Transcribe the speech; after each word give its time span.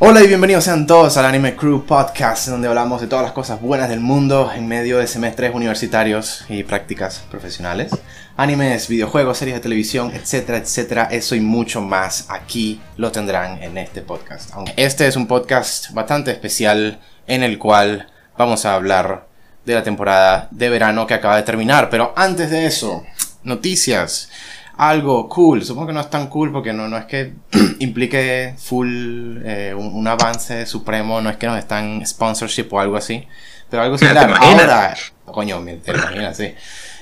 Hola 0.00 0.22
y 0.22 0.28
bienvenidos 0.28 0.62
sean 0.62 0.86
todos 0.86 1.16
al 1.16 1.26
Anime 1.26 1.56
Crew 1.56 1.84
Podcast, 1.84 2.46
donde 2.46 2.68
hablamos 2.68 3.00
de 3.00 3.08
todas 3.08 3.24
las 3.24 3.32
cosas 3.32 3.60
buenas 3.60 3.88
del 3.88 3.98
mundo 3.98 4.48
en 4.54 4.68
medio 4.68 4.98
de 4.98 5.08
semestres 5.08 5.52
universitarios 5.52 6.44
y 6.48 6.62
prácticas 6.62 7.24
profesionales. 7.28 7.90
Animes, 8.36 8.86
videojuegos, 8.86 9.38
series 9.38 9.56
de 9.56 9.60
televisión, 9.60 10.12
etcétera, 10.14 10.58
etcétera. 10.58 11.08
Eso 11.10 11.34
y 11.34 11.40
mucho 11.40 11.80
más 11.80 12.26
aquí 12.28 12.80
lo 12.96 13.10
tendrán 13.10 13.60
en 13.60 13.76
este 13.76 14.00
podcast. 14.00 14.50
Este 14.76 15.08
es 15.08 15.16
un 15.16 15.26
podcast 15.26 15.90
bastante 15.90 16.30
especial 16.30 17.00
en 17.26 17.42
el 17.42 17.58
cual 17.58 18.06
vamos 18.38 18.66
a 18.66 18.74
hablar 18.74 19.26
de 19.64 19.74
la 19.74 19.82
temporada 19.82 20.46
de 20.52 20.68
verano 20.68 21.08
que 21.08 21.14
acaba 21.14 21.34
de 21.34 21.42
terminar. 21.42 21.90
Pero 21.90 22.12
antes 22.14 22.52
de 22.52 22.66
eso, 22.66 23.04
noticias 23.42 24.30
algo 24.78 25.28
cool. 25.28 25.64
Supongo 25.64 25.88
que 25.88 25.92
no 25.92 26.00
es 26.00 26.08
tan 26.08 26.28
cool 26.28 26.50
porque 26.50 26.72
no, 26.72 26.88
no 26.88 26.96
es 26.96 27.04
que 27.04 27.34
implique 27.80 28.54
full 28.56 29.42
eh, 29.44 29.74
un, 29.76 30.06
avance 30.06 30.64
supremo, 30.64 31.20
no 31.20 31.28
es 31.28 31.36
que 31.36 31.46
nos 31.46 31.58
están 31.58 32.06
sponsorship 32.06 32.68
o 32.70 32.80
algo 32.80 32.96
así. 32.96 33.26
Pero 33.68 33.82
algo 33.82 33.98
similar. 33.98 34.32
Ahora, 34.40 34.94
coño, 35.26 35.60
me 35.60 35.76
te 35.76 35.90
imaginas, 35.90 36.36
sí. 36.36 36.54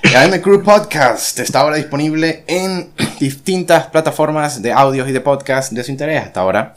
El 0.03 0.41
Crew 0.41 0.63
Podcast 0.63 1.39
está 1.39 1.61
ahora 1.61 1.77
disponible 1.77 2.43
en 2.47 2.91
distintas 3.19 3.87
plataformas 3.87 4.61
de 4.61 4.73
audios 4.73 5.07
y 5.07 5.11
de 5.11 5.21
podcast 5.21 5.71
de 5.71 5.83
su 5.83 5.91
interés 5.91 6.23
hasta 6.23 6.41
ahora 6.41 6.75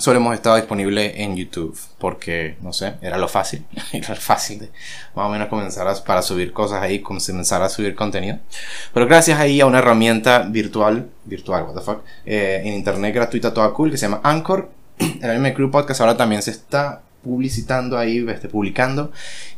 solo 0.00 0.18
hemos 0.18 0.34
estado 0.34 0.56
disponible 0.56 1.22
en 1.22 1.36
YouTube 1.36 1.78
porque, 1.98 2.56
no 2.62 2.72
sé, 2.72 2.94
era 3.02 3.18
lo 3.18 3.28
fácil, 3.28 3.64
era 3.92 4.14
fácil 4.16 4.60
de 4.60 4.70
más 5.14 5.26
o 5.26 5.28
menos 5.28 5.48
comenzar 5.48 5.86
a, 5.86 5.94
para 6.04 6.22
subir 6.22 6.52
cosas 6.52 6.82
ahí, 6.82 7.00
comenzar 7.00 7.62
a 7.62 7.68
subir 7.68 7.94
contenido. 7.94 8.38
Pero 8.92 9.06
gracias 9.06 9.38
ahí 9.38 9.60
a 9.60 9.66
una 9.66 9.78
herramienta 9.78 10.40
virtual, 10.40 11.10
virtual, 11.24 11.64
what 11.64 11.74
the 11.74 11.80
fuck, 11.80 12.02
eh, 12.24 12.62
en 12.64 12.74
internet 12.74 13.14
gratuita 13.14 13.52
toda 13.52 13.72
cool 13.72 13.90
que 13.90 13.98
se 13.98 14.06
llama 14.06 14.20
Anchor, 14.24 14.70
el 14.98 15.30
Anime 15.30 15.54
Crew 15.54 15.70
Podcast 15.70 16.00
ahora 16.00 16.16
también 16.16 16.42
se 16.42 16.50
está 16.50 17.02
publicitando 17.22 17.98
ahí, 17.98 18.24
este, 18.28 18.48
publicando 18.48 19.12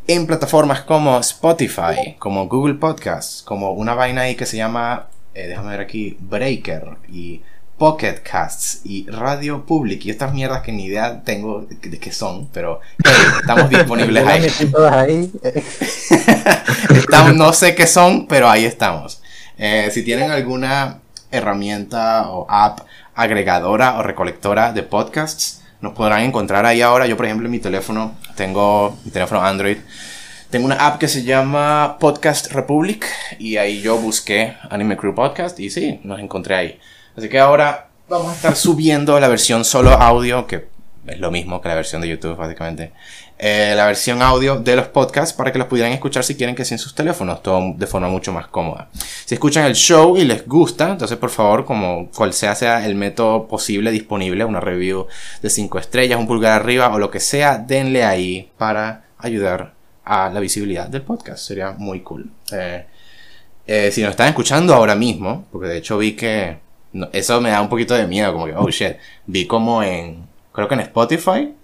en 0.07 0.27
plataformas 0.27 0.83
como 0.83 1.19
Spotify, 1.21 2.17
como 2.19 2.49
Google 2.49 2.75
Podcasts, 2.75 3.43
como 3.43 3.73
una 3.73 3.95
vaina 3.95 4.23
ahí 4.23 4.35
que 4.35 4.47
se 4.47 4.57
llama, 4.57 5.07
eh, 5.35 5.47
déjame 5.47 5.71
ver 5.71 5.81
aquí, 5.81 6.17
Breaker 6.21 6.97
y 7.09 7.43
Pocket 7.83 8.23
Casts 8.23 8.83
y 8.85 9.11
Radio 9.11 9.67
Public 9.67 10.07
y 10.07 10.11
estas 10.11 10.33
mierdas 10.33 10.63
que 10.63 10.71
ni 10.71 10.85
idea 10.85 11.25
tengo 11.25 11.67
de, 11.69 11.99
qué 11.99 12.13
son, 12.13 12.47
pero 12.53 12.79
estamos 13.41 13.69
disponibles 13.71 14.25
ahí. 14.25 14.47
estamos, 16.95 17.35
no 17.35 17.53
sé 17.53 17.75
qué 17.75 17.89
son, 17.89 18.29
pero 18.29 18.49
ahí 18.49 18.67
estamos. 18.67 19.21
Eh, 19.59 19.89
si 19.91 20.05
tienen 20.05 20.31
alguna 20.31 21.01
herramienta 21.33 22.31
o 22.31 22.47
app 22.49 22.83
agregadora 23.17 23.99
o 23.99 24.05
recolectora 24.05 24.73
de 24.73 24.85
podcasts, 24.85 25.63
nos 25.81 25.93
podrán 25.95 26.21
encontrar 26.21 26.65
ahí 26.65 26.83
ahora. 26.83 27.09
Yo, 27.09 27.17
por 27.17 27.27
ejemplo, 27.27 27.47
en 27.47 27.51
mi 27.51 27.59
teléfono, 27.59 28.15
tengo 28.37 28.97
mi 29.05 29.11
teléfono 29.11 29.43
Android. 29.43 29.79
Tengo 30.51 30.67
una 30.67 30.87
app 30.87 31.01
que 31.01 31.09
se 31.09 31.25
llama 31.25 31.97
Podcast 31.99 32.53
Republic 32.53 33.07
y 33.41 33.57
ahí 33.57 33.81
yo 33.81 33.99
busqué 33.99 34.57
Anime 34.71 34.97
Crew 34.97 35.17
Podcast 35.17 35.59
y 35.59 35.69
sí, 35.69 35.99
nos 36.05 36.21
encontré 36.21 36.55
ahí. 36.55 36.79
Así 37.17 37.29
que 37.29 37.39
ahora 37.39 37.89
vamos 38.09 38.33
a 38.33 38.35
estar 38.35 38.57
subiendo 38.57 39.19
la 39.21 39.29
versión 39.29 39.65
solo 39.65 39.91
audio, 39.91 40.47
que 40.47 40.69
es 41.07 41.19
lo 41.19 41.31
mismo 41.31 41.61
que 41.61 41.69
la 41.69 41.75
versión 41.75 42.01
de 42.01 42.09
YouTube, 42.09 42.37
básicamente. 42.37 42.93
Eh, 43.45 43.73
la 43.75 43.87
versión 43.87 44.23
audio 44.23 44.61
de 44.61 44.77
los 44.77 44.87
podcasts 44.87 45.33
para 45.33 45.51
que 45.51 45.59
los 45.59 45.67
pudieran 45.67 45.93
escuchar 45.93 46.23
si 46.23 46.37
quieren 46.37 46.55
que 46.55 46.65
sea 46.65 46.77
en 46.77 46.79
sus 46.79 46.95
teléfonos, 46.95 47.43
todo 47.43 47.75
de 47.77 47.87
forma 47.89 48.09
mucho 48.09 48.33
más 48.33 48.47
cómoda. 48.47 48.89
Si 49.25 49.35
escuchan 49.35 49.65
el 49.65 49.75
show 49.75 50.17
y 50.17 50.25
les 50.25 50.47
gusta, 50.47 50.91
entonces 50.91 51.19
por 51.19 51.31
favor, 51.31 51.65
como 51.65 52.09
cual 52.11 52.33
sea 52.33 52.55
sea 52.55 52.87
el 52.87 52.95
método 52.95 53.49
posible 53.49 53.91
disponible, 53.91 54.45
una 54.45 54.61
review 54.61 55.09
de 55.43 55.51
5 55.51 55.81
estrellas, 55.81 56.21
un 56.21 56.29
pulgar 56.29 56.53
arriba 56.53 56.95
o 56.95 57.01
lo 57.01 57.11
que 57.11 57.19
sea, 57.19 57.59
denle 57.59 58.05
ahí 58.05 58.49
para 58.57 59.07
ayudar 59.19 59.75
a 60.05 60.31
la 60.31 60.39
visibilidad 60.39 60.87
del 60.87 61.03
podcast. 61.03 61.45
Sería 61.45 61.73
muy 61.73 62.01
cool. 62.03 62.31
Eh, 62.53 62.87
eh, 63.67 63.91
si 63.91 64.03
nos 64.03 64.11
están 64.11 64.29
escuchando 64.29 64.73
ahora 64.73 64.95
mismo, 64.95 65.47
porque 65.51 65.67
de 65.67 65.79
hecho 65.79 65.99
vi 65.99 66.13
que 66.13 66.59
eso 67.13 67.41
me 67.41 67.51
da 67.51 67.61
un 67.61 67.69
poquito 67.69 67.95
de 67.95 68.07
miedo, 68.07 68.33
como 68.33 68.47
que, 68.47 68.55
oh 68.55 68.69
shit. 68.69 68.97
Vi 69.27 69.47
como 69.47 69.83
en, 69.83 70.27
creo 70.53 70.69
que 70.69 70.75
en 70.75 70.81
Spotify, 70.81 71.55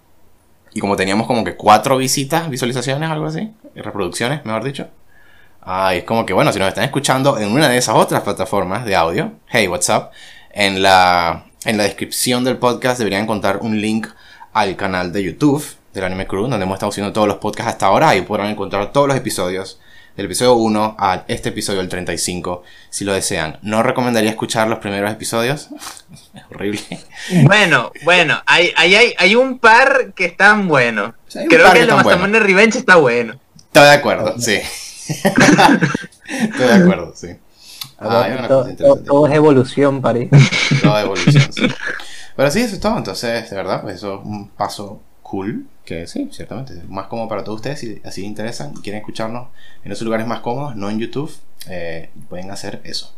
y 0.75 0.81
como 0.81 0.97
teníamos 0.97 1.27
como 1.27 1.45
que 1.45 1.57
cuatro 1.57 1.97
visitas, 1.97 2.49
visualizaciones, 2.49 3.11
algo 3.11 3.27
así, 3.27 3.53
reproducciones, 3.75 4.45
mejor 4.45 4.65
dicho. 4.65 4.89
Ah, 5.63 5.95
es 5.95 6.05
como 6.05 6.25
que, 6.25 6.33
bueno, 6.33 6.53
si 6.53 6.59
nos 6.59 6.69
están 6.69 6.85
escuchando 6.85 7.39
en 7.39 7.53
una 7.53 7.69
de 7.69 7.77
esas 7.77 7.95
otras 7.95 8.23
plataformas 8.23 8.85
de 8.85 8.97
audio, 8.97 9.33
hey, 9.49 9.69
what's 9.69 9.89
up? 9.89 10.11
En 10.51 10.83
la, 10.83 11.45
en 11.65 11.77
la 11.77 11.85
descripción 11.85 12.45
del 12.45 12.57
podcast 12.57 12.99
deberían 12.99 13.25
encontrar 13.25 13.59
un 13.59 13.81
link 13.81 14.07
al 14.53 14.77
canal 14.77 15.13
de 15.13 15.23
YouTube 15.23 15.65
del 15.93 16.05
Anime 16.05 16.27
Crew, 16.27 16.49
donde 16.49 16.65
hemos 16.65 16.77
estado 16.77 16.91
haciendo 16.91 17.13
todos 17.13 17.29
los 17.29 17.37
podcasts 17.37 17.73
hasta 17.73 17.87
ahora. 17.87 18.11
Ahí 18.11 18.23
podrán 18.23 18.49
encontrar 18.49 18.93
todos 18.93 19.09
los 19.09 19.17
episodios 19.17 19.79
del 20.19 20.27
episodio 20.27 20.55
1 20.55 20.97
a 20.99 21.23
este 21.29 21.51
episodio, 21.51 21.81
el 21.81 21.89
35, 21.89 22.65
si 22.91 23.05
lo 23.05 23.13
desean. 23.13 23.61
No 23.63 23.85
recomendaría 23.85 24.31
escuchar 24.31 24.67
los 24.67 24.81
primeros 24.81 25.13
episodios. 25.13 25.69
es 26.35 26.43
horrible. 26.51 26.81
Bueno, 27.45 27.93
bueno, 28.03 28.43
hay, 28.45 28.73
hay, 28.77 29.15
hay, 29.17 29.35
un 29.37 29.61
par 29.61 30.13
que 30.17 30.25
están 30.25 30.67
buenos. 30.67 31.15
Creo 31.33 31.73
que 31.73 31.83
el 31.83 31.87
de 31.87 31.95
Mastermind 31.95 32.35
Revenge 32.35 32.79
está 32.79 32.97
bueno. 32.97 33.39
Estoy 33.67 33.85
de 33.85 33.93
acuerdo, 33.93 34.35
sí. 34.41 34.57
Estoy 35.09 36.67
de 36.67 36.75
acuerdo, 36.75 37.13
sí. 37.15 37.29
Ah, 38.01 38.49
todo, 38.49 39.27
es 39.29 39.35
evolución, 39.35 40.03
Pari. 40.03 40.31
Todo 40.83 40.99
es 40.99 41.05
evolución, 41.05 41.53
sí. 41.53 41.69
Pero 42.35 42.51
sí, 42.51 42.63
eso 42.63 42.75
es 42.75 42.81
todo. 42.81 42.99
Entonces, 42.99 43.49
de 43.49 43.57
verdad, 43.57 43.83
pues 43.83 43.95
eso 43.95 44.17
es 44.17 44.27
un 44.27 44.49
paso 44.49 45.01
cool 45.23 45.65
que 45.89 46.07
sí, 46.07 46.29
ciertamente, 46.31 46.75
más 46.87 47.07
cómodo 47.07 47.29
para 47.29 47.43
todos 47.43 47.57
ustedes 47.57 47.81
si 47.81 48.03
así 48.05 48.21
les 48.21 48.29
interesan 48.29 48.75
y 48.77 48.83
quieren 48.83 49.01
escucharnos 49.01 49.49
en 49.83 49.91
esos 49.91 50.05
lugares 50.05 50.27
más 50.27 50.41
cómodos, 50.41 50.77
no 50.77 50.91
en 50.91 50.99
YouTube, 50.99 51.35
eh, 51.67 52.11
pueden 52.29 52.51
hacer 52.51 52.83
eso. 52.85 53.15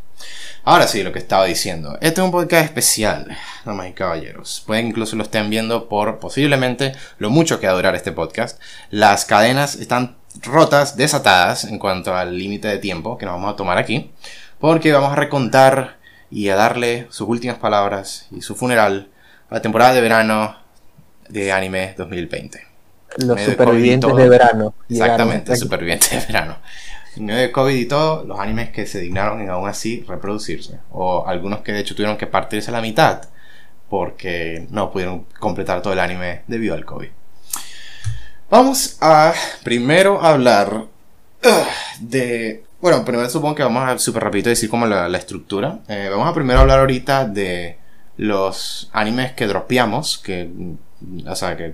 Ahora 0.63 0.87
sí, 0.87 1.03
lo 1.03 1.11
que 1.11 1.19
estaba 1.19 1.43
diciendo. 1.45 1.97
Este 1.99 2.21
es 2.21 2.25
un 2.25 2.31
podcast 2.31 2.63
especial, 2.63 3.37
damas 3.65 3.89
y 3.89 3.91
caballeros. 3.91 4.63
Pueden 4.65 4.87
incluso 4.87 5.17
lo 5.17 5.23
estén 5.23 5.49
viendo 5.49 5.89
por 5.89 6.19
posiblemente 6.19 6.93
lo 7.17 7.29
mucho 7.29 7.59
que 7.59 7.67
va 7.67 7.73
a 7.73 7.75
durar 7.75 7.93
este 7.95 8.13
podcast. 8.13 8.61
Las 8.89 9.25
cadenas 9.25 9.75
están 9.75 10.15
rotas, 10.41 10.95
desatadas 10.95 11.65
en 11.65 11.77
cuanto 11.77 12.15
al 12.15 12.37
límite 12.37 12.69
de 12.69 12.77
tiempo 12.77 13.17
que 13.17 13.25
nos 13.25 13.35
vamos 13.35 13.51
a 13.51 13.57
tomar 13.57 13.79
aquí. 13.79 14.11
Porque 14.59 14.93
vamos 14.93 15.11
a 15.11 15.15
recontar 15.15 15.97
y 16.29 16.47
a 16.47 16.55
darle 16.55 17.07
sus 17.09 17.27
últimas 17.27 17.57
palabras 17.57 18.27
y 18.31 18.41
su 18.41 18.55
funeral 18.55 19.09
a 19.49 19.55
la 19.55 19.61
temporada 19.61 19.93
de 19.93 19.99
verano 19.99 20.60
de 21.31 21.51
anime 21.51 21.93
2020. 21.97 22.61
Los 23.17 23.41
supervivientes 23.41 24.15
de, 24.15 24.29
verano. 24.29 24.73
Exactamente, 24.89 25.55
supervivientes 25.55 26.11
de 26.11 26.25
verano. 26.25 26.57
En 27.17 27.25
medio 27.25 27.41
de 27.41 27.51
COVID 27.51 27.75
y 27.75 27.85
todo, 27.85 28.23
los 28.23 28.39
animes 28.39 28.69
que 28.69 28.85
se 28.85 28.99
dignaron 28.99 29.41
en 29.41 29.49
aún 29.49 29.67
así 29.67 30.05
reproducirse. 30.07 30.79
O 30.91 31.27
algunos 31.27 31.59
que 31.59 31.73
de 31.73 31.79
hecho 31.79 31.93
tuvieron 31.93 32.17
que 32.17 32.27
partirse 32.27 32.69
a 32.69 32.73
la 32.73 32.81
mitad 32.81 33.23
porque 33.89 34.67
no 34.69 34.91
pudieron 34.91 35.25
completar 35.37 35.81
todo 35.81 35.91
el 35.91 35.99
anime 35.99 36.43
debido 36.47 36.75
al 36.75 36.85
COVID. 36.85 37.09
Vamos 38.49 38.97
a 39.01 39.33
primero 39.63 40.21
hablar 40.21 40.85
de... 41.99 42.63
Bueno, 42.79 43.03
primero 43.03 43.29
supongo 43.29 43.55
que 43.55 43.63
vamos 43.63 43.87
a 43.87 43.97
súper 43.99 44.23
rapidito 44.23 44.49
decir 44.49 44.69
como 44.69 44.85
la, 44.85 45.17
estructura. 45.17 45.79
Eh, 45.89 46.07
vamos 46.09 46.27
a 46.27 46.33
primero 46.33 46.61
hablar 46.61 46.79
ahorita 46.79 47.25
de 47.25 47.77
los 48.21 48.87
animes 48.93 49.31
que 49.31 49.47
dropeamos, 49.47 50.19
que 50.19 50.47
o 51.27 51.35
sea, 51.35 51.57
que 51.57 51.73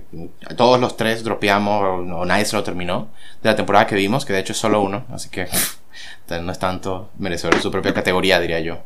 todos 0.56 0.80
los 0.80 0.96
tres 0.96 1.22
dropeamos 1.22 1.82
o, 2.10 2.24
nadie 2.24 2.46
se 2.46 2.56
lo 2.56 2.62
terminó 2.62 3.08
de 3.42 3.50
la 3.50 3.54
temporada 3.54 3.86
que 3.86 3.94
vimos, 3.94 4.24
que 4.24 4.32
de 4.32 4.38
hecho 4.38 4.54
es 4.54 4.58
solo 4.58 4.80
uno, 4.80 5.04
así 5.12 5.28
que 5.28 5.46
no 6.40 6.50
es 6.50 6.58
tanto 6.58 7.10
merecedor 7.18 7.54
de 7.54 7.60
su 7.60 7.70
propia 7.70 7.92
categoría, 7.92 8.40
diría 8.40 8.60
yo. 8.60 8.78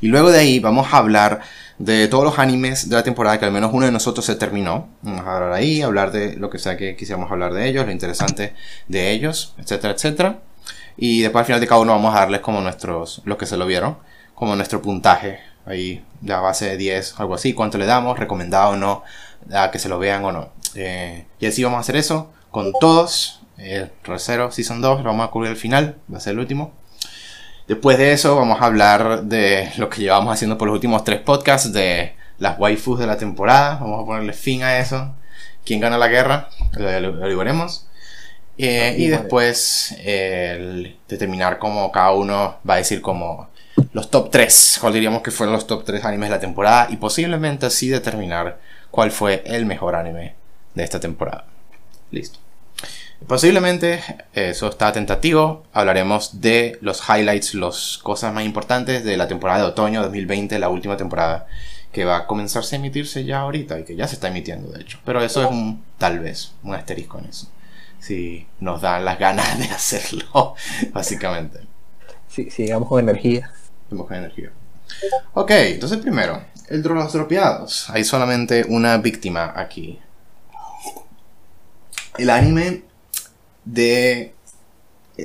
Y 0.00 0.06
luego 0.06 0.30
de 0.30 0.38
ahí 0.38 0.60
vamos 0.60 0.92
a 0.92 0.98
hablar 0.98 1.40
de 1.78 2.06
todos 2.06 2.22
los 2.22 2.38
animes 2.38 2.88
de 2.88 2.94
la 2.94 3.02
temporada 3.02 3.40
que 3.40 3.46
al 3.46 3.52
menos 3.52 3.72
uno 3.72 3.86
de 3.86 3.92
nosotros 3.92 4.24
se 4.24 4.36
terminó. 4.36 4.90
Vamos 5.02 5.26
a 5.26 5.34
hablar 5.34 5.52
ahí, 5.54 5.82
hablar 5.82 6.12
de 6.12 6.36
lo 6.36 6.50
que 6.50 6.60
sea 6.60 6.76
que 6.76 6.94
quisiéramos 6.94 7.32
hablar 7.32 7.52
de 7.52 7.68
ellos, 7.68 7.84
lo 7.84 7.90
interesante 7.90 8.54
de 8.86 9.10
ellos, 9.10 9.56
etcétera, 9.58 9.94
etcétera. 9.94 10.38
Y 10.96 11.22
después 11.22 11.40
al 11.40 11.46
final 11.46 11.60
de 11.60 11.66
cada 11.66 11.80
uno 11.80 11.94
vamos 11.94 12.14
a 12.14 12.20
darles 12.20 12.42
como 12.42 12.60
nuestros, 12.60 13.22
los 13.24 13.38
que 13.38 13.46
se 13.46 13.56
lo 13.56 13.66
vieron, 13.66 13.98
como 14.36 14.54
nuestro 14.54 14.80
puntaje 14.80 15.53
ahí 15.66 16.04
la 16.22 16.40
base 16.40 16.66
de 16.66 16.76
10, 16.76 17.14
algo 17.18 17.34
así, 17.34 17.52
cuánto 17.52 17.78
le 17.78 17.86
damos, 17.86 18.18
recomendado 18.18 18.70
o 18.70 18.76
no, 18.76 19.02
a 19.52 19.70
que 19.70 19.78
se 19.78 19.88
lo 19.88 19.98
vean 19.98 20.24
o 20.24 20.32
no. 20.32 20.50
Eh, 20.74 21.26
y 21.38 21.46
así 21.46 21.62
vamos 21.62 21.78
a 21.78 21.80
hacer 21.80 21.96
eso 21.96 22.32
con 22.50 22.72
todos. 22.80 23.40
El 23.56 23.90
tercero, 24.02 24.50
Season 24.50 24.80
2, 24.80 24.98
lo 24.98 25.04
vamos 25.04 25.28
a 25.28 25.30
cubrir 25.30 25.50
al 25.50 25.56
final, 25.56 25.96
va 26.12 26.18
a 26.18 26.20
ser 26.20 26.32
el 26.32 26.40
último. 26.40 26.72
Después 27.68 27.96
de 27.98 28.12
eso 28.12 28.36
vamos 28.36 28.60
a 28.60 28.66
hablar 28.66 29.22
de 29.24 29.72
lo 29.78 29.88
que 29.88 30.02
llevamos 30.02 30.34
haciendo 30.34 30.58
por 30.58 30.68
los 30.68 30.74
últimos 30.74 31.04
tres 31.04 31.20
podcasts, 31.20 31.72
de 31.72 32.14
las 32.38 32.58
waifus 32.58 32.98
de 32.98 33.06
la 33.06 33.16
temporada, 33.16 33.78
vamos 33.80 34.02
a 34.02 34.06
ponerle 34.06 34.32
fin 34.32 34.62
a 34.62 34.78
eso. 34.78 35.14
¿Quién 35.64 35.80
gana 35.80 35.96
la 35.96 36.08
guerra? 36.08 36.48
Lo, 36.72 37.38
veremos. 37.38 37.86
Eh, 38.58 38.94
y 38.98 39.08
después 39.08 39.96
de 40.04 40.96
terminar 41.18 41.58
como 41.58 41.90
cada 41.90 42.12
uno 42.12 42.58
va 42.68 42.74
a 42.74 42.78
decir 42.78 43.00
como 43.00 43.48
los 43.94 44.10
top 44.10 44.28
3, 44.30 44.78
cuál 44.80 44.92
diríamos 44.92 45.22
que 45.22 45.30
fueron 45.30 45.54
los 45.54 45.66
top 45.68 45.84
3 45.84 46.04
animes 46.04 46.28
de 46.28 46.34
la 46.34 46.40
temporada 46.40 46.88
y 46.90 46.96
posiblemente 46.96 47.66
así 47.66 47.88
determinar 47.88 48.58
cuál 48.90 49.12
fue 49.12 49.42
el 49.46 49.66
mejor 49.66 49.94
anime 49.94 50.34
de 50.74 50.82
esta 50.82 50.98
temporada. 50.98 51.46
Listo. 52.10 52.40
Posiblemente 53.28 54.02
eso 54.32 54.68
está 54.68 54.92
tentativo. 54.92 55.62
Hablaremos 55.72 56.40
de 56.40 56.76
los 56.80 57.02
highlights, 57.08 57.54
las 57.54 57.98
cosas 57.98 58.34
más 58.34 58.44
importantes 58.44 59.04
de 59.04 59.16
la 59.16 59.28
temporada 59.28 59.60
de 59.60 59.66
otoño 59.66 60.02
2020, 60.02 60.58
la 60.58 60.68
última 60.68 60.96
temporada 60.96 61.46
que 61.92 62.04
va 62.04 62.16
a 62.16 62.26
comenzarse 62.26 62.74
a 62.74 62.80
emitirse 62.80 63.24
ya 63.24 63.40
ahorita 63.40 63.78
y 63.78 63.84
que 63.84 63.94
ya 63.94 64.08
se 64.08 64.16
está 64.16 64.26
emitiendo 64.26 64.72
de 64.72 64.82
hecho. 64.82 64.98
Pero 65.04 65.22
eso 65.22 65.40
es 65.40 65.48
un 65.48 65.84
tal 65.98 66.18
vez, 66.18 66.52
un 66.64 66.74
asterisco 66.74 67.20
en 67.20 67.26
eso. 67.26 67.48
Si 68.00 68.48
nos 68.58 68.82
dan 68.82 69.04
las 69.04 69.20
ganas 69.20 69.56
de 69.56 69.64
hacerlo, 69.72 70.56
básicamente. 70.92 71.60
Sí, 72.28 72.50
sigamos 72.50 72.88
con 72.88 72.98
energía. 72.98 73.52
Con 73.96 74.16
energía. 74.16 74.50
Ok, 75.34 75.50
entonces 75.50 75.98
primero, 75.98 76.42
el 76.68 76.82
de 76.82 76.88
los 76.88 77.12
dropeados. 77.12 77.88
Hay 77.90 78.04
solamente 78.04 78.64
una 78.68 78.96
víctima 78.98 79.52
aquí. 79.56 79.98
El 82.18 82.30
anime 82.30 82.82
de... 83.64 84.34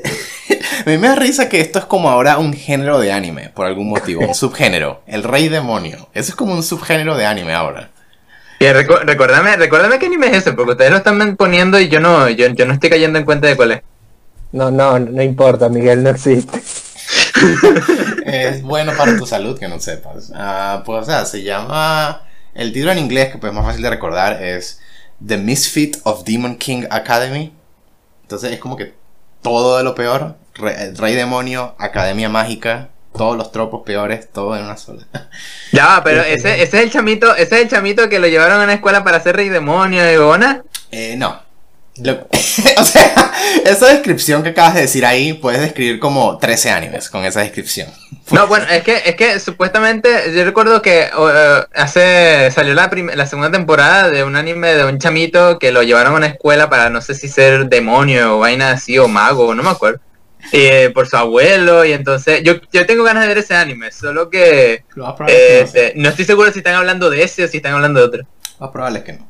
me 0.85 0.97
da 0.97 1.15
risa 1.15 1.49
que 1.49 1.61
esto 1.61 1.79
es 1.79 1.85
como 1.85 2.09
ahora 2.09 2.37
un 2.37 2.53
género 2.53 2.99
de 2.99 3.11
anime, 3.11 3.49
por 3.49 3.65
algún 3.65 3.89
motivo, 3.89 4.21
un 4.25 4.35
subgénero. 4.35 5.01
El 5.07 5.23
rey 5.23 5.49
demonio. 5.49 6.09
Eso 6.13 6.31
es 6.31 6.35
como 6.35 6.53
un 6.53 6.63
subgénero 6.63 7.15
de 7.15 7.25
anime 7.25 7.53
ahora. 7.53 7.91
Y 8.59 8.65
recuérdame, 8.67 9.55
recuérdame 9.55 9.99
qué 9.99 10.07
anime 10.07 10.27
es 10.27 10.37
ese, 10.37 10.51
porque 10.51 10.71
ustedes 10.73 10.91
lo 10.91 10.97
están 10.97 11.37
poniendo 11.37 11.79
y 11.79 11.87
yo 11.87 12.01
no, 12.01 12.29
yo, 12.29 12.47
yo 12.47 12.65
no 12.65 12.73
estoy 12.73 12.89
cayendo 12.89 13.17
en 13.17 13.23
cuenta 13.23 13.47
de 13.47 13.55
cuál 13.55 13.71
es. 13.71 13.81
No, 14.51 14.69
no, 14.69 14.99
no 14.99 15.23
importa, 15.23 15.69
Miguel, 15.69 16.03
no 16.03 16.09
existe. 16.09 16.59
Es 18.25 18.61
bueno 18.61 18.93
para 18.97 19.17
tu 19.17 19.25
salud 19.25 19.57
que 19.59 19.67
no 19.67 19.79
sepas. 19.79 20.31
Ah, 20.35 20.83
pues, 20.85 21.03
o 21.03 21.05
sea, 21.05 21.25
se 21.25 21.43
llama. 21.43 22.23
El 22.53 22.73
título 22.73 22.91
en 22.91 22.99
inglés, 22.99 23.31
que 23.31 23.37
pues 23.37 23.51
es 23.51 23.55
más 23.55 23.65
fácil 23.65 23.81
de 23.81 23.89
recordar, 23.89 24.43
es 24.43 24.79
The 25.25 25.37
Misfit 25.37 25.97
of 26.03 26.23
Demon 26.23 26.57
King 26.57 26.83
Academy. 26.89 27.53
Entonces 28.23 28.51
es 28.51 28.59
como 28.59 28.75
que 28.75 28.93
todo 29.41 29.77
de 29.77 29.83
lo 29.83 29.95
peor. 29.95 30.35
Rey 30.55 31.15
Demonio, 31.15 31.75
Academia 31.77 32.27
Mágica, 32.27 32.89
todos 33.15 33.37
los 33.37 33.51
tropos 33.51 33.83
peores, 33.85 34.29
todo 34.31 34.55
en 34.57 34.63
una 34.63 34.77
sola. 34.77 35.07
Ya, 35.71 36.01
pero 36.03 36.21
ese, 36.21 36.63
ese 36.63 36.77
es 36.77 36.83
el 36.83 36.91
chamito, 36.91 37.35
ese 37.35 37.55
es 37.55 37.61
el 37.61 37.69
chamito 37.69 38.09
que 38.09 38.19
lo 38.19 38.27
llevaron 38.27 38.59
a 38.59 38.63
una 38.63 38.73
escuela 38.73 39.03
para 39.03 39.19
ser 39.19 39.35
Rey 39.35 39.49
Demonio 39.49 40.03
de 40.03 40.17
Bona. 40.17 40.63
Eh, 40.91 41.15
no. 41.15 41.48
o 42.77 42.83
sea, 42.83 43.33
esa 43.65 43.87
descripción 43.87 44.43
que 44.43 44.49
acabas 44.49 44.75
de 44.75 44.81
decir 44.81 45.05
ahí, 45.05 45.33
puedes 45.33 45.61
describir 45.61 45.99
como 45.99 46.37
13 46.37 46.71
animes 46.71 47.09
con 47.09 47.25
esa 47.25 47.41
descripción. 47.41 47.89
No, 48.31 48.47
bueno, 48.47 48.65
es 48.69 48.83
que, 48.83 49.01
es 49.05 49.15
que 49.15 49.39
supuestamente 49.39 50.09
yo 50.35 50.43
recuerdo 50.45 50.81
que 50.81 51.09
eh, 51.11 51.65
hace 51.73 52.51
salió 52.51 52.73
la, 52.73 52.89
la 53.15 53.25
segunda 53.25 53.51
temporada 53.51 54.09
de 54.09 54.23
un 54.23 54.35
anime 54.35 54.75
de 54.75 54.85
un 54.85 54.99
chamito 54.99 55.57
que 55.57 55.71
lo 55.71 55.81
llevaron 55.81 56.13
a 56.13 56.17
una 56.17 56.27
escuela 56.27 56.69
para 56.69 56.89
no 56.89 57.01
sé 57.01 57.15
si 57.15 57.27
ser 57.27 57.67
demonio 57.67 58.35
o 58.35 58.39
vaina 58.39 58.71
así 58.71 58.97
o 58.99 59.07
mago, 59.07 59.55
no 59.55 59.63
me 59.63 59.69
acuerdo. 59.69 59.99
Eh, 60.53 60.89
por 60.93 61.05
su 61.07 61.17
abuelo 61.17 61.83
y 61.83 61.91
entonces 61.91 62.41
yo, 62.43 62.53
yo 62.71 62.85
tengo 62.85 63.03
ganas 63.03 63.23
de 63.23 63.27
ver 63.27 63.39
ese 63.39 63.55
anime, 63.55 63.91
solo 63.91 64.29
que 64.29 64.85
eh, 65.27 65.93
no 65.95 66.09
estoy 66.09 66.25
seguro 66.25 66.51
si 66.51 66.59
están 66.59 66.75
hablando 66.75 67.09
de 67.09 67.23
ese 67.23 67.43
o 67.43 67.47
si 67.47 67.57
están 67.57 67.73
hablando 67.73 67.99
de 67.99 68.05
otro. 68.05 68.23
Más 68.59 68.69
probable 68.71 68.99
es 68.99 69.05
que 69.05 69.13
no. 69.13 69.29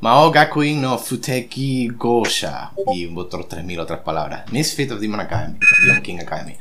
Mao 0.00 0.30
Gakuin 0.30 0.80
no 0.80 0.98
Futeki 0.98 1.88
Gosha 1.88 2.72
y 2.94 3.14
otros 3.16 3.48
3000 3.48 3.80
otras 3.80 4.00
palabras. 4.00 4.50
Misfit 4.52 4.92
of 4.92 5.00
Demon 5.00 5.20
Academy, 5.20 5.58
Demon 5.84 6.02
King 6.02 6.18
Academy. 6.20 6.56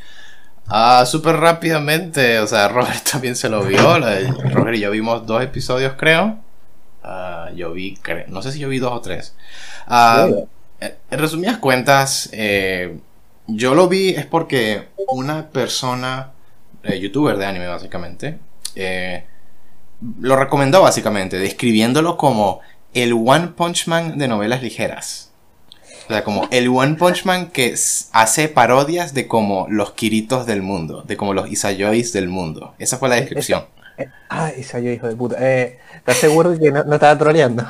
Ah, 0.68 1.06
súper 1.06 1.38
rápidamente, 1.38 2.40
o 2.40 2.48
sea, 2.48 2.68
Robert 2.68 3.04
también 3.12 3.36
se 3.36 3.50
lo 3.50 3.64
vio. 3.64 4.00
Roger 4.52 4.76
y 4.76 4.80
yo 4.82 4.92
vimos 4.92 5.26
dos 5.26 5.42
episodios, 5.42 5.94
creo. 5.98 6.40
Uh, 7.04 7.56
yo 7.56 7.72
vi, 7.72 7.98
no 8.28 8.42
sé 8.42 8.52
si 8.52 8.60
yo 8.60 8.70
vi 8.70 8.80
dos 8.80 8.92
o 8.92 9.02
tres. 9.02 9.36
Uh, 9.88 10.48
en 10.82 11.20
resumidas 11.20 11.58
cuentas, 11.58 12.30
eh, 12.32 13.00
yo 13.48 13.76
lo 13.76 13.88
vi 13.88 14.10
es 14.10 14.26
porque 14.26 14.88
una 15.10 15.50
persona, 15.50 16.32
eh, 16.84 17.00
youtuber 17.00 17.38
de 17.38 17.46
anime 17.46 17.68
básicamente, 17.68 18.40
eh, 18.76 19.26
lo 20.22 20.36
recomendó 20.36 20.82
básicamente, 20.82 21.38
describiéndolo 21.38 22.16
como 22.16 22.62
el 22.94 23.14
One 23.14 23.50
Punch 23.50 23.88
Man 23.88 24.18
de 24.18 24.28
novelas 24.28 24.62
ligeras. 24.62 25.32
O 26.08 26.12
sea, 26.12 26.24
como 26.24 26.48
el 26.52 26.70
One 26.70 26.96
Punch 26.96 27.26
Man 27.26 27.52
que 27.52 27.76
hace 28.14 28.48
parodias 28.48 29.14
de 29.14 29.28
como 29.28 29.68
los 29.70 29.92
Kiritos 29.92 30.46
del 30.48 30.64
mundo, 30.64 31.04
de 31.04 31.16
como 31.18 31.34
los 31.34 31.52
Isayois 31.52 32.14
del 32.14 32.30
mundo. 32.30 32.74
Esa 32.80 32.98
fue 32.98 33.10
la 33.10 33.16
descripción. 33.16 33.66
Eh, 33.98 34.08
ah, 34.30 34.52
Isayoi, 34.58 34.96
hijo 34.96 35.08
de 35.08 35.16
puta. 35.16 35.36
Eh, 35.40 35.78
¿Estás 35.96 36.18
seguro 36.18 36.52
de 36.52 36.60
que 36.60 36.72
no, 36.72 36.80
estaba 36.80 37.18
troleando? 37.18 37.64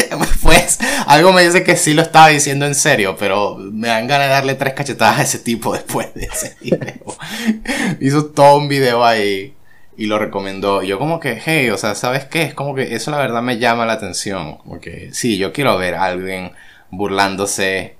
pues, 0.42 0.78
algo 1.06 1.32
me 1.32 1.44
dice 1.44 1.62
que 1.62 1.76
sí 1.76 1.94
lo 1.94 2.02
estaba 2.02 2.28
diciendo 2.28 2.66
en 2.66 2.74
serio, 2.74 3.14
pero 3.16 3.56
me 3.56 3.88
dan 3.88 4.06
ganas 4.06 4.28
de 4.28 4.32
darle 4.32 4.54
tres 4.54 4.74
cachetadas 4.74 5.20
a 5.20 5.22
ese 5.22 5.38
tipo 5.38 5.72
después 5.72 6.12
de 6.14 6.24
ese 6.24 6.56
video. 6.60 7.16
Hizo 8.00 8.26
todo 8.26 8.56
un 8.56 8.68
video 8.68 9.04
ahí 9.04 9.55
y 9.96 10.06
lo 10.06 10.18
recomendó. 10.18 10.82
Yo 10.82 10.98
como 10.98 11.20
que, 11.20 11.40
hey, 11.44 11.70
o 11.70 11.78
sea, 11.78 11.94
¿sabes 11.94 12.24
qué? 12.24 12.42
Es 12.42 12.54
como 12.54 12.74
que 12.74 12.94
eso 12.94 13.10
la 13.10 13.18
verdad 13.18 13.42
me 13.42 13.58
llama 13.58 13.86
la 13.86 13.94
atención. 13.94 14.58
Porque 14.66 15.10
sí, 15.12 15.38
yo 15.38 15.52
quiero 15.52 15.76
ver 15.78 15.94
a 15.94 16.04
alguien 16.04 16.52
burlándose 16.90 17.96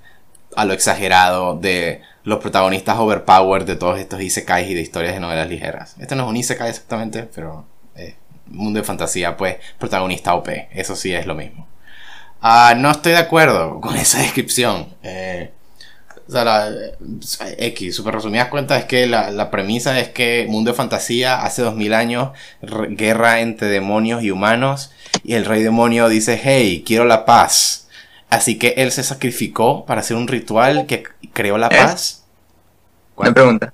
a 0.55 0.65
lo 0.65 0.73
exagerado 0.73 1.57
de 1.57 2.01
los 2.23 2.39
protagonistas 2.39 2.97
overpowered 2.97 3.65
de 3.65 3.75
todos 3.75 3.99
estos 3.99 4.21
isekais 4.21 4.69
y 4.69 4.73
de 4.73 4.81
historias 4.81 5.13
de 5.13 5.19
novelas 5.19 5.49
ligeras. 5.49 5.95
Este 5.99 6.15
no 6.15 6.23
es 6.23 6.29
un 6.29 6.37
isekai 6.37 6.69
exactamente, 6.69 7.23
pero 7.23 7.65
mundo 8.49 8.79
de 8.79 8.85
fantasía, 8.85 9.37
pues 9.37 9.57
protagonista 9.77 10.33
OP. 10.35 10.49
Eso 10.71 10.95
sí 10.95 11.13
es 11.13 11.25
lo 11.25 11.35
mismo. 11.35 11.67
Ah, 12.41 12.73
no 12.77 12.91
estoy 12.91 13.13
de 13.13 13.19
acuerdo 13.19 13.79
con 13.81 13.95
esa 13.97 14.19
descripción. 14.19 14.95
Eh, 15.03 15.51
o 16.27 16.31
sea, 16.31 16.43
la, 16.43 16.71
X, 17.57 17.95
super 17.95 18.13
resumidas 18.13 18.49
cuentas, 18.49 18.81
es 18.81 18.85
que 18.85 19.07
la, 19.07 19.49
premisa 19.49 19.99
es 19.99 20.09
que 20.09 20.45
mundo 20.49 20.71
de 20.71 20.77
fantasía, 20.77 21.43
hace 21.43 21.61
2000 21.61 21.93
años, 21.93 22.31
guerra 22.61 23.39
entre 23.39 23.67
demonios 23.67 24.23
y 24.23 24.31
humanos, 24.31 24.91
y 25.23 25.33
el 25.33 25.45
rey 25.45 25.63
demonio 25.63 26.09
dice, 26.09 26.39
hey, 26.41 26.83
quiero 26.85 27.05
la 27.05 27.25
paz. 27.25 27.87
Así 28.29 28.59
que 28.59 28.73
él 28.77 28.91
se 28.91 29.03
sacrificó 29.03 29.85
para 29.85 30.01
hacer 30.01 30.17
un 30.17 30.27
ritual 30.27 30.85
que 30.85 31.03
creó 31.31 31.57
la 31.57 31.69
paz. 31.69 32.25
¿Cuál 33.15 33.33
pregunta? 33.33 33.73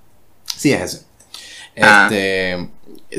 Sí, 0.55 0.71
es 0.71 0.81
eso. 0.81 1.05
Ah. 1.81 2.07
Este, 2.09 2.69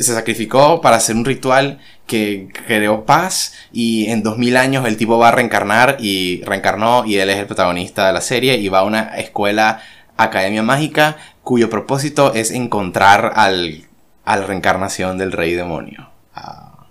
se 0.01 0.15
sacrificó 0.15 0.81
para 0.81 0.97
hacer 0.97 1.17
un 1.17 1.25
ritual 1.25 1.81
que 2.07 2.49
creó 2.67 3.07
paz 3.07 3.55
y 3.73 4.11
en 4.11 4.23
2000 4.23 4.57
años 4.57 4.87
el 4.87 4.97
tipo 4.97 5.19
va 5.19 5.29
a 5.29 5.33
reencarnar 5.33 5.97
y 6.01 6.43
reencarnó 6.45 7.05
y 7.05 7.19
él 7.19 7.31
es 7.31 7.39
el 7.39 7.47
protagonista 7.47 8.07
de 8.07 8.13
la 8.13 8.21
serie 8.21 8.57
y 8.57 8.69
va 8.69 8.81
a 8.81 8.85
una 8.85 9.17
escuela 9.17 9.83
academia 10.17 10.63
mágica 10.63 11.17
cuyo 11.43 11.71
propósito 11.71 12.35
es 12.35 12.51
encontrar 12.51 13.33
al, 13.37 13.85
a 14.25 14.37
la 14.37 14.47
reencarnación 14.47 15.19
del 15.19 15.33
rey 15.33 15.55
demonio. 15.55 16.11
Ah, 16.35 16.87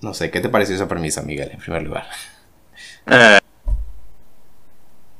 no 0.00 0.14
sé, 0.14 0.30
¿qué 0.30 0.40
te 0.40 0.48
pareció 0.48 0.74
esa 0.74 0.88
premisa, 0.88 1.22
Miguel, 1.22 1.50
en 1.52 1.58
primer 1.58 1.82
lugar? 1.82 2.06
Eh, 3.06 3.38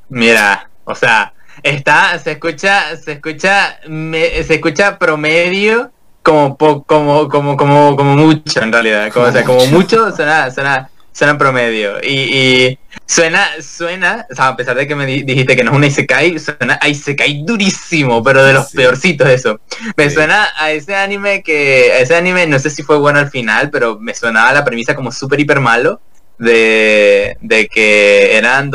mira, 0.08 0.70
o 0.84 0.94
sea, 0.94 1.34
está, 1.62 2.18
se 2.18 2.32
escucha, 2.32 2.96
se 2.96 3.12
escucha, 3.12 3.78
se 3.84 4.54
escucha 4.54 4.98
promedio 4.98 5.92
como, 6.22 6.56
como, 6.56 7.28
como, 7.28 7.56
como, 7.56 7.96
como 7.96 8.16
mucho 8.16 8.62
en 8.62 8.72
realidad. 8.72 9.12
Como, 9.12 9.26
o 9.26 9.32
sea, 9.32 9.44
como 9.44 9.66
mucho 9.66 10.14
suena, 10.14 10.50
suena, 10.50 10.88
suena 11.12 11.36
promedio. 11.36 11.98
Y, 12.02 12.08
y, 12.14 12.78
suena, 13.06 13.46
suena, 13.60 14.26
o 14.30 14.34
sea, 14.34 14.48
a 14.48 14.56
pesar 14.56 14.76
de 14.76 14.86
que 14.86 14.94
me 14.94 15.06
dijiste 15.06 15.56
que 15.56 15.64
no 15.64 15.72
es 15.72 15.76
un 15.76 15.84
Isekai, 15.84 16.38
suena 16.38 16.78
a 16.80 16.88
Isekai 16.88 17.44
durísimo, 17.44 18.22
pero 18.22 18.44
de 18.44 18.52
los 18.52 18.70
peorcitos 18.70 19.28
eso. 19.28 19.60
Me 19.96 20.10
suena 20.10 20.48
a 20.56 20.70
ese 20.70 20.94
anime 20.94 21.42
que, 21.42 21.92
a 21.92 21.98
ese 21.98 22.14
anime, 22.14 22.46
no 22.46 22.58
sé 22.58 22.70
si 22.70 22.82
fue 22.82 22.98
bueno 22.98 23.18
al 23.18 23.30
final, 23.30 23.70
pero 23.70 23.98
me 23.98 24.14
sonaba 24.14 24.52
la 24.52 24.64
premisa 24.64 24.94
como 24.94 25.12
súper 25.12 25.40
hiper 25.40 25.60
malo. 25.60 26.00
De, 26.38 27.36
de 27.40 27.68
que 27.68 28.36
eran 28.36 28.72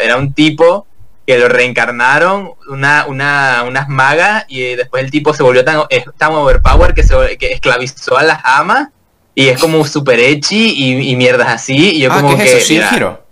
era 0.00 0.16
un 0.18 0.32
tipo 0.34 0.86
que 1.28 1.36
lo 1.36 1.46
reencarnaron 1.46 2.54
una, 2.70 3.04
una, 3.04 3.62
unas 3.66 3.86
magas 3.86 4.46
y 4.48 4.76
después 4.76 5.04
el 5.04 5.10
tipo 5.10 5.34
se 5.34 5.42
volvió 5.42 5.62
tan, 5.62 5.82
tan 6.16 6.32
overpower 6.32 6.94
que, 6.94 7.02
se, 7.02 7.36
que 7.36 7.52
esclavizó 7.52 8.16
a 8.16 8.22
las 8.22 8.40
amas 8.44 8.88
y 9.34 9.48
es 9.48 9.60
como 9.60 9.84
super 9.84 10.18
echi 10.18 10.72
y, 10.74 11.10
y 11.10 11.16
mierdas 11.16 11.48
así. 11.48 11.96
Y 11.96 12.00
yo 12.00 12.10
ah, 12.10 12.22
como 12.22 12.30
¿qué 12.30 12.44
que. 12.44 12.56
Es 12.56 12.70
eso? 12.70 12.82
Shihiro. 12.82 13.26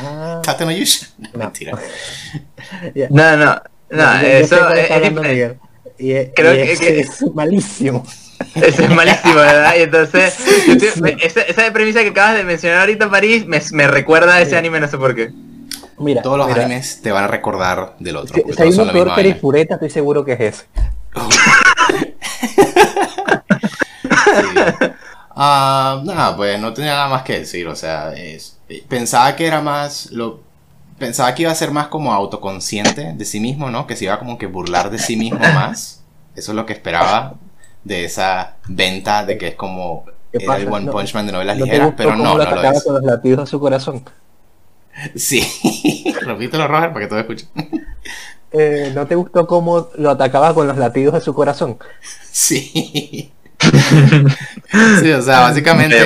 Ah. 0.00 0.42
no 0.44 0.66
No, 0.66 1.38
mentira. 1.38 1.78
no, 3.10 3.36
no. 3.36 3.62
No, 3.88 4.20
eso 4.20 4.74
es, 4.74 4.90
y, 5.96 6.26
Creo 6.34 6.52
que, 6.54 7.00
es, 7.00 7.22
malísimo. 7.34 8.04
Eso 8.56 8.82
es 8.82 8.90
malísimo, 8.90 9.36
¿verdad? 9.36 9.74
Y 9.78 9.82
entonces, 9.82 10.34
esa, 11.20 11.42
esa 11.42 11.72
premisa 11.72 12.02
que 12.02 12.08
acabas 12.08 12.34
de 12.34 12.42
mencionar 12.42 12.80
ahorita, 12.80 13.08
París, 13.08 13.46
me, 13.46 13.62
me 13.70 13.86
recuerda 13.86 14.34
a 14.34 14.40
ese 14.40 14.56
anime, 14.56 14.80
no 14.80 14.88
sé 14.88 14.98
por 14.98 15.14
qué. 15.14 15.30
Mira, 15.98 16.22
todos 16.22 16.38
los 16.38 16.50
animes 16.50 17.02
te 17.02 17.12
van 17.12 17.24
a 17.24 17.28
recordar 17.28 17.94
del 17.98 18.16
otro. 18.16 18.34
Si, 18.34 18.62
hay 18.62 18.68
uno 18.70 18.92
peor 18.92 19.14
que 19.14 19.34
Pureta, 19.34 19.74
estoy 19.74 19.90
seguro 19.90 20.24
que 20.24 20.32
es 20.34 20.40
ese. 20.40 20.66
Ah, 25.40 26.00
nada, 26.04 26.36
pues 26.36 26.58
no 26.58 26.72
tenía 26.72 26.94
nada 26.94 27.08
más 27.08 27.22
que 27.22 27.38
decir, 27.38 27.68
o 27.68 27.76
sea, 27.76 28.12
es- 28.12 28.58
pensaba 28.88 29.36
que 29.36 29.46
era 29.46 29.60
más, 29.60 30.10
lo, 30.10 30.40
pensaba 30.98 31.32
que 31.32 31.42
iba 31.42 31.52
a 31.52 31.54
ser 31.54 31.70
más 31.70 31.86
como 31.86 32.12
autoconsciente 32.12 33.12
de 33.12 33.24
sí 33.24 33.38
mismo, 33.38 33.70
¿no? 33.70 33.86
Que 33.86 33.94
se 33.94 34.06
iba 34.06 34.18
como 34.18 34.36
que 34.36 34.46
burlar 34.46 34.90
de 34.90 34.98
sí 34.98 35.16
mismo 35.16 35.38
más. 35.38 36.02
Eso 36.34 36.50
es 36.52 36.56
lo 36.56 36.66
que 36.66 36.72
esperaba 36.72 37.34
de 37.84 38.04
esa 38.04 38.56
venta 38.66 39.24
de 39.24 39.38
que 39.38 39.48
es 39.48 39.54
como 39.54 40.06
¿Qué 40.32 40.42
era 40.42 40.56
el? 40.56 40.66
One 40.68 40.86
No- 40.86 40.92
Punch 40.92 41.14
Man 41.14 41.26
de 41.26 41.32
novelas 41.32 41.56
¿No 41.56 41.66
ligeras, 41.66 41.94
pero 41.96 42.16
no, 42.16 42.24
no 42.24 42.36
lo 42.36 42.42
es. 42.72 42.82
con 42.82 42.94
los 42.94 43.04
latidos 43.04 43.44
de 43.44 43.46
su 43.46 43.60
corazón? 43.60 44.02
Sí, 45.14 45.40
repítelo, 46.22 46.66
Roger, 46.66 46.92
para 46.92 47.04
que 47.04 47.08
todo 47.08 47.20
escuche. 47.20 47.46
Eh, 48.52 48.92
¿No 48.94 49.06
te 49.06 49.14
gustó 49.14 49.46
cómo 49.46 49.88
lo 49.98 50.10
atacaba 50.10 50.54
con 50.54 50.66
los 50.66 50.76
latidos 50.78 51.14
de 51.14 51.20
su 51.20 51.34
corazón? 51.34 51.78
Sí. 52.30 53.30
Sí, 55.00 55.10
o 55.10 55.22
sea, 55.22 55.40
básicamente. 55.40 55.96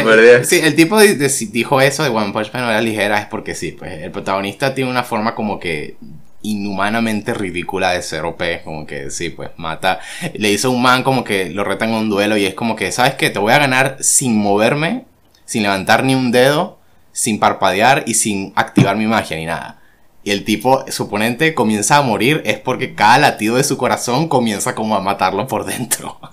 Sí, 0.44 0.60
el 0.62 0.74
tipo 0.74 0.98
di- 1.00 1.14
di- 1.14 1.46
dijo 1.50 1.80
eso 1.80 2.02
de 2.02 2.08
One 2.08 2.32
Punch 2.32 2.52
Man 2.52 2.62
no 2.64 2.70
era 2.70 2.80
ligera, 2.80 3.18
es 3.18 3.26
porque 3.26 3.54
sí, 3.54 3.72
pues 3.72 4.02
el 4.02 4.10
protagonista 4.10 4.74
tiene 4.74 4.90
una 4.90 5.02
forma 5.02 5.34
como 5.34 5.58
que 5.58 5.96
inhumanamente 6.42 7.34
ridícula 7.34 7.90
de 7.92 8.02
ser 8.02 8.24
OP, 8.24 8.62
como 8.64 8.86
que 8.86 9.10
sí, 9.10 9.30
pues 9.30 9.50
mata. 9.56 10.00
Le 10.34 10.50
hizo 10.50 10.70
un 10.70 10.82
man 10.82 11.02
como 11.02 11.24
que 11.24 11.50
lo 11.50 11.64
retan 11.64 11.90
en 11.90 11.96
un 11.96 12.10
duelo 12.10 12.36
y 12.36 12.46
es 12.46 12.54
como 12.54 12.74
que, 12.76 12.90
¿sabes 12.92 13.14
qué? 13.14 13.30
Te 13.30 13.38
voy 13.38 13.52
a 13.52 13.58
ganar 13.58 13.96
sin 14.00 14.36
moverme, 14.38 15.04
sin 15.44 15.62
levantar 15.62 16.04
ni 16.04 16.14
un 16.14 16.32
dedo, 16.32 16.78
sin 17.12 17.38
parpadear 17.38 18.04
y 18.06 18.14
sin 18.14 18.52
activar 18.56 18.96
mi 18.96 19.06
magia 19.06 19.36
ni 19.36 19.46
nada. 19.46 19.78
Y 20.24 20.30
el 20.30 20.44
tipo, 20.44 20.84
su 20.88 21.04
oponente, 21.04 21.54
comienza 21.54 21.96
a 21.96 22.02
morir 22.02 22.42
es 22.44 22.58
porque 22.58 22.94
cada 22.94 23.18
latido 23.18 23.56
de 23.56 23.64
su 23.64 23.76
corazón 23.76 24.28
comienza 24.28 24.74
como 24.74 24.94
a 24.94 25.00
matarlo 25.00 25.46
por 25.46 25.64
dentro. 25.64 26.18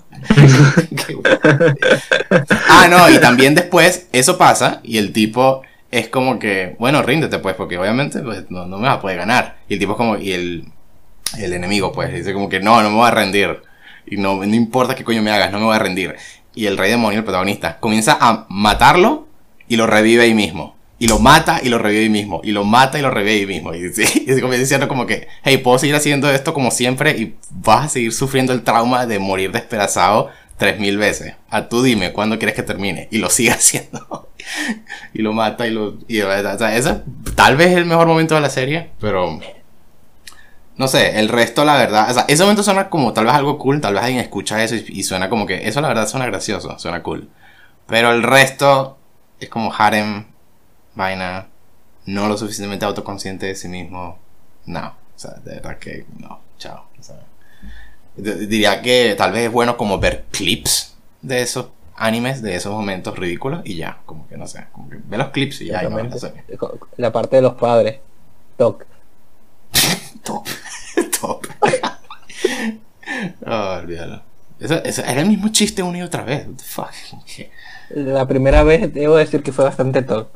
Ah, 2.68 2.86
no, 2.88 3.10
y 3.10 3.18
también 3.18 3.54
después 3.54 4.08
eso 4.12 4.38
pasa 4.38 4.80
y 4.82 4.98
el 4.98 5.12
tipo 5.12 5.62
es 5.90 6.08
como 6.08 6.38
que, 6.38 6.76
bueno, 6.78 7.02
ríndete 7.02 7.38
pues, 7.38 7.56
porque 7.56 7.78
obviamente 7.78 8.20
pues, 8.20 8.50
no, 8.50 8.66
no 8.66 8.78
me 8.78 8.86
vas 8.86 8.98
a 8.98 9.00
poder 9.00 9.18
ganar. 9.18 9.58
Y 9.68 9.74
el 9.74 9.80
tipo 9.80 9.92
es 9.92 9.98
como, 9.98 10.16
y 10.16 10.32
el, 10.32 10.64
el 11.38 11.52
enemigo 11.52 11.92
pues 11.92 12.12
dice 12.12 12.32
como 12.32 12.48
que 12.48 12.60
no, 12.60 12.82
no 12.82 12.90
me 12.90 12.96
voy 12.96 13.08
a 13.08 13.10
rendir. 13.10 13.62
Y 14.06 14.16
no, 14.16 14.36
no 14.36 14.54
importa 14.54 14.94
qué 14.94 15.04
coño 15.04 15.22
me 15.22 15.30
hagas, 15.30 15.52
no 15.52 15.58
me 15.58 15.64
voy 15.64 15.76
a 15.76 15.80
rendir. 15.80 16.16
Y 16.54 16.66
el 16.66 16.78
rey 16.78 16.90
demonio, 16.90 17.18
el 17.18 17.24
protagonista, 17.24 17.78
comienza 17.78 18.16
a 18.20 18.46
matarlo 18.48 19.28
y 19.70 19.76
lo 19.76 19.86
revive 19.86 20.24
ahí 20.24 20.34
mismo. 20.34 20.74
Y 20.98 21.06
lo 21.06 21.20
mata 21.20 21.60
y 21.62 21.68
lo 21.68 21.78
revive 21.78 22.02
ahí 22.02 22.08
mismo. 22.10 22.40
Y 22.42 22.50
lo 22.50 22.64
mata 22.64 22.98
y 22.98 23.02
lo 23.02 23.10
revive 23.10 23.38
ahí 23.38 23.46
mismo. 23.46 23.72
Y, 23.72 23.92
sí, 23.92 24.02
y 24.26 24.32
se 24.32 24.40
comienza 24.40 24.62
diciendo 24.62 24.88
como 24.88 25.06
que, 25.06 25.28
hey, 25.44 25.58
puedo 25.58 25.78
seguir 25.78 25.94
haciendo 25.94 26.28
esto 26.28 26.52
como 26.52 26.72
siempre 26.72 27.12
y 27.12 27.36
vas 27.50 27.86
a 27.86 27.88
seguir 27.88 28.12
sufriendo 28.12 28.52
el 28.52 28.62
trauma 28.62 29.06
de 29.06 29.20
morir 29.20 29.52
despedazado 29.52 30.28
tres 30.56 30.80
mil 30.80 30.98
veces. 30.98 31.36
A 31.50 31.68
tú 31.68 31.84
dime 31.84 32.12
cuándo 32.12 32.36
quieres 32.36 32.56
que 32.56 32.64
termine. 32.64 33.06
Y 33.12 33.18
lo 33.18 33.30
sigue 33.30 33.50
haciendo. 33.52 34.28
y 35.14 35.22
lo 35.22 35.32
mata 35.32 35.68
y 35.68 35.70
lo... 35.70 35.90
O 35.90 36.58
sea, 36.58 36.76
ese 36.76 36.96
tal 37.36 37.56
vez 37.56 37.68
es 37.68 37.76
el 37.76 37.86
mejor 37.86 38.08
momento 38.08 38.34
de 38.34 38.40
la 38.40 38.50
serie, 38.50 38.90
pero... 39.00 39.38
No 40.76 40.88
sé, 40.88 41.20
el 41.20 41.28
resto 41.28 41.64
la 41.64 41.76
verdad... 41.76 42.10
O 42.10 42.14
sea, 42.14 42.24
ese 42.26 42.42
momento 42.42 42.64
suena 42.64 42.90
como 42.90 43.12
tal 43.12 43.26
vez 43.26 43.34
algo 43.34 43.56
cool, 43.56 43.80
tal 43.80 43.94
vez 43.94 44.02
alguien 44.02 44.20
escucha 44.20 44.64
eso 44.64 44.74
y 44.74 45.04
suena 45.04 45.30
como 45.30 45.46
que... 45.46 45.68
Eso 45.68 45.80
la 45.80 45.88
verdad 45.88 46.08
suena 46.08 46.26
gracioso, 46.26 46.76
suena 46.80 47.04
cool. 47.04 47.28
Pero 47.86 48.10
el 48.10 48.24
resto 48.24 48.98
es 49.40 49.48
como 49.48 49.72
harem, 49.76 50.26
vaina, 50.94 51.46
no 52.06 52.28
lo 52.28 52.36
suficientemente 52.36 52.84
autoconsciente 52.84 53.46
de 53.46 53.54
sí 53.54 53.68
mismo. 53.68 54.18
No, 54.66 54.86
o 54.88 55.18
sea, 55.18 55.32
de 55.44 55.54
verdad 55.56 55.78
que 55.78 56.06
no, 56.18 56.40
chao. 56.58 56.86
o 56.98 57.02
sea. 57.02 57.16
D- 58.16 58.46
diría 58.46 58.82
que 58.82 59.14
tal 59.16 59.32
vez 59.32 59.46
es 59.46 59.52
bueno 59.52 59.76
como 59.76 59.98
ver 59.98 60.24
clips 60.30 60.94
de 61.22 61.42
esos 61.42 61.66
animes, 61.96 62.42
de 62.42 62.54
esos 62.56 62.72
momentos 62.72 63.18
ridículos 63.18 63.60
y 63.64 63.76
ya, 63.76 63.98
como 64.06 64.26
que 64.28 64.36
no 64.36 64.46
sé, 64.46 64.66
como 64.72 64.88
que 64.88 64.96
ve 65.04 65.18
los 65.18 65.28
clips 65.30 65.60
y 65.62 65.66
ya, 65.66 65.84
y 65.84 65.88
no. 65.88 65.98
La 66.96 67.12
parte 67.12 67.36
de 67.36 67.42
los 67.42 67.54
padres. 67.54 67.98
Toc. 68.56 68.84
Top, 70.22 70.46
top. 71.20 71.46
oh, 73.46 73.78
olvídalo. 73.82 74.22
Eso, 74.58 74.74
eso 74.84 75.02
era 75.02 75.20
el 75.22 75.26
mismo 75.28 75.48
chiste 75.48 75.82
una 75.82 75.98
y 75.98 76.02
otra 76.02 76.22
vez. 76.22 76.46
What 76.46 76.56
the 76.56 76.64
fuck? 76.64 76.90
La 77.90 78.26
primera 78.26 78.62
vez 78.62 78.92
debo 78.92 79.16
decir 79.16 79.42
que 79.42 79.52
fue 79.52 79.64
bastante 79.64 80.02
toc. 80.02 80.28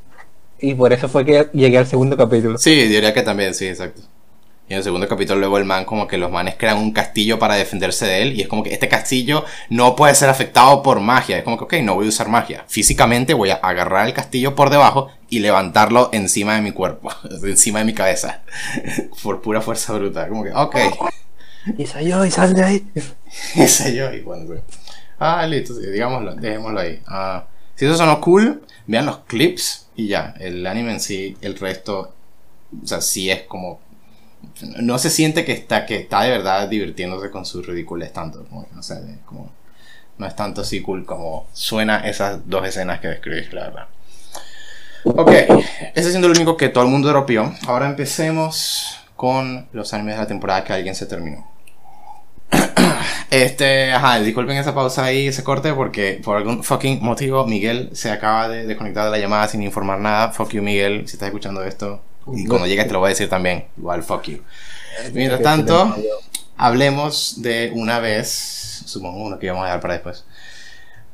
Y 0.61 0.75
por 0.75 0.93
eso 0.93 1.09
fue 1.09 1.25
que 1.25 1.49
llegué 1.53 1.79
al 1.79 1.87
segundo 1.87 2.17
capítulo. 2.17 2.59
Sí, 2.59 2.75
diría 2.87 3.13
que 3.13 3.23
también, 3.23 3.55
sí, 3.55 3.67
exacto. 3.67 4.03
Y 4.67 4.73
en 4.73 4.79
el 4.79 4.85
segundo 4.85 5.07
capítulo 5.07 5.39
luego 5.41 5.59
el 5.59 5.67
man 5.67 5.85
como 5.85 6.07
que 6.07 6.17
los 6.17 6.31
manes 6.31 6.55
crean 6.57 6.79
un 6.79 6.93
castillo 6.93 7.39
para 7.39 7.55
defenderse 7.55 8.07
de 8.07 8.23
él 8.23 8.33
y 8.33 8.41
es 8.41 8.49
como 8.49 8.63
que 8.63 8.73
este 8.73 8.89
castillo 8.89 9.45
no 9.69 9.95
puede 9.95 10.15
ser 10.15 10.31
afectado 10.31 10.83
por 10.83 11.01
magia. 11.01 11.37
Es 11.37 11.45
como 11.45 11.59
que, 11.59 11.65
ok, 11.65 11.85
no 11.85 11.95
voy 11.95 12.07
a 12.07 12.09
usar 12.09 12.29
magia. 12.31 12.65
Físicamente 12.67 13.35
voy 13.35 13.51
a 13.51 13.57
agarrar 13.57 14.07
el 14.07 14.15
castillo 14.15 14.55
por 14.55 14.71
debajo 14.71 15.11
y 15.29 15.41
levantarlo 15.41 16.09
encima 16.13 16.55
de 16.55 16.63
mi 16.63 16.73
cuerpo, 16.73 17.11
encima 17.45 17.81
de 17.81 17.85
mi 17.85 17.93
cabeza. 17.93 18.43
por 19.23 19.43
pura 19.43 19.61
fuerza 19.61 19.93
bruta. 19.93 20.29
Como 20.29 20.45
que, 20.45 20.53
ok, 20.55 20.77
Y 21.77 21.87
soy 21.87 22.09
yo, 22.09 22.25
y 22.25 22.31
sal 22.31 22.55
de 22.55 22.65
ahí. 22.65 22.87
ese 23.57 23.95
yo. 23.95 24.15
Y 24.15 24.23
bueno, 24.23 24.47
ah, 25.25 25.47
listo, 25.47 25.75
sí, 25.75 25.87
digámoslo, 25.87 26.35
dejémoslo 26.35 26.81
ahí. 26.81 27.01
Ah, 27.07 27.47
si 27.75 27.87
eso 27.87 27.97
sonó 27.97 28.21
cool, 28.21 28.63
vean 28.87 29.07
los 29.07 29.19
clips 29.21 29.89
y 29.97 30.09
ya. 30.09 30.35
El 30.39 30.67
anime 30.67 30.93
en 30.93 31.01
sí, 31.01 31.37
el 31.41 31.59
resto, 31.59 32.15
o 32.83 32.87
sea, 32.87 33.01
sí 33.01 33.31
es 33.31 33.43
como 33.43 33.81
no 34.79 34.99
se 34.99 35.11
siente 35.11 35.45
que 35.45 35.53
está, 35.53 35.87
que 35.87 35.97
está 35.97 36.23
de 36.23 36.31
verdad 36.31 36.69
divirtiéndose 36.69 37.31
con 37.31 37.47
sus 37.47 37.67
ridiculez 37.67 38.13
tanto. 38.13 38.47
No 38.51 38.83
sé, 38.83 39.01
como, 39.25 39.51
no 40.19 40.27
es 40.27 40.37
tanto 40.37 40.61
así 40.61 40.81
cool 40.81 41.05
como 41.05 41.47
suena 41.53 42.07
esas 42.09 42.49
dos 42.49 42.67
escenas 42.67 43.01
que 43.01 43.09
describís, 43.09 43.53
la 43.53 43.63
verdad. 43.63 43.87
Ok, 45.05 45.31
ese 45.95 46.11
siendo 46.11 46.29
lo 46.29 46.35
único 46.35 46.57
que 46.57 46.69
todo 46.69 46.85
el 46.85 46.91
mundo 46.91 47.09
dropeó. 47.09 47.53
Ahora 47.67 47.87
empecemos 47.87 48.99
con 49.17 49.69
los 49.73 49.93
animes 49.93 50.15
de 50.15 50.21
la 50.23 50.27
temporada 50.27 50.65
que 50.65 50.73
alguien 50.73 50.95
se 50.95 51.07
terminó. 51.07 51.54
Este, 53.31 53.93
ajá, 53.93 54.21
disculpen 54.21 54.57
esa 54.57 54.77
pausa 54.77 55.05
ahí, 55.05 55.27
ese 55.27 55.43
corte, 55.43 55.73
porque 55.73 56.21
por 56.23 56.37
algún 56.37 56.63
fucking 56.63 57.03
motivo 57.03 57.45
Miguel 57.45 57.91
se 57.93 58.13
acaba 58.13 58.49
de 58.49 58.65
desconectar 58.65 59.07
de 59.07 59.11
la 59.11 59.19
llamada 59.19 59.49
sin 59.49 59.61
informar 59.63 59.99
nada. 59.99 60.31
Fuck 60.31 60.51
you, 60.51 60.63
Miguel, 60.63 61.09
si 61.09 61.15
estás 61.15 61.29
escuchando 61.29 61.65
esto. 61.65 62.01
Y 62.33 62.47
cuando 62.47 62.69
llegues 62.69 62.87
te 62.87 62.93
lo 62.93 63.01
voy 63.01 63.09
a 63.09 63.11
decir 63.11 63.29
también. 63.29 63.65
Igual, 63.77 64.05
fuck 64.05 64.23
you. 64.29 64.39
Mientras 65.13 65.43
tanto, 65.43 65.97
hablemos 66.57 67.43
de 67.43 67.73
una 67.75 67.99
vez, 67.99 68.83
supongo 68.87 69.25
uno 69.25 69.39
que 69.39 69.47
íbamos 69.47 69.63
a 69.63 69.67
dejar 69.67 69.81
para 69.81 69.95
después, 69.95 70.25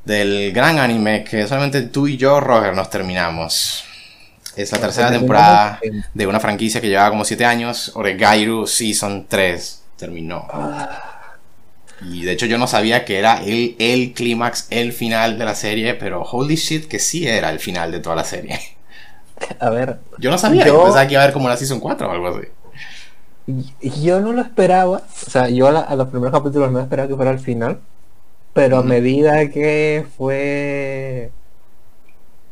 del 0.05 0.53
gran 0.53 0.79
anime 0.79 1.25
que 1.25 1.47
solamente 1.47 1.83
tú 1.83 2.07
y 2.07 2.19
yo, 2.19 2.39
Roger, 2.41 2.75
nos 2.75 2.91
terminamos. 2.91 3.85
Es 4.57 4.73
la 4.73 4.79
tercera 4.79 5.11
temporada 5.11 5.81
de 6.13 6.27
una 6.27 6.39
franquicia 6.39 6.83
que 6.83 6.89
llevaba 6.89 7.09
como 7.09 7.25
7 7.25 7.47
años, 7.47 7.93
Oregairu 7.95 8.67
Season 8.67 9.27
3 9.27 9.83
terminó. 9.97 10.47
Y 12.03 12.25
de 12.25 12.33
hecho 12.33 12.47
yo 12.47 12.57
no 12.59 12.67
sabía 12.67 13.05
que 13.05 13.19
era 13.19 13.43
el, 13.45 13.77
el 13.79 14.13
clímax, 14.15 14.67
el 14.71 14.93
final 14.93 15.39
de 15.39 15.45
la 15.45 15.55
serie, 15.55 15.95
pero 15.95 16.23
holy 16.23 16.57
shit 16.57 16.87
que 16.89 16.99
sí 16.99 17.27
era 17.29 17.51
el 17.51 17.59
final 17.59 17.93
de 17.93 18.01
toda 18.01 18.17
la 18.17 18.25
serie. 18.25 18.59
A 19.59 19.71
ver, 19.71 19.99
Yo 20.19 20.31
no 20.31 20.39
sabía, 20.39 20.67
Yo- 20.67 20.83
pensaba 20.85 21.07
que 21.07 21.15
iba 21.15 21.21
a 21.23 21.25
haber 21.25 21.35
como 21.35 21.49
la 21.49 21.57
Season 21.57 21.81
4 21.81 22.09
o 22.09 22.11
algo 22.13 22.29
así. 22.29 22.49
yo 24.03 24.21
no 24.21 24.33
lo 24.33 24.43
esperaba. 24.43 25.03
O 25.27 25.31
sea, 25.31 25.49
yo 25.49 25.67
a, 25.69 25.73
la- 25.73 25.81
a 25.81 25.97
los 25.97 26.09
primeros 26.09 26.33
capítulos 26.33 26.71
no 26.71 26.81
esperaba 26.81 27.09
que 27.09 27.17
fuera 27.17 27.31
el 27.31 27.39
final. 27.41 27.81
Pero 28.53 28.79
a 28.79 28.83
medida 28.83 29.49
que 29.51 30.05
fue. 30.17 31.31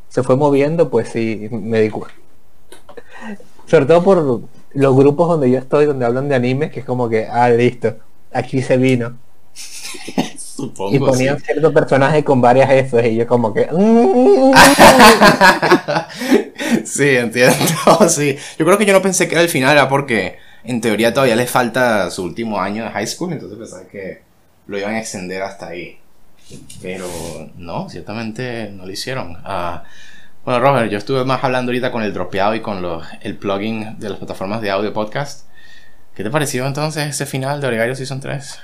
Se 0.09 0.23
fue 0.23 0.37
moviendo, 0.37 0.91
pues 0.91 1.09
sí, 1.11 1.49
me 1.51 1.81
di 1.81 1.91
cuenta. 1.91 2.15
Sobre 3.67 3.87
todo 3.87 4.03
por 4.03 4.43
los 4.75 4.97
grupos 4.97 5.29
donde 5.29 5.51
yo 5.51 5.59
estoy, 5.59 5.87
donde 5.87 6.07
hablan 6.07 6.29
de 6.29 6.35
animes, 6.35 6.71
que 6.71 6.81
es 6.81 6.87
como 6.87 7.09
que, 7.09 7.27
ah, 7.27 7.51
listo, 7.51 7.97
aquí 8.33 8.63
se 8.63 8.77
vino. 8.77 9.17
Supongo. 10.37 10.95
Y 10.95 10.99
ponían 10.99 11.39
sí. 11.39 11.45
cierto 11.47 11.73
personaje 11.73 12.25
con 12.25 12.41
varias 12.41 12.69
Fs 12.69 13.07
y 13.07 13.17
yo 13.17 13.27
como 13.27 13.55
que... 13.55 13.69
mm, 13.71 14.53
sí, 16.85 17.11
entiendo. 17.11 17.57
sí. 18.09 18.37
Yo 18.59 18.67
creo 18.67 18.77
que 18.77 18.87
yo 18.87 18.93
no 18.93 19.03
pensé 19.03 19.29
que 19.29 19.35
era 19.35 19.43
el 19.43 19.49
final, 19.49 19.73
era 19.73 19.89
porque 19.89 20.39
en 20.65 20.81
teoría 20.81 21.15
todavía 21.15 21.37
les 21.37 21.51
falta 21.51 22.11
su 22.11 22.25
último 22.25 22.61
año 22.61 22.85
de 22.85 22.91
high 22.91 23.07
school, 23.07 23.33
entonces 23.33 23.59
pensaba 23.59 23.89
que 23.89 24.23
lo 24.67 24.79
iban 24.79 24.95
a 24.95 24.99
extender 24.99 25.43
hasta 25.43 25.69
ahí. 25.69 25.99
Pero 26.81 27.07
no, 27.57 27.89
ciertamente 27.89 28.71
no 28.71 28.87
lo 28.87 28.93
hicieron. 28.93 29.37
Ah, 29.45 29.85
bueno, 30.45 30.61
Roger, 30.61 30.89
yo 30.89 30.99
estuve 30.99 31.25
más 31.25 31.45
hablando 31.45 31.71
ahorita 31.71 31.93
con 31.93 32.03
el 32.03 32.13
dropeado 32.13 32.55
y 32.55 32.61
con 32.61 32.81
los, 32.81 33.07
el 33.21 33.37
plugin 33.37 33.99
de 33.99 34.11
las 34.11 34.19
plataformas 34.19 34.61
de 34.61 34.71
audio 34.71 34.93
podcast. 34.93 35.47
¿Qué 36.15 36.25
te 36.25 36.31
pareció 36.31 36.67
entonces 36.67 37.07
ese 37.07 37.27
final 37.27 37.61
de 37.61 37.67
Oregario 37.67 37.95
Season 37.95 38.19
3? 38.19 38.59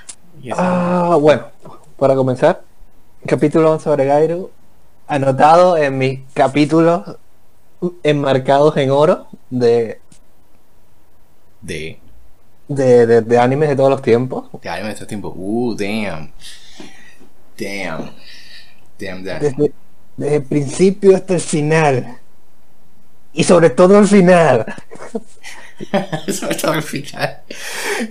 Ah, 0.53 1.17
bueno, 1.19 1.45
para 1.97 2.15
comenzar, 2.15 2.61
capítulo 3.25 3.71
11 3.71 3.83
sobre 3.83 4.05
Gairu, 4.05 4.51
anotado 5.07 5.77
en 5.77 5.97
mis 5.97 6.19
capítulos 6.33 7.17
enmarcados 8.03 8.77
en 8.77 8.91
oro 8.91 9.27
de, 9.49 9.99
de, 11.61 11.99
de, 12.67 13.05
de, 13.07 13.21
de 13.21 13.39
animes 13.39 13.69
de 13.69 13.75
todos 13.75 13.89
los 13.89 14.01
tiempos. 14.01 14.45
de 14.61 14.69
anime 14.69 14.87
de 14.89 14.93
este 14.93 15.05
tiempo. 15.05 15.33
Uh, 15.35 15.75
damn. 15.75 16.31
Damn. 17.57 18.11
Damn. 18.99 19.23
Desde, 19.23 19.71
desde 20.17 20.35
el 20.35 20.43
principio 20.43 21.15
hasta 21.15 21.33
el 21.35 21.41
final. 21.41 22.19
Y 23.33 23.43
sobre 23.43 23.69
todo 23.69 23.99
el 23.99 24.07
final. 24.07 24.65
sobre 26.31 26.55
todo 26.55 26.73
el 26.73 26.83
final. 26.83 27.41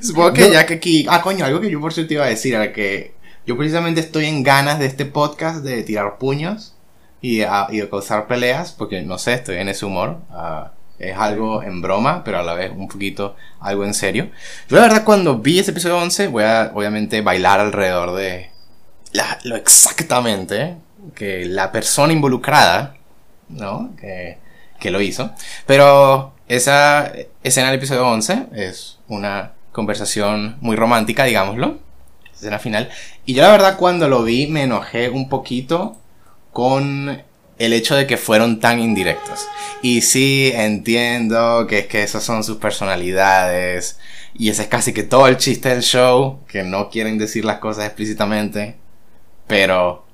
Supongo 0.02 0.33
que 0.33 0.50
ya 0.50 0.66
que 0.66 0.75
aquí. 0.75 1.06
Ah, 1.09 1.23
coño, 1.23 1.44
algo 1.44 1.61
que 1.61 1.71
yo 1.71 1.80
por 1.80 1.92
cierto 1.92 2.14
iba 2.14 2.25
a 2.25 2.28
decir 2.28 2.54
era 2.54 2.73
que 2.73 3.14
yo 3.47 3.56
precisamente 3.56 4.00
estoy 4.00 4.26
en 4.26 4.42
ganas 4.42 4.78
de 4.78 4.87
este 4.87 5.06
podcast 5.06 5.64
de 5.64 5.83
tirar 5.83 6.18
puños 6.18 6.75
y, 7.21 7.38
de 7.38 7.88
causar 7.90 8.26
peleas, 8.26 8.73
porque 8.73 9.02
no 9.02 9.18
sé, 9.18 9.35
estoy 9.35 9.56
en 9.56 9.68
ese 9.68 9.87
humor. 9.87 10.18
Ah, 10.30 10.73
es 10.99 11.16
algo 11.16 11.62
en 11.62 11.83
broma, 11.83 12.23
pero 12.25 12.38
a 12.38 12.42
la 12.42 12.54
vez 12.54 12.71
un 12.71 12.88
poquito 12.88 13.37
algo 13.61 13.85
en 13.85 13.94
serio. 13.94 14.30
Yo 14.68 14.76
la 14.76 14.83
verdad 14.83 15.04
cuando 15.04 15.38
vi 15.38 15.59
ese 15.59 15.73
episodio 15.73 15.99
11 15.99 16.28
voy 16.28 16.44
a 16.44 16.71
obviamente 16.75 17.21
bailar 17.21 17.61
alrededor 17.61 18.14
de 18.14 18.50
lo 19.44 19.56
exactamente 19.56 20.76
que 21.14 21.44
la 21.44 21.73
persona 21.73 22.12
involucrada, 22.12 22.97
¿no? 23.49 23.94
Que, 24.00 24.38
que 24.80 24.90
lo 24.90 25.00
hizo. 25.00 25.33
Pero 25.66 26.34
esa 26.49 27.13
escena 27.43 27.69
del 27.69 27.79
episodio 27.79 28.07
11 28.07 28.47
es 28.53 28.99
una 29.09 29.53
conversación 29.73 30.57
muy 30.61 30.77
romántica, 30.77 31.25
digámoslo. 31.25 31.79
Escena 32.33 32.59
final. 32.59 32.91
Y 33.25 33.35
yo 33.35 33.43
la 33.43 33.51
verdad 33.51 33.77
cuando 33.77 34.09
lo 34.09 34.23
vi 34.25 34.47
me 34.47 34.65
enojé 34.65 35.09
un 35.09 35.29
poquito 35.29 35.97
con 36.53 37.23
el 37.59 37.73
hecho 37.73 37.95
de 37.95 38.07
que 38.07 38.17
fueron 38.17 38.61
tan 38.61 38.81
indirectos. 38.81 39.47
Y 39.83 40.01
sí, 40.01 40.51
entiendo 40.55 41.67
que 41.69 41.81
es 41.81 41.87
que 41.87 42.03
esas 42.03 42.25
son 42.25 42.43
sus 42.45 42.57
personalidades. 42.57 43.99
Y 44.35 44.51
ese 44.51 44.63
es 44.63 44.69
casi 44.69 44.93
que 44.93 45.05
todo 45.05 45.29
el 45.29 45.37
chiste 45.37 45.69
del 45.69 45.83
show, 45.83 46.41
que 46.49 46.63
no 46.63 46.91
quieren 46.91 47.19
decir 47.19 47.45
las 47.45 47.59
cosas 47.59 47.87
explícitamente. 47.87 48.77
Pero, 49.47 50.05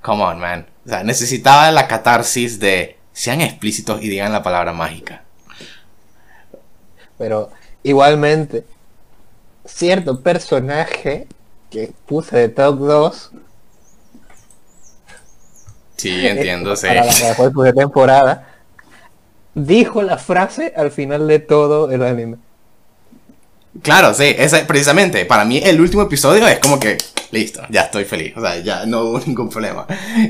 come 0.00 0.22
on, 0.22 0.38
man. 0.38 0.66
O 0.86 0.88
sea, 0.88 1.02
necesitaba 1.02 1.70
la 1.70 1.86
catarsis 1.88 2.58
de 2.58 2.96
sean 3.12 3.40
explícitos 3.40 4.02
y 4.02 4.08
digan 4.08 4.32
la 4.32 4.42
palabra 4.42 4.72
mágica. 4.72 5.25
Pero, 7.18 7.50
igualmente, 7.82 8.64
cierto 9.64 10.20
personaje 10.20 11.26
que 11.70 11.92
puse 12.06 12.36
de 12.36 12.48
Top 12.48 12.78
2 12.78 13.32
Sí, 15.96 16.26
entiendo, 16.26 16.76
sí. 16.76 16.86
Para 16.86 17.04
la 17.04 17.72
temporada, 17.72 18.48
dijo 19.54 20.02
la 20.02 20.18
frase 20.18 20.72
al 20.76 20.90
final 20.90 21.26
de 21.26 21.38
todo 21.38 21.90
el 21.90 22.02
anime. 22.02 22.36
Claro, 23.82 24.14
sí, 24.14 24.34
esa, 24.38 24.66
precisamente, 24.66 25.24
para 25.24 25.44
mí 25.44 25.60
el 25.62 25.80
último 25.80 26.02
episodio 26.02 26.46
es 26.46 26.58
como 26.58 26.78
que, 26.78 26.98
listo, 27.30 27.62
ya 27.70 27.82
estoy 27.82 28.04
feliz, 28.04 28.34
o 28.36 28.40
sea, 28.40 28.58
ya 28.58 28.86
no 28.86 29.02
hubo 29.02 29.20
ningún 29.26 29.48
problema. 29.48 29.86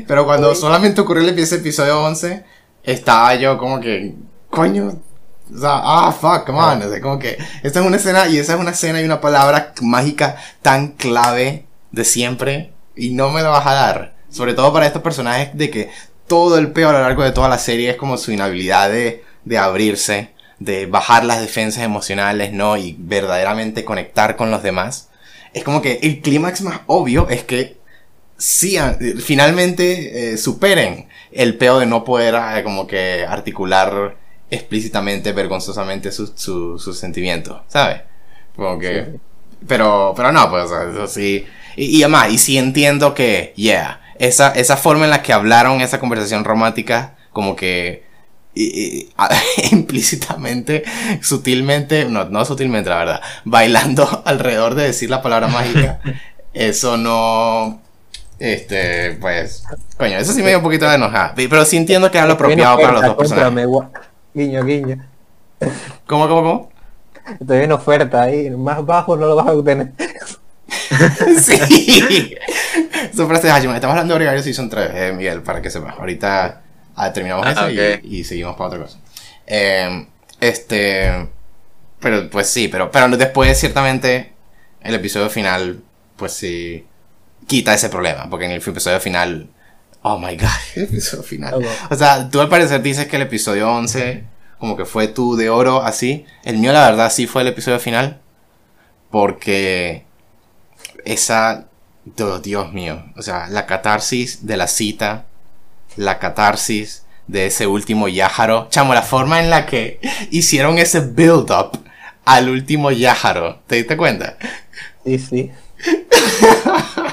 Pero 0.06 0.24
cuando 0.24 0.54
solamente 0.54 1.00
ocurrió 1.00 1.28
el 1.28 1.38
episodio 1.38 2.02
11, 2.04 2.44
estaba 2.82 3.34
yo 3.34 3.58
como 3.58 3.80
que, 3.80 4.14
coño, 4.50 5.00
o 5.54 5.58
sea, 5.58 5.80
ah, 5.82 6.12
fuck, 6.12 6.44
come 6.44 6.58
on, 6.58 6.82
o 6.82 6.90
sea, 6.90 7.00
como 7.00 7.18
que, 7.18 7.38
esta 7.62 7.80
es 7.80 7.86
una 7.86 7.96
escena, 7.96 8.26
y 8.28 8.38
esa 8.38 8.54
es 8.54 8.60
una 8.60 8.70
escena 8.72 9.00
y 9.00 9.04
una 9.04 9.20
palabra 9.20 9.72
mágica 9.82 10.36
tan 10.62 10.88
clave 10.88 11.66
de 11.92 12.04
siempre, 12.04 12.72
y 12.96 13.10
no 13.10 13.30
me 13.30 13.42
lo 13.42 13.50
vas 13.50 13.66
a 13.66 13.74
dar. 13.74 14.16
Sobre 14.30 14.54
todo 14.54 14.72
para 14.72 14.86
estos 14.86 15.02
personajes 15.02 15.50
de 15.54 15.70
que 15.70 15.90
todo 16.26 16.58
el 16.58 16.72
peor 16.72 16.94
a 16.94 16.98
lo 16.98 17.04
largo 17.04 17.22
de 17.22 17.32
toda 17.32 17.48
la 17.48 17.58
serie 17.58 17.90
es 17.90 17.96
como 17.96 18.18
su 18.18 18.32
inhabilidad 18.32 18.90
de, 18.90 19.24
de 19.44 19.58
abrirse, 19.58 20.30
de 20.58 20.86
bajar 20.86 21.24
las 21.24 21.40
defensas 21.40 21.84
emocionales, 21.84 22.52
¿no? 22.52 22.76
Y 22.76 22.96
verdaderamente 22.98 23.84
conectar 23.84 24.36
con 24.36 24.50
los 24.50 24.62
demás. 24.62 25.08
Es 25.54 25.64
como 25.64 25.80
que 25.80 26.00
el 26.02 26.20
clímax 26.20 26.62
más 26.62 26.80
obvio 26.86 27.28
es 27.28 27.44
que 27.44 27.76
sí, 28.36 28.76
finalmente 29.22 30.32
eh, 30.32 30.36
superen 30.36 31.08
el 31.32 31.56
peo 31.56 31.78
de 31.78 31.86
no 31.86 32.04
poder 32.04 32.34
eh, 32.34 32.62
como 32.62 32.86
que 32.86 33.24
articular 33.26 34.16
explícitamente, 34.50 35.32
vergonzosamente 35.32 36.12
sus 36.12 36.32
su, 36.36 36.78
sentimientos, 36.78 37.62
¿sabes? 37.68 38.02
Como 38.54 38.78
que... 38.78 39.18
Pero, 39.66 40.12
pero 40.16 40.32
no, 40.32 40.48
pues, 40.50 40.70
eso 40.70 41.06
sí. 41.06 41.46
Y, 41.76 41.96
y 41.96 42.02
además, 42.02 42.30
y 42.30 42.38
sí 42.38 42.58
entiendo 42.58 43.14
que, 43.14 43.52
yeah, 43.56 44.00
esa, 44.18 44.52
esa 44.52 44.76
forma 44.76 45.04
en 45.04 45.10
la 45.10 45.22
que 45.22 45.32
hablaron 45.32 45.80
esa 45.80 45.98
conversación 45.98 46.44
romántica, 46.44 47.16
como 47.32 47.56
que 47.56 48.06
implícitamente, 49.70 50.84
sutilmente, 51.20 52.06
no, 52.06 52.24
no 52.24 52.44
sutilmente, 52.44 52.88
la 52.88 52.96
verdad, 52.96 53.20
bailando 53.44 54.22
alrededor 54.24 54.74
de 54.74 54.84
decir 54.84 55.10
la 55.10 55.22
palabra 55.22 55.48
mágica, 55.48 56.00
eso 56.54 56.96
no. 56.96 57.82
Este, 58.38 59.12
pues, 59.12 59.62
coño, 59.96 60.18
eso 60.18 60.32
sí 60.32 60.42
me 60.42 60.48
dio 60.48 60.58
un 60.58 60.64
poquito 60.64 60.86
de 60.86 60.96
enojada. 60.96 61.32
Pero 61.34 61.64
sí 61.64 61.78
entiendo 61.78 62.10
que 62.10 62.18
es 62.18 62.24
lo 62.26 62.34
apropiado 62.34 62.78
para 62.78 62.92
los 62.92 63.02
dos 63.02 63.16
personajes. 63.16 63.66
Guiño, 64.36 64.66
guiño. 64.66 65.02
¿Cómo, 66.06 66.28
cómo, 66.28 66.42
cómo? 66.42 66.70
Estoy 67.40 67.60
en 67.60 67.72
oferta 67.72 68.20
ahí, 68.20 68.50
más 68.50 68.84
bajo 68.84 69.16
no 69.16 69.28
lo 69.28 69.34
vas 69.34 69.46
a 69.46 69.52
obtener. 69.54 69.92
sí. 71.40 72.34
Eso 73.10 73.26
frase 73.26 73.48
Estamos 73.48 73.82
hablando 73.82 74.12
de 74.12 74.18
Gregario 74.18 74.42
Season 74.42 74.68
3, 74.68 74.90
eh, 74.92 75.12
Miguel, 75.16 75.40
para 75.40 75.62
que 75.62 75.70
sepas. 75.70 75.98
Ahorita 75.98 76.60
ah, 76.96 77.12
terminamos 77.14 77.46
ah, 77.46 77.70
eso 77.70 78.00
y, 78.02 78.24
seguimos 78.24 78.56
para 78.56 78.68
otra 78.68 78.80
cosa. 78.80 78.98
Em, 79.46 80.06
este. 80.38 81.28
Pero 81.98 82.28
pues 82.28 82.50
sí, 82.50 82.68
pero, 82.68 82.90
pero 82.90 83.08
después 83.16 83.58
ciertamente 83.58 84.34
el 84.82 84.94
episodio 84.96 85.30
final, 85.30 85.80
pues 86.16 86.32
sí, 86.32 86.84
quita 87.46 87.72
ese 87.72 87.88
problema. 87.88 88.28
Porque 88.28 88.44
en 88.44 88.50
el 88.50 88.58
episodio 88.58 89.00
final. 89.00 89.48
Oh 90.08 90.20
my 90.20 90.36
god, 90.36 90.48
el 90.76 90.84
episodio 90.84 91.24
final. 91.24 91.66
O 91.90 91.96
sea, 91.96 92.30
tú 92.30 92.40
al 92.40 92.48
parecer 92.48 92.80
dices 92.80 93.08
que 93.08 93.16
el 93.16 93.22
episodio 93.22 93.68
11, 93.72 94.22
como 94.56 94.76
que 94.76 94.84
fue 94.84 95.08
tú 95.08 95.34
de 95.34 95.50
oro, 95.50 95.82
así. 95.82 96.24
El 96.44 96.58
mío, 96.58 96.72
la 96.72 96.88
verdad, 96.88 97.10
sí 97.10 97.26
fue 97.26 97.42
el 97.42 97.48
episodio 97.48 97.80
final. 97.80 98.20
Porque 99.10 100.04
esa, 101.04 101.66
oh, 102.20 102.38
Dios 102.38 102.72
mío, 102.72 103.04
o 103.16 103.22
sea, 103.22 103.48
la 103.48 103.66
catarsis 103.66 104.46
de 104.46 104.56
la 104.56 104.68
cita, 104.68 105.26
la 105.96 106.20
catarsis 106.20 107.02
de 107.26 107.46
ese 107.46 107.66
último 107.66 108.06
Yájaro, 108.06 108.68
chamo, 108.70 108.94
la 108.94 109.02
forma 109.02 109.42
en 109.42 109.50
la 109.50 109.66
que 109.66 109.98
hicieron 110.30 110.78
ese 110.78 111.00
build-up 111.00 111.80
al 112.24 112.48
último 112.48 112.92
Yájaro, 112.92 113.58
¿te 113.66 113.74
diste 113.74 113.96
cuenta? 113.96 114.36
Sí, 115.04 115.18
sí. 115.18 115.50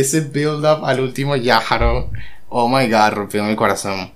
ese 0.00 0.20
build-up 0.20 0.84
al 0.84 1.00
último 1.00 1.36
Yájaro, 1.36 2.10
oh 2.48 2.68
my 2.68 2.88
god, 2.88 3.12
rompió 3.12 3.44
mi 3.44 3.56
corazón. 3.56 4.12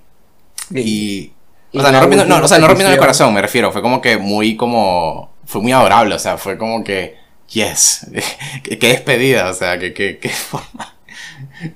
Y... 0.71 1.31
O 1.73 1.81
sea, 1.81 1.91
no 1.91 2.01
rompiendo, 2.01 2.25
no, 2.25 2.43
o 2.43 2.47
sea, 2.47 2.59
no 2.59 2.67
rompiendo 2.67 2.93
el 2.93 2.99
corazón, 2.99 3.33
me 3.33 3.41
refiero. 3.41 3.71
Fue 3.71 3.81
como 3.81 4.01
que 4.01 4.17
muy 4.17 4.57
como. 4.57 5.31
Fue 5.45 5.61
muy 5.61 5.71
adorable, 5.71 6.15
o 6.15 6.19
sea, 6.19 6.37
fue 6.37 6.57
como 6.57 6.83
que 6.83 7.15
yes, 7.51 8.07
qué, 8.63 8.77
despedida, 8.77 9.49
o 9.49 9.53
sea, 9.53 9.79
qué, 9.79 9.93
qué, 9.93 10.17
qué 10.17 10.29
forma. 10.29 10.93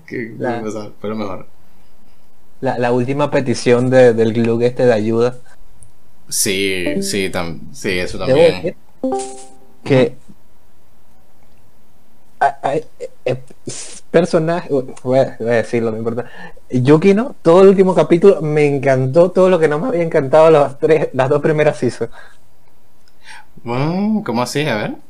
Qué, 0.05 0.33
fue 0.99 1.09
lo 1.09 1.15
mejor. 1.15 1.47
La, 2.61 2.77
la 2.77 2.91
última 2.91 3.31
petición 3.31 3.89
de, 3.89 4.13
del 4.13 4.33
glug 4.33 4.63
este 4.63 4.85
de 4.85 4.93
ayuda. 4.93 5.37
Sí, 6.27 7.01
sí, 7.01 7.31
sí, 7.73 7.89
eso 7.99 8.17
también. 8.17 8.75
Que 9.83 10.15
personaje, 14.11 14.69
voy 15.03 15.19
a, 15.19 15.37
decirlo, 15.39 15.91
no 15.91 15.97
importa. 15.97 16.25
Yukino, 16.69 17.35
todo 17.41 17.61
el 17.61 17.69
último 17.69 17.93
capítulo 17.95 18.41
me 18.41 18.65
encantó 18.65 19.31
todo 19.31 19.49
lo 19.49 19.59
que 19.59 19.67
no 19.67 19.79
me 19.79 19.87
había 19.87 20.03
encantado 20.03 20.49
las 20.49 20.79
tres, 20.79 21.09
las 21.13 21.29
dos 21.29 21.41
primeras 21.41 21.77
seasons. 21.77 22.11
Mm, 23.63 24.21
¿Cómo 24.21 24.41
así? 24.41 24.67
A 24.67 24.75
ver 24.75 25.05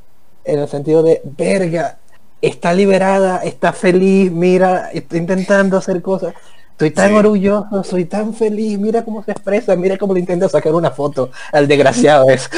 en 0.45 0.59
el 0.59 0.67
sentido 0.67 1.03
de, 1.03 1.21
verga, 1.25 1.97
está 2.41 2.73
liberada, 2.73 3.39
está 3.39 3.73
feliz, 3.73 4.31
mira, 4.31 4.91
está 4.91 5.17
intentando 5.17 5.77
hacer 5.77 6.01
cosas. 6.01 6.33
Estoy 6.75 6.91
tan 6.91 7.13
orgulloso, 7.13 7.85
soy 7.85 8.03
tan 8.03 8.33
feliz, 8.33 8.77
mira 8.77 9.05
cómo 9.05 9.23
se 9.23 9.31
expresa, 9.31 9.77
mira 9.77 9.97
cómo 9.97 10.13
le 10.13 10.19
intenta 10.19 10.49
sacar 10.49 10.73
una 10.73 10.91
foto 10.91 11.31
al 11.53 11.69
desgraciado 11.69 12.29
es. 12.29 12.49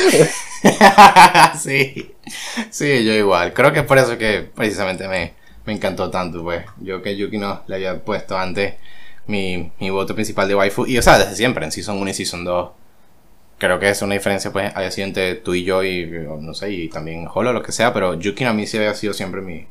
sí, 1.59 2.15
sí, 2.71 3.05
yo 3.05 3.13
igual. 3.13 3.53
Creo 3.53 3.71
que 3.71 3.81
es 3.81 3.85
por 3.85 3.99
eso 3.99 4.17
que 4.17 4.41
precisamente 4.55 5.07
me, 5.07 5.35
me 5.67 5.73
encantó 5.73 6.09
tanto, 6.09 6.41
pues. 6.41 6.65
Yo 6.81 7.03
que 7.03 7.15
Yuki 7.15 7.37
no 7.37 7.61
le 7.67 7.75
había 7.75 8.03
puesto 8.03 8.35
antes 8.35 8.73
mi, 9.27 9.71
mi 9.79 9.91
voto 9.91 10.15
principal 10.15 10.47
de 10.47 10.55
waifu. 10.55 10.87
Y 10.87 10.97
o 10.97 11.03
sea, 11.03 11.19
desde 11.19 11.35
siempre, 11.35 11.63
en 11.63 11.71
Season 11.71 11.95
1 11.99 12.09
y 12.09 12.13
Season 12.15 12.43
2 12.43 12.69
creo 13.59 13.77
que 13.79 13.89
es 13.89 14.01
una 14.01 14.15
diferencia 14.15 14.51
pues 14.51 14.71
había 14.75 14.89
sido 14.91 15.07
entre 15.07 15.35
tú 15.35 15.53
y 15.53 15.63
yo 15.63 15.83
y 15.83 16.05
no 16.39 16.53
sé 16.53 16.71
y 16.71 16.89
también 16.89 17.27
Holo 17.33 17.53
lo 17.53 17.63
que 17.63 17.71
sea 17.71 17.93
pero 17.93 18.13
Yukin 18.13 18.47
a 18.47 18.53
mí 18.53 18.67
sí 18.67 18.77
había 18.77 18.93
sido 18.93 19.13
siempre 19.13 19.41
mi 19.41 19.65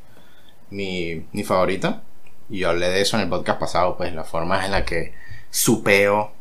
mi, 0.69 1.25
mi 1.31 1.43
favorita 1.43 2.01
y 2.49 2.59
yo 2.59 2.69
hablé 2.69 2.89
de 2.89 3.01
eso 3.01 3.17
en 3.17 3.23
el 3.23 3.29
podcast 3.29 3.59
pasado 3.59 3.97
pues 3.97 4.13
la 4.13 4.23
forma 4.23 4.63
en 4.65 4.71
la 4.71 4.85
que 4.85 5.13
su 5.49 5.83
peo 5.83 6.31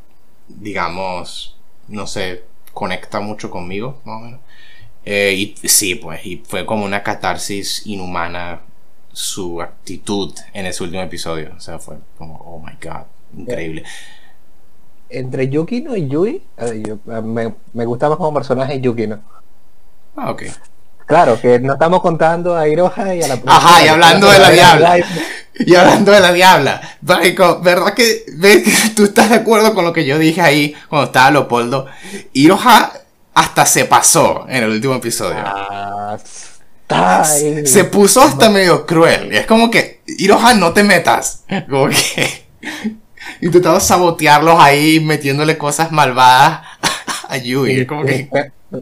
digamos 0.48 1.56
no 1.88 2.06
sé 2.06 2.44
conecta 2.72 3.20
mucho 3.20 3.50
conmigo 3.50 4.00
más 4.04 4.16
o 4.16 4.24
menos 4.24 4.40
eh, 5.04 5.34
y 5.36 5.68
sí 5.68 5.94
pues 5.96 6.24
y 6.26 6.42
fue 6.46 6.66
como 6.66 6.84
una 6.84 7.02
catarsis 7.02 7.86
inhumana 7.86 8.60
su 9.12 9.62
actitud 9.62 10.34
en 10.52 10.66
ese 10.66 10.82
último 10.82 11.02
episodio 11.02 11.52
o 11.56 11.60
sea 11.60 11.78
fue 11.78 11.96
como 12.18 12.34
oh 12.36 12.58
my 12.60 12.72
god 12.82 13.04
increíble. 13.36 13.84
Entre 15.08 15.48
Yukino 15.48 15.94
y 15.94 16.08
Yui, 16.08 16.42
yo- 16.84 16.98
me, 17.22 17.54
me 17.72 17.84
gusta 17.84 18.08
más 18.08 18.18
como 18.18 18.34
personaje 18.34 18.80
Yukino. 18.80 19.20
Ah, 20.16 20.30
ok. 20.32 20.42
Claro, 21.06 21.40
que 21.40 21.60
no 21.60 21.74
estamos 21.74 22.00
contando 22.00 22.56
a 22.56 22.66
Iroha 22.66 23.14
y 23.14 23.22
a 23.22 23.28
la 23.28 23.40
Ajá, 23.46 23.84
y 23.84 23.88
hablando 23.92 24.28
de 24.28 24.38
la 24.40 24.50
diabla. 24.50 24.96
Y 25.58 25.74
hablando 25.74 26.12
de 26.12 26.20
la 26.20 26.32
diabla, 26.32 26.80
Marico, 27.02 27.60
¿verdad 27.60 27.94
que 27.94 28.24
ves 28.34 28.62
que 28.62 28.90
tú 28.94 29.04
estás 29.04 29.30
de 29.30 29.36
acuerdo 29.36 29.74
con 29.74 29.84
lo 29.84 29.92
que 29.92 30.04
yo 30.04 30.18
dije 30.18 30.40
ahí 30.40 30.74
cuando 30.88 31.06
estaba 31.06 31.30
Leopoldo? 31.30 31.86
Iroha 32.32 32.92
hasta 33.34 33.66
se 33.66 33.84
pasó 33.84 34.46
en 34.48 34.64
el 34.64 34.70
último 34.70 34.94
episodio. 34.94 35.42
Ah, 35.44 36.16
ahí. 36.88 37.66
Se 37.66 37.84
puso 37.84 38.22
hasta 38.22 38.48
medio 38.50 38.86
cruel. 38.86 39.32
Y 39.32 39.36
es 39.36 39.46
como 39.46 39.70
que, 39.70 40.02
Iroha, 40.06 40.54
no 40.54 40.72
te 40.72 40.82
metas. 40.82 41.44
Como 41.70 41.88
que 41.88 42.46
intentaba 43.40 43.80
sabotearlos 43.80 44.58
ahí, 44.58 45.00
metiéndole 45.00 45.58
cosas 45.58 45.92
malvadas 45.92 46.60
a 47.28 47.36
Yui. 47.36 47.80
Es 47.80 47.86
como 47.86 48.04
que, 48.04 48.28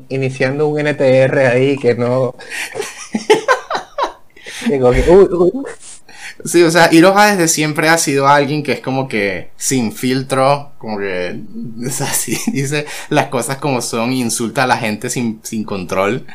Iniciando 0.09 0.67
un 0.69 0.81
NTR 0.81 1.39
ahí 1.39 1.77
que 1.77 1.95
no. 1.95 2.35
Digo 4.67 4.91
que, 4.93 5.05
uy, 5.11 5.29
uy, 5.31 5.65
sí, 6.45 6.63
o 6.63 6.71
sea, 6.71 6.93
Iroha 6.93 7.33
desde 7.33 7.49
siempre 7.49 7.89
ha 7.89 7.99
sido 7.99 8.27
alguien 8.29 8.63
que 8.63 8.73
es 8.73 8.81
como 8.81 9.09
que 9.09 9.51
sin 9.57 9.93
filtro, 9.93 10.73
como 10.79 10.99
que 10.99 11.41
es 11.87 12.01
así, 12.01 12.39
dice 12.51 12.87
las 13.09 13.27
cosas 13.27 13.59
como 13.59 13.81
son, 13.81 14.13
insulta 14.13 14.65
a 14.65 14.67
la 14.67 14.77
gente 14.77 15.11
sin, 15.11 15.41
sin 15.43 15.65
control. 15.65 16.27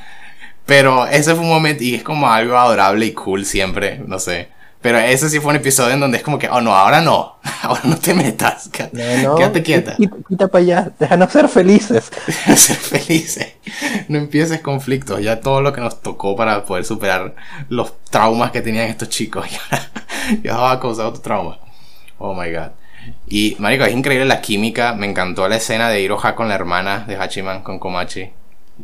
Pero 0.65 1.07
ese 1.07 1.33
fue 1.33 1.43
un 1.43 1.49
momento 1.49 1.83
y 1.83 1.95
es 1.95 2.03
como 2.03 2.31
algo 2.31 2.55
adorable 2.55 3.05
y 3.07 3.13
cool 3.13 3.45
siempre, 3.45 4.01
no 4.05 4.19
sé. 4.19 4.49
Pero 4.81 4.97
ese 4.97 5.29
sí 5.29 5.39
fue 5.39 5.51
un 5.51 5.57
episodio 5.57 5.93
en 5.93 5.99
donde 5.99 6.17
es 6.17 6.23
como 6.23 6.39
que, 6.39 6.47
oh 6.47 6.61
no, 6.61 6.73
ahora 6.73 7.01
no, 7.01 7.37
ahora 7.63 7.81
no 7.83 7.97
te 7.97 8.13
metas, 8.13 8.69
no, 8.93 9.17
no, 9.23 9.35
quédate 9.37 9.61
quieta, 9.61 9.95
Quita, 9.97 10.15
quita 10.27 10.47
para 10.47 10.63
allá, 10.63 10.91
déjanos 10.97 11.31
ser 11.31 11.49
felices. 11.49 12.09
ser 12.55 12.77
felices, 12.77 13.55
no 14.07 14.17
empieces 14.17 14.61
conflictos, 14.61 15.21
ya 15.21 15.41
todo 15.41 15.61
lo 15.61 15.73
que 15.73 15.81
nos 15.81 16.01
tocó 16.01 16.35
para 16.35 16.63
poder 16.63 16.85
superar 16.85 17.35
los 17.67 17.93
traumas 18.09 18.51
que 18.51 18.61
tenían 18.61 18.87
estos 18.87 19.09
chicos, 19.09 19.47
ya, 19.49 19.91
ya 20.43 20.57
va 20.57 20.71
a 20.71 20.79
causar 20.79 21.07
otro 21.07 21.21
trauma. 21.21 21.59
Oh 22.17 22.33
my 22.33 22.51
god. 22.51 22.71
Y, 23.27 23.55
marico, 23.59 23.83
es 23.83 23.93
increíble 23.93 24.25
la 24.25 24.41
química, 24.41 24.93
me 24.93 25.07
encantó 25.07 25.47
la 25.47 25.57
escena 25.57 25.89
de 25.89 26.01
Iroha 26.01 26.35
con 26.35 26.47
la 26.47 26.55
hermana 26.55 27.05
de 27.05 27.15
Hachiman, 27.17 27.63
con 27.63 27.79
Komachi, 27.79 28.29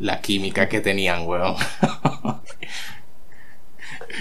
la 0.00 0.20
química 0.20 0.68
que 0.68 0.80
tenían, 0.80 1.26
weón. 1.26 1.56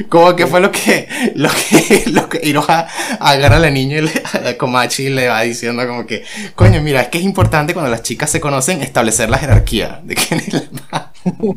Como 0.09 0.35
que 0.35 0.47
fue 0.47 0.59
lo 0.59 0.71
que, 0.71 1.07
lo 1.35 1.49
que, 1.49 2.03
lo 2.07 2.27
que 2.27 2.41
Iroha 2.43 2.87
agarra 3.19 3.57
a 3.57 3.59
la 3.59 3.69
niña 3.69 3.97
y 3.97 4.01
le, 4.01 4.11
a 4.49 4.57
Komachi 4.57 5.03
y 5.03 5.09
le 5.09 5.27
va 5.27 5.41
diciendo 5.41 5.85
como 5.87 6.05
que, 6.05 6.23
coño, 6.55 6.81
mira, 6.81 7.01
es 7.01 7.07
que 7.07 7.17
es 7.17 7.23
importante 7.23 7.73
cuando 7.73 7.91
las 7.91 8.03
chicas 8.03 8.29
se 8.29 8.41
conocen 8.41 8.81
establecer 8.81 9.29
la 9.29 9.37
jerarquía 9.37 10.01
de 10.03 10.15
quién 10.15 10.41
es 10.41 10.53
la 10.53 10.63
más. 10.91 11.03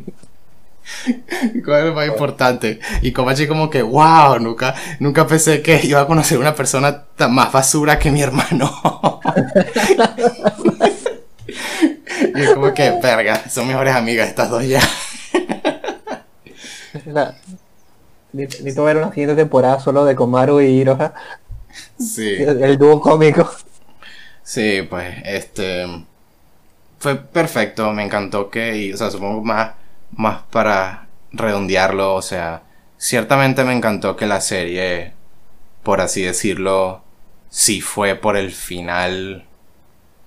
¿Cuál 1.64 1.80
es 1.80 1.86
lo 1.86 1.94
más 1.94 2.06
importante? 2.06 2.80
Y 3.02 3.12
Komachi 3.12 3.46
como 3.46 3.68
que, 3.68 3.82
wow, 3.82 4.38
nunca, 4.38 4.74
nunca 5.00 5.26
pensé 5.26 5.60
que 5.62 5.80
iba 5.84 6.00
a 6.00 6.06
conocer 6.06 6.38
una 6.38 6.54
persona 6.54 7.04
tan 7.16 7.34
más 7.34 7.52
basura 7.52 7.98
que 7.98 8.10
mi 8.10 8.22
hermano. 8.22 9.20
y 12.34 12.40
es 12.40 12.50
como 12.50 12.72
que, 12.72 12.90
verga, 13.02 13.48
son 13.50 13.68
mejores 13.68 13.94
amigas 13.94 14.28
estas 14.28 14.50
dos 14.50 14.64
ya. 14.64 14.80
Necesito 18.32 18.84
ver 18.84 18.96
una 18.98 19.10
siguiente 19.10 19.36
temporada 19.36 19.80
solo 19.80 20.04
de 20.04 20.14
Komaru 20.16 20.60
y 20.60 20.66
Iroha, 20.66 21.14
Sí. 21.98 22.34
el, 22.38 22.62
el 22.62 22.78
dúo 22.78 23.00
cómico. 23.00 23.48
Sí, 24.42 24.82
pues, 24.88 25.16
este. 25.24 25.86
Fue 26.98 27.16
perfecto, 27.16 27.92
me 27.92 28.04
encantó 28.04 28.50
que. 28.50 28.76
y, 28.76 28.92
o 28.92 28.96
sea, 28.96 29.10
supongo 29.10 29.42
más, 29.44 29.72
más 30.12 30.42
para 30.50 31.06
redondearlo, 31.32 32.14
o 32.14 32.22
sea. 32.22 32.62
Ciertamente 32.96 33.62
me 33.64 33.72
encantó 33.76 34.16
que 34.16 34.26
la 34.26 34.40
serie, 34.40 35.12
por 35.84 36.00
así 36.00 36.22
decirlo, 36.22 37.02
sí 37.50 37.80
fue 37.80 38.16
por 38.16 38.36
el 38.36 38.50
final 38.52 39.46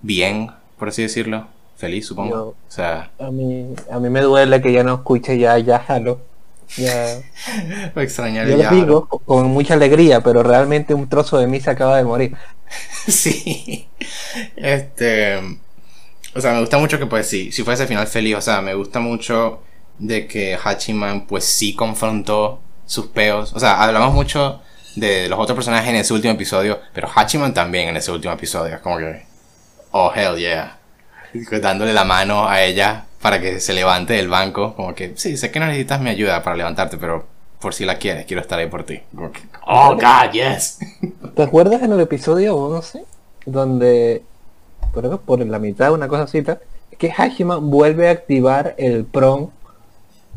bien, 0.02 0.52
por 0.80 0.90
así 0.90 1.02
decirlo. 1.04 1.48
Feliz, 1.78 2.08
supongo. 2.08 2.30
Yo- 2.32 2.48
O 2.50 2.56
sea, 2.72 3.12
A 3.20 3.32
mí, 3.32 3.74
a 3.92 4.00
mí 4.00 4.10
me 4.10 4.22
duele 4.22 4.62
que 4.62 4.72
ya 4.72 4.84
no 4.84 4.96
escuche 4.96 5.38
ya 5.38 5.58
ya 5.60 5.78
Halo. 5.88 6.22
Ya, 6.78 7.22
me 7.96 8.04
extrañar 8.04 8.48
yo 8.48 8.58
lo 8.58 8.70
digo 8.70 9.08
con 9.26 9.48
mucha 9.48 9.74
alegría, 9.74 10.22
pero 10.22 10.42
realmente 10.44 10.94
un 10.94 11.10
trozo 11.10 11.38
de 11.38 11.48
mí 11.48 11.60
se 11.60 11.70
acaba 11.70 11.98
de 11.98 12.04
morir. 12.04 12.36
Sí. 13.08 13.90
Este. 14.56 15.38
O 16.34 16.40
sea, 16.40 16.54
me 16.54 16.62
gusta 16.62 16.78
mucho 16.78 16.98
que, 16.98 17.06
pues, 17.06 17.28
sí, 17.28 17.52
si 17.52 17.64
fuese 17.64 17.88
final 17.88 18.08
feliz. 18.08 18.36
O 18.38 18.42
sea, 18.42 18.62
me 18.62 18.74
gusta 18.76 19.00
mucho 19.02 19.62
de 20.00 20.28
que 20.28 20.58
Hachiman, 20.64 21.28
pues, 21.28 21.44
sí 21.44 21.76
confrontó 21.76 22.62
sus 22.86 23.08
peos. 23.08 23.52
O 23.54 23.60
sea, 23.60 23.84
hablamos 23.84 24.14
mucho 24.14 24.62
de 24.96 25.28
los 25.28 25.40
otros 25.40 25.56
personajes 25.56 25.90
en 25.90 25.98
ese 25.98 26.14
último 26.14 26.34
episodio, 26.34 26.80
pero 26.94 27.10
Hachiman 27.14 27.54
también 27.54 27.90
en 27.90 27.98
ese 27.98 28.12
último 28.12 28.34
episodio. 28.34 28.76
Es 28.76 28.82
como 28.82 28.98
que. 28.98 29.26
Oh, 29.92 30.12
hell 30.16 30.38
yeah. 30.38 30.81
Dándole 31.62 31.94
la 31.94 32.04
mano 32.04 32.48
a 32.48 32.62
ella 32.62 33.06
para 33.22 33.40
que 33.40 33.60
se 33.60 33.74
levante 33.74 34.14
del 34.14 34.28
banco. 34.28 34.76
Como 34.76 34.94
que, 34.96 35.14
sí, 35.16 35.38
sé 35.38 35.52
que 35.52 35.60
no 35.60 35.66
necesitas 35.68 36.02
mi 36.02 36.10
ayuda 36.10 36.44
para 36.44 36.56
levantarte, 36.56 36.98
pero 36.98 37.26
por 37.60 37.74
si 37.74 37.86
la 37.86 37.98
quieres, 37.98 38.26
quiero 38.26 38.42
estar 38.42 38.60
ahí 38.60 38.68
por 38.68 38.84
ti. 38.84 39.00
Como 39.16 39.32
que, 39.32 39.42
oh, 39.68 39.96
God, 39.96 40.32
yes. 40.32 40.80
¿Te 41.36 41.44
acuerdas 41.44 41.82
en 41.84 41.94
el 41.94 42.00
episodio 42.00 42.56
11? 42.56 43.04
Donde, 43.46 44.24
creo 44.94 45.12
que 45.12 45.18
por 45.18 45.46
la 45.46 45.60
mitad, 45.60 45.94
una 45.94 46.08
cosa 46.08 46.24
así, 46.24 46.44
que 46.98 47.12
Hashiman 47.12 47.70
vuelve 47.70 48.10
a 48.10 48.12
activar 48.12 48.76
el 48.78 49.06
PROM, 49.06 49.50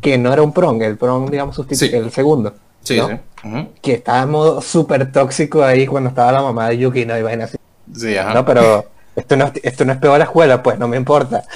que 0.00 0.18
no 0.18 0.32
era 0.32 0.42
un 0.42 0.52
PROM, 0.52 0.80
el 0.82 0.96
PROM, 0.96 1.30
digamos, 1.30 1.60
Sí. 1.70 1.90
el 1.92 2.10
segundo. 2.10 2.54
Sí, 2.82 2.98
¿no? 2.98 3.08
sí. 3.08 3.68
Que 3.80 3.94
estaba 3.94 4.22
en 4.22 4.30
modo 4.30 4.60
súper 4.60 5.10
tóxico 5.10 5.64
ahí 5.64 5.86
cuando 5.86 6.10
estaba 6.10 6.32
la 6.32 6.42
mamá 6.42 6.68
de 6.68 6.78
Yuki, 6.78 7.06
¿no? 7.06 7.14
Así. 7.14 7.56
Sí, 7.94 8.16
ajá. 8.16 8.34
No, 8.34 8.44
pero 8.44 8.86
esto 9.16 9.36
no, 9.36 9.46
es- 9.46 9.60
esto 9.62 9.84
no 9.84 9.92
es 9.92 9.98
peor 9.98 10.18
la 10.18 10.24
escuela, 10.24 10.62
pues 10.62 10.78
no 10.78 10.88
me 10.88 10.96
importa. 10.96 11.44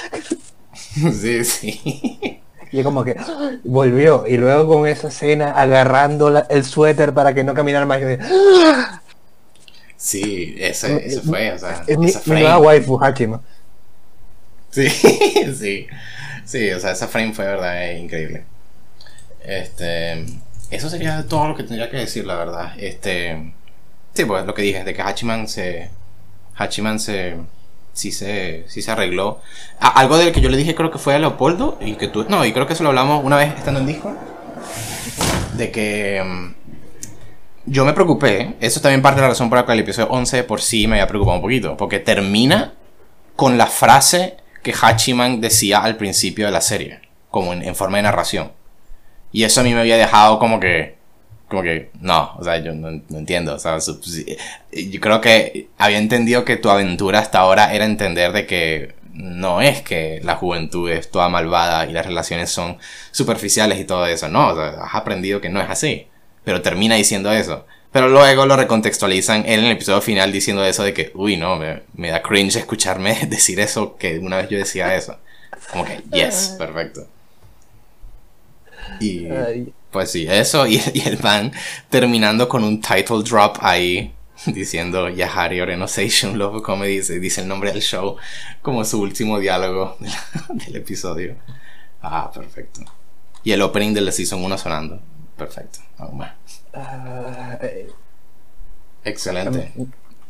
Sí, 1.12 1.44
sí. 1.44 2.40
Y 2.70 2.78
es 2.80 2.84
como 2.84 3.04
que 3.04 3.16
¡ah! 3.18 3.52
volvió. 3.64 4.26
Y 4.26 4.36
luego 4.36 4.68
con 4.68 4.86
esa 4.88 5.08
escena 5.08 5.52
agarrando 5.52 6.30
la- 6.30 6.46
el 6.50 6.64
suéter 6.64 7.14
para 7.14 7.34
que 7.34 7.44
no 7.44 7.54
caminara 7.54 7.86
más. 7.86 8.00
de, 8.00 8.18
¡ah! 8.22 9.02
Sí, 9.96 10.54
ese, 10.58 11.06
ese 11.06 11.20
fue, 11.22 11.52
o 11.52 11.58
sea, 11.58 11.84
Es 11.86 11.98
mi, 11.98 12.06
esa 12.06 12.20
mi 12.20 12.24
frame. 12.24 12.40
nueva 12.42 12.58
waifu, 12.58 12.98
Hachima. 13.02 13.42
Sí, 14.70 14.88
sí. 15.58 15.86
Sí, 16.44 16.70
o 16.72 16.80
sea, 16.80 16.92
esa 16.92 17.08
frame 17.08 17.32
fue, 17.34 17.44
verdad, 17.44 17.84
eh, 17.90 17.98
increíble. 17.98 18.44
Este. 19.44 20.26
Eso 20.70 20.90
sería 20.90 21.26
todo 21.26 21.48
lo 21.48 21.56
que 21.56 21.62
tendría 21.64 21.90
que 21.90 21.98
decir, 21.98 22.26
la 22.26 22.36
verdad. 22.36 22.72
Este. 22.78 23.54
Sí, 24.14 24.24
pues 24.24 24.46
lo 24.46 24.54
que 24.54 24.62
dije, 24.62 24.84
de 24.84 24.94
que 24.94 25.02
Hachiman 25.02 25.48
se. 25.48 25.90
Hachiman 26.58 26.98
se. 26.98 27.36
Sí 27.92 28.12
se, 28.12 28.64
sí 28.68 28.80
se 28.80 28.90
arregló. 28.90 29.40
Algo 29.80 30.18
del 30.18 30.32
que 30.32 30.40
yo 30.40 30.50
le 30.50 30.56
dije, 30.56 30.74
creo 30.74 30.90
que 30.90 30.98
fue 30.98 31.14
a 31.14 31.18
Leopoldo. 31.18 31.78
Y 31.80 31.94
que 31.94 32.08
tú. 32.08 32.26
No, 32.28 32.44
y 32.44 32.52
creo 32.52 32.66
que 32.66 32.74
eso 32.74 32.82
lo 32.82 32.90
hablamos 32.90 33.24
una 33.24 33.36
vez 33.36 33.54
estando 33.56 33.80
en 33.80 33.86
Discord. 33.86 34.16
De 35.54 35.70
que. 35.70 36.22
mm, 36.24 36.54
yo 37.66 37.84
me 37.84 37.92
preocupé. 37.92 38.56
Eso 38.60 38.78
es 38.78 38.82
también 38.82 39.02
parte 39.02 39.16
de 39.20 39.22
la 39.22 39.28
razón 39.28 39.48
por 39.48 39.58
la 39.58 39.64
cual 39.64 39.78
el 39.78 39.84
episodio 39.84 40.08
11 40.10 40.44
por 40.44 40.60
sí 40.60 40.86
me 40.86 40.96
había 40.96 41.08
preocupado 41.08 41.36
un 41.36 41.42
poquito. 41.42 41.76
Porque 41.76 41.98
termina 41.98 42.74
con 43.36 43.58
la 43.58 43.66
frase 43.66 44.36
que 44.62 44.74
Hachiman 44.80 45.40
decía 45.40 45.78
al 45.78 45.96
principio 45.96 46.46
de 46.46 46.52
la 46.52 46.60
serie. 46.60 47.00
Como 47.30 47.52
en 47.52 47.74
forma 47.74 47.98
de 47.98 48.04
narración. 48.04 48.52
Y 49.32 49.44
eso 49.44 49.60
a 49.60 49.64
mí 49.64 49.74
me 49.74 49.80
había 49.80 49.96
dejado 49.96 50.38
como 50.38 50.60
que. 50.60 50.97
Como 51.48 51.62
que. 51.62 51.90
No, 52.00 52.34
o 52.38 52.44
sea, 52.44 52.58
yo 52.58 52.74
no, 52.74 52.90
no 53.08 53.18
entiendo. 53.18 53.54
O 53.54 53.58
sea, 53.58 53.80
su- 53.80 54.02
sí, 54.02 54.36
yo 54.72 55.00
creo 55.00 55.20
que 55.20 55.68
había 55.78 55.98
entendido 55.98 56.44
que 56.44 56.56
tu 56.56 56.68
aventura 56.70 57.20
hasta 57.20 57.38
ahora 57.40 57.74
era 57.74 57.84
entender 57.86 58.32
de 58.32 58.46
que 58.46 58.94
no 59.14 59.60
es 59.62 59.82
que 59.82 60.20
la 60.22 60.36
juventud 60.36 60.90
es 60.90 61.10
toda 61.10 61.28
malvada 61.28 61.86
y 61.86 61.92
las 61.92 62.06
relaciones 62.06 62.50
son 62.50 62.78
superficiales 63.10 63.80
y 63.80 63.84
todo 63.84 64.06
eso. 64.06 64.28
No, 64.28 64.48
o 64.48 64.54
sea, 64.56 64.84
has 64.84 64.94
aprendido 64.94 65.40
que 65.40 65.48
no 65.48 65.60
es 65.60 65.68
así. 65.70 66.06
Pero 66.44 66.62
termina 66.62 66.94
diciendo 66.96 67.32
eso. 67.32 67.66
Pero 67.92 68.08
luego 68.08 68.44
lo 68.46 68.54
recontextualizan 68.56 69.46
él 69.46 69.60
en 69.60 69.64
el 69.66 69.72
episodio 69.72 70.02
final 70.02 70.30
diciendo 70.30 70.62
eso 70.64 70.82
de 70.82 70.92
que, 70.92 71.10
uy, 71.14 71.36
no, 71.38 71.56
me, 71.56 71.82
me 71.94 72.10
da 72.10 72.22
cringe 72.22 72.56
escucharme 72.56 73.14
decir 73.28 73.58
eso, 73.60 73.96
que 73.96 74.18
una 74.18 74.36
vez 74.36 74.50
yo 74.50 74.58
decía 74.58 74.94
eso. 74.94 75.16
Como 75.72 75.84
que, 75.86 76.02
yes, 76.12 76.54
perfecto. 76.58 77.06
Y 79.00 79.26
Ay, 79.26 79.72
pues 79.90 80.10
sí, 80.10 80.26
eso 80.28 80.66
y, 80.66 80.80
y 80.94 81.00
el 81.06 81.18
man 81.22 81.52
terminando 81.88 82.48
con 82.48 82.64
un 82.64 82.80
title 82.80 83.22
drop 83.22 83.58
ahí 83.60 84.14
diciendo 84.46 85.08
Yahari 85.08 85.60
Orenosation 85.60 86.38
Love 86.38 86.62
Comedy, 86.62 86.98
dice, 86.98 87.18
dice 87.18 87.40
el 87.40 87.48
nombre 87.48 87.72
del 87.72 87.82
show 87.82 88.16
como 88.62 88.84
su 88.84 89.00
último 89.00 89.38
diálogo 89.38 89.96
del 90.48 90.76
episodio. 90.76 91.36
Ah, 92.02 92.30
perfecto. 92.32 92.82
Y 93.42 93.52
el 93.52 93.62
opening 93.62 93.94
de 93.94 94.00
la 94.02 94.12
season 94.12 94.44
1 94.44 94.58
sonando. 94.58 95.00
Perfecto. 95.36 95.80
aún 95.98 96.18
más. 96.18 96.32
ah, 96.74 97.58
eh, 97.62 97.90
Excelente. 99.04 99.72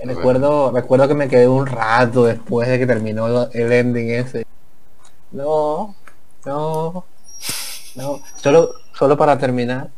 Recuerdo, 0.01 0.71
recuerdo 0.71 1.09
que 1.09 1.14
me 1.14 1.29
quedé 1.29 1.49
un 1.49 1.66
rato 1.66 2.25
después 2.25 2.68
de 2.68 2.79
que 2.79 2.87
terminó 2.87 3.51
el 3.51 3.73
ending 3.73 4.11
ese. 4.11 4.47
No, 5.33 5.97
no, 6.47 7.05
no. 7.97 8.23
Solo, 8.37 8.75
solo 8.99 9.17
para 9.17 9.39
terminar. 9.39 9.89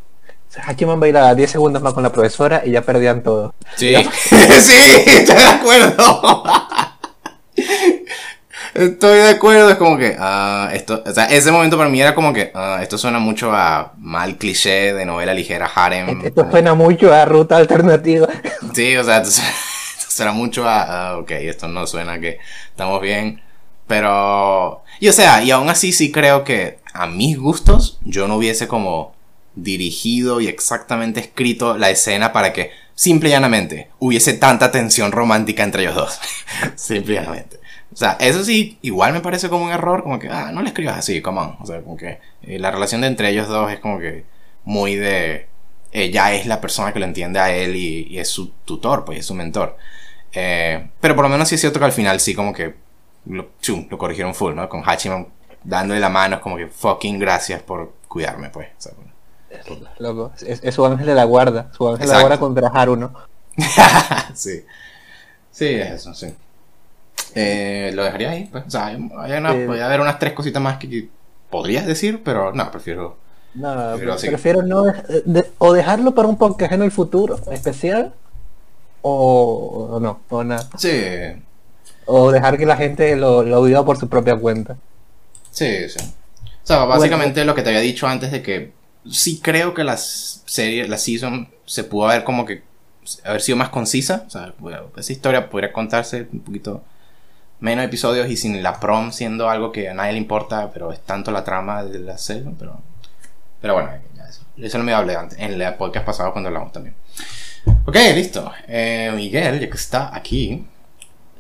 Hachiman 0.65 0.99
bailaba 0.99 1.35
10 1.35 1.51
segundos 1.51 1.81
más 1.83 1.95
con 1.95 2.03
la 2.03 2.11
profesora 2.11 2.63
y 2.65 2.73
ya 2.73 2.83
perdían 2.83 3.23
todo. 3.23 3.55
Sí, 3.77 3.95
sí, 4.25 5.03
estoy 5.07 5.37
de 5.37 5.45
acuerdo. 5.45 6.43
Estoy 8.75 9.19
de 9.19 9.29
acuerdo, 9.31 9.71
es 9.71 9.77
como 9.77 9.97
que, 9.97 10.17
ah, 10.19 10.71
esto, 10.73 11.03
o 11.05 11.11
sea, 11.13 11.25
ese 11.27 11.51
momento 11.51 11.77
para 11.77 11.89
mí 11.91 12.01
era 12.01 12.15
como 12.15 12.33
que, 12.33 12.53
ah, 12.55 12.79
esto 12.83 12.99
suena 12.99 13.19
mucho 13.19 13.53
a 13.53 13.93
mal 13.99 14.37
cliché 14.37 14.93
de 14.93 15.05
novela 15.05 15.35
ligera, 15.35 15.71
harem. 15.73 16.21
Esto 16.25 16.49
suena 16.51 16.75
mucho 16.75 17.13
a 17.13 17.25
ruta 17.25 17.57
alternativa. 17.57 18.29
Sí, 18.75 18.97
o 18.97 19.05
sea, 19.05 19.19
esto, 19.23 19.43
suena- 20.09 20.33
mucho 20.33 20.69
a, 20.69 21.11
ah, 21.11 21.19
ok, 21.19 21.31
esto 21.33 21.67
no 21.69 21.87
suena 21.87 22.21
que 22.21 22.39
estamos 22.71 23.01
bien, 23.01 23.43
pero, 23.91 24.85
y 25.01 25.09
o 25.09 25.13
sea, 25.13 25.43
y 25.43 25.51
aún 25.51 25.69
así 25.69 25.91
sí 25.91 26.13
creo 26.13 26.45
que 26.45 26.79
a 26.95 27.09
mis 27.09 27.37
gustos 27.37 27.99
yo 28.05 28.29
no 28.29 28.37
hubiese 28.37 28.69
como 28.69 29.17
dirigido 29.57 30.41
y 30.41 30.47
exactamente 30.47 31.19
escrito 31.19 31.77
la 31.77 31.91
escena 31.91 32.33
para 32.33 32.53
que 32.53 32.71
simple 32.95 33.31
y 33.31 33.33
llanamente 33.33 33.91
hubiese 33.99 34.35
tanta 34.35 34.71
tensión 34.71 35.11
romántica 35.11 35.65
entre 35.65 35.83
ellos 35.83 35.97
dos. 35.97 36.21
simple 36.77 37.15
y 37.15 37.17
llanamente. 37.17 37.59
O 37.93 37.97
sea, 37.97 38.17
eso 38.21 38.45
sí, 38.45 38.79
igual 38.81 39.13
me 39.13 39.23
parece 39.23 39.49
como 39.49 39.65
un 39.65 39.73
error, 39.73 40.05
como 40.05 40.21
que, 40.21 40.29
ah, 40.29 40.53
no 40.53 40.63
le 40.63 40.69
escribas 40.69 40.97
así, 40.97 41.21
come 41.21 41.41
on. 41.41 41.57
O 41.59 41.67
sea, 41.67 41.83
como 41.83 41.97
que 41.97 42.21
eh, 42.43 42.61
la 42.61 42.71
relación 42.71 43.01
de 43.01 43.09
entre 43.09 43.31
ellos 43.31 43.49
dos 43.49 43.73
es 43.73 43.81
como 43.81 43.99
que 43.99 44.25
muy 44.63 44.95
de, 44.95 45.49
ella 45.91 46.33
es 46.33 46.47
la 46.47 46.61
persona 46.61 46.93
que 46.93 47.01
lo 47.01 47.07
entiende 47.07 47.41
a 47.41 47.53
él 47.53 47.75
y, 47.75 48.21
es 48.21 48.29
su 48.29 48.53
tutor, 48.65 49.05
pues 49.05 49.19
es 49.19 49.27
su 49.27 49.35
mentor. 49.35 49.77
Eh, 50.33 50.91
pero 51.01 51.17
por 51.17 51.25
lo 51.25 51.29
menos 51.29 51.49
sí 51.49 51.57
es 51.57 51.61
cierto 51.61 51.81
que 51.81 51.87
al 51.87 51.93
final 51.93 52.21
sí 52.21 52.35
como 52.37 52.53
que 52.53 52.89
lo, 53.37 53.49
chum, 53.61 53.87
lo 53.91 53.99
corrigieron 53.99 54.35
full, 54.35 54.55
¿no? 54.55 54.69
Con 54.69 54.83
Hachiman 54.89 55.27
dándole 55.63 56.01
la 56.01 56.09
mano, 56.09 56.37
es 56.37 56.43
como 56.43 56.57
que 56.57 56.67
fucking 56.69 57.19
gracias 57.19 57.63
por 57.63 57.93
cuidarme, 58.09 58.51
pues. 58.51 58.69
O 58.79 58.81
sea, 58.81 58.93
Loco, 59.99 60.33
es, 60.47 60.61
es 60.63 60.75
su 60.75 60.85
ángel 60.87 61.07
de 61.07 61.15
la 61.15 61.25
guarda. 61.25 61.71
Su 61.77 61.89
ángel 61.89 62.07
de 62.07 62.13
la 62.13 62.21
guarda 62.21 62.39
contra 62.39 62.69
Haruno. 62.69 63.13
sí. 64.35 64.65
Sí, 65.51 65.67
es 65.67 65.91
eso, 65.91 66.15
sí. 66.15 66.33
Eh, 67.35 67.91
lo 67.95 68.05
dejaría 68.05 68.31
ahí, 68.31 68.49
pues. 68.51 68.65
O 68.67 68.71
sea, 68.71 68.87
hay 68.87 68.97
una- 68.97 69.53
Sí. 69.53 69.65
podría 69.67 69.87
haber 69.87 70.01
unas 70.01 70.19
tres 70.19 70.33
cositas 70.33 70.63
más 70.63 70.79
que, 70.79 70.89
que 70.89 71.09
podrías 71.51 71.85
decir, 71.87 72.23
pero 72.25 72.53
no, 72.53 72.71
prefiero. 72.71 73.17
No, 73.55 73.97
sí. 74.19 74.29
prefiero 74.29 74.63
no 74.63 74.83
de- 74.85 75.23
de- 75.27 75.51
o 75.59 75.73
dejarlo 75.73 76.15
para 76.15 76.29
un 76.29 76.39
podcast 76.39 76.73
en 76.73 76.83
el 76.83 76.93
futuro 76.93 77.37
especial 77.51 78.15
o, 79.03 79.89
o 79.93 80.01
no, 80.01 80.21
o 80.29 80.45
nada. 80.45 80.69
Sí, 80.79 80.89
O 82.07 82.33
dejar 82.33 82.59
que 82.59 82.67
la 82.67 82.77
gente 82.77 83.15
lo, 83.17 83.43
lo 83.43 83.63
viva 83.63 83.85
por 83.85 83.99
su 83.99 84.09
propia 84.09 84.37
cuenta. 84.37 84.77
sí, 85.51 85.89
sí. 85.89 85.99
O 86.63 86.67
sea, 86.67 86.85
básicamente 86.85 87.45
lo 87.45 87.55
que 87.55 87.63
te 87.63 87.71
había 87.71 87.81
dicho 87.81 88.07
antes 88.07 88.31
de 88.31 88.43
que 88.43 88.73
sí 89.11 89.41
creo 89.43 89.75
que 89.75 89.83
la 89.83 89.97
serie, 89.97 90.87
la 90.87 90.99
season, 90.99 91.49
se 91.65 91.85
pudo 91.85 92.09
haber 92.09 92.23
como 92.23 92.45
que 92.45 92.63
haber 93.25 93.41
sido 93.41 93.57
más 93.57 93.71
concisa. 93.71 94.25
O 94.27 94.31
sea, 94.31 94.55
bueno, 94.59 94.91
esa 94.97 95.13
historia 95.13 95.49
podría 95.51 95.73
contarse 95.73 96.29
un 96.33 96.41
poquito 96.41 96.83
menos 97.61 97.85
episodios 97.85 98.29
y 98.31 98.37
sin 98.37 98.63
la 98.63 98.79
prom 98.81 99.13
siendo 99.13 99.49
algo 99.49 99.73
que 99.73 99.89
a 99.89 99.95
nadie 99.95 100.13
le 100.13 100.19
importa, 100.19 100.71
pero 100.73 100.93
es 100.93 101.01
tanto 101.01 101.31
la 101.31 101.45
trama 101.45 101.85
de 101.85 101.99
la 101.99 102.19
serie, 102.19 102.51
pero, 102.59 102.81
pero 103.61 103.75
bueno, 103.75 103.91
eso, 104.29 104.43
eso 104.57 104.79
no 104.79 104.85
me 104.85 104.93
hablé 104.93 105.17
antes, 105.17 105.39
en 105.39 105.61
el 105.61 105.75
podcast 105.75 106.07
pasado 106.07 106.33
cuando 106.33 106.49
hablamos 106.49 106.73
también. 106.73 106.95
Ok, 107.85 107.97
listo. 108.15 108.51
Eh, 108.67 109.13
Miguel, 109.15 109.61
ya 109.61 109.69
que 109.69 109.77
está 109.77 110.15
aquí, 110.17 110.67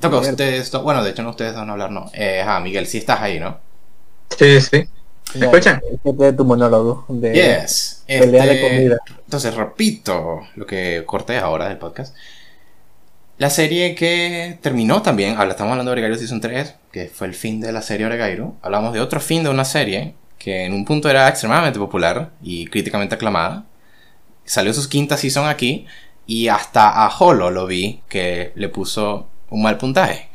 toca 0.00 0.18
ustedes, 0.18 0.70
dos- 0.70 0.82
bueno, 0.82 1.02
de 1.04 1.10
hecho 1.10 1.22
no 1.22 1.30
ustedes 1.30 1.54
van 1.54 1.68
a 1.68 1.72
hablar, 1.72 1.90
no. 1.90 2.10
Eh, 2.14 2.40
ajá, 2.40 2.60
Miguel, 2.60 2.86
sí 2.86 2.98
estás 2.98 3.20
ahí, 3.20 3.38
¿no? 3.40 3.58
Sí, 4.38 4.60
sí. 4.60 4.84
¿Me 5.36 5.46
escuchan? 5.46 5.80
Este 6.04 6.28
es 6.28 6.36
tu 6.36 6.44
monólogo 6.44 7.04
de 7.08 7.32
Yes. 7.34 8.02
pelea 8.06 8.46
de 8.46 8.54
Este, 8.54 8.68
comida. 8.68 8.98
Entonces, 9.24 9.54
repito 9.54 10.40
lo 10.56 10.66
que 10.66 11.04
corté 11.06 11.38
ahora 11.38 11.68
del 11.68 11.78
podcast. 11.78 12.16
La 13.38 13.48
serie 13.48 13.94
que 13.94 14.58
terminó 14.60 15.02
también, 15.02 15.36
habla- 15.38 15.52
estamos 15.52 15.70
hablando 15.72 15.90
de 15.90 15.92
Oregairo 15.94 16.16
Season 16.18 16.40
3, 16.40 16.74
que 16.92 17.06
fue 17.06 17.26
el 17.26 17.34
fin 17.34 17.60
de 17.60 17.72
la 17.72 17.80
serie 17.80 18.06
Oregairo. 18.06 18.54
Hablamos 18.60 18.92
de 18.92 19.00
otro 19.00 19.20
fin 19.20 19.42
de 19.44 19.50
una 19.50 19.64
serie 19.64 20.14
que 20.38 20.64
en 20.64 20.72
un 20.74 20.84
punto 20.84 21.08
era 21.08 21.28
extremadamente 21.28 21.78
popular 21.78 22.30
y 22.42 22.66
críticamente 22.66 23.14
aclamada. 23.14 23.64
Salió 24.44 24.74
su 24.74 24.88
quinta 24.88 25.16
season 25.16 25.48
aquí 25.48 25.86
y 26.26 26.48
hasta 26.48 27.04
a 27.04 27.08
Holo 27.18 27.50
lo 27.50 27.66
vi 27.66 28.02
que 28.08 28.52
le 28.56 28.68
puso 28.68 29.28
un 29.50 29.62
mal 29.62 29.76
puntaje. 29.76 30.28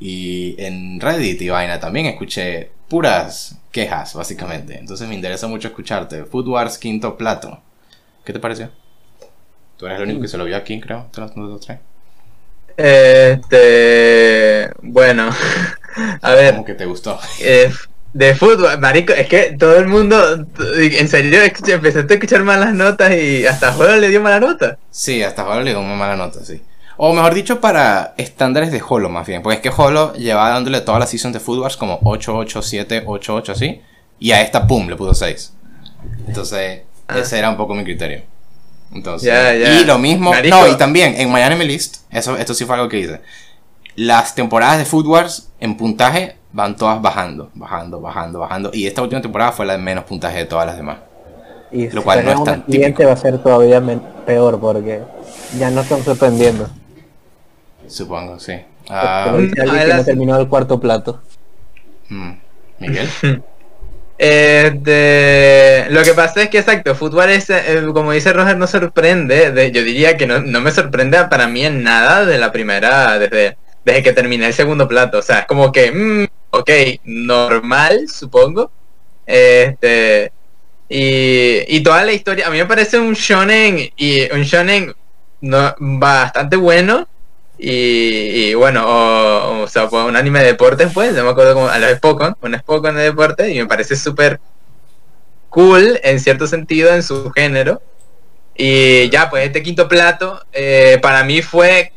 y 0.00 0.54
en 0.62 1.00
Reddit 1.00 1.40
y 1.42 1.48
vaina 1.48 1.80
también 1.80 2.06
escuché 2.06 2.70
puras 2.88 3.56
quejas, 3.72 4.14
básicamente. 4.14 4.78
Entonces 4.78 5.08
me 5.08 5.14
interesa 5.14 5.46
mucho 5.48 5.68
escucharte. 5.68 6.24
Food 6.24 6.48
Wars 6.48 6.78
quinto 6.78 7.16
plato. 7.16 7.60
¿Qué 8.24 8.32
te 8.32 8.38
pareció? 8.38 8.70
Tú 9.76 9.86
eres 9.86 9.98
el 9.98 10.04
único 10.04 10.22
que 10.22 10.28
se 10.28 10.38
lo 10.38 10.44
vio 10.44 10.56
aquí, 10.56 10.80
creo, 10.80 11.08
de 11.12 11.20
los 11.20 11.36
nosotros 11.36 11.66
tres. 11.66 11.78
Este. 12.76 14.70
Bueno. 14.82 15.30
A 16.22 16.34
ver. 16.34 16.54
Como 16.54 16.64
que 16.64 16.74
te 16.74 16.86
gustó. 16.86 17.18
eh, 17.40 17.72
de 18.12 18.34
fútbol, 18.36 18.78
marico, 18.78 19.12
es 19.12 19.26
que 19.26 19.56
todo 19.58 19.76
el 19.76 19.88
mundo, 19.88 20.46
en 20.78 21.08
serio, 21.08 21.42
empezaste 21.42 22.14
a 22.14 22.16
escuchar 22.16 22.44
malas 22.44 22.72
notas 22.72 23.12
y 23.12 23.44
hasta 23.44 23.72
juego 23.72 23.96
le 23.96 24.08
dio 24.08 24.20
mala 24.20 24.38
nota. 24.38 24.78
Sí, 24.90 25.22
hasta 25.22 25.42
ahora 25.42 25.62
le 25.62 25.70
dio 25.70 25.80
una 25.80 25.96
mala 25.96 26.14
nota, 26.14 26.44
sí. 26.44 26.62
O 26.96 27.12
mejor 27.12 27.34
dicho, 27.34 27.60
para 27.60 28.14
estándares 28.16 28.70
de 28.72 28.82
Holo 28.88 29.08
más 29.08 29.26
bien. 29.26 29.42
Porque 29.42 29.56
es 29.56 29.62
que 29.62 29.82
Holo 29.82 30.12
llevaba 30.14 30.50
dándole 30.50 30.80
toda 30.80 30.98
la 31.00 31.06
season 31.06 31.32
de 31.32 31.40
Food 31.40 31.58
Wars 31.60 31.76
como 31.76 31.98
8, 32.04 32.36
8, 32.36 32.62
7, 32.62 33.02
8, 33.06 33.34
8, 33.34 33.52
así. 33.52 33.80
Y 34.20 34.30
a 34.32 34.40
esta, 34.40 34.66
pum, 34.66 34.88
le 34.88 34.96
puso 34.96 35.14
6. 35.14 35.52
Entonces, 36.28 36.82
Ah. 37.06 37.18
ese 37.18 37.38
era 37.38 37.50
un 37.50 37.56
poco 37.56 37.74
mi 37.74 37.84
criterio. 37.84 38.22
Entonces, 38.92 39.26
Ya, 39.26 39.52
ya. 39.54 39.74
y 39.80 39.84
lo 39.84 39.98
mismo, 39.98 40.30
Marico. 40.30 40.56
no, 40.56 40.68
y 40.68 40.76
también 40.76 41.14
en 41.18 41.30
Miami 41.30 41.64
List, 41.66 41.96
eso, 42.10 42.36
esto 42.36 42.54
sí 42.54 42.64
fue 42.64 42.76
algo 42.76 42.88
que 42.88 42.98
hice. 43.00 43.20
Las 43.96 44.34
temporadas 44.34 44.78
de 44.78 44.84
Food 44.84 45.06
Wars 45.06 45.50
en 45.60 45.76
puntaje 45.76 46.36
van 46.52 46.76
todas 46.76 47.02
bajando, 47.02 47.50
bajando, 47.54 48.00
bajando, 48.00 48.38
bajando. 48.38 48.70
Y 48.72 48.86
esta 48.86 49.02
última 49.02 49.20
temporada 49.20 49.52
fue 49.52 49.66
la 49.66 49.72
de 49.74 49.80
menos 49.80 50.04
puntaje 50.04 50.38
de 50.38 50.44
todas 50.46 50.66
las 50.66 50.76
demás. 50.76 50.98
Y 51.72 51.88
Lo 51.90 52.00
si 52.00 52.04
cual 52.04 52.24
no 52.24 52.30
es 52.30 52.44
tan 52.44 52.64
siguiente 52.66 52.86
típico. 53.02 53.08
va 53.08 53.12
a 53.12 53.16
ser 53.16 53.38
todavía 53.42 53.82
peor 54.24 54.60
porque 54.60 55.02
ya 55.58 55.70
no 55.70 55.80
están 55.82 56.02
sorprendiendo. 56.04 56.68
Supongo, 57.86 58.38
sí. 58.38 58.54
Ah, 58.88 59.34
dice 59.38 59.60
Mm, 59.60 59.62
alguien 59.62 59.84
que 59.84 59.92
no 59.92 60.04
terminó 60.04 60.38
el 60.38 60.48
cuarto 60.48 60.80
plato. 60.80 61.22
mm, 62.10 62.40
Miguel. 62.80 63.14
Este, 64.18 65.86
lo 65.90 66.04
que 66.04 66.14
pasa 66.14 66.42
es 66.42 66.48
que, 66.50 66.58
exacto, 66.58 66.94
fútbol 66.94 67.30
es, 67.30 67.50
eh, 67.50 67.82
como 67.92 68.12
dice 68.12 68.32
Roger, 68.32 68.56
no 68.56 68.66
sorprende. 68.66 69.50
de- 69.52 69.72
yo 69.72 69.82
diría 69.82 70.16
que 70.16 70.26
no, 70.26 70.40
no 70.40 70.60
me 70.60 70.70
sorprende 70.72 71.18
para 71.30 71.48
mí 71.48 71.64
en 71.64 71.82
nada 71.82 72.24
de 72.26 72.38
la 72.38 72.52
primera, 72.52 73.18
desde, 73.18 73.58
desde 73.84 74.02
que 74.04 74.12
terminé 74.12 74.46
el 74.46 74.54
segundo 74.54 74.88
plato. 74.88 75.18
O 75.18 75.22
sea, 75.22 75.40
es 75.40 75.46
como 75.46 75.72
que, 75.72 75.92
mm, 75.92 76.26
ok, 76.50 76.70
normal, 77.04 78.08
supongo. 78.08 78.72
Este, 79.26 80.32
y, 80.88 81.76
y 81.76 81.82
toda 81.82 82.04
la 82.04 82.12
historia, 82.12 82.48
a 82.48 82.50
mí 82.50 82.58
me 82.58 82.66
parece 82.66 82.98
un 83.00 83.14
shonen, 83.14 83.78
y 83.96 84.32
un 84.32 84.42
shonen 84.42 84.94
no, 85.40 85.74
bastante 85.78 86.56
bueno. 86.56 87.08
Y, 87.56 88.54
bueno, 88.54 88.84
o, 88.86 89.62
o 89.62 89.68
sea, 89.68 89.86
un 89.86 90.16
anime 90.16 90.40
de 90.40 90.46
deportes, 90.46 90.90
pues, 90.92 91.12
no 91.12 91.24
me 91.24 91.30
acuerdo 91.30 91.54
cómo, 91.54 91.68
a 91.68 91.78
los 91.78 91.92
Spokon, 91.92 92.36
un 92.40 92.58
Spokon 92.58 92.96
de 92.96 93.02
deporte, 93.02 93.50
y 93.50 93.58
me 93.58 93.66
parece 93.66 93.96
súper 93.96 94.40
cool 95.48 96.00
en 96.02 96.18
cierto 96.18 96.46
sentido 96.46 96.92
en 96.92 97.02
su 97.02 97.30
género. 97.30 97.80
Y 98.56 99.08
ya, 99.10 99.30
pues 99.30 99.46
este 99.46 99.62
quinto 99.62 99.88
plato, 99.88 100.44
eh, 100.52 100.98
para 101.00 101.24
mí 101.24 101.42
fue 101.42 101.92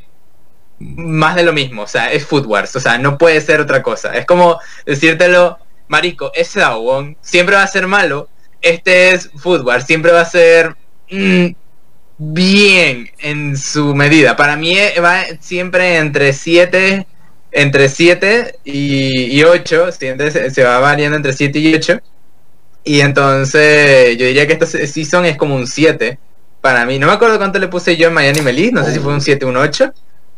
más 0.80 1.36
de 1.36 1.44
lo 1.44 1.54
mismo, 1.54 1.84
o 1.84 1.88
sea, 1.88 2.12
es 2.12 2.26
Food 2.26 2.48
o 2.52 2.80
sea, 2.80 2.98
no 2.98 3.18
puede 3.18 3.42
ser 3.42 3.60
otra 3.62 3.82
cosa. 3.82 4.16
Es 4.16 4.26
como 4.26 4.60
decírtelo, 4.86 5.58
Marico, 5.88 6.32
es 6.36 6.54
Dagon, 6.54 7.18
siempre 7.22 7.56
va 7.56 7.64
a 7.64 7.68
ser 7.68 7.88
malo, 7.88 8.30
este 8.62 9.12
es 9.12 9.30
Food 9.38 9.68
siempre 9.82 10.12
va 10.12 10.22
a 10.22 10.26
ser 10.26 10.76
mm, 11.10 11.48
bien 12.18 13.10
en 13.20 13.58
su 13.58 13.94
medida. 13.96 14.36
Para 14.36 14.56
mí 14.56 14.78
eh, 14.78 15.00
va 15.00 15.24
siempre 15.40 15.98
entre 15.98 16.34
7 16.34 17.06
entre 17.52 17.90
7 17.90 18.60
y, 18.66 19.40
y 19.40 19.44
8, 19.44 19.92
siempre 19.92 20.30
se, 20.32 20.52
se 20.52 20.64
va 20.64 20.80
variando 20.80 21.16
entre 21.18 21.34
7 21.34 21.58
y 21.60 21.76
8. 21.76 22.00
Y 22.84 23.02
entonces 23.02 24.18
yo 24.18 24.26
diría 24.26 24.46
que 24.48 24.54
esta 24.54 24.66
se- 24.66 24.86
season 24.88 25.26
es 25.26 25.38
como 25.38 25.56
un 25.56 25.66
7 25.68 26.20
para 26.62 26.86
mí. 26.86 27.00
No 27.00 27.08
me 27.08 27.14
acuerdo 27.14 27.38
cuánto 27.38 27.58
le 27.60 27.68
puse 27.68 27.98
yo 27.98 28.08
en 28.10 28.14
Miami 28.14 28.42
Melis, 28.42 28.74
no 28.74 28.84
sé 28.84 28.94
si 28.94 29.00
fue 29.00 29.14
un 29.14 29.22
7 29.22 29.46
o 29.46 29.50
un 29.50 29.58
8. 29.58 29.94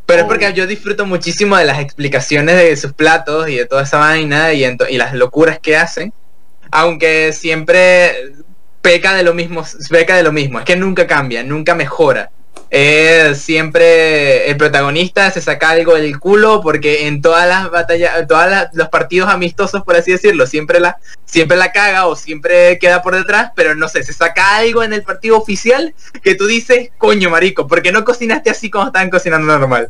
Pero 0.06 0.22
es 0.22 0.28
porque 0.28 0.48
Oh. 0.48 0.52
yo 0.52 0.66
disfruto 0.68 1.06
muchísimo 1.06 1.56
de 1.58 1.66
las 1.66 1.80
explicaciones 1.80 2.56
de 2.58 2.76
sus 2.78 2.94
platos 2.94 3.48
y 3.50 3.56
de 3.56 3.66
toda 3.66 3.84
esa 3.84 3.98
vaina 3.98 4.54
y, 4.54 4.64
y 4.66 4.98
las 4.98 5.14
locuras 5.14 5.60
que 5.60 5.78
hacen. 5.78 6.14
Aunque 6.72 7.32
siempre 7.34 8.34
peca 8.82 9.14
de 9.14 9.24
lo 9.24 9.34
mismo, 9.34 9.64
peca 9.90 10.16
de 10.16 10.24
lo 10.24 10.32
mismo. 10.32 10.60
Es 10.60 10.66
que 10.66 10.76
nunca 10.76 11.08
cambia, 11.08 11.44
nunca 11.44 11.76
mejora. 11.76 12.32
es 12.70 13.40
siempre 13.40 14.50
el 14.50 14.58
protagonista 14.58 15.32
se 15.32 15.42
saca 15.42 15.72
algo 15.72 15.96
del 15.96 16.20
culo 16.20 16.62
porque 16.62 17.08
en 17.08 17.22
todas 17.22 17.48
las 17.48 17.72
batallas, 17.72 18.28
todos 18.28 18.46
los 18.74 18.90
partidos 18.90 19.30
amistosos, 19.30 19.84
por 19.84 19.96
así 19.96 20.12
decirlo, 20.12 20.46
siempre 20.46 20.80
la, 20.80 20.98
siempre 21.26 21.58
la 21.58 21.72
caga 21.72 22.08
o 22.08 22.16
siempre 22.16 22.78
queda 22.80 23.02
por 23.02 23.16
detrás, 23.16 23.52
pero 23.56 23.76
no 23.76 23.88
sé, 23.88 24.04
se 24.04 24.14
saca 24.14 24.58
algo 24.58 24.84
en 24.84 24.94
el 24.94 25.04
partido 25.04 25.38
oficial 25.38 25.94
que 26.24 26.36
tú 26.36 26.48
dices, 26.48 26.90
coño 26.98 27.30
marico, 27.30 27.68
¿por 27.68 27.82
qué 27.82 27.92
no 27.92 28.06
cocinaste 28.06 28.50
así 28.50 28.70
como 28.70 28.88
estaban 28.88 29.10
cocinando 29.10 29.48
normal? 29.48 29.90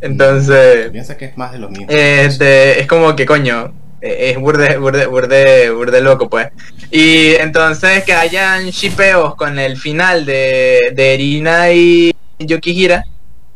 Entonces... 0.00 0.90
Piensa 0.90 1.16
que 1.16 1.26
es 1.26 1.36
más 1.36 1.52
de 1.52 1.58
lo 1.58 1.68
mismo. 1.68 1.86
Este, 1.88 2.80
es 2.80 2.86
como 2.86 3.16
que 3.16 3.26
coño, 3.26 3.72
es 4.00 4.38
burde, 4.38 4.76
burde, 4.78 5.06
burde, 5.06 5.70
burde 5.70 6.00
loco, 6.00 6.28
pues. 6.28 6.48
Y 6.90 7.34
entonces 7.36 8.04
que 8.04 8.12
hayan 8.12 8.70
shipeos 8.70 9.34
con 9.34 9.58
el 9.58 9.76
final 9.76 10.24
de, 10.24 10.92
de 10.94 11.14
Erina 11.14 11.72
y 11.72 12.14
Yukihira. 12.38 13.04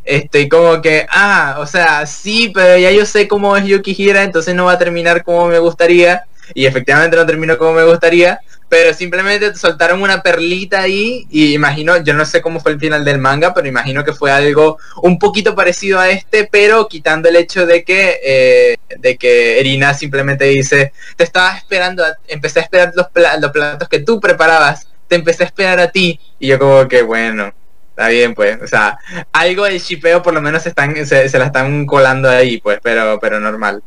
Estoy 0.04 0.48
como 0.48 0.80
que, 0.80 1.06
ah, 1.10 1.56
o 1.58 1.66
sea, 1.66 2.06
sí, 2.06 2.50
pero 2.54 2.78
ya 2.78 2.90
yo 2.90 3.04
sé 3.06 3.28
cómo 3.28 3.56
es 3.56 3.64
Yukihira, 3.64 4.24
entonces 4.24 4.54
no 4.54 4.64
va 4.64 4.72
a 4.72 4.78
terminar 4.78 5.22
como 5.22 5.46
me 5.46 5.58
gustaría. 5.58 6.24
Y 6.54 6.66
efectivamente 6.66 7.16
no 7.16 7.26
terminó 7.26 7.56
como 7.58 7.74
me 7.74 7.84
gustaría 7.84 8.40
pero 8.70 8.94
simplemente 8.94 9.52
soltaron 9.56 10.00
una 10.00 10.22
perlita 10.22 10.82
ahí 10.82 11.26
y 11.28 11.54
imagino, 11.54 11.96
yo 12.04 12.14
no 12.14 12.24
sé 12.24 12.40
cómo 12.40 12.60
fue 12.60 12.70
el 12.70 12.78
final 12.78 13.04
del 13.04 13.18
manga, 13.18 13.52
pero 13.52 13.66
imagino 13.66 14.04
que 14.04 14.12
fue 14.12 14.30
algo 14.30 14.78
un 15.02 15.18
poquito 15.18 15.56
parecido 15.56 15.98
a 15.98 16.08
este, 16.08 16.48
pero 16.50 16.86
quitando 16.86 17.28
el 17.28 17.34
hecho 17.34 17.66
de 17.66 17.82
que 17.82 18.20
eh, 18.24 18.76
de 18.96 19.16
que 19.16 19.58
Erina 19.58 19.92
simplemente 19.92 20.44
dice, 20.44 20.92
te 21.16 21.24
estaba 21.24 21.56
esperando, 21.56 22.04
empecé 22.28 22.60
a 22.60 22.62
esperar 22.62 22.92
los, 22.94 23.06
los 23.40 23.50
platos 23.50 23.88
que 23.88 23.98
tú 23.98 24.20
preparabas, 24.20 24.86
te 25.08 25.16
empecé 25.16 25.42
a 25.42 25.46
esperar 25.46 25.80
a 25.80 25.90
ti 25.90 26.20
y 26.38 26.46
yo 26.46 26.60
como 26.60 26.86
que 26.86 27.02
bueno, 27.02 27.52
está 27.90 28.06
bien 28.06 28.34
pues, 28.34 28.62
o 28.62 28.68
sea, 28.68 28.98
algo 29.32 29.64
del 29.64 29.80
shipeo 29.80 30.22
por 30.22 30.32
lo 30.32 30.40
menos 30.40 30.64
están, 30.64 30.94
se, 31.06 31.28
se 31.28 31.38
la 31.40 31.46
están 31.46 31.86
colando 31.86 32.30
ahí 32.30 32.60
pues, 32.60 32.78
pero, 32.80 33.18
pero 33.20 33.40
normal. 33.40 33.82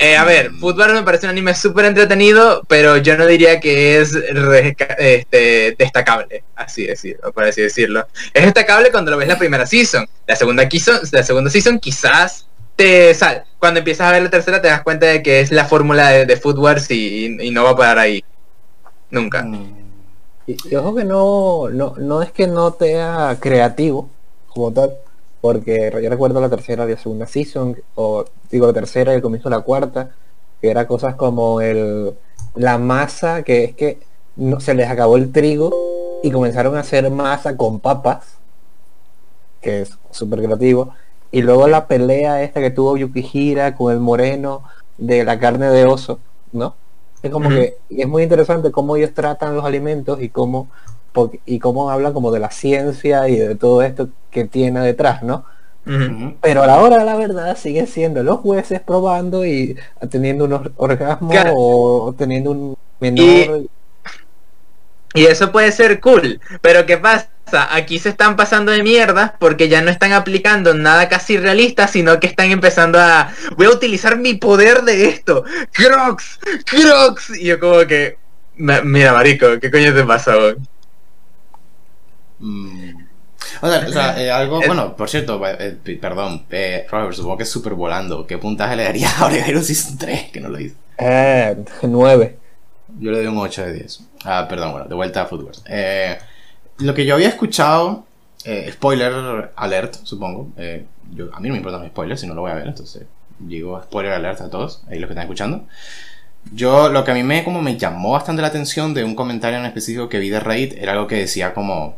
Eh, 0.00 0.16
a 0.16 0.24
ver, 0.24 0.52
Fútbol 0.52 0.94
me 0.94 1.02
parece 1.02 1.26
un 1.26 1.30
anime 1.30 1.56
súper 1.56 1.86
entretenido, 1.86 2.62
pero 2.68 2.98
yo 2.98 3.16
no 3.16 3.26
diría 3.26 3.58
que 3.58 4.00
es 4.00 4.14
este, 4.98 5.74
destacable, 5.76 6.44
así 6.54 6.86
decirlo, 6.86 7.32
por 7.32 7.42
así 7.42 7.62
decirlo. 7.62 8.06
Es 8.32 8.44
destacable 8.44 8.92
cuando 8.92 9.10
lo 9.10 9.16
ves 9.16 9.26
la 9.26 9.36
primera 9.36 9.66
season. 9.66 10.08
La 10.24 10.36
segunda, 10.36 10.68
la 11.10 11.22
segunda 11.24 11.50
season 11.50 11.80
quizás 11.80 12.46
te 12.76 13.12
sale. 13.12 13.42
Cuando 13.58 13.78
empiezas 13.78 14.06
a 14.06 14.12
ver 14.12 14.22
la 14.22 14.30
tercera 14.30 14.62
te 14.62 14.68
das 14.68 14.82
cuenta 14.82 15.06
de 15.06 15.20
que 15.20 15.40
es 15.40 15.50
la 15.50 15.64
fórmula 15.64 16.10
de, 16.10 16.26
de 16.26 16.94
y, 16.94 17.50
no 17.50 17.64
va 17.64 17.70
a 17.70 17.76
parar 17.76 17.98
ahí. 17.98 18.22
Nunca. 19.10 19.42
Mm. 19.42 19.78
Y, 20.46 20.76
ojo 20.76 20.94
que 20.94 21.04
no, 21.04 21.70
no, 21.70 21.94
no 21.98 22.22
es 22.22 22.30
que 22.30 22.46
no 22.46 22.70
sea 22.78 23.36
creativo 23.40 24.08
como 24.46 24.72
tal, 24.72 24.94
porque 25.40 25.90
yo 26.02 26.10
recuerdo 26.10 26.40
la 26.40 26.48
tercera 26.48 26.84
y 26.86 26.90
la 26.90 26.98
segunda 26.98 27.26
season, 27.26 27.76
o 27.94 28.24
digo 28.50 28.66
la 28.66 28.72
tercera 28.72 29.12
y 29.12 29.16
el 29.16 29.22
comienzo 29.22 29.48
de 29.48 29.56
la 29.56 29.62
cuarta, 29.62 30.10
que 30.60 30.70
era 30.70 30.86
cosas 30.86 31.14
como 31.14 31.60
el 31.60 32.14
la 32.54 32.78
masa, 32.78 33.42
que 33.42 33.64
es 33.64 33.74
que 33.74 33.98
no, 34.36 34.60
se 34.60 34.74
les 34.74 34.88
acabó 34.88 35.16
el 35.16 35.32
trigo 35.32 35.72
y 36.22 36.30
comenzaron 36.30 36.76
a 36.76 36.80
hacer 36.80 37.10
masa 37.10 37.56
con 37.56 37.80
papas, 37.80 38.38
que 39.60 39.82
es 39.82 39.98
súper 40.10 40.42
creativo, 40.42 40.92
y 41.30 41.42
luego 41.42 41.68
la 41.68 41.86
pelea 41.86 42.42
esta 42.42 42.60
que 42.60 42.70
tuvo 42.70 42.96
Yukihira 42.96 43.74
con 43.74 43.92
el 43.92 44.00
moreno 44.00 44.62
de 44.96 45.24
la 45.24 45.38
carne 45.38 45.68
de 45.70 45.84
oso, 45.84 46.18
¿no? 46.52 46.74
Es 47.22 47.30
como 47.30 47.48
que 47.48 47.76
es 47.90 48.06
muy 48.06 48.22
interesante 48.22 48.70
cómo 48.70 48.96
ellos 48.96 49.12
tratan 49.12 49.56
los 49.56 49.64
alimentos 49.64 50.22
y 50.22 50.28
cómo 50.28 50.68
y 51.46 51.58
cómo 51.58 51.90
hablan 51.90 52.12
como 52.12 52.30
de 52.30 52.40
la 52.40 52.50
ciencia 52.50 53.28
y 53.28 53.36
de 53.36 53.54
todo 53.54 53.82
esto 53.82 54.08
que 54.30 54.44
tiene 54.44 54.80
detrás, 54.80 55.22
¿no? 55.22 55.44
Pero 56.42 56.62
a 56.62 56.66
la 56.66 56.80
hora 56.80 56.98
de 56.98 57.04
la 57.06 57.16
verdad 57.16 57.56
siguen 57.56 57.86
siendo 57.86 58.22
los 58.22 58.40
jueces 58.40 58.80
probando 58.80 59.46
y 59.46 59.74
teniendo 60.10 60.44
unos 60.44 60.68
orgasmos 60.76 61.34
o 61.56 62.14
teniendo 62.16 62.50
un 62.50 62.76
menor. 63.00 63.62
Y, 65.14 65.24
eso 65.24 65.50
puede 65.50 65.72
ser 65.72 66.00
cool, 66.00 66.40
pero 66.60 66.84
¿qué 66.84 66.98
pasa? 66.98 67.30
Aquí 67.70 67.98
se 67.98 68.10
están 68.10 68.36
pasando 68.36 68.70
de 68.70 68.82
mierda 68.82 69.36
porque 69.40 69.70
ya 69.70 69.80
no 69.80 69.90
están 69.90 70.12
aplicando 70.12 70.74
nada 70.74 71.08
casi 71.08 71.38
realista, 71.38 71.88
sino 71.88 72.20
que 72.20 72.26
están 72.26 72.50
empezando 72.50 73.00
a 73.00 73.32
voy 73.56 73.66
a 73.66 73.70
utilizar 73.70 74.18
mi 74.18 74.34
poder 74.34 74.82
de 74.82 75.08
esto. 75.08 75.44
Crocs, 75.72 76.38
Crocs. 76.66 77.30
Y 77.40 77.46
yo 77.46 77.58
como 77.58 77.86
que 77.86 78.18
mira, 78.58 79.12
marico, 79.12 79.46
¿qué 79.60 79.70
coño 79.70 79.94
te 79.94 80.04
pasa, 80.04 80.34
Mm. 82.40 82.92
O 83.62 83.68
sea, 83.68 84.20
eh, 84.20 84.30
algo, 84.30 84.60
bueno, 84.66 84.96
por 84.96 85.08
cierto, 85.08 85.40
eh, 85.46 85.78
perdón, 86.00 86.44
eh, 86.50 86.86
Robert, 86.90 87.14
supongo 87.14 87.38
que 87.38 87.42
es 87.44 87.50
súper 87.50 87.74
volando. 87.74 88.26
¿Qué 88.26 88.38
puntaje 88.38 88.76
le 88.76 88.84
daría 88.84 89.10
a 89.10 89.26
Oregairu 89.26 89.62
Season 89.62 89.96
3? 89.96 90.30
Que 90.30 90.40
no 90.40 90.48
lo 90.48 90.60
hice. 90.60 90.76
Eh, 90.98 91.56
9. 91.82 92.38
Yo 92.98 93.10
le 93.10 93.18
doy 93.18 93.26
un 93.26 93.38
8 93.38 93.66
de 93.66 93.72
10. 93.74 94.00
Ah, 94.24 94.46
perdón, 94.48 94.72
bueno, 94.72 94.88
de 94.88 94.94
vuelta 94.94 95.22
a 95.22 95.26
Football. 95.26 95.52
Eh, 95.66 96.18
lo 96.78 96.94
que 96.94 97.06
yo 97.06 97.14
había 97.14 97.28
escuchado, 97.28 98.06
spoiler 98.70 99.52
alert, 99.56 99.96
supongo. 100.02 100.50
Yo, 101.14 101.32
a 101.32 101.40
mí 101.40 101.48
no 101.48 101.54
me 101.54 101.58
importan 101.58 101.80
los 101.80 101.90
spoilers, 101.90 102.20
si 102.20 102.26
no 102.26 102.34
lo 102.34 102.42
voy 102.42 102.50
a 102.50 102.54
ver, 102.54 102.66
entonces 102.66 103.04
digo 103.38 103.80
spoiler 103.82 104.12
alert 104.12 104.40
a 104.40 104.50
todos, 104.50 104.82
ahí 104.88 104.98
los 104.98 105.08
que 105.08 105.12
están 105.12 105.24
escuchando. 105.24 105.64
Yo, 106.52 106.88
lo 106.88 107.04
que 107.04 107.10
a 107.10 107.14
mí 107.14 107.22
me, 107.22 107.44
como 107.44 107.62
me 107.62 107.76
llamó 107.76 108.12
bastante 108.12 108.42
la 108.42 108.48
atención 108.48 108.94
de 108.94 109.04
un 109.04 109.14
comentario 109.14 109.58
en 109.58 109.66
específico 109.66 110.08
que 110.08 110.18
vi 110.18 110.30
de 110.30 110.40
Raid 110.40 110.74
era 110.78 110.92
algo 110.92 111.06
que 111.06 111.16
decía 111.16 111.52
como 111.52 111.96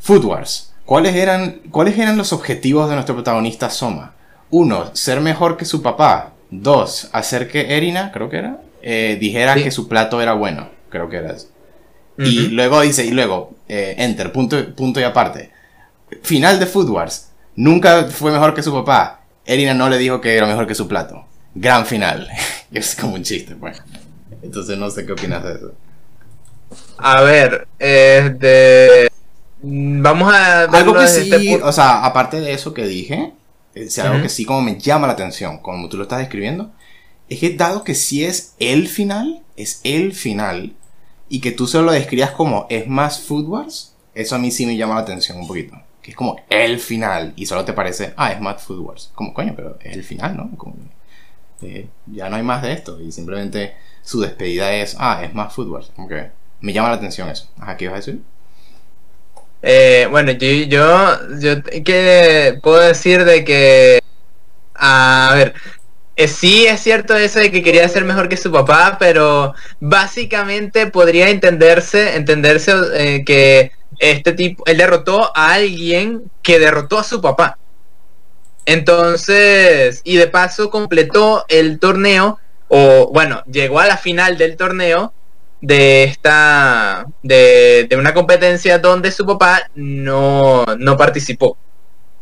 Food 0.00 0.24
Wars. 0.24 0.72
¿Cuáles 0.84 1.14
eran, 1.14 1.60
¿Cuáles 1.70 1.98
eran 1.98 2.16
los 2.16 2.32
objetivos 2.32 2.88
de 2.88 2.94
nuestro 2.94 3.14
protagonista 3.14 3.68
Soma? 3.68 4.14
Uno, 4.50 4.94
ser 4.94 5.20
mejor 5.20 5.56
que 5.56 5.64
su 5.64 5.82
papá. 5.82 6.32
Dos, 6.50 7.10
hacer 7.12 7.48
que 7.48 7.76
Erina, 7.76 8.10
creo 8.10 8.30
que 8.30 8.38
era, 8.38 8.62
eh, 8.80 9.18
dijera 9.20 9.54
que 9.54 9.70
su 9.70 9.86
plato 9.86 10.22
era 10.22 10.32
bueno. 10.32 10.70
Creo 10.88 11.10
que 11.10 11.16
era 11.16 11.32
eso. 11.32 11.48
Y 12.16 12.48
luego 12.48 12.80
dice, 12.80 13.04
y 13.04 13.10
luego, 13.10 13.54
eh, 13.68 13.94
enter, 13.98 14.32
punto, 14.32 14.74
punto 14.74 14.98
y 14.98 15.04
aparte. 15.04 15.50
Final 16.22 16.58
de 16.58 16.66
Food 16.66 16.88
Wars. 16.88 17.28
Nunca 17.54 18.04
fue 18.04 18.32
mejor 18.32 18.54
que 18.54 18.62
su 18.62 18.72
papá. 18.72 19.20
Erina 19.44 19.74
no 19.74 19.88
le 19.88 19.98
dijo 19.98 20.20
que 20.20 20.36
era 20.36 20.46
mejor 20.46 20.66
que 20.66 20.74
su 20.74 20.88
plato. 20.88 21.26
Gran 21.54 21.86
final. 21.86 22.28
es 22.72 22.96
como 22.96 23.14
un 23.14 23.22
chiste, 23.22 23.54
pues. 23.54 23.82
Entonces 24.42 24.78
no 24.78 24.90
sé 24.90 25.04
qué 25.04 25.12
opinas 25.12 25.44
de 25.44 25.52
eso. 25.52 25.74
A 26.96 27.20
ver, 27.20 27.68
este 27.78 29.08
vamos 29.62 30.32
a... 30.32 30.64
Algo 30.64 30.94
que 30.94 31.08
sí, 31.08 31.30
este 31.32 31.62
o 31.62 31.72
sea, 31.72 32.04
aparte 32.04 32.40
de 32.40 32.52
eso 32.52 32.74
que 32.74 32.86
dije, 32.86 33.32
es 33.74 33.98
algo 33.98 34.22
que 34.22 34.28
sí 34.28 34.44
como 34.44 34.62
me 34.62 34.78
llama 34.78 35.06
la 35.06 35.12
atención, 35.14 35.58
como 35.58 35.88
tú 35.88 35.96
lo 35.96 36.04
estás 36.04 36.18
describiendo, 36.18 36.72
es 37.28 37.40
que 37.40 37.54
dado 37.54 37.84
que 37.84 37.94
sí 37.94 38.24
es 38.24 38.54
el 38.58 38.88
final, 38.88 39.42
es 39.56 39.80
el 39.84 40.12
final, 40.12 40.74
y 41.28 41.40
que 41.40 41.52
tú 41.52 41.66
solo 41.66 41.86
lo 41.86 41.92
describas 41.92 42.30
como 42.30 42.66
es 42.70 42.86
más 42.86 43.20
Food 43.20 43.46
Wars, 43.46 43.94
eso 44.14 44.34
a 44.34 44.38
mí 44.38 44.50
sí 44.50 44.66
me 44.66 44.76
llama 44.76 44.94
la 44.94 45.02
atención 45.02 45.38
un 45.38 45.46
poquito. 45.46 45.76
Que 46.02 46.12
es 46.12 46.16
como 46.16 46.40
el 46.48 46.78
final, 46.78 47.34
y 47.36 47.46
solo 47.46 47.64
te 47.64 47.72
parece, 47.72 48.14
ah, 48.16 48.32
es 48.32 48.40
más 48.40 48.62
Food 48.62 48.80
Wars. 48.80 49.10
Como, 49.14 49.34
coño, 49.34 49.52
pero 49.54 49.78
es 49.82 49.94
el 49.94 50.04
final, 50.04 50.36
¿no? 50.36 50.50
Como, 50.56 50.76
eh, 51.60 51.88
ya 52.06 52.30
no 52.30 52.36
hay 52.36 52.42
más 52.42 52.62
de 52.62 52.72
esto, 52.72 53.00
y 53.00 53.12
simplemente 53.12 53.74
su 54.02 54.20
despedida 54.20 54.72
es, 54.72 54.96
ah, 54.98 55.22
es 55.22 55.34
más 55.34 55.52
Food 55.52 55.68
Wars. 55.68 55.92
Como 55.94 56.08
que 56.08 56.30
me 56.60 56.72
llama 56.72 56.88
la 56.88 56.96
atención 56.96 57.28
eso. 57.28 57.48
Ajá, 57.58 57.76
¿qué 57.76 57.84
ibas 57.84 57.94
a 57.94 57.98
decir? 57.98 58.22
Eh, 59.62 60.06
bueno, 60.10 60.32
yo, 60.32 60.48
yo, 61.38 61.62
¿qué 61.84 62.58
puedo 62.62 62.80
decir 62.80 63.24
de 63.24 63.44
que, 63.44 64.00
a 64.74 65.32
ver, 65.34 65.54
eh, 66.16 66.28
sí 66.28 66.66
es 66.66 66.80
cierto 66.80 67.16
eso 67.16 67.40
de 67.40 67.50
que 67.50 67.62
quería 67.62 67.88
ser 67.88 68.04
mejor 68.04 68.28
que 68.28 68.36
su 68.36 68.52
papá, 68.52 68.96
pero 68.98 69.54
básicamente 69.80 70.86
podría 70.88 71.30
entenderse, 71.30 72.16
entenderse 72.16 72.72
eh, 72.94 73.24
que 73.24 73.72
este 73.98 74.32
tipo, 74.32 74.64
él 74.66 74.78
derrotó 74.78 75.32
a 75.36 75.54
alguien 75.54 76.24
que 76.42 76.58
derrotó 76.58 76.98
a 76.98 77.04
su 77.04 77.20
papá. 77.20 77.58
Entonces, 78.66 80.02
y 80.04 80.16
de 80.16 80.26
paso 80.26 80.70
completó 80.70 81.44
el 81.48 81.78
torneo, 81.78 82.38
o 82.68 83.10
bueno, 83.12 83.42
llegó 83.46 83.80
a 83.80 83.86
la 83.86 83.96
final 83.96 84.36
del 84.38 84.56
torneo 84.56 85.12
de 85.60 86.04
esta 86.04 87.06
de, 87.22 87.86
de, 87.88 87.96
una 87.96 88.14
competencia 88.14 88.78
donde 88.78 89.10
su 89.10 89.26
papá 89.26 89.68
no, 89.74 90.64
no 90.78 90.96
participó. 90.96 91.56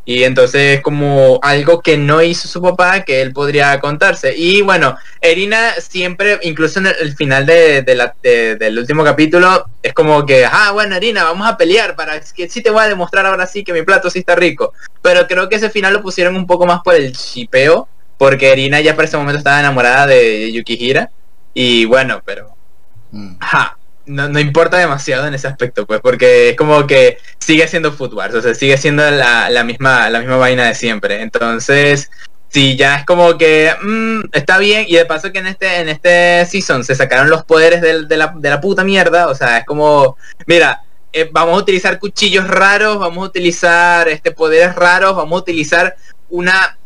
Y 0.09 0.23
entonces 0.23 0.81
como 0.83 1.41
algo 1.43 1.81
que 1.83 1.99
no 1.99 2.23
hizo 2.23 2.47
su 2.47 2.63
papá 2.63 3.01
que 3.03 3.21
él 3.23 3.33
podría 3.33 3.79
contarse. 3.81 4.35
Y 4.37 4.63
bueno 4.63 4.97
Erina 5.21 5.73
siempre 5.81 6.39
incluso 6.43 6.79
en 6.79 6.87
el, 6.87 7.17
final 7.17 7.45
de, 7.45 7.83
de 7.83 7.95
la, 7.97 8.15
del 8.23 8.79
último 8.79 9.03
capítulo 9.03 9.67
es 9.83 9.93
como 9.93 10.25
que 10.25 10.45
ah 10.45 10.71
bueno 10.73 10.95
Erina 10.95 11.25
vamos 11.25 11.49
a 11.49 11.57
pelear 11.57 11.97
para 11.97 12.21
que 12.21 12.49
sí 12.49 12.63
te 12.63 12.71
voy 12.71 12.85
a 12.85 12.89
demostrar 12.89 13.27
ahora 13.27 13.47
sí 13.47 13.65
que 13.65 13.73
mi 13.73 13.83
plato 13.83 14.09
sí 14.09 14.21
está 14.21 14.37
rico 14.37 14.73
pero 15.03 15.27
creo 15.27 15.49
que 15.49 15.57
ese 15.57 15.71
final 15.71 15.93
lo 15.93 16.03
pusieron 16.03 16.37
un 16.37 16.47
poco 16.47 16.67
más 16.67 16.83
por 16.83 16.95
el 16.95 17.13
chipeo 17.13 17.89
porque 18.17 18.53
Erina 18.53 18.81
ya 18.81 18.95
para 18.95 19.09
ese 19.09 19.17
momento 19.17 19.39
estaba 19.39 19.61
enamorada 19.61 20.07
de 20.07 20.53
Yukihira. 20.53 21.11
Y 21.55 21.85
bueno 21.87 22.23
pero 22.25 22.56
no, 24.07 24.29
no 24.29 24.41
importa 24.41 24.79
demasiado 24.79 25.27
en 25.27 25.35
ese 25.35 25.49
aspecto, 25.49 25.87
pues, 25.87 26.01
porque 26.01 26.51
es 26.51 26.57
como 26.57 26.87
que 26.87 27.19
sigue 27.39 27.67
siendo 27.69 27.93
Footwars, 27.93 28.35
o 28.35 28.43
sea, 28.43 28.55
sigue 28.55 28.77
siendo 28.79 29.09
la, 29.11 29.51
la, 29.51 29.65
misma, 29.65 30.09
la 30.11 30.21
misma 30.21 30.37
vaina 30.37 30.67
de 30.67 30.75
siempre. 30.75 31.23
Entonces, 31.23 32.11
sí, 32.49 32.77
ya 32.77 32.97
es 32.97 33.05
como 33.05 33.37
que 33.37 33.75
mm, 33.83 34.29
está 34.33 34.59
bien, 34.59 34.87
y 34.89 34.97
de 34.97 35.05
paso 35.07 35.33
que 35.33 35.41
en 35.41 35.49
este, 35.49 35.81
en 35.81 35.89
este 35.89 36.47
season 36.47 36.85
se 36.85 36.95
sacaron 36.95 37.31
los 37.31 37.45
poderes 37.45 37.81
de, 37.81 38.17
la, 38.17 38.33
de 38.37 38.51
la 38.51 38.61
puta 38.61 38.85
mierda, 38.85 39.29
o 39.29 39.35
sea, 39.35 39.59
es 39.59 39.67
como, 39.67 40.17
mira, 40.47 40.83
eh, 41.13 41.29
vamos 41.33 41.55
a 41.55 41.63
utilizar 41.63 41.99
cuchillos 41.99 42.47
raros, 42.47 42.99
vamos 42.99 43.25
a 43.25 43.29
utilizar 43.29 44.09
este 44.09 44.33
poderes 44.33 44.75
raros, 44.75 45.17
vamos 45.17 45.39
a 45.39 45.43
utilizar 45.43 45.97
una 46.29 46.79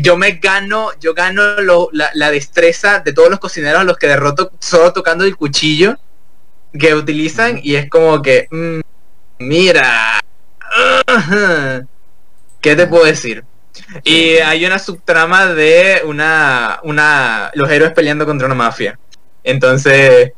yo 0.00 0.16
me 0.16 0.32
gano, 0.32 0.90
yo 1.00 1.14
gano 1.14 1.60
lo- 1.60 1.88
la, 1.92 2.10
la 2.14 2.30
destreza 2.30 3.00
de 3.00 3.12
todos 3.12 3.30
los 3.30 3.38
cocineros 3.38 3.80
a 3.80 3.84
los 3.84 3.96
que 3.98 4.06
derroto 4.08 4.50
solo 4.60 4.92
tocando 4.92 5.24
el 5.24 5.36
cuchillo 5.36 5.96
que 6.78 6.94
utilizan 6.94 7.60
y 7.62 7.74
es 7.76 7.88
como 7.90 8.22
que 8.22 8.48
mm, 8.50 8.80
mira 9.40 10.20
¿qué 12.60 12.76
te 12.76 12.86
puedo 12.86 13.04
decir? 13.04 13.44
Y 14.04 14.36
hay 14.36 14.64
una 14.64 14.78
subtrama 14.78 15.46
de 15.46 16.02
una, 16.04 16.80
una 16.82 17.50
los 17.54 17.70
héroes 17.70 17.92
peleando 17.92 18.26
contra 18.26 18.46
una 18.46 18.54
mafia. 18.54 18.98
Entonces, 19.42 20.32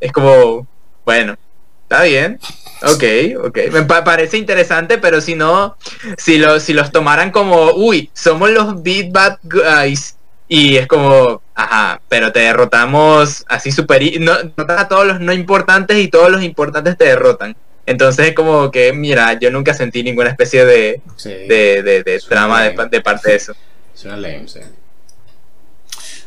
es 0.00 0.12
como, 0.12 0.66
bueno, 1.04 1.34
está 1.82 2.02
bien. 2.02 2.38
Ok, 2.82 3.04
ok. 3.44 3.58
Me 3.72 3.82
pa- 3.82 4.04
parece 4.04 4.36
interesante, 4.36 4.98
pero 4.98 5.20
si 5.20 5.34
no, 5.34 5.76
si, 6.16 6.38
lo, 6.38 6.60
si 6.60 6.72
los 6.74 6.92
tomaran 6.92 7.30
como, 7.32 7.72
uy, 7.72 8.10
somos 8.14 8.50
los 8.50 8.82
Beat 8.82 9.10
Bad 9.12 9.38
Guys. 9.42 10.14
Y 10.50 10.76
es 10.76 10.86
como, 10.86 11.42
ajá, 11.54 12.00
pero 12.08 12.32
te 12.32 12.40
derrotamos 12.40 13.44
así 13.48 13.70
super... 13.70 14.02
No, 14.20 14.34
derrotas 14.34 14.80
a 14.80 14.88
todos 14.88 15.06
los 15.06 15.20
no 15.20 15.32
importantes 15.32 15.98
y 15.98 16.08
todos 16.08 16.30
los 16.30 16.42
importantes 16.42 16.96
te 16.96 17.04
derrotan. 17.04 17.54
Entonces 17.84 18.28
es 18.28 18.34
como 18.34 18.70
que, 18.70 18.92
mira, 18.92 19.34
yo 19.38 19.50
nunca 19.50 19.74
sentí 19.74 20.02
ninguna 20.02 20.30
especie 20.30 20.64
de, 20.64 21.02
Sí. 21.16 21.30
de, 21.30 21.82
de, 21.82 22.02
de 22.02 22.20
trama 22.26 22.62
de 22.62 23.00
parte 23.02 23.30
de 23.30 23.36
eso. 23.36 23.54
Suena 23.94 24.16
lame, 24.16 24.46
sí. 24.46 24.60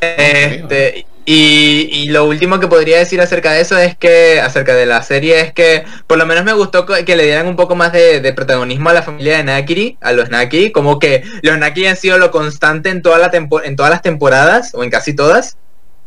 Este, 0.00 1.06
y, 1.24 2.08
lo 2.08 2.24
último 2.24 2.58
que 2.58 2.66
podría 2.66 2.98
decir 2.98 3.20
acerca 3.20 3.52
de 3.52 3.60
eso 3.60 3.78
es 3.78 3.96
que, 3.96 4.40
acerca 4.40 4.74
de 4.74 4.86
la 4.86 5.02
serie, 5.02 5.40
es 5.40 5.52
que 5.52 5.84
por 6.06 6.18
lo 6.18 6.26
menos 6.26 6.44
me 6.44 6.52
gustó 6.52 6.84
que 6.84 7.16
le 7.16 7.24
dieran 7.24 7.46
un 7.46 7.56
poco 7.56 7.76
más 7.76 7.92
de, 7.92 8.32
protagonismo 8.34 8.90
a 8.90 8.92
la 8.92 9.02
familia 9.02 9.36
de 9.36 9.44
Nakiri, 9.44 9.98
a 10.00 10.12
los 10.12 10.30
Nakiri, 10.30 10.72
como 10.72 10.98
que 10.98 11.22
los 11.42 11.58
Nakiri 11.58 11.86
han 11.86 11.96
sido 11.96 12.18
lo 12.18 12.30
constante 12.30 12.90
en, 12.90 13.02
todas 13.02 13.20
las 13.20 14.02
temporadas, 14.02 14.74
o 14.74 14.82
en 14.82 14.90
casi 14.90 15.14
todas, 15.14 15.56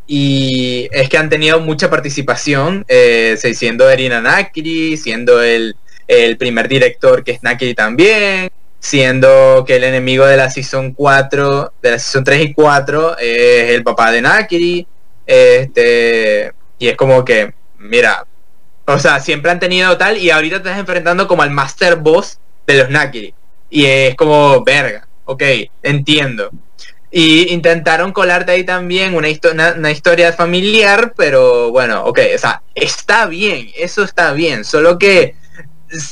y 0.06 0.90
es 0.92 1.08
que 1.10 1.18
han 1.18 1.30
tenido 1.30 1.62
mucha 1.62 1.90
participación, 1.90 2.86
eh, 2.88 3.38
siendo 3.54 3.90
Erina 3.90 4.22
Nakiri, 4.22 4.98
siendo 4.98 5.42
el, 5.42 5.78
el 6.08 6.38
primer 6.38 6.68
director 6.68 7.24
que 7.24 7.32
es 7.32 7.44
Nakiri 7.44 7.74
también, 7.74 8.50
siendo 8.80 9.64
que 9.66 9.78
el 9.78 9.84
enemigo 9.84 10.26
de 10.26 10.38
la 10.38 10.52
Season 10.52 10.94
4, 10.94 11.74
de 11.82 11.92
la 11.92 12.00
Season 12.00 12.24
3 12.24 12.42
y 12.42 12.54
4 12.54 13.18
es 13.18 13.72
el 13.72 13.84
papá 13.84 14.12
de 14.12 14.22
Nakiri, 14.22 14.88
este, 15.26 16.54
y 16.80 16.88
es 16.88 16.98
como 16.98 17.24
que, 17.26 17.54
mira, 17.78 18.26
o 18.86 19.00
sea, 19.00 19.20
siempre 19.20 19.52
han 19.52 19.60
tenido 19.60 19.98
tal 19.98 20.18
y 20.18 20.30
ahorita 20.30 20.62
te 20.62 20.70
estás 20.70 20.80
enfrentando 20.80 21.28
como 21.28 21.42
al 21.42 21.52
Master 21.52 21.98
Boss 21.98 22.40
de 22.68 22.78
los 22.78 22.90
Nakiri, 22.90 23.34
y 23.70 23.86
es 23.86 24.16
como, 24.16 24.64
verga, 24.64 25.08
ok, 25.26 25.44
entiendo. 25.84 26.50
Y 27.12 27.54
intentaron 27.54 28.12
colarte 28.12 28.52
ahí 28.52 28.64
también 28.64 29.16
una, 29.16 29.28
una, 29.78 29.92
historia 29.92 30.34
familiar, 30.34 31.14
pero 31.16 31.72
bueno, 31.72 32.04
ok, 32.06 32.20
o 32.36 32.38
sea, 32.38 32.62
está 32.74 33.26
bien, 33.26 33.70
eso 33.78 34.04
está 34.04 34.34
bien, 34.34 34.66
solo 34.66 35.00
que 35.00 35.36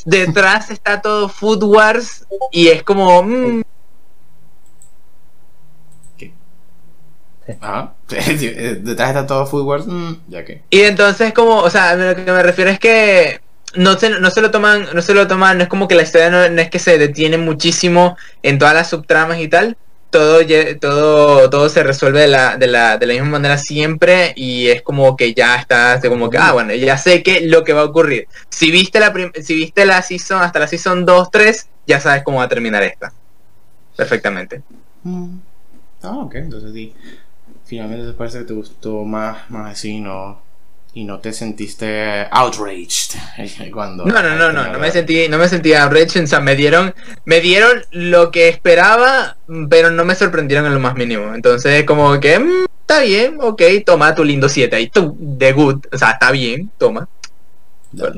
detrás 0.06 0.70
está 0.70 1.02
todo 1.02 1.28
Food 1.30 1.64
Wars 1.64 2.26
y 2.52 2.70
es 2.70 2.84
como... 2.84 3.24
mm, 3.24 3.64
Sí, 8.08 8.48
eh, 8.48 8.80
Detrás 8.82 9.10
está 9.10 9.26
todo 9.26 9.46
Food 9.46 9.66
Wars, 9.66 9.88
mm, 9.88 10.14
ya 10.30 10.46
que. 10.46 10.62
y 10.70 10.82
entonces 10.82 11.34
como, 11.34 11.58
o 11.58 11.70
sea, 11.70 11.96
lo 11.96 12.16
que 12.16 12.32
me 12.32 12.44
refiero 12.44 12.70
es 12.70 12.80
que 12.80 13.42
no 13.76 13.98
se, 13.98 14.10
no 14.10 14.30
se 14.30 14.42
lo 14.42 14.52
toman, 14.52 14.88
no 14.94 15.02
se 15.02 15.14
lo 15.14 15.28
toman, 15.28 15.58
no 15.58 15.64
es 15.64 15.70
como 15.70 15.88
que 15.88 15.96
la 15.96 16.04
historia 16.04 16.30
no, 16.30 16.48
no 16.50 16.62
es 16.62 16.70
que 16.70 16.80
se 16.80 16.98
detiene 16.98 17.38
muchísimo 17.38 18.18
en 18.44 18.60
todas 18.60 18.74
las 18.74 18.90
subtramas 18.90 19.40
y 19.40 19.48
tal. 19.48 19.78
Todo, 20.10 20.42
todo, 20.80 21.50
todo 21.50 21.70
se 21.70 21.82
resuelve 21.82 22.22
de 22.22 22.28
la, 22.28 22.56
de, 22.56 22.68
la, 22.68 23.00
de 23.00 23.08
la 23.08 23.14
misma 23.14 23.30
manera 23.30 23.58
siempre 23.58 24.32
y 24.36 24.68
es 24.68 24.84
como 24.84 25.18
que 25.18 25.34
ya 25.34 25.56
está, 25.56 26.00
como 26.08 26.30
que, 26.30 26.38
ah, 26.38 26.52
bueno, 26.52 26.72
ya 26.76 27.00
sé 27.00 27.24
que 27.24 27.42
lo 27.42 27.64
que 27.64 27.74
va 27.74 27.82
a 27.82 27.86
ocurrir. 27.86 28.28
Si 28.48 28.70
viste 28.70 29.00
la, 29.00 29.12
si 29.42 29.56
viste 29.56 29.88
la 29.88 30.04
season, 30.04 30.44
hasta 30.44 30.60
la 30.60 30.68
season 30.68 31.04
2, 31.04 31.32
3, 31.32 31.68
ya 31.88 32.00
sabes 32.00 32.22
cómo 32.22 32.38
va 32.38 32.44
a 32.44 32.50
terminar 32.50 32.84
esta. 32.84 33.12
Perfectamente. 33.96 34.62
Mm. 35.02 35.38
Ah, 36.04 36.18
ok, 36.18 36.36
entonces 36.36 36.74
sí. 36.74 36.94
Finalmente 37.66 38.08
te 38.08 38.14
parece 38.14 38.40
que 38.40 38.46
te 38.46 38.54
gustó 38.54 39.04
más, 39.04 39.50
más 39.50 39.74
así, 39.74 40.00
¿no? 40.00 40.42
Y 40.96 41.06
no 41.06 41.20
te 41.20 41.34
sentiste 41.34 42.28
outraged 42.30 43.18
cuando. 43.72 44.06
No, 44.06 44.22
no, 44.22 44.36
no, 44.36 44.52
no, 44.52 44.72
no 44.72 44.80
me 44.80 44.92
sentí, 44.92 45.28
no 45.28 45.38
me 45.40 45.48
sentí 45.48 45.74
outraged, 45.74 46.24
o 46.24 46.28
sea, 46.28 46.40
me 46.40 46.56
dieron, 46.56 46.94
me 47.26 47.42
dieron 47.42 47.84
lo 47.92 48.30
que 48.30 48.48
esperaba, 48.48 49.38
pero 49.70 49.90
no 49.90 50.06
me 50.06 50.14
sorprendieron 50.14 50.68
en 50.68 50.74
lo 50.74 50.80
más 50.80 50.96
mínimo. 50.96 51.34
Entonces, 51.34 51.84
como 51.86 52.20
que, 52.20 52.38
mm, 52.38 52.66
está 52.82 53.00
bien, 53.00 53.38
ok, 53.40 53.62
toma 53.86 54.14
tu 54.14 54.24
lindo 54.24 54.48
7 54.48 54.76
ahí, 54.76 54.90
tú, 54.90 55.16
de 55.18 55.52
good, 55.54 55.86
o 55.92 55.98
sea, 55.98 56.12
está 56.12 56.32
bien, 56.32 56.70
toma. 56.78 57.08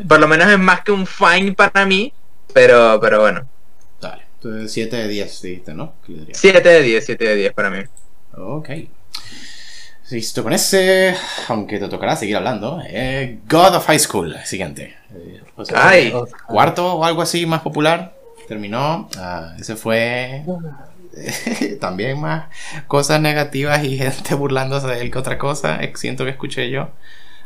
Por 0.08 0.20
lo 0.20 0.28
menos 0.28 0.50
es 0.50 0.60
más 0.60 0.82
que 0.82 0.92
un 0.92 1.06
fine 1.06 1.54
para 1.54 1.86
mí, 1.86 2.12
pero, 2.54 3.00
pero 3.00 3.22
bueno, 3.22 3.48
dale. 4.02 4.24
Entonces 4.36 4.72
7 4.74 4.96
de 4.96 5.08
10 5.08 5.42
dijiste, 5.42 5.74
¿no? 5.74 5.94
¿Qué 6.06 6.14
le 6.14 6.20
diría? 6.20 6.36
7 6.36 6.70
de 6.70 6.82
10, 6.82 7.06
7 7.06 7.26
de 7.26 7.36
10 7.36 7.54
para 7.54 7.70
mí. 7.70 7.80
Ok. 8.34 8.70
Listo 10.12 10.44
con 10.44 10.54
ese, 10.54 11.16
aunque 11.48 11.80
te 11.80 11.88
tocará 11.88 12.16
seguir 12.16 12.36
hablando. 12.36 12.80
eh, 12.86 13.40
God 13.50 13.76
of 13.76 13.88
High 13.88 14.00
School, 14.00 14.36
siguiente. 14.44 14.96
Eh, 15.14 15.42
o 15.56 15.66
sea, 15.66 15.88
Ay. 15.90 16.14
Cuarto 16.48 16.96
o 16.98 17.06
algo 17.06 17.22
así 17.24 17.46
más 17.46 17.62
popular. 17.62 18.14
Terminó. 18.48 19.10
Ah, 19.18 19.56
ese 19.60 19.76
fue 19.76 20.44
también 21.80 22.20
más 22.22 22.46
cosas 22.88 23.20
negativas 23.20 23.84
y 23.84 23.98
gente 23.98 24.36
burlándose 24.36 24.88
de 24.88 25.02
él 25.02 25.10
que 25.12 25.18
otra 25.18 25.38
cosa. 25.40 25.84
eh, 25.84 25.92
Siento 25.96 26.24
que 26.24 26.32
escuché 26.32 26.70
yo. 26.70 26.90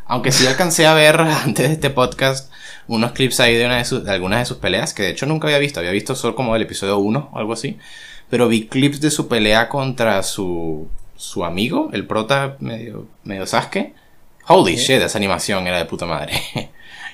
Aunque 0.05 0.31
sí 0.33 0.45
alcancé 0.45 0.85
a 0.87 0.93
ver 0.93 1.19
antes 1.21 1.67
de 1.67 1.73
este 1.75 1.89
podcast 1.91 2.51
unos 2.87 3.11
clips 3.13 3.39
ahí 3.39 3.55
de, 3.55 3.67
una 3.67 3.77
de, 3.77 3.85
sus- 3.85 4.03
de 4.03 4.11
algunas 4.11 4.39
de 4.39 4.45
sus 4.45 4.57
peleas, 4.57 4.93
que 4.93 5.03
de 5.03 5.09
hecho 5.11 5.25
nunca 5.25 5.47
había 5.47 5.59
visto. 5.59 5.79
Había 5.79 5.91
visto 5.91 6.13
solo 6.15 6.35
como 6.35 6.55
el 6.57 6.61
episodio 6.63 6.97
1 6.97 7.29
o 7.31 7.37
algo 7.37 7.53
así. 7.53 7.77
Pero 8.29 8.47
vi 8.49 8.67
clips 8.67 8.99
de 8.99 9.11
su 9.11 9.27
pelea 9.29 9.69
contra 9.69 10.21
su, 10.23 10.87
su 11.19 11.43
amigo, 11.43 11.89
el 11.91 12.07
prota 12.07 12.55
medio, 12.59 13.05
medio 13.25 13.45
Sasuke. 13.45 13.93
Holy 14.47 14.77
shit, 14.77 15.01
esa 15.01 15.17
animación 15.17 15.67
era 15.67 15.77
de 15.77 15.85
puta 15.85 16.05
madre. 16.05 16.31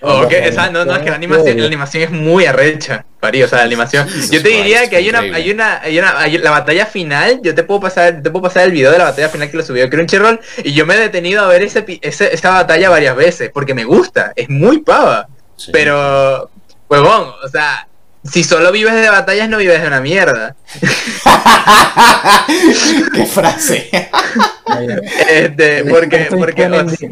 Ok, 0.01 0.31
esa, 0.33 0.69
no, 0.69 0.85
no, 0.85 0.93
es 0.95 1.01
que 1.01 1.09
la 1.09 1.15
animación, 1.15 1.57
la 1.59 1.65
animación 1.65 2.03
es 2.03 2.11
muy 2.11 2.45
arrecha, 2.45 3.05
Pari, 3.19 3.41
o 3.41 3.47
sea, 3.47 3.59
la 3.59 3.63
animación. 3.63 4.07
Yo 4.29 4.43
te 4.43 4.49
diría 4.49 4.87
que 4.89 4.97
hay 4.97 5.09
una, 5.09 5.19
hay 5.19 5.49
una, 5.49 5.81
hay 5.81 5.97
una, 5.97 6.19
hay- 6.19 6.37
la 6.37 6.51
batalla 6.51 6.85
final, 6.85 7.39
yo 7.41 7.55
te 7.55 7.63
puedo 7.63 7.79
pasar, 7.79 8.21
te 8.21 8.29
puedo 8.29 8.43
pasar 8.43 8.65
el 8.65 8.71
video 8.71 8.91
de 8.91 8.99
la 8.99 9.05
batalla 9.05 9.29
final 9.29 9.49
que 9.49 9.57
lo 9.57 9.63
subió 9.63 9.89
Crunchyroll, 9.89 10.39
y 10.63 10.73
yo 10.73 10.85
me 10.85 10.93
he 10.95 10.99
detenido 10.99 11.41
a 11.43 11.47
ver 11.47 11.63
ese, 11.63 11.81
pi- 11.81 11.99
ese- 12.03 12.31
esa 12.33 12.51
batalla 12.51 12.89
varias 12.89 13.15
veces, 13.15 13.49
porque 13.51 13.73
me 13.73 13.85
gusta, 13.85 14.33
es 14.35 14.47
muy 14.49 14.79
pava. 14.81 15.27
Sí. 15.55 15.71
Pero, 15.73 16.51
huevón, 16.89 17.31
o 17.43 17.47
sea, 17.47 17.87
si 18.31 18.43
solo 18.43 18.71
vives 18.71 18.93
de 18.93 19.09
batallas, 19.09 19.49
no 19.49 19.57
vives 19.57 19.81
de 19.81 19.87
una 19.87 20.01
mierda. 20.01 20.55
¡Qué 23.13 23.25
frase! 23.25 23.89
Este, 25.29 25.85
porque, 25.85 26.27
porque, 26.29 26.65
o 26.65 26.89
sea, 26.89 27.09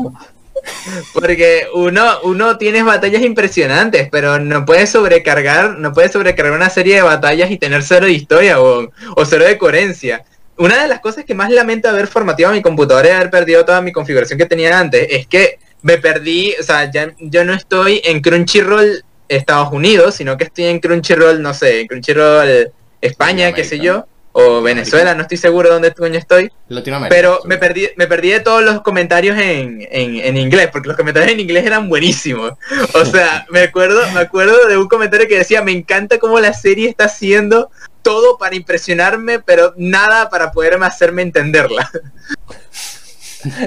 Porque 1.13 1.67
uno, 1.73 2.19
uno 2.23 2.57
tiene 2.57 2.83
batallas 2.83 3.21
impresionantes, 3.21 4.09
pero 4.11 4.39
no 4.39 4.65
puedes 4.65 4.89
sobrecargar, 4.89 5.77
no 5.77 5.93
puedes 5.93 6.11
sobrecargar 6.11 6.55
una 6.55 6.69
serie 6.69 6.95
de 6.95 7.01
batallas 7.03 7.51
y 7.51 7.57
tener 7.57 7.83
cero 7.83 8.07
de 8.07 8.13
historia 8.13 8.61
o, 8.61 8.89
o 9.15 9.25
cero 9.25 9.45
de 9.45 9.57
coherencia. 9.57 10.23
Una 10.57 10.81
de 10.81 10.87
las 10.87 10.99
cosas 10.99 11.25
que 11.25 11.33
más 11.33 11.51
lamento 11.51 11.89
haber 11.89 12.07
formateado 12.07 12.53
mi 12.53 12.61
computadora 12.61 13.09
y 13.09 13.11
haber 13.11 13.29
perdido 13.29 13.65
toda 13.65 13.81
mi 13.81 13.91
configuración 13.91 14.37
que 14.37 14.45
tenía 14.45 14.79
antes 14.79 15.07
es 15.09 15.27
que 15.27 15.59
me 15.81 15.97
perdí, 15.97 16.53
o 16.59 16.63
sea, 16.63 16.89
ya 16.89 17.11
yo 17.19 17.43
no 17.43 17.53
estoy 17.53 18.01
en 18.05 18.21
Crunchyroll 18.21 19.03
Estados 19.35 19.71
Unidos, 19.71 20.15
sino 20.15 20.37
que 20.37 20.45
estoy 20.45 20.65
en 20.65 20.79
Crunchyroll, 20.79 21.41
no 21.41 21.53
sé, 21.53 21.81
en 21.81 21.87
Crunchyroll 21.87 22.71
España, 23.01 23.51
qué 23.51 23.63
sé 23.63 23.79
yo, 23.79 24.05
o 24.31 24.61
Venezuela, 24.63 25.13
no 25.13 25.21
estoy 25.21 25.37
seguro 25.37 25.69
dónde 25.69 25.93
coño 25.93 26.17
estoy. 26.17 26.49
Latinoamérica. 26.69 27.15
Pero 27.15 27.39
me 27.45 27.57
perdí, 27.57 27.87
me 27.97 28.07
perdí 28.07 28.31
de 28.31 28.39
todos 28.39 28.63
los 28.63 28.81
comentarios 28.81 29.37
en, 29.37 29.85
en, 29.91 30.15
en 30.17 30.37
inglés, 30.37 30.69
porque 30.71 30.87
los 30.87 30.97
comentarios 30.97 31.31
en 31.33 31.39
inglés 31.39 31.65
eran 31.65 31.87
buenísimos. 31.87 32.53
O 32.95 33.05
sea, 33.05 33.45
me 33.51 33.59
acuerdo, 33.61 34.01
me 34.11 34.21
acuerdo 34.21 34.67
de 34.67 34.77
un 34.77 34.87
comentario 34.87 35.27
que 35.27 35.37
decía, 35.37 35.61
me 35.61 35.71
encanta 35.71 36.17
cómo 36.17 36.39
la 36.39 36.53
serie 36.53 36.89
está 36.89 37.05
haciendo 37.05 37.69
todo 38.01 38.37
para 38.37 38.55
impresionarme, 38.55 39.39
pero 39.39 39.73
nada 39.77 40.29
para 40.29 40.51
poderme 40.51 40.85
hacerme 40.87 41.21
entenderla. 41.21 41.89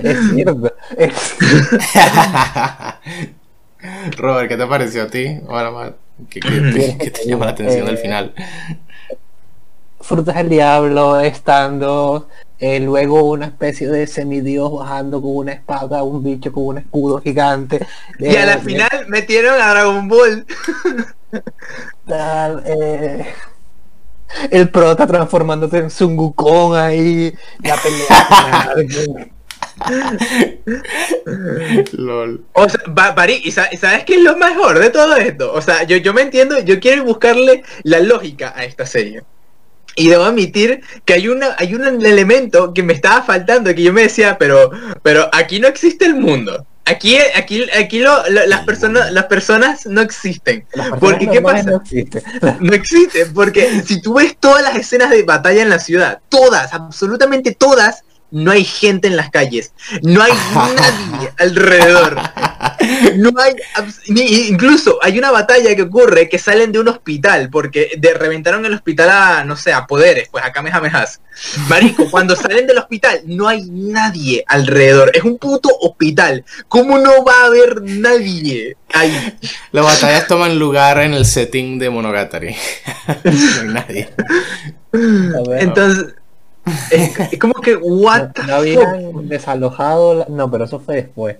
Es 0.02 0.18
cierto. 0.34 0.74
Es- 0.96 1.36
Robert, 4.16 4.48
¿qué 4.48 4.56
te 4.56 4.66
pareció 4.66 5.04
a 5.04 5.06
ti? 5.08 5.40
Ahora 5.48 5.70
más, 5.70 5.92
¿qué, 6.30 6.40
qué 6.40 6.48
te, 6.50 6.98
qué 6.98 7.10
te 7.10 7.26
llama 7.26 7.46
la 7.46 7.52
atención 7.52 7.86
del 7.86 7.98
final? 7.98 8.34
Frutas 10.00 10.36
del 10.36 10.48
Diablo 10.48 11.20
estando 11.20 12.28
eh, 12.58 12.80
luego 12.80 13.22
una 13.24 13.46
especie 13.46 13.88
de 13.88 14.06
semidios 14.06 14.72
bajando 14.72 15.20
con 15.20 15.36
una 15.36 15.52
espada, 15.52 16.02
un 16.02 16.22
bicho 16.22 16.52
con 16.52 16.66
un 16.66 16.78
escudo 16.78 17.20
gigante. 17.20 17.86
Y 18.18 18.34
a 18.36 18.46
la 18.46 18.54
Eh, 18.54 18.58
final 18.58 19.06
metieron 19.08 19.60
a 19.60 19.70
Dragon 19.70 20.08
Ball. 20.08 20.46
tal, 22.06 22.62
eh, 22.66 23.26
el 24.50 24.70
prota 24.70 25.06
transformándose 25.06 25.78
en 25.78 25.90
Sun 25.90 26.18
Wukong 26.18 26.76
ahí, 26.76 27.34
la 27.62 27.76
pelea. 27.76 29.26
LOL. 31.92 32.44
O 32.52 32.68
sea, 32.68 32.80
Bari, 32.86 33.40
¿y 33.44 33.50
sa- 33.50 33.68
y 33.70 33.76
sabes 33.76 34.04
qué 34.04 34.14
es 34.16 34.22
lo 34.22 34.36
mejor 34.36 34.78
de 34.78 34.90
todo 34.90 35.16
esto? 35.16 35.52
O 35.52 35.60
sea, 35.62 35.82
yo, 35.84 35.96
yo 35.98 36.12
me 36.14 36.22
entiendo, 36.22 36.58
yo 36.60 36.80
quiero 36.80 37.04
buscarle 37.04 37.62
la 37.82 38.00
lógica 38.00 38.52
a 38.56 38.64
esta 38.64 38.86
serie. 38.86 39.22
Y 39.98 40.08
debo 40.08 40.24
admitir 40.24 40.82
que 41.04 41.14
hay 41.14 41.28
una, 41.28 41.54
hay 41.58 41.74
un 41.74 41.84
elemento 42.04 42.74
que 42.74 42.82
me 42.82 42.92
estaba 42.92 43.22
faltando, 43.22 43.74
que 43.74 43.82
yo 43.82 43.92
me 43.92 44.02
decía, 44.02 44.36
pero, 44.38 44.70
pero 45.02 45.28
aquí 45.32 45.58
no 45.58 45.68
existe 45.68 46.04
el 46.04 46.14
mundo. 46.16 46.66
Aquí, 46.88 47.16
aquí, 47.34 47.64
aquí 47.76 47.98
lo- 47.98 48.28
lo- 48.28 48.46
las 48.46 48.64
personas, 48.64 49.10
las 49.10 49.24
personas 49.24 49.86
no 49.86 50.02
existen. 50.02 50.64
Las 50.74 50.90
personas 50.90 51.00
Porque, 51.00 51.28
¿qué 51.30 51.40
pasa? 51.40 51.70
no 51.70 51.76
existen. 51.78 52.22
No 52.60 52.72
existen, 52.74 53.34
porque 53.34 53.82
si 53.84 54.00
tú 54.00 54.14
ves 54.14 54.36
todas 54.38 54.62
las 54.62 54.76
escenas 54.76 55.10
de 55.10 55.22
batalla 55.24 55.62
en 55.62 55.70
la 55.70 55.78
ciudad, 55.80 56.20
todas, 56.28 56.72
absolutamente 56.74 57.52
todas, 57.58 58.04
no 58.36 58.50
hay 58.50 58.64
gente 58.64 59.08
en 59.08 59.16
las 59.16 59.30
calles, 59.30 59.72
no 60.02 60.22
hay 60.22 60.32
nadie 60.54 61.32
alrededor. 61.38 62.20
No 63.16 63.32
hay, 63.38 63.54
incluso 64.48 64.98
hay 65.02 65.18
una 65.18 65.30
batalla 65.30 65.74
que 65.74 65.82
ocurre 65.82 66.28
que 66.28 66.38
salen 66.38 66.70
de 66.70 66.78
un 66.78 66.88
hospital, 66.88 67.48
porque 67.50 67.92
de, 67.98 68.12
reventaron 68.12 68.64
el 68.66 68.74
hospital 68.74 69.08
a, 69.10 69.44
no 69.44 69.56
sé, 69.56 69.72
a 69.72 69.86
poderes, 69.86 70.28
pues 70.28 70.44
a 70.44 70.52
Kamehamehas. 70.52 71.20
Marico, 71.68 72.10
cuando 72.10 72.36
salen 72.36 72.66
del 72.66 72.78
hospital 72.78 73.22
no 73.24 73.48
hay 73.48 73.64
nadie 73.70 74.44
alrededor, 74.46 75.10
es 75.14 75.24
un 75.24 75.38
puto 75.38 75.70
hospital. 75.80 76.44
¿Cómo 76.68 76.98
no 76.98 77.24
va 77.24 77.42
a 77.42 77.46
haber 77.46 77.82
nadie 77.82 78.76
ahí? 78.92 79.36
Las 79.72 79.84
batallas 79.84 80.26
toman 80.26 80.58
lugar 80.58 80.98
en 81.00 81.14
el 81.14 81.24
setting 81.24 81.78
de 81.78 81.88
Monogatari. 81.88 82.54
no 83.24 83.60
hay 83.60 83.68
nadie. 83.68 84.08
Entonces, 85.58 86.14
es, 86.90 87.12
es 87.32 87.38
como 87.38 87.54
que, 87.54 87.76
what 87.76 88.30
no, 88.36 88.42
no 88.42 88.54
habían 88.56 89.28
desalojado, 89.28 90.14
la- 90.14 90.26
no, 90.28 90.50
pero 90.50 90.64
eso 90.64 90.80
fue 90.80 90.96
después. 90.96 91.36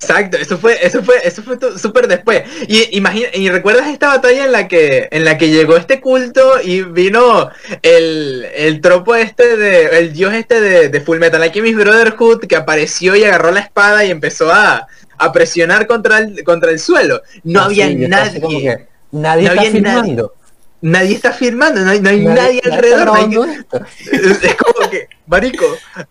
Exacto, 0.00 0.36
eso 0.36 0.58
fue, 0.58 0.76
eso 0.84 1.02
fue, 1.02 1.14
eso 1.24 1.42
fue 1.42 1.56
súper 1.78 2.08
después. 2.08 2.42
Y 2.68 2.94
imagina, 2.98 3.28
y 3.32 3.48
recuerdas 3.48 3.88
esta 3.88 4.08
batalla 4.08 4.44
en 4.44 4.52
la 4.52 4.68
que, 4.68 5.08
en 5.10 5.24
la 5.24 5.38
que 5.38 5.48
llegó 5.48 5.78
este 5.78 6.00
culto 6.00 6.60
y 6.62 6.82
vino 6.82 7.48
el, 7.80 8.46
el 8.54 8.80
tropo 8.82 9.14
este 9.14 9.56
de, 9.56 9.98
el 9.98 10.12
dios 10.12 10.34
este 10.34 10.60
de, 10.60 10.88
de 10.90 11.00
Full 11.00 11.18
Metal 11.18 11.42
Alchemist 11.42 11.78
Brotherhood 11.78 12.40
que 12.46 12.56
apareció 12.56 13.16
y 13.16 13.24
agarró 13.24 13.50
la 13.50 13.60
espada 13.60 14.04
y 14.04 14.10
empezó 14.10 14.52
a, 14.52 14.86
a 15.16 15.32
presionar 15.32 15.86
contra 15.86 16.18
el, 16.18 16.44
contra 16.44 16.70
el 16.70 16.80
suelo. 16.80 17.22
No 17.42 17.62
Así, 17.62 17.80
había 17.80 17.86
nadie. 18.08 18.40
que, 18.40 18.86
nadie 19.12 19.44
No 19.44 19.48
está 19.48 19.60
había 19.60 19.70
filmando. 19.70 20.34
Nadie 20.34 20.43
está 20.92 21.32
firmando, 21.32 21.80
no 21.80 21.90
hay, 21.90 22.00
no 22.00 22.10
hay 22.10 22.20
nadie, 22.20 22.60
alrededor. 22.64 23.06
no 23.06 23.14
hay- 23.14 23.26
grabando 23.28 23.44
esto. 23.44 23.80
es 24.12 24.42
es 24.44 24.54
como 24.56 24.90
que, 24.90 25.08
marico, 25.26 25.64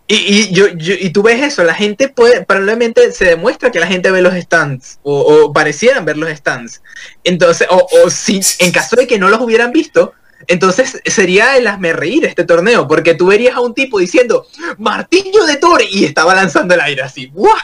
y, 0.06 0.14
y 0.16 0.52
yo, 0.52 0.68
yo- 0.68 0.94
y 0.98 1.10
tú 1.10 1.22
ves 1.22 1.42
eso, 1.42 1.62
la 1.64 1.74
gente 1.74 2.08
puede, 2.08 2.44
probablemente 2.44 3.12
se 3.12 3.24
demuestra 3.26 3.70
que 3.70 3.78
la 3.80 3.86
gente 3.86 4.10
ve 4.10 4.20
los 4.22 4.34
stands, 4.34 4.98
o, 5.02 5.20
o 5.20 5.52
parecieran 5.52 6.04
ver 6.04 6.16
los 6.16 6.30
stands. 6.30 6.82
Entonces, 7.22 7.66
o, 7.70 7.86
o 8.04 8.10
si, 8.10 8.40
en 8.58 8.72
caso 8.72 8.96
de 8.96 9.06
que 9.06 9.18
no 9.18 9.28
los 9.28 9.40
hubieran 9.40 9.70
visto, 9.72 10.12
entonces 10.46 11.00
sería 11.06 11.56
el 11.56 11.66
hazme 11.66 11.92
reír 11.92 12.24
este 12.26 12.44
torneo, 12.44 12.86
porque 12.88 13.14
tú 13.14 13.26
verías 13.28 13.54
a 13.56 13.60
un 13.60 13.72
tipo 13.74 13.98
diciendo, 13.98 14.46
martillo 14.78 15.46
de 15.46 15.56
Thor, 15.56 15.82
y 15.88 16.04
estaba 16.04 16.34
lanzando 16.34 16.74
el 16.74 16.80
aire 16.80 17.02
así, 17.02 17.28
¡guau! 17.32 17.54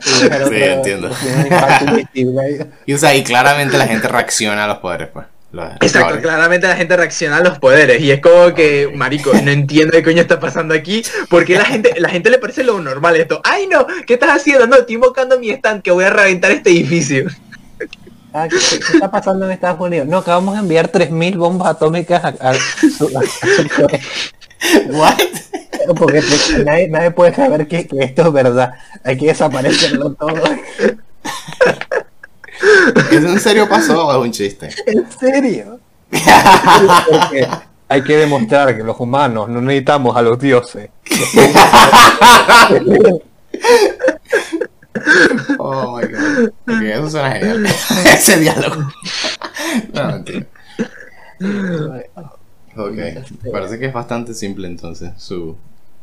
Sí, 0.00 0.26
entiendo. 0.60 1.08
Y 2.86 2.94
o 2.94 2.98
sea, 2.98 3.14
y 3.14 3.22
claramente 3.22 3.78
la 3.78 3.86
gente 3.86 4.08
reacciona 4.08 4.64
a 4.64 4.66
los 4.66 4.78
poderes, 4.78 5.08
pues. 5.12 5.26
Exacto, 5.80 6.20
claramente 6.20 6.68
la 6.68 6.76
gente 6.76 6.94
reacciona 6.94 7.38
a 7.38 7.42
los 7.42 7.58
poderes 7.58 8.02
y 8.02 8.10
es 8.10 8.20
como 8.20 8.52
que, 8.52 8.90
marico, 8.94 9.32
no 9.32 9.50
entiendo 9.50 9.92
qué 9.92 10.02
coño 10.02 10.20
está 10.20 10.38
pasando 10.38 10.74
aquí, 10.74 11.02
porque 11.30 11.56
la 11.56 11.64
gente, 11.64 11.94
la 11.98 12.10
gente 12.10 12.28
le 12.28 12.38
parece 12.38 12.64
lo 12.64 12.78
normal 12.80 13.16
esto. 13.16 13.40
Ay 13.44 13.66
no, 13.66 13.86
¿qué 14.06 14.14
estás 14.14 14.30
haciendo? 14.30 14.66
No, 14.66 14.76
estoy 14.76 14.96
invocando 14.96 15.38
mi 15.38 15.50
stand 15.50 15.82
que 15.82 15.90
voy 15.90 16.04
a 16.04 16.10
reventar 16.10 16.50
este 16.50 16.70
edificio. 16.70 17.28
Ah, 18.34 18.46
¿qué, 18.46 18.56
qué 18.58 18.92
está 18.94 19.10
pasando 19.10 19.46
en 19.46 19.52
Estados 19.52 19.80
Unidos? 19.80 20.06
No, 20.06 20.22
que 20.22 20.30
vamos 20.30 20.54
a 20.54 20.58
enviar 20.60 20.92
3.000 20.92 21.38
bombas 21.38 21.68
atómicas 21.68 22.22
a, 22.24 22.34
What? 24.90 25.14
Porque 25.96 26.22
nadie, 26.64 26.88
nadie 26.88 27.10
puede 27.10 27.34
saber 27.34 27.66
que, 27.66 27.86
que 27.86 28.04
esto 28.04 28.22
es 28.22 28.32
verdad. 28.32 28.72
Hay 29.02 29.16
que 29.16 29.28
desaparecerlo 29.28 30.12
todo. 30.12 30.42
¿Eso 33.10 33.28
en 33.28 33.40
serio 33.40 33.68
pasó 33.68 34.06
o 34.06 34.12
es 34.12 34.18
un 34.26 34.32
chiste? 34.32 34.68
¿En 34.86 35.10
serio? 35.10 35.80
Porque 36.10 37.48
hay 37.88 38.02
que 38.02 38.16
demostrar 38.16 38.76
que 38.76 38.82
los 38.82 38.98
humanos 38.98 39.48
no 39.48 39.60
necesitamos 39.60 40.16
a 40.16 40.22
los 40.22 40.38
dioses. 40.38 40.90
Oh 45.58 45.96
my 45.96 46.06
god. 46.06 46.48
Ok, 46.66 46.82
eso 46.82 47.10
suena 47.10 47.32
genial. 47.32 47.66
Ese 48.06 48.38
diálogo. 48.38 48.90
No, 49.92 50.06
mentira. 50.06 50.46
Ok. 52.76 53.52
Parece 53.52 53.78
que 53.78 53.86
es 53.86 53.92
bastante 53.92 54.34
simple 54.34 54.68
entonces. 54.68 55.12
Su. 55.16 55.56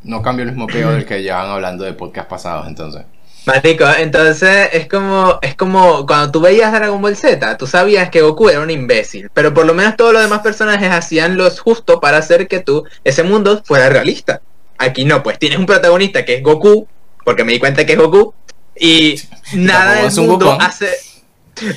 No 0.04 0.22
cambia 0.22 0.44
el 0.44 0.50
mismo 0.50 0.68
peo 0.68 0.92
del 0.92 1.06
que 1.06 1.24
llevan 1.24 1.50
hablando 1.50 1.84
de 1.84 1.94
podcast 1.94 2.30
pasados 2.30 2.68
entonces. 2.68 3.04
Marico, 3.46 3.86
entonces 3.98 4.70
es 4.74 4.88
como, 4.88 5.38
es 5.42 5.56
como 5.56 6.06
cuando 6.08 6.32
tú 6.32 6.42
veías 6.42 6.72
Dragon 6.72 7.00
Ball 7.02 7.16
Z, 7.16 7.58
tú 7.58 7.68
sabías 7.68 8.10
que 8.10 8.22
Goku 8.22 8.50
era 8.50 8.60
un 8.62 8.72
imbécil, 8.72 9.30
pero 9.34 9.54
por 9.54 9.66
lo 9.66 9.74
menos 9.74 9.96
todos 9.96 10.14
los 10.14 10.22
demás 10.24 10.40
personajes 10.42 10.90
hacían 10.92 11.38
lo 11.38 11.50
justo 11.52 12.00
para 12.00 12.18
hacer 12.18 12.48
que 12.48 12.60
tú, 12.60 12.86
ese 13.04 13.22
mundo 13.24 13.62
fuera 13.64 13.90
realista. 13.90 14.42
Aquí 14.78 15.06
no, 15.06 15.22
pues 15.22 15.38
tienes 15.38 15.60
un 15.60 15.68
protagonista 15.68 16.26
que 16.26 16.36
es 16.36 16.44
Goku, 16.44 16.88
porque 17.24 17.44
me 17.44 17.54
di 17.54 17.60
cuenta 17.60 17.86
que 17.86 17.94
es 17.94 18.00
Goku, 18.00 18.34
y 18.76 19.22
nada 19.54 20.02
del 20.02 20.12
mundo 20.28 20.58
hace, 20.60 20.90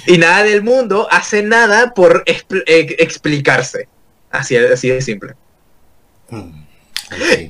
y 0.06 0.18
nada 0.18 0.42
del 0.44 0.62
mundo 0.62 1.06
hace 1.10 1.42
nada 1.42 1.92
por 1.92 2.24
expl- 2.24 2.64
eh, 2.66 2.96
explicarse. 2.98 3.88
Así, 4.30 4.56
así 4.56 4.88
de 4.88 5.00
simple. 5.02 5.34
Hmm. 6.30 6.67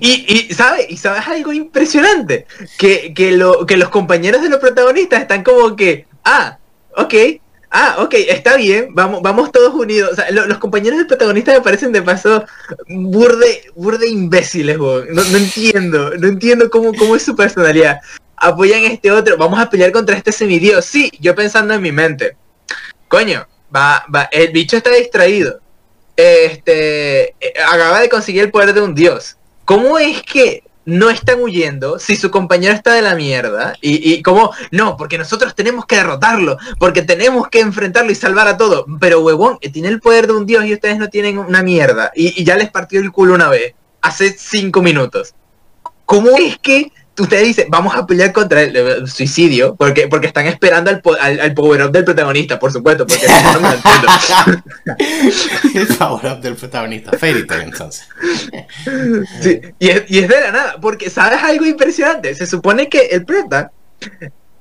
Y, 0.00 0.48
y 0.48 0.54
¿sabes? 0.54 0.86
¿Y 0.88 0.96
sabes 0.96 1.26
algo 1.26 1.52
impresionante? 1.52 2.46
Que, 2.78 3.12
que, 3.14 3.32
lo, 3.32 3.66
que 3.66 3.76
los 3.76 3.88
compañeros 3.88 4.42
de 4.42 4.48
los 4.48 4.60
protagonistas 4.60 5.20
están 5.22 5.42
como 5.42 5.74
que, 5.74 6.06
ah, 6.24 6.58
ok, 6.96 7.14
ah, 7.70 7.96
ok, 7.98 8.14
está 8.28 8.56
bien, 8.56 8.94
vamos, 8.94 9.20
vamos 9.22 9.50
todos 9.52 9.74
unidos. 9.74 10.10
O 10.12 10.14
sea, 10.16 10.30
lo- 10.30 10.46
los 10.46 10.58
compañeros 10.58 10.98
del 10.98 11.06
protagonista 11.08 11.52
me 11.52 11.60
parecen 11.60 11.92
de 11.92 12.02
paso 12.02 12.44
burde, 12.88 13.62
burde 13.74 14.08
imbéciles, 14.08 14.78
no 14.78 15.36
entiendo, 15.36 16.10
no 16.16 16.28
entiendo 16.28 16.70
cómo, 16.70 16.92
cómo 16.94 17.16
es 17.16 17.22
su 17.22 17.34
personalidad. 17.34 17.98
Apoyan 18.36 18.84
a 18.84 18.88
este 18.88 19.10
otro, 19.10 19.36
vamos 19.36 19.58
a 19.58 19.68
pelear 19.68 19.90
contra 19.90 20.16
este 20.16 20.30
semidios. 20.30 20.84
Sí, 20.84 21.10
yo 21.18 21.34
pensando 21.34 21.74
en 21.74 21.82
mi 21.82 21.90
mente. 21.90 22.36
Coño, 23.08 23.44
va, 23.74 24.04
va, 24.14 24.28
el 24.30 24.52
bicho 24.52 24.76
está 24.76 24.90
distraído. 24.90 25.58
Este, 26.16 27.30
eh, 27.40 27.54
acaba 27.66 28.00
de 28.00 28.08
conseguir 28.08 28.42
el 28.42 28.50
poder 28.50 28.72
de 28.74 28.80
un 28.82 28.94
dios. 28.94 29.37
¿Cómo 29.68 29.98
es 29.98 30.22
que 30.22 30.62
no 30.86 31.10
están 31.10 31.42
huyendo 31.42 31.98
si 31.98 32.16
su 32.16 32.30
compañero 32.30 32.72
está 32.72 32.94
de 32.94 33.02
la 33.02 33.14
mierda? 33.14 33.74
Y, 33.82 34.14
y 34.14 34.22
como, 34.22 34.50
no, 34.70 34.96
porque 34.96 35.18
nosotros 35.18 35.54
tenemos 35.54 35.84
que 35.84 35.96
derrotarlo, 35.96 36.56
porque 36.78 37.02
tenemos 37.02 37.48
que 37.48 37.60
enfrentarlo 37.60 38.10
y 38.10 38.14
salvar 38.14 38.48
a 38.48 38.56
todo. 38.56 38.86
Pero 38.98 39.20
huevón, 39.20 39.58
eh, 39.60 39.68
tiene 39.68 39.88
el 39.88 40.00
poder 40.00 40.26
de 40.26 40.32
un 40.32 40.46
dios 40.46 40.64
y 40.64 40.72
ustedes 40.72 40.96
no 40.96 41.10
tienen 41.10 41.36
una 41.36 41.62
mierda. 41.62 42.10
Y, 42.14 42.40
y 42.40 42.44
ya 42.46 42.56
les 42.56 42.70
partió 42.70 42.98
el 42.98 43.12
culo 43.12 43.34
una 43.34 43.50
vez, 43.50 43.74
hace 44.00 44.34
cinco 44.38 44.80
minutos. 44.80 45.34
¿Cómo 46.06 46.38
es 46.38 46.56
que 46.56 46.90
ustedes 47.18 47.44
dicen, 47.44 47.66
vamos 47.70 47.94
a 47.94 48.06
pelear 48.06 48.32
contra 48.32 48.62
el, 48.62 49.08
suicidio? 49.08 49.74
Porque, 49.76 50.08
porque 50.08 50.26
están 50.26 50.46
esperando 50.46 50.90
al, 50.90 51.02
al, 51.20 51.40
al 51.40 51.54
power 51.54 51.82
up 51.82 51.92
del 51.92 52.04
protagonista, 52.04 52.58
por 52.58 52.72
supuesto, 52.72 53.06
porque 53.06 53.26
no, 53.26 53.60
me 53.60 53.68
lo 53.68 53.74
entiendo. 53.74 54.62
El 55.74 55.96
power 55.96 56.32
up 56.32 56.40
del 56.40 56.54
protagonista. 56.54 57.16
Fairy 57.16 57.46
Tail 57.46 57.62
entonces. 57.62 58.08
Sí, 59.40 59.60
y, 59.78 59.88
es, 59.88 60.04
y 60.08 60.18
es 60.18 60.28
de 60.28 60.40
la 60.40 60.52
nada, 60.52 60.76
porque 60.80 61.10
¿sabes 61.10 61.42
algo 61.42 61.66
impresionante? 61.66 62.34
Se 62.34 62.46
supone 62.46 62.88
que 62.88 63.06
el 63.06 63.24
prota 63.24 63.70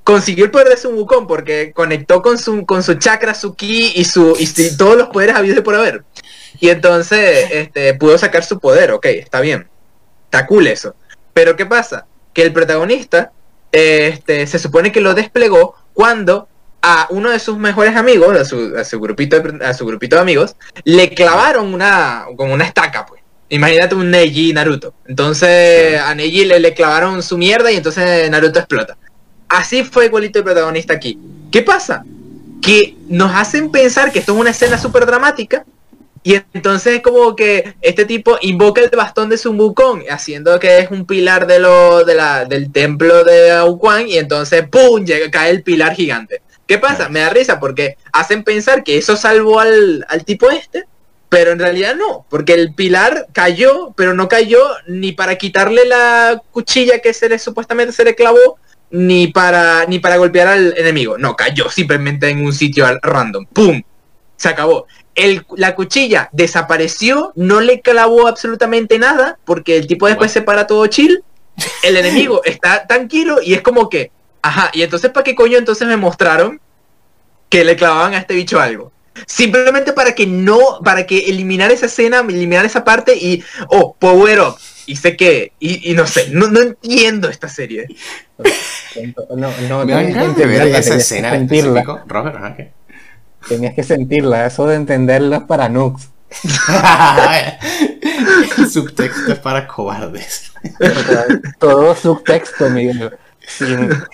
consiguió 0.04 0.46
el 0.46 0.52
poder 0.52 0.70
de 0.70 0.78
Sun 0.78 0.96
Wukong 0.96 1.28
porque 1.28 1.74
conectó 1.74 2.22
con 2.22 2.38
su, 2.38 2.66
con 2.66 2.82
su 2.82 2.94
chakra, 2.96 3.34
su 3.34 3.56
ki 3.56 3.92
y, 3.96 4.06
su, 4.06 4.36
y, 4.40 4.78
todos 4.78 4.96
los 4.96 5.10
poderes 5.10 5.36
habidos 5.36 5.58
de 5.58 5.62
por 5.62 5.76
haber. 5.76 6.04
Y 6.60 6.70
entonces 6.70 7.50
este, 7.52 7.94
pudo 7.96 8.18
sacar 8.18 8.44
su 8.44 8.58
poder, 8.60 8.92
ok, 8.92 9.06
está 9.08 9.42
bien. 9.42 9.68
Está 10.26 10.46
cool 10.46 10.68
eso. 10.68 10.96
Pero 11.34 11.56
¿qué 11.56 11.66
pasa? 11.66 12.06
Que 12.38 12.44
el 12.44 12.54
protagonista 12.54 13.32
este, 13.72 14.46
se 14.46 14.60
supone 14.60 14.92
que 14.92 15.02
lo 15.02 15.16
desplegó 15.16 15.74
cuando 15.96 16.48
a 16.84 17.08
uno 17.10 17.32
de 17.32 17.40
sus 17.40 17.58
mejores 17.58 17.96
amigos, 17.96 18.38
a 18.38 18.46
su, 18.46 18.76
a 18.78 18.84
su 18.84 19.00
grupito, 19.00 19.40
de- 19.40 19.66
a 19.66 19.74
su 19.74 19.88
grupito 19.88 20.18
de 20.18 20.22
amigos, 20.22 20.56
le 20.84 21.10
clavaron 21.10 21.74
una, 21.74 22.26
como 22.36 22.54
una 22.54 22.64
estaca, 22.66 23.08
pues. 23.08 23.24
Imagínate 23.50 23.96
un 23.96 24.12
Neji 24.12 24.54
Naruto. 24.54 24.94
Entonces 25.08 26.00
a 26.00 26.14
Neji 26.14 26.46
le, 26.46 26.60
le 26.60 26.76
clavaron 26.76 27.24
su 27.24 27.40
mierda 27.40 27.72
y 27.72 27.78
entonces 27.78 28.30
Naruto 28.30 28.60
explota. 28.60 28.96
Así 29.50 29.84
fue 29.84 30.06
igualito 30.06 30.38
el 30.38 30.46
protagonista 30.46 30.94
aquí. 30.94 31.18
¿Qué 31.52 31.64
pasa? 31.64 32.04
Que 32.62 32.96
nos 33.10 33.34
hacen 33.34 33.72
pensar 33.72 34.12
que 34.12 34.20
esto 34.20 34.34
es 34.36 34.40
una 34.40 34.52
escena 34.52 34.78
súper 34.78 35.08
dramática 35.08 35.66
y 36.28 36.44
entonces 36.54 36.96
es 36.96 37.02
como 37.02 37.38
que 37.38 37.76
este 37.80 38.04
tipo 38.04 38.38
invoca 38.42 38.82
el 38.82 38.90
bastón 38.90 39.30
de 39.30 39.38
Sun 39.38 39.58
Wukong, 39.58 40.10
haciendo 40.10 40.60
que 40.60 40.80
es 40.80 40.92
un 40.92 41.06
pilar 41.06 41.48
de 41.48 41.58
lo, 41.58 42.04
de 42.04 42.16
la, 42.16 42.44
del 42.44 42.70
templo 42.74 43.24
de 43.24 43.52
Aokuang, 43.52 44.10
y 44.10 44.18
entonces 44.18 44.68
¡pum! 44.68 45.06
Llega, 45.06 45.32
cae 45.32 45.52
el 45.52 45.64
pilar 45.64 45.94
gigante. 45.94 46.42
¿Qué 46.66 46.80
pasa? 46.80 47.08
Me 47.08 47.22
da 47.22 47.30
risa 47.30 47.62
porque 47.62 47.96
hacen 48.12 48.44
pensar 48.44 48.84
que 48.84 48.98
eso 48.98 49.16
salvó 49.16 49.62
al, 49.62 50.06
al 50.10 50.26
tipo 50.26 50.52
este, 50.52 50.84
pero 51.30 51.52
en 51.52 51.60
realidad 51.60 51.96
no, 51.96 52.26
porque 52.30 52.56
el 52.56 52.76
pilar 52.76 53.28
cayó, 53.32 53.94
pero 53.96 54.14
no 54.14 54.28
cayó 54.28 54.60
ni 54.86 55.14
para 55.14 55.38
quitarle 55.38 55.86
la 55.86 56.42
cuchilla 56.52 57.00
que 57.00 57.14
se 57.14 57.30
le 57.30 57.40
supuestamente 57.40 57.94
se 57.94 58.04
le 58.04 58.16
clavó, 58.16 58.58
ni 58.92 59.28
para, 59.28 59.86
ni 59.86 60.00
para 60.00 60.18
golpear 60.18 60.50
al 60.50 60.78
enemigo. 60.78 61.18
No, 61.18 61.38
cayó 61.38 61.70
simplemente 61.70 62.28
en 62.28 62.44
un 62.44 62.52
sitio 62.52 62.86
random. 63.02 63.46
¡Pum! 63.46 63.82
Se 64.36 64.50
acabó 64.50 64.88
el- 65.18 65.46
la 65.58 65.76
cuchilla 65.76 66.30
desapareció, 66.32 67.34
no 67.36 67.60
le 67.60 67.82
clavó 67.82 68.28
absolutamente 68.28 68.98
nada, 69.00 69.38
porque 69.44 69.76
el 69.76 69.88
tipo 69.88 70.08
después 70.08 70.32
se 70.32 70.42
para 70.42 70.66
todo 70.68 70.88
chill, 70.88 71.24
el 71.84 71.98
enemigo 71.98 72.42
está 72.46 72.88
tranquilo 72.88 73.40
y 73.44 73.54
es 73.54 73.62
como 73.62 73.90
que, 73.90 74.12
ajá, 74.42 74.70
y 74.74 74.84
entonces 74.84 75.12
¿para 75.12 75.24
qué 75.26 75.36
coño 75.36 75.58
entonces 75.58 75.88
me 75.88 75.98
mostraron 75.98 76.62
que 77.50 77.66
le 77.66 77.76
clavaban 77.76 78.14
a 78.14 78.20
este 78.20 78.36
bicho 78.36 78.60
algo? 78.60 78.94
Simplemente 79.26 79.94
para 79.94 80.14
que 80.14 80.28
no, 80.28 80.80
para 80.84 81.08
que 81.08 81.18
eliminar 81.18 81.72
esa 81.72 81.88
escena, 81.88 82.20
eliminar 82.20 82.66
esa 82.66 82.84
parte 82.84 83.16
y, 83.16 83.44
oh, 83.70 83.96
power 83.98 84.40
up, 84.42 84.58
y 84.86 84.96
sé 84.96 85.18
que, 85.18 85.54
y, 85.60 85.92
y 85.92 85.96
no 85.96 86.06
sé, 86.06 86.30
no, 86.30 86.48
no 86.48 86.62
entiendo 86.62 87.28
esta 87.28 87.50
serie. 87.50 87.88
No, 89.36 89.52
no, 89.70 89.86
Me 89.86 89.94
que 89.94 90.12
ganas 90.12 90.36
de 90.36 90.46
ver 90.46 90.62
entenderla, 90.62 90.80
esa 90.80 90.96
tenías 93.48 93.74
que 93.74 93.84
sentirla, 93.84 94.46
eso 94.46 94.66
de 94.68 94.76
entenderla 94.76 95.38
es 95.38 95.44
para. 95.44 95.68
El 98.58 98.70
subtexto 98.70 99.32
es 99.32 99.40
para 99.40 99.68
cobardes. 99.68 100.52
Todo 101.60 101.96
subtexto, 101.96 102.70
Miguel. 102.70 103.18
Si 103.48 103.66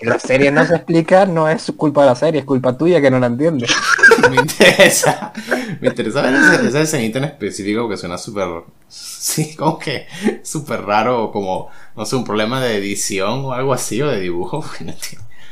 la 0.03 0.19
serie 0.19 0.51
no 0.51 0.63
se 0.65 0.75
explica, 0.75 1.25
no 1.25 1.49
es 1.49 1.71
culpa 1.75 2.01
de 2.01 2.07
la 2.07 2.15
serie, 2.15 2.41
es 2.41 2.45
culpa 2.45 2.77
tuya 2.77 3.01
que 3.01 3.09
no 3.09 3.19
la 3.19 3.25
entiendes. 3.27 3.71
Me 4.29 4.37
interesa. 4.37 5.33
Me 5.81 5.87
interesa 5.87 6.21
ver 6.21 6.35
esa, 6.35 6.61
esa 6.61 6.81
escenita 6.81 7.17
en 7.17 7.25
específico 7.25 7.89
que 7.89 7.97
suena 7.97 8.19
súper. 8.19 8.47
Sí, 8.87 9.55
como 9.55 9.79
que 9.79 10.05
súper 10.43 10.83
raro, 10.83 11.31
como, 11.31 11.69
no 11.95 12.05
sé, 12.05 12.15
un 12.15 12.23
problema 12.23 12.61
de 12.61 12.77
edición 12.77 13.45
o 13.45 13.53
algo 13.53 13.73
así, 13.73 14.01
o 14.03 14.07
de 14.07 14.19
dibujo. 14.19 14.63
No, 14.81 14.93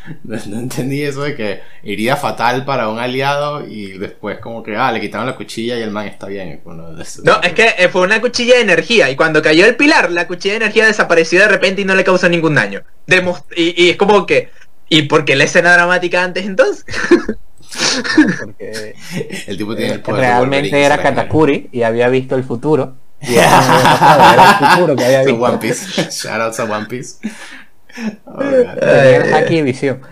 no- 0.23 0.37
no 0.47 0.59
entendí 0.59 1.01
eso 1.03 1.23
de 1.23 1.35
que 1.35 1.61
iría 1.83 2.15
fatal 2.15 2.65
para 2.65 2.89
un 2.89 2.99
aliado 2.99 3.67
y 3.67 3.97
después, 3.97 4.39
como 4.39 4.63
que, 4.63 4.75
ah, 4.75 4.91
le 4.91 4.99
quitaron 5.01 5.25
la 5.27 5.35
cuchilla 5.35 5.77
y 5.77 5.81
el 5.81 5.91
man 5.91 6.07
está 6.07 6.27
bien. 6.27 6.61
Bueno, 6.63 6.93
de 6.93 7.03
eso- 7.03 7.21
No, 7.23 7.41
es 7.41 7.53
que 7.53 7.73
eh, 7.77 7.89
fue 7.89 8.01
una 8.01 8.19
cuchilla 8.21 8.55
de 8.55 8.61
energía 8.61 9.09
y 9.09 9.15
cuando 9.15 9.41
cayó 9.41 9.65
el 9.65 9.75
pilar, 9.75 10.11
la 10.11 10.27
cuchilla 10.27 10.53
de 10.53 10.57
energía 10.65 10.85
desapareció 10.85 11.39
de 11.39 11.47
repente 11.47 11.81
y 11.81 11.85
no 11.85 11.95
le 11.95 12.03
causó 12.03 12.27
ningún 12.29 12.55
daño. 12.55 12.83
Demos- 13.07 13.43
y, 13.55 13.85
y 13.85 13.89
es 13.91 13.97
como 13.97 14.25
que, 14.25 14.49
¿y 14.89 15.03
por 15.03 15.25
qué 15.25 15.35
la 15.35 15.43
escena 15.45 15.73
dramática 15.73 16.23
antes 16.23 16.45
entonces? 16.45 16.85
Porque 18.39 18.95
El 19.47 19.57
tipo 19.57 19.75
tiene 19.75 19.93
el 19.93 20.01
poder 20.01 20.21
de 20.21 20.27
realmente 20.27 20.81
era. 20.81 21.01
Katakuri 21.01 21.69
y 21.71 21.83
había 21.83 22.09
visto 22.09 22.35
el 22.35 22.43
futuro. 22.43 22.95
Y 23.21 23.35
eso 23.35 23.49
no 23.49 23.55
había 23.55 23.83
pasado, 23.83 24.33
era 24.33 24.49
el 24.59 24.67
futuro 24.75 24.95
que 24.95 25.05
había 25.05 25.23
visto. 25.23 25.41
One 25.41 25.57
Piece. 25.59 26.01
Shoutouts 26.09 26.59
a 26.59 26.63
One 26.63 26.85
Piece. 26.87 27.15
Tenía 28.79 29.37
haki 29.37 29.57
y 29.57 29.61
visión. 29.61 30.01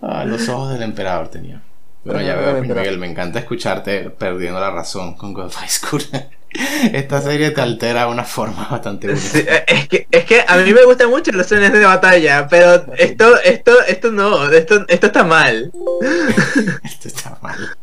Ah, 0.00 0.24
los 0.24 0.48
ojos 0.48 0.72
del 0.72 0.82
emperador 0.82 1.28
tenía. 1.28 1.60
Bueno, 2.04 2.22
ya 2.22 2.36
veo. 2.36 2.62
Miguel, 2.62 2.98
me 2.98 3.10
encanta 3.10 3.40
escucharte 3.40 4.10
perdiendo 4.10 4.60
la 4.60 4.70
razón 4.70 5.16
con 5.16 5.32
God 5.34 5.50
School. 5.66 6.02
Esta 6.92 7.20
serie 7.20 7.50
te 7.50 7.60
altera 7.60 8.06
de 8.06 8.12
una 8.12 8.24
forma 8.24 8.68
bastante 8.70 9.08
única. 9.08 9.28
Sí, 9.28 9.44
eh, 9.46 9.64
es, 9.66 9.88
que, 9.88 10.06
es 10.10 10.24
que 10.24 10.44
a 10.46 10.56
mí 10.56 10.72
me 10.72 10.84
gustan 10.84 11.10
mucho 11.10 11.30
los 11.32 11.46
escenas 11.46 11.72
de 11.72 11.84
batalla, 11.84 12.46
pero 12.48 12.94
esto, 12.96 13.38
esto, 13.42 13.72
esto 13.86 14.12
no, 14.12 14.48
esto, 14.50 14.86
esto 14.88 15.06
está 15.08 15.24
mal. 15.24 15.70
Esto 16.84 17.08
está 17.08 17.38
mal. 17.42 17.76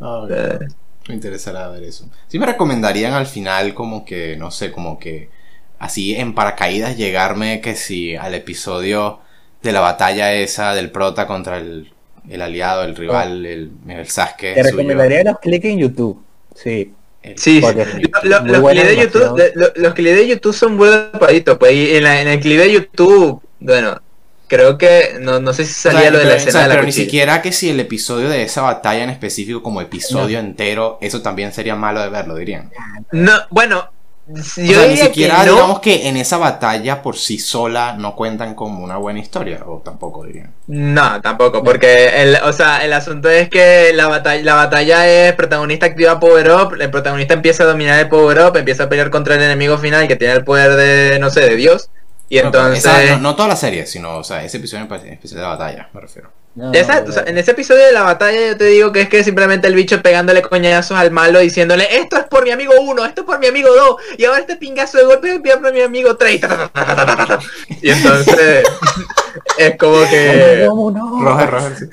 Oh, 0.00 0.28
God. 0.28 0.68
Me 1.08 1.14
interesará 1.14 1.68
ver 1.68 1.84
eso. 1.84 2.08
Sí 2.28 2.38
me 2.38 2.46
recomendarían 2.46 3.12
al 3.12 3.26
final 3.26 3.74
como 3.74 4.04
que, 4.04 4.36
no 4.36 4.50
sé, 4.50 4.72
como 4.72 4.98
que 4.98 5.30
así 5.78 6.14
en 6.16 6.34
paracaídas 6.34 6.96
llegarme 6.96 7.60
que 7.60 7.74
si 7.74 8.16
al 8.16 8.34
episodio 8.34 9.20
de 9.62 9.72
la 9.72 9.80
batalla 9.80 10.32
esa 10.32 10.74
del 10.74 10.90
prota 10.90 11.26
contra 11.26 11.58
el, 11.58 11.92
el 12.28 12.42
aliado, 12.42 12.84
el 12.84 12.94
rival, 12.96 13.44
el, 13.46 13.70
el 13.88 14.08
Sasuke. 14.08 14.54
Te 14.54 14.62
suyo. 14.62 14.76
recomendaría 14.76 15.24
los 15.24 15.38
clics 15.40 15.64
en 15.64 15.78
YouTube. 15.78 16.22
Sí. 16.54 16.92
El- 17.22 17.38
Sí. 17.38 17.60
Lo- 17.60 18.40
los, 18.44 18.70
clips 18.70 18.86
de 18.86 18.96
YouTube, 18.96 19.42
lo- 19.54 19.72
los 19.74 19.94
de 19.94 20.28
YouTube 20.28 20.54
son 20.54 20.76
buenos 20.76 21.08
paditos, 21.18 21.58
pues 21.58 21.72
y 21.72 21.96
en, 21.96 22.04
la- 22.04 22.20
en 22.20 22.28
el 22.28 22.38
clip 22.40 22.58
de 22.58 22.72
YouTube, 22.72 23.42
bueno, 23.58 24.00
creo 24.46 24.78
que 24.78 25.16
no, 25.20 25.40
no 25.40 25.52
sé 25.52 25.64
si 25.64 25.72
O 25.72 25.74
sea, 25.74 25.92
salía 25.92 26.10
lo 26.12 26.18
de 26.18 26.24
la 26.24 26.30
pero- 26.30 26.34
o 26.34 26.36
escena 26.38 26.52
sea, 26.52 26.62
de 26.62 26.68
la 26.68 26.74
pero 26.74 26.86
ni 26.86 26.92
siquiera 26.92 27.42
que 27.42 27.50
si 27.50 27.68
el 27.70 27.80
episodio 27.80 28.28
de 28.28 28.42
esa 28.44 28.62
batalla 28.62 29.02
en 29.02 29.10
específico 29.10 29.60
como 29.60 29.80
episodio 29.80 30.38
entero, 30.38 30.98
eso 31.00 31.20
también 31.20 31.52
sería 31.52 31.74
malo 31.74 32.00
de 32.00 32.08
verlo, 32.10 32.36
dirían. 32.36 32.70
No, 33.10 33.32
bueno, 33.50 33.88
O 34.28 34.34
yo 34.34 34.42
sea, 34.80 34.88
ni 34.88 34.96
siquiera 34.96 35.40
que 35.40 35.46
no, 35.46 35.52
digamos 35.52 35.80
que 35.80 36.08
en 36.08 36.16
esa 36.16 36.36
batalla 36.38 37.00
por 37.00 37.16
sí 37.16 37.38
sola 37.38 37.94
no 37.96 38.16
cuentan 38.16 38.54
como 38.56 38.82
una 38.82 38.96
buena 38.96 39.20
historia, 39.20 39.62
o 39.64 39.80
tampoco 39.84 40.24
dirían. 40.24 40.52
No, 40.66 41.20
tampoco, 41.20 41.62
porque 41.62 42.08
el, 42.22 42.36
o 42.42 42.52
sea, 42.52 42.84
el 42.84 42.92
asunto 42.92 43.28
es 43.30 43.48
que 43.48 43.92
la 43.94 44.08
batalla, 44.08 44.42
la 44.42 44.54
batalla 44.54 45.06
es 45.08 45.32
protagonista 45.34 45.86
activa 45.86 46.18
Power 46.18 46.50
Up, 46.50 46.74
el 46.80 46.90
protagonista 46.90 47.34
empieza 47.34 47.62
a 47.62 47.66
dominar 47.66 48.00
el 48.00 48.08
Power 48.08 48.40
Up, 48.40 48.56
empieza 48.56 48.84
a 48.84 48.88
pelear 48.88 49.10
contra 49.10 49.36
el 49.36 49.42
enemigo 49.42 49.78
final 49.78 50.08
que 50.08 50.16
tiene 50.16 50.34
el 50.34 50.44
poder 50.44 50.74
de, 50.74 51.18
no 51.20 51.30
sé, 51.30 51.40
de 51.42 51.54
Dios. 51.54 51.90
Y 52.28 52.40
No, 52.40 52.50
pero 52.50 52.66
entonces... 52.66 52.84
esa- 52.84 53.16
no, 53.16 53.20
no 53.22 53.36
toda 53.36 53.50
la 53.50 53.56
serie, 53.56 53.86
sino, 53.86 54.16
o 54.18 54.24
sea, 54.24 54.42
ese 54.42 54.56
episodio 54.56 54.88
en 54.92 55.12
especial 55.12 55.40
de 55.40 55.46
batalla, 55.46 55.88
me 55.92 56.00
refiero. 56.00 56.32
No, 56.56 56.72
Exacto, 56.72 57.10
o 57.10 57.12
sea, 57.12 57.24
en 57.26 57.36
ese 57.36 57.50
episodio 57.50 57.84
de 57.84 57.92
la 57.92 58.02
batalla 58.02 58.48
yo 58.48 58.56
te 58.56 58.64
digo 58.64 58.90
que 58.90 59.02
es 59.02 59.08
que 59.10 59.22
simplemente 59.22 59.68
el 59.68 59.74
bicho 59.74 60.00
pegándole 60.00 60.40
coñazos 60.40 60.96
al 60.96 61.10
malo 61.10 61.38
diciéndole 61.38 61.98
esto 61.98 62.16
es 62.16 62.24
por 62.24 62.44
mi 62.44 62.50
amigo 62.50 62.72
1, 62.80 63.04
esto 63.04 63.20
es 63.20 63.26
por 63.26 63.38
mi 63.38 63.46
amigo 63.46 63.68
2 63.68 63.96
y 64.16 64.24
ahora 64.24 64.40
este 64.40 64.56
pingazo 64.56 64.96
de 64.96 65.04
golpe 65.04 65.34
es 65.34 65.56
por 65.58 65.72
mi 65.74 65.82
amigo 65.82 66.16
3 66.16 66.40
y 67.82 67.90
entonces 67.90 68.66
es 69.58 69.76
como 69.76 70.00
que 70.08 70.64
¿Cómo 70.66 70.90
no? 70.90 71.22
Roger, 71.22 71.50
Roger, 71.50 71.76
sí. 71.76 71.86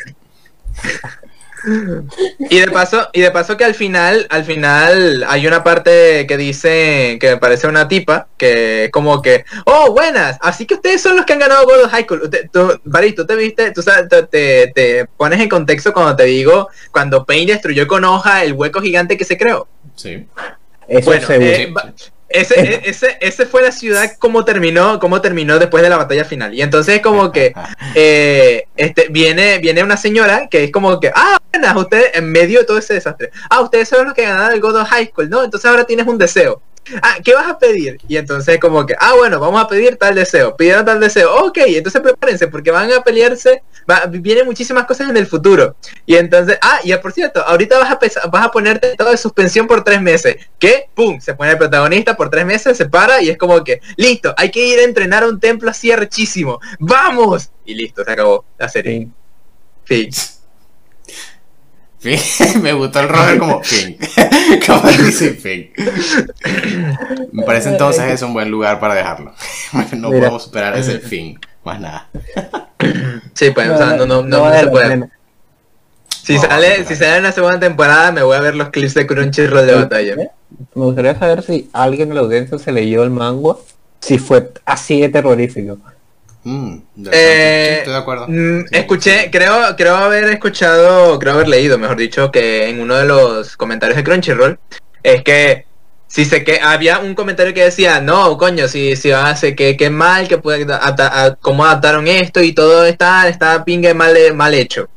Y 2.50 2.60
de 2.60 2.68
paso 2.72 3.08
y 3.14 3.22
de 3.22 3.32
paso 3.32 3.56
que 3.58 3.64
al 3.66 3.74
final 3.74 4.28
al 4.30 4.44
final 4.46 5.24
hay 5.28 5.48
una 5.48 5.64
parte 5.64 6.26
que 6.28 6.38
dice 6.38 7.18
que 7.22 7.32
me 7.32 7.38
parece 7.38 7.68
una 7.68 7.88
tipa 7.88 8.28
que 8.38 8.90
como 8.92 9.22
que 9.22 9.46
oh 9.66 9.92
buenas 9.94 10.38
así 10.42 10.66
que 10.66 10.76
ustedes 10.76 11.02
son 11.02 11.16
los 11.16 11.26
que 11.26 11.34
han 11.34 11.40
ganado 11.40 11.66
World 11.66 11.90
High 11.90 12.04
School 12.06 12.22
Usted- 12.24 12.50
tú, 12.52 12.80
Baris, 12.84 13.16
tú 13.16 13.26
te 13.26 13.36
viste 13.36 13.72
tú 13.72 13.82
sabes, 13.82 14.10
te, 14.10 14.24
te- 14.24 14.72
te 14.76 15.06
pones 15.18 15.40
en 15.40 15.50
contexto 15.50 15.94
cuando 15.94 16.16
te 16.16 16.24
digo 16.26 16.70
cuando 16.92 17.26
Pain 17.26 17.48
destruyó 17.48 17.88
con 17.88 18.04
hoja 18.04 18.44
el 18.44 18.54
hueco 18.54 18.82
gigante 18.82 19.18
que 19.18 19.24
se 19.26 19.38
creó 19.38 19.68
Sí. 19.96 20.26
Eso 20.88 21.06
bueno, 21.06 21.26
seguro. 21.28 21.50
eh, 21.50 21.74
ese, 22.34 22.60
e- 22.60 22.82
ese, 22.90 23.18
ese 23.22 23.46
fue 23.46 23.62
la 23.62 23.72
ciudad 23.72 24.12
como 24.20 24.44
terminó, 24.44 25.00
como 25.00 25.22
terminó 25.22 25.60
después 25.60 25.84
de 25.84 25.90
la 25.90 25.98
batalla 25.98 26.26
final. 26.26 26.54
Y 26.54 26.62
entonces 26.62 27.02
como 27.02 27.32
que 27.32 27.54
eh, 27.96 28.66
este, 28.76 29.08
viene, 29.10 29.60
viene 29.60 29.84
una 29.84 29.98
señora 29.98 30.48
que 30.50 30.66
es 30.66 30.72
como 30.72 31.00
que, 31.00 31.12
ah, 31.16 31.38
buenas, 31.54 31.76
ustedes, 31.76 32.12
en 32.16 32.32
medio 32.32 32.60
de 32.60 32.66
todo 32.66 32.80
ese 32.80 32.96
desastre. 32.96 33.30
Ah, 33.50 33.62
ustedes 33.62 33.88
son 33.88 34.06
los 34.06 34.14
que 34.14 34.24
ganaron 34.24 34.54
el 34.54 34.60
God 34.62 34.82
of 34.82 34.90
High 34.90 35.08
School, 35.08 35.30
¿no? 35.30 35.44
Entonces 35.44 35.70
ahora 35.70 35.86
tienes 35.86 36.08
un 36.08 36.18
deseo. 36.18 36.62
Ah, 37.02 37.16
¿qué 37.24 37.34
vas 37.34 37.48
a 37.50 37.58
pedir? 37.58 37.98
Y 38.08 38.18
entonces 38.18 38.60
como 38.60 38.86
que, 38.86 38.96
ah, 39.00 39.14
bueno, 39.16 39.40
vamos 39.40 39.62
a 39.64 39.68
pedir 39.68 39.96
tal 39.98 40.16
deseo. 40.16 40.56
Pidieron 40.58 40.86
tal 40.86 41.00
deseo. 41.00 41.34
Ok, 41.46 41.60
entonces 41.66 42.02
prepárense 42.02 42.48
porque 42.48 42.72
van 42.72 42.92
a 42.92 43.02
pelearse, 43.02 43.64
va- 43.90 44.06
vienen 44.08 44.46
muchísimas 44.46 44.86
cosas 44.86 45.10
en 45.10 45.18
el 45.18 45.26
futuro. 45.28 45.76
Y 46.06 46.16
entonces, 46.16 46.58
ah, 46.62 46.80
y 46.84 46.94
por 46.98 47.14
cierto, 47.14 47.42
ahorita 47.42 47.80
vas 47.80 47.92
a, 47.92 48.00
pesa- 48.00 48.28
vas 48.30 48.46
a 48.46 48.52
ponerte 48.52 48.96
todo 48.98 49.12
de 49.12 49.18
suspensión 49.18 49.66
por 49.68 49.84
tres 49.84 50.02
meses. 50.02 50.36
¿Qué? 50.60 50.90
¡Pum! 50.94 51.20
Se 51.22 51.34
pone 51.36 51.52
el 51.52 51.58
protagonista 51.58 52.16
por 52.18 52.30
tres 52.30 52.46
meses, 52.46 52.76
se 52.78 52.88
para 52.90 53.22
y 53.22 53.30
es 53.30 53.38
como 53.38 53.64
que, 53.64 53.80
listo, 53.96 54.34
hay 54.38 54.52
que 54.52 54.66
ir 54.68 54.80
a 54.80 54.84
entrenar 54.84 55.24
a 55.24 55.28
un 55.30 55.40
templo 55.40 55.70
así 55.70 55.92
arrechísimo. 55.92 56.60
¡Vamos! 56.80 57.50
Y 57.66 57.76
listo, 57.76 58.04
se 58.04 58.12
acabó 58.12 58.44
la 58.58 58.68
serie. 58.68 59.00
Sí. 59.00 59.12
Fin. 59.86 60.10
Fin. 62.04 62.20
Me 62.62 62.74
gustó 62.74 63.00
el 63.00 63.08
Roger 63.10 63.40
como 63.40 63.64
fin. 63.64 63.98
como 64.68 64.90
dice 64.90 65.32
fin. 65.36 65.72
Me 67.32 67.44
parece 67.44 67.70
entonces 67.70 68.04
es 68.12 68.22
un 68.22 68.34
buen 68.34 68.52
lugar 68.52 68.80
para 68.80 68.94
dejarlo. 68.94 69.34
no 69.94 70.10
Mira. 70.10 70.20
podemos 70.20 70.44
superar 70.44 70.78
ese 70.78 71.00
fin. 71.00 71.40
Más 71.64 71.80
nada. 71.80 72.10
Sí, 73.34 73.52
pues, 73.52 73.70
o 73.70 73.78
sea, 73.78 73.96
no, 73.96 74.06
no, 74.06 74.22
no, 74.22 74.50
no 74.50 74.60
se 74.60 74.68
puede. 74.68 75.10
Si 76.24 76.36
No, 76.36 76.42
sale, 76.42 76.80
no, 76.80 76.86
si 76.86 76.94
no. 76.94 77.00
sale 77.00 77.18
en 77.18 77.24
la 77.24 77.32
segunda 77.32 77.60
temporada, 77.60 78.12
me 78.12 78.22
voy 78.24 78.36
a 78.36 78.42
ver 78.42 78.56
los 78.56 78.70
clips 78.70 78.94
de 78.94 79.08
Crunchyroll 79.08 79.66
de 79.66 79.74
batalla. 79.76 80.16
Me 80.76 80.84
gustaría 80.86 81.18
saber 81.18 81.42
si 81.44 81.70
alguien 81.74 82.10
de 82.10 82.16
la 82.16 82.22
audiencia 82.22 82.58
se 82.60 82.72
leyó 82.72 83.04
el 83.04 83.10
manga, 83.10 83.56
si 84.02 84.18
fue 84.20 84.52
así 84.66 85.00
de 85.02 85.10
terrorífico. 85.10 85.78
Mm, 86.44 86.76
Eh, 87.12 87.66
sí, 87.70 87.78
estoy 87.80 87.94
de 87.94 88.00
acuerdo. 88.00 88.26
Mm, 88.28 88.66
escuché, 88.72 89.30
creo, 89.32 89.76
creo 89.78 89.96
haber 89.96 90.26
escuchado, 90.26 91.18
creo 91.20 91.34
haber 91.34 91.48
leído, 91.48 91.78
mejor 91.78 91.98
dicho, 91.98 92.32
que 92.32 92.70
en 92.70 92.82
uno 92.82 92.96
de 92.96 93.06
los 93.06 93.56
comentarios 93.56 93.96
de 93.98 94.04
Crunchyroll 94.04 94.60
es 95.04 95.24
que 95.24 95.66
si 96.08 96.26
sé 96.26 96.44
que 96.44 96.60
había 96.62 97.00
un 97.00 97.16
comentario 97.16 97.54
que 97.54 97.64
decía, 97.64 98.00
no, 98.02 98.38
coño, 98.38 98.68
si, 98.68 98.96
si 98.96 99.12
hace 99.12 99.56
que, 99.56 99.76
que 99.78 99.90
mal, 99.90 100.28
que 100.28 100.38
puede 100.38 100.66
a- 100.72 101.38
cómo 101.42 101.66
adaptaron 101.66 102.08
esto 102.08 102.42
y 102.42 102.54
todo 102.54 102.86
está, 102.86 103.28
está 103.28 103.64
pingue 103.66 103.94
mal, 103.94 104.16
mal 104.36 104.54
hecho. 104.54 104.90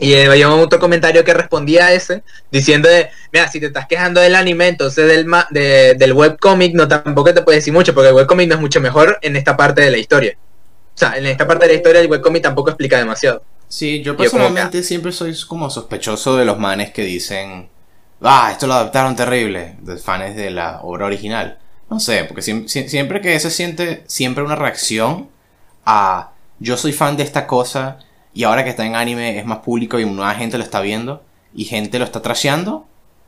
Y 0.00 0.14
eh, 0.14 0.26
había 0.26 0.48
otro 0.52 0.78
comentario 0.78 1.22
que 1.24 1.34
respondía 1.34 1.86
a 1.86 1.92
ese, 1.92 2.22
diciendo 2.50 2.88
de, 2.88 3.08
mira, 3.32 3.48
si 3.48 3.60
te 3.60 3.66
estás 3.66 3.86
quejando 3.86 4.20
del 4.20 4.34
anime, 4.36 4.68
entonces 4.68 5.06
del, 5.06 5.26
ma- 5.26 5.46
de- 5.50 5.94
del 5.94 6.12
webcomic 6.12 6.74
no 6.74 6.88
tampoco 6.88 7.32
te 7.34 7.42
puedes 7.42 7.60
decir 7.62 7.72
mucho, 7.72 7.94
porque 7.94 8.08
el 8.08 8.14
webcomic 8.14 8.48
no 8.48 8.54
es 8.54 8.60
mucho 8.60 8.80
mejor 8.80 9.18
en 9.22 9.36
esta 9.36 9.56
parte 9.56 9.82
de 9.82 9.90
la 9.90 9.98
historia. 9.98 10.36
O 10.98 11.00
sea, 11.00 11.16
en 11.16 11.26
esta 11.26 11.46
parte 11.46 11.66
de 11.66 11.74
la 11.74 11.76
historia 11.76 12.00
el 12.00 12.10
webcomic 12.10 12.42
tampoco 12.42 12.70
explica 12.70 12.98
demasiado. 12.98 13.40
Sí, 13.68 14.02
yo 14.02 14.16
personalmente 14.16 14.82
siempre 14.82 15.12
soy 15.12 15.32
como 15.46 15.70
sospechoso 15.70 16.36
de 16.36 16.44
los 16.44 16.58
manes 16.58 16.90
que 16.90 17.02
dicen, 17.02 17.68
ah, 18.20 18.48
esto 18.50 18.66
lo 18.66 18.74
adaptaron 18.74 19.14
terrible, 19.14 19.76
de 19.80 19.96
fans 19.98 20.34
de 20.34 20.50
la 20.50 20.80
obra 20.82 21.06
original. 21.06 21.58
No 21.88 22.00
sé, 22.00 22.24
porque 22.24 22.42
siem- 22.42 22.64
sie- 22.66 22.88
siempre 22.88 23.20
que 23.20 23.38
se 23.38 23.48
siente 23.52 24.02
siempre 24.08 24.42
una 24.42 24.56
reacción 24.56 25.28
a 25.86 26.30
yo 26.58 26.76
soy 26.76 26.92
fan 26.92 27.16
de 27.16 27.22
esta 27.22 27.46
cosa 27.46 27.98
y 28.34 28.42
ahora 28.42 28.64
que 28.64 28.70
está 28.70 28.84
en 28.84 28.96
anime 28.96 29.38
es 29.38 29.46
más 29.46 29.58
público 29.58 30.00
y 30.00 30.04
nueva 30.04 30.34
gente 30.34 30.58
lo 30.58 30.64
está 30.64 30.80
viendo 30.80 31.22
y 31.54 31.64
gente 31.66 32.00
lo 32.00 32.04
está 32.06 32.20
trasheando. 32.22 32.86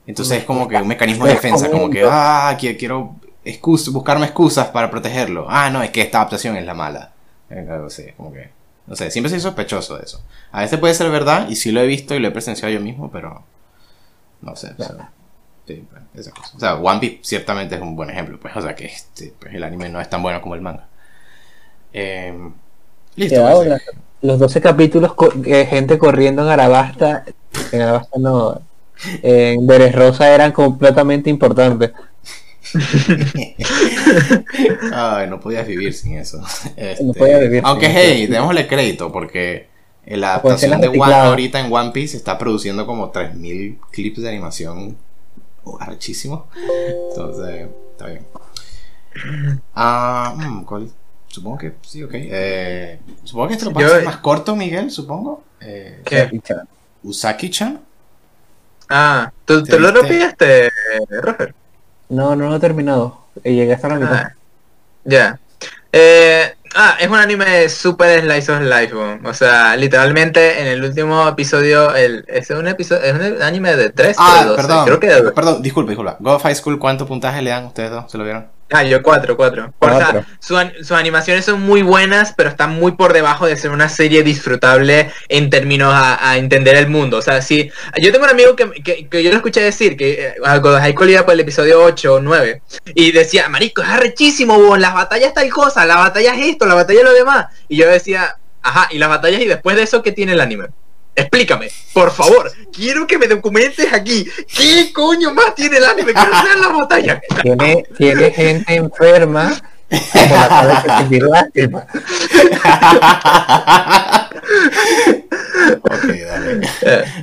Entonces 0.08 0.38
es 0.38 0.44
como 0.44 0.66
que 0.66 0.74
un 0.74 0.88
mecanismo 0.88 1.24
de 1.26 1.34
defensa, 1.34 1.70
como 1.70 1.88
que, 1.88 2.02
ah, 2.04 2.56
qui- 2.60 2.76
quiero 2.76 3.14
buscarme 3.92 4.26
excusas 4.26 4.66
para 4.68 4.90
protegerlo. 4.90 5.46
Ah, 5.48 5.70
no, 5.70 5.84
es 5.84 5.90
que 5.90 6.02
esta 6.02 6.18
adaptación 6.18 6.56
es 6.56 6.64
la 6.66 6.74
mala. 6.74 7.12
Eh, 7.50 7.66
así, 7.86 8.12
como 8.16 8.32
que, 8.32 8.50
no 8.86 8.96
sé, 8.96 9.10
siempre 9.10 9.30
soy 9.30 9.40
sospechoso 9.40 9.96
de 9.98 10.04
eso. 10.04 10.22
A 10.52 10.62
veces 10.62 10.78
puede 10.78 10.94
ser 10.94 11.10
verdad 11.10 11.48
y 11.48 11.56
sí 11.56 11.72
lo 11.72 11.80
he 11.80 11.86
visto 11.86 12.14
y 12.14 12.20
lo 12.20 12.28
he 12.28 12.30
presenciado 12.30 12.72
yo 12.72 12.80
mismo, 12.80 13.10
pero 13.10 13.44
no 14.40 14.56
sé. 14.56 14.72
o 14.78 14.82
sea, 14.82 15.10
sí, 15.66 15.84
esas 16.14 16.32
cosas. 16.32 16.54
O 16.54 16.60
sea, 16.60 16.76
One 16.76 17.00
Piece 17.00 17.18
ciertamente 17.22 17.74
es 17.74 17.80
un 17.80 17.96
buen 17.96 18.10
ejemplo, 18.10 18.38
pues, 18.40 18.56
o 18.56 18.62
sea 18.62 18.74
que 18.74 18.86
este, 18.86 19.34
pues, 19.38 19.54
el 19.54 19.64
anime 19.64 19.88
no 19.88 20.00
es 20.00 20.08
tan 20.08 20.22
bueno 20.22 20.40
como 20.40 20.54
el 20.54 20.60
manga. 20.60 20.86
Eh, 21.92 22.32
listo. 23.16 23.40
Pues, 23.40 23.52
ahora, 23.52 23.78
sí. 23.78 23.84
los 24.22 24.38
12 24.38 24.60
capítulos, 24.60 25.12
eh, 25.44 25.66
gente 25.66 25.98
corriendo 25.98 26.42
en 26.42 26.48
Arabasta, 26.48 27.24
en 27.72 27.82
Arabasta 27.82 28.18
no, 28.18 28.60
en 29.22 29.66
Beres 29.66 29.94
Rosa 29.94 30.32
eran 30.32 30.52
completamente 30.52 31.30
importantes. 31.30 31.92
Ay, 34.92 35.28
no 35.28 35.40
podías 35.40 35.66
vivir 35.66 35.92
sin 35.94 36.14
eso. 36.18 36.40
Este, 36.76 37.04
No 37.04 37.12
podía 37.12 37.38
vivir 37.38 37.62
aunque 37.64 37.86
sin 37.86 37.96
hey, 37.96 38.22
eso. 38.24 38.32
démosle 38.32 38.66
crédito 38.66 39.12
porque 39.12 39.68
la 40.06 40.30
adaptación 40.34 40.80
de 40.80 40.88
One 40.88 41.14
ahorita 41.14 41.60
en 41.60 41.72
One 41.72 41.90
Piece 41.92 42.16
está 42.16 42.38
produciendo 42.38 42.86
como 42.86 43.10
3000 43.10 43.78
clips 43.90 44.22
de 44.22 44.28
animación 44.28 44.96
arrechísimos. 45.78 46.44
Entonces, 47.10 47.68
está 47.92 48.06
bien. 48.06 48.26
Ah, 49.74 50.34
mm, 50.36 50.64
¿cuál? 50.64 50.90
Supongo 51.28 51.58
que 51.58 51.74
sí, 51.86 52.02
ok. 52.02 52.10
Eh, 52.14 52.98
supongo 53.24 53.48
que 53.48 53.54
esto 53.54 53.66
lo 53.66 53.70
Yo- 53.70 53.74
puede 53.74 53.86
hacer 53.86 54.04
más 54.04 54.16
corto, 54.16 54.56
Miguel, 54.56 54.90
supongo. 54.90 55.44
Eh, 55.60 56.00
¿Qué? 56.04 56.40
Usaki-chan. 57.04 57.80
Ah, 58.88 59.30
¿tú, 59.44 59.62
¿Te 59.62 59.70
tú 59.72 59.78
lo 59.78 59.92
pillaste, 60.02 60.70
Roger? 61.22 61.54
No, 62.10 62.36
no 62.36 62.48
lo 62.48 62.56
he 62.56 62.60
terminado. 62.60 63.18
Y 63.44 63.54
llegué 63.54 63.72
hasta 63.74 63.88
la 63.88 63.94
mitad. 63.96 64.12
Ah, 64.14 64.32
ya. 65.04 65.38
Eh, 65.92 66.54
ah, 66.76 66.96
es 67.00 67.08
un 67.08 67.16
anime 67.16 67.68
super 67.68 68.20
slice 68.20 68.52
of 68.52 68.60
life, 68.62 68.94
o 68.94 69.34
sea, 69.34 69.74
literalmente 69.76 70.60
en 70.60 70.68
el 70.68 70.84
último 70.84 71.26
episodio, 71.28 71.94
el, 71.96 72.24
es 72.28 72.48
un 72.50 72.68
episodio, 72.68 73.02
es 73.02 73.14
un 73.36 73.42
anime 73.42 73.74
de 73.74 73.90
3 73.90 74.16
Ah, 74.18 74.42
o 74.44 74.48
12, 74.50 74.62
perdón. 74.62 74.84
creo 74.84 75.00
que 75.00 75.06
de- 75.08 75.32
Perdón, 75.32 75.62
disculpe, 75.62 75.90
disculpa. 75.90 76.16
God 76.20 76.34
of 76.34 76.42
High 76.44 76.54
School, 76.54 76.78
¿cuánto 76.78 77.06
puntaje 77.06 77.42
le 77.42 77.50
dan 77.50 77.64
ustedes 77.66 77.90
dos? 77.90 78.10
¿Se 78.10 78.18
lo 78.18 78.24
vieron? 78.24 78.46
Ah, 78.72 78.84
yo 78.84 79.02
4, 79.02 79.36
4. 79.36 79.74
O 79.78 79.88
sea, 79.88 79.96
Cuatro. 79.98 80.24
su 80.38 80.56
sus 80.84 80.92
animaciones 80.92 81.44
son 81.44 81.60
muy 81.60 81.82
buenas, 81.82 82.32
pero 82.36 82.48
están 82.50 82.70
muy 82.74 82.92
por 82.92 83.12
debajo 83.12 83.46
de 83.46 83.56
ser 83.56 83.70
una 83.72 83.88
serie 83.88 84.22
disfrutable 84.22 85.10
en 85.28 85.50
términos 85.50 85.92
a, 85.92 86.30
a 86.30 86.36
entender 86.38 86.76
el 86.76 86.88
mundo. 86.88 87.16
O 87.18 87.22
sea, 87.22 87.42
si 87.42 87.70
yo 88.00 88.12
tengo 88.12 88.24
un 88.24 88.30
amigo 88.30 88.54
que, 88.54 88.70
que- 88.82 89.08
que 89.08 89.22
yo 89.22 89.30
lo 89.30 89.36
escuché 89.36 89.60
decir 89.60 89.96
que 89.96 90.26
eh, 90.28 90.34
cuando 90.38 90.78
School 90.80 91.10
iba 91.10 91.24
por 91.24 91.34
el 91.34 91.40
episodio 91.40 91.82
8 91.82 92.14
o 92.14 92.20
9 92.20 92.62
y 92.94 93.12
decía, 93.12 93.48
marico, 93.48 93.82
es 93.82 93.88
arrechísimo, 93.88 94.56
weón, 94.56 94.80
las 94.80 94.94
batallas 94.94 95.34
tal 95.34 95.48
cosa, 95.50 95.84
la 95.84 95.96
batalla 95.96 96.34
es 96.34 96.46
esto, 96.46 96.66
la 96.66 96.74
batalla 96.74 97.00
es 97.00 97.04
lo 97.04 97.12
demás. 97.12 97.46
Y 97.68 97.76
yo 97.76 97.88
decía, 97.88 98.36
ajá, 98.62 98.88
y 98.92 98.98
las 98.98 99.08
batallas 99.08 99.40
y 99.40 99.46
después 99.46 99.76
de 99.76 99.82
eso, 99.82 100.02
¿qué 100.02 100.12
tiene 100.12 100.32
el 100.34 100.40
anime? 100.40 100.66
Explícame, 101.20 101.70
por 101.92 102.10
favor. 102.12 102.50
Quiero 102.72 103.06
que 103.06 103.18
me 103.18 103.26
documentes 103.26 103.92
aquí. 103.92 104.28
¿Qué 104.56 104.92
coño 104.92 105.32
más 105.34 105.54
tiene 105.54 105.76
el 105.78 105.84
anime? 105.84 106.12
Quiero 106.12 106.30
ver 106.44 106.58
las 106.58 106.72
batallas. 106.72 107.20
Tiene, 107.42 107.84
tiene 107.96 108.30
gente 108.30 108.74
enferma 108.74 109.60
por 109.90 110.30
la 110.30 110.48
cual 110.48 110.70
hay 110.70 110.82
que 110.82 110.88
sentir 110.98 111.22
lástima. 111.24 111.86
ok, 115.82 116.04
dale. 116.26 116.60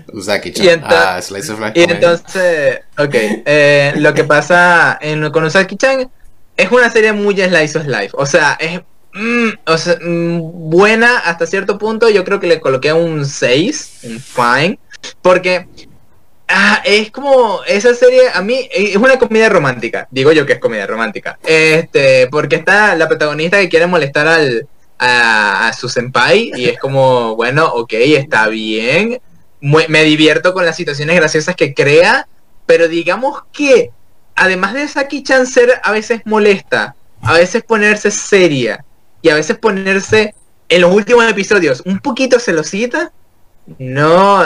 Usaki-chan. 0.13 0.65
Y 0.65 0.69
ento- 0.69 0.85
ah, 0.89 1.21
Slice 1.21 1.51
of 1.53 1.59
Life. 1.59 1.71
Y 1.75 1.83
entonces, 1.83 2.79
ok, 2.97 3.15
eh, 3.45 3.93
lo 3.97 4.13
que 4.13 4.23
pasa 4.23 4.97
en, 5.01 5.29
con 5.31 5.45
Usaki-chan 5.45 6.09
es 6.55 6.71
una 6.71 6.89
serie 6.89 7.13
muy 7.13 7.35
slice 7.35 7.77
of 7.77 7.85
life. 7.87 8.09
O 8.13 8.25
sea, 8.25 8.57
es 8.59 8.81
mm, 9.18 9.49
o 9.65 9.78
sea, 9.78 9.97
mm, 10.01 10.70
buena 10.70 11.20
hasta 11.20 11.45
cierto 11.45 11.78
punto. 11.78 12.09
Yo 12.09 12.24
creo 12.24 12.39
que 12.39 12.47
le 12.47 12.59
coloqué 12.61 12.93
un 12.93 13.26
6, 13.26 13.99
un 14.03 14.20
fine, 14.20 14.80
porque 15.22 15.68
ah, 16.47 16.82
es 16.86 17.11
como 17.11 17.61
esa 17.65 17.93
serie, 17.93 18.30
a 18.34 18.41
mí 18.41 18.55
eh, 18.72 18.91
es 18.91 18.95
una 18.95 19.18
comedia 19.20 19.49
romántica. 19.49 20.07
Digo 20.11 20.32
yo 20.32 20.45
que 20.45 20.53
es 20.53 20.59
comedia 20.59 20.88
romántica. 20.88 21.38
Este, 21.45 22.28
porque 22.28 22.55
está 22.57 22.95
la 22.95 23.07
protagonista 23.07 23.59
que 23.59 23.70
quiere 23.70 23.88
molestar 23.88 24.28
al, 24.28 24.68
a, 24.99 25.72
su 25.78 25.89
senpai 25.89 26.51
y 26.55 26.65
es 26.70 26.80
como, 26.80 27.36
bueno, 27.36 27.65
ok, 27.74 27.93
está 27.93 28.47
bien 28.47 29.20
mu- 29.61 29.80
me 29.89 30.03
divierto 30.03 30.53
con 30.53 30.65
las 30.65 30.76
situaciones 30.76 31.15
graciosas 31.15 31.55
que 31.55 31.74
crea, 31.74 32.28
pero 32.65 32.88
digamos 32.88 33.41
que 33.51 33.91
además 34.36 34.74
de 34.74 34.88
Saki-chan 34.88 35.47
ser 35.47 35.80
a 35.84 35.91
veces 35.91 36.22
molesta, 36.26 36.95
a 37.22 37.34
veces 37.34 37.63
ponerse 37.63 38.11
seria 38.11 38.86
y 39.28 39.30
a 39.30 39.36
veces 39.36 39.57
ponerse 39.57 40.34
en 40.69 40.82
los 40.82 40.93
últimos 40.93 41.25
episodios 41.30 41.82
un 41.86 41.99
poquito 41.99 42.39
celosita, 42.39 43.11
no 43.78 44.43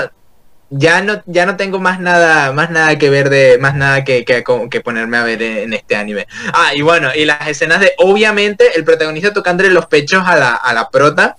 ya 0.70 1.02
no 1.02 1.22
ya 1.26 1.46
no 1.46 1.58
tengo 1.58 1.80
más 1.80 2.00
nada 2.00 2.52
más 2.54 2.72
nada 2.72 2.98
que 2.98 3.10
ver 3.10 3.30
de 3.30 3.58
más 3.60 3.76
nada 3.76 4.04
que, 4.04 4.24
que, 4.26 4.44
que 4.70 4.82
ponerme 4.82 5.18
a 5.18 5.24
ver 5.24 5.42
en, 5.44 5.74
este 5.74 5.96
anime. 5.96 6.28
Ah, 6.54 6.72
y 6.74 6.82
bueno, 6.82 7.10
y 7.14 7.26
las 7.26 7.48
escenas 7.48 7.80
de 7.82 7.94
obviamente 7.98 8.66
el 8.76 8.84
protagonista 8.84 9.34
tocándole 9.34 9.70
los 9.70 9.86
pechos 9.88 10.24
a 10.26 10.36
la, 10.38 10.56
a 10.56 10.74
la 10.74 10.90
prota 10.90 11.36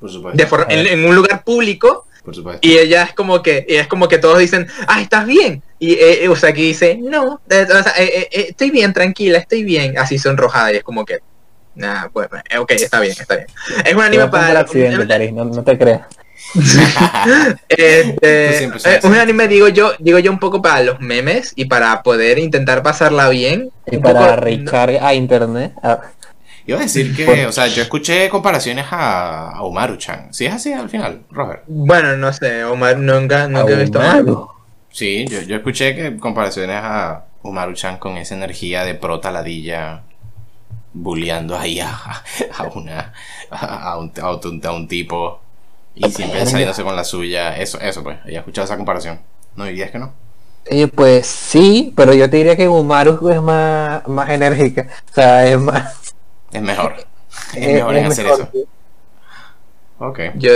Por 0.00 0.10
supuesto. 0.10 0.36
de 0.38 0.46
for- 0.46 0.66
en- 0.70 0.86
en 0.86 1.04
un 1.04 1.14
lugar 1.16 1.42
público 1.44 2.06
Por 2.24 2.34
supuesto. 2.34 2.66
y 2.66 2.78
ella 2.78 3.02
es 3.02 3.12
como 3.12 3.42
que, 3.42 3.66
y 3.68 3.74
es 3.74 3.88
como 3.88 4.06
que 4.08 4.18
todos 4.18 4.38
dicen, 4.38 4.68
ah, 4.86 5.00
estás 5.00 5.26
bien. 5.26 5.62
Y 5.78 5.94
eh, 6.00 6.28
Usaki 6.30 6.62
dice, 6.62 6.96
no, 7.02 7.40
eh, 7.50 7.66
o 7.68 7.82
sea, 7.82 7.92
eh, 7.98 8.04
eh, 8.14 8.28
eh, 8.30 8.46
estoy 8.50 8.70
bien, 8.70 8.92
tranquila, 8.94 9.38
estoy 9.38 9.62
bien. 9.64 9.98
Así 9.98 10.18
sonrojada 10.18 10.72
y 10.72 10.76
es 10.76 10.82
como 10.84 11.04
que, 11.04 11.18
nah, 11.76 12.08
bueno, 12.12 12.30
eh, 12.50 12.58
ok, 12.58 12.72
está 12.72 13.00
bien, 13.00 13.14
está 13.18 13.36
bien. 13.36 13.46
Es 13.84 13.94
un 13.94 14.02
anime 14.02 14.28
para... 14.28 14.60
accidente, 14.60 15.06
París, 15.06 15.32
no, 15.32 15.44
no 15.44 15.62
te 15.62 15.78
creas. 15.78 16.02
este, 17.68 18.64
eh, 18.64 19.00
un 19.02 19.14
anime 19.14 19.48
digo 19.48 19.68
yo, 19.68 19.92
digo 19.98 20.18
yo 20.18 20.30
un 20.30 20.38
poco 20.38 20.62
para 20.62 20.82
los 20.82 21.00
memes 21.00 21.52
y 21.56 21.66
para 21.66 22.02
poder 22.02 22.38
intentar 22.38 22.82
pasarla 22.82 23.28
bien. 23.28 23.70
Y 23.90 23.98
para 23.98 24.36
poco- 24.36 25.04
a 25.04 25.14
internet. 25.14 25.72
ah, 25.82 26.00
Iba 26.68 26.78
a 26.78 26.82
decir 26.82 27.14
que, 27.14 27.46
o 27.46 27.52
sea, 27.52 27.68
yo 27.68 27.82
escuché 27.82 28.28
comparaciones 28.28 28.86
a, 28.90 29.50
a 29.50 29.62
Umaru-chan. 29.62 30.34
¿Sí 30.34 30.46
es 30.46 30.52
así 30.52 30.72
al 30.72 30.88
final, 30.88 31.22
Robert? 31.30 31.62
Bueno, 31.68 32.16
no 32.16 32.32
sé, 32.32 32.64
Omar 32.64 32.98
nunca, 32.98 33.46
nunca 33.46 33.72
he 33.72 33.76
visto 33.76 34.00
ahumado. 34.00 34.52
Sí, 34.90 35.26
yo, 35.28 35.42
yo 35.42 35.56
escuché 35.56 35.94
que 35.94 36.16
comparaciones 36.16 36.80
a 36.82 37.26
Umaru-chan 37.42 37.98
con 37.98 38.16
esa 38.16 38.34
energía 38.34 38.84
de 38.84 38.94
protaladilla 38.94 40.02
bulleando 40.96 41.56
ahí 41.58 41.80
a, 41.80 41.92
a 42.58 42.64
una 42.74 43.12
a 43.50 43.98
un, 43.98 44.12
a 44.20 44.30
un, 44.34 44.60
a 44.64 44.72
un 44.72 44.88
tipo 44.88 45.40
y 45.94 46.10
siempre 46.10 46.46
saliéndose 46.46 46.84
con 46.84 46.96
la 46.96 47.04
suya. 47.04 47.56
Eso, 47.56 47.80
eso 47.80 48.02
pues, 48.02 48.18
había 48.24 48.40
escuchado 48.40 48.64
esa 48.66 48.76
comparación. 48.76 49.20
¿No 49.56 49.64
dirías 49.64 49.90
que 49.90 49.98
no? 49.98 50.12
Eh, 50.64 50.88
pues 50.88 51.26
sí, 51.26 51.92
pero 51.96 52.12
yo 52.12 52.28
te 52.28 52.38
diría 52.38 52.56
que 52.56 52.68
Umaru 52.68 53.28
es 53.30 53.40
más, 53.40 54.06
más 54.08 54.28
enérgica. 54.30 54.88
O 55.10 55.14
sea, 55.14 55.46
es 55.46 55.58
más. 55.60 56.14
Es 56.52 56.62
mejor. 56.62 56.96
Es 57.52 57.68
mejor 57.68 57.96
en 57.96 58.06
hacer 58.06 58.26
mejor. 58.26 58.32
eso. 58.32 58.52
Ok. 59.98 60.20
Yo, 60.34 60.52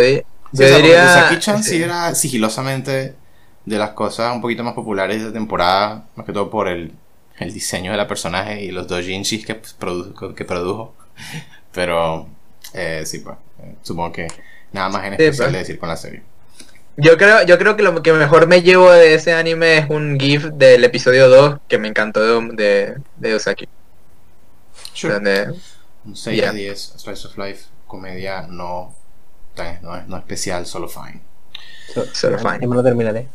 Sí, 0.53 0.65
diría... 0.65 1.05
Usagi-chan 1.05 1.63
sí 1.63 1.79
sí. 1.79 1.83
era 1.83 2.15
sigilosamente 2.15 3.17
de 3.65 3.79
las 3.79 3.91
cosas 3.93 4.35
un 4.35 4.41
poquito 4.41 4.65
más 4.65 4.75
populares 4.75 5.17
de 5.19 5.23
esta 5.29 5.33
temporada, 5.33 6.09
más 6.17 6.27
que 6.27 6.33
todo 6.33 6.51
por 6.51 6.69
el, 6.69 6.93
el 7.41 7.53
diseño 7.53 7.91
de 7.91 7.97
la 7.97 8.07
personaje 8.07 8.63
y 8.63 8.71
los 8.71 8.87
doujinshis 8.87 9.45
que, 9.45 9.55
pues, 9.57 9.77
produ- 9.79 10.35
que 10.35 10.45
produjo. 10.45 10.95
Pero 11.73 12.29
eh, 12.75 13.03
sí, 13.07 13.19
pues, 13.19 13.37
eh, 13.63 13.75
supongo 13.83 14.13
que 14.13 14.29
nada 14.73 14.89
más 14.89 15.05
en 15.07 15.17
Sí, 15.17 15.23
especial 15.25 15.47
pues. 15.47 15.53
de 15.53 15.59
decir 15.59 15.79
con 15.79 15.89
la 15.89 15.97
serie. 15.97 16.23
Yo 16.97 17.17
creo, 17.17 17.45
yo 17.47 17.57
creo 17.59 17.77
que 17.77 17.83
lo 17.83 18.03
que 18.03 18.13
mejor 18.13 18.47
me 18.47 18.63
llevo 18.63 18.91
de 18.91 19.15
ese 19.15 19.33
anime 19.33 19.79
es 19.79 19.91
un 19.91 20.19
GIF 20.21 20.45
del 20.53 20.85
episodio 20.85 21.29
2 21.29 21.59
que 21.69 21.79
me 21.79 21.89
encantó 21.89 22.21
de, 22.21 22.55
de, 22.55 22.97
de 23.17 23.35
Osaki. 23.35 23.69
Donde, 25.03 25.55
Un 26.05 26.17
6 26.17 26.37
Yeah. 26.37 26.51
a 26.51 26.53
10, 26.53 26.95
Slice 26.99 27.27
of 27.29 27.39
Life, 27.39 27.65
comedia 27.87 28.43
no, 28.49 28.95
no, 29.83 30.03
no 30.07 30.17
especial, 30.19 30.67
solo 30.67 30.89
fine. 30.89 31.21
So- 31.95 32.07
Solo 32.13 32.39
fine. 32.39 32.59
ya 32.61 32.67
me 32.69 32.77
lo 32.77 32.83
terminaré. 32.83 33.27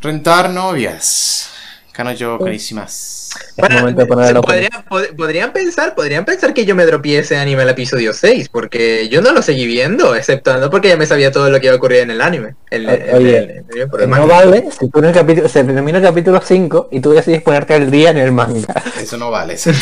Rentar 0.00 0.50
novias. 0.50 1.50
Kanojo, 1.92 2.38
carísimas. 2.38 3.17
Es 3.36 3.54
Bueno, 3.56 3.80
momento 3.80 4.00
de 4.02 4.06
poner 4.06 4.30
el 4.30 4.36
opening. 4.38 4.68
podrían, 4.68 4.84
pod- 4.88 5.16
podrían 5.16 5.52
pensar, 5.52 5.94
podrían 5.94 6.24
pensar 6.24 6.54
que 6.54 6.64
yo 6.64 6.74
me 6.74 6.86
dropié 6.86 7.18
ese 7.18 7.36
anime 7.36 7.62
al 7.62 7.68
episodio 7.70 8.12
6, 8.12 8.48
porque 8.48 9.08
yo 9.08 9.20
no 9.20 9.32
lo 9.32 9.42
seguí 9.42 9.66
viendo, 9.66 10.14
exceptuando 10.14 10.70
porque 10.70 10.88
ya 10.88 10.96
me 10.96 11.06
sabía 11.06 11.30
todo 11.32 11.50
lo 11.50 11.58
que 11.60 11.66
iba 11.66 11.74
a 11.74 11.78
ocurrir 11.78 12.00
en 12.00 12.10
el 12.10 12.20
anime. 12.20 12.54
El, 12.70 12.88
el- 12.88 13.14
Oye, 13.14 13.38
el- 13.38 13.50
el 13.50 13.64
anime 13.70 13.86
por 13.88 14.02
el 14.02 14.10
No 14.10 14.26
vale 14.26 14.68
si 14.78 14.88
tú 14.88 14.98
en 15.00 15.04
el 15.06 15.12
capítulo, 15.12 15.48
se 15.48 15.64
termina 15.64 15.98
el 15.98 16.04
capítulo 16.04 16.40
5 16.44 16.88
y 16.92 17.00
tú 17.00 17.10
decides 17.12 17.42
ponerte 17.42 17.74
al 17.74 17.90
día 17.90 18.10
en 18.10 18.18
el 18.18 18.32
manga. 18.32 18.74
Eso 19.00 19.16
no 19.18 19.30
vale. 19.30 19.54
eso. 19.54 19.70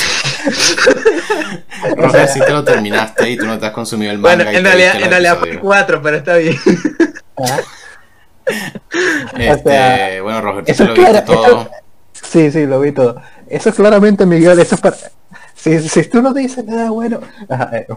Roger, 1.96 2.28
si 2.28 2.40
te 2.40 2.50
lo 2.50 2.64
terminaste 2.64 3.30
y 3.30 3.36
tú 3.36 3.46
no 3.46 3.58
te 3.58 3.66
has 3.66 3.72
consumido 3.72 4.10
el 4.12 4.18
manga. 4.18 4.36
Bueno, 4.44 4.52
y 4.52 4.56
en 4.56 4.64
realidad, 4.64 5.00
en 5.02 5.10
realidad 5.10 5.38
fue 5.38 5.48
episodios. 5.50 5.76
4, 5.76 6.02
pero 6.02 6.16
está 6.16 6.36
bien. 6.36 6.56
Ah, 7.38 7.60
Este, 9.38 9.50
O 9.50 9.62
sea, 9.72 10.22
bueno, 10.22 10.40
Roger, 10.40 10.76
tú 10.76 10.84
lo 10.84 10.94
viste 10.94 11.10
claro, 11.10 11.24
todo. 11.26 11.46
eso- 11.62 11.70
Sí, 12.12 12.50
sí, 12.50 12.66
lo 12.66 12.80
vi 12.80 12.92
todo. 12.92 13.20
Eso 13.48 13.68
es 13.70 13.74
claramente, 13.76 14.26
Miguel, 14.26 14.58
eso 14.58 14.74
es 14.74 14.80
para... 14.80 14.96
Si, 15.54 15.78
si 15.88 16.04
tú 16.04 16.22
no 16.22 16.32
dices 16.34 16.64
nada 16.64 16.90
bueno... 16.90 17.20
Eh, 17.72 17.86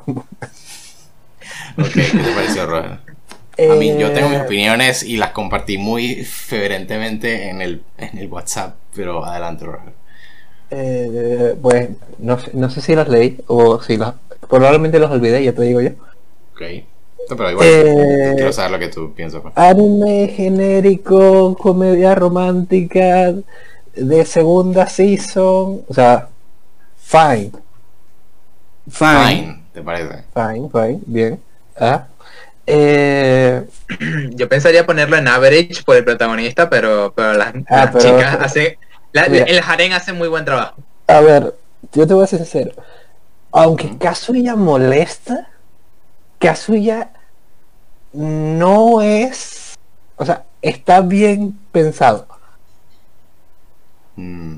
Ok, 1.77 1.91
¿qué 1.93 2.23
te 2.23 2.31
pareció, 2.31 2.65
Roger? 2.65 2.99
A 3.65 3.75
mí, 3.75 3.95
yo 3.97 4.11
tengo 4.13 4.29
mis 4.29 4.39
eh, 4.39 4.41
opiniones 4.41 5.03
y 5.03 5.17
las 5.17 5.31
compartí 5.31 5.77
muy 5.77 6.23
feverentemente 6.25 7.49
en 7.49 7.61
el, 7.61 7.83
en 7.97 8.17
el 8.17 8.27
WhatsApp, 8.27 8.75
pero 8.95 9.25
adelante, 9.25 9.65
Roger. 9.65 9.93
eh, 10.71 11.55
pues 11.61 11.89
no, 12.19 12.39
sé- 12.39 12.51
no 12.53 12.69
sé 12.69 12.81
si 12.81 12.95
los 12.95 13.07
leí 13.09 13.39
o 13.47 13.81
si 13.81 13.97
los... 13.97 14.13
Probablemente 14.49 14.99
los 14.99 15.11
olvidé, 15.11 15.43
ya 15.43 15.53
te 15.53 15.63
digo 15.63 15.81
yo. 15.81 15.91
Ok. 16.53 16.61
No, 17.29 17.35
pero 17.37 17.51
igual, 17.51 17.67
Eh, 17.67 18.33
quiero 18.35 18.53
saber 18.53 18.71
lo 18.71 18.79
que 18.79 18.87
tú 18.89 19.13
piensas. 19.13 19.41
pues. 19.41 19.53
Anime 19.55 20.27
genérico, 20.35 21.55
comedia 21.57 22.15
romántica 22.15 23.33
de 23.95 24.25
segunda 24.25 24.87
season, 24.87 25.81
o 25.87 25.93
sea, 25.93 26.27
fine. 26.97 27.51
Fine, 28.89 29.63
¿te 29.73 29.81
parece? 29.81 30.23
Fine, 30.33 30.69
fine, 30.71 30.99
bien. 31.05 31.39
Ah. 31.79 32.05
Eh, 32.65 33.67
Yo 34.31 34.47
pensaría 34.49 34.85
ponerlo 34.85 35.17
en 35.17 35.27
average 35.27 35.83
por 35.85 35.95
el 35.95 36.03
protagonista, 36.03 36.69
pero, 36.69 37.13
pero 37.15 37.33
las, 37.33 37.53
Ah, 37.69 37.85
las 37.85 37.91
pero- 37.91 37.99
chicas 37.99 38.37
hacen... 38.41 38.77
la- 39.11 39.25
el 39.25 39.59
harem 39.65 39.93
hace 39.93 40.13
muy 40.13 40.27
buen 40.27 40.45
trabajo. 40.45 40.75
a 41.07 41.19
ver, 41.21 41.55
yo 41.93 42.05
te 42.05 42.13
voy 42.13 42.23
a 42.23 42.27
ser 42.27 42.39
sincero. 42.39 42.71
Aunque 43.51 43.97
Kazuya 43.97 44.55
molesta, 44.55 45.47
Kazuya 46.37 47.09
no 48.13 49.01
es, 49.01 49.75
o 50.17 50.25
sea, 50.25 50.43
está 50.61 51.01
bien 51.01 51.57
pensado. 51.71 52.27
Mm. 54.19 54.57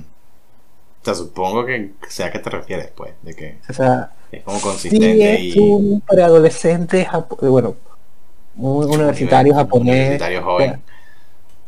O 1.01 1.03
sea, 1.05 1.15
supongo 1.15 1.65
que 1.65 1.91
sea 2.09 2.27
a 2.27 2.31
qué 2.31 2.39
te 2.39 2.49
refieres, 2.49 2.89
pues, 2.95 3.13
de 3.23 3.35
que 3.35 3.57
O 3.69 3.73
sea, 3.73 4.11
es 4.31 4.43
como 4.43 4.57
sí 4.57 4.63
consistente 4.63 5.33
es 5.49 5.55
y 5.55 5.59
un 5.59 6.01
preadolescente, 6.01 7.05
japo- 7.07 7.37
bueno, 7.49 7.75
un 8.57 8.85
universitario 8.89 9.53
nivel- 9.53 9.63
japonés. 9.65 9.95
universitario 9.95 10.43
joven. 10.43 10.81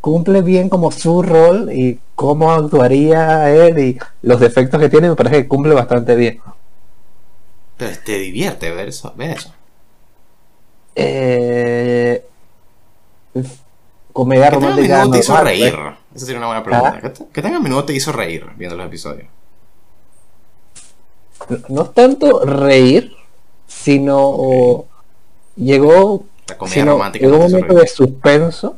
cumple 0.02 0.41
bien 0.41 0.70
como 0.70 0.91
su 0.91 1.22
rol 1.24 1.72
y 1.74 2.00
cómo 2.16 2.52
actuaría 2.52 3.50
él 3.56 3.80
y 3.80 4.00
los 4.22 4.39
defectos 4.39 4.80
que 4.80 4.89
tiene 4.89 5.10
me 5.10 5.16
parece 5.16 5.38
que 5.44 5.48
cumple 5.48 5.74
bastante 5.74 6.16
bien. 6.16 6.41
Pero 7.78 7.91
te 8.06 8.18
divierte 8.20 8.70
ver 8.72 8.89
eso, 8.89 9.14
ver 9.16 9.32
eso. 9.32 9.52
Eh, 10.96 12.24
comedia 14.12 14.50
¿Qué 14.50 14.52
tan 14.52 14.64
a 14.64 14.68
romántica 14.68 15.12
te 15.12 15.20
hizo 15.20 15.38
reír? 15.38 15.74
Esa 16.16 16.26
sería 16.26 16.38
una 16.39 16.47
buena 16.47 16.64
pregunta. 16.64 16.99
¿Ah? 17.01 17.01
¿Qué, 17.01 17.11
qué 17.34 17.41
tan 17.41 17.55
a 17.55 17.59
menudo 17.59 17.86
te 17.86 17.93
hizo 17.93 18.11
reír 18.11 18.45
viendo 18.55 18.76
los 18.76 18.86
episodios? 18.86 19.28
No 21.70 21.84
es 21.84 21.93
tanto 21.93 22.45
reír, 22.45 23.14
sino 23.68 24.86
llegó, 25.55 26.26
La 26.47 26.57
comedia 26.57 26.84
sino 26.84 26.91
romántica. 26.93 27.26
llegó 27.26 27.38
no 27.38 27.45
un 27.45 27.51
momento 27.51 27.74
reír. 27.74 27.82
de 27.82 27.88
suspenso 27.88 28.78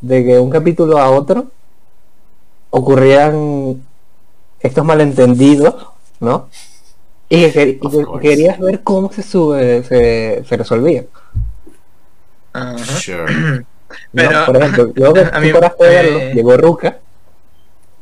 de 0.00 0.24
que 0.24 0.34
de 0.34 0.40
un 0.40 0.50
capítulo 0.50 0.98
a 0.98 1.10
otro 1.10 1.46
ocurrían 2.70 3.82
estos 4.60 4.84
malentendidos, 4.84 5.86
¿no? 6.20 6.48
Y 7.28 7.50
que, 7.50 7.80
querías 8.20 8.58
ver 8.58 8.82
cómo 8.82 9.12
se 9.12 9.22
sube, 9.22 9.82
se, 9.84 10.44
se 10.44 10.56
resolvía. 10.56 11.04
Ajá. 12.52 13.00
Sure. 13.00 13.26
¿no? 14.12 14.22
Pero- 14.22 14.46
Por 14.46 14.56
ejemplo, 14.56 14.92
luego 14.94 15.14
que 15.14 15.20
a 15.32 15.40
mí- 15.40 15.48
tú 15.48 15.54
paraste 15.54 15.84
de 15.84 15.90
verlo, 15.90 16.18
eh, 16.18 16.32
llegó 16.34 16.56
Ruka, 16.56 16.98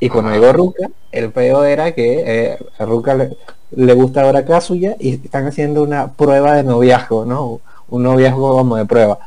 y 0.01 0.09
cuando 0.09 0.31
llegó 0.33 0.53
Ruka, 0.53 0.89
el 1.13 1.31
peo 1.31 1.65
era 1.65 1.93
que 1.93 2.23
eh, 2.27 2.59
a 2.79 2.85
Ruka 2.85 3.15
le, 3.15 3.37
le 3.73 3.93
gusta 3.95 4.23
ahora 4.23 4.45
Kazuya 4.45 4.97
y 4.99 5.15
están 5.15 5.47
haciendo 5.47 5.83
una 5.83 6.13
prueba 6.13 6.55
de 6.57 6.65
noviazgo, 6.65 7.25
¿no? 7.25 7.61
Un 7.89 8.03
noviazgo 8.03 8.57
como 8.57 8.77
de 8.77 8.85
prueba, 8.87 9.19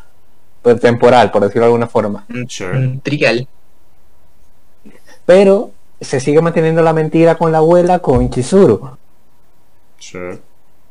pues 0.61 0.79
temporal, 0.81 1.31
por 1.31 1.43
decirlo 1.43 1.61
de 1.61 1.67
alguna 1.67 1.87
forma. 1.87 2.25
Un, 2.29 2.49
Sure. 2.49 2.77
un 2.77 2.99
trigal. 2.99 3.47
Pero 5.25 5.71
se 6.01 6.19
sigue 6.19 6.41
manteniendo 6.41 6.81
la 6.81 6.93
mentira 6.93 7.35
con 7.35 7.51
la 7.51 7.59
abuela 7.59 7.99
con 7.99 8.29
Chizuru. 8.29 8.89
Sure. 9.97 10.39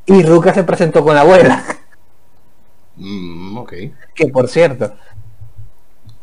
Y 0.06 0.22
Ruka 0.22 0.54
se 0.54 0.64
presentó 0.64 1.04
con 1.04 1.14
la 1.14 1.20
abuela, 1.22 1.62
Mm, 2.96 3.56
ok. 3.58 3.72
que 4.14 4.28
por 4.28 4.48
cierto, 4.48 4.92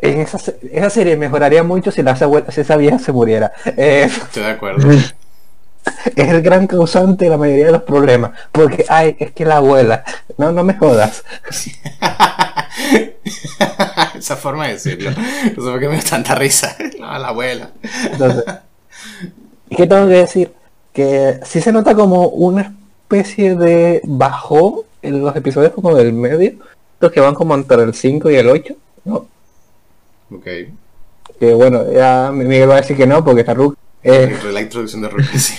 en 0.02 0.22
esa, 0.22 0.40
esa 0.72 0.90
serie 0.90 1.16
mejoraría 1.16 1.64
mucho 1.64 1.92
si, 1.92 2.02
la 2.02 2.16
si 2.16 2.62
esa 2.62 2.78
vieja 2.78 3.00
se 3.00 3.12
muriera. 3.12 3.52
Eh, 3.66 4.04
Estoy 4.06 4.44
de 4.44 4.50
acuerdo. 4.50 4.88
es 6.16 6.30
el 6.30 6.42
gran 6.42 6.68
causante 6.68 7.26
de 7.26 7.32
la 7.32 7.38
mayoría 7.38 7.68
de 7.68 7.72
los 7.72 7.84
problemas. 7.84 8.32
Porque, 8.52 8.86
ay, 8.90 9.16
es 9.20 9.32
que 9.32 9.46
la 9.46 9.58
abuela. 9.58 10.04
No, 10.38 10.52
no 10.52 10.64
me 10.64 10.74
jodas. 10.74 11.24
Esa 14.16 14.36
forma 14.36 14.68
de 14.68 14.74
decirlo. 14.74 15.12
No 15.12 15.64
sé 15.64 15.72
por 15.72 15.80
qué 15.80 15.88
me 15.88 15.98
da 15.98 16.04
tanta 16.04 16.36
risa. 16.36 16.76
No, 17.00 17.18
la 17.18 17.30
abuela. 17.30 17.72
Entonces, 18.12 18.44
¿qué 19.70 19.88
tengo 19.88 20.08
que 20.08 20.14
decir? 20.14 20.54
Que 20.94 21.40
sí 21.44 21.62
se 21.62 21.72
nota 21.72 21.96
como 21.96 22.28
una 22.28 22.74
especie 23.04 23.56
de 23.56 24.02
bajón 24.04 24.82
en 25.02 25.24
los 25.24 25.36
episodios 25.36 25.74
como 25.74 25.96
del 25.96 26.14
medio. 26.14 26.54
Los 27.00 27.12
que 27.12 27.20
van 27.20 27.34
como 27.34 27.56
entre 27.56 27.82
el 27.84 27.94
5 27.94 28.30
y 28.30 28.36
el 28.36 28.50
8. 28.50 28.76
¿no? 29.06 29.26
Ok. 30.32 30.48
Que 31.40 31.54
bueno, 31.54 31.92
ya 31.92 32.32
Miguel 32.34 32.70
va 32.70 32.76
a 32.76 32.82
decir 32.82 32.96
que 32.98 33.08
no, 33.08 33.24
porque 33.24 33.42
está 33.42 33.54
Ruka. 33.54 33.78
Eh, 34.04 34.38
La 34.52 34.62
introducción 34.62 35.02
de 35.02 35.10
Ruki, 35.10 35.38
sí. 35.40 35.54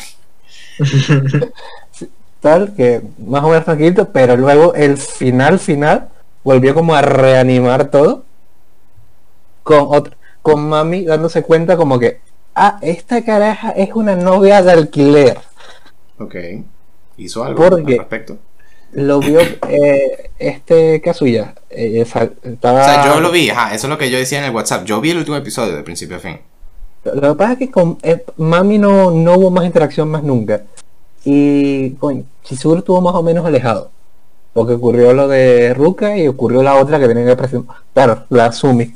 tal, 2.41 2.75
que 2.75 3.03
más 3.19 3.45
o 3.45 3.49
menos 3.49 3.65
tranquilo, 3.65 4.09
pero 4.13 4.37
luego 4.37 4.75
el 4.75 4.97
final 4.97 5.59
final 5.59 6.09
volvió 6.45 6.75
como 6.75 6.95
a 6.95 7.03
reanimar 7.03 7.91
todo 7.91 8.25
con 9.63 9.87
otro, 9.89 10.17
con 10.43 10.69
mami 10.69 11.05
dándose 11.05 11.43
cuenta 11.43 11.77
como 11.77 11.99
que 11.99 12.21
ah, 12.55 12.79
esta 12.83 13.25
caraja 13.25 13.71
es 13.71 13.91
una 13.95 14.17
novia 14.17 14.63
de 14.63 14.73
alquiler. 14.73 15.39
Ok. 16.19 16.35
¿Hizo 17.17 17.45
algo 17.45 17.69
¿Por 17.69 17.75
al 17.75 17.85
qué? 17.85 17.97
respecto? 17.99 18.39
Lo 18.93 19.21
vio 19.21 19.41
eh, 19.41 20.31
este 20.39 21.01
Kazuya. 21.01 21.55
eh, 21.71 22.01
estaba, 22.01 22.81
O 22.81 22.85
sea, 22.85 23.07
yo 23.07 23.21
lo 23.21 23.31
vi, 23.31 23.49
ajá, 23.51 23.75
eso 23.75 23.87
es 23.87 23.91
lo 23.91 23.99
que 23.99 24.11
yo 24.11 24.19
decía 24.19 24.39
en 24.39 24.45
el 24.45 24.55
WhatsApp. 24.55 24.85
Yo 24.85 25.01
vi 25.01 25.11
el 25.11 25.19
último 25.19 25.37
episodio 25.37 25.75
de 25.75 25.83
principio 25.83 26.17
a 26.17 26.21
fin. 26.21 26.39
Lo 27.05 27.33
que 27.33 27.39
pasa 27.39 27.53
es 27.55 27.59
que 27.59 27.71
con 27.71 27.99
eh, 28.03 28.25
Mami 28.37 28.79
no, 28.79 29.11
no 29.11 29.35
hubo 29.35 29.51
más 29.51 29.65
interacción 29.65 30.09
más 30.09 30.23
nunca. 30.23 30.63
Y 31.25 31.91
con 31.93 32.27
Chizuru 32.45 32.79
estuvo 32.79 33.01
más 33.01 33.15
o 33.15 33.23
menos 33.23 33.45
alejado. 33.47 33.91
Porque 34.53 34.75
ocurrió 34.75 35.15
lo 35.15 35.29
de 35.29 35.73
Ruka 35.73 36.17
y 36.19 36.29
ocurrió 36.29 36.63
la 36.63 36.75
otra 36.75 36.99
que 37.01 37.09
tenía 37.09 37.25
que 37.25 37.37
presentar. 37.37 37.77
Claro, 37.95 38.25
la 38.29 38.53
Sumi. 38.53 38.95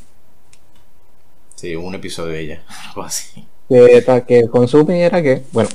Sí, 1.54 1.74
un 1.74 1.94
episodio 1.94 2.32
de 2.32 2.40
ella, 2.40 2.62
algo 2.88 3.02
así. 3.02 3.46
Que, 3.68 4.04
que 4.28 4.48
con 4.48 4.68
Sumi 4.68 5.00
era 5.00 5.22
que, 5.22 5.42
bueno, 5.52 5.70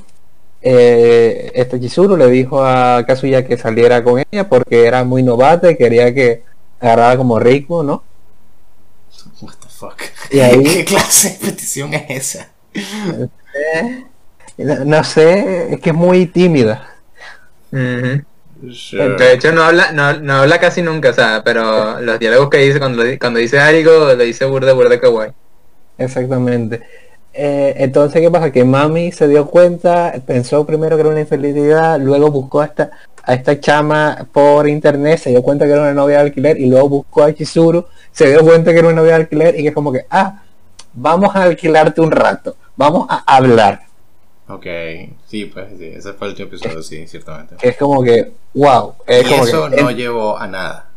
eh, 0.62 1.52
este 1.56 1.80
Chizuru 1.80 2.18
le 2.18 2.28
dijo 2.30 2.64
a 2.64 3.04
Kazuya 3.06 3.46
que 3.46 3.58
saliera 3.58 4.04
con 4.04 4.20
ella 4.32 4.48
porque 4.50 4.86
era 4.86 5.04
muy 5.04 5.24
novata 5.24 5.72
y 5.72 5.78
quería 5.78 6.14
que 6.14 6.44
agarraba 6.80 7.18
como 7.18 7.40
ritmo, 7.40 7.84
¿no? 7.84 8.04
What 9.42 9.54
the 9.62 9.68
fuck. 9.70 10.02
Y 10.32 10.40
ahí- 10.40 10.64
¿Qué 10.74 10.86
clase 10.86 11.38
de 11.40 11.46
petición 11.52 11.94
es 11.94 12.10
esa? 12.10 12.50
Eh, 12.74 14.06
no, 14.58 14.86
no 14.86 15.04
sé, 15.04 15.74
es 15.74 15.80
que 15.82 15.90
es 15.90 15.96
muy 15.96 16.26
tímida. 16.28 16.88
De 18.62 19.34
hecho 19.34 19.52
no 19.52 19.64
habla, 19.64 19.92
no, 19.92 20.20
no 20.20 20.34
habla 20.36 20.60
casi 20.60 20.82
nunca, 20.84 21.10
o 21.10 21.14
sea, 21.14 21.42
pero 21.44 22.00
los 22.00 22.20
diálogos 22.20 22.50
que 22.50 22.58
dice 22.60 22.80
cuando, 22.80 23.04
cuando 23.20 23.40
dice 23.40 23.60
algo, 23.60 23.92
lo 24.14 24.16
dice 24.18 24.46
burda 24.46 24.74
burda 24.74 25.00
kawaii. 25.00 25.32
Exactamente. 25.98 26.82
Eh, 27.34 27.76
entonces, 27.78 28.22
¿qué 28.22 28.30
pasa? 28.30 28.52
Que 28.52 28.64
Mami 28.66 29.12
se 29.12 29.28
dio 29.28 29.48
cuenta, 29.48 30.14
pensó 30.26 30.66
primero 30.66 30.98
que 30.98 31.02
era 31.02 31.10
una 31.12 31.22
infidelidad, 31.22 32.00
luego 32.00 32.30
buscó 32.30 32.60
a 32.62 32.66
esta, 32.66 32.92
a 33.24 33.34
esta 33.34 33.60
chama 33.60 34.28
por 34.34 34.68
internet, 34.68 35.20
se 35.20 35.30
dio 35.30 35.42
cuenta 35.42 35.66
que 35.66 35.72
era 35.72 35.82
una 35.82 35.94
novia 35.94 36.18
de 36.18 36.24
alquiler 36.24 36.60
y 36.60 36.66
luego 36.70 36.90
buscó 36.90 37.24
a 37.24 37.34
Chizuru, 37.34 37.86
se 38.12 38.30
dio 38.30 38.42
cuenta 38.42 38.74
que 38.74 38.80
era 38.80 38.90
una 38.90 38.98
novia 39.02 39.14
de 39.16 39.22
alquiler 39.24 39.58
y 39.58 39.64
que 39.64 39.70
es 39.70 39.74
como 39.74 39.94
que, 39.94 40.06
ah, 40.10 40.44
vamos 40.94 41.34
a 41.36 41.44
alquilarte 41.44 42.02
un 42.02 42.12
rato, 42.12 42.58
vamos 42.76 43.08
a 43.10 43.24
hablar. 43.36 43.84
Ok, 44.48 44.66
sí, 45.26 45.46
pues 45.46 45.68
sí, 45.78 45.86
ese 45.86 46.12
fue 46.14 46.28
el 46.28 46.32
último 46.34 46.50
episodio, 46.50 46.84
sí, 46.84 47.08
ciertamente. 47.08 47.56
Es 47.62 47.78
como 47.78 48.04
que, 48.04 48.34
wow, 48.54 48.96
es 49.08 49.26
Y 49.26 49.30
como 49.30 49.46
eso 49.46 49.70
que, 49.70 49.82
no 49.82 49.92
llevó 49.92 50.38
a 50.38 50.48
nada. 50.48 50.90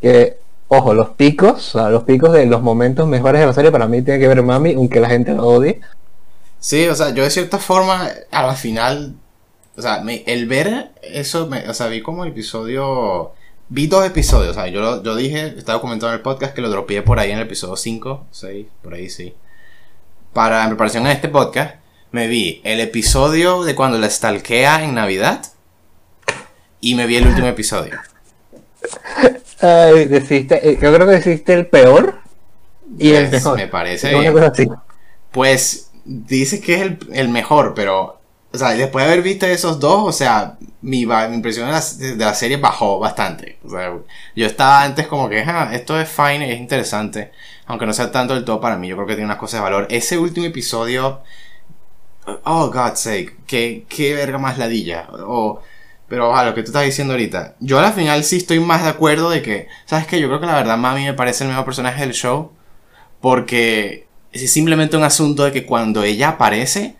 que, 0.00 0.38
ojo, 0.74 0.94
los 0.94 1.10
picos, 1.10 1.74
o 1.74 1.78
sea, 1.78 1.90
los 1.90 2.04
picos 2.04 2.32
de 2.32 2.46
los 2.46 2.62
momentos 2.62 3.06
mejores 3.06 3.40
de 3.40 3.46
la 3.46 3.52
serie 3.52 3.70
para 3.70 3.86
mí 3.86 4.02
tiene 4.02 4.18
que 4.20 4.28
ver 4.28 4.42
Mami, 4.42 4.74
aunque 4.74 5.00
la 5.00 5.08
gente 5.10 5.32
lo 5.34 5.46
odie. 5.46 5.80
Sí, 6.58 6.86
o 6.88 6.94
sea, 6.94 7.10
yo 7.10 7.24
de 7.24 7.30
cierta 7.30 7.58
forma, 7.58 8.08
al 8.30 8.56
final, 8.56 9.14
o 9.76 9.82
sea, 9.82 10.02
el 10.26 10.46
ver 10.46 10.92
eso, 11.02 11.46
me- 11.46 11.68
o 11.68 11.74
sea, 11.74 11.88
vi 11.88 12.00
como 12.02 12.24
episodio, 12.24 13.32
vi 13.68 13.86
dos 13.86 14.06
episodios, 14.06 14.52
o 14.56 14.60
sea, 14.60 14.68
yo, 14.68 15.02
yo 15.02 15.14
dije, 15.16 15.54
estaba 15.58 15.80
comentando 15.80 16.08
en 16.08 16.14
el 16.18 16.22
podcast 16.22 16.54
que 16.54 16.62
lo 16.62 16.70
dropeé 16.70 17.02
por 17.02 17.18
ahí 17.18 17.30
en 17.32 17.38
el 17.38 17.44
episodio 17.46 17.76
5, 17.76 18.26
6, 18.30 18.66
por 18.82 18.94
ahí 18.94 19.10
sí. 19.10 19.34
Para, 20.32 20.62
en 20.62 20.68
preparación 20.70 21.06
a 21.06 21.12
este 21.12 21.28
podcast, 21.28 21.76
me 22.12 22.28
vi 22.28 22.60
el 22.64 22.80
episodio 22.80 23.64
de 23.64 23.74
cuando 23.74 23.98
la 23.98 24.08
stalkea 24.08 24.84
en 24.84 24.94
Navidad 24.94 25.42
y 26.80 26.94
me 26.94 27.06
vi 27.06 27.16
el 27.16 27.26
último 27.26 27.46
episodio. 27.48 27.98
Ay, 29.60 30.06
deciste, 30.06 30.68
eh, 30.70 30.78
yo 30.80 30.92
creo 30.94 31.06
que 31.06 31.12
deciste 31.14 31.54
el 31.54 31.66
peor 31.66 32.20
y 32.98 33.12
el 33.12 33.28
Pues, 33.28 33.30
mejor. 33.30 33.56
me 33.56 33.68
parece 33.68 34.14
Una 34.16 34.32
cosa 34.32 34.46
así. 34.48 34.68
Pues 35.30 35.90
dice 36.04 36.60
que 36.60 36.74
es 36.74 36.82
el, 36.82 36.98
el 37.12 37.28
mejor, 37.28 37.74
pero, 37.74 38.20
o 38.52 38.58
sea, 38.58 38.70
después 38.72 39.04
de 39.06 39.12
haber 39.12 39.22
visto 39.24 39.46
esos 39.46 39.80
dos, 39.80 40.02
o 40.06 40.12
sea, 40.12 40.58
mi, 40.82 41.06
mi 41.06 41.34
impresión 41.34 41.66
de 41.66 41.72
la, 41.72 41.80
de 42.16 42.24
la 42.24 42.34
serie 42.34 42.56
bajó 42.58 42.98
bastante. 42.98 43.58
O 43.64 43.70
sea, 43.70 43.92
yo 44.36 44.46
estaba 44.46 44.82
antes 44.82 45.06
como 45.06 45.28
que, 45.28 45.40
"Ah, 45.42 45.70
esto 45.72 45.98
es 46.00 46.08
fine, 46.08 46.52
es 46.52 46.58
interesante, 46.60 47.32
aunque 47.66 47.86
no 47.86 47.92
sea 47.94 48.10
tanto 48.12 48.34
del 48.34 48.44
todo 48.44 48.60
para 48.60 48.76
mí, 48.76 48.88
yo 48.88 48.96
creo 48.96 49.06
que 49.06 49.14
tiene 49.14 49.26
unas 49.26 49.38
cosas 49.38 49.60
de 49.60 49.64
valor. 49.64 49.86
Ese 49.90 50.18
último 50.18 50.46
episodio, 50.46 51.22
oh, 52.44 52.70
God's 52.70 53.00
sake, 53.00 53.36
qué, 53.46 53.86
qué 53.88 54.14
verga 54.14 54.38
más 54.38 54.58
ladilla. 54.58 55.08
O, 55.26 55.60
pero 56.12 56.36
a 56.36 56.44
lo 56.44 56.54
que 56.54 56.62
tú 56.62 56.66
estás 56.66 56.84
diciendo 56.84 57.14
ahorita, 57.14 57.56
yo 57.58 57.78
al 57.78 57.90
final 57.94 58.22
sí 58.22 58.36
estoy 58.36 58.60
más 58.60 58.82
de 58.82 58.90
acuerdo 58.90 59.30
de 59.30 59.40
que, 59.40 59.68
¿sabes 59.86 60.06
qué? 60.06 60.20
Yo 60.20 60.28
creo 60.28 60.40
que 60.40 60.46
la 60.46 60.56
verdad 60.56 60.76
Mami 60.76 61.04
me 61.04 61.14
parece 61.14 61.44
el 61.44 61.48
mejor 61.48 61.64
personaje 61.64 62.02
del 62.02 62.12
show. 62.12 62.52
Porque 63.22 64.06
es 64.30 64.52
simplemente 64.52 64.94
un 64.98 65.04
asunto 65.04 65.44
de 65.44 65.52
que 65.52 65.64
cuando 65.64 66.02
ella 66.02 66.28
aparece, 66.28 66.96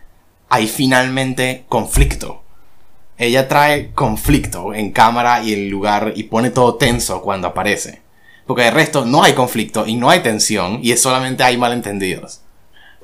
hay 0.48 0.66
finalmente 0.66 1.66
conflicto. 1.68 2.42
Ella 3.18 3.48
trae 3.48 3.92
conflicto 3.92 4.72
en 4.72 4.92
cámara 4.92 5.42
y 5.42 5.52
en 5.52 5.68
lugar 5.68 6.14
y 6.16 6.22
pone 6.22 6.48
todo 6.48 6.76
tenso 6.76 7.20
cuando 7.20 7.48
aparece. 7.48 8.00
Porque 8.46 8.62
de 8.62 8.70
resto 8.70 9.04
no 9.04 9.24
hay 9.24 9.34
conflicto 9.34 9.86
y 9.86 9.94
no 9.94 10.08
hay 10.08 10.20
tensión 10.20 10.78
y 10.80 10.92
es 10.92 11.02
solamente 11.02 11.44
hay 11.44 11.58
malentendidos. 11.58 12.40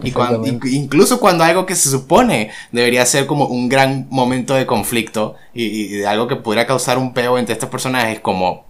Y 0.03 0.13
cuando, 0.13 0.47
incluso 0.69 1.19
cuando 1.21 1.43
algo 1.45 1.67
que 1.67 1.75
se 1.75 1.91
supone 1.91 2.51
debería 2.71 3.05
ser 3.05 3.27
como 3.27 3.47
un 3.47 3.69
gran 3.69 4.07
momento 4.11 4.55
de 4.55 4.65
conflicto 4.67 5.35
y, 5.55 5.65
y 5.65 5.89
de 5.89 6.07
algo 6.07 6.29
que 6.29 6.37
pudiera 6.37 6.67
causar 6.67 6.99
un 6.99 7.13
peo 7.15 7.37
entre 7.39 7.55
estos 7.55 7.69
personajes, 7.69 8.21
como 8.21 8.67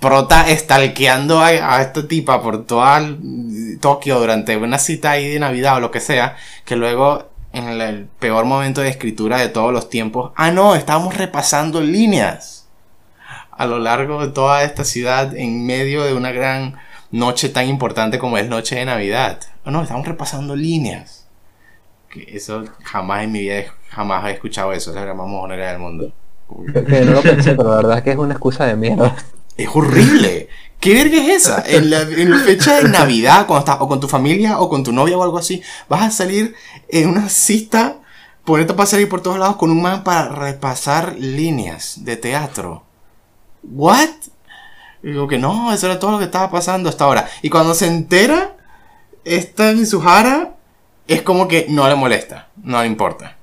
Prota 0.00 0.48
estalqueando 0.48 1.40
a, 1.40 1.48
a 1.48 1.82
esta 1.82 2.06
tipa 2.06 2.40
por 2.42 2.64
toda 2.64 2.98
el- 2.98 3.78
Tokio 3.80 4.18
durante 4.20 4.56
una 4.56 4.78
cita 4.78 5.12
ahí 5.12 5.28
de 5.28 5.40
Navidad 5.40 5.76
o 5.76 5.80
lo 5.80 5.90
que 5.90 6.00
sea, 6.00 6.36
que 6.64 6.76
luego 6.76 7.28
en 7.52 7.64
el, 7.68 7.80
el 7.80 8.06
peor 8.20 8.44
momento 8.44 8.80
de 8.80 8.88
escritura 8.88 9.38
de 9.38 9.48
todos 9.48 9.72
los 9.72 9.88
tiempos, 9.90 10.32
ah 10.36 10.50
no, 10.52 10.74
estábamos 10.76 11.16
repasando 11.16 11.80
líneas 11.80 12.66
a 13.50 13.66
lo 13.66 13.78
largo 13.80 14.24
de 14.24 14.32
toda 14.32 14.62
esta 14.62 14.84
ciudad 14.84 15.36
en 15.36 15.66
medio 15.66 16.04
de 16.04 16.14
una 16.14 16.30
gran 16.30 16.76
noche 17.10 17.48
tan 17.48 17.66
importante 17.68 18.18
como 18.18 18.38
es 18.38 18.48
Noche 18.48 18.76
de 18.76 18.84
Navidad. 18.84 19.40
Ah, 19.68 19.70
no, 19.70 19.82
estamos 19.82 20.08
repasando 20.08 20.56
líneas. 20.56 21.26
Que 22.08 22.26
eso 22.34 22.64
jamás 22.84 23.24
en 23.24 23.32
mi 23.32 23.40
vida 23.40 23.64
jamás 23.90 24.24
he 24.24 24.30
escuchado 24.30 24.72
eso, 24.72 24.88
es 24.88 24.96
la 24.96 25.02
gran 25.02 25.18
más 25.18 25.28
mojonera 25.28 25.72
del 25.72 25.78
mundo. 25.78 26.10
No 26.48 27.12
lo 27.12 27.20
pensé, 27.20 27.54
pero 27.54 27.68
la 27.68 27.76
verdad 27.76 27.98
es 27.98 28.04
que 28.04 28.12
es 28.12 28.16
una 28.16 28.32
excusa 28.32 28.64
de 28.64 28.76
mierda. 28.76 29.14
Es 29.58 29.68
horrible. 29.70 30.48
¿Qué 30.80 30.94
verga 30.94 31.18
es 31.18 31.28
esa? 31.28 31.62
En 31.66 31.90
la, 31.90 32.00
en 32.00 32.30
la 32.30 32.38
fecha 32.38 32.80
de 32.80 32.88
Navidad, 32.88 33.46
cuando 33.46 33.58
estás 33.58 33.76
o 33.80 33.88
con 33.88 34.00
tu 34.00 34.08
familia 34.08 34.58
o 34.58 34.70
con 34.70 34.82
tu 34.82 34.90
novia 34.90 35.18
o 35.18 35.22
algo 35.22 35.36
así, 35.36 35.60
vas 35.86 36.02
a 36.02 36.10
salir 36.10 36.54
en 36.88 37.10
una 37.10 37.28
cita, 37.28 37.96
ponerte 38.46 38.72
a 38.72 38.76
pasar 38.76 39.00
ahí 39.00 39.06
por 39.06 39.20
todos 39.20 39.38
lados 39.38 39.56
con 39.56 39.70
un 39.70 39.82
man 39.82 40.02
para 40.02 40.30
repasar 40.30 41.14
líneas 41.18 42.06
de 42.06 42.16
teatro. 42.16 42.84
¿What? 43.62 44.08
Y 45.02 45.08
Digo 45.08 45.28
que 45.28 45.36
no, 45.36 45.74
eso 45.74 45.84
era 45.84 45.98
todo 45.98 46.12
lo 46.12 46.18
que 46.18 46.24
estaba 46.24 46.50
pasando 46.50 46.88
hasta 46.88 47.04
ahora. 47.04 47.28
Y 47.42 47.50
cuando 47.50 47.74
se 47.74 47.86
entera, 47.86 48.54
esta 49.36 49.72
Mizuhara 49.72 50.50
es 51.06 51.22
como 51.22 51.48
que 51.48 51.66
no 51.68 51.88
le 51.88 51.94
molesta, 51.94 52.48
no 52.62 52.80
le 52.80 52.86
importa. 52.86 53.34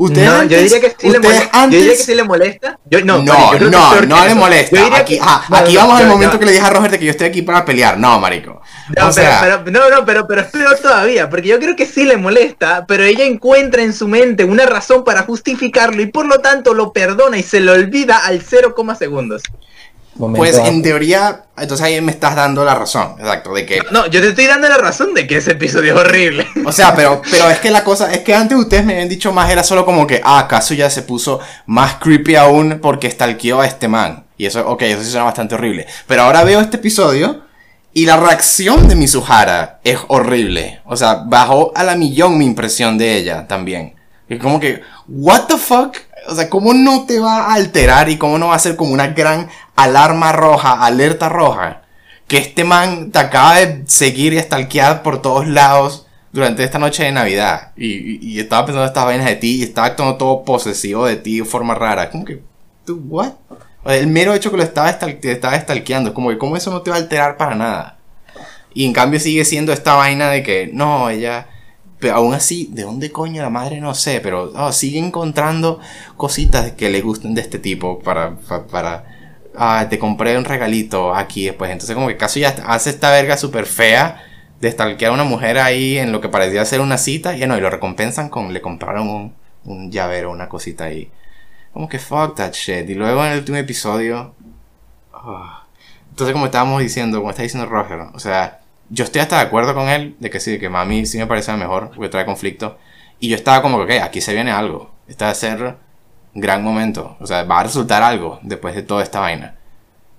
Ustedes 0.00 0.28
no, 0.28 0.34
yo 0.36 0.40
antes- 0.42 0.62
diría 0.70 0.80
que 0.80 0.96
sí 0.96 1.10
le 1.10 1.18
molesta. 1.18 1.50
antes- 1.52 1.72
Yo 1.72 1.78
diría 1.80 1.96
que 1.96 2.02
sí 2.04 2.14
le 2.14 2.22
molesta. 2.22 2.78
Yo, 2.88 3.04
no, 3.04 3.18
no, 3.18 3.58
yo 3.58 3.68
no, 3.68 4.24
le 4.26 4.34
molesta. 4.36 4.76
Yo 4.76 4.94
Aquí, 4.94 5.16
que- 5.16 5.20
ah, 5.20 5.44
no, 5.48 5.56
aquí 5.56 5.74
no, 5.74 5.80
vamos 5.80 6.00
al 6.00 6.06
momento 6.06 6.38
que 6.38 6.46
le 6.46 6.52
dije 6.52 6.64
a 6.64 6.70
Roger 6.70 6.90
de 6.92 6.98
que 7.00 7.04
yo 7.06 7.10
estoy 7.10 7.26
aquí 7.26 7.42
para 7.42 7.64
pelear. 7.64 7.98
No, 7.98 8.20
marico. 8.20 8.62
No, 8.96 9.08
o 9.08 9.12
sea, 9.12 9.40
pero, 9.42 9.64
pero- 9.64 9.80
no, 9.80 9.90
no, 9.90 10.04
pero, 10.06 10.24
pero 10.28 10.42
es 10.42 10.46
peor 10.48 10.78
todavía, 10.78 11.28
porque 11.28 11.48
yo 11.48 11.58
creo 11.58 11.74
que 11.74 11.84
sí 11.84 12.04
le 12.04 12.16
molesta, 12.16 12.84
pero 12.86 13.02
ella 13.02 13.24
encuentra 13.24 13.82
en 13.82 13.92
su 13.92 14.06
mente 14.06 14.44
una 14.44 14.66
razón 14.66 15.02
para 15.02 15.22
justificarlo 15.22 16.00
y 16.00 16.06
por 16.06 16.26
lo 16.26 16.38
tanto 16.38 16.74
lo 16.74 16.92
perdona 16.92 17.36
y 17.36 17.42
se 17.42 17.58
lo 17.58 17.72
olvida 17.72 18.18
al 18.18 18.40
0, 18.40 18.76
segundos. 18.96 19.42
Momento 20.18 20.38
pues 20.38 20.58
en 20.58 20.82
teoría, 20.82 21.44
entonces 21.56 21.86
ahí 21.86 22.00
me 22.00 22.10
estás 22.10 22.34
dando 22.34 22.64
la 22.64 22.74
razón, 22.74 23.14
exacto, 23.18 23.54
de 23.54 23.64
que, 23.64 23.80
No, 23.92 24.06
yo 24.06 24.20
te 24.20 24.28
estoy 24.28 24.46
dando 24.46 24.68
la 24.68 24.76
razón 24.76 25.14
de 25.14 25.26
que 25.26 25.36
ese 25.36 25.52
episodio 25.52 25.94
es 25.94 26.00
horrible. 26.00 26.46
o 26.66 26.72
sea, 26.72 26.94
pero, 26.94 27.22
pero 27.30 27.48
es 27.48 27.60
que 27.60 27.70
la 27.70 27.84
cosa, 27.84 28.12
es 28.12 28.20
que 28.20 28.34
antes 28.34 28.58
ustedes 28.58 28.84
me 28.84 28.94
habían 28.94 29.08
dicho 29.08 29.32
más, 29.32 29.48
era 29.50 29.62
solo 29.62 29.84
como 29.84 30.06
que, 30.06 30.20
ah, 30.24 30.40
acaso 30.40 30.74
ya 30.74 30.90
se 30.90 31.02
puso 31.02 31.38
más 31.66 31.94
creepy 31.94 32.34
aún 32.34 32.80
porque 32.82 33.10
stalkeó 33.10 33.60
a 33.60 33.66
este 33.66 33.86
man. 33.86 34.24
Y 34.36 34.46
eso, 34.46 34.68
ok, 34.68 34.82
eso 34.82 35.02
sí 35.02 35.10
suena 35.10 35.24
bastante 35.24 35.54
horrible. 35.54 35.86
Pero 36.06 36.22
ahora 36.22 36.44
veo 36.44 36.60
este 36.60 36.76
episodio 36.76 37.42
y 37.92 38.06
la 38.06 38.16
reacción 38.16 38.86
de 38.88 38.94
Mizuhara 38.94 39.80
es 39.82 39.98
horrible. 40.08 40.80
O 40.84 40.96
sea, 40.96 41.22
bajó 41.26 41.72
a 41.74 41.82
la 41.82 41.96
millón 41.96 42.38
mi 42.38 42.44
impresión 42.44 42.98
de 42.98 43.16
ella 43.16 43.46
también. 43.46 43.94
Es 44.28 44.40
como 44.40 44.60
que, 44.60 44.82
what 45.08 45.46
the 45.46 45.56
fuck? 45.56 45.96
O 46.28 46.34
sea, 46.34 46.50
¿cómo 46.50 46.74
no 46.74 47.06
te 47.06 47.18
va 47.18 47.46
a 47.46 47.54
alterar 47.54 48.10
y 48.10 48.18
cómo 48.18 48.38
no 48.38 48.48
va 48.48 48.54
a 48.54 48.60
ser 48.60 48.76
como 48.76 48.92
una 48.92 49.08
gran 49.08 49.48
alarma 49.84 50.32
roja, 50.32 50.84
alerta 50.84 51.28
roja? 51.28 51.82
Que 52.26 52.38
este 52.38 52.64
man 52.64 53.10
te 53.10 53.18
acaba 53.18 53.56
de 53.56 53.84
seguir 53.86 54.34
y 54.34 54.38
stalkear 54.38 55.02
por 55.02 55.22
todos 55.22 55.46
lados 55.46 56.06
durante 56.32 56.62
esta 56.62 56.78
noche 56.78 57.04
de 57.04 57.12
Navidad. 57.12 57.72
Y, 57.76 58.38
estaba 58.38 58.66
pensando 58.66 58.86
estas 58.86 59.04
vainas 59.04 59.26
de 59.26 59.36
ti 59.36 59.56
y 59.56 59.62
estaba 59.62 59.86
actuando 59.86 60.16
todo 60.16 60.44
posesivo 60.44 61.06
de 61.06 61.16
ti 61.16 61.38
de 61.38 61.44
forma 61.44 61.74
rara. 61.74 62.10
Como 62.10 62.24
que, 62.24 62.42
¿tú, 62.84 63.02
what? 63.08 63.32
El 63.86 64.08
mero 64.08 64.34
hecho 64.34 64.50
que 64.50 64.58
lo 64.58 64.62
estaba, 64.62 64.98
te 64.98 65.32
estaba 65.32 65.64
como 66.12 66.28
que, 66.28 66.38
¿cómo 66.38 66.56
eso 66.56 66.70
no 66.70 66.82
te 66.82 66.90
va 66.90 66.96
a 66.96 67.00
alterar 67.00 67.36
para 67.38 67.54
nada? 67.54 67.98
Y 68.74 68.84
en 68.84 68.92
cambio 68.92 69.18
sigue 69.20 69.44
siendo 69.46 69.72
esta 69.72 69.94
vaina 69.94 70.28
de 70.28 70.42
que, 70.42 70.70
no, 70.72 71.08
ella... 71.08 71.48
Pero 71.98 72.14
aún 72.14 72.32
así, 72.32 72.68
¿de 72.70 72.82
dónde 72.82 73.10
coño 73.10 73.42
la 73.42 73.50
madre? 73.50 73.80
No 73.80 73.92
sé, 73.92 74.20
pero 74.20 74.52
oh, 74.54 74.70
sigue 74.70 75.00
encontrando 75.00 75.80
cositas 76.16 76.70
que 76.72 76.90
le 76.90 77.00
gusten 77.00 77.34
de 77.34 77.40
este 77.40 77.58
tipo 77.58 77.98
para... 78.00 78.36
pa- 78.36 78.66
para 78.66 79.17
ah, 79.58 79.86
te 79.88 79.98
compré 79.98 80.36
un 80.38 80.44
regalito 80.44 81.14
aquí 81.14 81.46
después. 81.46 81.70
Entonces 81.70 81.94
como 81.94 82.08
que 82.08 82.16
casi 82.16 82.40
ya 82.40 82.54
hace 82.66 82.90
esta 82.90 83.10
verga 83.10 83.36
súper 83.36 83.66
fea 83.66 84.24
de 84.60 84.70
stalkear 84.70 85.10
a 85.10 85.14
una 85.14 85.24
mujer 85.24 85.58
ahí 85.58 85.98
en 85.98 86.12
lo 86.12 86.20
que 86.20 86.28
parecía 86.28 86.64
ser 86.64 86.80
una 86.80 86.98
cita. 86.98 87.36
Y 87.36 87.46
no, 87.46 87.56
y 87.56 87.60
lo 87.60 87.70
recompensan 87.70 88.28
con... 88.28 88.52
Le 88.52 88.60
compraron 88.60 89.34
un, 89.64 89.90
llavero, 89.90 90.30
una 90.30 90.48
cosita 90.48 90.84
ahí. 90.84 91.10
Como 91.72 91.88
que 91.88 91.98
fuck 91.98 92.34
that 92.36 92.52
shit. 92.52 92.88
Y 92.88 92.94
luego 92.94 93.24
en 93.24 93.32
el 93.32 93.38
último 93.38 93.58
episodio... 93.58 94.34
ah, 95.12 95.64
entonces 96.10 96.32
como 96.32 96.46
estábamos 96.46 96.82
diciendo, 96.82 97.18
como 97.18 97.30
está 97.30 97.44
diciendo 97.44 97.68
Roger, 97.70 98.00
o 98.12 98.18
sea, 98.18 98.58
yo 98.90 99.04
estoy 99.04 99.20
hasta 99.20 99.36
de 99.36 99.42
acuerdo 99.42 99.72
con 99.72 99.88
él 99.88 100.16
de 100.18 100.30
que 100.30 100.40
sí, 100.40 100.50
de 100.52 100.58
que 100.58 100.68
Mami 100.68 101.06
sí 101.06 101.16
me 101.16 101.28
parece 101.28 101.52
mejor, 101.52 101.90
porque 101.94 102.08
trae 102.08 102.24
conflicto. 102.24 102.76
Y 103.20 103.28
yo 103.28 103.36
estaba 103.36 103.62
como 103.62 103.78
que, 103.86 103.98
ok, 103.98 104.02
aquí 104.02 104.20
se 104.20 104.34
viene 104.34 104.50
algo. 104.50 104.90
Este 105.06 105.24
va 105.24 105.30
a 105.30 105.34
ser 105.34 105.76
gran 106.40 106.62
momento. 106.62 107.16
O 107.20 107.26
sea, 107.26 107.44
va 107.44 107.60
a 107.60 107.64
resultar 107.64 108.02
algo 108.02 108.38
después 108.42 108.74
de 108.74 108.82
toda 108.82 109.02
esta 109.02 109.20
vaina. 109.20 109.56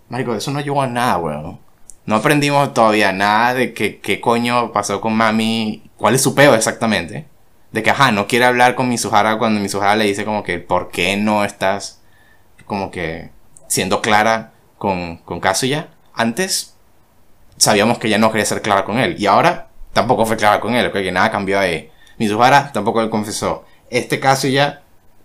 Marico, 0.10 0.34
eso 0.36 0.52
no 0.52 0.60
llevó 0.62 0.82
a 0.82 0.88
nada, 0.88 1.18
weón. 1.18 1.60
No 2.06 2.16
aprendimos 2.16 2.74
todavía 2.74 3.12
nada 3.12 3.54
de 3.54 3.74
que, 3.74 4.00
qué 4.00 4.20
coño 4.20 4.72
pasó 4.72 5.00
con 5.02 5.14
mami, 5.14 5.84
cuál 5.98 6.16
es 6.16 6.24
su 6.24 6.34
peo 6.34 6.56
exactamente. 6.56 7.28
De 7.72 7.84
que, 7.84 7.92
ajá, 7.92 8.12
no 8.12 8.26
quiere 8.26 8.46
hablar 8.46 8.74
con 8.74 8.90
Mizuhara 8.90 9.38
cuando 9.38 9.60
Mizuhara 9.62 9.96
le 9.96 10.06
dice 10.06 10.26
como 10.26 10.44
que, 10.44 10.60
¿por 10.60 10.90
qué 10.90 11.18
no 11.18 11.46
estás 11.46 12.02
como 12.66 12.90
que 12.90 13.30
siendo 13.68 14.02
clara 14.02 14.54
con, 14.80 15.18
con 15.18 15.40
Kazuya? 15.40 15.90
Antes 16.16 16.76
sabíamos 17.58 18.00
que 18.00 18.08
ella 18.08 18.18
no 18.18 18.32
quería 18.32 18.46
ser 18.46 18.64
clara 18.64 18.86
con 18.86 18.98
él. 18.98 19.16
Y 19.20 19.28
ahora 19.28 19.68
tampoco 19.94 20.26
fue 20.26 20.38
clara 20.38 20.60
con 20.60 20.74
él, 20.74 20.92
que 20.92 21.12
nada 21.12 21.30
cambió 21.30 21.60
ahí. 21.60 21.92
Mizuhara 22.18 22.72
tampoco 22.72 23.04
le 23.04 23.10
confesó. 23.12 23.66
Este 23.92 24.20
Kazuya, 24.20 24.82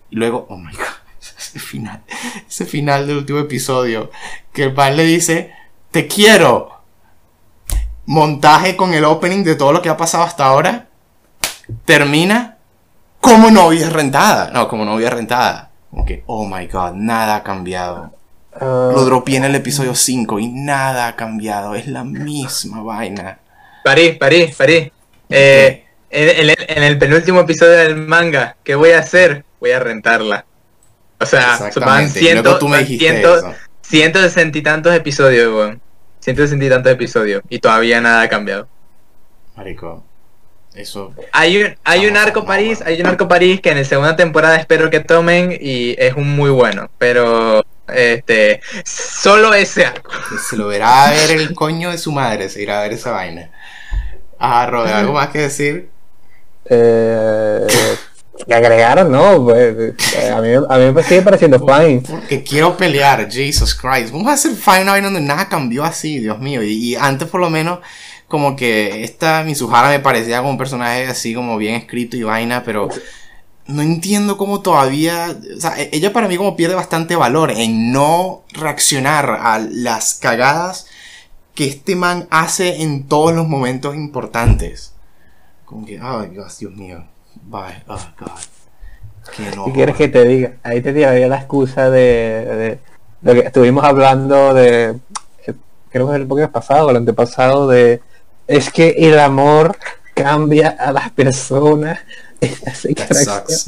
y 0.09 0.15
luego, 0.15 0.45
oh 0.49 0.57
my 0.57 0.71
god, 0.71 0.83
ese 1.37 1.59
final, 1.59 2.03
ese 2.47 2.65
final 2.65 3.07
del 3.07 3.17
último 3.17 3.39
episodio, 3.39 4.11
que 4.53 4.63
el 4.63 4.73
pan 4.73 4.95
le 4.95 5.03
dice, 5.03 5.53
te 5.91 6.07
quiero. 6.07 6.73
Montaje 8.07 8.75
con 8.75 8.93
el 8.93 9.03
opening 9.03 9.43
de 9.43 9.55
todo 9.55 9.71
lo 9.73 9.81
que 9.81 9.89
ha 9.89 9.97
pasado 9.97 10.23
hasta 10.23 10.45
ahora. 10.45 10.89
Termina 11.85 12.57
como 13.19 13.49
novia 13.49 13.89
rentada. 13.89 14.51
No, 14.51 14.67
como 14.67 14.85
novia 14.85 15.09
rentada. 15.09 15.71
Como 15.89 16.05
que, 16.05 16.23
oh 16.27 16.45
my 16.45 16.67
god, 16.67 16.91
nada 16.93 17.37
ha 17.37 17.43
cambiado. 17.43 18.13
Ah, 18.53 18.91
Lo 18.93 19.03
dropeé 19.05 19.37
en 19.37 19.45
el 19.45 19.55
episodio 19.55 19.95
5 19.95 20.39
y 20.39 20.49
nada 20.49 21.07
ha 21.07 21.15
cambiado. 21.15 21.73
Es 21.73 21.87
la 21.87 22.03
misma 22.03 22.83
vaina. 22.83 23.39
París, 23.83 24.17
París, 24.19 24.55
París. 24.55 24.91
Eh, 25.29 25.84
en, 26.15 26.29
en 26.29 26.49
el, 26.49 26.55
en 26.67 26.83
el 26.83 26.97
penúltimo 26.97 27.41
episodio 27.41 27.73
del 27.73 27.95
manga, 27.95 28.55
¿qué 28.63 28.75
voy 28.75 28.91
a 28.91 28.99
hacer? 28.99 29.43
Voy 29.59 29.71
a 29.71 29.79
rentarla. 29.79 30.45
O 31.19 31.25
sea, 31.25 31.71
van 31.77 32.09
ciento, 32.09 32.59
ciento-. 32.85 33.53
160 33.81 34.57
y 34.57 34.61
tantos 34.61 34.95
episodios, 34.95 35.53
weón. 35.53 35.81
160 36.19 36.65
y 36.65 36.69
tantos 36.69 36.91
episodios. 36.91 37.43
Y 37.49 37.59
todavía 37.59 38.01
nada 38.01 38.21
ha 38.21 38.29
cambiado. 38.29 38.67
Marico, 39.55 40.03
eso. 40.73 41.13
Hay 41.31 41.61
un, 41.61 41.75
hay 41.83 42.07
un 42.07 42.17
arco 42.17 42.45
París, 42.45 42.81
hay 42.85 42.99
un 42.99 43.07
arco 43.07 43.27
París 43.27 43.61
que 43.61 43.69
en 43.69 43.77
la 43.77 43.83
segunda 43.83 44.15
temporada 44.15 44.55
espero 44.57 44.89
que 44.89 44.99
tomen 45.01 45.55
y 45.59 45.95
es 45.97 46.15
un 46.15 46.35
muy 46.35 46.49
bueno. 46.49 46.89
Pero 46.97 47.63
este 47.87 48.61
solo 48.83 49.53
ese 49.53 49.85
arco. 49.85 50.11
Se 50.49 50.57
lo 50.57 50.67
verá 50.67 51.05
a 51.05 51.11
ver 51.11 51.31
el 51.31 51.53
coño 51.53 51.91
de 51.91 51.97
su 51.97 52.11
madre. 52.11 52.49
Se 52.49 52.61
irá 52.61 52.79
a 52.79 52.83
ver 52.83 52.93
esa 52.93 53.11
vaina. 53.11 53.51
Ah, 54.39 54.67
Robert, 54.69 54.95
¿algo 54.95 55.13
más 55.13 55.29
que 55.29 55.39
decir? 55.39 55.94
Eh, 56.65 57.67
que 58.45 58.53
agregaron, 58.53 59.11
no, 59.11 59.43
pues, 59.45 59.95
eh, 60.15 60.29
a 60.29 60.41
mí, 60.41 60.49
a 60.53 60.77
mí 60.77 60.91
me 60.91 61.03
sigue 61.03 61.21
pareciendo 61.21 61.59
fine. 61.59 62.01
Porque 62.07 62.43
quiero 62.43 62.75
pelear, 62.75 63.31
Jesus 63.31 63.73
Christ. 63.73 64.11
¿Cómo 64.11 64.25
va 64.25 64.33
a 64.33 64.37
ser 64.37 64.53
Fine 64.53 64.81
una 64.81 64.91
vaina 64.91 65.07
donde 65.07 65.21
nada 65.21 65.47
cambió 65.47 65.83
así, 65.83 66.19
Dios 66.19 66.39
mío? 66.39 66.61
Y, 66.61 66.71
y 66.71 66.95
antes 66.95 67.27
por 67.27 67.41
lo 67.41 67.49
menos, 67.49 67.79
como 68.27 68.55
que 68.55 69.03
esta 69.03 69.43
Mizuhara 69.43 69.89
me 69.89 69.99
parecía 69.99 70.39
como 70.39 70.51
un 70.51 70.57
personaje 70.57 71.07
así 71.07 71.33
como 71.33 71.57
bien 71.57 71.75
escrito 71.75 72.17
y 72.17 72.23
vaina, 72.23 72.63
pero 72.63 72.89
no 73.67 73.81
entiendo 73.81 74.37
cómo 74.37 74.61
todavía... 74.61 75.35
O 75.55 75.61
sea, 75.61 75.79
e- 75.79 75.89
ella 75.93 76.13
para 76.13 76.27
mí 76.27 76.37
como 76.37 76.55
pierde 76.55 76.75
bastante 76.75 77.15
valor 77.15 77.51
en 77.51 77.91
no 77.91 78.43
reaccionar 78.51 79.39
a 79.41 79.59
las 79.59 80.15
cagadas 80.15 80.87
que 81.53 81.67
este 81.67 81.95
man 81.95 82.27
hace 82.31 82.81
en 82.81 83.07
todos 83.07 83.33
los 83.33 83.47
momentos 83.47 83.95
importantes. 83.95 84.94
Como 85.65 85.85
que, 85.85 85.99
ay, 86.01 86.29
Dios, 86.29 86.57
Dios 86.59 86.73
mío. 86.75 87.03
Bye, 87.43 87.83
oh, 87.87 87.99
God. 88.19 88.29
Qué 89.35 89.47
enojo. 89.47 89.65
¿Qué 89.67 89.73
quieres 89.73 89.95
que 89.95 90.07
te 90.07 90.23
diga? 90.23 90.53
Ahí 90.63 90.81
te 90.81 90.93
tiraría 90.93 91.27
la 91.27 91.37
excusa 91.37 91.89
de, 91.89 91.99
de 92.01 92.79
lo 93.21 93.33
que 93.33 93.47
estuvimos 93.47 93.83
hablando 93.83 94.53
de, 94.53 94.95
eh, 95.47 95.53
creo 95.89 96.07
que 96.07 96.13
es 96.13 96.21
el 96.21 96.27
podcast 96.27 96.51
pasado 96.51 96.87
o 96.87 96.89
el 96.91 96.97
antepasado, 96.97 97.67
de 97.67 98.01
es 98.47 98.71
que 98.71 98.89
el 98.99 99.17
amor 99.19 99.75
cambia 100.13 100.69
a 100.79 100.91
las 100.91 101.09
personas. 101.11 101.99
That 102.39 103.13
sucks. 103.13 103.65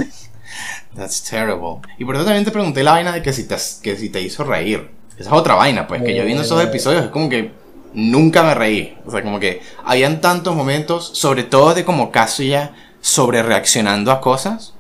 That's 0.96 1.24
terrible. 1.24 1.82
Y 1.98 2.06
por 2.06 2.16
eso 2.16 2.26
también 2.26 2.46
te 2.46 2.52
pregunté 2.52 2.84
la 2.84 2.92
vaina 2.92 3.12
de 3.12 3.22
que 3.22 3.34
si 3.34 3.46
te, 3.46 3.56
que 3.82 3.96
si 3.96 4.10
te 4.10 4.22
hizo 4.22 4.44
reír. 4.44 4.90
Esa 5.18 5.30
es 5.30 5.36
otra 5.36 5.56
vaina, 5.56 5.88
pues, 5.88 6.04
que 6.04 6.16
yo 6.16 6.24
viendo 6.26 6.44
esos 6.44 6.62
Eh. 6.62 6.66
episodios 6.66 7.06
es 7.06 7.10
como 7.10 7.28
que 7.30 7.52
nunca 7.98 8.44
me 8.44 8.54
reí. 8.54 8.96
O 9.06 9.12
sea, 9.12 9.24
como 9.24 9.40
que 9.40 9.62
habían 9.84 10.22
tantos 10.22 10.56
momentos, 10.56 11.10
sobre 11.16 11.44
todo 11.44 11.74
de 11.74 11.84
como 11.84 12.12
Kazuya 12.12 12.72
sobre 13.02 13.42
reaccionando 13.42 14.12
a 14.12 14.22
cosas. 14.22 14.76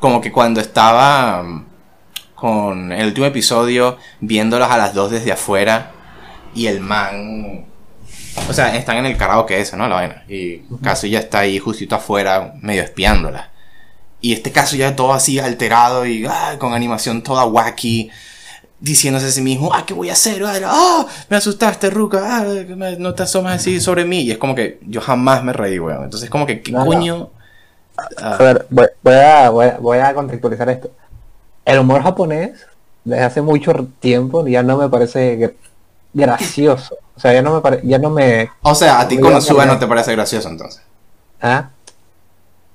Como 0.00 0.22
que 0.22 0.32
cuando 0.32 0.60
estaba 0.60 1.42
mm, 1.42 1.66
con 2.34 2.90
el 2.92 3.06
último 3.06 3.26
episodio 3.26 3.98
viéndolas 4.20 4.70
a 4.70 4.78
las 4.78 4.94
dos 4.94 5.10
desde 5.10 5.32
afuera 5.32 5.92
y 6.54 6.66
el 6.66 6.80
man... 6.80 7.66
O 8.48 8.52
sea, 8.54 8.74
están 8.74 8.96
en 8.96 9.04
el 9.04 9.18
karaoke 9.18 9.60
ese, 9.60 9.76
¿no? 9.76 9.86
La 9.86 9.96
vaina. 9.96 10.24
Y 10.26 10.62
Kazuya 10.82 11.18
está 11.18 11.40
ahí 11.40 11.58
justito 11.58 11.96
afuera, 11.96 12.54
medio 12.62 12.82
espiándola. 12.82 13.50
Y 14.22 14.32
este 14.32 14.50
caso 14.50 14.76
ya 14.76 14.96
todo 14.96 15.12
así 15.12 15.38
alterado 15.38 16.06
y 16.06 16.24
ah, 16.24 16.56
con 16.58 16.72
animación 16.72 17.22
toda 17.22 17.44
wacky, 17.44 18.10
diciéndose 18.82 19.26
a 19.26 19.30
sí 19.30 19.40
mismo, 19.42 19.72
ah, 19.72 19.84
¿qué 19.86 19.94
voy 19.94 20.10
a 20.10 20.14
hacer? 20.14 20.42
Ah, 20.44 20.58
ah, 20.64 21.06
me 21.30 21.36
asustaste, 21.36 21.88
Ruka, 21.90 22.20
ah, 22.40 22.44
no 22.98 23.14
te 23.14 23.22
asomas 23.22 23.56
así 23.56 23.80
sobre 23.80 24.04
mí. 24.04 24.20
Y 24.22 24.32
es 24.32 24.38
como 24.38 24.54
que 24.54 24.80
yo 24.86 25.00
jamás 25.00 25.42
me 25.44 25.52
reí, 25.52 25.78
weón. 25.78 26.04
Entonces, 26.04 26.28
como 26.28 26.46
que, 26.46 26.60
¿qué 26.62 26.72
No, 26.72 26.80
no. 26.80 26.86
coño? 26.86 27.30
Ah, 28.18 28.34
A 28.34 28.42
ver, 28.42 28.66
voy, 28.70 28.86
voy 29.02 29.14
a, 29.14 29.50
voy, 29.50 29.66
a, 29.66 29.78
voy 29.78 29.98
a 29.98 30.14
contextualizar 30.14 30.68
esto. 30.70 30.90
El 31.64 31.78
humor 31.80 32.02
japonés, 32.02 32.66
desde 33.04 33.22
hace 33.24 33.42
mucho 33.42 33.72
tiempo, 34.00 34.46
ya 34.48 34.62
no 34.62 34.76
me 34.78 34.88
parece 34.88 35.38
gra- 35.38 35.54
gracioso. 36.12 36.96
O 37.16 37.20
sea, 37.20 37.32
ya 37.34 37.42
no 37.42 37.54
me 37.54 37.60
parece, 37.60 37.86
ya 37.86 37.98
no 37.98 38.10
me... 38.10 38.50
o 38.62 38.74
sea, 38.74 39.00
a 39.00 39.08
ti 39.08 39.18
Konosuba 39.20 39.66
no 39.66 39.78
te 39.78 39.86
parece 39.86 40.12
gracioso, 40.12 40.48
entonces. 40.48 40.82
¿ah? 41.40 41.70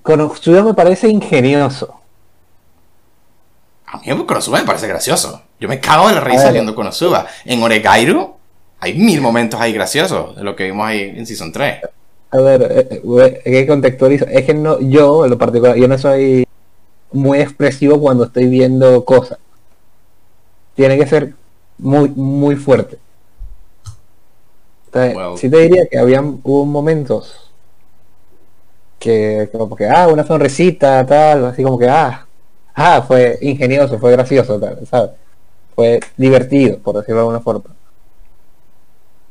Konosuba 0.04 0.64
me 0.64 0.74
parece 0.74 1.10
ingenioso. 1.10 2.00
A 3.88 3.98
mí 4.00 4.26
Konosuba 4.26 4.60
me 4.60 4.66
parece 4.66 4.88
gracioso. 4.88 5.42
Yo 5.60 5.70
me 5.70 5.80
cago 5.80 6.10
de 6.10 6.16
la 6.16 6.22
risa 6.22 6.52
viendo 6.52 6.76
Konosuba. 6.76 7.26
En 7.46 7.64
Oregairu 7.64 8.36
hay 8.80 8.94
mil 8.94 9.22
momentos 9.22 9.60
ahí 9.60 9.72
graciosos 9.74 10.36
de 10.36 10.44
lo 10.44 10.56
que 10.56 10.66
vimos 10.66 10.86
ahí 10.86 11.02
en 11.16 11.26
Season 11.26 11.52
3. 11.52 11.82
A 12.32 12.38
ver, 12.38 12.62
eh, 12.64 12.88
eh, 12.92 13.02
voy- 13.04 13.22
es 13.24 13.42
que 13.44 13.66
contextualizo. 13.68 14.26
Es 14.26 14.46
que 14.46 14.54
no, 14.54 14.80
yo 14.82 15.24
en 15.24 15.32
lo 15.32 15.38
particular, 15.38 15.78
yo 15.78 15.88
no 15.88 15.98
soy 15.98 16.46
muy 17.14 17.40
expresivo 17.40 18.00
cuando 18.02 18.26
estoy 18.26 18.48
viendo 18.48 19.06
cosas. 19.06 19.38
Tiene 20.76 20.98
que 20.98 21.08
ser 21.08 21.34
muy, 21.78 22.10
muy 22.10 22.56
fuerte. 22.56 23.00
Entonces, 24.88 25.16
Well. 25.16 25.38
sí 25.38 25.50
te 25.50 25.58
diría 25.60 25.88
que 25.90 25.98
habían, 25.98 26.42
hubo 26.44 26.66
momentos 26.66 27.52
que 29.00 29.48
como 29.52 29.76
que, 29.76 29.88
ah, 29.88 30.08
una 30.10 30.26
sonrisita, 30.26 31.06
tal, 31.06 31.46
así 31.46 31.64
como 31.64 31.80
que, 31.80 31.88
ah, 31.88 32.27
ah, 32.78 33.04
fue 33.08 33.38
ingenioso, 33.42 34.00
fue 34.00 34.14
gracioso, 34.14 34.60
tal, 34.60 34.88
¿sabes? 34.88 35.12
Fue 35.76 36.00
divertido, 36.18 36.80
por 36.80 36.96
decirlo 36.98 37.18
de 37.18 37.22
alguna 37.22 37.42
forma. 37.42 37.76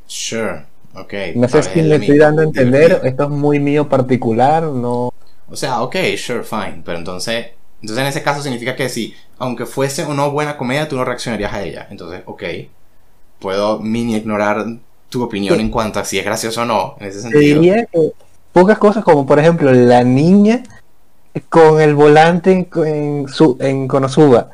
Sure, 0.05 0.65
ok. 0.95 1.13
No 1.35 1.47
sé 1.49 1.63
si 1.63 1.79
el 1.79 1.91
estoy 1.91 2.17
dando 2.17 2.41
a 2.41 2.45
entender, 2.45 3.01
divertido. 3.01 3.03
esto 3.03 3.23
es 3.25 3.29
muy 3.29 3.59
mío 3.59 3.89
particular, 3.89 4.63
no... 4.63 5.09
O 5.49 5.55
sea, 5.55 5.81
ok, 5.81 5.95
sure, 6.17 6.43
fine. 6.43 6.81
Pero 6.85 6.97
entonces, 6.97 7.47
entonces 7.81 8.01
en 8.03 8.07
ese 8.09 8.23
caso 8.23 8.41
significa 8.43 8.75
que 8.75 8.89
si, 8.89 9.15
aunque 9.37 9.65
fuese 9.65 10.03
o 10.05 10.13
no 10.13 10.31
buena 10.31 10.57
comedia, 10.57 10.87
tú 10.87 10.95
no 10.97 11.05
reaccionarías 11.05 11.53
a 11.53 11.63
ella. 11.63 11.87
Entonces, 11.89 12.23
ok. 12.25 12.43
Puedo 13.39 13.79
mini 13.79 14.15
ignorar 14.17 14.65
tu 15.09 15.23
opinión 15.23 15.55
Sí. 15.55 15.61
en 15.61 15.69
cuanto 15.71 15.99
a 15.99 16.05
si 16.05 16.19
es 16.19 16.25
gracioso 16.25 16.63
o 16.63 16.65
no, 16.65 16.95
en 16.99 17.07
ese 17.07 17.21
Te 17.31 17.41
sentido. 17.41 17.61
diría 17.61 17.85
que 17.85 18.11
pocas 18.51 18.77
cosas 18.79 19.03
como 19.03 19.25
por 19.25 19.39
ejemplo 19.39 19.71
la 19.71 20.03
niña 20.03 20.63
con 21.43 21.81
el 21.81 21.95
volante 21.95 22.51
en, 22.51 22.69
en, 22.85 23.27
su, 23.27 23.57
en 23.59 23.87
Konosuba 23.87 24.49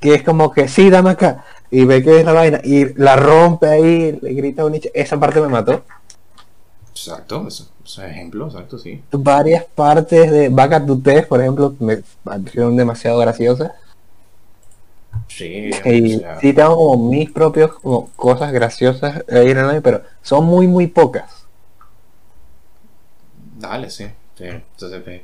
que 0.00 0.14
es 0.14 0.22
como 0.22 0.50
que 0.52 0.68
sí 0.68 0.90
dame 0.90 1.10
acá 1.10 1.44
y 1.70 1.84
ve 1.84 2.02
que 2.02 2.20
es 2.20 2.24
la 2.24 2.32
vaina 2.32 2.60
y 2.64 2.94
la 2.94 3.16
rompe 3.16 3.68
ahí 3.68 4.18
le 4.20 4.32
grita 4.32 4.62
a 4.62 4.64
un 4.66 4.72
nicho 4.72 4.88
esa 4.94 5.18
parte 5.18 5.40
me 5.40 5.48
mató 5.48 5.84
Exacto, 6.90 7.46
eso, 7.46 7.70
es 7.84 7.98
ejemplo, 7.98 8.46
exacto, 8.46 8.76
sí. 8.76 9.02
varias 9.12 9.64
partes 9.64 10.32
de 10.32 10.48
Back 10.48 10.84
to 10.84 10.98
Test 10.98 11.28
por 11.28 11.40
ejemplo 11.40 11.74
me 11.78 12.02
parecieron 12.24 12.76
demasiado 12.76 13.18
graciosas 13.18 13.72
Sí, 15.28 15.70
y 15.84 16.16
o 16.16 16.18
sea, 16.20 16.40
sí 16.40 16.52
tengo 16.52 16.76
como 16.76 17.10
mis 17.10 17.30
propios 17.30 17.72
como 17.74 18.08
cosas 18.16 18.52
graciosas 18.52 19.24
ahí 19.30 19.50
en 19.50 19.58
el 19.58 19.82
pero 19.82 20.02
son 20.22 20.44
muy 20.44 20.66
muy 20.66 20.86
pocas 20.86 21.38
dale, 23.58 23.90
sí. 23.90 24.06
sí. 24.36 24.44
Entonces, 24.44 25.22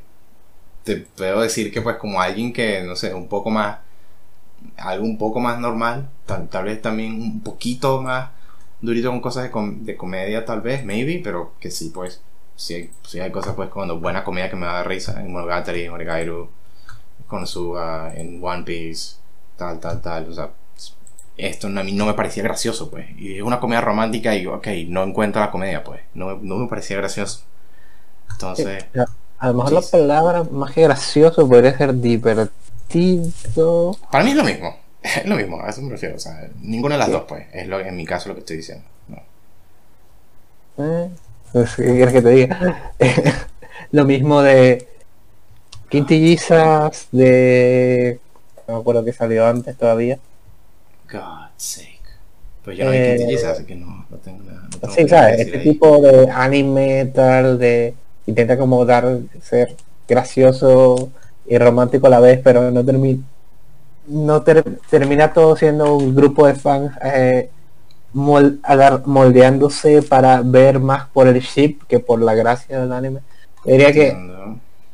te 0.85 0.97
puedo 0.99 1.41
decir 1.43 1.73
que 1.73 1.83
pues 1.83 1.97
como 1.97 2.21
alguien 2.21 2.53
que, 2.53 2.83
no 2.83 2.97
sé, 2.97 3.15
un 3.15 3.29
poco 3.29 3.51
más, 3.51 3.79
algo 4.77 5.05
un 5.05 5.19
poco 5.19 5.41
más 5.41 5.59
normal, 5.59 6.09
tal, 6.27 6.65
vez 6.65 6.83
también 6.83 7.21
un 7.21 7.41
poquito 7.41 8.03
más 8.03 8.31
durito 8.81 9.11
con 9.11 9.21
cosas 9.21 9.45
de, 9.45 9.51
com- 9.51 9.85
de 9.85 9.97
comedia 9.97 10.45
tal 10.45 10.61
vez, 10.61 10.85
maybe, 10.85 11.21
pero 11.23 11.53
que 11.61 11.71
sí, 11.71 11.91
pues, 11.95 12.23
sí 12.57 12.75
hay, 12.75 12.91
sí 13.07 13.21
hay 13.21 13.31
cosas 13.33 13.55
pues 13.55 13.71
cuando 13.71 13.99
buena 14.01 14.25
comedia 14.25 14.51
que 14.51 14.57
me 14.57 14.67
da 14.67 14.83
risa, 14.85 15.21
en 15.21 15.33
Monogatari, 15.33 15.85
en 15.85 15.93
Oregairu, 15.93 16.49
con 17.29 17.47
su, 17.47 17.79
ah, 17.79 18.13
en 18.15 18.43
One 18.45 18.65
Piece, 18.65 19.17
tal, 19.57 19.81
tal, 19.81 20.01
tal, 20.03 20.29
o 20.31 20.35
sea, 20.35 20.51
esto 21.37 21.69
a 21.69 21.71
mí 21.85 21.93
no 21.93 22.07
me 22.07 22.15
parecía 22.15 22.43
gracioso, 22.45 22.91
pues. 22.91 23.07
Y 23.19 23.37
es 23.37 23.43
una 23.43 23.61
comedia 23.61 23.81
romántica 23.81 24.37
y, 24.37 24.47
ok, 24.47 24.69
no 24.89 25.03
encuentro 25.05 25.41
la 25.43 25.51
comedia, 25.51 25.85
pues. 25.85 26.01
No, 26.15 26.37
no 26.37 26.57
me 26.59 26.69
parecía 26.69 26.97
gracioso. 26.99 27.43
Entonces, 28.33 28.87
A 29.45 29.49
lo 29.49 29.55
mejor 29.55 29.73
la 29.73 29.83
Sí. 29.83 29.93
palabra 29.93 30.45
más 30.51 30.73
que 30.73 30.83
gracioso 30.83 31.49
podría 31.49 31.77
ser 31.77 31.95
divertido. 32.01 32.51
para 34.11 34.25
mí 34.25 34.31
es 34.31 34.37
lo 34.37 34.45
mismo. 34.45 34.77
Es 35.05 35.27
lo 35.27 35.37
mismo, 35.37 35.61
a 35.61 35.69
eso 35.69 35.83
me 35.83 35.91
refiero. 35.91 36.17
O 36.17 36.19
sea, 36.19 36.49
ninguna 36.63 36.95
de 36.95 36.99
las 37.01 37.11
dos, 37.11 37.25
pues. 37.29 37.47
Es 37.53 37.67
lo, 37.69 37.79
en 37.79 37.95
mi 37.95 38.07
caso 38.07 38.31
lo 38.31 38.35
que 38.35 38.41
estoy 38.41 38.57
diciendo. 38.57 38.85
¿no? 39.09 39.19
Eh, 40.79 41.11
pues, 41.53 41.75
¿Qué 41.77 41.83
quieres 41.85 42.13
que 42.15 42.23
te 42.23 42.31
diga? 42.31 42.93
lo 43.93 44.05
mismo 44.07 44.41
de 44.43 44.89
Quintillizas 45.91 47.09
de... 47.13 48.19
No 48.67 48.75
me 48.77 48.81
acuerdo 48.81 49.05
que 49.05 49.13
salió 49.13 49.47
antes 49.47 49.77
todavía. 49.77 50.19
God's 51.11 51.53
sake. 51.59 52.01
Pues 52.65 52.79
yo 52.79 52.85
no 52.87 52.91
vi 52.93 52.97
Eh, 52.97 53.17
quintillizas, 53.19 53.59
así 53.59 53.65
que 53.67 53.77
no, 53.77 54.07
no 54.09 54.17
tengo 54.19 54.43
nada. 54.43 54.69
no 54.83 54.91
Sí, 54.91 55.07
¿sabes? 55.07 55.41
Este 55.41 55.59
ahí. 55.59 55.65
tipo 55.65 56.01
de 56.01 56.31
anime 56.31 57.05
tal, 57.15 57.59
de... 57.59 57.95
Intenta 58.27 58.57
como 58.57 58.85
dar, 58.85 59.19
ser 59.43 59.77
gracioso 60.09 61.11
y 61.47 61.59
romántico 61.59 62.07
a 62.07 62.11
la 62.11 62.21
vez, 62.21 62.41
pero 62.43 62.71
no 62.71 62.85
termina... 62.85 63.23
No 64.07 64.43
ter- 64.43 64.79
termina 64.91 65.33
todo 65.33 65.57
siendo 65.57 65.97
un 65.97 66.15
grupo 66.15 66.47
de 66.47 66.55
fans 66.55 66.93
eh, 67.03 67.49
mol- 68.15 68.61
moldeándose 69.07 70.03
para 70.03 70.43
ver 70.43 70.79
más 70.79 71.09
por 71.09 71.27
el 71.27 71.41
ship 71.41 71.79
que 71.89 72.01
por 72.01 72.21
la 72.21 72.35
gracia 72.35 72.81
del 72.81 72.93
anime. 72.93 73.21
Diría 73.65 73.93
que 73.93 74.15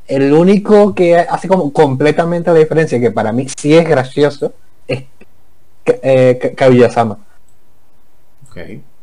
el 0.06 0.32
único 0.32 0.94
que 0.94 1.16
hace 1.16 1.48
como 1.48 1.72
completamente 1.72 2.52
la 2.52 2.58
diferencia, 2.58 3.00
que 3.00 3.10
para 3.10 3.32
mí 3.32 3.46
sí 3.58 3.76
es 3.76 3.88
gracioso, 3.88 4.52
es 4.86 5.04
eh, 5.86 6.38
Ka- 6.40 6.50
Kaguya-sama. 6.54 7.18
Ok, 8.48 8.56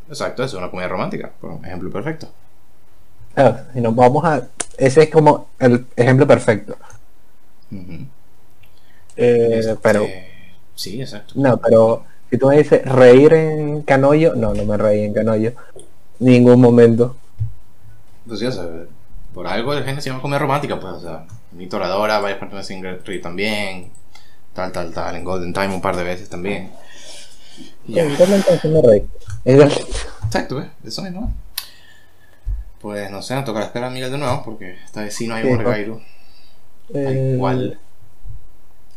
exacto, 0.10 0.44
es 0.44 0.54
una 0.54 0.70
comedia 0.70 0.90
romántica, 0.90 1.32
por 1.42 1.60
ejemplo 1.64 1.90
perfecto. 1.92 2.28
Claro, 3.38 3.60
si 3.72 3.82
nos 3.82 3.96
vamos 3.96 4.26
a... 4.26 4.48
Ese 4.80 5.04
es 5.04 5.10
como 5.12 5.50
el 5.60 5.86
ejemplo 5.96 6.26
perfecto. 6.26 6.76
Eh, 9.16 9.60
Este, 9.60 9.76
pero, 9.76 10.08
Sí, 10.74 11.00
exacto. 11.00 11.36
no, 11.38 11.58
pero 11.58 12.04
si 12.32 12.38
tú 12.40 12.48
me 12.48 12.58
dices 12.58 12.84
reír 12.84 13.36
en 13.36 13.84
Canoyo, 13.84 14.34
no, 14.34 14.56
no 14.56 14.66
me 14.66 14.76
reí 14.76 15.04
en 15.04 15.14
Canoyo. 15.14 15.52
Ningún 16.18 16.60
momento. 16.60 17.16
Pues 18.28 18.42
o 18.42 18.52
sea, 18.52 18.66
por 19.36 19.46
algo 19.46 19.72
el 19.74 19.84
género 19.84 20.02
se 20.02 20.10
llama 20.10 20.22
comedia 20.24 20.40
romántica, 20.40 20.80
pues, 20.80 20.94
o 20.94 21.02
sea, 21.02 21.26
mi 21.52 21.68
toradora, 21.68 22.20
varias 22.20 22.40
personas 22.40 22.66
sin 22.66 22.82
reír 22.84 23.22
también, 23.22 23.92
tal, 24.56 24.72
tal, 24.72 24.92
tal, 24.92 25.16
en 25.16 25.24
Golden 25.24 25.54
Time 25.54 25.76
un 25.76 25.82
par 25.82 25.96
de 25.96 26.04
veces 26.04 26.28
también. 26.28 26.72
Ya. 27.86 28.04
Me 28.04 28.82
reí. 28.82 29.04
Es. 29.46 29.78
Exacto, 30.26 30.56
¿ves? 30.56 30.68
Eso 30.84 31.04
mismo. 31.04 31.32
Pues 32.88 33.12
no 33.12 33.22
sé, 33.22 33.36
nos 33.36 33.44
tocará 33.44 33.66
esperar 33.66 33.90
a 33.90 33.94
Miguel 33.94 34.12
de 34.12 34.18
nuevo, 34.18 34.42
porque 34.46 34.78
esta 34.86 35.02
vez 35.02 35.14
sí 35.14 35.28
no 35.28 35.36
hay 35.36 35.44
Sí, 35.44 35.50
un. 35.50 35.58
Gairu. 35.64 36.02
Eh, 36.94 37.32
Igual. 37.36 37.78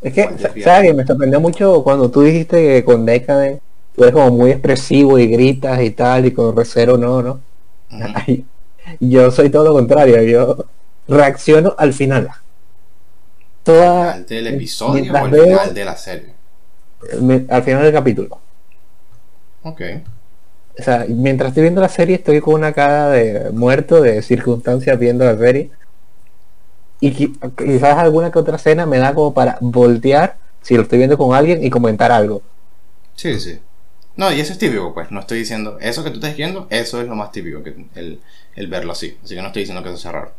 Es 0.01 0.13
que. 0.15 0.63
¿sabes? 0.63 0.89
que 0.91 0.95
Me 0.95 1.05
sorprendió 1.07 1.41
mucho 1.41 1.83
cuando 1.83 2.09
tú 2.11 2.23
dijiste 2.23 2.57
que 2.57 2.85
con 2.85 3.05
Decadent 3.05 3.61
tú 3.97 4.03
eres 4.05 4.15
como 4.15 4.31
muy 4.31 4.53
expresivo 4.53 5.19
y 5.19 5.27
gritas 5.27 5.83
y 5.83 5.91
tal, 5.91 6.27
y 6.27 6.31
con 6.33 6.57
Recero 6.57 6.97
no, 6.97 7.21
¿no? 7.21 7.41
Ay, 8.15 8.45
Yo 9.01 9.31
soy 9.33 9.51
todo 9.51 9.65
lo 9.65 9.73
contrario, 9.73 10.23
yo 10.23 10.65
reacciono 11.09 11.75
al 11.77 11.93
final. 11.93 12.31
Toda, 13.65 14.13
¿Al 14.13 14.27
del 14.27 14.47
episodio 14.47 15.13
o 15.13 15.17
al 15.17 15.31
veo- 15.31 15.45
final 15.59 15.75
de 15.75 15.85
la 15.85 15.97
serie? 15.97 16.33
me- 17.21 17.47
al 17.49 17.63
final 17.63 17.83
del 17.83 17.93
capítulo. 17.93 18.39
Ok. 19.63 19.81
O 20.81 20.83
sea, 20.85 21.07
mientras 21.09 21.51
estoy 21.51 21.63
viendo 21.65 21.81
la 21.81 21.89
serie 21.89 22.17
estoy 22.17 22.41
con 22.41 22.55
una 22.55 22.73
cara 22.73 23.11
de 23.11 23.51
muerto, 23.53 24.01
de 24.03 24.23
circunstancias 24.23 24.99
viendo 24.99 25.25
la 25.25 25.37
serie. 25.39 25.71
Y 27.01 27.11
qui- 27.17 27.33
quizás 27.57 27.99
alguna 27.99 28.31
que 28.31 28.39
otra 28.39 28.57
escena 28.57 28.87
me 28.87 28.99
da 28.99 29.13
como 29.15 29.35
para 29.35 29.59
voltear 29.61 30.39
si 30.63 30.77
lo 30.77 30.83
estoy 30.83 30.99
viendo 30.99 31.19
con 31.19 31.35
alguien 31.35 31.65
y 31.65 31.71
comentar 31.71 32.13
algo. 32.13 32.43
Sí, 33.17 33.39
sí. 33.41 33.61
No, 34.17 34.33
y 34.33 34.41
eso 34.41 34.53
es 34.53 34.59
típico, 34.59 34.93
pues. 34.95 35.11
No 35.11 35.21
estoy 35.21 35.39
diciendo. 35.41 35.79
Eso 35.81 36.03
que 36.05 36.11
tú 36.11 36.17
estás 36.17 36.31
diciendo, 36.31 36.67
eso 36.71 37.01
es 37.01 37.09
lo 37.09 37.17
más 37.17 37.33
típico, 37.33 37.63
que 37.63 37.75
el, 37.95 38.21
el 38.55 38.67
verlo 38.69 38.93
así. 38.93 39.19
Así 39.25 39.35
que 39.35 39.41
no 39.43 39.49
estoy 39.49 39.63
diciendo 39.63 39.83
que 39.83 39.91
eso 39.91 39.99
sea 39.99 40.13
raro. 40.13 40.33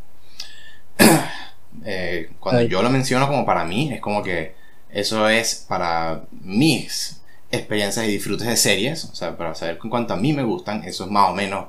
Eh, 1.85 2.31
cuando 2.41 2.61
Ay. 2.61 2.68
yo 2.68 2.81
lo 2.84 2.89
menciono 2.89 3.27
como 3.30 3.45
para 3.45 3.63
mí, 3.63 3.93
es 3.93 4.01
como 4.01 4.22
que 4.23 4.55
eso 4.89 5.30
es 5.30 5.65
para 5.69 6.23
mis 6.41 7.20
experiencias 7.52 8.06
y 8.06 8.11
disfrutes 8.11 8.48
de 8.48 8.57
series. 8.57 9.06
O 9.06 9.15
sea, 9.15 9.38
para 9.38 9.56
saber 9.56 9.80
en 9.84 9.90
cuanto 9.90 10.14
a 10.14 10.18
mí 10.18 10.34
me 10.34 10.44
gustan, 10.44 10.84
eso 10.84 11.06
es 11.06 11.11
más 11.11 11.30
o 11.30 11.34
menos 11.34 11.68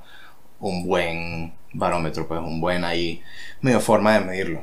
un 0.60 0.86
buen 0.86 1.52
barómetro, 1.72 2.28
pues 2.28 2.40
un 2.40 2.60
buen 2.60 2.84
ahí, 2.84 3.22
medio 3.60 3.80
forma 3.80 4.14
de 4.14 4.20
medirlo. 4.24 4.62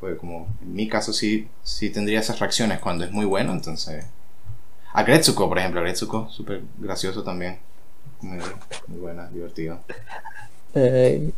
Pues 0.00 0.18
como 0.18 0.48
en 0.62 0.74
mi 0.74 0.88
caso 0.88 1.12
sí, 1.12 1.48
sí 1.62 1.90
tendría 1.90 2.20
esas 2.20 2.38
reacciones 2.40 2.80
cuando 2.80 3.04
es 3.04 3.10
muy 3.10 3.24
bueno, 3.26 3.52
entonces... 3.52 4.04
A 4.92 5.02
Gretsuko, 5.02 5.48
por 5.48 5.58
ejemplo, 5.58 5.80
Gretsuko, 5.80 6.30
súper 6.30 6.60
gracioso 6.78 7.24
también. 7.24 7.58
Muy, 8.20 8.38
muy 8.86 8.98
buena, 9.00 9.26
divertido. 9.26 9.80
Eh, 10.72 11.30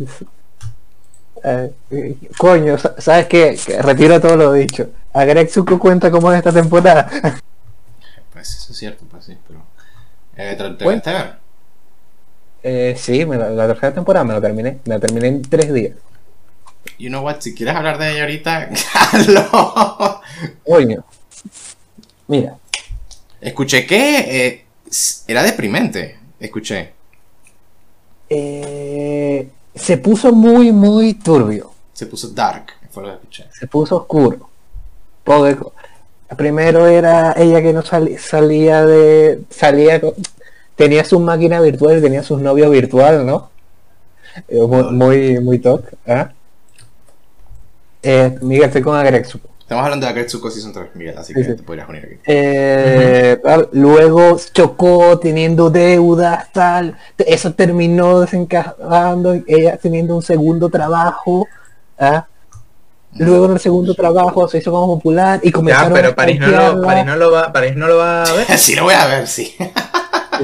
eh, 1.42 2.16
coño, 2.36 2.76
sa- 2.76 3.00
¿sabes 3.00 3.26
qué? 3.28 3.58
Retiro 3.80 4.20
todo 4.20 4.36
lo 4.36 4.52
dicho. 4.52 4.90
A 5.14 5.24
cuenta 5.78 6.10
cómo 6.10 6.30
es 6.32 6.38
esta 6.38 6.52
temporada. 6.52 7.08
Pues 8.36 8.54
eso 8.54 8.72
es 8.72 8.78
cierto, 8.78 9.06
pues 9.10 9.24
sí, 9.24 9.36
pero... 9.48 9.60
Eh, 10.36 10.54
¿te, 10.58 10.64
te 10.74 10.84
Bueno. 10.84 11.00
llegaste 11.02 11.10
a 11.10 11.12
ver? 11.22 11.36
Eh, 12.62 12.94
sí, 12.98 13.24
me 13.24 13.36
la, 13.38 13.48
la 13.48 13.66
tercera 13.68 13.94
temporada 13.94 14.24
me 14.24 14.34
la 14.34 14.40
terminé. 14.42 14.78
Me 14.84 14.94
la 14.94 15.00
terminé 15.00 15.28
en 15.28 15.42
tres 15.42 15.72
días. 15.72 15.96
You 16.98 17.08
know 17.08 17.22
what, 17.24 17.40
si 17.40 17.54
quieres 17.54 17.74
hablar 17.74 17.96
de 17.98 18.12
ella 18.12 18.22
ahorita, 18.22 18.70
hazlo. 18.94 20.20
Coño. 20.66 21.04
Mira, 22.28 22.58
Escuché 23.40 23.86
que 23.86 24.18
eh, 24.46 24.64
era 25.28 25.42
deprimente, 25.42 26.18
escuché. 26.40 26.92
eh, 28.28 29.48
se 29.74 29.98
puso 29.98 30.32
muy, 30.32 30.72
muy 30.72 31.14
turbio. 31.14 31.72
Se 31.92 32.06
puso 32.06 32.28
dark, 32.28 32.72
fue 32.90 33.02
lo 33.04 33.08
que 33.10 33.14
escuché. 33.16 33.46
Se 33.52 33.66
puso 33.66 33.96
oscuro. 33.96 34.50
Co- 35.58 35.72
primero 36.36 36.86
era 36.86 37.34
ella 37.36 37.62
que 37.62 37.72
no 37.72 37.82
sali- 37.82 38.18
salía 38.18 38.84
de. 38.84 39.40
salía 39.50 40.00
con- 40.00 40.14
tenía 40.74 41.04
su 41.04 41.20
máquina 41.20 41.60
virtual 41.60 42.02
tenía 42.02 42.22
sus 42.22 42.40
novios 42.40 42.70
virtual, 42.70 43.24
¿no? 43.26 43.50
Eh, 44.48 44.60
Muy, 44.60 44.82
muy, 44.92 45.40
muy 45.40 45.58
toc. 45.58 45.84
¿ah? 46.06 46.30
Eh, 48.02 48.38
Miguel, 48.42 48.64
estoy 48.66 48.82
con 48.82 48.96
Agrexuko. 48.96 49.48
Estamos 49.60 49.82
hablando 49.84 50.06
de 50.06 50.12
Gretsuko 50.12 50.48
Season 50.48 50.72
3, 50.72 50.94
Miguel, 50.94 51.18
así 51.18 51.32
Sí, 51.32 51.40
que 51.40 51.44
sí. 51.44 51.56
te 51.56 51.62
podrías 51.64 51.88
unir 51.88 52.04
aquí. 52.04 52.20
Eh, 52.26 53.36
luego 53.72 54.38
chocó 54.52 55.18
teniendo 55.18 55.70
deudas, 55.70 56.52
tal. 56.52 56.96
Eso 57.18 57.52
terminó 57.52 58.20
desencajando, 58.20 59.34
ella 59.48 59.76
teniendo 59.76 60.14
un 60.14 60.22
segundo 60.22 60.68
trabajo. 60.68 61.48
¿ah? 61.98 62.26
Luego 63.18 63.46
en 63.46 63.52
el 63.52 63.60
segundo 63.60 63.94
trabajo 63.94 64.46
se 64.48 64.58
hizo 64.58 64.70
como 64.70 64.96
popular 64.96 65.40
y 65.42 65.46
Ya, 65.46 65.52
comenzaron 65.52 65.92
pero 65.92 66.08
a 66.10 66.14
París 66.14 66.40
no, 66.40 66.48
lo. 66.48 66.82
París, 66.82 67.06
no 67.06 67.16
lo 67.16 67.32
va, 67.32 67.52
París 67.52 67.76
no 67.76 67.86
lo 67.86 67.96
va 67.96 68.24
a 68.24 68.32
ver. 68.32 68.46
sí, 68.58 68.74
lo 68.74 68.84
voy 68.84 68.94
a 68.94 69.06
ver, 69.06 69.26
sí. 69.26 69.54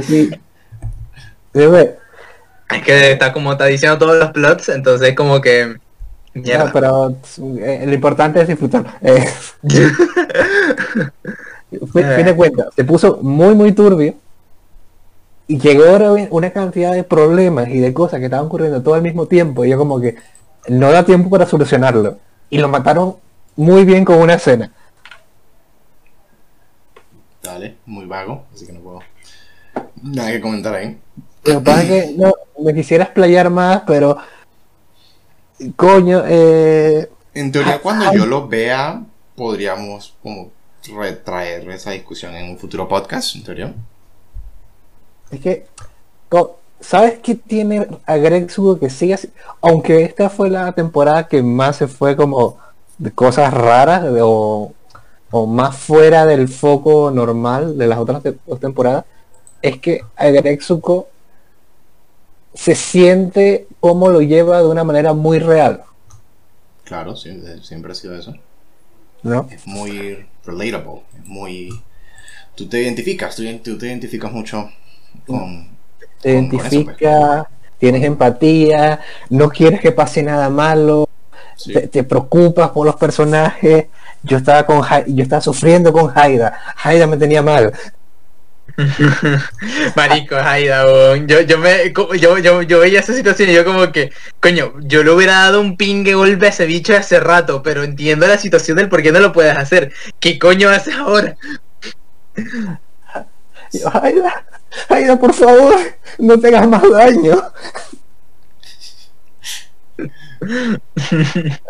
Sí. 0.03 0.31
Sí, 1.55 1.67
güey. 1.67 1.91
Es 2.71 2.83
que 2.83 3.13
está 3.13 3.33
como 3.33 3.53
está 3.53 3.67
diciendo 3.67 3.99
todos 3.99 4.17
los 4.17 4.31
plots, 4.31 4.71
entonces 4.71 5.15
como 5.15 5.41
que... 5.41 5.77
Mierda. 6.35 6.65
No, 6.65 6.73
pero 6.73 7.15
eh, 7.61 7.85
lo 7.87 7.93
importante 7.93 8.41
es 8.41 8.49
disfrutar. 8.49 8.99
Eh, 9.03 9.29
fin, 11.71 12.05
fin 12.17 12.25
de 12.25 12.35
cuentas, 12.35 12.69
se 12.75 12.85
puso 12.85 13.19
muy 13.21 13.55
muy 13.55 13.73
turbio 13.73 14.15
y 15.47 15.59
llegó 15.59 16.17
una 16.31 16.51
cantidad 16.51 16.95
de 16.95 17.05
problemas 17.05 17.69
y 17.69 17.81
de 17.81 17.93
cosas 17.93 18.19
que 18.19 18.27
estaban 18.27 18.47
ocurriendo 18.47 18.83
todo 18.83 18.95
al 18.95 19.03
mismo 19.03 19.27
tiempo 19.27 19.67
y 19.67 19.71
yo 19.71 19.77
como 19.77 20.01
que 20.01 20.17
no 20.69 20.91
da 20.91 21.05
tiempo 21.05 21.29
para 21.29 21.45
solucionarlo 21.45 22.17
y 22.53 22.59
lo 22.59 22.69
mataron 22.69 23.17
muy 23.57 23.85
bien 23.87 24.05
con 24.05 24.19
una 24.19 24.35
escena. 24.35 24.71
Dale, 27.43 27.77
muy 27.87 28.05
vago, 28.05 28.45
así 28.53 28.67
que 28.67 28.73
no 28.75 28.81
puedo. 28.81 29.01
Nada 30.03 30.31
que 30.33 30.41
comentar 30.43 30.75
ahí. 30.75 31.01
Lo 31.45 31.59
que 31.59 31.65
pasa 31.65 31.83
es 31.83 31.89
que 31.89 32.13
no, 32.19 32.35
me 32.63 32.75
quisiera 32.75 33.05
explayar 33.05 33.49
más, 33.49 33.83
pero 33.87 34.19
coño, 35.77 36.23
eh, 36.27 37.11
En 37.33 37.51
teoría, 37.51 37.81
cuando 37.81 38.13
yo 38.13 38.27
lo 38.27 38.47
vea, 38.47 39.03
podríamos 39.35 40.15
como 40.23 40.51
retraer 40.95 41.69
esa 41.71 41.93
discusión 41.93 42.35
en 42.35 42.51
un 42.51 42.59
futuro 42.59 42.87
podcast, 42.87 43.35
en 43.35 43.45
teoría. 43.45 43.75
Es 45.31 45.41
que, 45.41 45.67
co- 46.29 46.59
¿sabes 46.83 47.21
qué 47.23 47.37
tiene 47.37 47.89
a 48.07 48.17
Greg 48.19 48.51
Sugo 48.51 48.79
que 48.81 48.91
sigue 48.91 49.15
así? 49.15 49.31
Aunque 49.63 50.03
esta 50.05 50.31
fue 50.31 50.51
la 50.51 50.73
temporada 50.73 51.29
que 51.29 51.43
más 51.43 51.77
se 51.79 51.89
fue 51.89 52.17
como 52.17 52.59
de 52.99 53.13
cosas 53.13 53.53
raras 53.55 54.05
o 54.23 54.75
o 55.33 55.47
más 55.47 55.77
fuera 55.79 56.27
del 56.27 56.49
foco 56.49 57.11
normal 57.11 57.79
de 57.79 57.89
las 57.89 57.99
otras 57.99 58.23
te- 58.23 58.39
dos 58.47 58.61
temporadas, 58.61 59.05
es 59.63 59.81
que 59.81 60.03
Agretsuko 60.17 61.09
se 62.55 62.75
siente 62.75 63.67
como 63.81 64.09
lo 64.11 64.21
lleva 64.23 64.59
de 64.63 64.69
una 64.69 64.85
manera 64.85 65.13
muy 65.13 65.39
real, 65.39 65.85
Claro, 66.85 67.17
siempre 67.17 67.93
ha 67.93 67.95
sido 67.95 68.15
eso. 68.17 68.35
¿no? 69.23 69.49
Es 69.49 69.67
muy 69.67 70.27
relatable, 70.45 71.03
es 71.17 71.25
muy... 71.27 71.69
Tú 72.57 72.69
te 72.69 72.83
identificas, 72.83 73.37
tú, 73.37 73.45
tú 73.65 73.79
te 73.79 73.87
identificas 73.89 74.33
mucho 74.33 74.71
con... 75.27 75.69
Te 76.23 76.33
pues. 76.51 76.73
identifica, 76.73 77.49
tienes 77.79 78.03
empatía, 78.05 79.01
no 79.29 79.51
quieres 79.51 79.81
que 79.81 79.93
pase 79.93 80.23
nada 80.23 80.49
malo, 80.49 81.09
Sí. 81.57 81.73
te, 81.75 81.89
te 81.89 82.05
preocupas 82.05 82.71
por 82.71 82.87
los 82.87 82.97
personajes. 82.97 83.87
Yo 84.23 84.39
estaba 84.39 84.65
con 84.65 84.83
Ha- 84.89 85.05
yo 85.07 85.23
estaba 85.23 85.43
sufriendo 85.43 85.93
con 85.93 86.11
Haida. 86.17 86.59
Haida 86.83 87.07
me 87.07 87.17
tenía 87.17 87.43
mal. 87.43 87.73
Marico, 89.97 90.37
Haida, 90.37 90.87
weón. 90.87 91.27
yo, 91.27 91.41
yo 91.43 91.59
me 91.59 91.93
yo, 92.19 92.39
yo, 92.39 92.63
yo 92.63 92.79
veía 92.79 93.01
esa 93.01 93.13
situación 93.13 93.51
y 93.51 93.55
yo 93.55 93.65
como 93.65 93.91
que, 93.93 94.13
coño, 94.41 94.73
yo 94.81 95.03
le 95.03 95.11
hubiera 95.11 95.35
dado 95.35 95.61
un 95.61 95.77
pingue 95.77 96.15
golpe 96.15 96.47
a 96.47 96.51
ese 96.51 96.67
bicho 96.67 96.97
hace 96.97 97.21
rato, 97.21 97.63
pero 97.63 97.83
entiendo 97.83 98.27
la 98.27 98.39
situación 98.39 98.77
del 98.79 98.89
por 98.89 99.03
qué 99.03 99.13
no 99.13 99.21
lo 99.21 99.33
puedes 99.33 99.57
hacer. 99.59 99.93
¿Qué 100.21 100.39
coño 100.39 100.71
haces 100.71 100.95
ahora? 100.95 101.37
Haida, 103.93 104.45
Haida, 104.89 105.19
por 105.19 105.33
favor, 105.35 105.75
no 106.19 106.39
te 106.39 106.49
hagas 106.49 106.69
más 106.69 106.83
daño. 106.91 107.37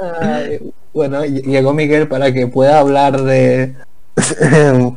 Ay, 0.01 0.73
bueno, 0.93 1.25
ll- 1.25 1.43
llegó 1.45 1.73
Miguel 1.73 2.09
para 2.09 2.33
que 2.33 2.47
pueda 2.47 2.79
hablar 2.81 3.21
de 3.23 3.75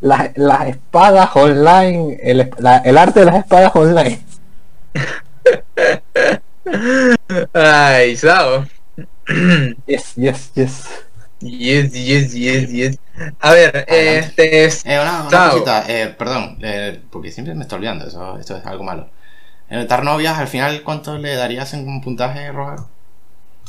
las, 0.00 0.30
las 0.36 0.68
espadas 0.68 1.30
online, 1.34 2.18
el, 2.22 2.50
la- 2.58 2.78
el 2.78 2.98
arte 2.98 3.20
de 3.20 3.26
las 3.26 3.36
espadas 3.36 3.74
online. 3.74 4.20
Ay, 7.52 8.16
Sao. 8.16 8.66
Yes, 9.86 10.14
yes, 10.16 10.50
yes. 10.54 10.88
Yes, 11.40 11.92
yes, 11.94 12.32
yes, 12.34 12.70
yes. 12.72 12.96
A 13.40 13.52
ver, 13.52 13.84
este 13.88 14.64
es... 14.64 14.84
Eh, 14.84 14.98
una, 15.00 15.28
una 15.28 15.42
Chao. 15.42 15.42
cosita, 15.42 15.84
eh, 15.88 16.08
perdón, 16.18 16.58
eh, 16.62 17.04
porque 17.10 17.30
siempre 17.32 17.54
me 17.54 17.62
estoy 17.62 17.78
olvidando, 17.78 18.06
eso, 18.06 18.38
esto 18.38 18.56
es 18.56 18.66
algo 18.66 18.84
malo. 18.84 19.10
En 19.68 19.78
el 19.80 19.86
Tarnovias, 19.88 20.38
al 20.38 20.48
final, 20.48 20.82
¿cuánto 20.84 21.18
le 21.18 21.34
darías 21.36 21.74
en 21.74 21.88
un 21.88 22.00
puntaje, 22.02 22.52
Roger? 22.52 22.80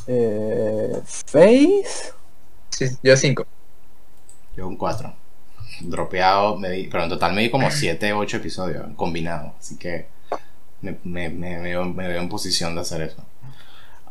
Eh, 0.08 1.02
¿Seis? 1.06 2.14
sí, 2.70 2.86
yo 3.04 3.16
cinco. 3.18 3.46
Yo 4.56 4.68
un 4.68 4.78
4. 4.78 5.16
Dropeado, 5.82 6.58
me 6.58 6.70
di- 6.72 6.88
pero 6.88 7.04
en 7.04 7.10
total 7.10 7.34
me 7.34 7.42
di 7.44 7.50
como 7.52 7.72
7, 7.72 8.14
8 8.14 8.38
episodios 8.38 8.88
combinados, 8.96 9.54
así 9.60 9.78
que 9.78 10.08
me, 10.82 11.00
me, 11.04 11.30
me, 11.30 11.58
me 11.60 11.62
veo, 11.62 11.86
me 11.86 12.08
veo 12.10 12.22
en 12.22 12.30
posición 12.30 12.76
de 12.76 12.82
hacer 12.82 13.02
eso. 13.04 13.29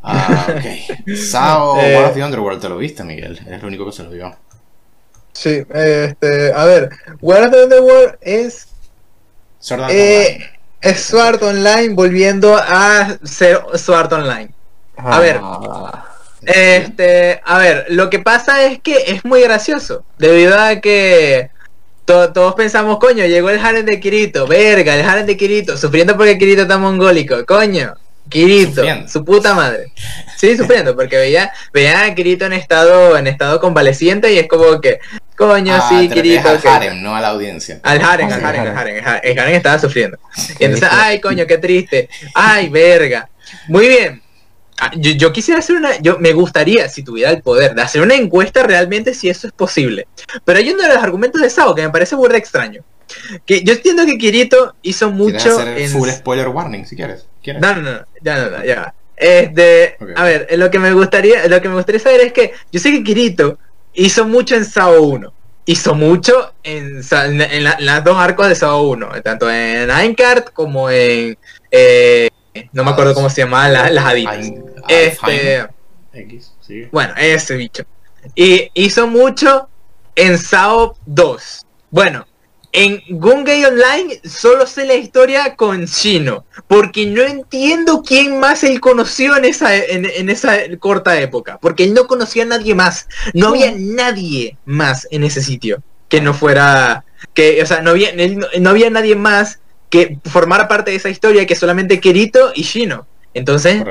Ah, 0.02 0.46
ok. 0.48 1.16
Sao, 1.16 1.78
Eh. 1.80 1.96
Of 2.04 2.14
the 2.14 2.24
Underworld, 2.24 2.60
¿te 2.60 2.68
lo 2.68 2.76
viste, 2.78 3.04
Miguel? 3.04 3.38
Eres 3.46 3.60
el 3.60 3.64
único 3.66 3.86
que 3.86 3.92
se 3.92 4.02
lo 4.04 4.10
vio. 4.10 4.34
Sí, 5.32 5.62
este, 5.72 6.52
a 6.52 6.64
ver, 6.64 6.90
World 7.20 7.46
of 7.46 7.52
the 7.52 7.62
Underworld 7.64 8.18
es 8.20 8.68
Sword 9.60 9.82
Art 9.82 9.92
Eh, 9.94 10.26
Online. 10.34 10.50
es 10.80 11.00
Sword 11.00 11.42
Online 11.44 11.94
volviendo 11.94 12.56
a 12.56 13.18
ser 13.22 13.60
Sword 13.74 14.12
Online. 14.12 14.50
A 14.96 15.20
ver. 15.20 15.38
Ah, 15.42 16.04
Este, 16.42 17.40
a 17.44 17.58
ver, 17.58 17.86
lo 17.90 18.08
que 18.10 18.20
pasa 18.20 18.62
es 18.64 18.80
que 18.80 19.04
es 19.08 19.24
muy 19.24 19.42
gracioso, 19.42 20.04
debido 20.18 20.58
a 20.58 20.76
que 20.80 21.50
to- 22.04 22.32
todos 22.32 22.54
pensamos, 22.54 22.98
coño, 22.98 23.26
llegó 23.26 23.50
el 23.50 23.58
harem 23.58 23.84
de 23.84 23.98
Kirito, 24.00 24.46
verga, 24.46 24.94
el 24.94 25.06
harem 25.06 25.26
de 25.26 25.36
Kirito, 25.36 25.76
sufriendo 25.76 26.16
porque 26.16 26.38
Kirito 26.38 26.62
está 26.62 26.78
mongólico, 26.78 27.44
coño, 27.44 27.94
Kirito, 28.28 28.74
Sufriendo. 28.76 29.08
su 29.08 29.24
puta 29.24 29.54
madre. 29.54 29.92
Sí, 30.36 30.56
sufriendo, 30.56 30.94
porque 30.94 31.16
veía, 31.16 31.52
veía 31.72 32.04
a 32.04 32.14
Kirito 32.14 32.44
en 32.46 32.52
estado, 32.52 33.16
en 33.16 33.26
estado 33.26 33.60
convaleciente 33.60 34.32
y 34.32 34.38
es 34.38 34.46
como 34.48 34.80
que, 34.80 35.00
coño, 35.36 35.74
Ah, 35.74 35.86
sí, 35.88 36.08
te 36.08 36.14
Kirito. 36.14 36.48
al 36.48 36.60
que- 36.60 36.68
harem, 36.68 37.02
no 37.02 37.16
a 37.16 37.20
la 37.20 37.28
audiencia. 37.28 37.80
al 37.82 38.00
Haren, 38.02 38.30
Ah, 38.30 38.34
al 38.34 38.40
sí, 38.40 38.46
Haren, 38.46 38.60
al. 38.60 38.76
Haren, 38.76 38.96
el 38.96 39.04
Haren- 39.04 39.20
el 39.22 39.38
Haren 39.38 39.54
estaba 39.54 39.78
sufriendo. 39.78 40.18
Y 40.58 40.64
entonces, 40.64 40.88
ay, 40.92 41.20
coño, 41.20 41.46
qué 41.46 41.58
triste. 41.58 42.08
Ay, 42.34 42.68
verga. 42.68 43.28
Muy 43.68 43.88
bien. 43.88 44.22
Ah, 44.80 44.92
Yo, 44.94 45.10
yo 45.12 45.32
quisiera 45.32 45.58
hacer 45.58 45.74
una, 45.76 45.98
yo 45.98 46.18
me 46.20 46.32
gustaría, 46.32 46.88
si 46.88 47.02
tuviera 47.02 47.30
el 47.30 47.42
poder, 47.42 47.74
de 47.74 47.82
hacer 47.82 48.00
una 48.00 48.14
encuesta 48.14 48.62
realmente 48.62 49.12
si 49.12 49.28
eso 49.28 49.48
es 49.48 49.52
posible. 49.52 50.06
Pero 50.44 50.58
hay 50.60 50.70
uno 50.70 50.82
de 50.82 50.88
los 50.88 50.98
argumentos 51.02 51.40
de 51.42 51.50
Sao 51.50 51.74
que 51.74 51.82
me 51.82 51.90
parece 51.90 52.14
burda 52.14 52.36
extraño. 52.36 52.84
Que 53.46 53.62
yo 53.64 53.72
entiendo 53.72 54.04
que 54.06 54.18
Kirito 54.18 54.74
hizo 54.82 55.06
¿Quieres 55.10 55.32
mucho 55.44 55.58
hacer 55.60 55.78
en... 55.78 55.90
full 55.90 56.08
spoiler 56.10 56.48
warning 56.48 56.84
si 56.86 56.94
quieres? 56.94 57.26
¿Quieres? 57.42 57.62
No, 57.62 57.74
no, 57.76 57.82
no, 57.82 58.00
ya 58.22 58.36
no, 58.38 58.50
no, 58.58 58.64
ya 58.64 58.80
va. 58.80 58.94
Este, 59.16 59.96
a 60.16 60.22
ver, 60.24 60.46
lo 60.58 60.70
que 60.70 60.78
me 60.78 60.92
gustaría, 60.92 61.46
lo 61.48 61.60
que 61.60 61.68
me 61.68 61.74
gustaría 61.74 62.00
saber 62.00 62.20
es 62.20 62.32
que 62.32 62.52
yo 62.70 62.78
sé 62.78 62.92
que 62.92 63.02
Kirito 63.02 63.58
hizo 63.94 64.24
mucho 64.26 64.54
en 64.54 64.64
Sao 64.64 65.02
1. 65.02 65.32
Hizo 65.66 65.94
mucho 65.94 66.54
en, 66.62 67.00
en, 67.10 67.40
en 67.42 67.64
la- 67.64 67.72
en 67.74 67.84
las 67.86 68.04
dos 68.04 68.16
arcos 68.16 68.48
de 68.48 68.54
Sao 68.54 68.82
1, 68.82 69.22
tanto 69.22 69.50
en 69.50 69.90
Aincard 69.90 70.44
como 70.54 70.88
en 70.88 71.36
eh, 71.70 72.30
no 72.72 72.84
me 72.84 72.90
acuerdo 72.92 73.12
cómo 73.12 73.28
se 73.28 73.42
llamaban 73.42 73.72
las, 73.72 73.92
las 73.92 74.04
haditas. 74.04 74.36
Ain- 74.36 74.64
Este, 74.88 75.58
Alfheim 75.60 75.66
X, 76.14 76.54
sí. 76.60 76.88
bueno, 76.92 77.12
ese 77.18 77.56
bicho. 77.56 77.82
Y 78.36 78.70
hizo 78.74 79.06
mucho 79.08 79.68
en 80.14 80.38
Sao 80.38 80.96
2. 81.06 81.66
Bueno, 81.90 82.26
en 82.84 83.02
Gungay 83.08 83.64
Online 83.64 84.20
solo 84.24 84.66
sé 84.66 84.84
la 84.86 84.94
historia 84.94 85.56
con 85.56 85.84
Shino. 85.86 86.44
Porque 86.66 87.06
no 87.06 87.22
entiendo 87.22 88.02
quién 88.06 88.38
más 88.40 88.64
él 88.64 88.80
conoció 88.80 89.36
en 89.36 89.44
esa, 89.44 89.74
en, 89.76 90.04
en 90.06 90.30
esa 90.30 90.56
corta 90.78 91.20
época. 91.20 91.58
Porque 91.60 91.84
él 91.84 91.94
no 91.94 92.06
conocía 92.06 92.44
a 92.44 92.46
nadie 92.46 92.74
más. 92.74 93.08
No 93.34 93.48
había 93.48 93.72
nadie 93.76 94.56
más 94.64 95.06
en 95.10 95.24
ese 95.24 95.42
sitio. 95.42 95.82
Que 96.08 96.20
no 96.20 96.34
fuera. 96.34 97.04
Que, 97.34 97.62
o 97.62 97.66
sea, 97.66 97.80
no 97.80 97.90
había, 97.90 98.10
él 98.10 98.38
no, 98.38 98.46
no 98.60 98.70
había 98.70 98.90
nadie 98.90 99.14
más 99.16 99.60
que 99.90 100.18
formara 100.24 100.68
parte 100.68 100.90
de 100.90 100.96
esa 100.98 101.08
historia 101.08 101.46
que 101.46 101.56
solamente 101.56 102.00
Kirito 102.00 102.52
y 102.54 102.62
Shino. 102.62 103.06
Entonces, 103.34 103.82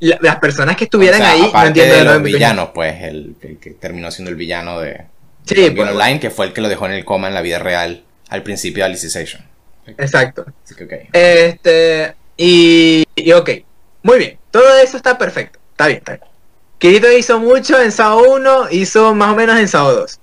la- 0.00 0.18
las 0.20 0.36
personas 0.36 0.76
que 0.76 0.84
estuvieran 0.84 1.20
O 1.20 1.24
sea, 1.24 1.32
ahí 1.32 1.50
no 1.52 1.66
entiendo 1.66 1.94
de 1.94 1.98
de 2.00 2.04
los 2.04 2.22
villanos, 2.22 2.70
pues, 2.74 3.02
el, 3.02 3.36
el 3.42 3.58
que 3.58 3.70
terminó 3.70 4.10
siendo 4.10 4.30
el 4.30 4.36
villano 4.36 4.80
de, 4.80 5.02
Sí, 5.44 5.54
de 5.54 5.70
pues. 5.72 5.90
Online, 5.90 6.18
que 6.18 6.30
fue 6.30 6.46
el 6.46 6.52
que 6.52 6.60
lo 6.60 6.68
dejó 6.68 6.86
en 6.86 6.92
el 6.92 7.04
coma 7.04 7.28
en 7.28 7.34
la 7.34 7.42
vida 7.42 7.58
real 7.58 8.02
al 8.28 8.42
principio 8.42 8.82
de 8.84 8.90
Alicization. 8.90 9.42
Exacto. 9.86 10.46
Así 10.64 10.74
que, 10.74 10.84
ok. 10.84 10.92
Este, 11.12 12.14
y, 12.36 13.04
y 13.14 13.32
ok, 13.32 13.50
muy 14.02 14.18
bien, 14.18 14.38
todo 14.50 14.76
eso 14.78 14.96
está 14.96 15.16
perfecto, 15.16 15.58
está 15.70 15.86
bien, 15.86 15.98
está 15.98 16.12
bien. 16.16 16.24
Kirito 16.78 17.10
hizo 17.10 17.38
mucho 17.38 17.80
en 17.80 17.90
SAO 17.92 18.34
1, 18.34 18.70
hizo 18.72 19.14
más 19.14 19.32
o 19.32 19.36
menos 19.36 19.58
en 19.58 19.68
SAO 19.68 19.94
2. 19.94 20.20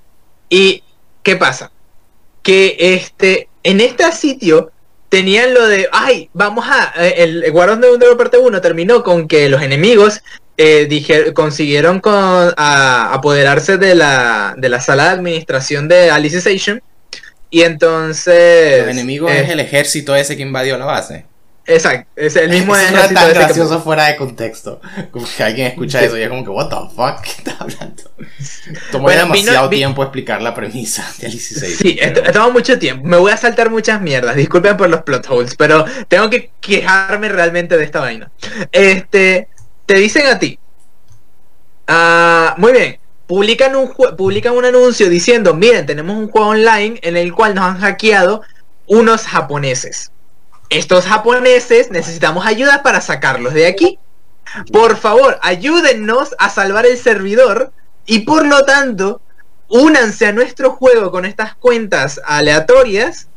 ¿Y 0.50 0.84
qué 1.24 1.36
pasa? 1.36 1.72
Que 2.44 2.76
este, 2.80 3.48
en 3.64 3.80
este 3.82 4.12
sitio 4.12 4.72
tenían 5.10 5.54
lo 5.54 5.68
de, 5.68 5.88
ay, 5.92 6.30
vamos 6.34 6.66
a, 6.68 6.94
eh, 6.98 7.16
el, 7.18 7.44
el 7.44 7.52
Guardián 7.52 7.82
de 7.82 7.92
Underworld 7.92 8.18
parte 8.18 8.38
1 8.38 8.62
terminó 8.62 9.02
con 9.04 9.28
que 9.28 9.48
los 9.50 9.62
enemigos 9.62 10.22
eh, 10.58 11.32
consiguieron 11.34 12.00
con, 12.00 12.14
a- 12.14 13.14
apoderarse 13.14 13.78
de 13.78 13.96
la, 13.96 14.54
de 14.58 14.70
la 14.70 14.82
sala 14.82 15.06
de 15.06 15.10
administración 15.12 15.88
de 15.88 16.12
Alicization. 16.12 16.82
Y 17.54 17.62
entonces... 17.62 18.80
Los 18.82 18.90
enemigos 18.90 19.32
eh, 19.32 19.42
es 19.42 19.50
el 19.50 19.60
ejército 19.60 20.16
ese 20.16 20.36
que 20.36 20.42
invadió 20.42 20.76
la 20.76 20.86
base. 20.86 21.28
Exacto, 21.68 22.10
es 22.16 22.36
el 22.36 22.50
mismo 22.50 22.76
Eso 22.76 22.86
ejército 22.86 23.10
es 23.10 23.14
tan 23.14 23.24
ese 23.26 23.34
que- 23.34 23.40
gracioso 23.46 23.80
fuera 23.82 24.06
de 24.08 24.16
contexto. 24.16 24.82
Como 25.12 25.28
que 25.38 25.44
alguien 25.44 25.68
escucha 25.68 26.00
Sí. 26.00 26.06
eso 26.06 26.18
y 26.18 26.24
es 26.24 26.30
como 26.30 26.44
que, 26.44 26.50
what 26.50 26.70
the 26.70 26.96
fuck, 26.96 27.22
¿qué 27.24 27.30
estás 27.30 27.62
hablando? 27.62 28.04
Tomó 28.92 29.04
Bueno, 29.04 29.22
demasiado 29.22 29.52
vino- 29.52 29.70
vi- 29.70 29.78
tiempo 29.78 30.02
explicar 30.02 30.42
la 30.42 30.56
premisa 30.56 31.08
de 31.20 31.28
Alicization. 31.28 31.78
Sí, 31.78 31.98
pero- 32.02 32.22
esto- 32.22 32.32
toma 32.32 32.50
mucho 32.50 32.80
tiempo. 32.80 33.08
Me 33.08 33.18
voy 33.18 33.32
a 33.32 33.38
saltar 33.38 33.70
muchas 33.70 34.02
mierdas. 34.02 34.36
Disculpen 34.36 34.76
por 34.76 34.90
los 34.90 35.04
plot 35.04 35.28
holes, 35.30 35.54
pero 35.56 35.86
tengo 36.08 36.32
que 36.32 36.50
quejarme 36.60 37.30
realmente 37.30 37.78
de 37.78 37.84
esta 37.84 38.00
vaina. 38.00 38.32
Este, 38.72 39.48
te 39.86 39.94
dicen 39.94 40.26
a 40.26 40.40
ti. 40.40 40.58
Ah, 41.88 42.56
muy 42.58 42.72
bien. 42.72 42.98
Publican 43.28 43.76
un 43.76 43.94
publican 44.18 44.54
un 44.56 44.66
anuncio 44.66 45.10
diciendo, 45.10 45.54
miren, 45.54 45.86
tenemos 45.86 46.18
un 46.18 46.30
juego 46.30 46.48
online 46.50 47.00
en 47.04 47.16
el 47.18 47.34
cual 47.34 47.56
nos 47.56 47.66
han 47.66 47.80
hackeado 47.80 48.42
unos 48.88 49.24
japoneses. 49.24 50.12
Estos 50.70 51.06
japoneses 51.06 51.90
necesitamos 51.92 52.46
ayuda 52.46 52.84
para 52.84 53.00
sacarlos 53.02 53.54
de 53.54 53.68
aquí. 53.68 53.98
Por 54.72 54.98
favor, 54.98 55.40
ayúdennos 55.42 56.36
a 56.38 56.50
salvar 56.50 56.86
el 56.86 56.98
servidor 56.98 57.72
y 58.06 58.20
por 58.20 58.46
lo 58.46 58.64
tanto, 58.66 59.22
únanse 59.70 60.28
a 60.28 60.32
nuestro 60.34 60.72
juego 60.72 61.10
con 61.12 61.26
estas 61.26 61.56
cuentas 61.56 62.20
aleatorias 62.26 63.28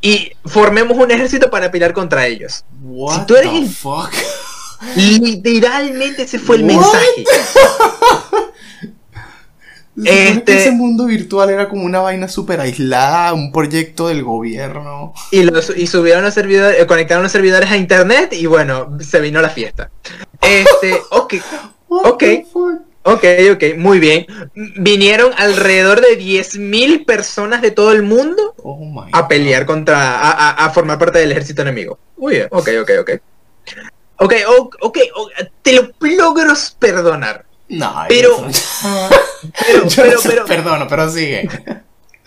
y 0.00 0.32
formemos 0.46 0.96
un 0.96 1.10
ejército 1.10 1.50
para 1.50 1.70
pelear 1.70 1.92
contra 1.92 2.26
ellos. 2.26 2.64
What 2.82 3.20
Si 3.20 3.26
tú 3.26 3.36
eres 3.36 3.50
the 3.52 3.58
el- 3.58 3.68
fuck? 3.68 4.10
Literalmente 4.96 6.22
ese 6.22 6.38
fue 6.38 6.56
el 6.56 6.62
What? 6.64 6.70
mensaje. 6.74 7.24
Este- 10.04 10.56
ese 10.58 10.70
mundo 10.72 11.06
virtual 11.06 11.50
era 11.50 11.68
como 11.68 11.84
una 11.84 12.00
vaina 12.00 12.28
súper 12.28 12.60
aislada, 12.60 13.32
un 13.34 13.52
proyecto 13.52 14.08
del 14.08 14.22
gobierno. 14.24 15.12
Y, 15.30 15.42
los, 15.44 15.76
y 15.76 15.86
subieron 15.86 16.22
los 16.24 16.34
servidores, 16.34 16.80
eh, 16.80 16.86
conectaron 16.86 17.22
los 17.22 17.32
servidores 17.32 17.70
a 17.70 17.76
internet 17.76 18.32
y 18.32 18.46
bueno, 18.46 18.98
se 19.00 19.20
vino 19.20 19.40
la 19.42 19.48
fiesta. 19.50 19.90
Este, 20.40 20.94
ok, 21.10 21.34
Ok. 21.88 22.24
ok, 23.02 23.24
ok, 23.54 23.64
muy 23.78 23.98
bien. 23.98 24.26
Vinieron 24.76 25.32
alrededor 25.36 26.00
de 26.00 26.16
10.000 26.18 27.04
personas 27.04 27.62
de 27.62 27.70
todo 27.70 27.92
el 27.92 28.02
mundo 28.02 28.54
Oh 28.62 29.04
a 29.12 29.26
pelear 29.28 29.66
contra, 29.66 30.20
a, 30.20 30.30
a- 30.30 30.66
a 30.66 30.70
formar 30.70 30.98
parte 30.98 31.18
del 31.18 31.32
ejército 31.32 31.62
enemigo. 31.62 31.98
Muy 32.16 32.34
bien, 32.34 32.48
ok, 32.50 32.68
ok, 32.82 32.90
ok. 33.00 33.10
Ok, 34.22 34.34
ok, 34.82 34.98
o- 35.16 35.30
te 35.62 35.72
lo 35.72 35.90
logro 36.00 36.52
perdonar. 36.78 37.44
No, 37.78 38.04
Pero- 38.08 38.46
Pero, 39.66 39.86
pero, 39.96 40.18
pero, 40.22 40.44
perdono, 40.44 40.86
pero 40.88 41.10
sigue. 41.10 41.48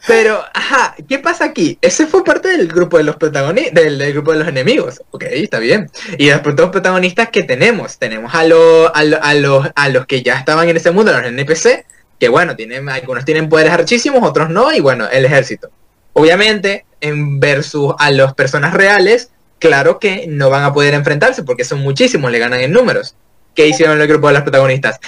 pero, 0.08 0.44
ajá, 0.54 0.96
¿qué 1.08 1.20
pasa 1.20 1.46
aquí? 1.46 1.78
Ese 1.82 2.08
fue 2.08 2.24
parte 2.24 2.50
del 2.50 2.68
grupo 2.68 2.98
de 2.98 3.04
los 3.04 3.16
protagonistas, 3.18 3.74
del, 3.74 3.98
del 3.98 4.14
grupo 4.14 4.32
de 4.34 4.40
los 4.40 4.48
enemigos. 4.48 5.02
Ok, 5.12 5.24
está 5.30 5.60
bien. 5.60 5.90
Y 6.18 6.30
los 6.30 6.40
protagonistas 6.42 7.30
que 7.30 7.44
tenemos, 7.44 8.00
tenemos 8.00 8.34
a, 8.34 8.44
los 8.46 8.90
a, 8.94 9.04
lo- 9.04 9.24
a 9.24 9.34
los, 9.36 9.68
a 9.76 9.90
los 9.90 10.06
que 10.08 10.24
ya 10.24 10.40
estaban 10.40 10.68
en 10.70 10.78
ese 10.78 10.92
mundo, 10.92 11.12
los 11.14 11.24
NPC, 11.26 11.86
que 12.20 12.30
bueno, 12.30 12.56
tienen, 12.56 12.90
algunos 12.90 13.26
tienen 13.26 13.48
poderes 13.50 13.74
archísimos, 13.74 14.24
otros 14.28 14.50
no, 14.50 14.74
y 14.74 14.80
bueno, 14.80 15.08
el 15.12 15.26
ejército. 15.26 15.70
Obviamente, 16.14 16.86
en 17.02 17.40
versus 17.40 17.94
a 18.00 18.12
las 18.12 18.34
personas 18.34 18.74
reales, 18.74 19.30
claro 19.60 20.00
que 20.00 20.26
no 20.28 20.50
van 20.50 20.64
a 20.64 20.74
poder 20.74 20.94
enfrentarse 20.94 21.44
porque 21.44 21.64
son 21.66 21.80
muchísimos, 21.80 22.32
le 22.32 22.40
ganan 22.40 22.60
en 22.62 22.72
números. 22.72 23.16
¿Qué 23.56 23.68
hicieron 23.68 24.00
el 24.02 24.08
grupo 24.08 24.28
de 24.28 24.34
los 24.34 24.44
protagonistas? 24.44 25.00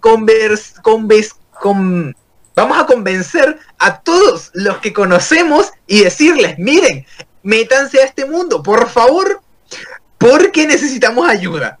Convers, 0.00 0.74
conves- 0.82 1.34
con- 1.60 2.14
vamos 2.54 2.78
a 2.78 2.86
convencer 2.86 3.58
a 3.78 4.00
todos 4.00 4.50
los 4.54 4.78
que 4.78 4.92
conocemos 4.92 5.70
y 5.86 6.04
decirles, 6.04 6.58
miren, 6.58 7.06
métanse 7.42 8.00
a 8.00 8.04
este 8.04 8.24
mundo, 8.26 8.62
por 8.62 8.88
favor, 8.88 9.40
porque 10.18 10.66
necesitamos 10.66 11.28
ayuda. 11.28 11.78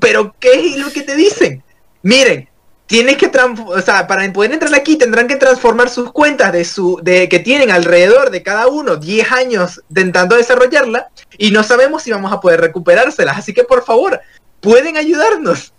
Pero, 0.00 0.34
¿qué 0.40 0.52
es 0.68 0.76
lo 0.76 0.90
que 0.90 1.02
te 1.02 1.14
dicen? 1.14 1.62
Miren, 2.02 2.48
tienes 2.86 3.16
que 3.18 3.30
o 3.66 3.80
sea, 3.82 4.06
para 4.06 4.30
poder 4.32 4.52
entrar 4.52 4.74
aquí 4.74 4.96
tendrán 4.96 5.28
que 5.28 5.36
transformar 5.36 5.90
sus 5.90 6.10
cuentas 6.12 6.52
de 6.52 6.64
su 6.64 6.98
de 7.02 7.28
que 7.28 7.38
tienen 7.38 7.70
alrededor 7.70 8.30
de 8.30 8.42
cada 8.42 8.66
uno 8.66 8.96
10 8.96 9.30
años 9.30 9.82
intentando 9.90 10.36
desarrollarla 10.36 11.08
y 11.36 11.50
no 11.50 11.62
sabemos 11.62 12.02
si 12.02 12.10
vamos 12.10 12.32
a 12.32 12.40
poder 12.40 12.60
recuperárselas, 12.62 13.36
así 13.36 13.52
que 13.52 13.64
por 13.64 13.84
favor, 13.84 14.18
pueden 14.60 14.96
ayudarnos. 14.96 15.72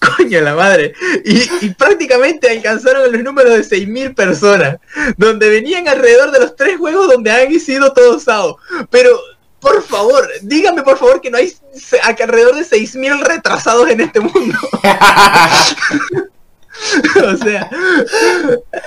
Coño 0.16 0.40
la 0.40 0.54
madre. 0.54 0.94
Y, 1.24 1.70
prácticamente 1.70 2.50
alcanzaron 2.50 3.10
los 3.12 3.22
números 3.22 3.68
de 3.68 3.78
6.000 3.78 4.14
personas, 4.14 4.76
donde 5.16 5.48
venían 5.48 5.88
alrededor 5.88 6.30
de 6.30 6.40
los 6.40 6.56
tres 6.56 6.78
juegos 6.78 7.08
donde 7.08 7.30
han 7.30 7.58
sido 7.60 7.92
todos 7.92 8.24
SAO. 8.24 8.58
Pero, 8.90 9.18
por 9.60 9.82
favor, 9.82 10.28
dígame 10.42 10.82
por 10.82 10.98
favor 10.98 11.20
que 11.20 11.30
no 11.30 11.38
hay 11.38 11.52
alrededor 12.20 12.54
de 12.54 12.62
6.000 12.62 13.24
retrasados 13.24 13.88
en 13.90 14.00
este 14.00 14.20
mundo. 14.20 14.56
o 17.24 17.36
sea, 17.36 17.70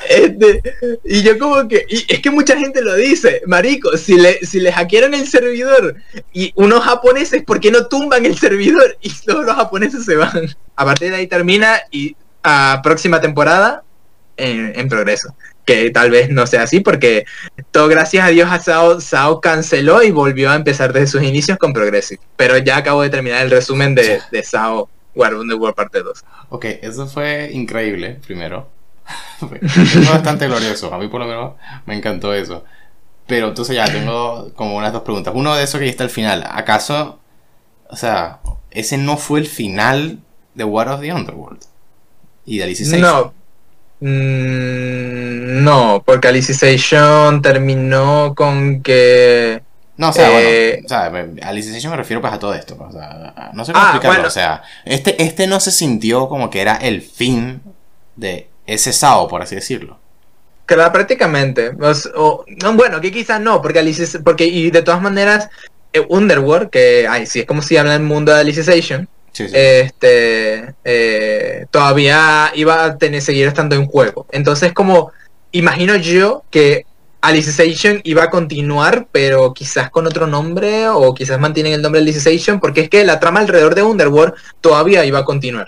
este, 0.10 0.62
y 1.04 1.24
yo 1.24 1.38
como 1.38 1.68
que, 1.68 1.86
y 1.90 2.06
es 2.08 2.20
que 2.22 2.30
mucha 2.30 2.58
gente 2.58 2.82
lo 2.82 2.96
dice, 2.96 3.42
marico, 3.48 3.98
si 3.98 4.18
le, 4.18 4.46
si 4.46 4.60
le 4.60 4.72
hackearon 4.72 5.14
el 5.14 5.28
servidor 5.28 5.96
y 6.32 6.52
unos 6.56 6.84
japoneses, 6.84 7.44
¿por 7.44 7.60
qué 7.60 7.72
no 7.72 7.88
tumban 7.88 8.26
el 8.26 8.38
servidor? 8.38 8.98
Y 9.02 9.12
todos 9.26 9.46
los 9.46 9.56
japoneses 9.56 10.06
se 10.06 10.16
van. 10.16 10.56
A 10.76 10.86
partir 10.86 11.10
de 11.10 11.18
ahí 11.18 11.28
termina 11.28 11.82
y 11.92 12.16
a 12.44 12.82
próxima 12.84 13.20
temporada 13.20 13.84
en, 14.38 14.74
en 14.76 14.88
progreso. 14.88 15.36
Que 15.66 15.90
tal 15.90 16.12
vez 16.12 16.30
no 16.30 16.48
sea 16.48 16.64
así 16.64 16.80
porque 16.80 17.26
todo 17.72 17.88
gracias 17.88 18.26
a 18.26 18.30
Dios 18.30 18.50
a 18.52 18.60
Sao, 18.60 19.02
Sao 19.02 19.42
canceló 19.42 20.04
y 20.04 20.12
volvió 20.12 20.52
a 20.52 20.56
empezar 20.56 20.94
desde 20.94 21.08
sus 21.08 21.24
inicios 21.24 21.58
con 21.58 21.74
Progressive. 21.74 22.22
Pero 22.36 22.58
ya 22.58 22.78
acabo 22.78 23.02
de 23.02 23.10
terminar 23.10 23.44
el 23.44 23.52
resumen 23.52 23.96
de, 23.96 24.22
de 24.32 24.44
Sao 24.44 24.90
War 25.16 25.36
Underworld 25.36 25.76
parte 25.76 26.02
2. 26.04 26.24
Ok, 26.50 26.66
eso 26.82 27.08
fue 27.08 27.50
increíble, 27.52 28.20
primero. 28.26 28.70
fue 29.40 29.60
fue 29.60 30.06
bastante 30.06 30.48
glorioso. 30.48 30.94
A 30.94 30.98
mí, 30.98 31.08
por 31.08 31.22
lo 31.22 31.28
menos, 31.28 31.54
me 31.86 31.96
encantó 31.96 32.34
eso. 32.34 32.64
Pero 33.28 33.50
entonces 33.50 33.76
ya 33.76 33.86
tengo 33.86 34.52
como 34.56 34.76
unas 34.76 34.94
dos 34.94 35.04
preguntas. 35.04 35.34
Uno 35.36 35.56
de 35.56 35.64
esos 35.64 35.80
que 35.80 35.86
ya 35.86 35.92
está 35.92 36.04
al 36.04 36.10
final. 36.10 36.46
¿Acaso, 36.50 37.20
o 37.90 37.96
sea, 37.96 38.40
ese 38.72 38.98
no 38.98 39.18
fue 39.18 39.40
el 39.40 39.48
final 39.48 40.20
de 40.56 40.64
War 40.64 40.90
of 40.90 41.02
the 41.02 41.14
Underworld? 41.14 41.62
Y 42.46 42.58
de 42.58 42.64
Alicization. 42.66 43.02
No. 43.02 43.34
Mm, 44.02 45.64
no, 45.64 46.04
porque 46.06 46.28
Alicization 46.28 47.42
terminó 47.42 48.34
con 48.36 48.82
que... 48.82 49.62
No, 50.02 50.10
o 50.10 50.14
sea, 50.14 50.30
Eh, 50.42 50.72
bueno, 50.82 50.86
o 50.86 50.90
sea, 50.90 51.10
me- 51.12 51.42
Alicization 51.44 51.92
me 51.92 51.98
refiero 51.98 52.22
pues 52.22 52.34
a 52.34 52.40
todo 52.40 52.56
esto. 52.56 52.76
O 52.80 52.92
sea, 52.92 53.34
a- 53.36 53.52
no 53.54 53.64
sé 53.64 53.72
cómo 53.72 53.86
Ah, 53.86 53.90
explicarlo. 53.90 54.16
bueno. 54.18 54.28
O 54.28 54.32
sea, 54.32 54.64
este, 54.84 55.22
este 55.22 55.46
no 55.46 55.60
se 55.60 55.72
sintió 55.72 56.28
como 56.28 56.50
que 56.50 56.60
era 56.60 56.76
el 56.78 57.04
fin 57.04 57.62
de 58.16 58.48
ese 58.66 58.94
SAO, 58.94 59.28
por 59.28 59.44
así 59.44 59.54
decirlo. 59.54 60.00
Claro, 60.66 60.92
prácticamente. 60.92 61.70
O 61.80 61.92
s- 61.92 62.10
o- 62.16 62.44
no, 62.64 62.74
bueno, 62.74 63.00
que 63.00 63.12
quizás 63.12 63.40
no, 63.40 63.62
porque 63.62 63.78
Alice, 63.78 64.20
porque 64.22 64.46
y 64.46 64.72
de 64.72 64.82
todas 64.82 65.04
maneras, 65.04 65.50
eh, 65.94 66.04
Underworld, 66.10 66.72
que 66.72 67.06
ay, 67.08 67.28
sí, 67.28 67.42
es 67.42 67.46
como 67.46 67.62
si 67.62 67.78
habla 67.78 67.94
el 67.94 68.02
mundo 68.02 68.34
de 68.34 68.40
Alicization, 68.42 69.08
Sí, 69.34 69.48
sí. 69.50 69.54
este 69.56 70.74
eh, 70.84 71.68
todavía 71.70 72.52
iba 72.56 72.86
a 72.86 72.98
tener, 72.98 73.22
seguir 73.22 73.48
estando 73.48 73.76
en 73.76 73.86
juego. 73.86 74.26
Entonces, 74.32 74.74
como 74.74 75.12
imagino 75.52 75.96
yo 75.96 76.44
que 76.50 76.86
Alicization 77.22 78.02
iba 78.04 78.24
a 78.24 78.30
continuar, 78.30 79.08
pero 79.12 79.54
quizás 79.54 79.90
con 79.90 80.08
otro 80.08 80.28
nombre, 80.28 80.90
o 80.90 81.14
quizás 81.14 81.40
mantienen 81.40 81.74
el 81.74 81.82
nombre 81.82 82.02
de 82.02 82.06
Alicization, 82.06 82.60
porque 82.60 82.82
es 82.82 82.90
que 82.90 83.06
la 83.06 83.20
trama 83.20 83.40
alrededor 83.40 83.76
de 83.76 83.84
Underworld 83.84 84.34
todavía 84.60 85.06
iba 85.06 85.20
a 85.20 85.26
continuar. 85.26 85.68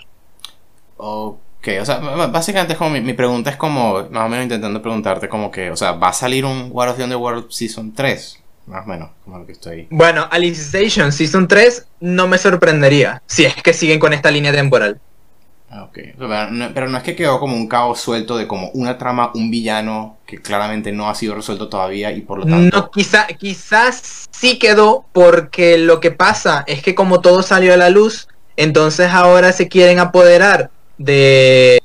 Ok, 0.98 1.68
o 1.80 1.86
sea, 1.86 2.00
básicamente 2.00 2.74
es 2.74 2.78
como 2.80 2.90
mi, 2.90 3.02
mi 3.02 3.14
pregunta 3.14 3.50
es 3.50 3.56
como, 3.56 4.08
más 4.10 4.26
o 4.26 4.30
menos 4.30 4.44
intentando 4.44 4.82
preguntarte 4.82 5.30
como 5.30 5.52
que, 5.52 5.72
o 5.72 5.78
sea, 5.78 5.94
¿va 5.94 6.10
a 6.10 6.14
salir 6.14 6.44
un 6.44 6.70
War 6.72 6.90
of 6.90 6.98
the 6.98 7.04
Underworld 7.04 7.52
Season 7.52 7.94
3? 7.94 8.40
Más 8.66 8.86
o 8.86 8.90
menos, 8.90 9.10
como 9.24 9.40
lo 9.40 9.46
que 9.46 9.52
estoy... 9.52 9.88
Bueno, 9.90 10.28
Alicization 10.32 11.12
Season 11.12 11.48
3 11.48 11.88
no 12.00 12.28
me 12.28 12.38
sorprendería 12.38 13.22
si 13.26 13.46
es 13.46 13.56
que 13.62 13.74
siguen 13.74 14.00
con 14.00 14.14
esta 14.14 14.32
línea 14.32 14.54
temporal. 14.54 15.00
Ah, 15.76 15.84
Ok, 15.86 15.98
pero 16.20 16.52
no, 16.52 16.72
pero 16.72 16.88
no 16.88 16.98
es 17.00 17.04
que 17.04 17.16
quedó 17.16 17.40
como 17.40 17.56
un 17.56 17.68
caos 17.68 18.00
suelto 18.00 18.38
de 18.38 18.48
como 18.48 18.70
una 18.76 19.00
trama, 19.00 19.32
un 19.34 19.50
villano 19.50 20.18
que 20.28 20.40
claramente 20.40 20.92
no 20.92 21.10
ha 21.10 21.16
sido 21.16 21.34
resuelto 21.34 21.68
todavía 21.68 22.12
y 22.12 22.22
por 22.22 22.40
lo 22.40 22.46
tanto... 22.46 22.78
No, 22.78 22.92
quizá, 22.92 23.26
quizás 23.26 24.28
sí 24.30 24.60
quedó 24.60 25.06
porque 25.14 25.80
lo 25.80 26.00
que 26.00 26.12
pasa 26.12 26.64
es 26.68 26.84
que 26.84 26.94
como 26.94 27.22
todo 27.22 27.42
salió 27.42 27.74
a 27.74 27.78
la 27.78 27.90
luz, 27.90 28.28
entonces 28.56 29.10
ahora 29.10 29.52
se 29.52 29.68
quieren 29.68 29.98
apoderar 29.98 30.70
de... 31.00 31.80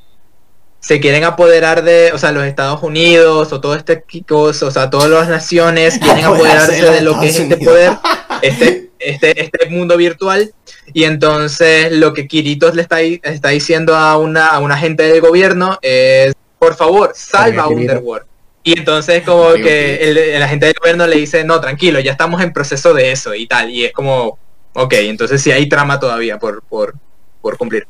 Se 0.81 1.01
quieren 1.01 1.24
apoderar 1.24 1.82
de, 1.82 2.12
o 2.12 2.19
sea, 2.19 2.31
los 2.32 2.44
Estados 2.44 2.82
Unidos 2.82 3.52
o 3.52 3.60
todo 3.60 3.74
este 3.74 4.05
cosa, 4.27 4.66
o 4.66 4.70
sea, 4.70 4.90
todas 4.90 5.09
las 5.09 5.28
naciones 5.28 5.98
quieren 6.02 6.27
Apoderarse 6.27 6.90
de 6.90 7.01
lo 7.01 7.19
que 7.19 7.28
es 7.28 7.40
este 7.40 7.56
poder, 7.56 7.97
este, 8.43 8.88
este, 8.98 9.42
este 9.42 9.68
mundo 9.70 9.96
virtual. 9.96 10.52
Y 10.92 11.04
entonces 11.04 11.92
lo 11.92 12.12
que 12.14 12.26
Kiritos 12.26 12.74
le 12.74 12.82
está, 12.82 13.00
está 13.00 13.50
diciendo 13.50 13.94
a 13.94 14.16
una, 14.18 14.48
a 14.48 14.58
un 14.58 14.72
agente 14.72 15.04
del 15.04 15.20
gobierno 15.20 15.78
es, 15.82 16.34
por 16.58 16.74
favor, 16.74 17.12
salva 17.14 17.64
a. 17.64 17.68
Underworld. 17.68 18.26
Y 18.64 18.78
entonces 18.78 19.22
como 19.22 19.54
que 19.54 19.96
el, 19.96 20.18
el 20.18 20.42
agente 20.42 20.66
del 20.66 20.74
gobierno 20.78 21.06
le 21.06 21.16
dice, 21.16 21.42
no, 21.44 21.60
tranquilo, 21.60 22.00
ya 22.00 22.12
estamos 22.12 22.42
en 22.42 22.52
proceso 22.52 22.92
de 22.92 23.12
eso 23.12 23.34
y 23.34 23.46
tal. 23.46 23.70
Y 23.70 23.84
es 23.86 23.92
como, 23.92 24.38
ok, 24.74 24.92
entonces 24.94 25.40
sí 25.40 25.50
hay 25.50 25.68
trama 25.68 25.98
todavía 25.98 26.38
por, 26.38 26.62
por, 26.62 26.94
por 27.40 27.56
cumplir. 27.56 27.86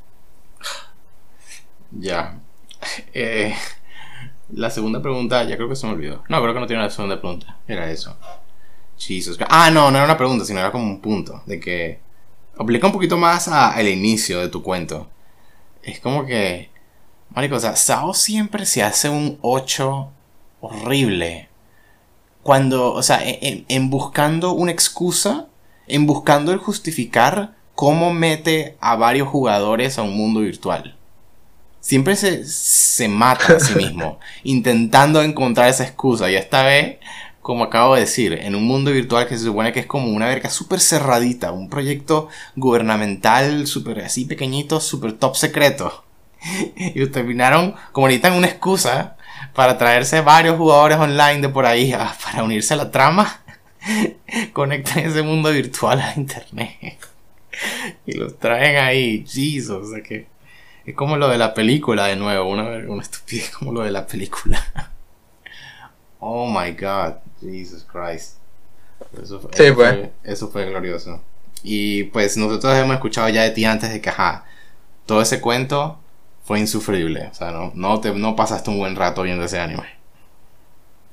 Ya. 1.91 2.39
Eh, 3.13 3.55
la 4.53 4.71
segunda 4.71 5.03
pregunta, 5.03 5.43
ya 5.43 5.57
creo 5.57 5.69
que 5.69 5.75
se 5.75 5.85
me 5.87 5.95
olvidó. 5.95 6.23
No, 6.29 6.41
creo 6.41 6.55
que 6.55 6.61
no 6.61 6.67
tiene 6.69 6.81
una 6.81 6.91
segunda 6.91 7.21
pregunta. 7.21 7.57
Era 7.67 7.91
eso. 7.91 8.17
Jesus. 8.99 9.37
Christ. 9.37 9.51
Ah, 9.53 9.71
no, 9.71 9.91
no 9.91 9.97
era 9.97 10.05
una 10.05 10.17
pregunta, 10.19 10.45
sino 10.45 10.61
era 10.61 10.73
como 10.73 10.85
un 10.85 11.01
punto. 11.01 11.43
De 11.47 11.61
que. 11.61 12.01
Aplica 12.59 12.87
un 12.89 12.93
poquito 12.93 13.17
más 13.17 13.47
al 13.49 13.87
inicio 13.89 14.41
de 14.41 14.49
tu 14.49 14.63
cuento. 14.63 15.09
Es 15.83 16.01
como 16.01 16.27
que. 16.27 16.71
Marico, 17.31 17.57
o 17.57 17.61
sea, 17.61 17.77
Sao 17.77 18.15
siempre 18.15 18.67
se 18.67 18.83
hace 18.83 19.09
un 19.09 19.39
8 19.43 20.09
horrible. 20.61 21.49
Cuando, 22.43 22.93
o 22.95 23.03
sea, 23.03 23.23
en, 23.27 23.39
en- 23.43 23.65
en 23.69 23.91
buscando 23.91 24.53
una 24.53 24.73
excusa, 24.73 25.47
en 25.87 26.07
buscando 26.07 26.53
el 26.53 26.59
justificar 26.59 27.55
cómo 27.75 28.13
mete 28.13 28.77
a 28.81 28.97
varios 28.97 29.29
jugadores 29.29 29.99
a 29.99 30.03
un 30.03 30.17
mundo 30.17 30.41
virtual. 30.41 30.97
Siempre 31.81 32.17
se, 32.17 32.45
se 32.45 33.09
mata 33.09 33.55
a 33.57 33.61
sí 33.61 33.75
mismo, 33.75 34.19
intentando 34.43 35.23
encontrar 35.23 35.69
esa 35.69 35.85
excusa. 35.85 36.31
Y 36.31 36.35
esta 36.37 36.63
vez, 36.65 36.97
como 37.49 37.65
acabo 37.65 37.95
de 37.95 38.03
decir, 38.03 38.35
en 38.35 38.55
un 38.55 38.65
mundo 38.65 38.91
virtual 38.91 39.27
que 39.27 39.39
se 39.39 39.45
supone 39.45 39.73
que 39.73 39.81
es 39.81 39.87
como 39.87 40.11
una 40.11 40.27
verga 40.27 40.51
súper 40.51 40.81
cerradita, 40.81 41.51
un 41.51 41.71
proyecto 41.71 42.29
gubernamental 42.57 43.67
súper 43.67 44.01
así 44.01 44.27
pequeñito, 44.27 44.81
súper 44.81 45.15
top 45.15 45.35
secreto. 45.35 46.05
y 46.77 47.07
terminaron, 47.07 47.75
como 47.93 48.07
necesitan 48.07 48.35
una 48.35 48.49
excusa 48.49 49.17
para 49.55 49.79
traerse 49.79 50.21
varios 50.21 50.59
jugadores 50.59 50.99
online 50.99 51.41
de 51.41 51.49
por 51.49 51.65
ahí 51.65 51.91
ah, 51.95 52.15
para 52.23 52.45
unirse 52.45 52.75
a 52.75 52.77
la 52.77 52.91
trama, 52.91 53.41
conectan 54.53 54.99
ese 55.07 55.23
mundo 55.23 55.51
virtual 55.51 56.03
a 56.03 56.13
internet 56.19 56.99
y 58.05 58.13
los 58.13 58.39
traen 58.39 58.77
ahí, 58.77 59.25
Jesus, 59.27 59.89
o 59.89 59.91
sea 59.91 60.03
que 60.03 60.27
es 60.85 60.95
como 60.95 61.17
lo 61.17 61.29
de 61.29 61.39
la 61.39 61.55
película 61.55 62.09
de 62.09 62.17
nuevo, 62.17 62.51
una, 62.51 62.65
una 62.65 63.03
estupidez 63.03 63.49
como 63.53 63.73
lo 63.73 63.81
de 63.85 63.91
la 63.91 64.07
película. 64.07 64.93
Oh 66.21 66.47
my 66.49 66.73
god, 66.73 67.15
Jesus 67.41 67.85
Christ. 67.85 68.37
Eso, 69.23 69.41
fue- 69.41 69.51
Sí, 69.55 69.63
eso 69.65 69.75
pues. 69.75 69.89
fue, 69.91 70.13
eso 70.25 70.49
fue 70.49 70.67
glorioso. 70.67 71.21
Y 71.63 72.05
pues 72.05 72.37
nosotros 72.37 72.77
hemos 72.77 72.95
escuchado 72.95 73.29
ya 73.29 73.43
de 73.43 73.51
ti 73.51 73.65
antes 73.65 73.91
de 73.91 74.01
que, 74.01 74.11
ajá, 74.11 74.45
todo 75.07 75.23
ese 75.23 75.41
cuento 75.41 75.99
fue 76.45 76.59
insufrible. 76.61 77.29
O 77.31 77.35
sea, 77.35 77.51
no, 77.51 77.73
no, 77.75 78.01
te, 78.01 78.13
no 78.13 78.37
pasaste 78.37 78.71
un 78.71 78.79
buen 78.79 78.97
rato 78.97 79.23
viendo 79.23 79.45
ese 79.45 79.59
anime. 79.61 79.85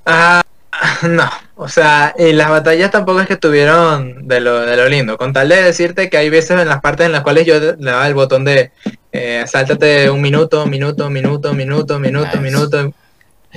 Ah, 0.05 0.41
no, 1.07 1.29
o 1.55 1.67
sea, 1.67 2.13
y 2.17 2.33
las 2.33 2.49
batallas 2.49 2.91
tampoco 2.91 3.21
es 3.21 3.27
que 3.27 3.33
estuvieron 3.33 4.27
de 4.27 4.39
lo, 4.39 4.61
de 4.65 4.75
lo 4.77 4.87
lindo. 4.89 5.17
Con 5.17 5.33
tal 5.33 5.49
de 5.49 5.61
decirte 5.61 6.09
que 6.09 6.17
hay 6.17 6.29
veces 6.29 6.59
en 6.59 6.67
las 6.67 6.81
partes 6.81 7.05
en 7.05 7.11
las 7.11 7.21
cuales 7.23 7.45
yo 7.45 7.59
le 7.59 7.75
daba 7.91 8.07
el 8.07 8.13
botón 8.13 8.43
de 8.45 8.71
eh, 9.11 9.43
sáltate 9.47 10.09
un 10.09 10.21
minuto, 10.21 10.65
minuto, 10.65 11.09
minuto, 11.09 11.53
minuto, 11.53 11.99
minuto, 11.99 12.25
Nice. 12.27 12.39
minuto. 12.39 12.93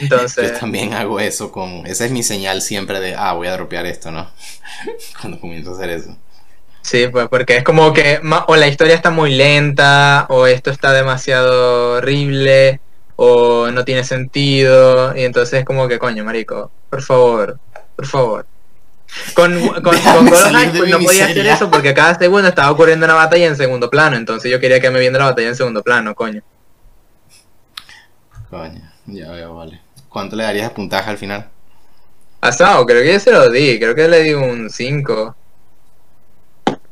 Entonces, 0.00 0.52
Yo 0.52 0.58
también 0.58 0.94
hago 0.94 1.20
eso 1.20 1.50
con... 1.50 1.86
Esa 1.86 2.04
es 2.04 2.10
mi 2.10 2.22
señal 2.22 2.62
siempre 2.62 3.00
de, 3.00 3.14
ah, 3.14 3.32
voy 3.32 3.48
a 3.48 3.52
dropear 3.52 3.86
esto, 3.86 4.10
¿no? 4.10 4.30
Cuando 5.20 5.40
comienzo 5.40 5.72
a 5.72 5.74
hacer 5.74 5.90
eso. 5.90 6.16
sí, 6.82 7.08
pues 7.08 7.28
porque 7.28 7.56
es 7.58 7.64
como 7.64 7.92
que 7.92 8.20
o 8.46 8.56
la 8.56 8.68
historia 8.68 8.94
está 8.94 9.10
muy 9.10 9.34
lenta, 9.34 10.26
o 10.28 10.46
esto 10.46 10.70
está 10.70 10.92
demasiado 10.92 11.96
horrible, 11.96 12.80
o 13.16 13.70
no 13.72 13.84
tiene 13.84 14.04
sentido, 14.04 15.16
y 15.16 15.24
entonces 15.24 15.60
es 15.60 15.64
como 15.64 15.88
que, 15.88 15.98
coño, 15.98 16.24
marico, 16.24 16.70
por 16.88 17.02
favor, 17.02 17.58
por 17.96 18.06
favor. 18.06 18.46
Con, 19.34 19.58
con, 19.82 19.96
High, 19.96 20.70
pues, 20.76 20.90
no 20.90 20.98
podía 21.00 21.24
hacer 21.24 21.46
eso 21.46 21.70
porque 21.70 21.94
cada 21.94 22.16
segundo 22.18 22.48
estaba 22.48 22.70
ocurriendo 22.70 23.06
una 23.06 23.14
batalla 23.14 23.46
en 23.46 23.56
segundo 23.56 23.90
plano, 23.90 24.16
entonces 24.16 24.50
yo 24.50 24.60
quería 24.60 24.80
que 24.80 24.90
me 24.90 25.00
viendo 25.00 25.18
la 25.18 25.26
batalla 25.26 25.48
en 25.48 25.56
segundo 25.56 25.82
plano, 25.82 26.14
coño. 26.14 26.42
Coño, 28.50 28.90
ya 29.06 29.30
veo, 29.32 29.54
vale. 29.54 29.80
¿Cuánto 30.18 30.34
le 30.34 30.42
darías 30.42 30.68
de 30.70 30.74
puntaje 30.74 31.10
al 31.10 31.16
final? 31.16 31.48
A 32.40 32.50
Sao, 32.50 32.84
creo 32.84 33.04
que 33.04 33.12
yo 33.12 33.20
se 33.20 33.30
lo 33.30 33.48
di, 33.50 33.78
creo 33.78 33.94
que 33.94 34.08
le 34.08 34.24
di 34.24 34.34
un 34.34 34.68
5. 34.68 35.36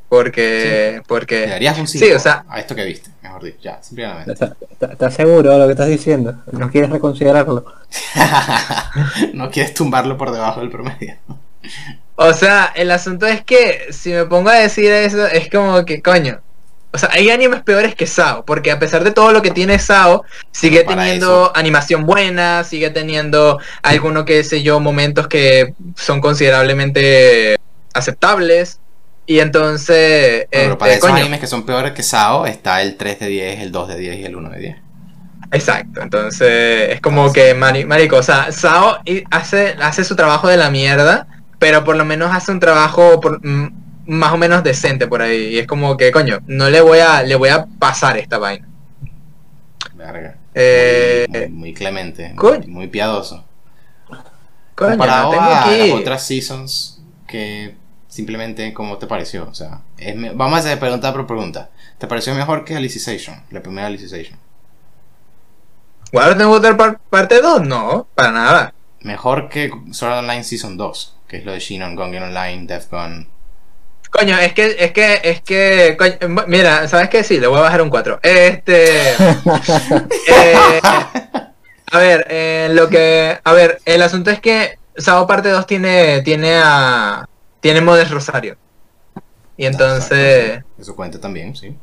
Porque, 0.08 0.92
Le 0.94 1.02
porque, 1.02 1.48
darías 1.48 1.76
un 1.76 1.88
5 1.88 2.06
sí, 2.06 2.12
o 2.12 2.20
sea, 2.20 2.44
a 2.48 2.60
esto 2.60 2.76
que 2.76 2.84
viste, 2.84 3.10
mejor 3.20 3.42
dicho. 3.42 3.58
Ya, 3.62 3.82
simplemente. 3.82 4.30
¿Estás 4.32 4.52
estás- 4.70 4.92
estás 4.92 5.14
seguro 5.14 5.50
de 5.50 5.58
lo 5.58 5.66
que 5.66 5.72
estás 5.72 5.88
diciendo? 5.88 6.36
¿No 6.52 6.70
quieres 6.70 6.88
reconsiderarlo? 6.90 7.64
no 9.34 9.50
quieres 9.50 9.74
tumbarlo 9.74 10.16
por 10.16 10.30
debajo 10.30 10.60
del 10.60 10.70
promedio. 10.70 11.16
O 12.14 12.32
sea, 12.32 12.72
el 12.76 12.92
asunto 12.92 13.26
es 13.26 13.42
que 13.44 13.88
si 13.90 14.12
me 14.12 14.24
pongo 14.26 14.50
a 14.50 14.54
decir 14.54 14.92
eso, 14.92 15.26
es 15.26 15.50
como 15.50 15.84
que, 15.84 16.00
coño. 16.00 16.40
O 16.96 16.98
sea, 16.98 17.10
hay 17.12 17.30
animes 17.30 17.62
peores 17.62 17.94
que 17.94 18.06
Sao, 18.06 18.44
porque 18.44 18.70
a 18.72 18.78
pesar 18.78 19.04
de 19.04 19.10
todo 19.12 19.30
lo 19.32 19.42
que 19.42 19.50
tiene 19.50 19.78
Sao, 19.78 20.24
sigue 20.50 20.82
teniendo 20.84 21.52
animación 21.54 22.06
buena, 22.06 22.64
sigue 22.64 22.90
teniendo 22.90 23.60
algunos, 23.82 24.24
qué 24.24 24.42
sé 24.42 24.62
yo, 24.62 24.80
momentos 24.80 25.28
que 25.28 25.74
son 25.94 26.20
considerablemente 26.20 27.56
aceptables. 27.94 28.80
Y 29.26 29.40
entonces, 29.40 30.46
Bueno, 30.50 30.64
pero 30.64 30.78
para 30.78 30.92
este, 30.92 30.98
esos 30.98 31.10
coño, 31.10 31.20
animes 31.22 31.40
que 31.40 31.46
son 31.46 31.66
peores 31.66 31.92
que 31.92 32.02
Sao, 32.02 32.46
está 32.46 32.80
el 32.82 32.96
3 32.96 33.18
de 33.20 33.26
10, 33.26 33.60
el 33.60 33.72
2 33.72 33.88
de 33.88 33.96
10 33.98 34.16
y 34.16 34.24
el 34.24 34.36
1 34.36 34.50
de 34.50 34.58
10. 34.58 34.76
Exacto, 35.52 36.00
entonces 36.02 36.90
es 36.92 37.00
como 37.00 37.32
que, 37.32 37.54
mari- 37.54 37.84
marico, 37.84 38.16
o 38.16 38.22
sea, 38.22 38.50
Sao 38.52 38.98
hace, 39.30 39.76
hace 39.80 40.04
su 40.04 40.16
trabajo 40.16 40.48
de 40.48 40.56
la 40.56 40.70
mierda, 40.70 41.26
pero 41.58 41.84
por 41.84 41.96
lo 41.96 42.04
menos 42.04 42.34
hace 42.34 42.52
un 42.52 42.60
trabajo 42.60 43.20
por- 43.20 43.40
m- 43.44 43.70
más 44.06 44.32
o 44.32 44.36
menos 44.36 44.62
decente 44.64 45.06
por 45.06 45.22
ahí. 45.22 45.54
Y 45.54 45.58
es 45.58 45.66
como 45.66 45.96
que, 45.96 46.10
coño, 46.12 46.38
no 46.46 46.68
le 46.70 46.80
voy 46.80 46.98
a, 47.00 47.22
le 47.22 47.34
voy 47.36 47.48
a 47.50 47.66
pasar 47.78 48.16
esta 48.18 48.38
vaina. 48.38 48.66
Verga. 49.94 50.36
Eh, 50.54 51.26
muy, 51.28 51.40
muy- 51.40 51.48
muy 51.50 51.74
clemente, 51.74 52.34
muy, 52.34 52.66
muy 52.66 52.86
piadoso. 52.88 53.44
coño, 54.74 54.90
Comparado 54.90 55.30
tengo 55.30 55.42
a 55.42 55.60
aquí. 55.64 55.78
las 55.90 56.00
otras 56.00 56.22
seasons 56.26 57.00
que 57.26 57.74
simplemente, 58.08 58.72
¿cómo 58.72 58.98
te 58.98 59.06
pareció? 59.06 59.48
O 59.48 59.54
sea, 59.54 59.80
es 59.98 60.14
me- 60.16 60.30
vamos 60.32 60.56
a 60.56 60.58
hacer 60.60 60.78
pregunta 60.78 61.12
por 61.12 61.26
pregunta. 61.26 61.70
¿Te 61.98 62.06
pareció 62.06 62.34
mejor 62.34 62.64
que 62.64 62.76
Alicization? 62.76 63.42
La 63.50 63.62
primera 63.62 63.86
Alicization. 63.86 64.38
¿Ahora 66.12 66.36
tengo 66.36 66.60
par- 66.76 66.98
parte 67.10 67.40
2? 67.40 67.62
No, 67.66 68.06
para 68.14 68.30
nada. 68.30 68.74
Mejor 69.00 69.48
que 69.48 69.70
Sword 69.92 70.18
Online 70.18 70.44
Season 70.44 70.76
2, 70.76 71.16
que 71.28 71.38
es 71.38 71.44
lo 71.44 71.52
de 71.52 71.58
Shinon, 71.60 71.94
Gongen 71.96 72.22
Online, 72.22 72.66
Defcon. 72.66 73.28
Coño, 74.18 74.38
es 74.38 74.54
que, 74.54 74.76
es 74.78 74.92
que, 74.92 75.20
es 75.24 75.42
que, 75.42 75.96
coño, 75.98 76.44
mira, 76.46 76.88
¿sabes 76.88 77.10
qué? 77.10 77.22
Sí, 77.22 77.38
le 77.38 77.48
voy 77.48 77.58
a 77.58 77.62
bajar 77.62 77.82
un 77.82 77.90
4. 77.90 78.20
Este... 78.22 79.10
eh, 79.12 80.80
a 81.92 81.98
ver, 81.98 82.26
eh, 82.30 82.68
lo 82.72 82.88
que... 82.88 83.38
A 83.44 83.52
ver, 83.52 83.78
el 83.84 84.00
asunto 84.00 84.30
es 84.30 84.40
que 84.40 84.78
Sao 84.96 85.26
Parte 85.26 85.50
2 85.50 85.66
tiene, 85.66 86.22
tiene 86.22 86.54
a... 86.56 87.28
Tiene 87.60 87.82
Modes 87.82 88.10
Rosario. 88.10 88.56
Y 89.58 89.66
entonces... 89.66 90.62
Eso 90.78 90.96
cuenta 90.96 91.20
también, 91.20 91.54
sí. 91.54 91.76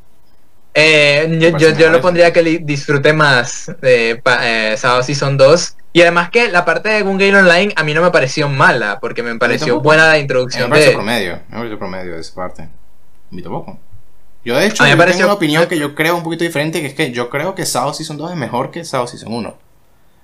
Eh, 0.73 1.37
yo, 1.39 1.55
yo, 1.57 1.69
yo 1.77 1.91
lo 1.91 2.01
pondría 2.01 2.33
que 2.33 2.41
disfrute 2.63 3.13
más 3.13 3.71
de 3.79 4.19
pa- 4.23 4.39
eh, 4.41 4.75
Sao 4.77 5.03
Season 5.03 5.37
2. 5.37 5.75
Y 5.95 6.01
además 6.01 6.29
que 6.31 6.49
la 6.49 6.65
parte 6.65 6.89
de 6.89 7.03
Gun 7.03 7.17
Gale 7.19 7.37
Online 7.37 7.71
a 7.75 7.83
mí 7.83 7.93
no 7.93 8.01
me 8.01 8.09
pareció 8.09 8.49
mala, 8.49 8.99
porque 8.99 9.21
me 9.21 9.35
pareció 9.37 9.79
buena 9.79 10.05
la 10.05 10.09
A 10.09 10.13
mí 10.13 10.17
me 10.17 10.21
introducción 10.23 10.69
pareció 10.69 10.89
de... 10.91 10.95
promedio, 10.95 11.39
me 11.49 11.57
pareció 11.57 11.77
promedio 11.79 12.13
de 12.15 12.19
esa 12.21 12.33
parte. 12.33 12.63
A 12.63 12.69
mí 13.29 13.41
tampoco. 13.43 13.77
Yo 14.43 14.57
de 14.57 14.65
hecho 14.65 14.83
A 14.83 14.87
mí 14.87 14.91
me 14.91 14.95
yo 14.95 14.99
pareció- 14.99 15.17
tengo 15.19 15.27
una 15.29 15.37
opinión 15.37 15.67
que 15.67 15.77
yo 15.77 15.93
creo 15.95 16.17
un 16.17 16.23
poquito 16.23 16.43
diferente, 16.43 16.81
que 16.81 16.87
es 16.87 16.93
que 16.95 17.11
yo 17.11 17.29
creo 17.29 17.53
que 17.55 17.65
Sao 17.65 17.93
Season 17.93 18.17
2 18.17 18.31
es 18.31 18.37
mejor 18.37 18.71
que 18.71 18.83
Sao 18.83 19.05
Season 19.07 19.31
1. 19.31 19.55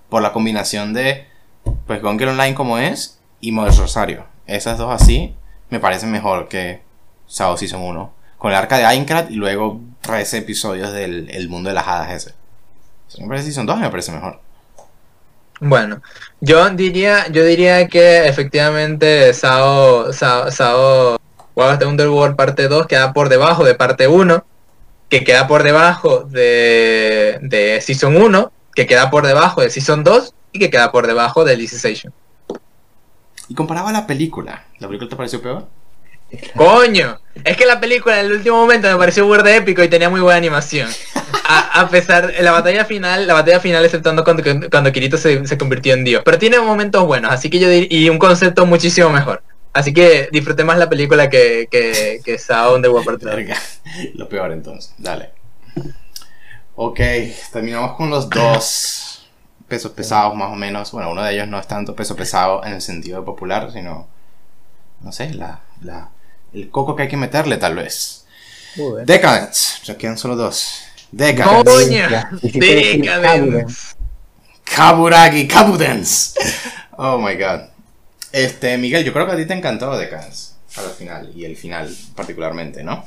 Por 0.09 0.21
la 0.23 0.33
combinación 0.33 0.93
de, 0.93 1.27
pues, 1.85 2.01
Gonker 2.01 2.29
Online 2.29 2.55
como 2.55 2.79
es 2.79 3.19
y 3.39 3.51
Models 3.51 3.77
Rosario. 3.77 4.25
Esas 4.47 4.79
dos 4.79 4.91
así 4.91 5.35
me 5.69 5.79
parecen 5.79 6.11
mejor 6.11 6.47
que 6.47 6.81
Sao 7.27 7.55
Season 7.57 7.79
1. 7.81 8.11
Con 8.39 8.51
el 8.51 8.57
arca 8.57 8.77
de 8.79 8.85
Aincrad 8.85 9.29
y 9.29 9.35
luego 9.35 9.79
13 10.01 10.39
episodios 10.39 10.91
del 10.93 11.29
el 11.29 11.47
mundo 11.47 11.69
de 11.69 11.75
las 11.75 11.87
hadas 11.87 12.11
ese. 12.11 12.31
O 13.07 13.11
sea, 13.11 13.21
me 13.23 13.27
parece 13.29 13.45
Season 13.45 13.67
2 13.67 13.77
me 13.79 13.89
parece 13.91 14.11
mejor. 14.11 14.41
Bueno, 15.60 16.02
yo 16.40 16.69
diría, 16.69 17.27
yo 17.27 17.44
diría 17.44 17.88
que 17.88 18.27
efectivamente 18.27 19.34
Sao, 19.34 20.14
Sao, 20.14 20.52
Sao 20.52 21.19
of 21.56 21.80
the 21.80 21.86
Underworld 21.86 22.36
parte 22.36 22.68
2 22.68 22.88
queda 22.88 23.14
por 23.14 23.30
debajo 23.30 23.64
de 23.65 23.76
parte 23.76 24.07
1, 24.07 24.45
que 25.10 25.23
queda 25.23 25.48
por 25.48 25.64
debajo 25.64 26.22
de, 26.22 27.40
de 27.41 27.81
Season 27.81 28.15
1, 28.15 28.52
que 28.73 28.88
queda 28.88 29.10
por 29.10 29.26
debajo 29.26 29.61
de 29.61 29.69
Season 29.69 30.03
2 30.03 30.34
y 30.53 30.60
que 30.60 30.69
queda 30.69 30.91
por 30.91 31.07
debajo 31.07 31.44
de 31.44 31.53
Alicization. 31.53 32.14
Y 33.48 33.56
comparaba 33.56 33.91
la 33.91 34.07
película. 34.07 34.65
¿La 34.77 34.88
película 34.88 35.10
te 35.10 35.15
pareció 35.15 35.41
peor? 35.41 35.68
¡Coño! 36.56 37.19
Es 37.43 37.56
que 37.57 37.65
la 37.65 37.80
película 37.80 38.19
en 38.19 38.26
el 38.27 38.34
último 38.34 38.57
momento 38.57 38.88
me 38.89 38.97
pareció 38.97 39.26
burde 39.26 39.56
épico 39.56 39.81
y 39.84 39.88
tenía 39.88 40.10
muy 40.10 40.19
buena 40.19 40.38
animación. 40.38 40.89
A, 41.47 41.81
a 41.81 41.89
pesar, 41.89 42.34
la 42.41 42.51
batalla 42.51 42.85
final, 42.85 43.26
la 43.27 43.34
batalla 43.34 43.60
final 43.60 43.84
exceptando 43.85 44.23
cuando, 44.23 44.43
cuando 44.69 44.91
Kirito 44.91 45.18
se, 45.18 45.47
se 45.47 45.57
convirtió 45.57 45.93
en 45.93 46.03
Dios. 46.03 46.22
Pero 46.26 46.38
tiene 46.38 46.60
momentos 46.60 47.06
buenos, 47.06 47.31
así 47.31 47.49
que 47.49 47.60
yo 47.60 47.69
dir- 47.69 47.88
y 47.89 48.10
un 48.10 48.19
concepto 48.19 48.65
muchísimo 48.65 49.10
mejor. 49.10 49.41
Así 49.72 49.93
que 49.93 50.27
disfruté 50.31 50.64
más 50.64 50.77
la 50.77 50.89
película 50.89 51.30
que, 51.30 51.68
que, 51.72 52.19
que 52.26 52.38
Part 52.47 53.22
2. 53.22 53.23
Verga. 53.23 53.56
Lo 54.15 54.27
peor 54.27 54.51
entonces, 54.51 54.93
dale. 54.97 55.31
Ok, 56.76 56.99
terminamos 57.51 57.95
con 57.95 58.10
los 58.10 58.30
dos 58.30 59.27
pesos 59.68 59.91
pesados 59.91 60.35
más 60.35 60.51
o 60.51 60.56
menos. 60.56 60.91
Bueno, 60.91 61.11
uno 61.11 61.23
de 61.23 61.34
ellos 61.34 61.47
no 61.47 61.60
es 61.60 61.68
tanto 61.68 61.95
peso 61.95 62.15
pesado 62.15 62.64
en 62.65 62.73
el 62.73 62.81
sentido 62.81 63.23
popular, 63.23 63.69
sino, 63.72 64.07
no 65.01 65.11
sé, 65.11 65.34
la, 65.34 65.61
la, 65.81 66.10
el 66.53 66.69
coco 66.69 66.95
que 66.95 67.03
hay 67.03 67.09
que 67.09 67.17
meterle 67.17 67.57
tal 67.57 67.76
vez. 67.76 68.26
Decadence, 69.05 69.80
ya 69.84 69.97
quedan 69.97 70.17
solo 70.17 70.35
dos. 70.35 70.81
Decadence. 71.11 71.89
Decir 72.41 73.01
Decadence. 73.01 73.95
Kaburagi, 74.63 75.47
Kabudence. 75.47 76.34
Oh 76.97 77.17
my 77.17 77.35
god. 77.35 77.61
Este, 78.31 78.77
Miguel, 78.77 79.03
yo 79.03 79.11
creo 79.13 79.26
que 79.26 79.31
a 79.34 79.35
ti 79.35 79.45
te 79.45 79.53
encantó 79.53 79.97
Decadence 79.97 80.49
al 80.77 80.91
final, 80.91 81.31
y 81.35 81.45
el 81.45 81.57
final 81.57 81.93
particularmente, 82.15 82.84
¿no? 82.84 83.03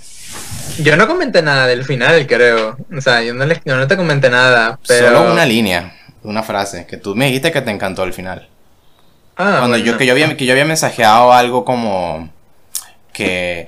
Yo 0.82 0.96
no 0.96 1.06
comenté 1.06 1.40
nada 1.42 1.66
del 1.66 1.84
final, 1.84 2.26
creo. 2.26 2.76
O 2.94 3.00
sea, 3.00 3.22
yo 3.22 3.32
no, 3.34 3.46
les- 3.46 3.62
yo 3.64 3.76
no 3.76 3.86
te 3.86 3.96
comenté 3.96 4.28
nada, 4.28 4.78
pero... 4.86 5.06
Solo 5.16 5.32
una 5.32 5.46
línea, 5.46 5.94
una 6.24 6.42
frase, 6.42 6.86
que 6.86 6.96
tú 6.96 7.14
me 7.14 7.26
dijiste 7.26 7.52
que 7.52 7.62
te 7.62 7.70
encantó 7.70 8.02
el 8.02 8.12
final. 8.12 8.48
Ah, 9.36 9.56
Cuando 9.60 9.76
yo, 9.78 9.96
que, 9.96 10.04
yo 10.06 10.12
había, 10.12 10.36
que 10.36 10.44
yo 10.44 10.52
había 10.52 10.64
mensajeado 10.64 11.32
algo 11.32 11.64
como 11.64 12.30
que 13.12 13.64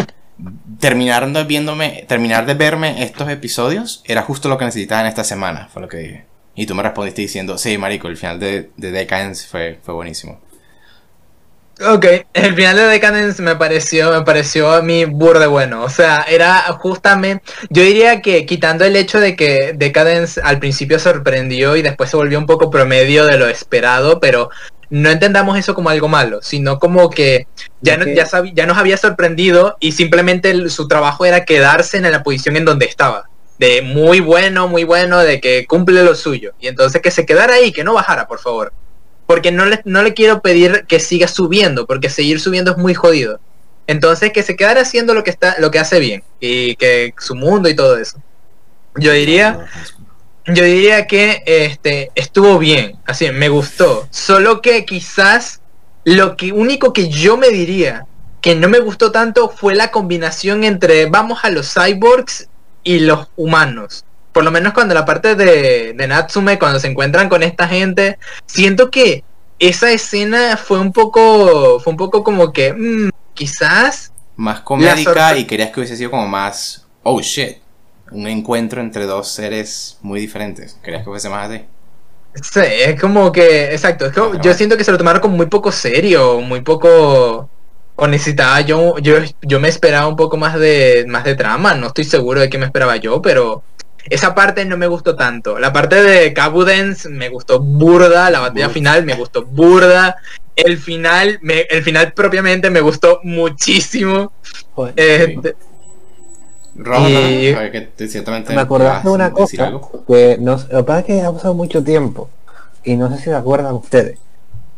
terminar 0.81 1.31
de, 1.31 1.45
viéndome, 1.45 2.05
terminar 2.09 2.47
de 2.47 2.55
verme 2.55 3.03
estos 3.05 3.29
episodios 3.29 4.03
era 4.05 4.23
justo 4.23 4.49
lo 4.49 4.59
que 4.59 4.65
necesitaba 4.65 5.03
en 5.03 5.07
esta 5.07 5.25
semana, 5.25 5.69
fue 5.73 5.83
lo 5.83 5.89
que 5.89 5.97
dije. 5.99 6.25
Y 6.57 6.67
tú 6.67 6.75
me 6.75 6.83
respondiste 6.83 7.23
diciendo, 7.23 7.59
sí, 7.59 7.79
marico, 7.79 8.09
el 8.09 8.17
final 8.17 8.39
de, 8.39 8.71
de 8.77 8.91
Decadence 8.91 9.47
fue, 9.47 9.79
fue 9.83 9.95
buenísimo. 9.95 10.41
Ok, 11.81 12.07
el 12.35 12.55
final 12.55 12.77
de 12.77 12.83
Decadence 12.85 13.43
me 13.43 13.57
pareció, 13.57 14.13
me 14.13 14.23
pareció 14.25 14.73
a 14.73 14.81
mí 14.83 15.07
burde 15.07 15.49
bueno. 15.49 15.83
O 15.83 15.89
sea, 15.89 16.25
era 16.29 16.61
justamente. 16.79 17.45
Yo 17.69 17.83
diría 17.83 18.23
que 18.23 18.47
quitando 18.47 18.85
el 18.85 18.95
hecho 18.95 19.19
de 19.19 19.35
que 19.35 19.73
Decadence 19.75 20.41
al 20.41 20.61
principio 20.61 21.01
sorprendió 21.01 21.75
y 21.75 21.83
después 21.83 22.11
se 22.11 22.17
volvió 22.17 22.39
un 22.39 22.47
poco 22.47 22.71
promedio 22.71 23.27
de 23.27 23.39
lo 23.39 23.49
esperado, 23.49 24.21
pero 24.21 24.51
no 24.91 25.11
entendamos 25.11 25.59
eso 25.59 25.75
como 25.75 25.91
algo 25.91 26.09
malo, 26.09 26.41
sino 26.43 26.79
como 26.79 27.11
que 27.11 27.47
ya, 27.81 27.97
no, 27.97 28.07
ya, 28.07 28.27
ya 28.53 28.67
nos 28.67 28.79
había 28.79 28.97
sorprendido 28.97 29.77
y 29.81 29.93
simplemente 29.93 30.69
su 30.69 30.89
trabajo 30.89 31.25
era 31.25 31.45
quedarse 31.45 31.97
en 31.97 32.11
la 32.11 32.23
posición 32.23 32.57
en 32.57 32.65
donde 32.65 32.87
estaba. 32.87 33.29
De 33.59 33.83
muy 33.83 34.21
bueno, 34.21 34.69
muy 34.69 34.85
bueno, 34.85 35.21
de 35.21 35.41
que 35.41 35.67
cumple 35.67 36.03
lo 36.03 36.15
suyo. 36.15 36.53
Y 36.61 36.69
entonces 36.69 37.01
que 37.01 37.11
se 37.11 37.25
quedara 37.25 37.55
ahí, 37.55 37.73
que 37.73 37.85
no 37.85 37.95
bajara, 37.95 38.27
por 38.27 38.41
favor. 38.41 38.73
Porque 39.27 39.53
no 39.53 39.65
le, 39.65 39.81
no 39.85 40.03
le 40.03 40.13
quiero 40.13 40.43
pedir 40.43 40.85
que 40.87 41.01
siga 41.01 41.29
subiendo, 41.29 41.87
porque 41.87 42.11
seguir 42.11 42.41
subiendo 42.41 42.73
es 42.73 42.77
muy 42.77 42.95
jodido. 42.95 43.41
Entonces 43.87 44.33
que 44.33 44.43
se 44.43 44.57
quedara 44.57 44.81
haciendo 44.81 45.15
lo 45.15 45.23
que 45.23 45.31
está, 45.31 45.57
lo 45.59 45.71
que 45.71 45.79
hace 45.79 46.01
bien. 46.01 46.25
Y 46.41 46.77
que 46.77 47.15
su 47.19 47.35
mundo 47.35 47.69
y 47.69 47.77
todo 47.77 47.97
eso. 47.97 48.19
Yo 48.97 49.13
diría. 49.13 49.67
Yo 50.47 50.65
diría 50.65 51.07
que 51.07 51.43
este 51.47 52.11
estuvo 52.15 52.59
bien, 52.59 52.99
así 53.07 53.31
me 53.31 53.49
gustó. 53.49 54.07
Solo 54.11 54.61
que 54.61 54.85
quizás 54.85 55.61
lo 56.05 56.37
que 56.37 56.53
único 56.53 56.93
que 56.93 57.09
yo 57.09 57.37
me 57.37 57.49
diría 57.49 58.07
que 58.41 58.55
no 58.55 58.69
me 58.69 58.79
gustó 58.79 59.11
tanto 59.11 59.49
fue 59.49 59.75
la 59.75 59.91
combinación 59.91 60.65
entre 60.65 61.07
vamos 61.07 61.45
a 61.45 61.51
los 61.51 61.73
cyborgs 61.73 62.49
y 62.83 62.99
los 63.01 63.29
humanos 63.37 64.05
por 64.35 64.43
lo 64.43 64.51
menos 64.51 64.73
cuando 64.73 64.95
la 64.95 65.05
parte 65.05 65.37
de, 65.37 65.95
Natsume, 66.09 66.59
cuando 66.59 66.81
se 66.81 66.89
encuentran 66.89 67.29
con 67.29 67.45
esta 67.45 67.69
gente, 67.69 68.19
siento 68.47 68.91
que 68.91 69.23
esa 69.61 69.93
escena 69.93 70.57
fue 70.57 70.81
un 70.81 70.93
poco, 70.93 71.79
fue 71.79 71.93
un 71.93 71.97
poco 71.97 72.25
como 72.25 72.53
que, 72.53 72.73
mm, 72.73 73.11
quizás... 73.33 74.13
Más 74.35 74.61
comédica 74.61 75.37
y 75.39 75.45
querías 75.45 75.71
que 75.71 75.79
hubiese 75.79 75.97
sido 75.97 76.11
como 76.11 76.27
más, 76.27 76.85
oh 77.05 77.21
shit, 77.21 77.59
un 78.15 78.27
encuentro 78.29 78.81
entre 78.81 79.05
dos 79.07 79.29
seres 79.29 79.99
muy 80.01 80.21
diferentes. 80.21 80.79
¿Querías 80.83 81.03
que 81.03 81.11
fuese 81.11 81.29
más 81.29 81.51
así? 81.51 81.65
Sí, 82.35 82.61
es 82.63 83.01
como 83.01 83.31
que, 83.31 83.73
exacto, 83.73 84.11
yo 84.43 84.55
siento 84.55 84.77
que 84.77 84.85
se 84.85 84.91
lo 84.91 84.99
tomaron 84.99 85.21
como 85.21 85.37
muy 85.37 85.47
poco 85.47 85.71
serio, 85.71 86.41
muy 86.41 86.63
poco... 86.63 87.51
O 87.97 88.09
necesitaba 88.09 88.61
yo, 88.61 88.99
yo, 88.99 89.19
yo 89.43 89.61
me 89.61 89.69
esperaba 89.69 90.09
un 90.09 90.17
poco 90.17 90.37
más 90.37 90.59
de, 90.59 91.05
más 91.07 91.23
de 91.23 91.37
trama, 91.37 91.75
no 91.75 91.87
estoy 91.87 92.03
seguro 92.03 92.41
de 92.41 92.51
qué 92.51 92.59
me 92.59 92.65
esperaba 92.65 92.97
yo, 92.97 93.23
pero 93.23 93.63
esa 94.11 94.35
parte 94.35 94.65
no 94.65 94.77
me 94.77 94.89
gustó 94.89 95.15
tanto. 95.15 95.61
La 95.61 95.73
parte 95.73 96.03
de 96.03 96.33
Kabudens 96.33 97.07
me 97.07 97.29
gustó 97.29 97.61
burda, 97.61 98.31
la 98.31 98.41
batalla 98.41 98.69
final 98.69 99.05
me 99.05 99.15
gustó 99.15 99.45
burda. 99.45 100.17
El 100.57 100.79
final, 100.79 101.39
me, 101.43 101.63
el 101.63 101.83
final 101.83 102.13
propiamente 102.13 102.69
me 102.69 102.81
gustó 102.81 103.21
muchísimo. 103.23 104.33
Este, 104.97 105.55
me 106.75 108.61
acordaste 108.61 109.09
de 109.09 109.15
una 109.15 109.33
cosa 109.33 109.73
que 110.07 110.39
no, 110.41 110.57
lo 110.57 110.79
que 110.79 110.85
pasa 110.85 110.99
es 111.01 111.05
que 111.05 111.23
ha 111.23 111.33
pasado 111.33 111.55
mucho 111.55 111.85
tiempo 111.85 112.29
y 112.83 112.97
no 112.97 113.09
sé 113.11 113.19
si 113.19 113.25
se 113.25 113.35
acuerdan 113.35 113.75
ustedes. 113.75 114.19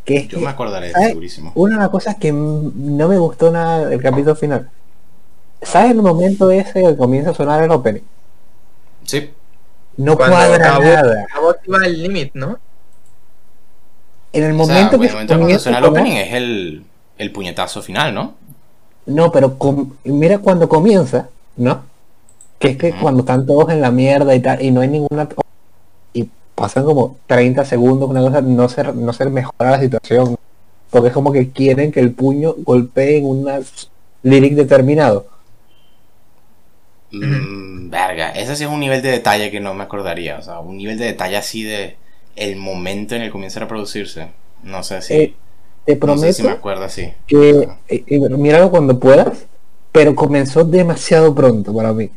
Que 0.05 0.28
Yo 0.28 0.39
me 0.39 0.48
acordaré, 0.48 0.93
segurísimo. 0.93 1.52
Una 1.55 1.77
de 1.77 1.82
las 1.82 1.90
cosas 1.90 2.16
que 2.16 2.32
no 2.32 3.09
me 3.09 3.18
gustó 3.18 3.51
nada 3.51 3.86
del 3.89 4.01
capítulo 4.01 4.36
final. 4.36 4.70
¿Sabes 5.62 5.93
el 5.93 6.02
momento 6.02 6.51
ese 6.51 6.82
que 6.82 6.97
comienza 6.97 7.31
a 7.31 7.35
sonar 7.35 7.62
el 7.64 7.70
opening? 7.70 8.02
Sí. 9.05 9.31
No 9.97 10.16
cuadra 10.16 10.59
nada. 10.59 11.27
el 11.85 12.02
límite, 12.02 12.32
¿no? 12.35 12.59
En 14.32 14.44
el 14.44 14.55
momento 14.55 14.98
que 15.01 15.09
cuando 15.09 15.59
suena 15.59 15.78
el 15.78 15.85
opening 15.85 16.12
es 16.12 16.35
el, 16.35 16.85
el, 17.16 17.32
puñetazo 17.32 17.81
final, 17.82 18.14
¿no? 18.14 18.35
No, 19.06 19.32
pero 19.32 19.56
mira 20.05 20.39
cuando 20.39 20.68
comienza, 20.68 21.31
¿no? 21.57 21.85
Que 22.59 22.69
es 22.69 22.77
que 22.77 22.93
cuando 22.93 23.20
están 23.20 23.47
todos 23.47 23.70
en 23.70 23.81
la 23.81 23.91
mierda 23.91 24.35
y 24.35 24.41
tal, 24.41 24.62
y 24.62 24.70
no 24.70 24.81
hay 24.81 24.89
ninguna... 24.89 25.28
Y 26.12 26.28
pasan 26.55 26.85
como 26.85 27.16
30 27.27 27.65
segundos, 27.65 28.09
una 28.09 28.20
cosa, 28.23 28.41
no 28.41 28.69
ser, 28.69 28.95
no 28.95 29.12
ser 29.12 29.31
mejora 29.31 29.73
la 29.73 29.81
situación. 29.81 30.37
Porque 30.91 31.09
es 31.09 31.15
como 31.15 31.33
que 31.33 31.51
quieren 31.51 31.93
que 31.93 32.01
el 32.01 32.12
puño 32.12 32.55
golpee 32.59 33.19
en 33.19 33.27
un 33.27 33.49
lyric 34.23 34.55
determinado. 34.55 35.27
Mm, 37.12 37.91
verga, 37.91 38.31
ese 38.31 38.57
sí 38.57 38.65
es 38.65 38.70
un 38.70 38.81
nivel 38.81 39.03
de 39.03 39.11
detalle 39.11 39.51
que 39.51 39.61
no 39.61 39.74
me 39.74 39.85
acordaría. 39.85 40.39
O 40.39 40.43
sea, 40.43 40.61
un 40.61 40.77
nivel 40.77 40.99
de 40.99 41.07
detalle 41.07 41.37
así 41.37 41.62
de 41.62 41.97
el 42.35 42.57
momento 42.57 43.15
en 43.15 43.23
el 43.23 43.28
que 43.28 43.33
comienza 43.33 43.62
a 43.62 43.69
producirse. 43.69 44.28
No 44.62 44.83
sé 44.83 45.03
si. 45.03 45.15
Eh, 45.15 45.35
te 45.85 45.97
prometo. 45.97 46.33
si 46.33 46.43
me 46.43 46.51
acuerdo 46.51 46.85
así. 46.85 47.12
Que, 47.27 47.69
eh, 47.89 48.05
eh, 48.07 48.28
míralo 48.31 48.70
cuando 48.70 48.99
puedas, 48.99 49.47
pero 49.97 50.14
comenzó 50.14 50.62
demasiado 50.62 51.35
pronto 51.35 51.74
para 51.74 51.94
mí. 51.94 52.10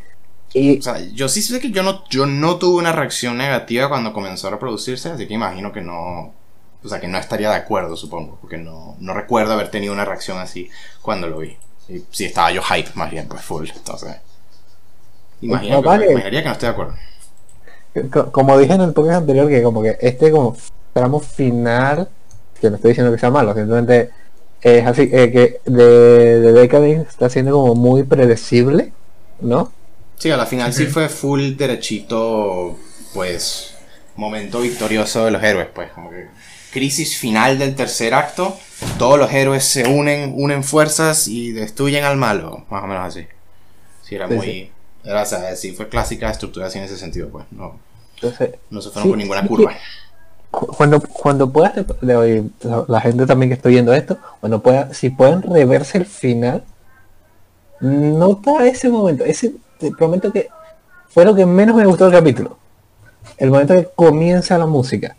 Y... 0.54 0.80
O 0.80 0.82
sea, 0.82 1.00
yo 1.14 1.30
sí 1.30 1.42
sé 1.42 1.62
que 1.62 1.72
yo 1.72 1.82
no, 1.82 2.04
yo 2.10 2.26
no 2.26 2.58
tuve 2.58 2.78
una 2.78 2.92
reacción 2.92 3.38
negativa 3.38 3.88
cuando 3.88 4.12
comenzó 4.12 4.50
a 4.50 4.52
reproducirse, 4.52 5.10
así 5.10 5.26
que 5.26 5.34
imagino 5.34 5.72
que 5.72 5.80
no. 5.80 6.34
O 6.84 6.90
sea, 6.90 7.00
que 7.00 7.08
no 7.08 7.18
estaría 7.18 7.50
de 7.50 7.56
acuerdo, 7.56 7.96
supongo, 7.96 8.38
porque 8.42 8.58
no, 8.58 8.98
no 9.00 9.14
recuerdo 9.14 9.54
haber 9.54 9.72
tenido 9.72 9.94
una 9.94 10.04
reacción 10.04 10.40
así 10.40 10.70
cuando 11.02 11.30
lo 11.30 11.38
vi. 11.38 11.56
Si 12.12 12.26
estaba 12.26 12.52
yo 12.52 12.62
hype, 12.62 12.90
más 12.96 13.12
bien, 13.12 13.30
pues 13.30 13.44
full. 13.44 13.70
Entonces. 13.74 14.18
Imaginaría 15.40 16.44
que 16.44 16.50
no 16.50 16.52
estoy 16.52 16.68
de 16.68 16.74
acuerdo. 16.74 16.96
Como 18.34 18.58
dije 18.60 18.74
en 18.74 18.82
el 18.82 18.92
podcast 18.92 19.20
anterior, 19.22 19.48
que 19.48 19.64
como 19.64 19.82
que 19.82 19.98
este 20.02 20.32
como 20.32 20.58
tramo 20.92 21.22
final, 21.22 22.10
que 22.60 22.70
no 22.70 22.76
estoy 22.76 22.90
diciendo 22.90 23.14
que 23.14 23.20
sea 23.20 23.32
malo, 23.32 23.54
simplemente 23.54 24.10
es 24.62 24.86
así, 24.86 25.10
eh, 25.12 25.32
que 25.32 25.60
de, 25.66 26.40
de 26.40 26.54
Decadence 26.54 27.10
está 27.10 27.30
siendo 27.30 27.54
como 27.54 27.76
muy 27.76 28.04
predecible, 28.04 28.92
¿no? 29.42 29.72
Sí, 30.18 30.30
a 30.32 30.38
la 30.38 30.46
final 30.46 30.74
sí 30.74 30.86
fue 30.86 31.08
full 31.08 31.56
derechito, 31.56 32.78
pues, 33.14 33.76
momento 34.16 34.60
victorioso 34.60 35.26
de 35.26 35.32
los 35.32 35.42
héroes, 35.42 35.68
pues, 35.74 35.92
como 35.92 36.10
que 36.10 36.28
crisis 36.72 37.18
final 37.18 37.58
del 37.58 37.76
tercer 37.76 38.14
acto, 38.14 38.58
todos 38.98 39.18
los 39.18 39.32
héroes 39.32 39.64
se 39.64 39.88
unen, 39.88 40.34
unen 40.36 40.64
fuerzas 40.64 41.28
y 41.28 41.52
destruyen 41.52 42.04
al 42.04 42.18
malo, 42.18 42.66
más 42.70 42.84
o 42.84 42.88
menos 42.88 43.06
así. 43.06 43.28
Sí, 44.04 44.16
era 44.16 44.28
muy... 44.28 44.72
Era, 45.04 45.24
o 45.24 45.26
sea, 45.26 45.56
sí 45.56 45.72
fue 45.72 45.88
clásica 45.88 46.30
estructura 46.30 46.68
así 46.68 46.78
en 46.78 46.84
ese 46.84 46.98
sentido, 46.98 47.30
pues. 47.30 47.46
No, 47.52 47.80
no 48.70 48.82
se 48.82 48.90
fueron 48.90 49.10
por 49.10 49.18
ninguna 49.18 49.48
curva. 49.48 49.76
Cuando, 50.52 51.00
cuando 51.02 51.52
puedas, 51.52 51.74
la, 52.02 53.02
gente 53.02 53.26
también 53.28 53.50
que 53.50 53.54
estoy 53.54 53.74
viendo 53.74 53.94
esto, 53.94 54.18
cuando 54.40 54.62
pueda, 54.62 54.94
si 54.94 55.12
pueden 55.12 55.44
reverse 55.44 56.00
el 56.00 56.06
final, 56.06 56.64
nota 57.80 58.66
ese 58.66 58.90
momento. 58.90 59.24
Ese, 59.24 59.54
te 59.78 59.92
prometo 59.92 60.32
que 60.32 60.50
fue 61.10 61.24
lo 61.26 61.36
que 61.36 61.46
menos 61.46 61.76
me 61.76 61.86
gustó 61.86 62.06
del 62.06 62.14
capítulo. 62.14 62.58
El 63.38 63.52
momento 63.52 63.76
que 63.76 63.90
comienza 63.96 64.58
la 64.58 64.66
música. 64.66 65.16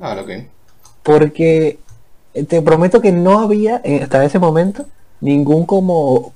Ah, 0.00 0.16
ok. 0.20 0.30
Porque 1.02 1.78
te 2.48 2.62
prometo 2.62 3.00
que 3.00 3.12
no 3.12 3.40
había 3.40 3.82
hasta 4.02 4.24
ese 4.24 4.38
momento 4.38 4.86
ningún 5.20 5.66
como 5.66 6.32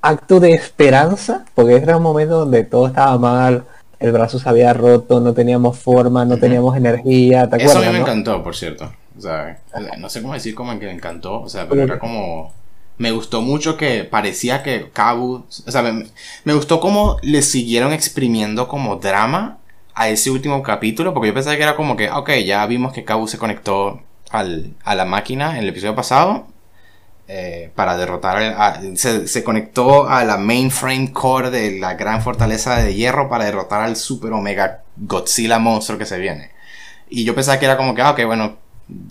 acto 0.00 0.40
de 0.40 0.52
esperanza, 0.52 1.44
porque 1.54 1.76
era 1.76 1.96
un 1.96 2.02
momento 2.02 2.40
donde 2.40 2.64
todo 2.64 2.86
estaba 2.86 3.18
mal, 3.18 3.64
el 4.00 4.12
brazo 4.12 4.38
se 4.38 4.48
había 4.48 4.72
roto, 4.72 5.20
no 5.20 5.34
teníamos 5.34 5.78
forma, 5.78 6.24
no 6.24 6.38
teníamos 6.38 6.76
energía, 6.76 7.48
¿te 7.48 7.62
Eso 7.62 7.78
a 7.78 7.82
mí 7.82 7.88
me 7.90 7.98
encantó, 7.98 8.42
por 8.42 8.54
cierto. 8.54 8.92
O 9.16 9.20
sea, 9.20 9.60
no 9.98 10.08
sé 10.08 10.22
cómo 10.22 10.34
decir 10.34 10.54
como 10.54 10.78
que 10.78 10.86
me 10.86 10.92
encantó, 10.92 11.40
o 11.40 11.48
sea, 11.48 11.68
pero 11.68 11.82
era 11.82 11.98
como... 11.98 12.52
Me 12.98 13.12
gustó 13.12 13.42
mucho 13.42 13.76
que 13.76 14.02
parecía 14.04 14.62
que 14.62 14.90
Cabu... 14.92 15.44
O 15.66 15.70
sea, 15.70 15.82
me, 15.82 16.54
gustó 16.54 16.80
cómo 16.80 17.16
le 17.22 17.42
siguieron 17.42 17.92
exprimiendo 17.92 18.66
como 18.66 18.96
drama 18.96 19.58
a 19.94 20.08
ese 20.08 20.30
último 20.30 20.62
capítulo, 20.62 21.14
porque 21.14 21.28
yo 21.28 21.34
pensaba 21.34 21.56
que 21.56 21.62
era 21.62 21.76
como 21.76 21.96
que, 21.96 22.10
ok, 22.10 22.30
ya 22.44 22.64
vimos 22.66 22.92
que 22.92 23.04
Cabu 23.04 23.28
se 23.28 23.38
conectó 23.38 24.00
al, 24.30 24.74
a 24.84 24.94
la 24.94 25.04
máquina 25.04 25.52
en 25.52 25.64
el 25.64 25.68
episodio 25.68 25.94
pasado, 25.94 26.46
eh, 27.30 27.70
para 27.74 27.98
derrotar, 27.98 28.56
se, 28.96 29.44
conectó 29.44 30.08
a 30.08 30.24
la 30.24 30.38
mainframe 30.38 31.12
core 31.12 31.50
de 31.50 31.78
la 31.78 31.92
gran 31.92 32.22
fortaleza 32.22 32.76
de 32.76 32.94
hierro 32.94 33.28
para 33.28 33.44
derrotar 33.44 33.82
al 33.82 33.96
super 33.96 34.32
omega 34.32 34.82
Godzilla 34.96 35.58
monstruo 35.58 35.98
que 35.98 36.06
se 36.06 36.18
viene. 36.18 36.52
Y 37.10 37.24
yo 37.24 37.34
pensaba 37.34 37.58
que 37.58 37.66
era 37.66 37.76
como 37.76 37.94
que, 37.94 38.00
ah, 38.00 38.12
ok, 38.12 38.24
bueno, 38.24 38.56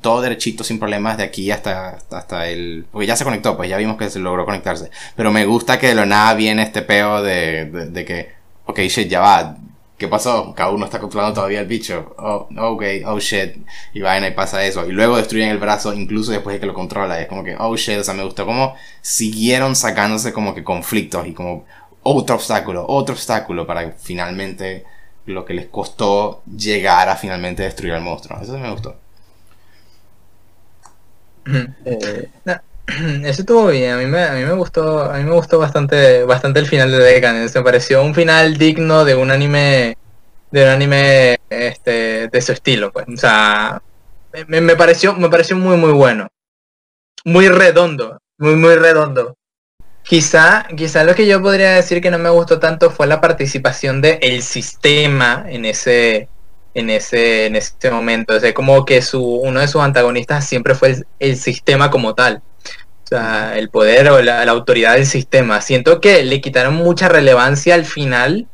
todo 0.01 0.21
derechito 0.21 0.63
sin 0.63 0.79
problemas 0.79 1.17
de 1.17 1.25
aquí 1.25 1.51
hasta, 1.51 1.99
hasta 2.09 2.47
el... 2.47 2.87
Porque 2.91 3.05
ya 3.05 3.15
se 3.15 3.23
conectó, 3.23 3.55
pues 3.55 3.69
ya 3.69 3.77
vimos 3.77 3.97
que 3.97 4.09
se 4.09 4.17
logró 4.17 4.45
conectarse. 4.45 4.89
Pero 5.15 5.31
me 5.31 5.45
gusta 5.45 5.77
que 5.77 5.89
de 5.89 5.95
lo 5.95 6.07
nada 6.07 6.33
viene 6.33 6.63
este 6.63 6.81
peo 6.81 7.21
de, 7.21 7.65
de, 7.65 8.05
que, 8.05 8.31
ok, 8.65 8.79
shit, 8.79 9.07
ya 9.07 9.19
va. 9.19 9.57
¿Qué 9.97 10.07
pasó? 10.07 10.53
Cada 10.55 10.71
uno 10.71 10.85
está 10.85 10.99
controlando 10.99 11.35
todavía 11.35 11.59
el 11.61 11.67
bicho. 11.67 12.15
Oh, 12.17 12.47
ok, 12.57 12.83
oh 13.05 13.19
shit. 13.19 13.57
Y 13.93 14.01
vaina 14.01 14.27
y 14.27 14.31
pasa 14.31 14.63
eso. 14.65 14.85
Y 14.85 14.91
luego 14.91 15.17
destruyen 15.17 15.49
el 15.49 15.57
brazo 15.57 15.93
incluso 15.93 16.31
después 16.31 16.55
de 16.55 16.59
que 16.59 16.65
lo 16.65 16.73
controla. 16.73 17.19
Y 17.19 17.23
es 17.23 17.27
como 17.27 17.43
que, 17.43 17.55
oh 17.57 17.75
shit, 17.75 17.99
o 17.99 18.03
sea, 18.03 18.13
me 18.13 18.23
gustó 18.23 18.45
cómo 18.45 18.75
siguieron 19.01 19.75
sacándose 19.75 20.33
como 20.33 20.53
que 20.53 20.63
conflictos 20.63 21.27
y 21.27 21.33
como 21.33 21.65
otro 22.03 22.35
obstáculo, 22.35 22.85
otro 22.87 23.13
obstáculo 23.15 23.67
para 23.67 23.91
finalmente 23.91 24.85
lo 25.25 25.43
que 25.43 25.53
les 25.53 25.67
costó 25.67 26.41
llegar 26.45 27.09
a 27.09 27.17
finalmente 27.17 27.63
destruir 27.63 27.93
al 27.93 28.01
monstruo. 28.01 28.39
Eso 28.41 28.57
me 28.57 28.71
gustó. 28.71 28.95
Eh, 31.85 32.29
eso 33.23 33.41
estuvo 33.41 33.67
bien, 33.67 33.93
a 33.93 33.97
mí 33.97 34.05
me, 34.05 34.23
a 34.23 34.33
mí 34.33 34.43
me 34.43 34.53
gustó, 34.53 35.03
a 35.03 35.17
mí 35.17 35.23
me 35.23 35.33
gustó 35.33 35.59
bastante, 35.59 36.23
bastante 36.23 36.59
el 36.59 36.67
final 36.67 36.89
de 36.89 36.99
Decadence, 36.99 37.57
me 37.57 37.63
pareció 37.63 38.01
un 38.01 38.15
final 38.15 38.57
digno 38.57 39.03
de 39.03 39.15
un 39.15 39.29
anime, 39.29 39.97
de 40.51 40.63
un 40.63 40.69
anime 40.69 41.37
este, 41.49 42.29
de 42.29 42.41
su 42.41 42.53
estilo, 42.53 42.91
pues. 42.91 43.05
O 43.09 43.17
sea, 43.17 43.81
me, 44.47 44.61
me 44.61 44.75
pareció, 44.75 45.13
me 45.15 45.29
pareció 45.29 45.57
muy 45.57 45.77
muy 45.77 45.91
bueno. 45.91 46.27
Muy 47.25 47.49
redondo, 47.49 48.19
muy 48.37 48.55
muy 48.55 48.75
redondo. 48.75 49.35
Quizá, 50.03 50.65
quizá 50.77 51.03
lo 51.03 51.15
que 51.15 51.27
yo 51.27 51.41
podría 51.41 51.71
decir 51.71 52.01
que 52.01 52.11
no 52.11 52.17
me 52.17 52.29
gustó 52.29 52.59
tanto 52.59 52.89
fue 52.89 53.07
la 53.07 53.19
participación 53.19 54.01
el 54.03 54.41
sistema 54.41 55.45
en 55.49 55.65
ese, 55.65 56.29
en 56.73 56.89
ese, 56.89 57.47
en 57.47 57.57
ese 57.57 57.91
momento. 57.91 58.35
O 58.35 58.39
sea, 58.39 58.53
como 58.53 58.85
que 58.85 59.01
su, 59.01 59.21
uno 59.21 59.59
de 59.59 59.67
sus 59.67 59.81
antagonistas 59.81 60.47
siempre 60.47 60.75
fue 60.75 61.03
el 61.19 61.35
sistema 61.35 61.91
como 61.91 62.15
tal. 62.15 62.41
O 63.07 63.09
sea, 63.09 63.57
el 63.57 63.69
poder 63.69 64.09
o 64.09 64.21
la, 64.21 64.43
autoridad 64.43 64.95
del 64.95 65.05
sistema. 65.05 65.61
Siento 65.61 66.01
que 66.01 66.25
le 66.25 66.41
quitaron 66.41 66.73
mucha 66.73 67.07
relevancia 67.07 67.73
al 67.73 67.85
final. 67.85 68.47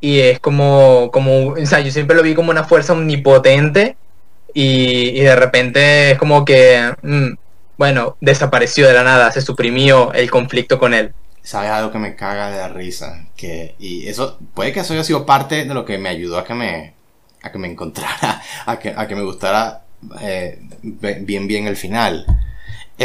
Y 0.00 0.20
es 0.20 0.40
como, 0.40 1.10
como, 1.12 1.48
o 1.48 1.66
sea, 1.66 1.80
yo 1.80 1.90
siempre 1.92 2.16
lo 2.16 2.22
vi 2.22 2.34
como 2.34 2.50
una 2.50 2.64
fuerza 2.64 2.94
omnipotente. 2.94 3.98
Y, 4.54 5.10
y 5.10 5.20
de 5.20 5.36
repente 5.36 6.12
es 6.12 6.18
como 6.18 6.46
que, 6.46 6.94
mmm, 7.02 7.34
bueno, 7.76 8.16
desapareció 8.22 8.88
de 8.88 8.94
la 8.94 9.04
nada, 9.04 9.30
se 9.30 9.42
suprimió 9.42 10.14
el 10.14 10.30
conflicto 10.30 10.78
con 10.78 10.94
él. 10.94 11.12
¿Sabes 11.42 11.70
algo 11.70 11.92
que 11.92 11.98
me 11.98 12.16
caga 12.16 12.50
de 12.50 12.56
la 12.56 12.68
risa? 12.68 13.26
Que, 13.36 13.74
y 13.78 14.08
eso, 14.08 14.38
puede 14.54 14.72
que 14.72 14.80
eso 14.80 14.94
haya 14.94 15.04
sido 15.04 15.26
parte 15.26 15.66
de 15.66 15.74
lo 15.74 15.84
que 15.84 15.98
me 15.98 16.08
ayudó 16.08 16.38
a 16.38 16.44
que 16.44 16.54
me, 16.54 16.94
a 17.42 17.52
que 17.52 17.58
me 17.58 17.68
encontrara, 17.68 18.40
a 18.66 18.78
que, 18.78 18.94
a 18.96 19.06
que 19.06 19.16
me 19.16 19.22
gustara 19.22 19.82
eh, 20.22 20.62
bien 20.80 21.46
bien 21.46 21.66
el 21.66 21.76
final. 21.76 22.24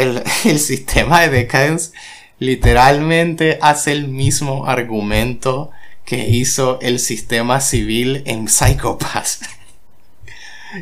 El, 0.00 0.22
el 0.44 0.58
sistema 0.58 1.20
de 1.20 1.30
Decadence 1.30 1.92
literalmente 2.38 3.58
hace 3.60 3.92
el 3.92 4.08
mismo 4.08 4.66
argumento 4.66 5.70
que 6.04 6.28
hizo 6.28 6.78
el 6.80 6.98
sistema 6.98 7.60
civil 7.60 8.22
en 8.26 8.48
Psychopath. 8.48 9.42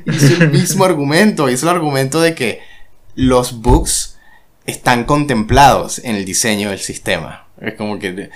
hizo 0.07 0.43
el 0.43 0.51
mismo 0.51 0.85
argumento, 0.85 1.49
hizo 1.49 1.69
el 1.69 1.77
argumento 1.77 2.21
de 2.21 2.35
que 2.35 2.61
los 3.15 3.61
bugs 3.61 4.19
están 4.67 5.05
contemplados 5.05 6.01
en 6.01 6.17
el 6.17 6.25
diseño 6.25 6.71
del 6.71 6.81
sistema. 6.81 7.46
Es 7.61 7.75
como 7.75 7.99
que 7.99 8.31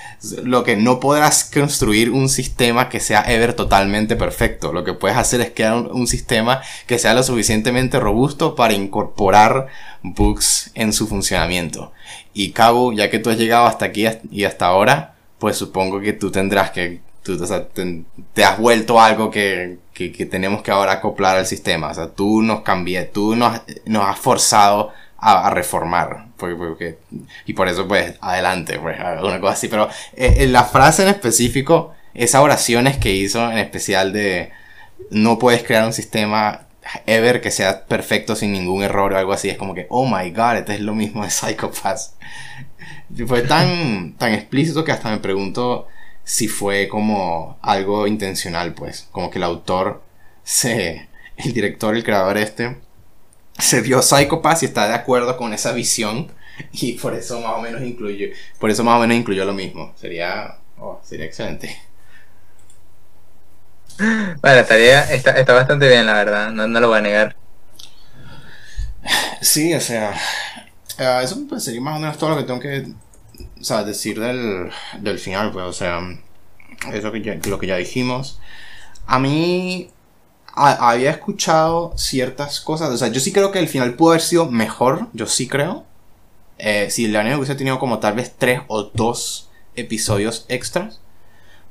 lo 0.45 0.65
que 0.65 0.77
no 0.77 0.99
podrás 0.99 1.45
construir 1.45 2.11
un 2.11 2.31
sistema 2.31 2.89
que 2.89 3.01
sea 3.01 3.21
ever 3.29 3.53
totalmente 3.53 4.17
perfecto. 4.17 4.73
Lo 4.73 4.83
que 4.83 4.95
puedes 4.95 5.19
hacer 5.19 5.43
es 5.43 5.51
crear 5.51 5.75
un, 5.75 6.07
sistema 6.07 6.63
que 6.87 6.99
sea 6.99 7.13
lo 7.13 7.23
suficientemente 7.23 8.01
robusto 8.01 8.55
para 8.55 8.73
incorporar 8.73 9.67
bugs 10.03 10.71
en 10.75 10.95
su 10.95 11.07
funcionamiento. 11.07 11.93
Y 12.33 12.53
Cabo, 12.53 12.93
ya 12.93 13.11
que 13.11 13.19
tú 13.19 13.29
has 13.29 13.37
llegado 13.37 13.67
hasta 13.67 13.85
aquí 13.85 14.07
y 14.31 14.45
hasta 14.45 14.67
ahora, 14.67 15.15
pues 15.39 15.57
supongo 15.57 16.01
que 16.01 16.15
tú 16.15 16.31
tendrás 16.31 16.71
que, 16.71 17.01
tú, 17.23 17.43
o 17.43 17.47
sea, 17.47 17.69
te, 17.69 18.05
te, 18.33 18.45
has 18.45 18.59
vuelto 18.59 19.01
algo 19.01 19.31
que, 19.31 19.79
que, 19.93 20.13
que, 20.13 20.25
tenemos 20.25 20.63
que 20.63 20.71
ahora 20.71 20.93
acoplar 20.93 21.37
al 21.37 21.47
sistema. 21.47 21.91
O 21.91 21.95
sea, 21.95 22.09
tú 22.09 22.41
nos 22.41 22.63
cambié, 22.63 23.05
tú 23.05 23.37
nos, 23.37 23.61
nos 23.85 24.07
has 24.07 24.19
forzado 24.19 24.93
a, 25.21 25.51
reformar. 25.51 26.27
Porque, 26.37 26.57
porque, 26.57 26.99
y 27.47 27.53
por 27.53 27.69
eso, 27.69 27.87
pues, 27.87 28.15
adelante, 28.21 28.79
pues, 28.79 28.99
una 29.23 29.41
cosa 29.41 29.55
así. 29.55 29.69
Pero 29.69 29.89
eh, 30.17 30.47
la 30.47 30.65
frase 30.65 31.03
en 31.03 31.09
específico, 31.09 31.95
esas 32.15 32.43
oraciones 32.43 32.97
que 32.99 33.13
hizo, 33.13 33.51
en 33.51 33.59
especial 33.59 34.13
de 34.13 34.51
no 35.11 35.39
puedes 35.39 35.63
crear 35.63 35.85
un 35.87 35.93
sistema 35.93 36.67
ever 37.07 37.41
que 37.41 37.51
sea 37.51 37.85
perfecto 37.87 38.35
sin 38.37 38.53
ningún 38.53 38.83
error 38.83 39.13
o 39.13 39.19
algo 39.19 39.33
así, 39.33 39.49
es 39.49 39.57
como 39.57 39.75
que, 39.75 39.87
oh 39.91 40.07
my 40.07 40.31
god, 40.31 40.57
este 40.57 40.75
es 40.75 40.81
lo 40.81 40.95
mismo 40.95 41.23
de 41.25 41.31
Psychopath. 41.31 42.01
Fue 43.27 43.43
tan, 43.43 44.15
tan 44.15 44.33
explícito 44.33 44.85
que 44.85 44.93
hasta 44.93 45.11
me 45.11 45.19
pregunto 45.19 45.89
si 46.25 46.49
fue 46.49 46.89
como 46.89 47.59
algo 47.61 48.07
intencional, 48.07 48.73
pues, 48.75 49.09
como 49.11 49.31
que 49.31 49.39
el 49.39 49.45
autor 49.45 50.03
se, 50.45 51.09
el 51.37 51.53
director, 51.53 51.95
el 51.95 52.05
creador 52.05 52.39
este, 52.39 52.77
se 53.61 53.81
vio 53.81 54.03
Psychopath 54.03 54.63
y 54.63 54.67
está 54.67 54.89
de 54.89 54.95
acuerdo 54.95 55.37
con 55.37 55.53
esa 55.53 55.73
visión 55.73 56.31
y 56.73 56.93
por 56.95 57.15
eso 57.15 57.41
más 57.41 57.55
o 57.55 57.61
menos 57.61 57.83
incluyó, 57.83 58.29
por 58.59 58.71
eso 58.71 58.85
más 58.85 58.97
o 58.97 59.01
menos 59.01 59.17
incluyó 59.17 59.45
lo 59.45 59.55
mismo. 59.55 59.93
Sería, 59.97 60.57
oh, 60.79 61.01
sería 61.03 61.27
excelente. 61.27 61.81
Bueno, 63.99 64.61
estaría, 64.61 65.13
está, 65.13 65.33
está 65.33 65.53
bastante 65.53 65.87
bien, 65.87 66.07
la 66.07 66.15
verdad, 66.15 66.51
no, 66.51 66.67
no, 66.67 66.81
lo 66.81 66.89
voy 66.89 66.99
a 66.99 67.03
negar. 67.03 67.37
Sí, 69.43 69.75
o 69.75 69.81
sea, 69.81 70.15
uh, 70.99 71.23
eso 71.23 71.37
pues 71.49 71.65
sería 71.65 71.81
más 71.81 71.97
o 71.97 72.01
menos 72.01 72.19
todo 72.19 72.31
lo 72.31 72.37
que 72.39 72.45
tengo 72.45 72.61
que 72.61 72.93
o 73.61 73.65
sea, 73.65 73.85
decir 73.85 74.19
del, 74.19 74.71
del 75.01 75.19
final, 75.19 75.53
pues, 75.53 75.67
o 75.67 75.73
sea, 75.73 76.01
eso 76.93 77.13
que 77.13 77.23
ya, 77.23 77.39
lo 77.47 77.59
que 77.59 77.67
ya 77.67 77.77
dijimos. 77.77 78.41
A 79.07 79.19
mí 79.19 79.91
había 80.61 81.11
escuchado 81.11 81.93
ciertas 81.97 82.61
cosas, 82.61 82.91
o 82.91 82.97
sea, 82.97 83.09
yo 83.09 83.21
sí 83.21 83.33
creo 83.33 83.51
que 83.51 83.59
el 83.59 83.69
final 83.69 83.95
pudo 83.95 84.11
haber 84.11 84.23
sido 84.23 84.51
mejor, 84.51 85.07
yo 85.13 85.27
sí 85.27 85.49
creo. 85.49 85.85
Eh, 86.59 86.89
si 86.91 87.07
el 87.07 87.17
anime 87.17 87.37
hubiese 87.37 87.55
tenido 87.55 87.79
como 87.79 88.01
tal 88.01 88.15
vez 88.15 88.35
tres 88.37 88.61
o 88.69 88.85
dos 88.95 89.51
episodios 89.77 90.45
extras. 90.49 91.01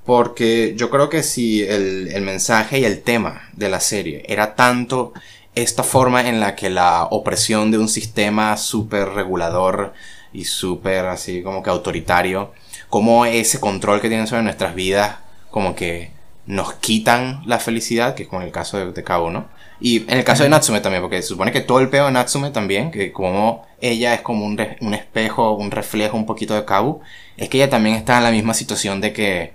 Porque 0.06 0.74
yo 0.76 0.90
creo 0.90 1.10
que 1.10 1.22
si 1.22 1.61
el, 1.61 2.07
el 2.07 2.24
mensaje 2.24 2.80
y 2.80 2.86
el 2.86 3.02
tema 3.03 3.49
de 3.53 3.70
la 3.70 3.80
serie 3.80 4.24
era 4.28 4.56
tanto 4.56 5.14
esta 5.53 5.84
forma 5.84 6.28
en 6.28 6.40
la 6.40 6.56
que 6.56 6.70
la 6.70 7.03
opresión 7.11 7.70
de 7.70 7.78
un 7.78 7.90
sistema 7.90 8.57
súper 8.57 9.10
regulador 9.10 9.94
y 10.34 10.45
súper 10.45 11.06
así 11.06 11.44
como 11.44 11.61
que 11.61 11.70
autoritario, 11.70 12.53
como 12.90 13.26
ese 13.26 13.60
control 13.60 14.02
que 14.02 14.10
tienen 14.10 14.28
sobre 14.28 14.44
nuestras 14.44 14.74
vidas, 14.74 15.18
como 15.52 15.76
que 15.76 16.11
nos 16.50 16.74
quitan 16.74 17.44
la 17.46 17.60
felicidad, 17.60 18.16
que 18.16 18.24
es 18.24 18.28
como 18.28 18.42
en 18.42 18.48
el 18.48 18.52
caso 18.52 18.80
de, 18.80 18.92
de 18.92 19.04
¿no? 19.08 19.46
Y 19.80 19.98
en 20.12 20.18
el 20.18 20.24
caso 20.24 20.42
de 20.42 20.50
Natsume 20.50 20.82
también, 20.82 21.04
porque 21.04 21.22
se 21.22 21.28
supone 21.28 21.52
que 21.52 21.62
todo 21.62 21.80
el 21.80 21.90
peo 21.90 22.08
de 22.08 22.12
Natsume 22.12 22.50
también, 22.50 22.90
que 22.90 23.12
como 23.12 23.68
ella 23.80 24.16
es 24.16 24.22
como 24.22 24.48
un, 24.48 24.60
un 24.82 24.94
espejo, 24.96 25.52
un 25.52 25.70
reflejo 25.70 26.18
un 26.18 26.26
poquito 26.26 26.56
de 26.56 26.66
Cabo, 26.66 27.02
es 27.38 27.50
que 27.50 27.58
ella 27.58 27.70
también 27.70 27.96
está 27.96 28.18
en 28.18 28.24
la 28.24 28.32
misma 28.32 28.56
situación 28.56 29.00
de 29.00 29.14
que 29.14 29.54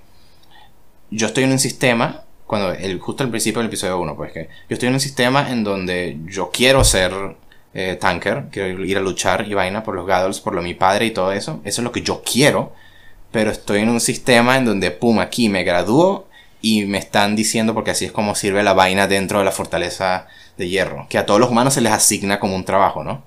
yo 1.10 1.26
estoy 1.26 1.42
en 1.42 1.50
un 1.50 1.58
sistema, 1.58 2.22
cuando 2.46 2.70
el, 2.70 3.00
justo 3.00 3.24
al 3.24 3.30
principio 3.30 3.58
del 3.58 3.70
episodio 3.70 3.98
1, 3.98 4.14
pues 4.14 4.30
que 4.30 4.48
yo 4.68 4.74
estoy 4.74 4.86
en 4.86 4.94
un 4.94 5.00
sistema 5.00 5.50
en 5.50 5.64
donde 5.64 6.18
yo 6.26 6.52
quiero 6.52 6.84
ser 6.84 7.12
eh, 7.74 7.98
tanker, 8.00 8.44
quiero 8.52 8.84
ir 8.84 8.96
a 8.96 9.00
luchar 9.00 9.48
y 9.48 9.54
vaina 9.54 9.82
por 9.82 9.96
los 9.96 10.06
Gaddles, 10.06 10.38
por 10.38 10.54
lo 10.54 10.62
mi 10.62 10.74
padre 10.74 11.06
y 11.06 11.10
todo 11.10 11.32
eso, 11.32 11.60
eso 11.64 11.80
es 11.80 11.84
lo 11.84 11.90
que 11.90 12.02
yo 12.02 12.22
quiero, 12.24 12.72
pero 13.32 13.50
estoy 13.50 13.80
en 13.80 13.88
un 13.88 14.00
sistema 14.00 14.56
en 14.58 14.64
donde, 14.64 14.92
pum, 14.92 15.18
aquí 15.18 15.48
me 15.48 15.64
gradúo 15.64 16.28
y 16.64 16.86
me 16.86 16.96
están 16.96 17.36
diciendo, 17.36 17.74
porque 17.74 17.90
así 17.90 18.06
es 18.06 18.12
como 18.12 18.34
sirve 18.34 18.62
la 18.62 18.72
vaina 18.72 19.06
dentro 19.06 19.38
de 19.38 19.44
la 19.44 19.52
fortaleza 19.52 20.28
de 20.56 20.66
hierro, 20.66 21.06
que 21.10 21.18
a 21.18 21.26
todos 21.26 21.38
los 21.38 21.50
humanos 21.50 21.74
se 21.74 21.82
les 21.82 21.92
asigna 21.92 22.40
como 22.40 22.56
un 22.56 22.64
trabajo, 22.64 23.04
¿no? 23.04 23.22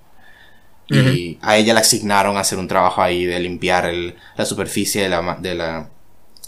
Uh 0.89 0.95
-huh. 0.95 1.13
Y 1.13 1.39
a 1.43 1.55
ella 1.55 1.75
le 1.75 1.81
asignaron 1.81 2.35
hacer 2.37 2.57
un 2.57 2.67
trabajo 2.67 2.99
ahí 2.99 3.25
de 3.25 3.39
limpiar 3.39 3.85
el, 3.85 4.15
la 4.37 4.45
superficie 4.45 5.03
de 5.03 5.09
la, 5.09 5.37
de 5.39 5.53
la, 5.53 5.87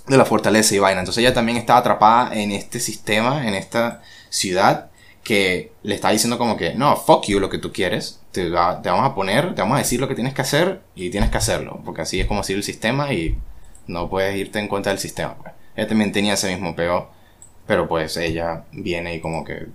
de 0.08 0.18
la 0.18 0.26
fortaleza 0.26 0.74
y 0.74 0.80
vaina. 0.80 1.02
Entonces 1.02 1.22
ella 1.24 1.36
también 1.36 1.60
estaba 1.60 1.78
atrapada 1.82 2.34
en 2.34 2.52
este 2.52 2.80
sistema, 2.80 3.48
en 3.48 3.54
esta 3.54 4.02
ciudad, 4.32 4.90
que 5.24 5.72
le 5.84 5.94
está 5.94 6.10
diciendo 6.10 6.40
como 6.40 6.58
que, 6.58 6.74
no, 6.74 6.96
fuck 6.96 7.28
you 7.28 7.40
lo 7.40 7.52
que 7.52 7.60
tú 7.60 7.72
quieres, 7.72 8.20
te, 8.32 8.50
va, 8.50 8.82
te, 8.82 8.90
vamos 8.90 9.06
a 9.06 9.14
poner, 9.14 9.54
te 9.54 9.62
vamos 9.62 9.76
a 9.76 9.80
decir 9.80 10.00
lo 10.00 10.08
que 10.08 10.16
tienes 10.16 10.34
que 10.34 10.42
hacer 10.42 10.82
y 10.96 11.12
tienes 11.12 11.30
que 11.30 11.38
hacerlo, 11.38 11.82
porque 11.86 12.02
así 12.02 12.20
es 12.20 12.26
como 12.26 12.42
sirve 12.42 12.62
el 12.62 12.64
sistema 12.64 13.14
y 13.14 13.38
no 13.86 14.10
puedes 14.10 14.36
irte 14.36 14.58
en 14.58 14.68
contra 14.68 14.92
del 14.92 15.00
sistema. 15.00 15.36
Pues. 15.36 15.54
Ella 15.80 15.88
también 15.88 16.12
tenía 16.12 16.34
ese 16.34 16.50
mismo 16.50 16.76
peo, 16.76 17.10
pero 17.66 17.88
pues 17.88 18.18
ella 18.18 18.66
viene 18.72 19.16
y 19.16 19.22
como 19.22 19.46
que 19.46 19.68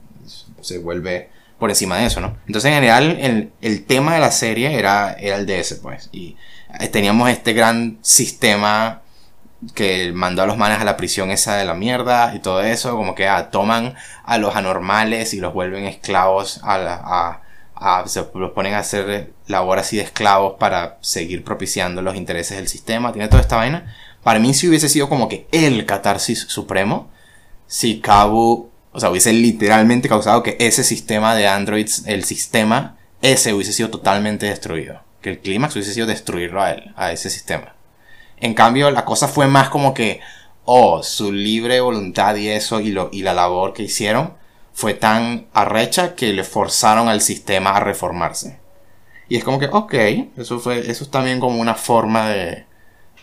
se 0.60 0.78
vuelve 0.78 1.31
por 1.59 1.70
encima 1.70 1.97
de 1.97 2.06
eso, 2.06 2.20
¿no? 2.20 2.36
Entonces 2.47 2.68
en 2.68 2.74
general 2.74 3.18
el, 3.20 3.52
el 3.62 3.85
tema 3.85 4.14
de 4.14 4.20
la 4.20 4.31
serie 4.31 4.78
era, 4.78 5.14
era 5.14 5.36
el 5.36 5.47
de 5.47 5.60
ese, 5.60 5.76
pues, 5.76 6.10
y 6.12 6.36
teníamos 6.93 7.31
este 7.31 7.55
gran 7.55 7.98
sistema 8.02 9.01
que 9.74 10.12
mandó 10.12 10.43
a 10.43 10.47
los 10.47 10.59
manes 10.59 10.81
a 10.81 10.85
la 10.85 10.97
prisión 10.97 11.31
esa 11.31 11.56
de 11.56 11.64
la 11.64 11.74
mierda 11.74 12.35
y 12.35 12.40
todo 12.40 12.62
eso, 12.62 12.97
como 12.97 13.14
que 13.14 13.28
ah, 13.28 13.51
toman 13.51 13.94
a 14.24 14.36
los 14.36 14.56
anormales 14.56 15.32
y 15.32 15.40
los 15.40 15.55
vuelven 15.55 15.85
esclavos 15.85 16.60
a, 16.64 16.76
la, 16.76 17.01
a, 17.02 17.40
a, 17.74 18.06
se 18.06 18.26
los 18.35 18.51
ponen 18.51 18.74
a 18.74 18.81
hacer 18.81 19.32
labor 19.47 19.78
así 19.78 19.97
de 19.97 20.02
esclavos 20.02 20.56
para 20.59 20.98
seguir 21.01 21.44
propiciando 21.44 22.02
los 22.02 22.14
intereses 22.14 22.59
del 22.59 22.68
sistema, 22.68 23.12
tiene 23.12 23.28
toda 23.28 23.40
esta 23.40 23.56
vaina, 23.56 23.94
para 24.24 24.40
mí 24.40 24.55
sí 24.55 24.68
hubiese 24.68 24.88
sido 24.88 25.09
como 25.09 25.28
que 25.28 25.46
el 25.52 25.86
catarsis 25.86 26.40
supremo 26.48 27.10
si 27.66 28.01
Kabu, 28.01 28.70
o 28.92 29.01
sea, 29.01 29.10
hubiese 29.10 29.32
literalmente 29.32 30.09
causado 30.09 30.42
que 30.42 30.56
ese 30.60 30.84
sistema 30.84 31.34
de 31.34 31.48
androids, 31.48 32.05
el 32.06 32.24
sistema, 32.24 32.96
ese 33.22 33.52
hubiese 33.52 33.72
sido 33.72 33.90
totalmente 33.90 34.46
destruido. 34.46 35.01
Que 35.20 35.30
el 35.30 35.38
clímax 35.40 35.74
hubiese 35.74 35.94
sido 35.94 36.06
destruirlo 36.06 36.62
a 36.62 36.72
él, 36.72 36.92
a 36.96 37.12
ese 37.12 37.30
sistema. 37.30 37.74
En 38.36 38.55
cambio, 38.55 38.90
la 38.90 39.05
cosa 39.05 39.28
fue 39.28 39.46
más 39.46 39.70
como 39.70 39.94
que, 39.94 40.20
oh, 40.64 41.02
su 41.02 41.32
libre 41.32 41.80
voluntad 41.80 42.36
y 42.36 42.48
eso 42.48 42.80
y, 42.80 42.96
y 43.12 43.22
la 43.22 43.34
labor 43.34 43.72
que 43.72 43.84
hicieron 43.84 44.34
fue 44.72 44.94
tan 44.94 45.46
arrecha 45.52 46.14
que 46.14 46.32
le 46.32 46.44
forzaron 46.44 47.09
al 47.09 47.22
sistema 47.22 47.70
a 47.70 47.80
reformarse. 47.80 48.59
Y 49.28 49.36
es 49.36 49.44
como 49.44 49.59
que, 49.59 49.66
ok, 49.66 49.94
eso 50.36 50.59
fue, 50.60 50.90
eso 50.90 51.05
es 51.05 51.10
también 51.10 51.40
como 51.40 51.60
una 51.60 51.74
forma 51.74 52.28
de, 52.28 52.66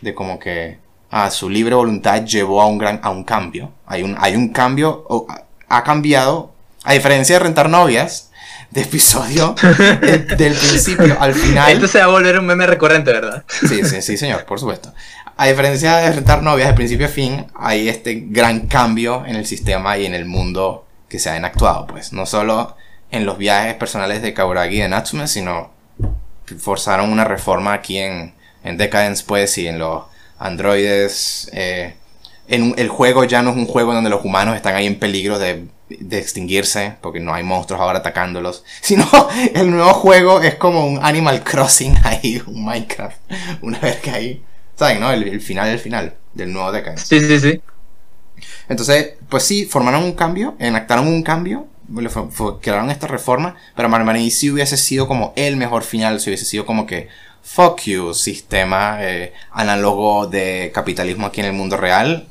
de 0.01 0.15
como 0.15 0.39
que, 0.39 0.79
ah, 1.11 1.29
su 1.29 1.49
libre 1.49 1.75
voluntad 1.75 2.23
llevó 2.25 2.61
a 2.61 2.65
un 2.67 2.77
gran, 2.77 2.99
a 3.03 3.09
un 3.11 3.23
cambio. 3.23 3.71
Hay 3.85 4.01
un, 4.03 4.15
hay 4.19 4.35
un 4.35 4.49
cambio, 4.49 5.05
o, 5.09 5.27
ha 5.69 5.83
cambiado, 5.83 6.53
a 6.83 6.93
diferencia 6.93 7.35
de 7.35 7.39
rentar 7.39 7.69
novias, 7.69 8.29
de 8.71 8.81
episodio, 8.81 9.53
de- 10.01 10.19
del 10.19 10.53
principio 10.53 11.17
al 11.19 11.33
final. 11.33 11.71
Esto 11.71 11.87
se 11.87 11.99
va 11.99 12.05
a 12.05 12.07
volver 12.07 12.39
un 12.39 12.45
meme 12.45 12.65
recurrente, 12.65 13.11
¿verdad? 13.11 13.43
Sí, 13.47 13.83
sí, 13.85 14.01
sí, 14.01 14.17
señor, 14.17 14.45
por 14.45 14.59
supuesto. 14.59 14.93
A 15.37 15.47
diferencia 15.47 15.97
de 15.97 16.11
rentar 16.11 16.41
novias 16.43 16.69
de 16.69 16.73
principio 16.75 17.07
a 17.07 17.09
fin, 17.09 17.45
hay 17.55 17.89
este 17.89 18.23
gran 18.27 18.67
cambio 18.67 19.25
en 19.25 19.35
el 19.35 19.45
sistema 19.45 19.97
y 19.97 20.05
en 20.05 20.13
el 20.13 20.25
mundo 20.25 20.85
que 21.09 21.19
se 21.19 21.29
han 21.29 21.43
actuado, 21.45 21.87
pues. 21.87 22.13
No 22.13 22.25
solo 22.25 22.75
en 23.11 23.25
los 23.25 23.37
viajes 23.37 23.73
personales 23.73 24.21
de 24.21 24.33
Kaburagi 24.33 24.77
y 24.77 24.81
de 24.81 24.89
Natsume, 24.89 25.27
sino 25.27 25.71
que 26.45 26.55
forzaron 26.55 27.09
una 27.11 27.25
reforma 27.25 27.73
aquí 27.73 27.97
en, 27.97 28.33
en 28.63 28.77
Decadence, 28.77 29.23
pues, 29.27 29.57
y 29.57 29.67
en 29.67 29.79
los 29.79 30.03
androides. 30.41 31.49
eh, 31.53 31.95
en 32.47 32.73
el 32.77 32.89
juego 32.89 33.23
ya 33.23 33.41
no 33.41 33.51
es 33.51 33.55
un 33.55 33.65
juego 33.65 33.93
donde 33.93 34.09
los 34.09 34.25
humanos 34.25 34.55
están 34.55 34.75
ahí 34.75 34.85
en 34.85 34.99
peligro 34.99 35.39
de, 35.39 35.67
de 35.87 36.17
extinguirse, 36.19 36.95
porque 36.99 37.19
no 37.21 37.33
hay 37.33 37.43
monstruos 37.43 37.81
ahora 37.81 37.99
atacándolos, 37.99 38.65
sino 38.81 39.07
el 39.53 39.71
nuevo 39.71 39.93
juego 39.93 40.41
es 40.41 40.55
como 40.55 40.85
un 40.85 40.99
Animal 41.01 41.43
Crossing 41.43 41.95
ahí, 42.03 42.41
un 42.45 42.65
Minecraft, 42.65 43.17
una 43.61 43.79
vez 43.79 43.97
que 44.01 44.11
ahí, 44.11 44.43
¿saben? 44.75 44.99
No? 44.99 45.11
El, 45.11 45.23
el 45.27 45.41
final, 45.41 45.69
el 45.69 45.79
final 45.79 46.15
del 46.33 46.51
nuevo 46.51 46.71
Decadence. 46.71 47.05
Sí, 47.05 47.25
sí, 47.25 47.39
sí. 47.39 47.61
Entonces, 48.69 49.13
pues 49.29 49.43
sí, 49.43 49.65
formaron 49.65 50.03
un 50.03 50.13
cambio, 50.13 50.55
enactaron 50.59 51.07
un 51.07 51.23
cambio, 51.23 51.67
crearon 52.61 52.89
esta 52.89 53.07
reforma, 53.07 53.55
pero 53.75 53.89
Marmarini 53.89 54.31
sí 54.31 54.49
hubiese 54.51 54.77
sido 54.77 55.07
como 55.07 55.33
el 55.35 55.57
mejor 55.57 55.83
final, 55.83 56.19
si 56.19 56.29
hubiese 56.29 56.45
sido 56.45 56.65
como 56.65 56.85
que, 56.85 57.09
fuck 57.43 57.81
you, 57.81 58.13
sistema 58.13 58.97
eh, 59.01 59.33
análogo 59.51 60.27
de 60.27 60.71
capitalismo 60.73 61.27
aquí 61.27 61.41
en 61.41 61.47
el 61.47 61.53
mundo 61.53 61.77
real. 61.77 62.27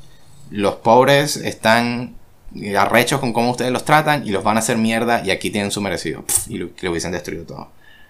Los 0.51 0.77
pobres 0.77 1.37
están 1.37 2.16
eh, 2.57 2.77
arrechos 2.77 3.20
con 3.20 3.32
cómo 3.32 3.51
ustedes 3.51 3.73
los 3.73 3.85
tratan 3.85 4.27
y 4.27 4.31
los 4.31 4.43
van 4.45 4.57
a 4.57 4.61
hacer 4.61 4.77
mierda 4.78 5.23
y 5.24 5.31
aquí 5.31 5.51
tienen 5.51 5.70
su 5.70 5.81
merecido. 5.81 6.24
Y 6.49 6.59
lo, 6.59 6.66
hubiesen 6.91 7.12
destruido 7.12 7.45
todo. 7.45 7.69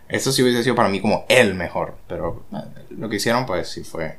Eso 0.09 0.33
sí 0.33 0.43
hubiese 0.43 0.63
sido 0.65 0.75
para 0.75 0.89
mí 0.89 1.01
como 1.01 1.25
el 1.29 1.55
mejor, 1.55 1.97
pero 2.09 2.45
eh, 2.53 2.57
lo 2.91 3.09
que 3.09 3.17
hicieron 3.17 3.47
pues 3.47 3.69
sí 3.69 3.85
fue 3.85 4.19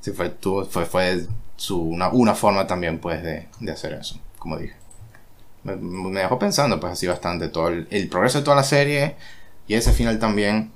Sí, 0.00 0.12
fue, 0.12 0.30
tuvo- 0.30 0.64
fue, 0.66 0.86
fue 0.86 1.26
su, 1.56 1.80
una, 1.80 2.08
una 2.10 2.34
forma 2.34 2.66
también, 2.66 2.98
pues, 3.00 3.22
de, 3.22 3.48
de 3.60 3.72
hacer 3.72 3.94
eso, 3.94 4.20
como 4.38 4.56
dije. 4.58 4.74
Me, 5.64 6.20
dejó 6.20 6.38
pensando, 6.38 6.78
pues, 6.80 6.92
así 6.94 7.06
bastante 7.06 7.48
todo 7.48 7.68
el 7.68 8.08
progreso 8.10 8.38
de 8.38 8.44
toda 8.44 8.56
la 8.56 8.62
serie 8.64 9.16
y 9.66 9.74
ese 9.74 9.92
final 9.92 10.18
también. 10.18 10.72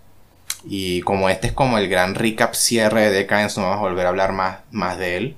Y 0.65 1.01
como 1.03 1.29
este 1.29 1.49
es 1.49 1.53
como 1.53 1.79
el 1.79 1.89
gran 1.89 2.15
recap 2.15 2.55
cierre 2.55 3.03
de 3.03 3.11
Decadence, 3.11 3.61
no 3.61 3.67
vamos 3.69 3.85
a 3.85 3.89
volver 3.89 4.07
a 4.07 4.11
hablar 4.11 4.33
más, 4.33 4.59
más 4.71 4.97
de 4.99 5.17
él. 5.17 5.37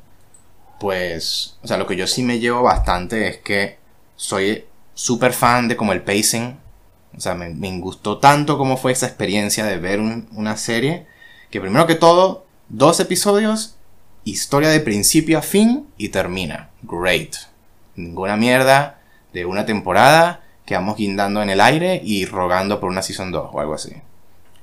Pues, 0.81 1.57
o 1.63 1.67
sea, 1.69 1.77
lo 1.79 1.87
que 1.87 1.97
yo 1.97 2.07
sí 2.07 2.23
me 2.23 2.39
llevo 2.41 2.63
bastante 2.63 3.29
es 3.29 3.39
que 3.39 3.79
soy 4.17 4.65
súper 4.95 5.33
fan 5.33 5.69
de 5.69 5.77
como 5.77 5.93
el 5.93 6.03
pacing. 6.03 6.59
O 7.17 7.21
sea, 7.21 7.35
me, 7.35 7.49
me 7.51 7.79
gustó 7.79 8.19
tanto 8.19 8.59
como 8.59 8.77
fue 8.77 8.93
esa 8.93 9.07
experiencia 9.07 9.65
de 9.65 9.79
ver 9.79 10.01
un- 10.01 10.29
una 10.33 10.57
serie. 10.57 11.07
Que 11.51 11.61
primero 11.61 11.87
que 11.87 11.95
todo, 11.95 12.45
dos 12.69 12.99
episodios, 13.01 13.77
historia 14.25 14.69
de 14.69 14.81
principio 14.81 15.39
a 15.39 15.43
fin 15.43 15.87
y 15.97 16.09
termina. 16.09 16.71
Great. 16.83 17.35
Ninguna 17.97 18.37
mierda 18.37 18.99
de 19.33 19.47
una 19.47 19.65
temporada, 19.65 20.43
quedamos 20.67 20.97
guindando 20.97 21.41
en 21.43 21.51
el 21.51 21.61
aire 21.61 22.01
y 22.05 22.27
rogando 22.27 22.81
por 22.81 22.91
una 22.91 23.03
season 23.03 23.31
2 23.31 23.51
o 23.53 23.61
algo 23.61 23.75
así. 23.75 23.93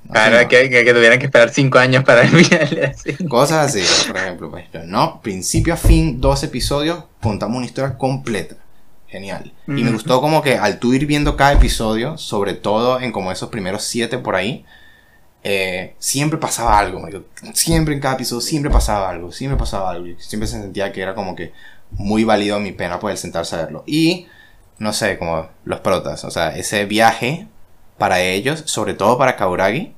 Claro, 0.09 0.41
no. 0.41 0.47
que, 0.47 0.69
que, 0.69 0.83
que 0.83 0.93
tuvieran 0.93 1.19
que 1.19 1.25
esperar 1.25 1.49
cinco 1.51 1.77
años 1.79 2.03
para 2.03 2.21
el 2.23 2.29
final. 2.29 2.93
así. 2.93 3.27
Cosas 3.27 3.67
así, 3.75 3.83
por 4.07 4.17
ejemplo. 4.17 4.49
Pues, 4.51 4.65
pero 4.71 4.85
no, 4.85 5.21
principio 5.21 5.73
a 5.73 5.77
fin, 5.77 6.19
dos 6.19 6.43
episodios, 6.43 7.03
contamos 7.21 7.57
una 7.57 7.65
historia 7.65 7.97
completa. 7.97 8.55
Genial. 9.07 9.53
Y 9.67 9.71
me 9.71 9.83
Ujú. 9.83 9.93
gustó 9.93 10.21
como 10.21 10.41
que 10.41 10.57
al 10.57 10.79
tú 10.79 10.93
ir 10.93 11.05
viendo 11.05 11.35
cada 11.35 11.51
episodio, 11.53 12.17
sobre 12.17 12.53
todo 12.53 12.99
en 13.01 13.11
como 13.11 13.31
esos 13.31 13.49
primeros 13.49 13.83
siete 13.83 14.17
por 14.17 14.35
ahí, 14.35 14.65
eh, 15.43 15.95
siempre 15.99 16.37
pasaba 16.39 16.79
algo. 16.79 17.05
Siempre 17.53 17.93
en 17.93 17.99
cada 17.99 18.15
episodio, 18.15 18.41
siempre 18.41 18.71
pasaba 18.71 19.09
algo, 19.09 19.31
siempre 19.31 19.57
pasaba 19.57 19.91
algo. 19.91 20.17
Siempre 20.19 20.47
se 20.47 20.61
sentía 20.61 20.91
que 20.93 21.01
era 21.01 21.13
como 21.13 21.35
que 21.35 21.51
muy 21.91 22.23
válido 22.23 22.59
mi 22.59 22.71
pena 22.71 22.99
poder 22.99 23.17
sentarse 23.17 23.55
a 23.55 23.59
verlo. 23.63 23.83
Y, 23.85 24.27
no 24.77 24.93
sé, 24.93 25.17
como 25.17 25.49
los 25.65 25.81
protas, 25.81 26.23
o 26.23 26.31
sea, 26.31 26.55
ese 26.55 26.85
viaje 26.85 27.47
para 28.01 28.19
ellos, 28.19 28.63
sobre 28.65 28.95
todo 28.95 29.15
para 29.15 29.35
Kauragi, 29.35 29.93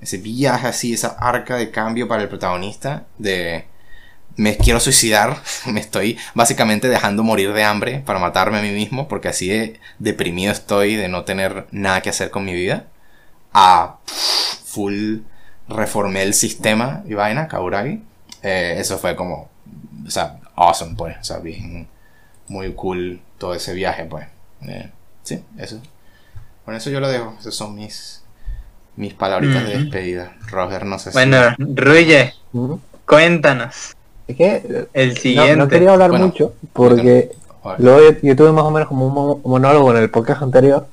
ese 0.00 0.16
viaje 0.18 0.66
así, 0.66 0.92
esa 0.92 1.10
arca 1.20 1.54
de 1.54 1.70
cambio 1.70 2.08
para 2.08 2.20
el 2.20 2.28
protagonista 2.28 3.04
de 3.16 3.66
me 4.34 4.56
quiero 4.56 4.80
suicidar, 4.80 5.40
me 5.66 5.78
estoy 5.78 6.18
básicamente 6.34 6.88
dejando 6.88 7.22
morir 7.22 7.52
de 7.52 7.62
hambre 7.62 8.02
para 8.04 8.18
matarme 8.18 8.58
a 8.58 8.62
mí 8.62 8.70
mismo 8.70 9.06
porque 9.06 9.28
así 9.28 9.50
de 9.50 9.78
deprimido 10.00 10.50
estoy 10.50 10.96
de 10.96 11.06
no 11.06 11.22
tener 11.22 11.68
nada 11.70 12.00
que 12.00 12.10
hacer 12.10 12.32
con 12.32 12.44
mi 12.44 12.54
vida. 12.54 12.86
A 13.52 13.98
pff, 14.04 14.64
full 14.64 15.18
reformé 15.68 16.24
el 16.24 16.34
sistema 16.34 17.04
y 17.06 17.14
vaina, 17.14 17.46
Kauragi. 17.46 18.02
Eh, 18.42 18.74
eso 18.78 18.98
fue 18.98 19.14
como, 19.14 19.48
o 20.04 20.10
sea, 20.10 20.40
awesome 20.56 20.96
pues, 20.96 21.18
o 21.20 21.22
sea, 21.22 21.38
bien, 21.38 21.86
muy 22.48 22.74
cool 22.74 23.20
todo 23.38 23.54
ese 23.54 23.74
viaje 23.74 24.06
pues. 24.06 24.26
Eh, 24.62 24.90
sí, 25.22 25.40
eso. 25.56 25.80
Con 26.64 26.74
eso 26.74 26.90
yo 26.90 27.00
lo 27.00 27.08
dejo, 27.08 27.34
esas 27.40 27.54
son 27.54 27.74
mis 27.74 28.22
mis 28.96 29.12
palabritas 29.12 29.66
de 29.68 29.78
despedida. 29.78 30.32
Roger, 30.48 30.86
no 30.86 30.98
sé 31.00 31.10
si... 31.10 31.14
Bueno, 31.14 31.36
Ruye, 31.58 32.32
cuéntanos. 33.06 33.92
Es 34.28 34.36
que 34.36 34.86
El 34.92 35.08
no, 35.10 35.14
siguiente. 35.16 35.56
no 35.56 35.68
quería 35.68 35.92
hablar 35.92 36.10
Bueno, 36.10 36.26
mucho 36.28 36.54
porque 36.72 37.32
luego 37.78 38.00
yo, 38.12 38.16
yo 38.22 38.36
tuve 38.36 38.52
más 38.52 38.64
o 38.64 38.70
menos 38.70 38.88
como 38.88 39.06
un 39.08 39.14
mo- 39.14 39.40
monólogo 39.44 39.90
en 39.90 39.96
el 39.98 40.10
podcast 40.10 40.42
anterior 40.42 40.86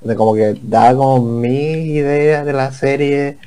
de 0.00 0.14
como 0.14 0.34
que 0.34 0.56
daba 0.62 0.96
como 0.96 1.20
mi 1.40 1.56
idea 1.96 2.44
de 2.44 2.52
la 2.52 2.70
serie 2.72 3.38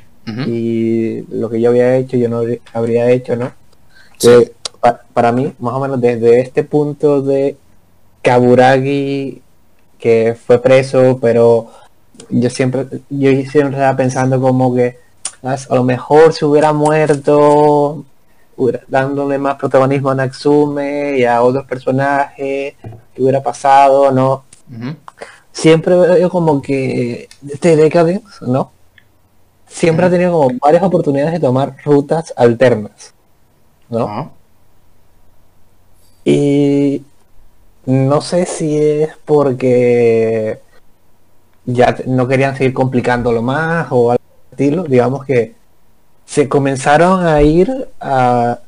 y 0.45 1.21
lo 1.33 1.49
que 1.49 1.59
yo 1.61 1.69
había 1.69 1.95
hecho 1.95 2.17
yo 2.17 2.27
no 2.29 2.37
habría- 2.39 2.59
habría 2.73 3.09
hecho 3.11 3.35
no 3.37 3.51
Sí. 4.17 4.27
que 4.27 4.51
pa- 4.81 5.01
para 5.13 5.31
mí 5.31 5.53
más 5.59 5.73
o 5.73 5.79
menos 5.79 5.99
desde 6.01 6.41
este 6.41 6.63
punto 6.63 7.21
de 7.21 7.55
Kaburagi 8.21 9.41
que 10.01 10.35
fue 10.45 10.61
preso 10.61 11.19
pero 11.21 11.67
yo 12.29 12.49
siempre 12.49 12.87
yo 13.09 13.29
siempre 13.49 13.77
estaba 13.77 13.95
pensando 13.95 14.41
como 14.41 14.73
que 14.75 14.97
"Ah, 15.43 15.55
a 15.69 15.75
lo 15.75 15.83
mejor 15.83 16.33
se 16.33 16.45
hubiera 16.45 16.73
muerto 16.73 18.03
dándole 18.87 19.37
más 19.39 19.55
protagonismo 19.55 20.09
a 20.11 20.15
Natsume 20.15 21.17
y 21.17 21.23
a 21.25 21.41
otros 21.41 21.65
personajes 21.65 22.75
que 23.13 23.21
hubiera 23.21 23.41
pasado 23.41 24.11
no 24.11 24.43
siempre 25.51 25.95
veo 25.95 26.29
como 26.29 26.61
que 26.61 27.27
este 27.49 27.75
Decadence, 27.75 28.23
¿no? 28.41 28.71
Siempre 29.67 30.05
ha 30.05 30.09
tenido 30.09 30.31
como 30.33 30.57
varias 30.61 30.83
oportunidades 30.83 31.33
de 31.33 31.39
tomar 31.39 31.75
rutas 31.83 32.33
alternas, 32.37 33.13
¿no? 33.89 34.05
Y 36.23 37.03
no 37.85 38.21
sé 38.21 38.45
si 38.45 38.77
es 38.77 39.09
porque 39.25 40.59
ya 41.65 41.95
no 42.05 42.27
querían 42.27 42.55
seguir 42.55 42.73
complicándolo 42.73 43.41
más 43.41 43.87
o 43.91 44.11
algo 44.11 44.23
estilo, 44.51 44.83
digamos 44.83 45.25
que 45.25 45.55
se 46.25 46.47
comenzaron 46.49 47.25
a 47.25 47.41
ir 47.41 47.89
a, 47.99 48.59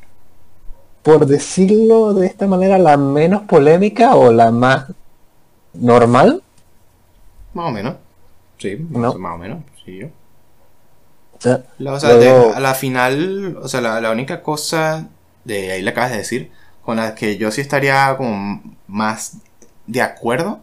por 1.02 1.26
decirlo 1.26 2.14
de 2.14 2.28
esta 2.28 2.48
manera, 2.48 2.78
la 2.78 2.98
menos 2.98 3.44
polémica 3.44 4.16
o 4.16 4.32
la 4.32 4.52
más 4.52 4.86
normal, 5.74 6.42
Más 7.54 7.68
o 7.68 7.72
menos. 7.72 7.96
Sí, 8.58 8.78
¿No? 8.90 9.14
más, 9.16 9.36
o 9.36 9.38
menos. 9.38 9.60
Sí, 9.86 9.98
yo. 10.00 10.08
o 11.38 11.42
sea, 11.42 11.64
La- 11.78 11.94
o 11.94 12.00
sea, 12.00 12.14
Luego- 12.16 12.50
de- 12.50 12.54
a 12.56 12.60
la 12.60 12.74
final, 12.74 13.58
o 13.62 13.68
sea, 13.68 13.82
la, 13.82 14.00
la 14.02 14.12
única 14.12 14.42
cosa 14.42 15.08
de 15.44 15.72
ahí 15.74 15.82
le 15.82 15.90
acabas 15.90 16.12
de 16.12 16.18
decir, 16.18 16.52
con 16.86 16.98
la 16.98 17.16
que 17.16 17.38
yo 17.38 17.52
sí 17.52 17.62
estaría 17.62 18.16
como 18.18 18.62
más 18.88 19.38
de 19.88 20.02
acuerdo, 20.02 20.62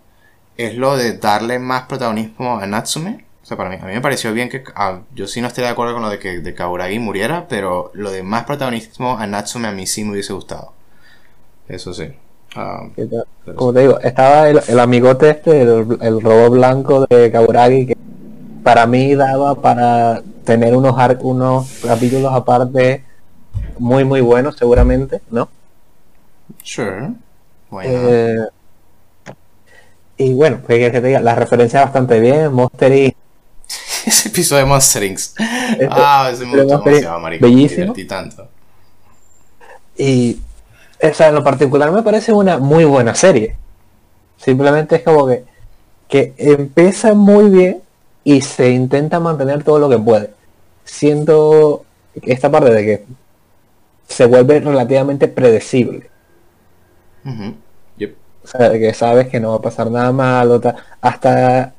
es 0.56 0.76
lo 0.76 0.96
de 0.96 1.18
darle 1.18 1.58
más 1.58 1.84
protagonismo 1.84 2.58
a 2.58 2.66
Natsume 2.66 3.24
O 3.42 3.46
sea, 3.46 3.56
para 3.56 3.70
mí, 3.70 3.76
a 3.80 3.86
mí 3.86 3.92
me 3.94 4.00
pareció 4.00 4.32
bien 4.32 4.48
que. 4.50 4.64
ah, 4.76 5.00
yo 5.14 5.26
sí 5.26 5.40
no 5.40 5.48
estoy 5.48 5.64
de 5.64 5.70
acuerdo 5.70 5.94
con 5.94 6.02
lo 6.02 6.10
de 6.10 6.18
que 6.18 6.40
de 6.40 6.54
Kaburagi 6.54 6.98
muriera, 6.98 7.48
pero 7.48 7.90
lo 7.94 8.10
de 8.10 8.22
más 8.22 8.44
protagonismo 8.44 9.18
a 9.18 9.26
Natsume 9.26 9.68
a 9.68 9.72
mí 9.72 9.86
sí 9.86 10.04
me 10.04 10.12
hubiese 10.12 10.32
gustado. 10.32 10.74
Eso 11.68 11.94
sí. 11.94 12.08
Ah, 12.54 12.88
Como 13.54 13.72
te 13.72 13.80
digo, 13.80 14.00
estaba 14.00 14.48
el, 14.48 14.60
el 14.66 14.80
amigote 14.80 15.30
este, 15.30 15.62
el, 15.62 15.98
el 16.00 16.20
robot 16.20 16.52
blanco 16.52 17.06
de 17.06 17.30
Kaburagi, 17.30 17.86
que 17.86 17.96
para 18.62 18.86
mí 18.86 19.14
daba 19.14 19.54
para 19.60 20.22
tener 20.44 20.76
unos, 20.76 20.94
unos 21.20 21.80
capítulos 21.86 22.32
aparte 22.34 23.04
muy 23.78 24.04
muy 24.04 24.20
buenos 24.20 24.56
seguramente, 24.56 25.22
¿no? 25.30 25.48
Sure. 26.62 27.10
Eh, 27.82 28.36
y 30.16 30.32
bueno, 30.34 30.60
pues 30.66 30.78
que 30.78 30.90
te 30.90 31.06
diga, 31.06 31.20
la 31.20 31.34
referencia 31.34 31.80
bastante 31.82 32.20
bien, 32.20 32.52
Monster 32.52 32.92
Inc. 32.92 33.14
Ese 34.06 34.28
episodio 34.28 34.64
de 34.64 34.68
Monster 34.68 35.02
Inc. 35.04 35.18
Este- 35.18 35.88
Ah, 35.90 36.30
ese 36.32 36.44
me 36.44 36.62
gustó 36.62 36.78
demasiado, 36.84 37.20
marico. 37.20 37.46
Bellísimo. 37.46 37.94
tanto. 38.08 38.48
Y 39.96 40.40
o 41.02 41.14
sea, 41.14 41.28
en 41.28 41.34
lo 41.34 41.44
particular 41.44 41.90
me 41.92 42.02
parece 42.02 42.32
una 42.32 42.58
muy 42.58 42.84
buena 42.84 43.14
serie. 43.14 43.56
Simplemente 44.36 44.96
es 44.96 45.02
como 45.02 45.26
que, 45.26 45.44
que 46.08 46.34
empieza 46.36 47.14
muy 47.14 47.48
bien 47.48 47.82
y 48.24 48.40
se 48.42 48.70
intenta 48.70 49.20
mantener 49.20 49.62
todo 49.64 49.78
lo 49.78 49.88
que 49.88 49.98
puede. 49.98 50.30
Siento 50.84 51.84
esta 52.22 52.50
parte 52.50 52.70
de 52.70 52.84
que 52.84 53.04
se 54.08 54.26
vuelve 54.26 54.60
relativamente 54.60 55.28
predecible. 55.28 56.10
Yep. 57.96 58.14
O 58.44 58.46
sea, 58.46 58.70
que 58.72 58.94
sabes 58.94 59.28
que 59.28 59.40
no 59.40 59.50
va 59.50 59.56
a 59.56 59.60
pasar 59.62 59.90
nada 59.90 60.12
malo. 60.12 60.60
ta- 60.60 60.76
Hasta... 61.00 61.72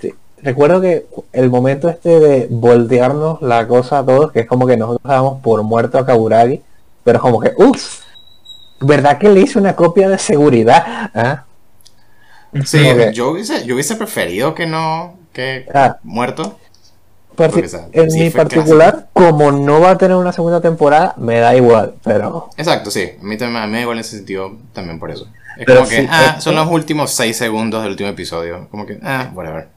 sí, 0.00 0.12
Recuerdo 0.42 0.80
que 0.80 1.06
el 1.32 1.48
momento 1.50 1.88
este 1.88 2.18
de 2.20 2.46
voltearnos 2.50 3.40
la 3.42 3.66
cosa 3.68 4.00
a 4.00 4.04
todos, 4.04 4.32
que 4.32 4.40
es 4.40 4.46
como 4.46 4.66
que 4.66 4.76
nosotros 4.76 5.02
dábamos 5.04 5.40
por 5.42 5.62
muerto 5.62 5.98
a 5.98 6.04
Kaburagi, 6.06 6.60
pero 7.04 7.20
como 7.20 7.40
que, 7.40 7.52
ups, 7.56 8.02
¿verdad 8.80 9.18
que 9.18 9.28
le 9.30 9.40
hice 9.40 9.58
una 9.58 9.74
copia 9.76 10.08
de 10.08 10.18
seguridad? 10.18 11.10
¿Ah? 11.14 11.44
Sí, 12.64 12.78
yo, 13.12 13.30
hubiese, 13.30 13.64
yo 13.64 13.74
hubiese 13.74 13.96
preferido 13.96 14.54
que 14.54 14.66
no. 14.66 15.14
que 15.32 15.66
Ah. 15.74 15.96
muerto. 16.04 16.58
Parti- 17.36 17.62
en 17.92 18.10
sí 18.10 18.20
mi 18.20 18.30
particular, 18.30 19.08
como 19.12 19.50
no 19.52 19.80
va 19.80 19.90
a 19.90 19.98
tener 19.98 20.16
una 20.16 20.32
segunda 20.32 20.60
temporada, 20.60 21.14
me 21.18 21.38
da 21.40 21.54
igual, 21.54 21.94
pero... 22.04 22.50
Exacto, 22.56 22.90
sí. 22.90 23.10
A 23.20 23.24
mí 23.24 23.36
también 23.36 23.62
a 23.62 23.66
mí 23.66 23.72
me 23.72 23.78
da 23.78 23.82
igual 23.82 23.96
en 23.98 24.00
ese 24.02 24.16
sentido 24.16 24.52
también 24.72 24.98
por 24.98 25.10
eso. 25.10 25.26
Es 25.58 25.66
Pero 25.66 25.80
como 25.80 25.90
que, 25.90 26.08
ah, 26.10 26.24
esto- 26.30 26.40
son 26.42 26.54
los 26.56 26.68
últimos 26.70 27.10
6 27.12 27.36
segundos 27.36 27.82
del 27.82 27.92
último 27.92 28.08
episodio. 28.10 28.66
Como 28.70 28.86
que, 28.86 28.98
ah, 29.02 29.30
whatever. 29.34 29.68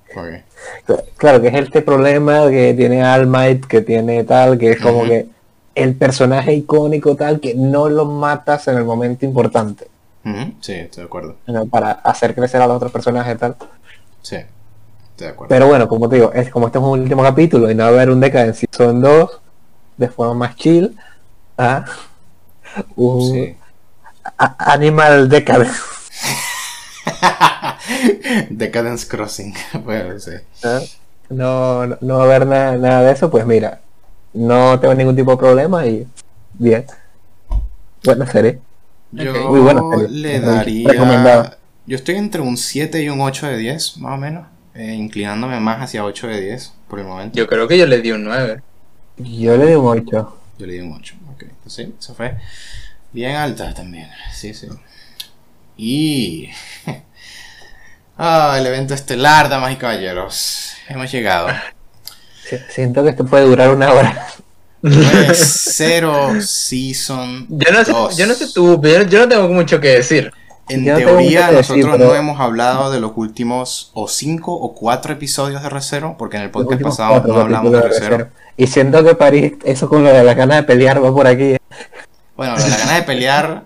Claro, 1.17 1.41
que 1.41 1.47
es 1.49 1.53
este 1.55 1.81
problema 1.81 2.49
que 2.49 2.73
tiene 2.73 3.05
All 3.05 3.27
Might, 3.27 3.65
que 3.65 3.81
tiene 3.81 4.23
tal, 4.23 4.57
que 4.57 4.71
es 4.71 4.79
como 4.81 5.03
que 5.03 5.27
el 5.75 5.93
personaje 5.95 6.53
icónico 6.53 7.15
tal, 7.15 7.39
que 7.39 7.53
no 7.53 7.89
lo 7.89 8.05
matas 8.05 8.67
en 8.67 8.77
el 8.77 8.83
momento 8.85 9.25
importante, 9.25 9.87
Sí, 10.61 10.73
estoy 10.73 11.01
de 11.03 11.05
acuerdo. 11.05 11.35
para 11.69 11.91
hacer 11.91 12.33
crecer 12.35 12.61
a 12.61 12.67
los 12.67 12.77
otros 12.77 12.91
personajes 12.91 13.37
tal. 13.37 13.55
Sí, 14.21 14.37
estoy 15.17 15.27
de 15.27 15.33
acuerdo. 15.33 15.49
Pero 15.49 15.67
bueno, 15.67 15.87
como 15.87 16.07
te 16.07 16.15
digo, 16.17 16.31
es 16.33 16.49
como 16.51 16.67
este 16.67 16.77
es 16.77 16.83
un 16.83 16.99
último 17.01 17.23
capítulo 17.23 17.69
y 17.71 17.75
no 17.75 17.83
va 17.83 17.89
a 17.89 17.91
haber 17.93 18.09
un 18.11 18.19
Decadence 18.19 18.67
Season 18.71 19.01
2 19.01 19.29
de 19.97 20.07
forma 20.09 20.33
más 20.35 20.55
chill. 20.55 20.95
¿ah? 21.57 21.85
Un 22.95 23.31
Sí. 23.33 23.55
a- 24.37 24.73
Animal 24.73 25.27
Decadence. 25.29 25.73
Decadence 28.49 29.07
Crossing. 29.07 29.53
bueno, 29.83 30.19
sí. 30.19 30.31
¿ah? 30.63 30.79
No, 31.29 31.85
no, 31.87 31.97
no 32.01 32.17
va 32.17 32.21
a 32.23 32.25
haber 32.25 32.45
nada, 32.47 32.77
nada 32.77 33.01
de 33.03 33.11
eso, 33.11 33.29
pues 33.29 33.45
mira, 33.45 33.81
no 34.33 34.79
tengo 34.79 34.93
ningún 34.93 35.15
tipo 35.15 35.31
de 35.31 35.37
problema 35.37 35.85
y 35.85 36.07
bien. 36.53 36.85
Buena 38.03 38.25
serie. 38.31 38.59
Yo. 39.11 39.49
Muy 39.49 39.59
buena 39.61 39.81
serie. 39.97 40.07
le 40.09 40.39
daría. 40.39 41.57
Yo 41.85 41.95
estoy 41.95 42.15
entre 42.15 42.41
un 42.41 42.57
7 42.57 43.01
y 43.01 43.09
un 43.09 43.21
8 43.21 43.47
de 43.47 43.57
10, 43.57 43.97
más 43.97 44.13
o 44.13 44.17
menos. 44.17 44.45
Eh, 44.77 44.93
inclinándome 44.93 45.59
más 45.59 45.81
hacia 45.81 46.05
8 46.05 46.27
de 46.27 46.41
10 46.41 46.73
por 46.87 46.99
el 46.99 47.05
momento. 47.05 47.37
Yo 47.37 47.47
creo 47.47 47.67
que 47.67 47.77
yo 47.77 47.85
le 47.87 48.01
di 48.01 48.11
un 48.11 48.23
9. 48.23 48.61
Yo 49.17 49.57
le 49.57 49.65
di 49.67 49.73
un 49.75 49.87
8. 49.87 50.37
Yo 50.59 50.65
le 50.65 50.73
di 50.73 50.79
un 50.79 50.93
8. 50.93 51.15
Ok, 51.33 51.43
pues 51.63 51.73
sí, 51.75 51.93
eso 51.99 52.13
fue 52.15 52.35
bien 53.11 53.35
alta 53.35 53.73
también. 53.73 54.09
Sí, 54.33 54.53
sí. 54.53 54.67
Y. 55.77 56.49
Ah, 58.19 58.55
el 58.57 58.65
evento 58.65 58.95
estelar, 58.95 59.47
damas 59.47 59.71
y 59.73 59.75
caballeros. 59.75 60.71
Hemos 60.89 61.11
llegado. 61.11 61.49
Si- 62.43 62.57
Siento 62.69 63.03
que 63.03 63.11
esto 63.11 63.23
puede 63.25 63.45
durar 63.45 63.69
una 63.69 63.93
hora. 63.93 64.27
Fue 64.81 65.33
Zero 65.35 66.41
Season. 66.41 67.45
Yo 67.47 67.71
no 67.71 67.85
sé, 67.85 67.91
2. 67.91 68.17
yo 68.17 68.25
no 68.25 68.33
sé 68.33 68.47
tú, 68.51 68.79
pero 68.81 69.03
yo, 69.03 69.09
yo 69.09 69.19
no 69.19 69.27
tengo 69.27 69.47
mucho 69.49 69.79
que 69.79 69.89
decir. 69.89 70.31
En 70.69 70.83
Yo 70.85 70.95
teoría, 70.97 71.47
decir, 71.51 71.77
nosotros 71.77 71.97
pero- 71.97 72.09
no 72.09 72.15
hemos 72.15 72.39
hablado 72.39 72.91
de 72.91 72.99
los 72.99 73.11
últimos 73.15 73.91
o 73.93 74.07
5 74.07 74.53
o 74.53 74.73
4 74.75 75.13
episodios 75.13 75.63
de 75.63 75.69
Recero, 75.69 76.15
porque 76.17 76.37
en 76.37 76.43
el 76.43 76.51
podcast 76.51 76.81
pasado 76.81 77.11
cuatro 77.11 77.33
no 77.33 77.39
hablamos 77.41 77.71
de 77.71 77.81
Recero. 77.81 78.27
Y 78.57 78.67
siento 78.67 79.03
que 79.03 79.15
París, 79.15 79.53
eso 79.63 79.87
con 79.87 80.03
lo 80.03 80.09
de 80.11 80.23
la 80.23 80.33
gana 80.33 80.55
de 80.55 80.63
pelear 80.63 81.03
va 81.03 81.13
por 81.13 81.27
aquí. 81.27 81.57
Bueno, 82.35 82.55
lo 82.57 82.63
de 82.63 82.69
la 82.69 82.77
gana 82.77 82.95
de 82.95 83.03
pelear. 83.03 83.63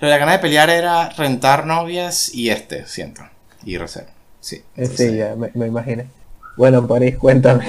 Lo 0.00 0.06
de 0.08 0.12
la 0.12 0.18
gana 0.18 0.32
de 0.32 0.38
pelear 0.38 0.70
era 0.70 1.08
rentar 1.10 1.66
novias 1.66 2.34
y 2.34 2.50
este, 2.50 2.86
siento. 2.86 3.22
Y 3.64 3.78
Recero. 3.78 4.06
Sí. 4.40 4.56
Eh, 4.56 4.64
entonces- 4.76 5.10
Sí, 5.10 5.16
ya 5.16 5.34
me, 5.36 5.50
me 5.54 5.66
imaginé. 5.66 6.06
Bueno, 6.56 6.86
París, 6.86 7.16
cuéntame. 7.16 7.64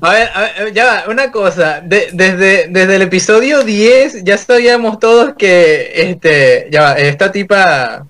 A 0.00 0.10
ver, 0.12 0.28
a 0.34 0.40
ver, 0.40 0.72
ya 0.72 0.84
va, 0.84 1.04
una 1.08 1.30
cosa. 1.32 1.80
De- 1.80 2.08
desde, 2.12 2.68
desde 2.68 2.96
el 2.96 3.02
episodio 3.02 3.62
10 3.64 4.22
ya 4.24 4.38
sabíamos 4.38 4.98
todos 5.00 5.34
que 5.36 5.90
este, 6.10 6.68
ya 6.70 6.82
va, 6.82 6.92
esta 6.94 7.32
tipa, 7.32 8.06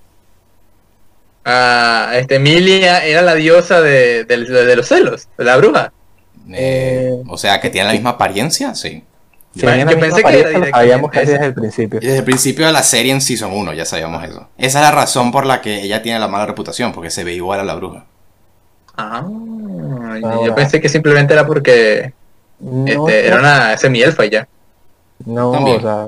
ah, 1.44 2.12
este, 2.15 2.36
Emilia 2.36 3.05
era 3.05 3.23
la 3.23 3.35
diosa 3.35 3.81
de, 3.81 4.24
de- 4.24 4.44
de 4.44 4.77
los 4.77 4.86
celos, 4.89 5.28
de 5.36 5.44
la 5.44 5.57
bruja. 5.57 5.93
Eh, 6.52 7.23
o 7.28 7.36
sea, 7.39 7.61
que 7.61 7.70
tiene 7.70 7.86
la 7.89 7.93
misma 7.93 8.11
apariencia, 8.11 8.74
sí. 8.74 9.05
Yo 9.52 9.69
la 9.69 9.85
pensé 9.85 10.23
que 10.23 10.40
era 10.40 10.70
sabíamos 10.70 11.11
casi 11.11 11.27
desde 11.32 11.47
el 11.47 11.55
principio. 11.55 11.98
Y 12.01 12.07
desde 12.07 12.19
el 12.19 12.24
principio 12.24 12.66
de 12.66 12.73
la 12.73 12.82
serie 12.85 13.12
en 13.12 13.20
Season 13.20 13.51
1 13.52 13.73
ya 13.73 13.85
sabíamos 13.85 14.23
eso. 14.23 14.48
Esa 14.59 14.78
es 14.78 14.85
la 14.85 14.93
razón 14.93 15.32
por 15.32 15.44
la 15.44 15.61
que 15.61 15.82
ella 15.82 16.02
tiene 16.02 16.20
la 16.20 16.28
mala 16.28 16.47
reputación, 16.47 16.93
porque 16.93 17.11
se 17.11 17.24
ve 17.24 17.32
igual 17.35 17.59
a 17.59 17.65
la 17.65 17.74
bruja. 17.74 18.05
Ah, 19.01 20.19
Ahora. 20.23 20.47
yo 20.47 20.55
pensé 20.55 20.81
que 20.81 20.89
simplemente 20.89 21.33
era 21.33 21.47
porque 21.47 22.13
No, 22.61 22.87
este, 23.09 23.27
era 23.27 23.39
una 23.39 23.77
semi-elfa 23.77 24.27
y 24.27 24.31
ya. 24.31 24.49
no, 25.25 25.53
También. 25.53 25.79
o 25.79 25.81
sea, 25.81 26.07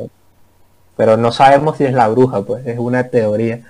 pero 0.97 1.16
no 1.16 1.32
sabemos 1.32 1.78
si 1.78 1.85
es 1.85 1.93
la 1.94 2.09
bruja, 2.09 2.43
pues, 2.43 2.66
es 2.66 2.78
una 2.78 3.09
teoría. 3.09 3.60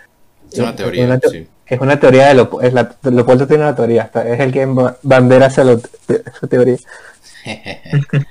Es 0.53 0.59
una 0.59 0.75
teoría, 0.77 1.05
una 1.05 1.19
teo- 1.19 1.31
sí. 1.31 1.47
Es 1.67 1.81
una 1.81 1.99
teoría 1.99 2.27
de 2.29 2.35
lo, 2.35 2.61
es 2.61 2.73
la, 2.75 2.95
Leopoldo 3.05 3.47
tiene 3.47 3.63
una 3.63 3.75
teoría, 3.75 4.03
hasta 4.03 4.29
es 4.29 4.39
el 4.41 4.53
que 4.53 4.67
ba- 4.67 4.97
bandera 5.03 5.47
esa, 5.47 5.65
lo- 5.65 5.81
esa 6.09 6.47
teoría. 6.49 6.77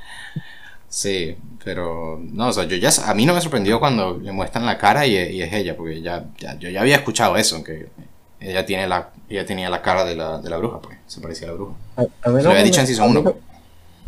sí, 0.90 1.38
pero 1.64 2.20
no, 2.22 2.50
o 2.50 2.54
sea, 2.54 2.66
yo 2.66 2.76
ya 2.78 2.90
a 3.06 3.14
mí 3.14 3.26
no 3.26 3.34
me 3.34 3.42
sorprendió 3.42 3.80
cuando 3.80 4.18
le 4.18 4.32
muestran 4.32 4.66
la 4.66 4.78
cara 4.78 5.06
y, 5.06 5.16
y 5.16 5.42
es 5.42 5.54
ella, 5.54 5.76
porque 5.76 6.02
ya, 6.02 6.26
ya- 6.38 6.56
yo 6.60 6.70
ya 6.70 6.82
había 6.82 6.98
escuchado 6.98 7.38
eso, 7.38 7.64
que 7.64 7.88
ella 8.42 8.66
tiene 8.66 8.88
la 8.88 9.10
ella 9.30 9.46
tenía 9.46 9.70
la 9.70 9.82
cara 9.82 10.04
de 10.04 10.16
la, 10.16 10.40
de 10.40 10.50
la 10.50 10.58
bruja, 10.58 10.80
pues, 10.82 10.98
se 11.08 11.22
parecía 11.22 11.48
a 11.48 11.52
la 11.52 11.58
bruja. 11.58 11.74
A, 11.96 12.02
a 12.02 12.30
mí 12.30 12.38
Se 12.38 12.44
lo 12.44 12.50
había 12.50 12.58
que 12.60 12.64
dicho 12.66 12.82
me- 12.82 12.82
en 12.82 12.88
Season 12.88 13.06
a 13.06 13.08
mí 13.08 13.20
1. 13.20 13.24
lo- 13.24 13.36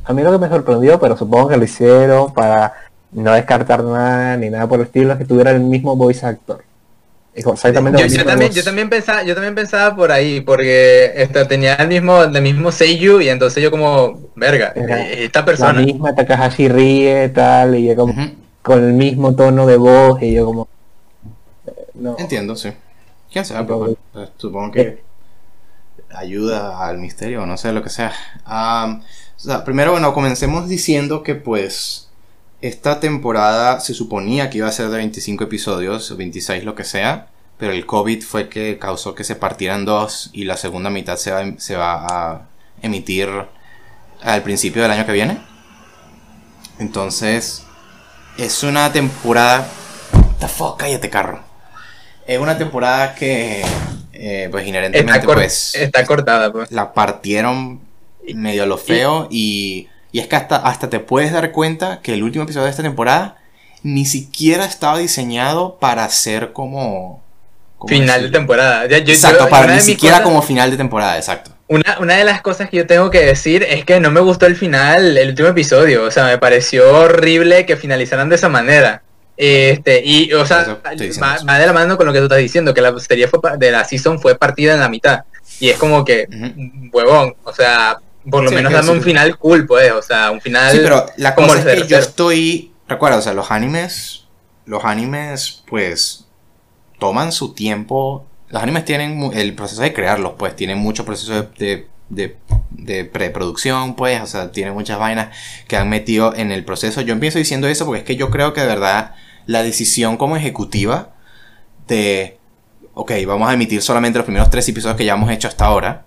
A 0.05 0.13
mí 0.13 0.21
lo 0.21 0.31
que 0.31 0.37
me 0.37 0.49
sorprendió, 0.49 0.99
pero 0.99 1.15
supongo 1.17 1.47
que 1.49 1.57
lo 1.57 1.63
hicieron 1.63 2.33
para 2.33 2.73
no 3.11 3.31
descartar 3.33 3.83
nada 3.83 4.35
ni 4.37 4.49
nada 4.49 4.67
por 4.67 4.79
el 4.79 4.85
estilo, 4.87 5.13
es 5.13 5.19
que 5.19 5.25
tuviera 5.25 5.51
el 5.51 5.61
mismo 5.61 5.95
voice 5.95 6.25
actor. 6.25 6.63
Es 7.33 7.45
Exactamente 7.47 7.99
Yo, 7.99 8.05
la 8.05 8.11
yo 8.11 8.25
también, 8.25 8.51
yo 8.53 8.63
también 8.63 8.89
pensaba, 8.89 9.23
yo 9.23 9.33
también 9.33 9.55
pensaba 9.55 9.95
por 9.95 10.11
ahí, 10.11 10.41
porque 10.41 11.11
este, 11.15 11.45
tenía 11.45 11.75
el 11.75 11.87
mismo, 11.87 12.21
el 12.23 12.41
mismo 12.41 12.71
Seiyu 12.71 13.21
y 13.21 13.29
entonces 13.29 13.63
yo 13.63 13.71
como, 13.71 14.19
verga, 14.35 14.73
Era 14.75 14.99
eh, 14.99 15.23
esta 15.23 15.39
La 15.39 15.45
persona. 15.45 15.81
misma 15.81 16.13
Takahashi 16.13 16.67
ríe, 16.67 17.29
tal, 17.29 17.75
y 17.75 17.87
yo 17.87 17.95
como, 17.95 18.13
con 18.61 18.83
el 18.83 18.93
mismo 18.93 19.33
tono 19.35 19.65
de 19.65 19.77
voz, 19.77 20.21
y 20.21 20.33
yo 20.33 20.45
como... 20.45 20.67
eh, 21.65 21.71
No, 21.95 22.15
Entiendo, 22.19 22.55
sí. 22.55 22.71
¿Quién 23.33 23.45
sabe? 23.45 23.67
Sí, 23.67 23.97
Pues, 24.13 24.29
supongo 24.37 24.71
que 24.71 25.03
ayuda 26.15 26.87
al 26.87 26.99
misterio, 26.99 27.41
o 27.41 27.45
no 27.47 27.57
sé, 27.57 27.73
lo 27.73 27.81
que 27.83 27.89
sea. 27.89 28.13
Am, 28.45 29.01
o 29.35 29.39
sea, 29.39 29.65
primero, 29.65 29.91
bueno, 29.91 30.13
comencemos 30.13 30.69
diciendo 30.69 31.23
que 31.23 31.33
pues 31.33 32.09
esta 32.61 32.99
temporada 32.99 33.79
se 33.79 33.95
suponía 33.95 34.49
que 34.51 34.59
iba 34.59 34.67
a 34.67 34.71
ser 34.71 34.89
de 34.89 34.97
25 34.97 35.45
episodios, 35.45 36.11
o 36.11 36.15
26, 36.15 36.63
lo 36.63 36.75
que 36.75 36.83
sea, 36.83 37.27
pero 37.57 37.73
el 37.73 37.87
COVID 37.87 38.23
fue 38.23 38.49
que 38.49 38.77
causó 38.77 39.15
que 39.15 39.23
se 39.23 39.35
partieran 39.35 39.83
dos 39.83 40.29
y 40.31 40.43
la 40.45 40.55
segunda 40.55 40.91
mitad 40.91 41.17
se 41.17 41.31
va, 41.31 41.43
se 41.57 41.75
va 41.75 42.05
a 42.05 42.41
emitir 42.83 43.29
al 44.21 44.43
principio 44.43 44.83
del 44.83 44.91
año 44.91 45.05
que 45.07 45.11
viene. 45.11 45.41
Entonces, 46.79 47.63
es 48.37 48.63
una 48.63 48.91
temporada... 48.93 49.67
What 50.13 50.37
the 50.39 50.47
fuck, 50.47 50.77
cállate, 50.77 51.09
carro. 51.09 51.52
Es 52.27 52.39
una 52.39 52.57
temporada 52.57 53.15
que 53.15 53.63
eh, 54.13 54.47
pues 54.51 54.65
inherentemente 54.67 55.25
pues 55.27 55.75
está 55.75 56.05
cortada, 56.05 56.51
pues. 56.51 56.71
la 56.71 56.93
partieron 56.93 57.81
medio 58.33 58.63
a 58.63 58.65
lo 58.65 58.77
feo 58.77 59.27
y, 59.29 59.89
y 60.11 60.19
es 60.19 60.27
que 60.27 60.35
hasta, 60.37 60.55
hasta 60.55 60.89
te 60.89 60.99
puedes 60.99 61.31
dar 61.33 61.51
cuenta 61.51 61.99
que 62.01 62.13
el 62.13 62.23
último 62.23 62.43
episodio 62.45 62.65
de 62.65 62.71
esta 62.71 62.83
temporada 62.83 63.37
ni 63.81 64.05
siquiera 64.05 64.63
estaba 64.65 64.97
diseñado 64.99 65.77
para 65.79 66.07
ser 66.09 66.53
como... 66.53 67.21
¿cómo 67.77 67.89
Final 67.89 68.21
de 68.23 68.29
temporada. 68.29 68.85
Ya, 68.87 68.99
yo- 68.99 69.13
exacto, 69.13 69.43
yo- 69.43 69.49
para 69.49 69.73
ni 69.75 69.81
siquiera 69.81 70.17
cosas- 70.19 70.23
como 70.29 70.41
final 70.41 70.71
de 70.71 70.77
temporada, 70.77 71.17
exacto. 71.17 71.51
Una, 71.67 71.97
una 71.99 72.15
de 72.15 72.23
las 72.23 72.41
cosas 72.41 72.69
que 72.69 72.77
yo 72.77 72.87
tengo 72.87 73.09
que 73.09 73.19
decir 73.25 73.63
es 73.67 73.83
que 73.83 73.99
no 73.99 74.11
me 74.11 74.21
gustó 74.21 74.45
el 74.45 74.55
final, 74.55 75.17
el 75.17 75.29
último 75.29 75.49
episodio. 75.49 76.03
O 76.03 76.11
sea, 76.11 76.25
me 76.25 76.37
pareció 76.37 76.89
horrible 76.97 77.65
que 77.65 77.75
finalizaran 77.75 78.29
de 78.29 78.35
esa 78.35 78.47
manera. 78.47 79.01
Este, 79.35 80.01
y, 80.05 80.31
o 80.33 80.45
sea, 80.45 80.79
va, 80.83 81.37
va 81.49 81.57
de 81.59 81.65
la 81.65 81.73
mano 81.73 81.97
con 81.97 82.05
lo 82.05 82.13
que 82.13 82.19
tú 82.19 82.25
estás 82.25 82.37
diciendo, 82.39 82.73
que 82.73 82.81
la 82.81 82.97
serie 82.99 83.27
fue 83.27 83.39
de 83.57 83.71
la 83.71 83.83
season 83.83 84.19
fue 84.19 84.35
partida 84.37 84.73
en 84.73 84.79
la 84.79 84.89
mitad. 84.89 85.23
Y 85.59 85.69
es 85.69 85.77
como 85.77 86.03
que, 86.05 86.27
huevón, 86.91 87.35
o 87.43 87.53
sea, 87.53 87.97
por 88.29 88.43
lo 88.43 88.49
Sí, 88.49 88.55
menos 88.55 88.71
dame 88.71 88.87
sí. 88.87 88.93
un 88.93 89.01
final 89.01 89.37
cool, 89.37 89.65
pues, 89.65 89.91
o 89.91 90.01
sea, 90.01 90.31
un 90.31 90.39
final... 90.41 90.71
Sí, 90.71 90.79
pero 90.81 91.05
la 91.17 91.35
cosa 91.35 91.59
es 91.59 91.81
que 91.83 91.87
yo 91.87 91.97
estoy. 91.97 92.71
Recuerda, 92.87 93.17
o 93.17 93.21
sea, 93.21 93.33
los 93.33 93.51
animes. 93.51 94.25
Los 94.65 94.85
animes, 94.85 95.63
pues. 95.67 96.25
Toman 96.99 97.31
su 97.31 97.53
tiempo. 97.53 98.25
Los 98.49 98.61
animes 98.63 98.85
tienen 98.85 99.31
el 99.33 99.55
proceso 99.55 99.81
de 99.81 99.93
crearlos, 99.93 100.33
pues. 100.37 100.55
Tienen 100.55 100.77
mucho 100.77 101.03
proceso 101.05 101.33
de, 101.33 101.47
de, 101.57 101.87
de- 102.09 102.37
de 102.71 103.05
preproducción, 103.05 103.95
pues. 103.95 104.21
O 104.21 104.27
sea, 104.27 104.51
tienen 104.51 104.73
muchas 104.73 104.99
vainas 104.99 105.35
que 105.67 105.75
han 105.75 105.89
metido 105.89 106.33
en 106.35 106.51
el 106.51 106.63
proceso. 106.63 107.01
Yo 107.01 107.13
empiezo 107.13 107.39
diciendo 107.39 107.67
eso 107.67 107.85
porque 107.85 107.99
es 107.99 108.05
que 108.05 108.15
yo 108.15 108.29
creo 108.29 108.53
que 108.53 108.61
de 108.61 108.67
verdad 108.67 109.15
la 109.45 109.63
decisión 109.63 110.17
como 110.17 110.37
ejecutiva 110.37 111.13
de. 111.87 112.37
Ok, 112.93 113.11
vamos 113.25 113.49
a 113.49 113.53
emitir 113.53 113.81
solamente 113.81 114.19
los 114.19 114.25
primeros 114.25 114.49
tres 114.49 114.67
episodios 114.69 114.97
que 114.97 115.05
ya 115.05 115.13
hemos 115.13 115.31
hecho 115.31 115.47
hasta 115.47 115.65
ahora 115.65 116.05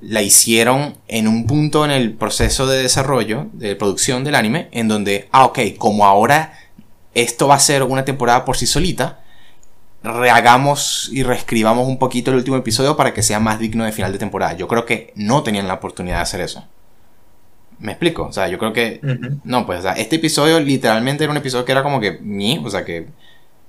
la 0.00 0.22
hicieron 0.22 0.96
en 1.08 1.28
un 1.28 1.46
punto 1.46 1.84
en 1.84 1.90
el 1.90 2.14
proceso 2.14 2.66
de 2.66 2.82
desarrollo, 2.82 3.48
de 3.52 3.76
producción 3.76 4.24
del 4.24 4.34
anime, 4.34 4.68
en 4.72 4.88
donde, 4.88 5.28
ah, 5.30 5.44
ok, 5.44 5.58
como 5.76 6.06
ahora 6.06 6.54
esto 7.14 7.48
va 7.48 7.56
a 7.56 7.60
ser 7.60 7.82
una 7.82 8.04
temporada 8.04 8.44
por 8.44 8.56
sí 8.56 8.66
solita, 8.66 9.20
rehagamos 10.02 11.10
y 11.12 11.22
reescribamos 11.22 11.86
un 11.86 11.98
poquito 11.98 12.30
el 12.30 12.38
último 12.38 12.56
episodio 12.56 12.96
para 12.96 13.12
que 13.12 13.22
sea 13.22 13.40
más 13.40 13.58
digno 13.58 13.84
de 13.84 13.92
final 13.92 14.12
de 14.12 14.18
temporada. 14.18 14.54
Yo 14.54 14.68
creo 14.68 14.86
que 14.86 15.12
no 15.16 15.42
tenían 15.42 15.68
la 15.68 15.74
oportunidad 15.74 16.16
de 16.16 16.22
hacer 16.22 16.40
eso. 16.40 16.64
¿Me 17.80 17.92
explico? 17.92 18.24
O 18.26 18.32
sea, 18.32 18.46
yo 18.48 18.58
creo 18.58 18.72
que 18.72 19.00
no, 19.44 19.66
pues, 19.66 19.78
o 19.80 19.82
sea, 19.82 19.92
este 19.92 20.16
episodio 20.16 20.60
literalmente 20.60 21.24
era 21.24 21.30
un 21.30 21.38
episodio 21.38 21.64
que 21.64 21.72
era 21.72 21.82
como 21.82 21.98
que, 22.00 22.18
ni, 22.22 22.58
o 22.58 22.68
sea, 22.70 22.84
que 22.84 23.06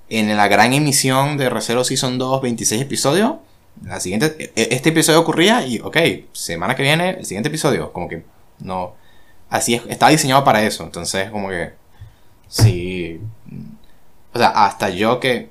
en 0.09 0.35
la 0.35 0.47
gran 0.49 0.73
emisión 0.73 1.38
de 1.38 1.49
Recero 1.49 1.83
Season 1.85 2.17
2, 2.17 2.41
26 2.41 2.81
episodios, 2.81 3.35
la 3.85 3.99
siguiente, 4.01 4.51
e- 4.55 4.67
este 4.71 4.89
episodio 4.89 5.21
ocurría 5.21 5.65
y, 5.65 5.79
ok, 5.79 5.97
semana 6.33 6.75
que 6.75 6.83
viene, 6.83 7.11
el 7.19 7.25
siguiente 7.25 7.47
episodio, 7.49 7.93
como 7.93 8.09
que, 8.09 8.23
no, 8.59 8.95
así 9.49 9.75
es, 9.75 9.83
está 9.88 10.09
diseñado 10.09 10.43
para 10.43 10.61
eso, 10.63 10.83
entonces, 10.83 11.29
como 11.31 11.47
que, 11.49 11.71
sí, 12.49 13.21
o 14.33 14.38
sea, 14.38 14.49
hasta 14.49 14.89
yo 14.89 15.19
que, 15.21 15.49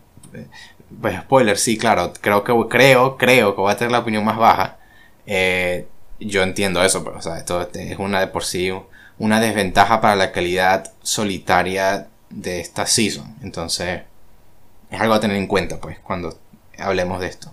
pues, 1.00 1.18
spoiler, 1.20 1.56
sí, 1.58 1.78
claro, 1.78 2.12
creo 2.20 2.44
que, 2.44 2.52
creo, 2.68 3.16
creo 3.16 3.54
que 3.54 3.60
voy 3.60 3.72
a 3.72 3.76
tener 3.76 3.92
la 3.92 4.00
opinión 4.00 4.24
más 4.24 4.36
baja, 4.36 4.76
eh, 5.26 5.86
yo 6.20 6.42
entiendo 6.42 6.82
eso, 6.84 7.02
pero, 7.04 7.18
o 7.18 7.22
sea, 7.22 7.38
esto 7.38 7.68
es 7.74 7.98
una 7.98 8.20
de 8.20 8.26
por 8.28 8.44
sí 8.44 8.72
una 9.18 9.40
desventaja 9.40 10.00
para 10.00 10.16
la 10.16 10.32
calidad 10.32 10.92
solitaria 11.02 12.08
de 12.30 12.60
esta 12.60 12.86
season. 12.86 13.34
Entonces, 13.42 14.02
es 14.90 15.00
algo 15.00 15.14
a 15.14 15.20
tener 15.20 15.36
en 15.36 15.46
cuenta, 15.46 15.78
pues, 15.80 15.98
cuando 15.98 16.38
hablemos 16.78 17.20
de 17.20 17.26
esto. 17.26 17.52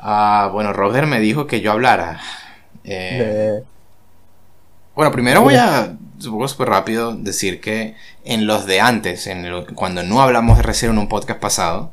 Ah, 0.00 0.50
bueno, 0.52 0.72
Roger 0.72 1.06
me 1.06 1.20
dijo 1.20 1.46
que 1.46 1.60
yo 1.60 1.72
hablara. 1.72 2.20
Eh, 2.84 3.18
De- 3.18 3.64
bueno, 4.94 5.12
primero 5.12 5.42
voy 5.42 5.54
a, 5.54 5.96
supongo 6.18 6.48
súper 6.48 6.68
rápido, 6.70 7.14
decir 7.14 7.60
que 7.60 7.94
en 8.24 8.46
los 8.46 8.66
de 8.66 8.80
antes, 8.80 9.26
en 9.28 9.64
cuando 9.74 10.02
no 10.02 10.20
hablamos 10.20 10.56
de 10.56 10.64
Recero 10.64 10.92
en 10.92 10.98
un 10.98 11.08
podcast 11.08 11.40
pasado, 11.40 11.92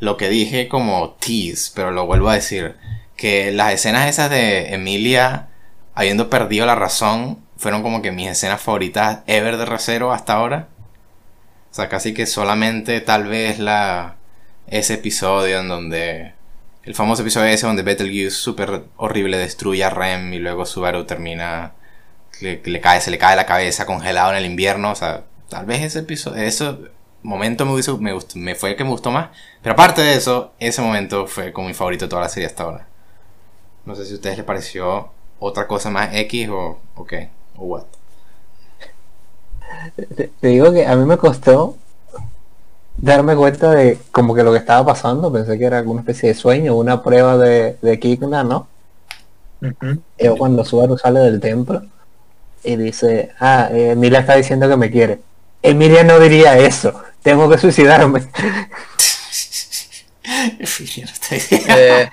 lo 0.00 0.16
que 0.16 0.28
dije 0.30 0.68
como 0.68 1.10
tease, 1.20 1.72
pero 1.74 1.90
lo 1.90 2.06
vuelvo 2.06 2.30
a 2.30 2.34
decir, 2.34 2.76
que 3.24 3.52
las 3.52 3.72
escenas 3.72 4.06
esas 4.06 4.28
de 4.28 4.74
Emilia 4.74 5.48
habiendo 5.94 6.28
perdido 6.28 6.66
la 6.66 6.74
razón 6.74 7.38
fueron 7.56 7.82
como 7.82 8.02
que 8.02 8.12
mis 8.12 8.28
escenas 8.28 8.60
favoritas 8.60 9.20
ever 9.26 9.56
de 9.56 9.64
Recero 9.64 10.12
hasta 10.12 10.34
ahora. 10.34 10.68
O 11.70 11.74
sea, 11.74 11.88
casi 11.88 12.12
que 12.12 12.26
solamente 12.26 13.00
tal 13.00 13.24
vez 13.26 13.58
la 13.58 14.16
ese 14.66 14.94
episodio 14.94 15.60
en 15.60 15.68
donde 15.68 16.34
el 16.82 16.94
famoso 16.94 17.22
episodio 17.22 17.46
ese 17.46 17.66
donde 17.66 17.82
Betelgeuse 17.82 18.36
súper 18.36 18.84
horrible 18.96 19.38
destruye 19.38 19.82
a 19.84 19.88
Rem 19.90 20.34
y 20.34 20.38
luego 20.38 20.66
Subaru 20.66 21.04
termina 21.04 21.72
le, 22.42 22.60
cae 22.82 23.00
se 23.00 23.10
le 23.10 23.16
cae 23.16 23.36
la 23.36 23.46
cabeza 23.46 23.86
congelado 23.86 24.32
en 24.32 24.36
el 24.36 24.44
invierno, 24.44 24.90
o 24.90 24.94
sea, 24.94 25.24
tal 25.48 25.64
vez 25.64 25.80
ese 25.82 26.00
episodio 26.00 26.42
ese 26.42 26.76
momento 27.22 27.64
me 27.64 27.72
hubiese- 27.72 27.96
me 27.98 28.12
gustó, 28.12 28.38
me 28.38 28.54
fue 28.54 28.70
el 28.72 28.76
que 28.76 28.84
me 28.84 28.90
gustó 28.90 29.10
más, 29.10 29.30
pero 29.62 29.72
aparte 29.72 30.02
de 30.02 30.14
eso, 30.14 30.52
ese 30.58 30.82
momento 30.82 31.26
fue 31.26 31.52
como 31.54 31.68
mi 31.68 31.74
favorito 31.74 32.04
de 32.04 32.10
toda 32.10 32.22
la 32.22 32.28
serie 32.28 32.46
hasta 32.48 32.64
ahora. 32.64 32.86
No 33.86 33.94
sé 33.94 34.04
si 34.04 34.12
a 34.12 34.14
ustedes 34.16 34.38
les 34.38 34.46
pareció 34.46 35.10
otra 35.38 35.66
cosa 35.66 35.90
más 35.90 36.14
X 36.14 36.48
o 36.48 36.78
o 36.94 37.04
qué 37.04 37.28
o 37.56 37.64
what. 37.64 37.84
te, 39.96 40.28
te 40.28 40.48
digo 40.48 40.72
que 40.72 40.86
a 40.86 40.96
mí 40.96 41.04
me 41.04 41.16
costó 41.18 41.76
darme 42.96 43.36
cuenta 43.36 43.70
de 43.72 43.98
como 44.10 44.34
que 44.34 44.42
lo 44.42 44.52
que 44.52 44.58
estaba 44.58 44.84
pasando. 44.86 45.32
Pensé 45.32 45.58
que 45.58 45.64
era 45.64 45.78
alguna 45.78 46.00
especie 46.00 46.28
de 46.30 46.34
sueño, 46.34 46.76
una 46.76 47.02
prueba 47.02 47.36
de, 47.36 47.76
de 47.82 47.98
Kikna, 47.98 48.44
¿no? 48.44 48.68
Ujú. 49.60 50.00
Y 50.18 50.28
cuando 50.38 50.64
Subaru 50.64 50.98
sale 50.98 51.20
del 51.20 51.40
templo 51.40 51.82
y 52.62 52.76
dice, 52.76 53.32
ah, 53.40 53.68
eh, 53.72 53.90
Emilia 53.90 54.20
está 54.20 54.36
diciendo 54.36 54.68
que 54.68 54.76
me 54.76 54.90
quiere. 54.90 55.20
Emilia 55.62 56.04
no 56.04 56.18
diría 56.18 56.58
eso. 56.58 56.92
Tengo 57.22 57.48
que 57.48 57.58
suicidarme. 57.58 58.22
Eh, 61.68 62.08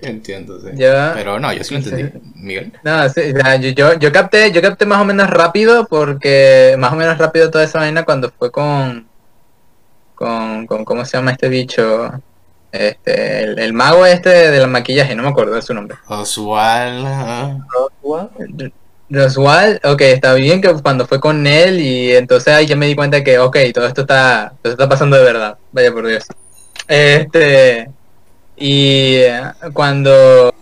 Entiendo, 0.00 0.58
sí. 0.60 0.68
Ya. 0.74 1.12
Pero 1.14 1.38
no, 1.38 1.52
yo 1.52 1.62
sí 1.62 1.74
lo 1.74 1.80
entendí. 1.80 2.18
Miguel. 2.34 2.72
No, 2.82 3.08
sí, 3.08 3.20
yo, 3.60 3.70
yo, 3.70 3.98
yo 3.98 4.12
capté, 4.12 4.50
yo 4.50 4.62
capté 4.62 4.86
más 4.86 5.00
o 5.00 5.04
menos 5.04 5.28
rápido 5.28 5.86
porque 5.86 6.76
más 6.78 6.92
o 6.92 6.96
menos 6.96 7.18
rápido 7.18 7.50
toda 7.50 7.64
esa 7.64 7.80
vaina 7.80 8.04
cuando 8.04 8.30
fue 8.30 8.50
con 8.50 9.06
con, 10.14 10.66
con 10.66 10.84
¿cómo 10.84 11.04
se 11.04 11.16
llama 11.16 11.32
este 11.32 11.48
bicho? 11.48 12.12
Este, 12.72 13.42
el, 13.42 13.58
el 13.58 13.72
mago 13.72 14.06
este 14.06 14.50
del 14.50 14.68
maquillaje, 14.68 15.14
no 15.14 15.22
me 15.22 15.28
acuerdo 15.28 15.54
de 15.54 15.62
su 15.62 15.74
nombre. 15.74 15.96
Oswald. 16.06 17.06
Roswell, 19.10 19.80
ok, 19.84 20.00
está 20.00 20.34
bien 20.34 20.60
que 20.60 20.72
cuando 20.82 21.06
fue 21.06 21.20
con 21.20 21.46
él 21.46 21.78
y 21.78 22.12
entonces 22.12 22.52
ahí 22.52 22.66
ya 22.66 22.74
me 22.74 22.86
di 22.86 22.96
cuenta 22.96 23.22
que, 23.22 23.38
ok, 23.38 23.56
todo 23.72 23.86
esto 23.86 24.00
está, 24.00 24.54
todo 24.62 24.72
esto 24.72 24.82
está 24.82 24.88
pasando 24.88 25.16
de 25.16 25.22
verdad, 25.24 25.58
vaya 25.72 25.92
por 25.92 26.06
Dios. 26.06 26.24
Este, 26.86 27.88
y 28.56 29.16
eh, 29.16 29.42
cuando, 29.72 30.54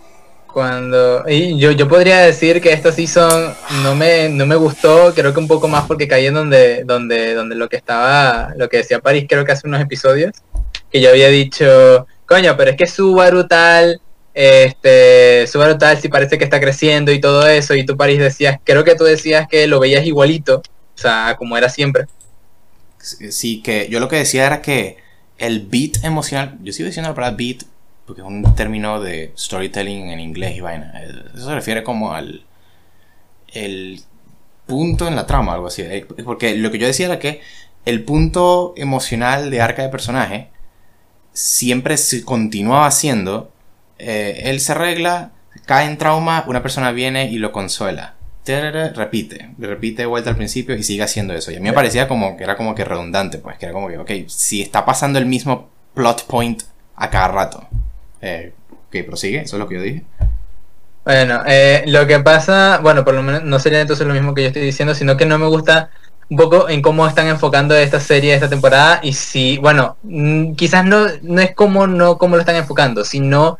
cuando, 0.47 1.23
y 1.27 1.57
yo, 1.57 1.71
yo 1.71 1.87
podría 1.87 2.21
decir 2.21 2.61
que 2.61 2.71
esta 2.71 2.91
season 2.91 3.53
no 3.83 3.95
me, 3.95 4.29
no 4.29 4.45
me 4.45 4.55
gustó, 4.55 5.13
creo 5.13 5.33
que 5.33 5.39
un 5.39 5.47
poco 5.47 5.67
más 5.67 5.85
porque 5.85 6.07
caí 6.07 6.27
en 6.27 6.35
donde, 6.35 6.83
donde, 6.85 7.33
donde 7.33 7.55
lo 7.55 7.67
que 7.67 7.75
estaba, 7.75 8.53
lo 8.55 8.69
que 8.69 8.77
decía 8.77 8.99
París 8.99 9.25
creo 9.27 9.45
que 9.45 9.51
hace 9.51 9.67
unos 9.67 9.81
episodios, 9.81 10.31
que 10.91 11.01
yo 11.01 11.09
había 11.09 11.27
dicho, 11.27 12.07
coño, 12.25 12.55
pero 12.55 12.71
es 12.71 12.77
que 12.77 12.87
Subaru 12.87 13.47
tal, 13.47 13.99
este, 14.33 15.45
Subaru 15.47 15.77
tal 15.77 15.97
sí 15.99 16.07
parece 16.07 16.37
que 16.37 16.43
está 16.45 16.59
creciendo 16.59 17.11
y 17.11 17.19
todo 17.19 17.47
eso, 17.47 17.75
y 17.75 17.85
tú 17.85 17.97
París 17.97 18.19
decías, 18.19 18.59
creo 18.63 18.83
que 18.83 18.95
tú 18.95 19.03
decías 19.03 19.47
que 19.47 19.67
lo 19.67 19.79
veías 19.79 20.05
igualito, 20.05 20.57
o 20.95 20.97
sea, 20.97 21.35
como 21.37 21.57
era 21.57 21.69
siempre. 21.69 22.05
Sí, 22.99 23.61
que 23.61 23.89
yo 23.89 23.99
lo 23.99 24.07
que 24.07 24.15
decía 24.15 24.45
era 24.45 24.61
que 24.61 25.02
el 25.37 25.61
beat 25.67 26.03
emocional, 26.03 26.57
yo 26.63 26.73
sigo 26.73 26.87
diciendo 26.87 27.09
la 27.09 27.15
palabra 27.15 27.37
beat 27.37 27.63
porque 28.05 28.21
es 28.21 28.27
un 28.27 28.55
término 28.55 28.99
de 29.01 29.33
storytelling 29.37 30.09
en 30.09 30.19
inglés 30.19 30.57
y 30.57 30.61
vaina. 30.61 30.93
Eso 31.33 31.45
se 31.45 31.55
refiere 31.55 31.83
como 31.83 32.13
al 32.13 32.45
el 33.53 34.01
punto 34.65 35.07
en 35.07 35.15
la 35.15 35.25
trama, 35.27 35.53
algo 35.53 35.67
así. 35.67 35.83
Eh, 35.83 36.05
Porque 36.25 36.55
lo 36.55 36.71
que 36.71 36.79
yo 36.79 36.87
decía 36.87 37.05
era 37.07 37.19
que 37.19 37.41
el 37.85 38.03
punto 38.03 38.73
emocional 38.77 39.49
de 39.51 39.61
arca 39.61 39.83
de 39.83 39.89
personaje 39.89 40.49
siempre 41.33 41.97
se 41.97 42.23
continuaba 42.23 42.89
siendo. 42.91 43.51
eh, 43.99 44.43
él 44.45 44.59
se 44.59 44.73
arregla, 44.73 45.31
cae 45.65 45.85
en 45.87 45.97
trauma, 45.97 46.43
una 46.47 46.61
persona 46.63 46.91
viene 46.91 47.31
y 47.31 47.37
lo 47.37 47.51
consuela. 47.51 48.15
Tarara, 48.43 48.89
Repite, 48.89 49.51
repite 49.57 50.01
de 50.01 50.05
vuelta 50.05 50.29
al 50.29 50.35
principio 50.35 50.75
y 50.75 50.83
sigue 50.83 51.03
haciendo 51.03 51.33
eso. 51.33 51.51
Y 51.51 51.55
a 51.55 51.59
mí 51.59 51.69
me 51.69 51.73
parecía 51.73 52.07
como 52.07 52.35
que 52.35 52.43
era 52.43 52.57
como 52.57 52.75
que 52.75 52.83
redundante, 52.83 53.37
pues, 53.37 53.57
que 53.57 53.65
era 53.65 53.73
como 53.73 53.87
que, 53.87 53.97
ok, 53.97 54.11
si 54.27 54.61
está 54.61 54.85
pasando 54.85 55.17
el 55.17 55.25
mismo 55.25 55.69
plot 55.93 56.25
point 56.25 56.63
a 56.95 57.09
cada 57.09 57.29
rato. 57.29 57.67
Eh, 58.21 58.53
ok, 58.87 59.05
prosigue, 59.05 59.41
eso 59.41 59.55
es 59.55 59.59
lo 59.59 59.67
que 59.67 59.75
yo 59.75 59.81
dije. 59.81 60.03
Bueno, 61.05 61.41
eh, 61.45 61.83
lo 61.87 62.07
que 62.07 62.19
pasa, 62.19 62.79
bueno, 62.81 63.03
por 63.03 63.13
lo 63.13 63.23
menos 63.23 63.43
no 63.43 63.59
sería 63.59 63.81
entonces 63.81 64.07
lo 64.07 64.13
mismo 64.13 64.33
que 64.33 64.41
yo 64.41 64.47
estoy 64.47 64.61
diciendo, 64.61 64.95
sino 64.95 65.17
que 65.17 65.25
no 65.25 65.37
me 65.37 65.47
gusta, 65.47 65.89
un 66.29 66.37
poco 66.37 66.69
en 66.69 66.81
cómo 66.81 67.05
están 67.07 67.27
enfocando 67.27 67.75
esta 67.75 67.99
serie, 67.99 68.33
esta 68.33 68.49
temporada, 68.49 68.99
y 69.03 69.13
si, 69.13 69.57
bueno, 69.57 69.97
mm, 70.03 70.53
quizás 70.53 70.85
no, 70.85 71.07
no 71.21 71.41
es 71.41 71.53
como 71.55 71.87
no 71.87 72.17
cómo 72.17 72.35
lo 72.35 72.41
están 72.41 72.55
enfocando, 72.55 73.03
sino 73.03 73.57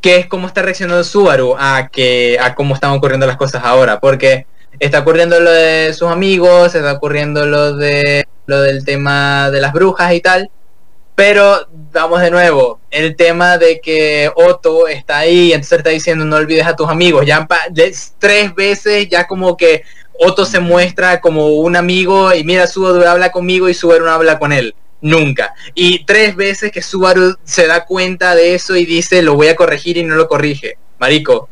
que 0.00 0.16
es 0.16 0.26
cómo 0.26 0.46
está 0.46 0.62
reaccionando 0.62 1.02
Subaru 1.04 1.56
a 1.58 1.88
que 1.88 2.38
a 2.40 2.54
cómo 2.54 2.74
están 2.74 2.92
ocurriendo 2.92 3.26
las 3.26 3.36
cosas 3.36 3.64
ahora, 3.64 4.00
porque 4.00 4.46
está 4.78 5.00
ocurriendo 5.00 5.40
lo 5.40 5.50
de 5.50 5.92
sus 5.94 6.10
amigos, 6.10 6.74
está 6.74 6.92
ocurriendo 6.92 7.46
lo 7.46 7.76
de 7.76 8.26
lo 8.46 8.60
del 8.60 8.84
tema 8.84 9.50
de 9.50 9.60
las 9.60 9.72
brujas 9.72 10.12
y 10.12 10.20
tal, 10.20 10.50
pero 11.14 11.66
vamos 11.92 12.20
de 12.20 12.30
nuevo, 12.30 12.78
el 12.90 13.16
tema 13.16 13.58
de 13.58 13.80
que 13.80 14.30
Otto 14.36 14.86
está 14.86 15.18
ahí, 15.18 15.52
entonces 15.52 15.78
está 15.78 15.90
diciendo 15.90 16.24
no 16.24 16.36
olvides 16.36 16.66
a 16.66 16.76
tus 16.76 16.88
amigos, 16.88 17.26
ya 17.26 17.48
tres 18.18 18.54
veces 18.54 19.08
ya 19.08 19.26
como 19.26 19.56
que 19.56 19.82
Otto 20.18 20.44
se 20.44 20.60
muestra 20.60 21.20
como 21.20 21.48
un 21.48 21.74
amigo 21.74 22.32
y 22.34 22.44
mira 22.44 22.66
Subaru 22.66 23.04
habla 23.06 23.32
conmigo 23.32 23.68
y 23.68 23.74
Subaru 23.74 24.04
no 24.04 24.12
habla 24.12 24.38
con 24.38 24.52
él 24.52 24.74
nunca. 25.00 25.54
Y 25.74 26.04
tres 26.04 26.36
veces 26.36 26.72
que 26.72 26.82
Subaru 26.82 27.36
se 27.44 27.66
da 27.66 27.84
cuenta 27.84 28.34
de 28.34 28.54
eso 28.54 28.76
y 28.76 28.84
dice, 28.86 29.22
lo 29.22 29.34
voy 29.34 29.48
a 29.48 29.56
corregir 29.56 29.96
y 29.96 30.04
no 30.04 30.14
lo 30.14 30.28
corrige. 30.28 30.78
Marico, 30.98 31.48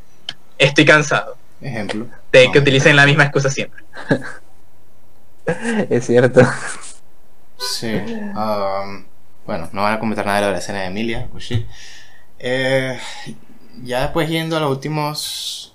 estoy 0.58 0.84
cansado. 0.84 1.36
Ejemplo. 1.60 2.06
De 2.32 2.50
que 2.50 2.58
utilicen 2.58 2.96
la 2.96 3.06
misma 3.06 3.24
excusa 3.24 3.50
siempre. 3.50 3.84
es 5.90 6.06
cierto. 6.06 6.42
Sí. 7.58 7.92
Um, 7.94 9.04
bueno, 9.46 9.68
no 9.72 9.82
van 9.82 9.94
a 9.94 9.98
comentar 9.98 10.26
nada 10.26 10.46
de 10.46 10.52
la 10.52 10.58
escena 10.58 10.80
de 10.80 10.86
Emilia. 10.86 11.28
Eh, 12.38 12.98
ya 13.82 14.02
después 14.02 14.28
yendo 14.28 14.56
a 14.56 14.60
los 14.60 14.70
últimos 14.70 15.74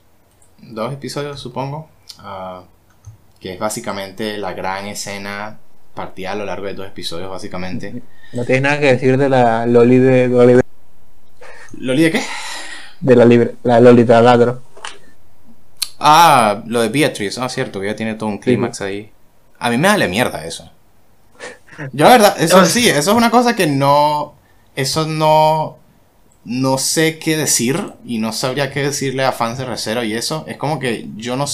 dos 0.60 0.94
episodios, 0.94 1.40
supongo. 1.40 1.90
Uh, 2.20 2.64
que 3.40 3.54
es 3.54 3.60
básicamente 3.60 4.38
la 4.38 4.54
gran 4.54 4.86
escena 4.88 5.60
partida 6.00 6.32
a 6.32 6.36
lo 6.36 6.46
largo 6.46 6.66
de 6.66 6.76
dos 6.76 6.88
episodios, 6.88 7.30
básicamente. 7.30 8.02
No 8.32 8.46
tienes 8.46 8.64
nada 8.64 8.80
que 8.80 8.94
decir 8.94 9.18
de 9.18 9.28
la 9.28 9.66
Loli 9.66 9.98
de 9.98 10.30
Loli 10.30 10.62
¿Loli 11.78 12.04
de 12.04 12.12
qué? 12.12 12.24
De 13.02 13.16
la, 13.18 13.26
libre, 13.26 13.56
la 13.64 13.82
Loli 13.82 14.06
Taladro. 14.06 14.62
Ah, 16.00 16.64
lo 16.68 16.82
de 16.82 16.88
Beatriz, 16.88 17.38
ah, 17.38 17.50
cierto, 17.50 17.82
que 17.82 17.88
ya 17.88 17.98
tiene 17.98 18.16
todo 18.16 18.30
un 18.30 18.38
clímax 18.38 18.80
ahí. 18.80 19.12
A 19.60 19.70
mí 19.70 19.78
me 19.78 19.90
da 19.90 19.98
la 19.98 20.08
mierda 20.08 20.46
eso. 20.46 20.72
Yo 21.92 22.06
la 22.06 22.12
verdad, 22.12 22.42
eso 22.42 22.66
sí, 22.76 22.88
eso 22.88 23.12
es 23.12 23.18
una 23.18 23.30
cosa 23.30 23.58
que 23.58 23.68
no. 23.68 24.36
Eso 24.78 25.06
no. 25.06 25.78
No 26.46 26.78
sé 26.78 27.20
qué 27.20 27.36
decir 27.36 27.94
y 28.06 28.20
no 28.20 28.32
sabría 28.32 28.72
qué 28.72 28.84
decirle 28.84 29.26
a 29.26 29.34
fans 29.34 29.58
de 29.58 29.66
Recero 29.66 30.06
y 30.06 30.14
eso. 30.14 30.46
Es 30.48 30.56
como 30.56 30.80
que 30.80 31.10
yo 31.18 31.36
no. 31.36 31.46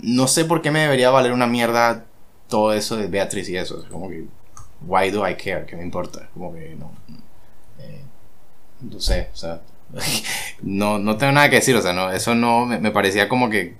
No 0.00 0.26
sé 0.26 0.44
por 0.44 0.62
qué 0.62 0.72
me 0.72 0.80
debería 0.80 1.10
valer 1.10 1.30
una 1.32 1.46
mierda 1.46 2.06
todo 2.50 2.74
eso 2.74 2.96
de 2.98 3.06
Beatriz 3.06 3.48
y 3.48 3.56
eso. 3.56 3.82
Es 3.82 3.88
como 3.88 4.10
que, 4.10 4.24
why 4.86 5.10
do 5.10 5.26
I 5.26 5.34
care? 5.36 5.64
¿Qué 5.64 5.76
me 5.76 5.82
importa? 5.82 6.28
Como 6.34 6.52
que 6.52 6.76
no. 6.78 6.92
Eh, 7.78 8.02
no 8.82 9.00
sé, 9.00 9.30
o 9.32 9.36
sea. 9.36 9.60
no, 10.62 10.98
no 10.98 11.16
tengo 11.16 11.32
nada 11.32 11.48
que 11.48 11.56
decir, 11.56 11.74
o 11.74 11.82
sea, 11.82 11.92
no, 11.92 12.12
eso 12.12 12.34
no 12.34 12.66
me, 12.66 12.90
parecía 12.90 13.28
como 13.28 13.48
que. 13.48 13.76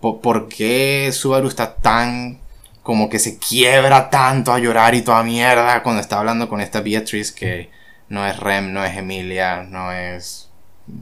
¿Por, 0.00 0.48
qué 0.48 1.10
Subaru 1.12 1.46
está 1.46 1.76
tan. 1.76 2.40
como 2.82 3.08
que 3.08 3.20
se 3.20 3.38
quiebra 3.38 4.10
tanto 4.10 4.52
a 4.52 4.58
llorar 4.58 4.96
y 4.96 5.02
toda 5.02 5.22
mierda 5.22 5.82
cuando 5.84 6.00
está 6.00 6.18
hablando 6.18 6.48
con 6.48 6.60
esta 6.60 6.80
Beatriz 6.80 7.30
que 7.30 7.70
no 8.08 8.26
es 8.26 8.36
Rem, 8.40 8.72
no 8.72 8.84
es 8.84 8.96
Emilia, 8.96 9.62
no 9.62 9.92
es. 9.92 10.50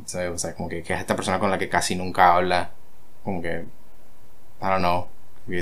O 0.04 0.38
sea, 0.38 0.54
como 0.54 0.68
que, 0.68 0.82
que 0.82 0.92
es 0.92 1.00
esta 1.00 1.16
persona 1.16 1.38
con 1.38 1.50
la 1.50 1.58
que 1.58 1.70
casi 1.70 1.96
nunca 1.96 2.34
habla. 2.34 2.72
Como 3.24 3.40
que. 3.40 3.64
I 4.62 4.66
don't 4.66 4.80
know 4.80 5.08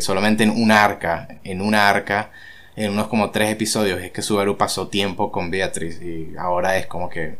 solamente 0.00 0.44
en 0.44 0.50
un 0.50 0.70
arca, 0.70 1.28
en 1.44 1.60
una 1.60 1.88
arca, 1.88 2.30
en 2.76 2.92
unos 2.92 3.08
como 3.08 3.30
tres 3.30 3.50
episodios, 3.50 4.00
es 4.02 4.12
que 4.12 4.22
Subaru 4.22 4.56
pasó 4.56 4.88
tiempo 4.88 5.32
con 5.32 5.50
Beatriz 5.50 6.00
y 6.02 6.34
ahora 6.38 6.76
es 6.76 6.86
como 6.86 7.08
que, 7.08 7.38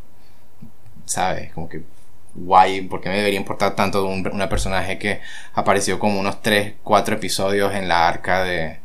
¿sabes? 1.04 1.52
Como 1.52 1.68
que, 1.68 1.82
guay, 2.34 2.82
porque 2.82 3.08
me 3.08 3.16
debería 3.16 3.38
importar 3.38 3.74
tanto 3.76 4.06
un, 4.06 4.26
una 4.32 4.48
personaje 4.48 4.98
que 4.98 5.20
apareció 5.54 5.98
como 5.98 6.20
unos 6.20 6.42
tres, 6.42 6.74
cuatro 6.82 7.16
episodios 7.16 7.74
en 7.74 7.88
la 7.88 8.08
arca 8.08 8.44
de, 8.44 8.78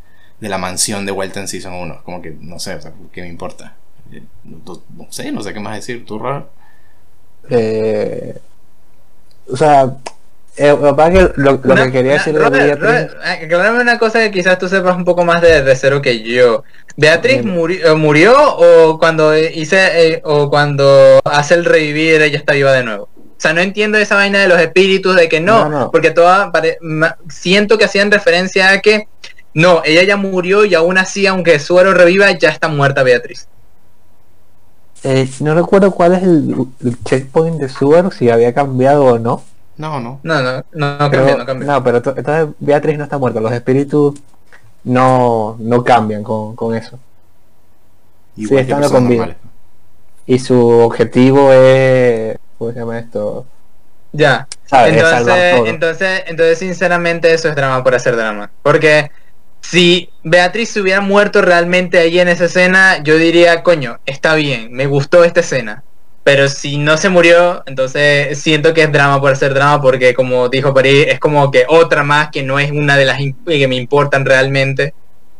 de 0.43 0.49
la 0.49 0.57
mansión 0.57 1.05
de 1.05 1.13
vuelta 1.13 1.39
en 1.39 1.47
Season 1.47 1.73
1? 1.73 2.01
Como 2.03 2.21
que, 2.21 2.35
no 2.37 2.59
sé, 2.59 2.75
o 2.75 2.81
sea, 2.81 2.91
¿qué 3.13 3.21
me 3.21 3.29
importa? 3.29 3.77
No, 4.43 4.81
sé, 5.09 5.31
no 5.31 5.41
sé 5.41 5.53
qué 5.53 5.59
más 5.61 5.75
decir, 5.75 6.05
¿tú, 6.05 6.19
raro? 6.19 6.49
Eh, 7.49 8.37
o 9.49 9.55
sea, 9.55 9.95
eh, 10.55 10.77
lo, 11.35 11.61
que 11.61 11.91
quería 11.91 12.13
decir 12.13 12.37
de 12.37 12.49
Beatriz. 12.49 13.11
aclarame 13.23 13.81
una 13.81 13.97
cosa 13.97 14.19
que 14.19 14.31
quizás 14.31 14.59
tú 14.59 14.69
sepas 14.69 14.95
un 14.95 15.03
poco 15.03 15.25
más 15.25 15.41
de, 15.41 15.63
de 15.63 15.75
cero 15.75 16.01
que 16.01 16.21
yo. 16.21 16.63
¿Beatriz 16.95 17.43
murió, 17.43 17.91
eh, 17.91 17.95
murió 17.95 18.35
o 18.57 18.99
cuando 18.99 19.35
hice 19.35 20.13
eh, 20.13 20.21
o 20.23 20.49
cuando 20.49 21.19
hace 21.25 21.55
el 21.55 21.65
revivir 21.65 22.21
ella 22.21 22.37
está 22.37 22.53
viva 22.53 22.71
de 22.71 22.83
nuevo? 22.83 23.09
O 23.15 23.41
sea, 23.43 23.53
no 23.53 23.61
entiendo 23.61 23.97
esa 23.97 24.15
vaina 24.15 24.39
de 24.39 24.47
los 24.47 24.59
espíritus 24.59 25.15
de 25.15 25.27
que 25.27 25.41
no, 25.41 25.89
porque 25.91 26.11
toda 26.11 26.51
siento 27.29 27.77
que 27.77 27.85
hacían 27.85 28.11
referencia 28.11 28.69
a 28.69 28.79
que 28.79 29.07
no, 29.53 29.81
ella 29.83 30.03
ya 30.03 30.17
murió 30.17 30.65
y 30.65 30.75
aún 30.75 30.97
así, 30.97 31.27
aunque 31.27 31.59
Suero 31.59 31.93
reviva, 31.93 32.31
ya 32.31 32.49
está 32.49 32.67
muerta 32.67 33.03
Beatriz. 33.03 33.47
no 35.39 35.55
recuerdo 35.55 35.91
cuál 35.91 36.13
es 36.13 36.23
el, 36.23 36.55
checkpoint 37.05 37.59
de 37.59 37.69
Suero, 37.69 38.11
si 38.11 38.29
había 38.29 38.53
cambiado 38.53 39.05
o 39.05 39.19
no. 39.19 39.43
No, 39.77 39.99
no. 39.99 40.19
No, 40.23 40.41
no, 40.41 40.63
no, 40.73 40.97
no 40.97 41.11
cambia, 41.11 41.35
no 41.37 41.45
cambia. 41.45 41.67
No, 41.67 41.83
pero 41.83 41.97
entonces 41.97 42.47
Beatriz 42.59 42.97
no 42.97 43.03
está 43.03 43.17
muerta. 43.17 43.39
Los 43.39 43.51
espíritus 43.51 44.19
no, 44.83 45.55
no 45.59 45.83
cambian 45.83 46.23
con, 46.23 46.55
con 46.55 46.75
eso. 46.75 46.99
sí, 48.35 48.55
están 48.55 48.83
con 48.89 49.07
vida. 49.07 49.35
Y 50.25 50.39
su 50.39 50.59
objetivo 50.59 51.51
es. 51.51 52.37
¿Cómo 52.57 52.71
se 52.71 52.79
llama 52.79 52.99
esto? 52.99 53.45
Ya. 54.11 54.47
Entonces, 54.71 55.61
entonces, 55.65 56.23
entonces, 56.27 56.59
sinceramente, 56.59 57.33
eso 57.33 57.49
es 57.49 57.55
drama 57.55 57.83
por 57.83 57.95
hacer 57.95 58.15
drama. 58.15 58.51
Porque 58.61 59.11
si 59.61 60.09
Beatriz 60.23 60.69
se 60.69 60.81
hubiera 60.81 61.01
muerto 61.01 61.41
realmente 61.41 61.97
ahí 61.97 62.19
en 62.19 62.27
esa 62.27 62.45
escena, 62.45 63.01
yo 63.01 63.17
diría, 63.17 63.63
coño, 63.63 63.99
está 64.05 64.35
bien, 64.35 64.71
me 64.71 64.85
gustó 64.85 65.23
esta 65.23 65.39
escena. 65.39 65.83
Pero 66.23 66.47
si 66.47 66.77
no 66.77 66.95
se 66.97 67.09
murió, 67.09 67.63
entonces 67.65 68.39
siento 68.39 68.73
que 68.73 68.83
es 68.83 68.91
drama 68.91 69.19
por 69.19 69.35
ser 69.35 69.53
drama, 69.53 69.81
porque 69.81 70.13
como 70.13 70.47
dijo 70.47 70.73
París, 70.73 71.05
es 71.09 71.19
como 71.19 71.51
que 71.51 71.65
otra 71.67 72.03
más 72.03 72.29
que 72.29 72.43
no 72.43 72.59
es 72.59 72.71
una 72.71 72.95
de 72.95 73.05
las 73.05 73.17
que 73.45 73.67
me 73.67 73.75
importan 73.75 74.25
realmente. 74.25 74.93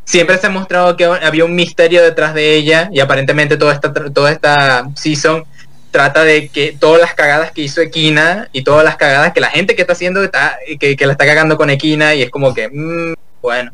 Siempre 0.04 0.38
se 0.38 0.48
ha 0.48 0.50
mostrado 0.50 0.98
que 0.98 1.06
había 1.06 1.46
un 1.46 1.56
misterio 1.56 2.04
detrás 2.04 2.34
de 2.34 2.56
ella 2.56 2.90
y 2.92 3.00
aparentemente 3.00 3.56
toda 3.56 3.74
esta, 3.74 3.94
toda 3.94 4.32
esta 4.32 4.90
season 4.96 5.46
trata 5.92 6.24
de 6.24 6.50
que 6.50 6.76
todas 6.78 7.00
las 7.00 7.14
cagadas 7.14 7.52
que 7.52 7.62
hizo 7.62 7.80
Equina 7.80 8.50
y 8.52 8.64
todas 8.64 8.84
las 8.84 8.98
cagadas 8.98 9.32
que 9.32 9.40
la 9.40 9.52
gente 9.52 9.76
que 9.76 9.84
está 9.84 9.94
haciendo 9.94 10.22
está, 10.24 10.58
que, 10.80 10.98
que 10.98 11.06
la 11.06 11.14
está 11.14 11.26
cagando 11.26 11.56
con 11.56 11.70
Equina 11.70 12.14
y 12.16 12.24
es 12.24 12.30
como 12.30 12.54
que, 12.54 12.68
mmm, 12.68 13.14
bueno. 13.42 13.72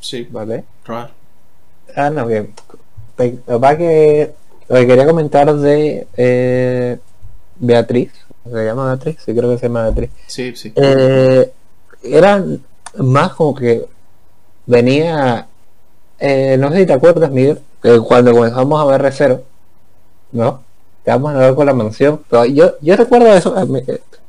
Sí, 0.00 0.26
vale. 0.30 0.64
Ah, 1.96 2.10
no, 2.10 2.26
bien. 2.26 2.52
Va 3.18 3.76
que 3.76 4.32
lo 4.68 4.76
que 4.76 4.86
quería 4.86 5.06
comentar 5.06 5.54
de 5.54 6.06
eh, 6.16 6.98
Beatriz, 7.56 8.12
¿se 8.44 8.64
llama 8.64 8.86
Beatriz? 8.86 9.16
Sí, 9.24 9.34
creo 9.34 9.50
que 9.50 9.58
se 9.58 9.66
llama 9.66 9.84
Beatriz. 9.84 10.10
Sí, 10.26 10.54
sí. 10.56 10.72
Eh, 10.76 11.50
era 12.02 12.44
más 12.96 13.32
como 13.32 13.54
que 13.54 13.86
venía, 14.66 15.46
eh, 16.18 16.56
no 16.58 16.70
sé 16.70 16.80
si 16.80 16.86
te 16.86 16.92
acuerdas, 16.92 17.30
Miguel, 17.30 17.60
cuando 18.06 18.32
comenzamos 18.32 18.80
a 18.80 18.84
ver 18.84 19.02
Recero, 19.02 19.42
¿no? 20.32 20.62
Estábamos 20.98 21.34
a 21.34 21.38
ver 21.38 21.54
con 21.54 21.66
la 21.66 21.72
mansión, 21.72 22.20
pero 22.28 22.44
yo, 22.44 22.74
yo 22.82 22.96
recuerdo 22.96 23.32
eso, 23.32 23.54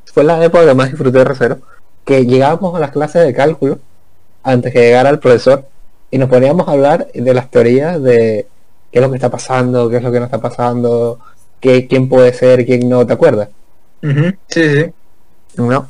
fue 0.06 0.24
la 0.24 0.44
época 0.44 0.66
que 0.66 0.74
más 0.74 0.90
disfruté 0.90 1.18
de 1.20 1.26
Recero, 1.26 1.60
que 2.06 2.26
llegábamos 2.26 2.76
a 2.76 2.80
las 2.80 2.92
clases 2.92 3.26
de 3.26 3.34
cálculo 3.34 3.80
antes 4.44 4.72
que 4.72 4.80
llegara 4.80 5.10
el 5.10 5.20
profesor 5.20 5.66
y 6.12 6.18
nos 6.18 6.30
poníamos 6.30 6.68
a 6.68 6.72
hablar 6.72 7.08
de 7.14 7.34
las 7.34 7.52
teorías 7.52 8.02
de 8.02 8.48
qué 8.92 9.00
es 9.00 9.02
lo 9.02 9.10
que 9.10 9.16
está 9.16 9.30
pasando, 9.30 9.90
qué 9.90 9.98
es 9.98 10.04
lo 10.04 10.12
que 10.12 10.20
no 10.20 10.26
está 10.26 10.40
pasando, 10.40 11.20
qué, 11.60 11.88
quién 11.88 12.10
puede 12.10 12.34
ser, 12.34 12.66
quién 12.66 12.90
no, 12.90 13.06
¿te 13.06 13.14
acuerdas? 13.14 13.50
Sí, 14.02 14.36
sí. 14.48 14.86
¿No? 15.58 15.90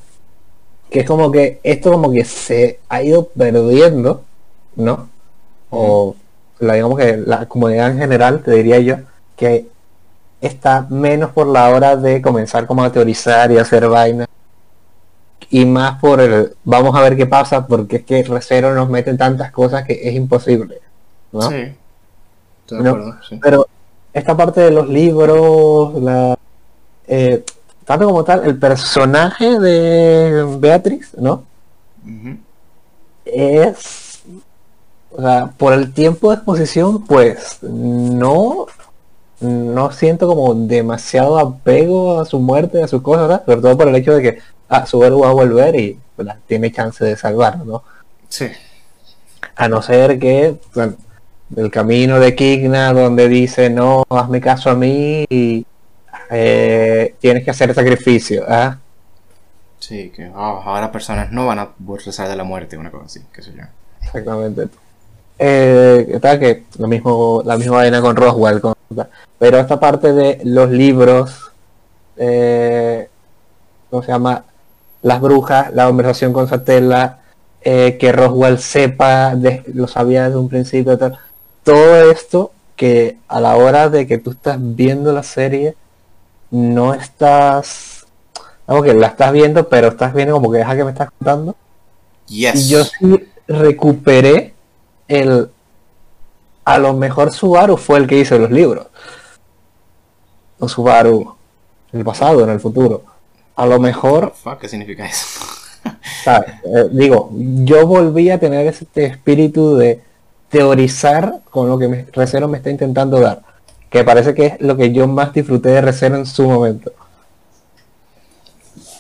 Que 0.90 1.02
es 1.02 1.06
como 1.06 1.32
que 1.32 1.60
esto 1.64 1.92
como 1.92 2.12
que 2.12 2.26
se 2.26 2.80
ha 2.90 3.04
ido 3.04 3.28
perdiendo, 3.28 4.24
¿no? 4.76 5.10
O 5.70 6.16
la, 6.60 6.74
digamos 6.74 6.98
que 6.98 7.18
la 7.18 7.48
comunidad 7.48 7.92
en 7.92 8.00
general, 8.00 8.42
te 8.44 8.52
diría 8.52 8.80
yo, 8.80 8.96
que 9.36 9.68
está 10.42 10.88
menos 10.90 11.32
por 11.32 11.48
la 11.48 11.70
hora 11.70 11.96
de 11.96 12.22
comenzar 12.22 12.66
como 12.66 12.84
a 12.84 12.92
teorizar 12.92 13.52
y 13.52 13.58
hacer 13.58 13.88
vainas 13.88 14.28
y 15.50 15.66
más 15.66 16.00
por 16.00 16.22
el 16.22 16.56
vamos 16.64 16.96
a 16.96 17.02
ver 17.02 17.18
qué 17.18 17.26
pasa 17.26 17.66
porque 17.66 17.98
es 17.98 18.04
que 18.04 18.24
Recero 18.24 18.74
nos 18.74 18.90
mete 18.90 19.14
tantas 19.16 19.52
cosas 19.52 19.84
que 19.86 20.00
es 20.08 20.14
imposible 20.14 20.80
¿no? 21.32 21.42
Sí. 21.50 21.74
Pero 23.42 23.68
esta 24.14 24.36
parte 24.36 24.62
de 24.62 24.72
los 24.72 24.88
libros, 24.88 26.02
la, 26.02 26.38
eh, 27.08 27.44
tanto 27.86 28.06
como 28.06 28.24
tal, 28.24 28.46
el 28.46 28.58
personaje 28.58 29.60
de 29.60 30.58
Beatriz, 30.60 31.12
¿no? 31.18 31.44
es 33.26 34.10
o 35.12 35.22
sea, 35.22 35.48
por 35.58 35.74
el 35.74 35.94
tiempo 35.94 36.30
de 36.30 36.36
exposición, 36.36 37.06
pues 37.06 37.60
no, 37.62 38.68
no 39.40 39.92
siento 39.92 40.28
como 40.28 40.54
demasiado 40.54 41.40
apego 41.40 42.20
a 42.22 42.26
su 42.26 42.40
muerte, 42.40 42.84
a 42.84 42.88
sus 42.88 43.02
cosas, 43.02 43.28
¿verdad? 43.28 43.46
sobre 43.46 43.62
todo 43.62 43.78
por 43.78 43.88
el 43.88 43.96
hecho 43.96 44.14
de 44.14 44.22
que 44.22 44.40
ah, 44.70 44.86
su 44.86 45.04
héroe 45.04 45.22
va 45.22 45.30
a 45.30 45.34
volver 45.34 45.76
y 45.76 46.00
¿verdad? 46.18 46.38
tiene 46.48 46.72
chance 46.72 47.04
de 47.04 47.18
salvarlo, 47.18 47.66
¿no? 47.66 47.84
Sí. 48.30 48.48
A 49.56 49.68
no 49.68 49.82
ser 49.82 50.20
que 50.20 50.56
bueno, 50.76 50.94
el 51.56 51.72
camino 51.72 52.20
de 52.20 52.36
Kigna 52.36 52.94
donde 52.94 53.28
dice 53.28 53.70
no, 53.70 54.04
hazme 54.10 54.40
caso 54.42 54.70
a 54.70 54.76
mí 54.76 55.26
y 55.30 55.66
eh, 56.30 57.16
tienes 57.20 57.44
que 57.44 57.52
hacer 57.52 57.74
sacrificio, 57.74 58.44
¿ah? 58.48 58.78
Sí, 59.80 60.12
que 60.16 60.26
ah, 60.36 60.62
ahora 60.64 60.92
personas 60.92 61.32
no 61.32 61.48
van 61.48 61.60
a 61.60 61.70
rezar 62.06 62.30
de 62.30 62.36
la 62.36 62.44
muerte, 62.44 62.78
una 62.78 62.92
cosa 62.92 63.06
así, 63.06 63.22
qué 63.34 63.42
sé 63.42 63.54
yo. 63.56 63.64
Exactamente. 64.04 64.68
Eh, 65.40 66.06
está 66.12 66.38
que 66.38 66.66
lo 66.78 66.88
mismo, 66.88 67.42
la 67.46 67.58
misma 67.58 67.78
vaina 67.78 68.02
con 68.02 68.16
Roswell, 68.16 68.60
con- 68.62 68.76
pero 69.38 69.58
esta 69.58 69.80
parte 69.80 70.12
de 70.12 70.42
los 70.44 70.70
libros, 70.70 71.52
eh, 72.18 73.08
¿cómo 73.90 74.04
se 74.04 74.12
llama? 74.12 74.44
Las 75.02 75.22
brujas, 75.22 75.74
la 75.74 75.86
conversación 75.88 76.34
con 76.34 76.48
Satella, 76.50 77.20
eh, 77.62 77.98
que 78.00 78.12
Roswell 78.12 78.60
sepa, 78.60 79.34
de- 79.36 79.64
lo 79.74 79.88
sabía 79.88 80.26
desde 80.26 80.38
un 80.38 80.50
principio, 80.50 80.98
tal. 80.98 81.18
Todo 81.64 82.12
esto 82.12 82.52
que 82.76 83.18
a 83.28 83.42
la 83.42 83.56
hora 83.58 83.90
de 83.90 84.08
que 84.08 84.18
tú 84.18 84.32
estás 84.32 84.58
viendo 84.60 85.12
la 85.12 85.24
serie, 85.24 85.76
no 86.52 86.94
estás, 86.94 88.06
vamos 88.66 88.86
que 88.86 88.94
la 88.94 89.08
estás 89.08 89.32
viendo, 89.32 89.68
pero 89.68 89.90
estás 89.90 90.14
viendo 90.14 90.34
como 90.34 90.52
que 90.52 90.60
deja 90.60 90.76
que 90.76 90.84
me 90.84 90.92
estás 90.92 91.10
contando. 91.12 91.56
Yes. 92.28 92.56
Y 92.56 92.70
yo 92.70 92.84
sí 92.86 93.28
recuperé 93.48 94.54
el. 95.08 95.50
A 96.64 96.78
lo 96.78 96.94
mejor 96.94 97.34
Subaru 97.34 97.78
fue 97.78 97.98
el 97.98 98.08
que 98.08 98.20
hizo 98.20 98.38
los 98.38 98.52
libros. 98.52 98.88
O 100.60 100.70
Subaru 100.70 101.36
en 101.92 102.00
el 102.00 102.06
pasado, 102.06 102.44
en 102.44 102.50
el 102.50 102.60
futuro. 102.60 103.04
A 103.56 103.66
lo 103.66 103.80
mejor, 103.80 104.34
Fuck, 104.36 104.60
¿Qué 104.60 104.70
significa 104.70 105.06
eso? 105.06 105.46
¿sabes? 106.24 106.50
Eh, 106.64 106.88
digo, 106.92 107.30
yo 107.34 107.86
volví 107.88 108.30
a 108.30 108.40
tener 108.40 108.68
este 108.68 109.06
espíritu 109.06 109.76
de 109.76 110.02
teorizar 110.50 111.40
con 111.50 111.70
lo 111.70 111.78
que 111.78 111.88
me, 111.88 112.06
Recero 112.12 112.48
me 112.48 112.58
está 112.58 112.70
intentando 112.70 113.20
dar. 113.20 113.42
Que 113.90 114.04
parece 114.04 114.34
que 114.34 114.46
es 114.46 114.62
lo 114.62 114.78
que 114.78 114.92
yo 114.92 115.08
más 115.08 115.34
disfruté 115.34 115.70
de 115.70 115.82
Recero 115.82 116.16
en 116.16 116.26
su 116.26 116.48
momento. 116.48 116.92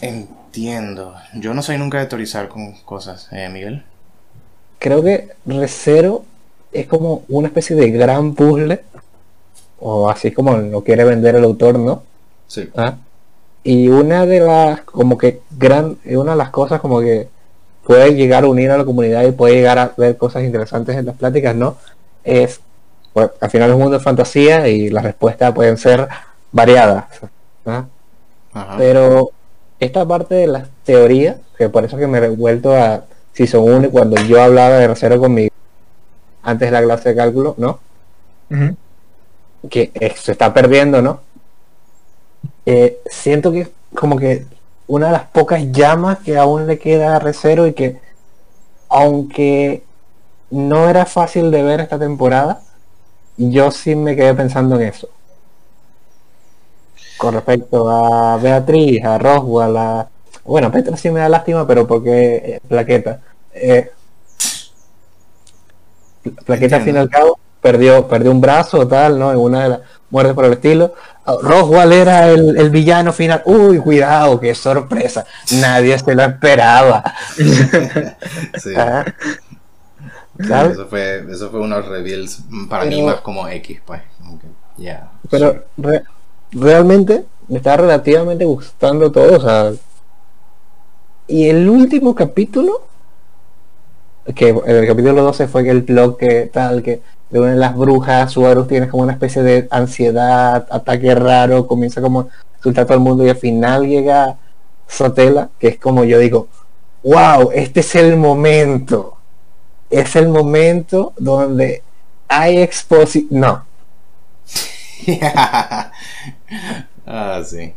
Entiendo. 0.01 1.15
Yo 1.35 1.53
no 1.53 1.61
soy 1.61 1.77
nunca 1.77 1.99
de 1.99 2.05
teorizar 2.05 2.47
con 2.47 2.73
cosas, 2.83 3.27
eh, 3.31 3.49
Miguel. 3.49 3.83
creo 4.79 5.03
que 5.03 5.29
Recero 5.45 6.23
es 6.71 6.87
como 6.87 7.23
una 7.27 7.47
especie 7.47 7.75
de 7.75 7.91
gran 7.91 8.33
puzzle, 8.33 8.81
o 9.79 10.09
así 10.09 10.31
como 10.31 10.57
lo 10.57 10.83
quiere 10.83 11.03
vender 11.03 11.35
el 11.35 11.43
autor, 11.43 11.77
¿no? 11.79 12.03
Sí. 12.47 12.69
¿Ah? 12.75 12.95
Y 13.63 13.89
una 13.89 14.25
de 14.25 14.39
las, 14.39 14.81
como 14.81 15.17
que 15.17 15.41
gran, 15.51 15.97
una 16.05 16.31
de 16.31 16.37
las 16.37 16.49
cosas 16.49 16.79
como 16.79 16.99
que 17.01 17.29
puede 17.83 18.13
llegar 18.15 18.43
a 18.43 18.47
unir 18.47 18.71
a 18.71 18.77
la 18.77 18.85
comunidad 18.85 19.23
y 19.23 19.31
puede 19.31 19.55
llegar 19.55 19.79
a 19.79 19.93
ver 19.97 20.17
cosas 20.17 20.43
interesantes 20.43 20.95
en 20.95 21.05
las 21.05 21.15
pláticas, 21.15 21.55
¿no? 21.55 21.77
Es, 22.23 22.61
pues, 23.13 23.29
al 23.39 23.49
final 23.49 23.69
es 23.69 23.75
un 23.75 23.81
mundo 23.81 23.97
de 23.97 24.03
fantasía 24.03 24.67
y 24.67 24.89
las 24.89 25.03
respuestas 25.03 25.53
pueden 25.53 25.77
ser 25.77 26.07
variadas. 26.51 27.05
Ajá. 27.65 27.87
Pero 28.77 29.31
esta 29.79 30.05
parte 30.05 30.35
de 30.35 30.47
las 30.47 30.67
teorías, 30.83 31.37
que 31.57 31.69
por 31.69 31.85
eso 31.85 31.97
que 31.97 32.07
me 32.07 32.17
he 32.19 32.29
vuelto 32.29 32.75
a 32.75 33.03
Season 33.33 33.61
1 33.63 33.87
y 33.87 33.89
cuando 33.89 34.21
yo 34.23 34.41
hablaba 34.41 34.75
de 34.75 34.87
Recero 34.87 35.19
conmigo 35.19 35.53
antes 36.43 36.67
de 36.67 36.71
la 36.71 36.83
clase 36.83 37.09
de 37.09 37.15
cálculo, 37.15 37.55
¿no? 37.57 37.79
Que 39.69 39.91
eh, 39.93 40.13
se 40.15 40.31
está 40.31 40.53
perdiendo, 40.53 41.01
¿no? 41.01 41.21
Eh, 42.65 42.99
siento 43.09 43.51
que 43.51 43.67
como 43.95 44.17
que 44.17 44.45
una 44.89 45.05
de 45.07 45.11
las 45.13 45.23
pocas 45.27 45.71
llamas 45.71 46.19
que 46.19 46.37
aún 46.37 46.67
le 46.67 46.77
queda 46.79 47.15
a 47.15 47.19
Recero 47.19 47.65
y 47.67 47.73
que 47.73 48.01
aunque 48.89 49.83
no 50.49 50.89
era 50.89 51.05
fácil 51.05 51.51
de 51.51 51.63
ver 51.63 51.79
esta 51.79 51.97
temporada, 51.97 52.61
yo 53.37 53.71
sí 53.71 53.95
me 53.95 54.15
quedé 54.17 54.33
pensando 54.33 54.75
en 54.75 54.87
eso 54.89 55.09
con 57.19 57.33
respecto 57.33 57.89
a 57.89 58.37
Beatriz, 58.37 59.03
a 59.03 59.17
Roswell, 59.17 59.75
a... 59.75 60.07
Bueno, 60.45 60.71
Petra 60.71 60.95
sí 60.95 61.11
me 61.11 61.19
da 61.19 61.27
lástima, 61.27 61.67
pero 61.67 61.85
porque 61.85 62.35
eh, 62.35 62.59
Plaqueta. 62.65 63.19
Eh, 63.53 63.91
Plaqueta 66.45 66.77
al 66.77 66.83
fin 66.83 66.95
y 66.95 66.97
al 66.97 67.09
cabo 67.09 67.37
perdió, 67.59 68.07
perdió 68.07 68.31
un 68.31 68.39
brazo 68.39 68.87
tal, 68.87 69.19
¿no? 69.19 69.33
En 69.33 69.37
una 69.37 69.63
de 69.63 69.69
las 69.69 69.79
muertes 70.09 70.33
por 70.33 70.45
el 70.45 70.53
estilo. 70.53 70.93
Roswell 71.41 71.93
era 71.93 72.29
el, 72.29 72.57
el 72.57 72.69
villano 72.69 73.13
final. 73.13 73.41
Uy, 73.45 73.77
cuidado, 73.79 74.39
qué 74.39 74.55
sorpresa. 74.55 75.25
Nadie 75.53 75.97
se 75.99 76.15
lo 76.15 76.23
esperaba. 76.23 77.03
Sí. 78.61 78.73
Ah, 78.75 79.05
¿sabes? 80.47 80.73
Eso 80.73 80.87
fue, 80.87 81.25
eso 81.31 81.49
fue 81.49 81.59
unos 81.59 81.85
reveals 81.87 82.41
para 82.69 82.85
mí 82.85 83.01
más 83.01 83.21
como 83.21 83.47
X, 83.47 83.81
pues. 83.85 84.01
Ya. 84.77 85.09
Pero 85.29 85.65
re- 85.77 86.03
realmente 86.51 87.25
me 87.47 87.57
está 87.57 87.75
relativamente 87.77 88.45
gustando 88.45 89.11
todo, 89.11 89.37
o 89.37 89.41
sea. 89.41 89.71
Y 91.27 91.47
el 91.49 91.69
último 91.69 92.15
capítulo, 92.15 92.87
que 94.35 94.49
el 94.49 94.87
capítulo 94.87 95.21
12 95.23 95.47
fue 95.47 95.63
que 95.63 95.69
el 95.71 95.81
blog 95.83 96.17
que 96.17 96.49
tal, 96.51 96.81
que 96.81 97.01
de 97.29 97.39
una 97.39 97.51
de 97.51 97.57
las 97.57 97.75
brujas, 97.75 98.31
Subaru 98.31 98.65
tiene 98.65 98.87
como 98.87 99.03
una 99.03 99.13
especie 99.13 99.43
de 99.43 99.67
ansiedad, 99.69 100.67
ataque 100.69 101.13
raro, 101.13 101.67
comienza 101.67 102.01
como 102.01 102.21
a 102.21 102.27
insultar 102.57 102.83
a 102.83 102.87
todo 102.87 102.97
el 102.97 103.03
mundo 103.03 103.25
y 103.25 103.29
al 103.29 103.37
final 103.37 103.87
llega 103.87 104.37
Sotela, 104.87 105.49
que 105.59 105.67
es 105.69 105.77
como 105.77 106.03
yo 106.03 106.17
digo, 106.17 106.47
wow, 107.03 107.51
este 107.53 107.81
es 107.81 107.95
el 107.95 108.17
momento. 108.17 109.17
Es 109.89 110.15
el 110.15 110.29
momento 110.29 111.13
donde 111.17 111.83
hay 112.27 112.59
exposición. 112.59 113.39
No, 113.39 113.65
ah, 117.05 117.41
sí. 117.43 117.73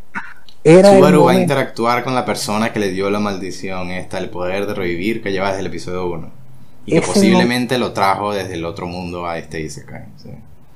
era 0.64 0.94
Subaru 0.94 1.24
va 1.24 1.32
a 1.32 1.40
interactuar 1.40 2.04
con 2.04 2.14
la 2.14 2.24
persona 2.24 2.72
que 2.72 2.80
le 2.80 2.90
dio 2.90 3.10
la 3.10 3.20
maldición 3.20 3.90
esta, 3.90 4.18
el 4.18 4.30
poder 4.30 4.66
de 4.66 4.74
revivir 4.74 5.22
que 5.22 5.32
lleva 5.32 5.48
desde 5.48 5.60
el 5.60 5.66
episodio 5.66 6.06
1. 6.10 6.41
Y 6.84 6.92
que 6.92 6.98
Ese 6.98 7.06
posiblemente 7.06 7.78
lo 7.78 7.92
trajo 7.92 8.32
desde 8.32 8.54
el 8.54 8.64
otro 8.64 8.86
mundo 8.86 9.26
a 9.26 9.38
este 9.38 9.60
Isekai. 9.60 10.04
Sí. 10.22 10.30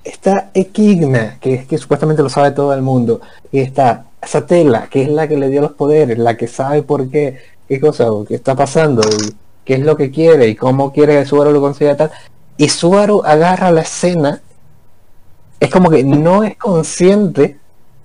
está 0.06 0.50
Equigna, 0.54 1.36
que 1.40 1.54
es 1.54 1.66
que 1.66 1.78
supuestamente 1.78 2.22
lo 2.22 2.28
sabe 2.28 2.52
todo 2.52 2.72
el 2.72 2.82
mundo, 2.82 3.20
y 3.50 3.58
está 3.58 4.06
Satela, 4.22 4.88
que 4.88 5.02
es 5.02 5.08
la 5.08 5.26
que 5.28 5.36
le 5.36 5.48
dio 5.48 5.60
los 5.60 5.72
poderes, 5.72 6.18
la 6.18 6.36
que 6.36 6.46
sabe 6.46 6.82
por 6.82 7.10
qué, 7.10 7.38
qué 7.68 7.80
cosa, 7.80 8.10
o 8.12 8.24
qué 8.24 8.36
está 8.36 8.54
pasando, 8.54 9.02
y 9.02 9.34
qué 9.64 9.74
es 9.74 9.80
lo 9.80 9.96
que 9.96 10.10
quiere, 10.10 10.48
y 10.48 10.54
cómo 10.54 10.92
quiere 10.92 11.18
que 11.18 11.26
Subaru 11.26 11.50
lo 11.52 11.60
consiga 11.60 11.96
tal. 11.96 12.10
Y 12.56 12.68
Subaru 12.68 13.22
agarra 13.24 13.72
la 13.72 13.82
escena, 13.82 14.40
es 15.58 15.70
como 15.70 15.90
que 15.90 16.04
no 16.04 16.44
es 16.44 16.56
consciente 16.56 17.58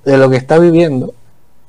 de 0.04 0.18
lo 0.18 0.30
que 0.30 0.38
está 0.38 0.58
viviendo, 0.58 1.14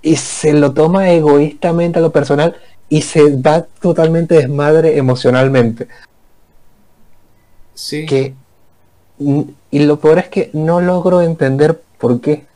y 0.01 0.17
se 0.17 0.55
lo 0.55 0.73
toma 0.73 1.11
egoístamente 1.11 1.99
a 1.99 2.03
lo 2.03 2.11
personal, 2.11 2.57
y 2.89 3.03
se 3.03 3.37
va 3.37 3.67
totalmente 3.81 4.35
desmadre 4.35 4.97
emocionalmente. 4.97 5.89
Sí. 7.83 8.07
que 8.07 8.35
y 9.19 9.79
lo 9.81 9.99
peor 9.99 10.19
es 10.19 10.29
que 10.29 10.51
no 10.53 10.81
logro 10.81 11.21
entender 11.21 11.83
por 11.99 12.21
qué 12.21 12.47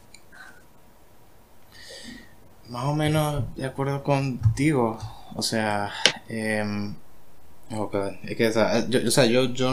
Más 2.69 2.85
o 2.85 2.95
menos 2.95 3.45
de 3.57 3.65
acuerdo 3.65 4.03
contigo. 4.03 4.99
O 5.35 5.43
sea, 5.43 5.91
em, 6.29 6.95
God, 7.71 8.13
es 8.23 8.37
que, 8.37 8.49
o 8.49 8.53
sea, 8.53 8.89
yo, 8.89 9.01
o 9.07 9.11
sea, 9.11 9.25
yo, 9.27 9.45
yo, 9.47 9.73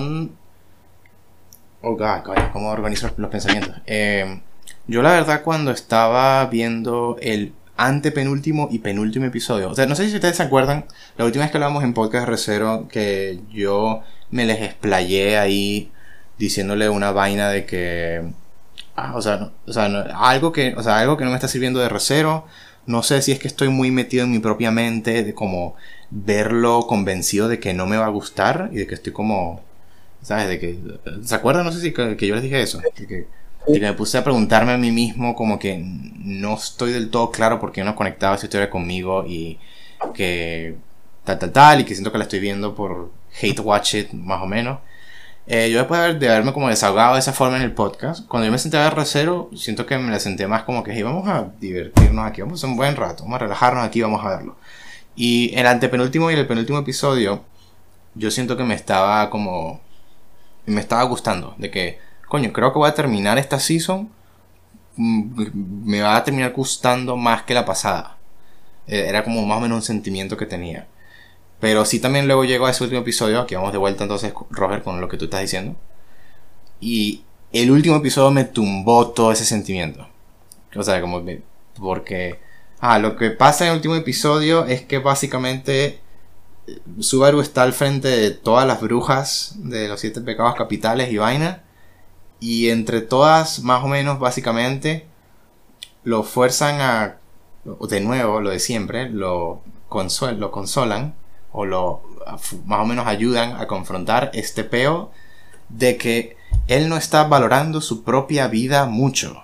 oh 1.82 1.96
God, 1.96 2.24
coño, 2.24 2.50
¿cómo 2.52 2.70
organizo 2.70 3.08
los, 3.08 3.18
los 3.18 3.30
pensamientos? 3.30 3.76
Em, 3.86 4.42
yo 4.88 5.02
la 5.02 5.12
verdad 5.12 5.44
cuando 5.44 5.72
estaba 5.72 6.46
viendo 6.48 7.18
el 7.22 7.54
antepenúltimo 7.78 8.68
y 8.72 8.80
penúltimo 8.80 9.26
episodio, 9.26 9.70
o 9.70 9.76
sea, 9.76 9.86
no 9.86 9.96
sé 9.96 10.10
si 10.10 10.16
ustedes 10.16 10.38
se 10.38 10.44
acuerdan, 10.44 10.86
la 11.18 11.26
última 11.26 11.44
vez 11.44 11.52
que 11.52 11.58
hablamos 11.58 11.84
en 11.84 11.94
Podcast 11.94 12.28
Recero, 12.28 12.88
que 12.90 13.40
yo 13.52 14.02
me 14.34 14.46
les 14.46 14.62
explayé 14.62 15.38
ahí 15.38 15.92
diciéndole 16.38 16.90
una 16.90 17.12
vaina 17.12 17.50
de 17.50 17.66
que 17.66 18.24
Ah, 18.96 19.14
o 19.16 19.22
sea, 19.22 19.38
no- 19.38 19.52
o 19.68 19.74
sea, 19.74 19.90
no- 19.90 20.04
algo 20.20 20.52
que, 20.52 20.74
o 20.78 20.84
sea, 20.84 21.00
algo 21.00 21.18
que 21.18 21.24
no 21.26 21.32
me 21.32 21.36
está 21.38 21.48
sirviendo 21.48 21.80
de 21.80 21.90
recero. 21.90 22.46
No 22.86 23.02
sé 23.04 23.22
si 23.22 23.32
es 23.32 23.40
que 23.40 23.48
estoy 23.48 23.70
muy 23.70 23.92
metido 23.92 24.24
en 24.26 24.32
mi 24.32 24.40
propia 24.40 24.72
mente 24.72 25.24
de 25.24 25.34
como 25.34 25.76
verlo 26.12 26.86
convencido 26.88 27.48
de 27.48 27.60
que 27.60 27.74
no 27.74 27.88
me 27.88 27.98
va 27.98 28.06
a 28.06 28.10
gustar 28.10 28.70
y 28.72 28.78
de 28.78 28.88
que 28.88 28.96
estoy 28.96 29.14
como, 29.14 29.62
¿sabes? 30.22 30.48
De 30.48 30.60
que, 30.60 30.78
¿se 31.24 31.36
acuerdan? 31.36 31.66
No 31.66 31.72
sé 31.72 31.82
si 31.82 31.92
que, 31.94 32.16
yo 32.28 32.36
les 32.36 32.44
dije 32.44 32.62
eso. 32.62 32.80
De 32.80 33.08
que, 33.08 33.28
que 33.68 33.80
me 33.80 33.94
puse 33.94 34.18
a 34.18 34.24
preguntarme 34.24 34.74
a 34.74 34.78
mí 34.78 34.92
mismo 34.92 35.36
como 35.36 35.58
que 35.60 35.78
no 35.84 36.56
estoy 36.56 36.92
del 36.92 37.10
todo 37.10 37.32
claro 37.32 37.60
por 37.60 37.72
qué 37.72 37.84
no 37.84 37.96
conectaba 37.96 38.36
esa 38.36 38.46
historia 38.46 38.70
conmigo 38.70 39.26
y 39.28 39.58
que 40.14 40.76
tal, 41.24 41.40
tal, 41.40 41.52
tal, 41.52 41.82
y 41.82 41.86
que 41.86 41.96
siento 41.96 42.12
que 42.12 42.18
la 42.18 42.26
estoy 42.26 42.40
viendo 42.40 42.76
por 42.76 43.12
hate 43.42 43.60
watch 43.60 43.96
it, 43.96 44.12
más 44.14 44.42
o 44.42 44.46
menos. 44.46 44.80
Eh, 45.46 45.70
yo 45.72 45.80
después 45.80 46.20
de 46.20 46.30
haberme 46.30 46.54
como 46.54 46.70
desahogado 46.70 47.16
de 47.16 47.20
esa 47.20 47.34
forma 47.34 47.58
en 47.58 47.64
el 47.64 47.74
podcast, 47.74 48.26
cuando 48.28 48.46
yo 48.46 48.52
me 48.52 48.58
senté 48.58 48.78
a 48.78 48.84
ver 48.86 48.96
Recero, 48.96 49.50
siento 49.56 49.86
que 49.86 49.98
me 49.98 50.10
la 50.10 50.20
senté 50.20 50.48
más 50.48 50.64
como 50.64 50.84
que, 50.84 50.94
hey, 50.94 51.04
vamos 51.04 51.28
a 51.28 51.50
divertirnos 51.60 52.26
aquí, 52.26 52.42
vamos 52.42 52.64
a 52.64 52.68
un 52.68 52.78
buen 52.78 52.96
rato, 52.96 53.24
vamos 53.24 53.36
a 53.36 53.40
relajarnos 53.40 53.86
aquí, 53.86 54.02
vamos 54.02 54.24
a 54.24 54.30
verlo. 54.30 54.56
Y 55.16 55.54
el 55.56 55.68
antepenúltimo 55.68 56.32
y 56.32 56.36
el 56.36 56.48
penúltimo 56.48 56.80
episodio, 56.80 57.44
yo 58.16 58.32
siento 58.32 58.56
que 58.56 58.64
me 58.64 58.74
estaba 58.74 59.30
como, 59.30 59.82
me 60.66 60.80
estaba 60.82 61.04
gustando, 61.04 61.56
de 61.58 61.70
que, 61.72 62.00
coño, 62.30 62.54
creo 62.54 62.72
que 62.72 62.80
voy 62.80 62.90
a 62.90 62.94
terminar 62.94 63.38
esta 63.38 63.60
season, 63.60 64.10
mm, 64.96 65.50
me 65.86 66.02
va 66.02 66.16
a 66.16 66.24
terminar 66.24 66.54
gustando 66.54 67.18
más 67.18 67.44
que 67.44 67.54
la 67.54 67.66
pasada. 67.66 68.18
Eh, 68.88 69.06
era 69.08 69.24
como 69.24 69.46
más 69.46 69.58
o 69.58 69.62
menos 69.62 69.78
un 69.78 69.82
sentimiento 69.82 70.38
que 70.38 70.46
tenía. 70.46 70.88
Pero 71.64 71.86
sí 71.86 72.00
también 72.00 72.28
luego 72.28 72.44
llegó 72.44 72.66
a 72.66 72.72
ese 72.72 72.84
último 72.84 73.04
episodio, 73.04 73.40
aquí 73.40 73.56
vamos 73.56 73.72
de 73.72 73.78
vuelta 73.78 74.04
entonces, 74.04 74.34
Roger, 74.50 74.84
con 74.84 75.00
lo 75.00 75.08
que 75.08 75.16
tú 75.16 75.24
estás 75.24 75.40
diciendo. 75.40 75.78
Y 76.82 77.24
el 77.54 77.72
último 77.72 77.96
episodio 77.96 78.32
me 78.32 78.44
tumbó 78.44 79.12
todo 79.12 79.32
ese 79.32 79.46
sentimiento. 79.46 80.06
O 80.76 80.84
sea, 80.84 81.00
como 81.00 81.24
que... 81.24 81.42
Porque... 81.80 82.42
Ah, 82.82 83.00
lo 83.00 83.16
que 83.16 83.30
pasa 83.30 83.64
en 83.64 83.70
el 83.70 83.78
último 83.78 83.96
episodio 83.96 84.66
es 84.66 84.82
que 84.82 84.98
básicamente 84.98 86.02
eh, 86.68 86.82
Subaru 87.00 87.40
está 87.40 87.64
al 87.64 87.72
frente 87.72 88.10
de 88.10 88.32
todas 88.32 88.68
las 88.68 88.82
brujas 88.82 89.56
de 89.56 89.88
los 89.88 90.02
siete 90.02 90.20
pecados 90.20 90.56
capitales 90.56 91.14
y 91.14 91.18
vaina. 91.18 91.64
Y 92.42 92.72
entre 92.72 93.00
todas, 93.00 93.64
más 93.64 93.86
o 93.86 93.88
menos, 93.88 94.20
básicamente, 94.20 95.06
lo 96.04 96.24
fuerzan 96.24 96.82
a... 96.82 97.20
De 97.90 98.02
nuevo, 98.02 98.42
lo 98.42 98.50
de 98.50 98.60
siempre, 98.60 99.10
lo, 99.10 99.62
lo 100.38 100.52
consolan 100.52 101.23
o 101.54 101.66
lo 101.66 102.02
más 102.66 102.80
o 102.80 102.86
menos 102.86 103.08
ayudan 103.08 103.56
a 103.56 103.68
confrontar 103.68 104.32
este 104.34 104.64
peo 104.64 105.12
de 105.70 105.98
que 105.98 106.36
él 106.68 106.90
no 106.90 106.98
está 106.98 107.24
valorando 107.24 107.80
su 107.80 108.04
propia 108.04 108.48
vida 108.48 108.86
mucho 108.86 109.42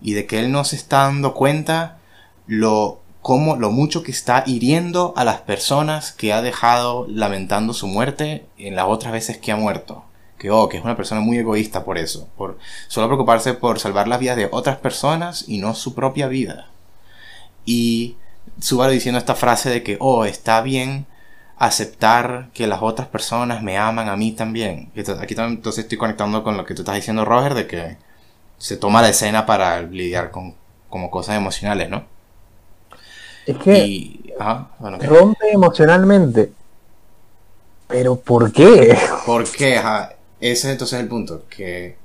y 0.00 0.12
de 0.12 0.26
que 0.26 0.38
él 0.38 0.52
no 0.52 0.64
se 0.64 0.76
está 0.76 1.04
dando 1.04 1.34
cuenta 1.34 1.98
lo 2.46 3.00
como 3.22 3.56
lo 3.56 3.72
mucho 3.72 4.04
que 4.04 4.12
está 4.12 4.44
hiriendo 4.46 5.12
a 5.16 5.24
las 5.24 5.40
personas 5.40 6.12
que 6.12 6.32
ha 6.32 6.42
dejado 6.42 7.06
lamentando 7.08 7.72
su 7.72 7.88
muerte 7.88 8.46
en 8.56 8.76
las 8.76 8.86
otras 8.86 9.12
veces 9.12 9.38
que 9.38 9.50
ha 9.50 9.56
muerto. 9.56 10.04
Que 10.38 10.52
oh, 10.52 10.68
que 10.68 10.76
es 10.76 10.84
una 10.84 10.96
persona 10.96 11.20
muy 11.20 11.38
egoísta 11.38 11.84
por 11.84 11.98
eso, 11.98 12.28
por 12.36 12.56
solo 12.86 13.08
preocuparse 13.08 13.54
por 13.54 13.80
salvar 13.80 14.06
las 14.06 14.20
vidas 14.20 14.36
de 14.36 14.48
otras 14.52 14.76
personas 14.76 15.44
y 15.48 15.58
no 15.58 15.74
su 15.74 15.92
propia 15.92 16.28
vida. 16.28 16.68
Y 17.64 18.14
Subaru 18.60 18.92
diciendo 18.92 19.18
esta 19.18 19.34
frase 19.34 19.70
de 19.70 19.82
que 19.82 19.96
oh, 19.98 20.24
está 20.24 20.60
bien 20.60 21.06
aceptar 21.58 22.50
que 22.52 22.66
las 22.66 22.82
otras 22.82 23.08
personas 23.08 23.62
me 23.62 23.78
aman 23.78 24.08
a 24.08 24.16
mí 24.16 24.32
también. 24.32 24.90
Aquí 25.20 25.34
también 25.34 25.58
entonces 25.58 25.84
estoy 25.84 25.98
conectando 25.98 26.42
con 26.42 26.56
lo 26.56 26.64
que 26.64 26.74
tú 26.74 26.82
estás 26.82 26.96
diciendo, 26.96 27.24
Roger, 27.24 27.54
de 27.54 27.66
que 27.66 27.96
se 28.58 28.76
toma 28.76 29.02
la 29.02 29.08
escena 29.08 29.46
para 29.46 29.82
lidiar 29.82 30.30
con 30.30 30.54
como 30.88 31.10
cosas 31.10 31.36
emocionales, 31.36 31.90
¿no? 31.90 32.04
Es 33.46 33.56
que 33.58 34.34
rompe 35.00 35.50
emocionalmente. 35.52 36.52
Pero 37.88 38.16
¿por 38.16 38.52
qué? 38.52 38.96
¿Por 39.24 39.50
qué? 39.50 39.76
Ese 40.40 40.68
es 40.68 40.72
entonces 40.72 41.00
el 41.00 41.08
punto. 41.08 41.44
Que 41.48 41.96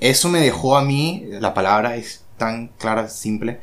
eso 0.00 0.28
me 0.28 0.40
dejó 0.40 0.76
a 0.76 0.82
mí, 0.82 1.24
la 1.28 1.54
palabra 1.54 1.96
es 1.96 2.24
tan 2.36 2.68
clara, 2.78 3.08
simple, 3.08 3.60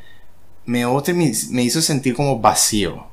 me, 0.65 0.85
me 0.85 1.63
hizo 1.63 1.81
sentir 1.81 2.15
como 2.15 2.39
vacío 2.39 3.08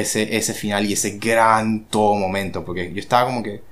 ese, 0.00 0.36
ese 0.36 0.54
final 0.54 0.86
y 0.86 0.94
ese 0.94 1.18
gran 1.18 1.84
todo 1.84 2.14
momento, 2.14 2.64
porque 2.64 2.92
yo 2.92 3.00
estaba 3.00 3.26
como 3.26 3.42
que 3.42 3.62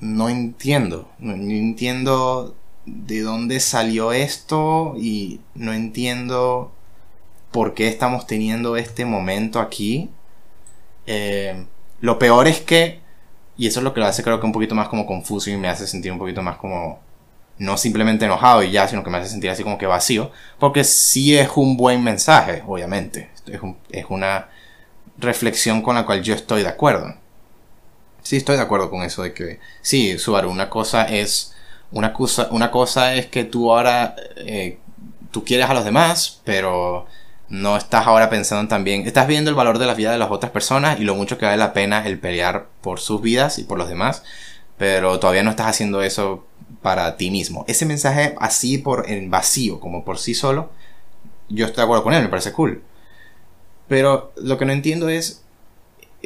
no 0.00 0.28
entiendo, 0.28 1.08
no, 1.18 1.32
entiendo 1.34 2.56
de 2.86 3.20
dónde 3.20 3.60
salió 3.60 4.12
esto 4.12 4.94
y 4.98 5.40
no 5.54 5.72
entiendo 5.72 6.72
por 7.52 7.74
qué 7.74 7.88
estamos 7.88 8.26
teniendo 8.26 8.76
este 8.76 9.04
momento 9.04 9.60
aquí. 9.60 10.10
Eh, 11.06 11.66
lo 12.00 12.18
peor 12.18 12.48
es 12.48 12.60
que, 12.60 13.00
y 13.56 13.68
eso 13.68 13.80
es 13.80 13.84
lo 13.84 13.94
que 13.94 14.00
lo 14.00 14.06
hace 14.06 14.24
creo 14.24 14.40
que 14.40 14.46
un 14.46 14.52
poquito 14.52 14.74
más 14.74 14.88
como 14.88 15.06
confuso 15.06 15.50
y 15.50 15.56
me 15.56 15.68
hace 15.68 15.86
sentir 15.86 16.10
un 16.10 16.18
poquito 16.18 16.42
más 16.42 16.56
como, 16.56 16.98
no 17.58 17.76
simplemente 17.76 18.24
enojado 18.24 18.64
y 18.64 18.72
ya, 18.72 18.88
sino 18.88 19.04
que 19.04 19.10
me 19.10 19.18
hace 19.18 19.30
sentir 19.30 19.50
así 19.50 19.62
como 19.62 19.78
que 19.78 19.86
vacío, 19.86 20.32
porque 20.58 20.82
sí 20.82 21.36
es 21.36 21.48
un 21.54 21.76
buen 21.76 22.02
mensaje, 22.02 22.64
obviamente. 22.66 23.30
Es, 23.46 23.60
es 23.90 24.06
una 24.08 24.48
reflexión 25.22 25.82
con 25.82 25.94
la 25.94 26.04
cual 26.04 26.22
yo 26.22 26.34
estoy 26.34 26.62
de 26.62 26.68
acuerdo. 26.68 27.14
Sí, 28.22 28.36
estoy 28.36 28.56
de 28.56 28.62
acuerdo 28.62 28.90
con 28.90 29.02
eso 29.02 29.22
de 29.22 29.32
que, 29.32 29.58
sí, 29.80 30.18
Subaru, 30.18 30.50
una 30.50 30.68
cosa 30.68 31.04
es, 31.04 31.54
una 31.90 32.12
cosa, 32.12 32.48
una 32.50 32.70
cosa 32.70 33.14
es 33.14 33.26
que 33.26 33.44
tú 33.44 33.72
ahora, 33.72 34.14
eh, 34.36 34.78
tú 35.30 35.44
quieres 35.44 35.68
a 35.68 35.74
los 35.74 35.84
demás, 35.84 36.40
pero 36.44 37.06
no 37.48 37.76
estás 37.76 38.06
ahora 38.06 38.30
pensando 38.30 38.68
también, 38.68 39.06
estás 39.06 39.26
viendo 39.26 39.50
el 39.50 39.56
valor 39.56 39.78
de 39.78 39.86
la 39.86 39.94
vida 39.94 40.12
de 40.12 40.18
las 40.18 40.30
otras 40.30 40.52
personas 40.52 41.00
y 41.00 41.04
lo 41.04 41.14
mucho 41.14 41.36
que 41.38 41.46
vale 41.46 41.58
la 41.58 41.72
pena 41.72 42.06
el 42.06 42.18
pelear 42.18 42.66
por 42.80 43.00
sus 43.00 43.20
vidas 43.20 43.58
y 43.58 43.64
por 43.64 43.78
los 43.78 43.88
demás, 43.88 44.22
pero 44.78 45.18
todavía 45.18 45.42
no 45.42 45.50
estás 45.50 45.66
haciendo 45.66 46.02
eso 46.02 46.46
para 46.80 47.16
ti 47.16 47.30
mismo. 47.30 47.64
Ese 47.68 47.86
mensaje 47.86 48.34
así 48.40 48.78
por 48.78 49.10
en 49.10 49.30
vacío, 49.30 49.80
como 49.80 50.04
por 50.04 50.18
sí 50.18 50.34
solo, 50.34 50.70
yo 51.48 51.66
estoy 51.66 51.82
de 51.82 51.84
acuerdo 51.84 52.04
con 52.04 52.14
él, 52.14 52.22
me 52.22 52.28
parece 52.28 52.52
cool. 52.52 52.82
Pero 53.92 54.32
lo 54.36 54.56
que 54.56 54.64
no 54.64 54.72
entiendo 54.72 55.10
es. 55.10 55.42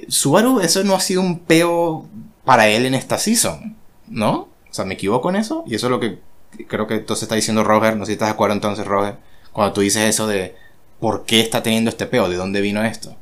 Subaru, 0.07 0.61
eso 0.61 0.85
no 0.85 0.95
ha 0.95 1.01
sido 1.01 1.21
un 1.21 1.41
peo 1.41 2.07
para 2.45 2.69
él 2.69 2.87
en 2.87 2.95
esta 2.95 3.19
season, 3.19 3.75
¿no? 4.07 4.49
O 4.71 4.73
sea, 4.73 4.85
¿me 4.85 4.95
equivoco 4.95 5.31
en 5.31 5.35
eso? 5.35 5.65
Y 5.67 5.75
eso 5.75 5.89
es 5.89 5.91
lo 5.91 5.99
que 5.99 6.21
creo 6.69 6.87
que 6.87 6.95
entonces 6.95 7.25
está 7.25 7.35
diciendo 7.35 7.65
Roger. 7.65 7.97
No 7.97 8.05
sé 8.05 8.11
si 8.11 8.13
estás 8.13 8.29
de 8.29 8.35
acuerdo 8.35 8.55
entonces, 8.55 8.87
Roger. 8.87 9.17
Cuando 9.53 9.73
tú 9.73 9.81
dices 9.81 10.05
eso 10.05 10.29
de 10.29 10.55
por 11.01 11.25
qué 11.25 11.41
está 11.41 11.65
teniendo 11.65 11.91
este 11.91 12.07
peo, 12.07 12.29
de 12.29 12.37
dónde 12.37 12.61
vino 12.61 12.85
esto. 12.85 13.17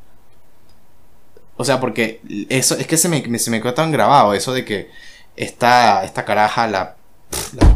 O 1.57 1.65
sea, 1.65 1.81
porque 1.81 2.21
eso 2.51 2.77
es 2.77 2.87
que 2.87 2.99
se 2.99 3.09
me, 3.09 3.39
se 3.39 3.51
me 3.51 3.62
quedó 3.62 3.73
tan 3.73 3.93
grabado 3.93 4.35
eso 4.35 4.53
de 4.53 4.66
que 4.66 4.91
esta, 5.37 6.05
esta 6.05 6.27
caraja, 6.27 6.66
la, 6.66 6.97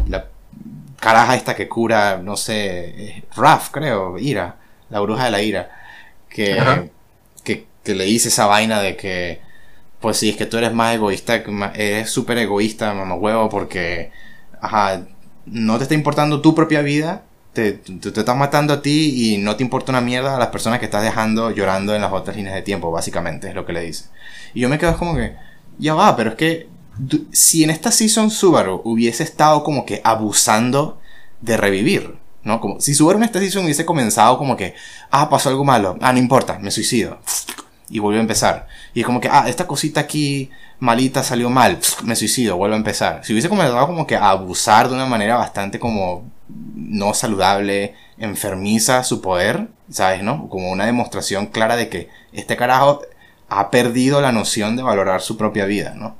la, 0.07 0.27
caraja 0.99 1.33
esta 1.33 1.55
que 1.55 1.67
cura, 1.67 2.19
no 2.19 2.37
sé, 2.37 3.23
Raf, 3.35 3.71
creo, 3.71 4.19
Ira, 4.19 4.57
la 4.91 4.99
bruja 4.99 5.25
de 5.25 5.31
la 5.31 5.41
ira 5.41 5.78
que, 6.29 6.91
que, 7.43 7.95
le 7.95 8.05
dice 8.05 8.29
esa 8.29 8.45
vaina 8.45 8.81
de 8.81 8.95
que, 8.95 9.41
pues 9.99 10.17
sí, 10.17 10.29
es 10.29 10.35
que 10.35 10.45
tú 10.45 10.57
eres 10.57 10.73
más 10.73 10.95
egoísta, 10.95 11.43
eres 11.75 12.09
súper 12.09 12.37
egoísta, 12.37 12.93
mamá 12.93 13.15
huevo, 13.15 13.49
porque, 13.49 14.11
ajá, 14.61 15.07
no 15.45 15.77
te 15.77 15.83
está 15.83 15.95
importando 15.95 16.41
tu 16.41 16.53
propia 16.53 16.81
vida, 16.81 17.23
te, 17.53 17.73
te, 17.73 18.09
estás 18.09 18.37
matando 18.37 18.73
a 18.73 18.81
ti 18.81 19.33
y 19.33 19.37
no 19.39 19.55
te 19.55 19.63
importa 19.63 19.91
una 19.91 20.01
mierda 20.01 20.35
a 20.35 20.39
las 20.39 20.49
personas 20.49 20.79
que 20.79 20.85
estás 20.85 21.03
dejando 21.03 21.49
llorando 21.51 21.95
en 21.95 22.01
las 22.01 22.13
otras 22.13 22.37
líneas 22.37 22.55
de 22.55 22.61
tiempo, 22.61 22.91
básicamente, 22.91 23.49
es 23.49 23.55
lo 23.55 23.65
que 23.65 23.73
le 23.73 23.81
dice. 23.81 24.05
Y 24.53 24.61
yo 24.61 24.69
me 24.69 24.77
quedo 24.77 24.95
como 24.97 25.15
que, 25.15 25.35
ya 25.79 25.95
va, 25.95 26.15
pero 26.15 26.31
es 26.31 26.35
que 26.35 26.67
si 27.31 27.63
en 27.63 27.69
esta 27.69 27.91
season 27.91 28.29
Subaru 28.29 28.81
hubiese 28.83 29.23
estado 29.23 29.63
como 29.63 29.85
que 29.85 30.01
abusando 30.03 30.99
de 31.41 31.57
revivir, 31.57 32.18
¿no? 32.43 32.61
Como 32.61 32.79
si 32.79 32.93
su 32.93 33.09
esta 33.11 33.39
season 33.39 33.65
hubiese 33.65 33.85
comenzado 33.85 34.37
como 34.37 34.55
que, 34.55 34.75
ah, 35.11 35.29
pasó 35.29 35.49
algo 35.49 35.63
malo, 35.63 35.97
ah, 36.01 36.13
no 36.13 36.19
importa, 36.19 36.59
me 36.59 36.71
suicido. 36.71 37.19
Y 37.89 37.99
vuelve 37.99 38.19
a 38.19 38.21
empezar. 38.21 38.67
Y 38.93 39.01
es 39.01 39.05
como 39.05 39.19
que, 39.19 39.29
ah, 39.29 39.45
esta 39.47 39.67
cosita 39.67 40.01
aquí 40.01 40.49
malita 40.79 41.23
salió 41.23 41.49
mal, 41.49 41.79
me 42.03 42.15
suicido, 42.15 42.57
vuelvo 42.57 42.75
a 42.75 42.77
empezar. 42.77 43.25
Si 43.25 43.33
hubiese 43.33 43.49
comenzado 43.49 43.85
como 43.87 44.07
que 44.07 44.15
a 44.15 44.29
abusar 44.29 44.89
de 44.89 44.95
una 44.95 45.05
manera 45.05 45.35
bastante 45.37 45.79
como 45.79 46.29
no 46.47 47.13
saludable, 47.13 47.95
enfermiza 48.17 49.03
su 49.03 49.21
poder, 49.21 49.67
¿sabes? 49.89 50.23
¿No? 50.23 50.49
Como 50.49 50.71
una 50.71 50.85
demostración 50.85 51.47
clara 51.47 51.75
de 51.75 51.89
que 51.89 52.09
este 52.31 52.55
carajo 52.55 53.01
ha 53.49 53.71
perdido 53.71 54.21
la 54.21 54.31
noción 54.31 54.75
de 54.75 54.83
valorar 54.83 55.21
su 55.21 55.37
propia 55.37 55.65
vida, 55.65 55.93
¿no? 55.95 56.15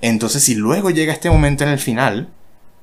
Entonces, 0.00 0.42
si 0.42 0.54
luego 0.54 0.90
llega 0.90 1.12
este 1.12 1.30
momento 1.30 1.64
en 1.64 1.70
el 1.70 1.78
final, 1.78 2.28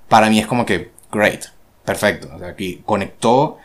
para 0.10 0.30
mí 0.30 0.40
es 0.40 0.48
como 0.48 0.66
que, 0.66 0.92
great, 1.12 1.46
Perfecto. 1.86 2.32
Aquí 2.44 2.82
conectó 2.86 3.58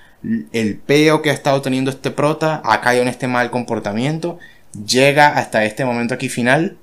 el 0.52 0.76
peo 0.78 1.22
que 1.22 1.30
ha 1.30 1.32
estado 1.34 1.62
teniendo 1.62 1.90
este 1.90 2.10
prota, 2.10 2.60
ha 2.64 2.80
caído 2.80 3.02
en 3.02 3.08
este 3.08 3.26
mal 3.26 3.50
comportamiento, 3.50 4.38
llega 4.86 5.28
hasta 5.28 5.64
este 5.64 5.84
momento 5.84 6.14
aquí 6.14 6.28
final 6.28 6.76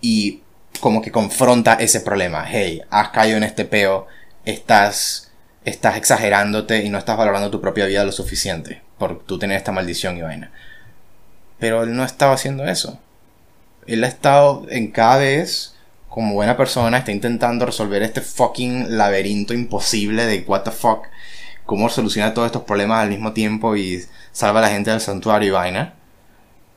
y 0.00 0.42
como 0.80 1.02
que 1.02 1.10
confronta 1.10 1.74
ese 1.74 2.00
problema. 2.00 2.44
Hey, 2.48 2.82
has 2.90 3.08
caído 3.08 3.36
en 3.36 3.42
este 3.42 3.64
peo, 3.64 4.06
estás, 4.44 5.32
estás 5.64 5.96
exagerándote 5.96 6.84
y 6.84 6.90
no 6.90 6.98
estás 6.98 7.16
valorando 7.16 7.50
tu 7.50 7.60
propia 7.60 7.86
vida 7.86 8.04
lo 8.04 8.12
suficiente 8.12 8.82
por 8.98 9.24
tú 9.24 9.38
tener 9.38 9.56
esta 9.56 9.72
maldición 9.72 10.16
y 10.16 10.22
vaina. 10.22 10.52
Pero 11.58 11.82
él 11.82 11.96
no 11.96 12.04
estaba 12.04 12.34
haciendo 12.34 12.64
eso. 12.66 13.00
Él 13.86 14.04
ha 14.04 14.08
estado 14.08 14.66
en 14.68 14.90
cada 14.90 15.18
vez 15.18 15.75
como 16.16 16.32
buena 16.32 16.56
persona, 16.56 16.96
está 16.96 17.12
intentando 17.12 17.66
resolver 17.66 18.02
este 18.02 18.22
fucking 18.22 18.96
laberinto 18.96 19.52
imposible 19.52 20.24
de 20.24 20.42
what 20.48 20.62
the 20.62 20.70
fuck, 20.70 21.04
cómo 21.66 21.90
soluciona 21.90 22.32
todos 22.32 22.46
estos 22.46 22.62
problemas 22.62 23.02
al 23.02 23.10
mismo 23.10 23.34
tiempo 23.34 23.76
y 23.76 24.02
salva 24.32 24.60
a 24.60 24.62
la 24.62 24.70
gente 24.70 24.90
del 24.90 25.02
santuario 25.02 25.48
y 25.48 25.50
vaina. 25.50 25.92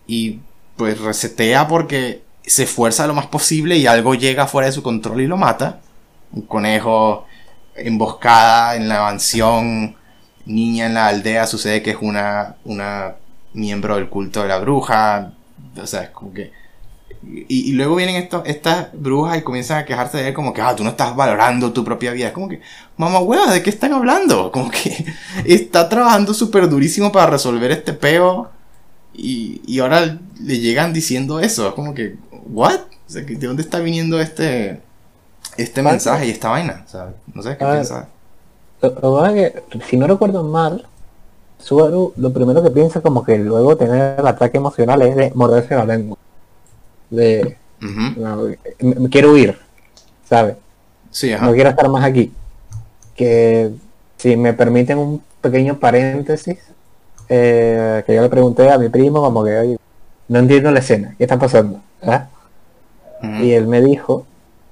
Y 0.07 0.41
pues 0.75 0.99
resetea 0.99 1.69
porque 1.69 2.21
se 2.45 2.63
esfuerza 2.63 3.07
lo 3.07 3.13
más 3.13 3.27
posible 3.27 3.77
y 3.77 3.87
algo 3.87 4.13
llega 4.13 4.45
fuera 4.45 4.65
de 4.65 4.73
su 4.73 4.83
control 4.83 5.21
y 5.21 5.27
lo 5.27 5.37
mata. 5.37 5.79
Un 6.33 6.41
conejo 6.41 7.25
emboscada 7.77 8.75
en 8.75 8.89
la 8.89 9.03
mansión, 9.03 9.95
niña 10.45 10.87
en 10.87 10.95
la 10.95 11.07
aldea, 11.07 11.47
sucede 11.47 11.81
que 11.81 11.91
es 11.91 11.97
una, 12.01 12.57
una 12.65 13.15
miembro 13.53 13.95
del 13.95 14.09
culto 14.09 14.41
de 14.41 14.49
la 14.49 14.59
bruja. 14.59 15.31
O 15.81 15.87
sea, 15.87 16.03
es 16.03 16.09
como 16.09 16.33
que... 16.33 16.58
Y, 17.31 17.69
y 17.69 17.73
luego 17.73 17.95
vienen 17.95 18.15
estos, 18.15 18.41
estas 18.45 18.87
brujas 18.93 19.37
y 19.37 19.41
comienzan 19.43 19.77
a 19.79 19.85
quejarse 19.85 20.17
de 20.17 20.29
él 20.29 20.33
como 20.33 20.53
que, 20.53 20.61
ah, 20.61 20.75
tú 20.75 20.83
no 20.83 20.89
estás 20.91 21.15
valorando 21.15 21.71
tu 21.73 21.83
propia 21.83 22.11
vida. 22.11 22.27
Es 22.27 22.33
como 22.33 22.49
que, 22.49 22.61
mamá 22.97 23.19
hueva, 23.19 23.51
¿de 23.53 23.61
qué 23.61 23.69
están 23.69 23.93
hablando? 23.93 24.51
Como 24.53 24.71
que 24.71 25.05
está 25.45 25.87
trabajando 25.89 26.33
súper 26.33 26.67
durísimo 26.69 27.11
para 27.11 27.27
resolver 27.31 27.71
este 27.71 27.93
peo 27.93 28.49
y, 29.13 29.61
y 29.67 29.79
ahora 29.79 30.17
le 30.41 30.59
llegan 30.59 30.93
diciendo 30.93 31.39
eso. 31.39 31.67
Es 31.69 31.73
como 31.75 31.93
que, 31.93 32.17
¿what? 32.47 32.79
O 33.07 33.11
sea, 33.11 33.23
¿de 33.23 33.35
dónde 33.47 33.61
está 33.63 33.79
viniendo 33.79 34.19
este, 34.21 34.81
este 35.57 35.81
Vale. 35.81 35.93
mensaje 35.95 36.27
y 36.27 36.31
esta 36.31 36.49
vaina? 36.49 36.83
O 36.85 36.89
sea, 36.89 37.13
no 37.33 37.41
sé 37.43 37.57
qué 37.57 37.63
A 37.63 37.67
ver. 37.67 37.77
piensas. 37.77 38.07
Lo, 38.81 38.89
lo 38.89 38.95
que 38.95 39.01
pasa 39.01 39.37
es 39.37 39.53
que, 39.53 39.85
si 39.89 39.97
no 39.97 40.07
recuerdo 40.07 40.43
mal, 40.43 40.87
Subaru 41.59 42.13
lo 42.17 42.31
primero 42.33 42.63
que 42.63 42.69
piensa 42.71 43.01
como 43.01 43.23
que 43.23 43.37
luego 43.37 43.75
tener 43.77 44.19
el 44.19 44.27
ataque 44.27 44.57
emocional 44.57 45.01
es 45.03 45.15
de 45.15 45.31
morderse 45.35 45.75
la 45.75 45.85
lengua. 45.85 46.17
De, 47.09 47.57
Ujú. 47.81 48.19
no, 48.21 48.37
me, 48.79 48.95
me 48.95 49.09
quiero 49.09 49.31
huir, 49.31 49.57
¿sabes? 50.27 50.55
Sí, 51.11 51.33
ajá. 51.33 51.45
No 51.45 51.53
quiero 51.53 51.69
estar 51.69 51.89
más 51.89 52.03
aquí. 52.03 52.31
Que 53.15 53.71
si 54.17 54.35
me 54.37 54.53
permiten 54.53 54.97
un 54.97 55.23
pequeño 55.41 55.79
paréntesis, 55.79 56.57
eh, 57.29 58.03
que 58.05 58.15
yo 58.15 58.21
le 58.21 58.29
pregunté 58.29 58.69
a 58.69 58.77
mi 58.77 58.89
primo 58.89 59.21
como 59.21 59.43
que, 59.43 59.57
oye, 59.57 59.77
no 60.27 60.39
entiendo 60.39 60.71
la 60.71 60.79
escena, 60.79 61.15
¿qué 61.17 61.23
está 61.23 61.37
pasando? 61.39 61.81
¿Ah? 62.01 62.27
Y 63.41 63.51
él 63.51 63.67
me 63.67 63.81
dijo 63.81 64.25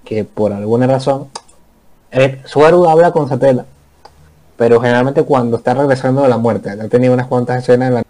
que 0.05 0.23
por 0.23 0.53
alguna 0.53 0.87
razón, 0.87 1.27
eh, 2.11 2.41
Subaru 2.45 2.87
habla 2.87 3.11
con 3.11 3.27
Satela, 3.27 3.65
pero 4.55 4.79
generalmente 4.79 5.23
cuando 5.23 5.57
está 5.57 5.73
regresando 5.73 6.21
de 6.21 6.29
la 6.29 6.37
muerte, 6.37 6.69
ha 6.69 6.87
tenido 6.87 7.13
unas 7.13 7.27
cuantas 7.27 7.61
escenas 7.61 7.89
en 7.89 7.93
la 7.95 8.03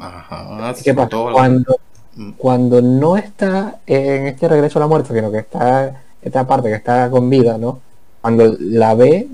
Ajá. 0.00 0.74
¿Qué 0.82 0.94
pasa? 0.94 1.08
todo 1.08 1.30
lo- 1.30 1.34
Cuando, 1.36 1.76
Mm. 2.16 2.30
cuando 2.32 2.80
no 2.82 3.16
está 3.16 3.76
en 3.86 4.26
este 4.26 4.48
regreso 4.48 4.78
a 4.78 4.80
la 4.80 4.86
muerte, 4.86 5.14
sino 5.14 5.30
que 5.30 5.38
está 5.38 6.02
esta 6.22 6.46
parte 6.46 6.68
que 6.70 6.74
está 6.74 7.10
con 7.10 7.28
vida, 7.30 7.58
¿no? 7.58 7.80
Cuando 8.20 8.56
la 8.58 8.94
ve, 8.94 9.28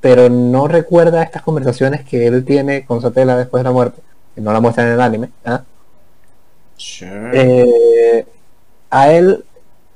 pero 0.00 0.30
no 0.30 0.66
recuerda 0.68 1.22
estas 1.22 1.42
conversaciones 1.42 2.04
que 2.04 2.26
él 2.26 2.44
tiene 2.44 2.84
con 2.86 3.02
Satela 3.02 3.36
después 3.36 3.60
de 3.60 3.64
la 3.68 3.72
muerte, 3.72 4.00
que 4.34 4.40
no 4.40 4.52
la 4.52 4.60
muestran 4.60 4.86
en 4.86 4.92
el 4.94 5.00
anime, 5.00 5.30
¿ah? 5.44 5.62
Sure. 6.76 7.30
Eh, 7.34 8.26
a 8.90 9.12
él 9.12 9.44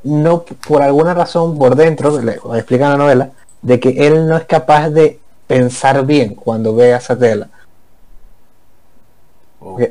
no 0.03 0.45
por 0.69 0.83
alguna 0.83 1.15
razón 1.15 1.57
por 1.59 1.75
dentro 1.77 2.21
le 2.21 2.33
le 2.37 2.59
explica 2.59 2.85
en 2.85 2.91
la 2.91 2.97
novela 2.99 3.31
de 3.63 3.81
que 3.81 4.07
él 4.07 4.27
no 4.27 4.37
es 4.37 4.45
capaz 4.45 4.91
de 4.91 5.19
pensar 5.47 6.05
bien 6.05 6.35
cuando 6.35 6.75
ve 6.75 6.93
a 6.93 7.01
Satela 7.01 7.49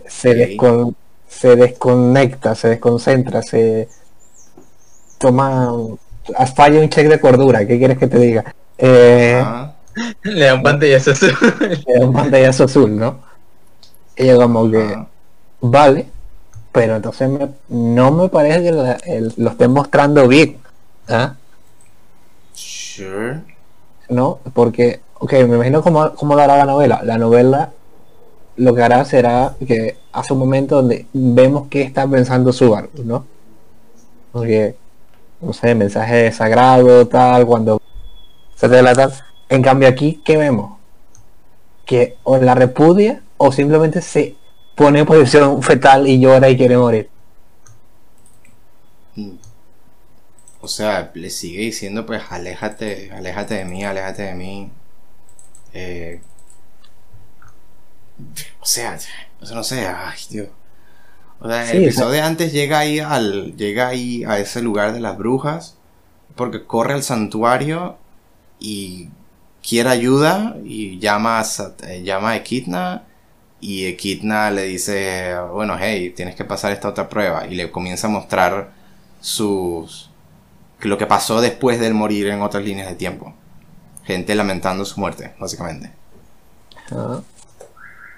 se, 0.07 0.35
descon- 0.35 0.95
se 1.27 1.55
desconecta 1.55 2.55
se 2.55 2.69
desconcentra 2.69 3.41
se 3.41 3.87
toma 5.19 5.69
falla 6.55 6.79
un 6.79 6.89
check 6.89 7.07
de 7.07 7.19
cordura 7.19 7.65
¿qué 7.67 7.77
quieres 7.77 7.97
que 7.97 8.07
te 8.07 8.19
diga? 8.19 8.53
Eh. 8.77 9.43
Le 10.23 10.45
da 10.45 10.55
un 10.55 10.63
pantallazo 10.63 11.11
azul. 11.11 11.33
le 11.87 11.99
da 11.99 12.05
un 12.05 12.13
pantallazo 12.13 12.63
azul 12.63 12.97
¿no? 12.97 13.19
ella 14.15 14.35
como 14.37 14.69
que. 14.69 14.97
Vale, 15.61 16.07
pero 16.71 16.95
entonces 16.95 17.29
me- 17.29 17.49
no 17.69 18.11
me 18.11 18.29
parece 18.29 18.63
que 18.63 18.71
la- 18.71 18.93
el- 19.05 19.33
lo 19.37 19.49
estén 19.51 19.71
mostrando 19.71 20.27
bien, 20.27 20.57
¿ah? 21.09 21.35
Sure. 22.53 23.41
¿no? 24.09 24.39
Porque, 24.53 24.99
ok, 25.19 25.31
me 25.33 25.55
imagino 25.55 25.81
cómo, 25.81 26.13
cómo 26.15 26.35
lo 26.35 26.41
hará 26.41 26.57
la 26.57 26.65
novela. 26.65 27.01
La 27.03 27.17
novela 27.17 27.71
lo 28.55 28.75
que 28.75 28.83
hará 28.83 29.05
será 29.05 29.55
que 29.65 29.97
hace 30.11 30.33
un 30.33 30.39
momento 30.39 30.77
donde 30.77 31.07
vemos 31.13 31.67
qué 31.69 31.81
está 31.81 32.07
pensando 32.07 32.53
Subaru, 32.53 32.89
¿no? 33.03 33.25
Porque, 34.31 34.75
no 35.41 35.53
sé, 35.53 35.75
mensaje 35.75 36.31
sagrado, 36.31 37.07
tal, 37.07 37.45
cuando 37.45 37.81
se 38.55 38.81
la 38.81 38.93
tal. 38.93 39.13
En 39.49 39.61
cambio 39.61 39.87
aquí, 39.87 40.21
¿qué 40.23 40.37
vemos? 40.37 40.77
Que 41.85 42.17
o 42.23 42.37
la 42.37 42.55
repudia 42.55 43.21
o 43.37 43.51
simplemente 43.51 44.01
se 44.01 44.35
pone 44.75 44.99
en 44.99 45.05
posición 45.05 45.61
fetal 45.61 46.07
y 46.07 46.19
llora 46.19 46.49
y 46.49 46.57
quiere 46.57 46.77
morir. 46.77 47.09
O 50.61 50.67
sea, 50.67 51.11
le 51.13 51.29
sigue 51.29 51.61
diciendo 51.61 52.05
pues 52.05 52.23
aléjate, 52.29 53.11
aléjate 53.11 53.55
de 53.55 53.65
mí, 53.65 53.83
aléjate 53.83 54.23
de 54.23 54.33
mí. 54.33 54.71
Eh, 55.73 56.21
o 58.59 58.65
sea, 58.65 58.97
o 59.41 59.45
sea, 59.45 59.55
no 59.55 59.63
sé, 59.63 59.87
ay 59.87 60.17
Dios. 60.29 60.49
O 61.39 61.47
sea, 61.49 61.65
Sí, 61.65 61.77
el 61.77 61.83
episodio 61.83 62.23
antes 62.23 62.53
llega 62.53 62.79
ahí 62.79 62.99
al, 62.99 63.55
llega 63.57 63.87
ahí 63.87 64.23
a 64.23 64.39
ese 64.39 64.61
lugar 64.61 64.93
de 64.93 64.99
las 65.01 65.17
brujas, 65.17 65.77
porque 66.35 66.65
corre 66.65 66.93
al 66.93 67.03
santuario 67.03 67.97
y 68.59 69.09
quiere 69.67 69.89
ayuda 69.89 70.55
y 70.63 70.99
llama 70.99 71.39
a, 71.39 71.45
eh, 71.87 72.03
llama 72.03 72.31
a 72.31 72.35
Echidna 72.37 73.03
y 73.59 73.85
Echidna 73.85 74.51
le 74.51 74.63
dice, 74.63 75.35
bueno, 75.51 75.77
hey, 75.79 76.13
tienes 76.15 76.35
que 76.35 76.45
pasar 76.45 76.71
esta 76.71 76.89
otra 76.89 77.09
prueba 77.09 77.47
y 77.47 77.55
le 77.55 77.71
comienza 77.71 78.07
a 78.07 78.09
mostrar 78.09 78.71
sus 79.21 80.09
lo 80.79 80.97
que 80.97 81.05
pasó 81.05 81.41
después 81.41 81.79
del 81.79 81.93
morir 81.93 82.27
en 82.27 82.41
otras 82.41 82.63
líneas 82.63 82.89
de 82.89 82.95
tiempo. 82.95 83.33
Gente 84.03 84.35
lamentando 84.35 84.83
su 84.85 84.99
muerte, 84.99 85.33
básicamente. 85.39 85.91
Ah, 86.91 87.21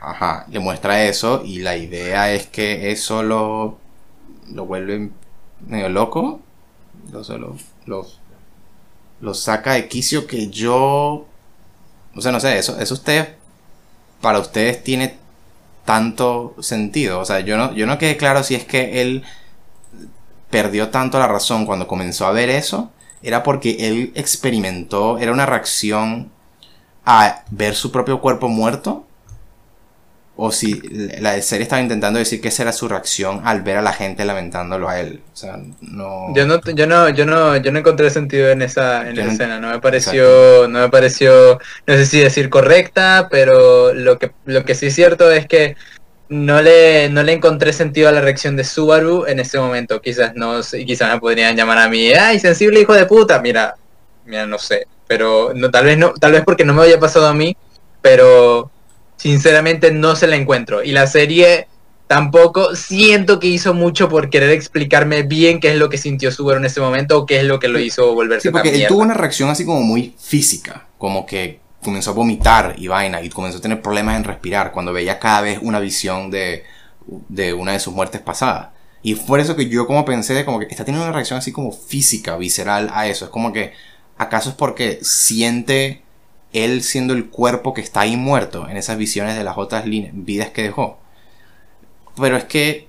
Ajá, 0.06 0.46
le 0.52 0.60
muestra 0.60 1.04
eso 1.06 1.42
y 1.44 1.60
la 1.60 1.78
idea 1.78 2.32
es 2.32 2.46
que 2.46 2.92
eso 2.92 3.24
lo, 3.24 3.80
lo 4.54 4.66
vuelve 4.68 5.10
medio 5.66 5.90
loco. 5.90 6.42
Lo, 7.12 7.24
lo, 7.40 7.58
lo, 7.88 8.08
lo 9.20 9.34
saca 9.34 9.74
de 9.74 9.88
quicio 9.88 10.28
que 10.28 10.50
yo... 10.50 11.26
O 12.16 12.22
sea, 12.22 12.32
no 12.32 12.40
sé, 12.40 12.60
eso, 12.60 12.80
eso 12.80 12.94
ustedes, 12.94 13.30
para 14.22 14.38
ustedes 14.38 14.84
tiene 14.84 15.18
tanto 15.86 16.56
sentido. 16.60 17.20
O 17.20 17.26
sea, 17.26 17.40
yo 17.40 17.58
no, 17.58 17.74
yo 17.74 17.88
no 17.88 17.98
quedé 17.98 18.16
claro 18.16 18.44
si 18.44 18.54
es 18.54 18.64
que 18.64 19.02
él 19.02 19.24
perdió 20.52 20.90
tanto 20.90 21.18
la 21.18 21.28
razón 21.28 21.66
cuando 21.66 21.88
comenzó 21.88 22.28
a 22.28 22.32
ver 22.32 22.52
eso. 22.52 22.92
Era 23.24 23.42
porque 23.42 23.78
él 23.80 24.12
experimentó, 24.14 25.18
era 25.18 25.32
una 25.32 25.48
reacción 25.48 26.32
a 27.06 27.44
ver 27.50 27.74
su 27.74 27.92
propio 27.92 28.22
cuerpo 28.22 28.50
muerto 28.50 29.05
o 30.38 30.52
si 30.52 30.82
la 31.22 31.42
serie 31.42 31.64
estaba 31.64 31.82
intentando 31.82 32.20
decir 32.20 32.42
que 32.42 32.50
esa 32.50 32.64
era 32.64 32.74
su 32.74 32.88
reacción 32.90 33.42
al 33.46 33.62
ver 33.62 33.78
a 33.78 33.82
la 33.82 33.94
gente 33.94 34.26
lamentándolo 34.26 34.90
a 34.90 35.00
él. 35.00 35.22
O 35.34 35.36
sea, 35.36 35.58
no. 35.82 36.34
Yo 36.36 36.46
no, 36.46 36.60
yo 36.62 36.88
no, 36.88 37.10
yo 37.10 37.26
no, 37.26 37.56
yo 37.56 37.72
no 37.72 37.80
encontré 37.80 38.10
sentido 38.10 38.50
en 38.50 38.62
esa, 38.62 39.08
en 39.10 39.14
esa 39.18 39.26
no- 39.26 39.32
escena. 39.32 39.60
No 39.62 39.70
me 39.70 39.80
pareció, 39.80 40.68
no 40.68 40.80
me 40.80 40.90
pareció, 40.90 41.58
no 41.88 41.94
sé 41.94 42.06
si 42.06 42.20
decir 42.20 42.50
correcta, 42.50 43.28
pero 43.32 43.94
lo 43.94 44.20
que, 44.20 44.32
lo 44.46 44.66
que 44.66 44.76
sí 44.76 44.88
es 44.88 44.96
cierto 44.96 45.32
es 45.32 45.48
que 45.48 45.76
no 46.28 46.62
le, 46.62 47.08
no 47.10 47.24
le 47.24 47.34
encontré 47.34 47.72
sentido 47.72 48.10
a 48.10 48.12
la 48.12 48.20
reacción 48.20 48.56
de 48.58 48.64
Subaru 48.66 49.26
en 49.28 49.40
ese 49.40 49.58
momento. 49.60 50.02
Quizás 50.02 50.34
no, 50.36 50.60
quizás 50.86 51.14
me 51.14 51.20
podrían 51.20 51.56
llamar 51.56 51.78
a 51.78 51.88
mí, 51.88 52.12
ay, 52.14 52.40
sensible 52.40 52.82
hijo 52.82 52.94
de 52.94 53.06
puta. 53.06 53.40
Mira, 53.42 53.76
mira, 54.26 54.46
no 54.46 54.58
sé, 54.58 54.88
pero 55.08 55.54
no, 55.56 55.72
tal 55.72 55.86
vez 55.86 55.98
no, 55.98 56.14
tal 56.14 56.34
vez 56.34 56.44
porque 56.44 56.66
no 56.66 56.74
me 56.74 56.84
haya 56.84 57.00
pasado 57.00 57.28
a 57.28 57.34
mí, 57.34 57.56
pero 58.02 58.70
sinceramente 59.18 59.92
no 59.92 60.16
se 60.16 60.28
la 60.28 60.36
encuentro. 60.36 60.84
Y 60.84 60.92
la 60.92 61.08
serie 61.08 61.68
tampoco 62.08 62.76
siento 62.76 63.40
que 63.40 63.48
hizo 63.48 63.74
mucho 63.74 64.10
por 64.10 64.30
querer 64.30 64.52
explicarme 64.52 65.24
bien 65.24 65.60
qué 65.60 65.72
es 65.72 65.78
lo 65.78 65.90
que 65.90 65.98
sintió 65.98 66.32
Subaru 66.32 66.60
en 66.60 66.66
ese 66.66 66.82
momento 66.82 67.18
o 67.20 67.26
qué 67.26 67.40
es 67.40 67.46
lo 67.46 67.60
que 67.60 67.68
lo 67.68 67.80
hizo 67.80 68.14
volverse 68.14 68.50
Sí, 68.50 68.52
porque 68.52 68.70
tan 68.70 68.76
él 68.76 68.78
mierda. 68.78 68.88
tuvo 68.88 69.02
una 69.02 69.14
reacción 69.14 69.50
así 69.50 69.66
como 69.66 69.82
muy 69.82 70.16
física, 70.20 70.88
como 70.98 71.26
que 71.26 71.62
comenzó 71.84 72.12
a 72.12 72.14
vomitar 72.14 72.76
y 72.78 72.88
vaina, 72.88 73.22
y 73.22 73.30
comenzó 73.30 73.58
a 73.60 73.62
tener 73.62 73.82
problemas 73.82 74.18
en 74.18 74.24
respirar 74.24 74.72
cuando 74.72 74.94
veía 74.94 75.20
cada 75.20 75.42
vez 75.42 75.60
una 75.62 75.80
visión 75.80 76.32
de, 76.32 76.64
de 77.08 77.54
una 77.54 77.74
de 77.74 77.80
sus 77.80 77.94
muertes 77.94 78.22
pasadas. 78.22 78.70
Y 79.02 79.16
fue 79.16 79.42
eso 79.42 79.56
que 79.56 79.70
yo 79.70 79.86
como 79.88 80.06
pensé 80.06 80.34
de 80.34 80.46
como 80.46 80.60
que 80.60 80.66
está 80.66 80.84
teniendo 80.86 81.06
una 81.06 81.14
reacción 81.14 81.38
así 81.40 81.52
como 81.52 81.72
física, 81.72 82.38
visceral 82.38 82.90
a 82.94 83.08
eso. 83.08 83.26
Es 83.26 83.32
como 83.32 83.54
que, 83.54 83.74
¿acaso 84.18 84.50
es 84.50 84.56
porque 84.56 85.00
siente 85.04 86.05
él 86.64 86.84
siendo 86.84 87.14
el 87.14 87.30
cuerpo 87.30 87.74
que 87.74 87.82
está 87.82 88.02
ahí 88.02 88.18
muerto 88.18 88.70
en 88.70 88.78
esas 88.78 88.98
visiones 88.98 89.36
de 89.38 89.44
las 89.44 89.58
otras 89.58 89.86
vidas 89.86 90.50
que 90.52 90.64
dejó? 90.64 90.98
Pero 92.20 92.38
es 92.38 92.46
que, 92.46 92.88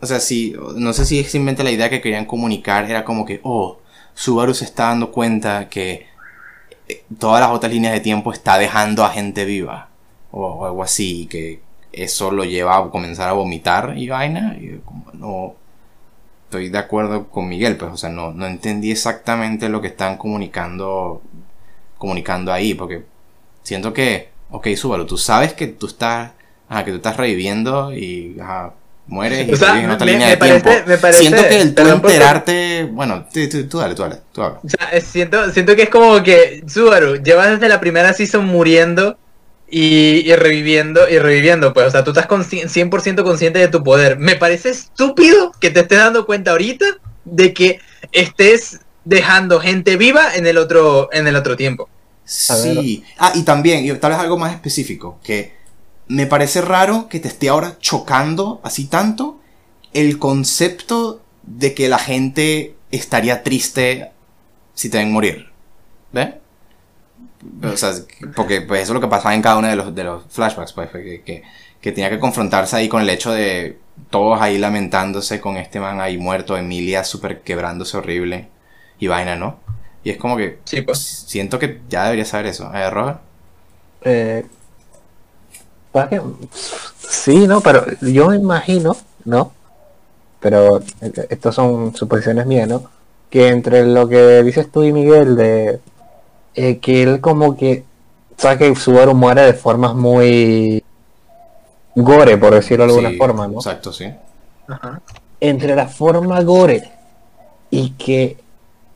o 0.00 0.06
sea, 0.06 0.20
si, 0.20 0.54
no 0.76 0.92
sé 0.92 1.04
si 1.04 1.18
es 1.18 1.30
simplemente 1.30 1.64
la 1.64 1.70
idea 1.70 1.90
que 1.90 2.00
querían 2.00 2.26
comunicar 2.26 2.88
era 2.90 3.04
como 3.04 3.24
que, 3.24 3.40
oh, 3.42 3.78
Subaru 4.14 4.54
se 4.54 4.64
está 4.64 4.84
dando 4.84 5.12
cuenta 5.12 5.68
que 5.68 6.06
eh, 6.88 7.04
todas 7.18 7.40
las 7.40 7.50
otras 7.50 7.72
líneas 7.72 7.92
de 7.94 8.00
tiempo 8.00 8.32
está 8.32 8.58
dejando 8.58 9.04
a 9.04 9.10
gente 9.10 9.44
viva. 9.44 9.88
O, 10.30 10.44
o 10.46 10.66
algo 10.66 10.82
así, 10.82 11.26
que 11.26 11.60
eso 11.92 12.30
lo 12.30 12.44
lleva 12.44 12.78
a 12.78 12.90
comenzar 12.90 13.28
a 13.28 13.32
vomitar 13.32 13.94
y 13.96 14.08
vaina. 14.08 14.56
Como 14.84 15.04
no 15.12 15.54
estoy 16.48 16.70
de 16.70 16.78
acuerdo 16.78 17.28
con 17.28 17.48
Miguel, 17.48 17.76
pues, 17.76 17.92
o 17.92 17.96
sea, 17.98 18.08
no, 18.08 18.32
no 18.32 18.46
entendí 18.46 18.90
exactamente 18.90 19.68
lo 19.68 19.82
que 19.82 19.88
están 19.88 20.16
comunicando, 20.16 21.20
comunicando 21.98 22.52
ahí, 22.52 22.74
porque 22.74 23.02
siento 23.62 23.92
que, 23.92 24.28
ok, 24.50 24.68
Subaru, 24.76 25.04
tú 25.06 25.18
sabes 25.18 25.52
que 25.52 25.66
tú 25.66 25.86
estás, 25.88 26.30
ajá, 26.68 26.84
que 26.84 26.90
tú 26.92 26.96
estás 26.98 27.16
reviviendo 27.16 27.92
y 27.92 28.36
ajá, 28.40 28.72
mueres 29.06 29.48
y 29.48 29.52
O 29.52 29.56
sea, 29.56 29.82
en 29.82 29.90
otra 29.90 30.04
me- 30.06 30.12
línea 30.12 30.26
me 30.28 30.30
de 30.32 30.36
parece- 30.38 30.60
tiempo. 30.60 30.88
me 30.88 30.98
parece- 30.98 31.20
siento 31.20 31.42
que 31.48 31.60
el 31.60 31.74
tú 31.74 31.82
enterarte, 31.88 32.88
bueno, 32.92 33.26
tú, 33.32 33.40
tú- 33.48 33.66
tú 33.68 33.78
dale, 33.78 33.94
tú 33.94 34.02
dale, 34.02 34.16
tú 34.32 34.42
habla. 34.42 34.60
O 34.64 34.68
sea, 34.68 35.00
siento, 35.00 35.50
siento 35.50 35.74
que 35.76 35.82
es 35.84 35.88
como 35.90 36.22
que 36.22 36.62
Subaru, 36.66 37.16
llevas 37.22 37.50
desde 37.50 37.68
la 37.68 37.80
primera 37.80 38.12
season 38.12 38.44
muriendo 38.46 39.16
y, 39.70 40.30
y 40.30 40.34
reviviendo 40.36 41.08
y 41.08 41.18
reviviendo, 41.18 41.72
pues, 41.74 41.86
o 41.86 41.90
sea, 41.90 42.04
tú 42.04 42.10
estás 42.12 42.28
consci- 42.28 42.68
100% 42.68 43.22
consciente 43.24 43.58
de 43.58 43.68
tu 43.68 43.82
poder. 43.82 44.18
Me 44.18 44.36
parece 44.36 44.70
estúpido 44.70 45.52
que 45.60 45.70
te 45.70 45.80
estés 45.80 45.98
dando 45.98 46.24
cuenta 46.26 46.52
ahorita 46.52 46.86
de 47.24 47.52
que 47.52 47.80
estés 48.12 48.80
dejando 49.08 49.58
gente 49.58 49.96
viva 49.96 50.34
en 50.34 50.46
el 50.46 50.58
otro, 50.58 51.08
en 51.12 51.26
el 51.26 51.34
otro 51.34 51.56
tiempo. 51.56 51.88
Sí. 52.26 53.02
Ah, 53.16 53.32
y 53.34 53.42
también, 53.42 53.84
y 53.86 53.98
tal 53.98 54.10
vez 54.10 54.20
algo 54.20 54.36
más 54.36 54.52
específico, 54.52 55.18
que 55.24 55.54
me 56.08 56.26
parece 56.26 56.60
raro 56.60 57.08
que 57.08 57.18
te 57.18 57.28
esté 57.28 57.48
ahora 57.48 57.78
chocando 57.80 58.60
así 58.62 58.84
tanto 58.84 59.40
el 59.94 60.18
concepto 60.18 61.22
de 61.42 61.72
que 61.72 61.88
la 61.88 61.98
gente 61.98 62.74
estaría 62.90 63.42
triste 63.42 64.12
si 64.74 64.90
te 64.90 64.98
ven 64.98 65.10
morir. 65.10 65.46
¿Ves? 66.12 66.34
O 67.62 67.76
sea, 67.78 67.92
porque 68.36 68.60
pues 68.60 68.82
eso 68.82 68.92
es 68.92 68.94
lo 68.94 69.00
que 69.00 69.08
pasaba 69.08 69.34
en 69.34 69.40
cada 69.40 69.56
uno 69.56 69.68
de 69.68 69.76
los, 69.76 69.94
de 69.94 70.04
los 70.04 70.24
flashbacks, 70.28 70.74
pues, 70.74 70.90
que, 70.90 71.22
que, 71.24 71.42
que 71.80 71.92
tenía 71.92 72.10
que 72.10 72.18
confrontarse 72.18 72.76
ahí 72.76 72.90
con 72.90 73.00
el 73.00 73.08
hecho 73.08 73.32
de 73.32 73.78
todos 74.10 74.38
ahí 74.42 74.58
lamentándose 74.58 75.40
con 75.40 75.56
este 75.56 75.80
man 75.80 76.02
ahí 76.02 76.18
muerto, 76.18 76.58
Emilia 76.58 77.04
súper 77.04 77.40
quebrándose 77.40 77.96
horrible 77.96 78.48
y 78.98 79.06
vaina, 79.06 79.36
¿no? 79.36 79.56
Y 80.04 80.10
es 80.10 80.16
como 80.18 80.36
que 80.36 80.58
Sí, 80.64 80.82
pues. 80.82 80.98
Siento 80.98 81.58
que 81.58 81.80
ya 81.88 82.04
debería 82.04 82.24
saber 82.24 82.46
eso. 82.46 82.72
¿Eh, 82.74 82.90
Robert? 82.90 83.20
Eh, 84.02 84.46
pasa 85.92 86.08
que- 86.10 86.22
sí, 87.08 87.46
no, 87.46 87.60
pero 87.60 87.84
yo 88.00 88.28
me 88.28 88.36
imagino, 88.36 88.96
¿no? 89.24 89.52
Pero 90.40 90.78
eh, 91.00 91.12
estos 91.30 91.54
son 91.54 91.94
suposiciones 91.96 92.46
mías, 92.46 92.68
¿no? 92.68 92.84
Que 93.30 93.48
entre 93.48 93.86
lo 93.86 94.08
que 94.08 94.42
dices 94.42 94.70
tú 94.70 94.84
y 94.84 94.92
Miguel 94.92 95.36
de 95.36 95.80
eh, 96.54 96.78
que 96.78 97.02
él 97.02 97.20
como 97.20 97.56
que 97.56 97.84
sabe 98.36 98.58
que 98.58 98.76
Subaru 98.76 99.14
muere 99.14 99.42
de 99.42 99.54
formas 99.54 99.94
muy 99.94 100.84
gore, 101.94 102.36
por 102.38 102.54
decirlo 102.54 102.84
de 102.86 102.90
alguna 102.92 103.10
Sí, 103.10 103.16
forma, 103.16 103.48
¿no? 103.48 103.54
Exacto, 103.54 103.92
sí. 103.92 104.12
Ajá. 104.68 105.00
entre 105.40 105.74
la 105.74 105.86
forma 105.88 106.42
gore 106.42 106.90
y 107.70 107.90
que 107.90 108.36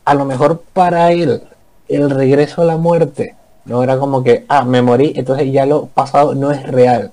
a 0.04 0.14
lo 0.14 0.24
mejor 0.24 0.62
para 0.72 1.12
él 1.12 1.42
el 1.88 2.10
regreso 2.10 2.62
a 2.62 2.64
la 2.64 2.76
muerte 2.76 3.34
no 3.64 3.82
era 3.82 3.98
como 3.98 4.24
que, 4.24 4.44
ah, 4.48 4.64
me 4.64 4.82
morí, 4.82 5.12
entonces 5.16 5.52
ya 5.52 5.66
lo 5.66 5.86
pasado 5.86 6.34
no 6.34 6.50
es 6.50 6.62
real. 6.66 7.12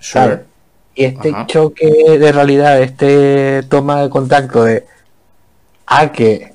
Sure. 0.00 0.44
Y 0.94 1.04
este 1.04 1.30
Ajá. 1.30 1.46
choque 1.46 1.86
de 2.18 2.32
realidad, 2.32 2.80
este 2.82 3.62
toma 3.68 4.02
de 4.02 4.10
contacto 4.10 4.64
de, 4.64 4.86
ah, 5.86 6.10
que 6.10 6.52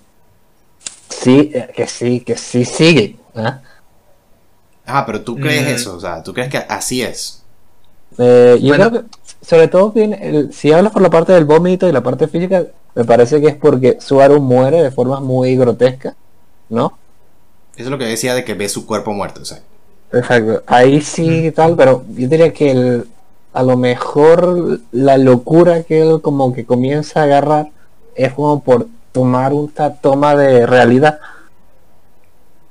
sí, 1.09 1.51
que 1.75 1.87
sí, 1.87 2.19
que 2.21 2.35
sí 2.37 2.65
sigue. 2.65 3.17
¿ah? 3.35 3.61
Ah, 4.85 5.03
pero 5.05 5.21
tú 5.21 5.35
crees 5.35 5.63
Mm. 5.65 5.75
eso, 5.75 5.95
o 5.95 5.99
sea, 5.99 6.21
tú 6.21 6.33
crees 6.33 6.49
que 6.49 6.57
así 6.57 7.01
es. 7.01 7.41
Eh, 8.17 8.57
yo 8.61 8.67
Bueno. 8.69 8.89
creo 8.89 9.03
que, 9.03 9.09
sobre 9.45 9.67
todo, 9.67 9.93
el- 9.95 10.53
si 10.53 10.71
hablas 10.71 10.91
por 10.93 11.01
la 11.01 11.09
parte 11.09 11.33
del 11.33 11.45
vómito 11.45 11.87
y 11.87 11.91
la 11.91 12.03
parte 12.03 12.27
física, 12.27 12.65
me 12.95 13.05
parece 13.05 13.41
que 13.41 13.47
es 13.47 13.55
porque 13.55 13.97
Subaru 13.99 14.41
muere 14.41 14.81
de 14.81 14.91
formas 14.91 15.21
muy 15.21 15.55
grotescas, 15.55 16.15
¿no? 16.69 16.97
Eso 17.75 17.85
es 17.85 17.89
lo 17.89 17.97
que 17.97 18.05
decía 18.05 18.33
de 18.33 18.45
que 18.45 18.53
ve 18.53 18.69
su 18.69 18.85
cuerpo 18.85 19.11
muerto, 19.13 19.41
o 19.41 19.45
sea. 19.45 19.59
Exacto. 20.11 20.63
Ahí 20.67 21.01
sí 21.01 21.51
tal, 21.51 21.75
pero 21.75 22.05
yo 22.09 22.27
diría 22.27 22.53
que 22.53 22.71
el- 22.71 23.07
a 23.53 23.63
lo 23.63 23.77
mejor 23.77 24.79
la 24.91 25.17
locura 25.17 25.83
que 25.83 26.01
él 26.01 26.21
como 26.21 26.53
que 26.53 26.65
comienza 26.65 27.21
a 27.21 27.23
agarrar 27.23 27.67
es 28.15 28.33
como 28.33 28.61
por 28.63 28.87
tomar 29.11 29.53
una 29.53 29.93
toma 29.95 30.35
de 30.35 30.65
realidad. 30.65 31.19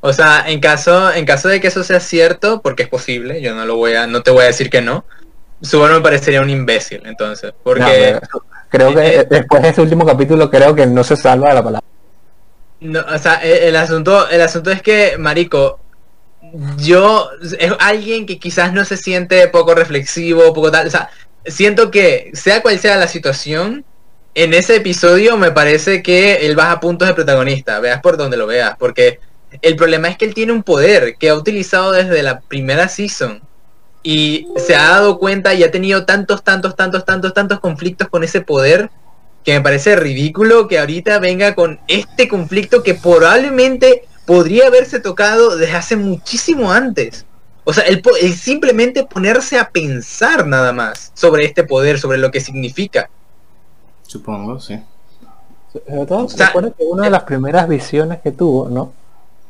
O 0.00 0.12
sea, 0.12 0.44
en 0.48 0.60
caso, 0.60 1.12
en 1.12 1.24
caso 1.24 1.48
de 1.48 1.60
que 1.60 1.68
eso 1.68 1.82
sea 1.82 2.00
cierto, 2.00 2.60
porque 2.60 2.82
es 2.82 2.88
posible, 2.88 3.40
yo 3.40 3.54
no 3.54 3.64
lo 3.64 3.76
voy 3.76 3.94
a, 3.94 4.06
no 4.06 4.22
te 4.22 4.30
voy 4.30 4.42
a 4.44 4.48
decir 4.48 4.68
que 4.68 4.82
no, 4.82 5.04
Subaru 5.62 5.94
me 5.94 6.00
parecería 6.02 6.42
un 6.42 6.50
imbécil, 6.50 7.02
entonces, 7.06 7.54
porque 7.62 8.18
No, 8.20 8.40
creo 8.74 8.94
que 8.94 9.06
Eh, 9.06 9.26
después 9.30 9.62
de 9.62 9.68
ese 9.68 9.80
último 9.82 10.04
capítulo 10.04 10.50
creo 10.50 10.74
que 10.74 10.86
no 10.86 11.04
se 11.04 11.16
salva 11.16 11.48
de 11.48 11.54
la 11.54 11.62
palabra. 11.62 11.86
No, 12.80 13.00
o 13.00 13.18
sea, 13.18 13.34
el, 13.36 13.68
el 13.68 13.76
asunto, 13.76 14.28
el 14.28 14.40
asunto 14.42 14.70
es 14.70 14.82
que, 14.82 15.16
marico, 15.18 15.78
yo 16.78 17.30
es 17.58 17.72
alguien 17.78 18.26
que 18.26 18.38
quizás 18.38 18.72
no 18.72 18.84
se 18.84 18.96
siente 18.96 19.48
poco 19.48 19.74
reflexivo, 19.74 20.52
poco 20.52 20.70
tal, 20.70 20.86
o 20.86 20.90
sea, 20.90 21.08
siento 21.46 21.90
que 21.90 22.30
sea 22.34 22.62
cual 22.62 22.78
sea 22.78 22.96
la 22.96 23.08
situación, 23.08 23.84
en 24.34 24.52
ese 24.52 24.76
episodio 24.76 25.36
me 25.36 25.52
parece 25.52 26.02
que 26.02 26.46
él 26.46 26.56
baja 26.56 26.80
puntos 26.80 27.08
de 27.08 27.14
protagonista, 27.14 27.80
veas 27.80 28.00
por 28.00 28.16
donde 28.16 28.36
lo 28.36 28.46
veas, 28.46 28.76
porque 28.78 29.20
el 29.62 29.76
problema 29.76 30.08
es 30.08 30.16
que 30.16 30.24
él 30.24 30.34
tiene 30.34 30.52
un 30.52 30.64
poder 30.64 31.16
que 31.16 31.30
ha 31.30 31.34
utilizado 31.34 31.92
desde 31.92 32.22
la 32.22 32.40
primera 32.40 32.88
season 32.88 33.40
y 34.04 34.46
se 34.56 34.76
ha 34.76 34.90
dado 34.90 35.18
cuenta 35.18 35.54
y 35.54 35.64
ha 35.64 35.70
tenido 35.70 36.04
tantos, 36.04 36.44
tantos, 36.44 36.76
tantos, 36.76 37.04
tantos, 37.06 37.32
tantos 37.32 37.58
conflictos 37.58 38.08
con 38.08 38.22
ese 38.22 38.42
poder 38.42 38.90
que 39.42 39.54
me 39.54 39.62
parece 39.62 39.96
ridículo 39.96 40.68
que 40.68 40.78
ahorita 40.78 41.18
venga 41.18 41.54
con 41.54 41.80
este 41.88 42.28
conflicto 42.28 42.82
que 42.82 42.94
probablemente 42.94 44.06
podría 44.26 44.66
haberse 44.66 45.00
tocado 45.00 45.56
desde 45.56 45.74
hace 45.74 45.96
muchísimo 45.96 46.70
antes. 46.70 47.24
O 47.64 47.72
sea, 47.72 47.84
el, 47.84 48.02
simplemente 48.34 49.04
ponerse 49.04 49.58
a 49.58 49.70
pensar 49.70 50.46
nada 50.46 50.72
más 50.72 51.10
sobre 51.14 51.46
este 51.46 51.64
poder, 51.64 51.98
sobre 51.98 52.18
lo 52.18 52.30
que 52.30 52.40
significa. 52.40 53.08
Supongo, 54.02 54.60
sí. 54.60 54.78
Sobre 55.72 56.06
todo, 56.06 56.28
sea, 56.28 56.46
recuerdo 56.46 56.74
que 56.74 56.84
una 56.84 57.04
de 57.04 57.10
las 57.10 57.22
primeras 57.22 57.66
visiones 57.66 58.20
que 58.20 58.32
tuvo, 58.32 58.68
¿no? 58.68 58.92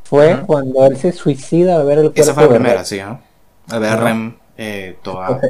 Fue 0.05 0.42
cuando 0.47 0.86
él 0.86 0.97
se 0.97 1.12
suicida 1.12 1.76
al 1.76 1.86
ver 1.86 1.99
el 1.99 2.05
cuerpo 2.12 2.20
Esa 2.20 2.34
fue 2.34 2.44
la 2.44 2.50
primera, 2.50 2.84
sí, 2.84 3.00
¿no? 3.00 3.20
Al 3.68 3.81
ver. 3.81 3.99
Rem, 3.99 4.34
eh, 4.57 4.99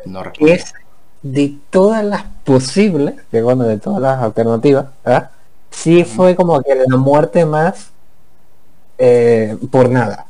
no 0.07 0.23
es 0.41 0.73
de 1.23 1.58
todas 1.70 2.05
las 2.05 2.24
posibles, 2.44 3.15
que 3.31 3.42
bueno, 3.42 3.65
de 3.65 3.78
todas 3.78 4.00
las 4.00 4.23
alternativas, 4.23 4.86
¿verdad? 5.05 5.31
Sí 5.70 6.05
fue 6.05 6.36
como 6.36 6.62
que 6.62 6.74
la 6.74 6.97
muerte 6.97 7.44
más 7.47 7.92
eh, 8.99 9.57
por 9.70 9.91
nada. 9.91 10.26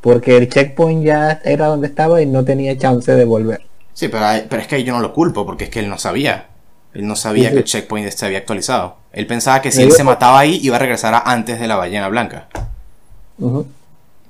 Porque 0.00 0.36
el 0.36 0.48
checkpoint 0.48 1.04
ya 1.04 1.40
era 1.44 1.66
donde 1.68 1.88
estaba 1.88 2.22
y 2.22 2.26
no 2.26 2.44
tenía 2.44 2.78
chance 2.78 3.12
de 3.12 3.24
volver. 3.24 3.62
Sí, 3.94 4.08
pero, 4.08 4.26
pero 4.48 4.62
es 4.62 4.68
que 4.68 4.76
ahí 4.76 4.84
yo 4.84 4.92
no 4.94 5.00
lo 5.00 5.12
culpo, 5.12 5.46
porque 5.46 5.64
es 5.64 5.70
que 5.70 5.80
él 5.80 5.88
no 5.88 5.98
sabía. 5.98 6.48
Él 6.92 7.06
no 7.06 7.16
sabía 7.16 7.50
Sí, 7.50 7.54
que 7.54 7.60
el 7.60 7.64
checkpoint 7.64 8.10
se 8.10 8.26
había 8.26 8.38
actualizado. 8.38 8.98
Él 9.12 9.26
pensaba 9.26 9.62
que 9.62 9.72
si 9.72 9.82
él 9.82 9.92
se 9.92 10.04
mataba 10.04 10.38
ahí, 10.40 10.58
iba 10.62 10.76
a 10.76 10.78
regresar 10.78 11.14
a 11.14 11.20
antes 11.20 11.58
de 11.60 11.66
la 11.68 11.76
ballena 11.76 12.08
blanca. 12.08 12.48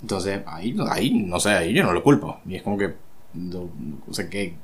Entonces, 0.00 0.40
ahí, 0.46 0.76
ahí, 0.90 1.10
no 1.10 1.40
sé, 1.40 1.50
ahí 1.50 1.72
yo 1.72 1.82
no 1.84 1.92
lo 1.92 2.02
culpo. 2.02 2.38
Y 2.46 2.56
es 2.56 2.62
como 2.62 2.78
que, 2.78 2.94
o 4.08 4.14
sea, 4.14 4.28
que, 4.28 4.54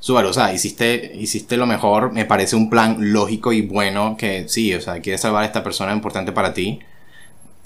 Subaru, 0.00 0.28
o 0.28 0.32
sea, 0.32 0.52
hiciste, 0.52 1.12
hiciste 1.14 1.56
lo 1.56 1.66
mejor, 1.66 2.12
me 2.12 2.24
parece 2.24 2.56
un 2.56 2.70
plan 2.70 2.96
lógico 3.12 3.52
y 3.52 3.62
bueno, 3.62 4.16
que 4.16 4.48
sí, 4.48 4.74
o 4.74 4.80
sea, 4.80 5.00
quieres 5.00 5.20
salvar 5.20 5.42
a 5.42 5.46
esta 5.46 5.62
persona 5.62 5.92
importante 5.92 6.32
para 6.32 6.54
ti. 6.54 6.80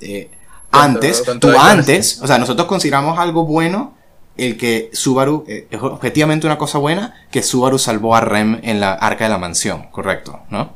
Eh, 0.01 0.31
antes, 0.71 1.23
tú 1.39 1.51
antes, 1.59 2.21
o 2.23 2.27
sea, 2.27 2.39
nosotros 2.39 2.67
consideramos 2.67 3.19
algo 3.19 3.45
bueno 3.45 3.95
el 4.37 4.57
que 4.57 4.91
Subaru, 4.93 5.45
eh, 5.47 5.67
es 5.71 5.81
objetivamente 5.81 6.47
una 6.47 6.59
cosa 6.59 6.79
buena, 6.79 7.15
que 7.31 7.43
Subaru 7.43 7.79
salvó 7.79 8.17
a 8.17 8.21
Rem 8.21 8.61
en 8.63 8.81
la 8.81 8.93
arca 8.93 9.25
de 9.25 9.31
la 9.31 9.39
mansión, 9.39 9.89
correcto, 9.91 10.41
¿no? 10.49 10.73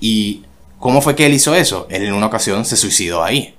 ¿Y 0.00 0.44
cómo 0.78 1.02
fue 1.02 1.16
que 1.16 1.26
él 1.26 1.34
hizo 1.34 1.54
eso? 1.54 1.86
Él 1.90 2.04
en 2.04 2.14
una 2.14 2.26
ocasión 2.26 2.64
se 2.64 2.76
suicidó 2.76 3.22
ahí. 3.22 3.56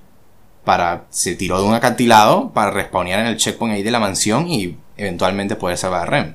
Para, 0.64 1.06
se 1.10 1.34
tiró 1.34 1.60
de 1.60 1.66
un 1.66 1.74
acantilado 1.74 2.50
para 2.50 2.70
respawnear 2.70 3.20
en 3.20 3.26
el 3.26 3.36
checkpoint 3.36 3.74
ahí 3.74 3.82
de 3.82 3.90
la 3.90 3.98
mansión 3.98 4.48
y 4.48 4.76
eventualmente 5.02 5.56
poder 5.56 5.76
salvar 5.78 6.02
a 6.02 6.06
Rem. 6.06 6.34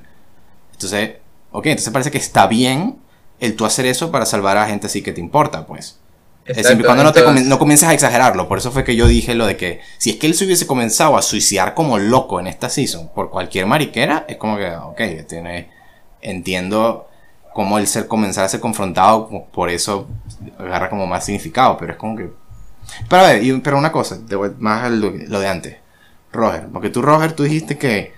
Entonces, 0.72 1.12
ok, 1.50 1.66
entonces 1.66 1.92
parece 1.92 2.10
que 2.10 2.18
está 2.18 2.46
bien 2.46 2.98
el 3.40 3.56
tú 3.56 3.64
hacer 3.64 3.86
eso 3.86 4.10
para 4.10 4.26
salvar 4.26 4.56
a 4.56 4.66
gente 4.66 4.86
así 4.86 5.02
que 5.02 5.12
te 5.12 5.20
importa, 5.20 5.66
pues. 5.66 5.98
Exacto, 6.44 6.68
siempre 6.68 6.84
y 6.84 6.86
cuando 6.86 7.04
no, 7.04 7.12
te 7.12 7.18
entonces- 7.20 7.44
no 7.46 7.58
comiences 7.58 7.88
a 7.88 7.92
exagerarlo. 7.92 8.48
Por 8.48 8.56
eso 8.58 8.70
fue 8.72 8.82
que 8.84 8.96
yo 8.96 9.06
dije 9.06 9.34
lo 9.34 9.46
de 9.46 9.56
que 9.58 9.80
si 9.98 10.10
es 10.10 10.16
que 10.16 10.26
él 10.26 10.34
se 10.34 10.44
hubiese 10.46 10.66
comenzado 10.66 11.16
a 11.18 11.22
suicidar 11.22 11.74
como 11.74 11.98
loco 11.98 12.40
en 12.40 12.46
esta 12.46 12.70
season 12.70 13.08
por 13.14 13.30
cualquier 13.30 13.66
mariquera, 13.66 14.24
es 14.28 14.38
como 14.38 14.56
que, 14.56 14.70
ok, 14.74 15.00
tiene, 15.28 15.68
entiendo 16.22 17.08
cómo 17.52 17.78
el 17.78 17.86
ser 17.86 18.06
comenzar 18.08 18.44
a 18.44 18.48
ser 18.48 18.60
confrontado, 18.60 19.28
por 19.52 19.68
eso 19.68 20.06
agarra 20.58 20.88
como 20.88 21.06
más 21.06 21.24
significado, 21.24 21.76
pero 21.76 21.92
es 21.92 21.98
como 21.98 22.16
que... 22.16 22.30
Pero 23.08 23.22
a 23.22 23.26
ver, 23.28 23.42
y- 23.44 23.52
pero 23.60 23.76
una 23.76 23.92
cosa, 23.92 24.18
más 24.58 24.90
lo, 24.90 25.10
lo 25.10 25.40
de 25.40 25.48
antes. 25.48 25.76
Roger, 26.32 26.66
porque 26.72 26.88
tú, 26.90 27.02
Roger, 27.02 27.32
tú 27.32 27.42
dijiste 27.42 27.76
que 27.76 28.14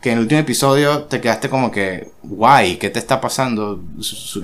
que 0.00 0.10
en 0.12 0.18
el 0.18 0.22
último 0.24 0.40
episodio 0.40 1.04
te 1.04 1.20
quedaste 1.20 1.48
como 1.48 1.70
que, 1.70 2.10
guay, 2.22 2.76
¿qué 2.76 2.90
te 2.90 2.98
está 2.98 3.20
pasando, 3.20 3.80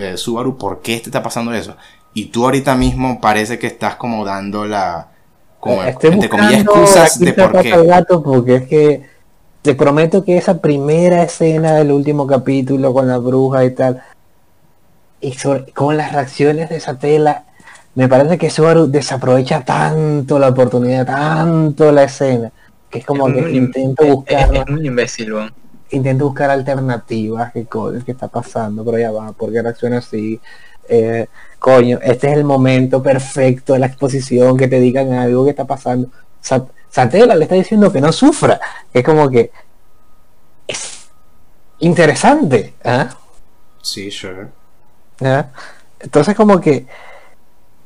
eh, 0.01 0.17
Subaru? 0.17 0.57
¿Por 0.59 0.81
qué 0.83 0.99
te 0.99 1.09
está 1.11 1.23
pasando 1.23 1.53
eso? 1.55 1.77
Y 2.13 2.27
tú 2.27 2.45
ahorita 2.45 2.75
mismo 2.75 3.21
parece 3.21 3.59
que 3.59 3.67
estás 3.69 3.97
como 3.97 4.25
dando 4.25 4.65
la, 4.67 5.09
como, 5.61 5.83
Eh, 5.83 5.91
Estoy 5.91 6.13
entre 6.13 6.29
comillas, 6.29 6.63
excusas 6.63 7.19
de 7.19 7.33
por 7.33 7.61
qué. 7.61 7.71
gato 7.85 8.23
porque 8.23 8.57
es 8.57 8.63
que 8.69 9.09
te 9.63 9.75
prometo 9.75 10.25
que 10.25 10.37
esa 10.37 10.59
primera 10.61 11.23
escena 11.23 11.73
del 11.75 11.91
último 11.93 12.27
capítulo 12.27 12.93
con 12.93 13.09
la 13.09 13.19
bruja 13.19 13.65
y 13.65 13.71
tal, 13.75 14.03
y 15.21 15.33
sobre- 15.33 15.73
con 15.73 15.97
las 15.97 16.13
reacciones 16.13 16.69
de 16.69 16.77
esa 16.77 16.99
tela, 16.99 17.45
me 17.95 18.09
parece 18.09 18.39
que 18.39 18.51
Subaru 18.51 18.89
desaprovecha 18.89 19.65
tanto 19.65 20.39
la 20.39 20.49
oportunidad, 20.49 21.07
tanto 21.07 21.93
la 21.93 22.03
escena, 22.05 22.51
que 22.95 23.01
es 23.01 23.05
como 23.05 23.27
Es 23.27 23.35
que 23.35 23.41
muy- 23.43 23.57
intento 23.57 24.05
es, 24.05 24.11
buscar, 24.15 24.55
es 24.55 24.65
un 24.69 24.87
imbécil, 24.87 25.33
weón. 25.35 25.53
intento 25.91 26.27
buscar 26.27 26.49
alternativas, 26.51 27.53
qué 27.53 27.65
cosas 27.67 28.05
que 28.05 28.13
está 28.13 28.29
pasando, 28.29 28.85
pero 28.85 28.99
ya 29.01 29.11
va, 29.11 29.33
porque 29.33 29.61
reacciona 29.61 29.99
así. 29.99 30.41
Eh, 30.89 31.27
coño, 31.59 31.99
este 32.03 32.31
es 32.31 32.37
el 32.37 32.45
momento 32.45 33.03
perfecto 33.03 33.73
de 33.73 33.81
la 33.81 33.87
exposición, 33.87 34.57
que 34.57 34.69
te 34.69 34.79
digan 34.79 35.13
algo 35.13 35.43
que 35.45 35.51
está 35.51 35.65
pasando. 35.65 36.09
Sa- 36.41 36.67
Satela 36.89 37.35
le 37.35 37.45
está 37.45 37.57
diciendo 37.57 37.91
que 37.93 38.01
no 38.01 38.13
sufra, 38.13 38.61
que 38.93 39.01
es 39.01 39.05
como 39.05 39.29
que 39.29 39.51
es 40.69 41.09
interesante. 41.81 42.75
¿ah? 42.85 43.09
Sí, 43.83 44.11
sure. 44.11 44.47
¿Ah? 45.21 45.47
Entonces 45.99 46.37
como 46.37 46.61
que 46.61 46.87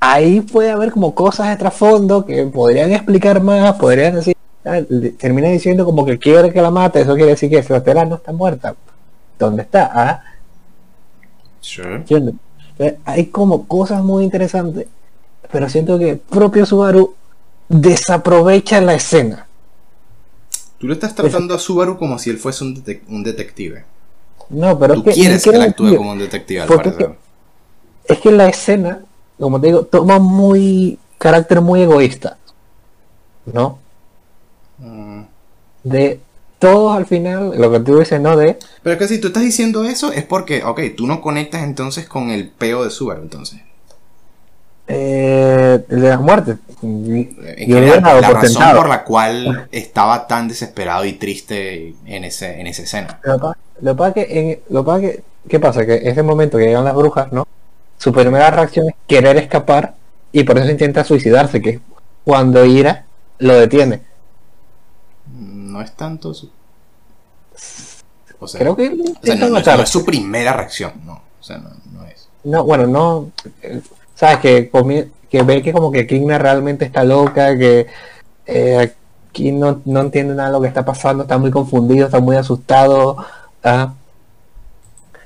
ahí 0.00 0.40
puede 0.42 0.70
haber 0.70 0.92
como 0.92 1.14
cosas 1.14 1.48
de 1.48 1.56
trasfondo 1.56 2.26
que 2.26 2.44
podrían 2.46 2.92
explicar 2.92 3.40
más, 3.42 3.74
podrían 3.76 4.16
decir, 4.16 4.36
termina 5.18 5.48
diciendo 5.48 5.84
como 5.84 6.04
que 6.04 6.18
quiere 6.18 6.52
que 6.52 6.62
la 6.62 6.70
mate, 6.70 7.00
eso 7.00 7.14
quiere 7.14 7.30
decir 7.30 7.50
que 7.50 7.62
Satela 7.62 8.04
no 8.04 8.16
está 8.16 8.32
muerta. 8.32 8.74
¿Dónde 9.38 9.62
está? 9.62 9.90
¿Ah? 9.94 10.22
Hay 13.04 13.26
como 13.26 13.66
cosas 13.66 14.02
muy 14.02 14.24
interesantes, 14.24 14.86
pero 15.50 15.68
siento 15.68 15.98
que 15.98 16.10
el 16.10 16.18
propio 16.18 16.64
Subaru 16.66 17.14
desaprovecha 17.68 18.80
la 18.80 18.94
escena. 18.94 19.46
Tú 20.78 20.86
le 20.86 20.94
estás 20.94 21.14
tratando 21.14 21.54
a 21.54 21.58
Subaru 21.58 21.98
como 21.98 22.18
si 22.18 22.30
él 22.30 22.38
fuese 22.38 22.64
un, 22.64 22.76
detec- 22.76 23.02
un 23.08 23.22
detective. 23.24 23.84
No, 24.50 24.78
pero 24.78 24.94
Tú 24.94 25.00
es 25.00 25.04
que, 25.06 25.20
quieres 25.20 25.42
que 25.42 25.50
él 25.50 25.62
actúe 25.62 25.96
como 25.96 26.12
un 26.12 26.18
detective, 26.18 26.60
al 26.62 26.68
parecer. 26.68 27.16
es 28.04 28.18
que 28.20 28.30
la 28.30 28.48
escena, 28.48 29.00
como 29.38 29.60
te 29.60 29.66
digo, 29.68 29.82
toma 29.84 30.18
muy 30.18 30.98
carácter 31.18 31.60
muy 31.60 31.82
egoísta, 31.82 32.38
¿no? 33.52 33.78
Mm. 34.78 35.22
De 35.82 36.20
todos 36.58 36.96
al 36.96 37.06
final, 37.06 37.52
lo 37.56 37.70
que 37.70 37.80
tú 37.80 37.98
dices, 37.98 38.20
¿no? 38.20 38.36
De 38.36 38.58
Pero 38.82 38.94
es 38.94 38.98
que 38.98 39.08
si 39.08 39.20
tú 39.20 39.28
estás 39.28 39.42
diciendo 39.44 39.84
eso 39.84 40.12
es 40.12 40.24
porque, 40.24 40.64
ok, 40.64 40.80
tú 40.96 41.06
no 41.06 41.20
conectas 41.20 41.62
entonces 41.62 42.08
con 42.08 42.30
el 42.30 42.48
peo 42.50 42.82
de 42.84 42.90
Subaru, 42.90 43.22
entonces. 43.22 43.60
eh, 44.86 45.84
el 45.88 46.00
de 46.00 46.08
las 46.08 46.20
muertes. 46.20 46.56
En 46.82 47.68
Yo 47.68 47.76
general, 47.76 48.02
la 48.20 48.28
por 48.28 48.36
razón 48.36 48.48
sentado. 48.50 48.76
por 48.78 48.88
la 48.88 49.04
cual 49.04 49.68
estaba 49.70 50.26
tan 50.26 50.48
desesperado 50.48 51.04
y 51.04 51.14
triste 51.14 51.94
en, 52.06 52.24
ese, 52.24 52.60
en 52.60 52.66
esa 52.66 52.82
escena. 52.82 53.20
Lo 53.22 53.34
que 53.34 53.38
pasa- 53.40 53.58
lo 53.80 53.92
que 53.92 53.96
pasa 53.98 54.14
que, 54.14 54.40
en, 54.52 54.60
lo 54.70 54.84
pasa 54.84 55.00
que, 55.00 55.24
¿qué 55.48 55.60
pasa? 55.60 55.86
Que 55.86 55.96
ese 56.08 56.22
momento 56.22 56.58
que 56.58 56.64
llegan 56.66 56.84
las 56.84 56.94
brujas, 56.94 57.32
¿no? 57.32 57.46
Su 57.98 58.12
primera 58.12 58.50
reacción 58.50 58.88
es 58.88 58.94
querer 59.06 59.36
escapar 59.36 59.96
y 60.32 60.44
por 60.44 60.58
eso 60.58 60.70
intenta 60.70 61.04
suicidarse, 61.04 61.60
que 61.62 61.80
cuando 62.24 62.64
Ira 62.64 63.06
lo 63.38 63.54
detiene. 63.56 64.02
No 65.78 65.84
es 65.84 65.92
tanto 65.92 66.34
su... 66.34 66.50
O 68.40 68.48
sea, 68.48 68.58
Creo 68.58 68.74
que 68.74 68.88
o 68.88 68.96
sea, 69.22 69.34
intenta 69.34 69.46
no, 69.46 69.52
no 69.52 69.58
es- 69.58 69.66
no 69.66 69.76
matarse. 69.76 69.82
es 69.84 69.88
su 69.90 70.04
primera 70.04 70.52
reacción, 70.52 70.92
no. 71.04 71.22
O 71.40 71.42
sea, 71.42 71.58
no, 71.58 71.70
no 71.92 72.04
es. 72.04 72.28
No, 72.42 72.64
bueno, 72.64 72.88
no. 72.88 73.30
Sabes 74.16 74.38
que, 74.38 74.70
que 75.30 75.42
ve 75.44 75.62
que 75.62 75.72
como 75.72 75.92
que 75.92 76.06
Kingna 76.08 76.36
realmente 76.38 76.84
está 76.84 77.04
loca, 77.04 77.56
que 77.56 77.86
eh, 78.46 78.92
aquí 79.30 79.52
no, 79.52 79.82
no 79.84 80.00
entiende 80.00 80.34
nada 80.34 80.48
de 80.48 80.52
lo 80.54 80.60
que 80.60 80.66
está 80.68 80.84
pasando, 80.84 81.22
está 81.22 81.38
muy 81.38 81.52
confundido, 81.52 82.06
está 82.06 82.18
muy 82.18 82.34
asustado. 82.34 83.24
ah, 83.62 83.94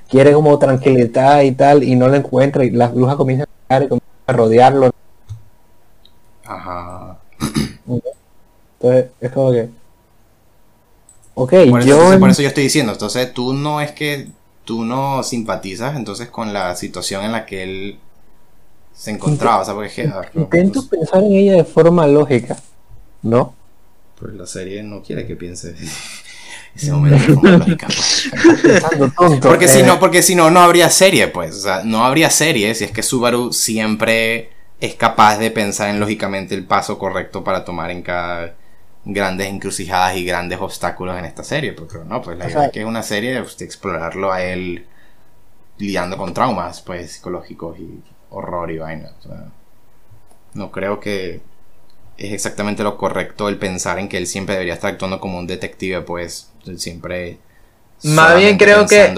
Quiere 0.07 0.33
como 0.33 0.59
tranquilidad 0.59 1.41
y 1.41 1.53
tal, 1.53 1.83
y 1.83 1.95
no 1.95 2.07
lo 2.07 2.15
encuentra, 2.15 2.63
y 2.63 2.69
las 2.69 2.93
brujas 2.93 3.15
comienzan 3.15 3.47
a 3.69 3.77
y 3.77 3.87
comienzan 3.87 4.09
a 4.27 4.33
rodearlo. 4.33 4.91
Ajá. 6.45 7.17
Entonces 8.79 9.11
es 9.21 9.31
como 9.31 9.51
que. 9.51 9.69
Ok, 11.35 11.51
Por 11.69 11.79
eso, 11.79 11.89
yo. 11.89 11.95
entonces, 11.95 12.19
por 12.19 12.29
eso 12.29 12.41
yo 12.41 12.47
estoy 12.47 12.63
diciendo, 12.63 12.91
entonces 12.91 13.33
tú 13.33 13.53
no 13.53 13.81
es 13.81 13.91
que 13.91 14.27
tú 14.65 14.85
no 14.85 15.23
simpatizas 15.23 15.95
entonces 15.95 16.29
con 16.29 16.53
la 16.53 16.75
situación 16.75 17.25
en 17.25 17.31
la 17.31 17.45
que 17.45 17.63
él 17.63 17.99
se 18.93 19.11
encontraba, 19.11 19.61
o 19.61 19.65
sea, 19.65 19.73
porque 19.73 19.87
es 19.87 19.95
que, 19.95 20.39
Intento 20.39 20.87
pensar 20.87 21.23
en 21.23 21.33
ella 21.33 21.53
de 21.53 21.63
forma 21.63 22.05
lógica, 22.07 22.57
¿no? 23.23 23.55
pues 24.23 24.35
la 24.35 24.45
serie 24.45 24.83
no 24.83 25.01
quiere 25.03 25.27
que 25.27 25.35
piense 25.35 25.75
ese 26.75 26.91
momento 26.91 27.17
de 27.17 27.33
forma 27.33 27.57
lógica. 27.57 27.87
Porque 29.41 29.67
si 29.67 29.79
eh, 29.79 29.83
no, 29.83 29.99
porque 29.99 30.23
si 30.23 30.33
no, 30.33 30.49
no 30.49 30.61
habría 30.61 30.89
serie, 30.89 31.27
pues. 31.27 31.55
O 31.57 31.59
sea, 31.59 31.81
no 31.83 32.05
habría 32.05 32.29
serie 32.29 32.73
si 32.73 32.85
es 32.85 32.91
que 32.91 33.03
Subaru 33.03 33.51
siempre 33.51 34.51
es 34.79 34.95
capaz 34.95 35.37
de 35.37 35.51
pensar 35.51 35.89
en 35.89 35.99
lógicamente 35.99 36.55
el 36.55 36.65
paso 36.65 36.97
correcto 36.97 37.43
para 37.43 37.65
tomar 37.65 37.91
en 37.91 38.01
cada 38.01 38.55
grandes 39.05 39.47
encrucijadas 39.47 40.15
y 40.17 40.25
grandes 40.25 40.59
obstáculos 40.61 41.17
en 41.17 41.25
esta 41.25 41.43
serie. 41.43 41.73
Porque 41.73 41.97
no, 42.05 42.21
pues 42.21 42.37
la 42.37 42.45
O 42.45 42.47
idea 42.47 42.57
sea- 42.59 42.65
es 42.67 42.71
que 42.73 42.79
es 42.81 42.85
una 42.85 43.03
serie 43.03 43.41
pues, 43.41 43.57
de 43.57 43.65
explorarlo 43.65 44.31
a 44.31 44.43
él 44.43 44.85
lidiando 45.77 46.17
con 46.17 46.33
traumas, 46.33 46.81
pues, 46.81 47.13
psicológicos 47.13 47.77
y 47.79 48.01
horror 48.29 48.71
y 48.71 48.77
vaina. 48.79 49.11
O 49.19 49.23
sea, 49.23 49.45
no 50.53 50.71
creo 50.71 50.99
que 50.99 51.41
es 52.17 52.33
exactamente 52.33 52.83
lo 52.83 52.97
correcto 52.97 53.49
el 53.49 53.57
pensar 53.57 53.99
en 53.99 54.09
que 54.09 54.17
él 54.17 54.27
siempre 54.27 54.55
debería 54.55 54.75
estar 54.75 54.91
actuando 54.91 55.19
como 55.19 55.39
un 55.39 55.47
detective, 55.47 56.01
pues, 56.01 56.51
él 56.65 56.79
siempre 56.79 57.39
Más 58.03 58.35
bien 58.37 58.57
creo 58.57 58.85
que 58.85 59.13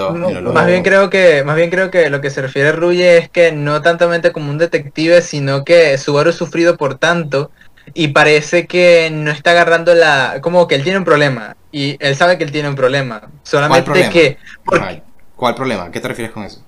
más 0.53 0.67
bien 0.67 0.83
creo 0.83 1.09
que 1.09 1.43
más 1.43 1.55
bien 1.55 1.69
creo 1.71 1.89
que 1.91 2.09
lo 2.11 2.21
que 2.21 2.29
se 2.29 2.41
refiere 2.41 2.71
Ruye 2.71 3.17
es 3.17 3.29
que 3.29 3.51
no 3.51 3.81
tantamente 3.81 4.31
como 4.31 4.51
un 4.51 4.59
detective, 4.59 5.21
sino 5.21 5.65
que 5.65 5.97
Subaru 5.97 6.29
ha 6.29 6.33
sufrido 6.33 6.77
por 6.77 6.97
tanto 6.99 7.51
y 7.93 8.09
parece 8.09 8.67
que 8.67 9.09
no 9.11 9.31
está 9.31 9.51
agarrando 9.51 9.93
la 9.93 10.39
como 10.41 10.67
que 10.67 10.75
él 10.75 10.83
tiene 10.83 10.97
un 10.97 11.05
problema 11.05 11.55
y 11.71 11.97
él 11.99 12.15
sabe 12.15 12.37
que 12.37 12.43
él 12.43 12.51
tiene 12.51 12.69
un 12.69 12.75
problema, 12.75 13.21
solamente 13.43 13.83
problema? 13.85 14.09
que 14.09 14.37
porque. 14.63 15.01
¿Cuál 15.35 15.53
problema? 15.53 15.91
¿Qué 15.91 15.99
te 15.99 16.07
refieres 16.07 16.33
con 16.33 16.43
eso? 16.43 16.61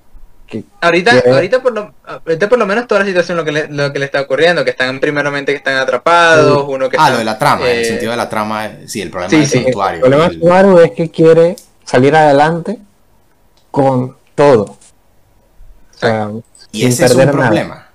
ahorita 0.79 1.23
ahorita 1.29 1.61
por 1.61 1.73
lo 1.73 1.93
ahorita 2.05 2.47
por 2.47 2.57
lo 2.57 2.65
menos 2.65 2.87
toda 2.87 3.01
la 3.01 3.05
situación 3.05 3.35
lo 3.37 3.43
que 3.43 3.51
le, 3.51 3.67
lo 3.67 3.91
que 3.91 3.99
le 3.99 4.05
está 4.05 4.21
ocurriendo, 4.21 4.63
que 4.63 4.69
están 4.71 4.99
primeramente 5.01 5.51
que 5.51 5.57
están 5.57 5.75
atrapados, 5.77 6.65
uno 6.69 6.89
que 6.89 6.95
Ah, 6.97 7.01
está- 7.07 7.11
lo 7.11 7.17
de 7.19 7.25
la 7.25 7.37
trama, 7.37 7.65
en 7.69 7.77
el 7.77 7.81
eh, 7.81 7.85
sentido 7.85 8.11
de 8.11 8.17
la 8.17 8.29
trama, 8.29 8.71
sí, 8.85 9.01
el 9.01 9.09
problema 9.09 9.29
sí, 9.29 9.37
del 9.37 9.47
sí. 9.47 9.57
El 9.57 9.63
santuario. 9.65 9.99
problema 10.01 10.23
de 10.27 10.33
el- 10.35 10.39
Subaru 10.39 10.79
es 10.79 10.91
que 10.91 11.11
quiere 11.11 11.55
salir 11.83 12.15
adelante 12.15 12.79
con 13.71 14.15
todo. 14.35 14.63
O 14.63 14.77
sea, 15.99 16.29
y 16.71 16.85
ese 16.85 17.05
es 17.05 17.11
un 17.11 17.17
nada. 17.25 17.31
problema. 17.31 17.87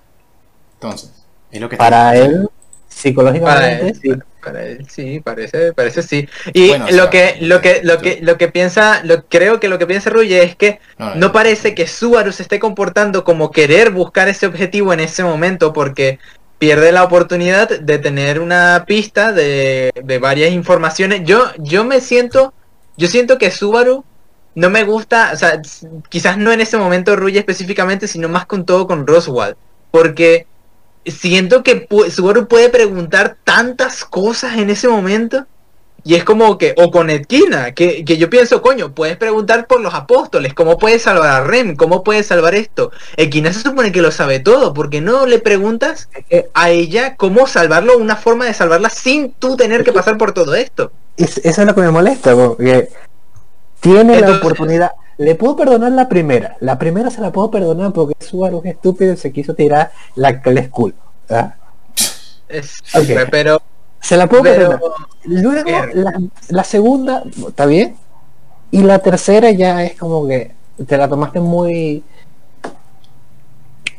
Entonces, 0.74 1.10
es 1.50 1.60
lo 1.60 1.68
que 1.68 1.76
Para 1.76 2.16
él, 2.16 2.48
psicológicamente, 2.94 3.44
para 3.44 3.88
él, 3.88 3.98
sí. 4.00 4.12
para 4.42 4.64
él, 4.64 4.86
sí, 4.88 5.20
parece, 5.20 5.72
parece 5.72 6.02
sí. 6.02 6.28
Y 6.52 6.68
Bueno, 6.68 6.86
lo 6.90 6.90
sea, 6.90 7.10
que, 7.10 7.36
lo 7.40 7.60
que, 7.60 7.80
lo 7.82 7.98
que, 7.98 8.20
lo 8.22 8.38
que 8.38 8.48
piensa, 8.48 9.02
lo 9.04 9.24
creo 9.26 9.60
que 9.60 9.68
lo 9.68 9.78
que 9.78 9.86
piensa 9.86 10.10
Ruye 10.10 10.42
es 10.42 10.56
que 10.56 10.80
No, 10.98 11.14
no 11.14 11.32
parece 11.32 11.74
que 11.74 11.86
Subaru 11.86 12.32
se 12.32 12.42
esté 12.42 12.58
comportando 12.58 13.24
como 13.24 13.50
querer 13.50 13.90
buscar 13.90 14.28
ese 14.28 14.46
objetivo 14.46 14.92
en 14.92 15.00
ese 15.00 15.24
momento 15.24 15.72
porque 15.72 16.18
pierde 16.58 16.92
la 16.92 17.02
oportunidad 17.02 17.68
de 17.68 17.98
tener 17.98 18.38
una 18.38 18.84
pista 18.86 19.32
de, 19.32 19.90
de 20.04 20.18
varias 20.18 20.52
informaciones. 20.52 21.22
Yo, 21.24 21.50
yo 21.58 21.84
me 21.84 22.00
siento, 22.00 22.54
yo 22.96 23.08
siento 23.08 23.36
que 23.38 23.50
Subaru 23.50 24.04
no 24.54 24.70
me 24.70 24.84
gusta, 24.84 25.30
o 25.32 25.36
sea, 25.36 25.60
quizás 26.08 26.36
no 26.38 26.52
en 26.52 26.60
ese 26.60 26.76
momento 26.76 27.16
Ruye 27.16 27.38
específicamente, 27.38 28.06
sino 28.06 28.28
más 28.28 28.46
con 28.46 28.64
todo 28.64 28.86
con 28.86 29.06
Roswell, 29.06 29.56
porque 29.90 30.46
siento 31.06 31.62
que 31.62 31.86
Subaru 32.10 32.46
puede 32.48 32.68
preguntar 32.68 33.36
tantas 33.44 34.04
cosas 34.04 34.56
en 34.58 34.70
ese 34.70 34.88
momento. 34.88 35.46
Y 36.04 36.16
es 36.16 36.24
como 36.24 36.58
que, 36.58 36.74
o 36.78 36.90
con 36.90 37.10
Edkina, 37.10 37.74
que, 37.74 38.04
que 38.04 38.16
yo 38.16 38.28
pienso, 38.28 38.60
coño, 38.60 38.92
puedes 38.92 39.16
preguntar 39.16 39.68
por 39.68 39.80
los 39.80 39.94
apóstoles, 39.94 40.52
cómo 40.52 40.76
puedes 40.76 41.02
salvar 41.02 41.30
a 41.30 41.44
Rem, 41.44 41.76
cómo 41.76 42.02
puedes 42.02 42.26
salvar 42.26 42.56
esto. 42.56 42.90
Edkina 43.16 43.52
se 43.52 43.60
supone 43.60 43.92
que 43.92 44.02
lo 44.02 44.10
sabe 44.10 44.40
todo, 44.40 44.74
porque 44.74 45.00
no 45.00 45.26
le 45.26 45.38
preguntas 45.38 46.08
que 46.28 46.48
a 46.54 46.70
ella 46.70 47.14
cómo 47.16 47.46
salvarlo, 47.46 47.98
una 47.98 48.16
forma 48.16 48.46
de 48.46 48.52
salvarla 48.54 48.90
sin 48.90 49.32
tú 49.34 49.56
tener 49.56 49.84
que 49.84 49.92
pasar 49.92 50.18
por 50.18 50.32
todo 50.32 50.56
esto. 50.56 50.90
es- 51.16 51.38
eso 51.44 51.60
es 51.60 51.66
lo 51.68 51.74
que 51.74 51.82
me 51.82 51.90
molesta, 51.92 52.34
porque 52.34 52.88
tiene 53.80 54.20
la 54.20 54.26
oportunidad. 54.38 54.90
Le 55.24 55.34
puedo 55.34 55.56
perdonar 55.56 55.92
la 55.92 56.08
primera. 56.08 56.56
La 56.60 56.78
primera 56.78 57.10
se 57.10 57.20
la 57.20 57.30
puedo 57.32 57.50
perdonar 57.50 57.92
porque 57.92 58.14
Subaru 58.24 58.60
es 58.64 58.72
estúpido 58.74 59.12
y 59.12 59.16
se 59.16 59.32
quiso 59.32 59.54
tirar 59.54 59.92
la 60.16 60.40
es 60.60 60.68
cool. 60.70 60.94
Pero, 63.30 63.62
Se 64.00 64.16
la 64.16 64.26
puedo 64.28 64.42
pero 64.42 64.70
perdonar. 64.70 64.90
Luego, 65.24 65.70
la, 65.94 66.20
la 66.48 66.64
segunda, 66.64 67.22
¿está 67.48 67.66
bien? 67.66 67.96
Y 68.70 68.82
la 68.82 68.98
tercera 68.98 69.50
ya 69.50 69.84
es 69.84 69.98
como 69.98 70.26
que 70.26 70.52
te 70.86 70.96
la 70.96 71.08
tomaste 71.08 71.40
muy... 71.40 72.02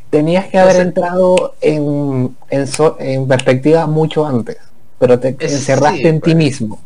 Tenías 0.09 0.45
que 0.47 0.59
haber 0.59 0.75
entrado 0.81 1.55
en, 1.61 2.35
en, 2.49 2.67
so- 2.67 2.97
en 2.99 3.27
perspectiva 3.27 3.87
mucho 3.87 4.25
antes, 4.27 4.57
pero 4.99 5.19
te 5.19 5.35
Es- 5.39 5.53
encerraste 5.53 5.97
sí, 6.01 6.07
en 6.07 6.15
ti 6.21 6.31
pues. 6.31 6.35
mismo. 6.35 6.79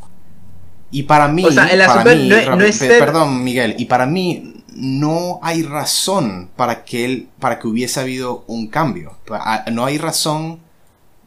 Y 0.92 1.04
para 1.04 1.28
mí, 1.28 1.44
O 1.46 1.52
sea, 1.52 1.66
el 1.68 1.80
para 1.86 2.04
mí, 2.16 2.30
no 2.56 2.64
es 2.66 2.76
ser- 2.78 3.00
perdón 3.00 3.44
Miguel, 3.44 3.76
y 3.78 3.86
para 3.86 4.06
mí 4.06 4.54
no 4.74 5.40
hay 5.42 5.64
razón 5.64 6.50
para 6.56 6.86
que 6.86 7.04
él, 7.06 7.30
para 7.40 7.60
que 7.60 7.68
hubiese 7.68 8.00
habido 8.00 8.44
un 8.48 8.68
cambio. 8.68 9.18
Pa- 9.28 9.64
a- 9.66 9.70
No 9.72 9.86
hay 9.86 9.98
razón, 9.98 10.60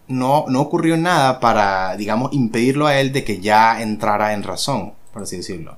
no, 0.08 0.44
no 0.48 0.60
ocurrió 0.60 0.96
nada 0.96 1.40
para, 1.40 1.96
digamos, 1.96 2.32
impedirlo 2.32 2.86
a 2.86 2.98
él 2.98 3.12
de 3.12 3.22
que 3.24 3.40
ya 3.40 3.80
entrara 3.82 4.32
en 4.32 4.42
razón, 4.42 4.94
por 5.12 5.22
así 5.22 5.36
decirlo. 5.36 5.76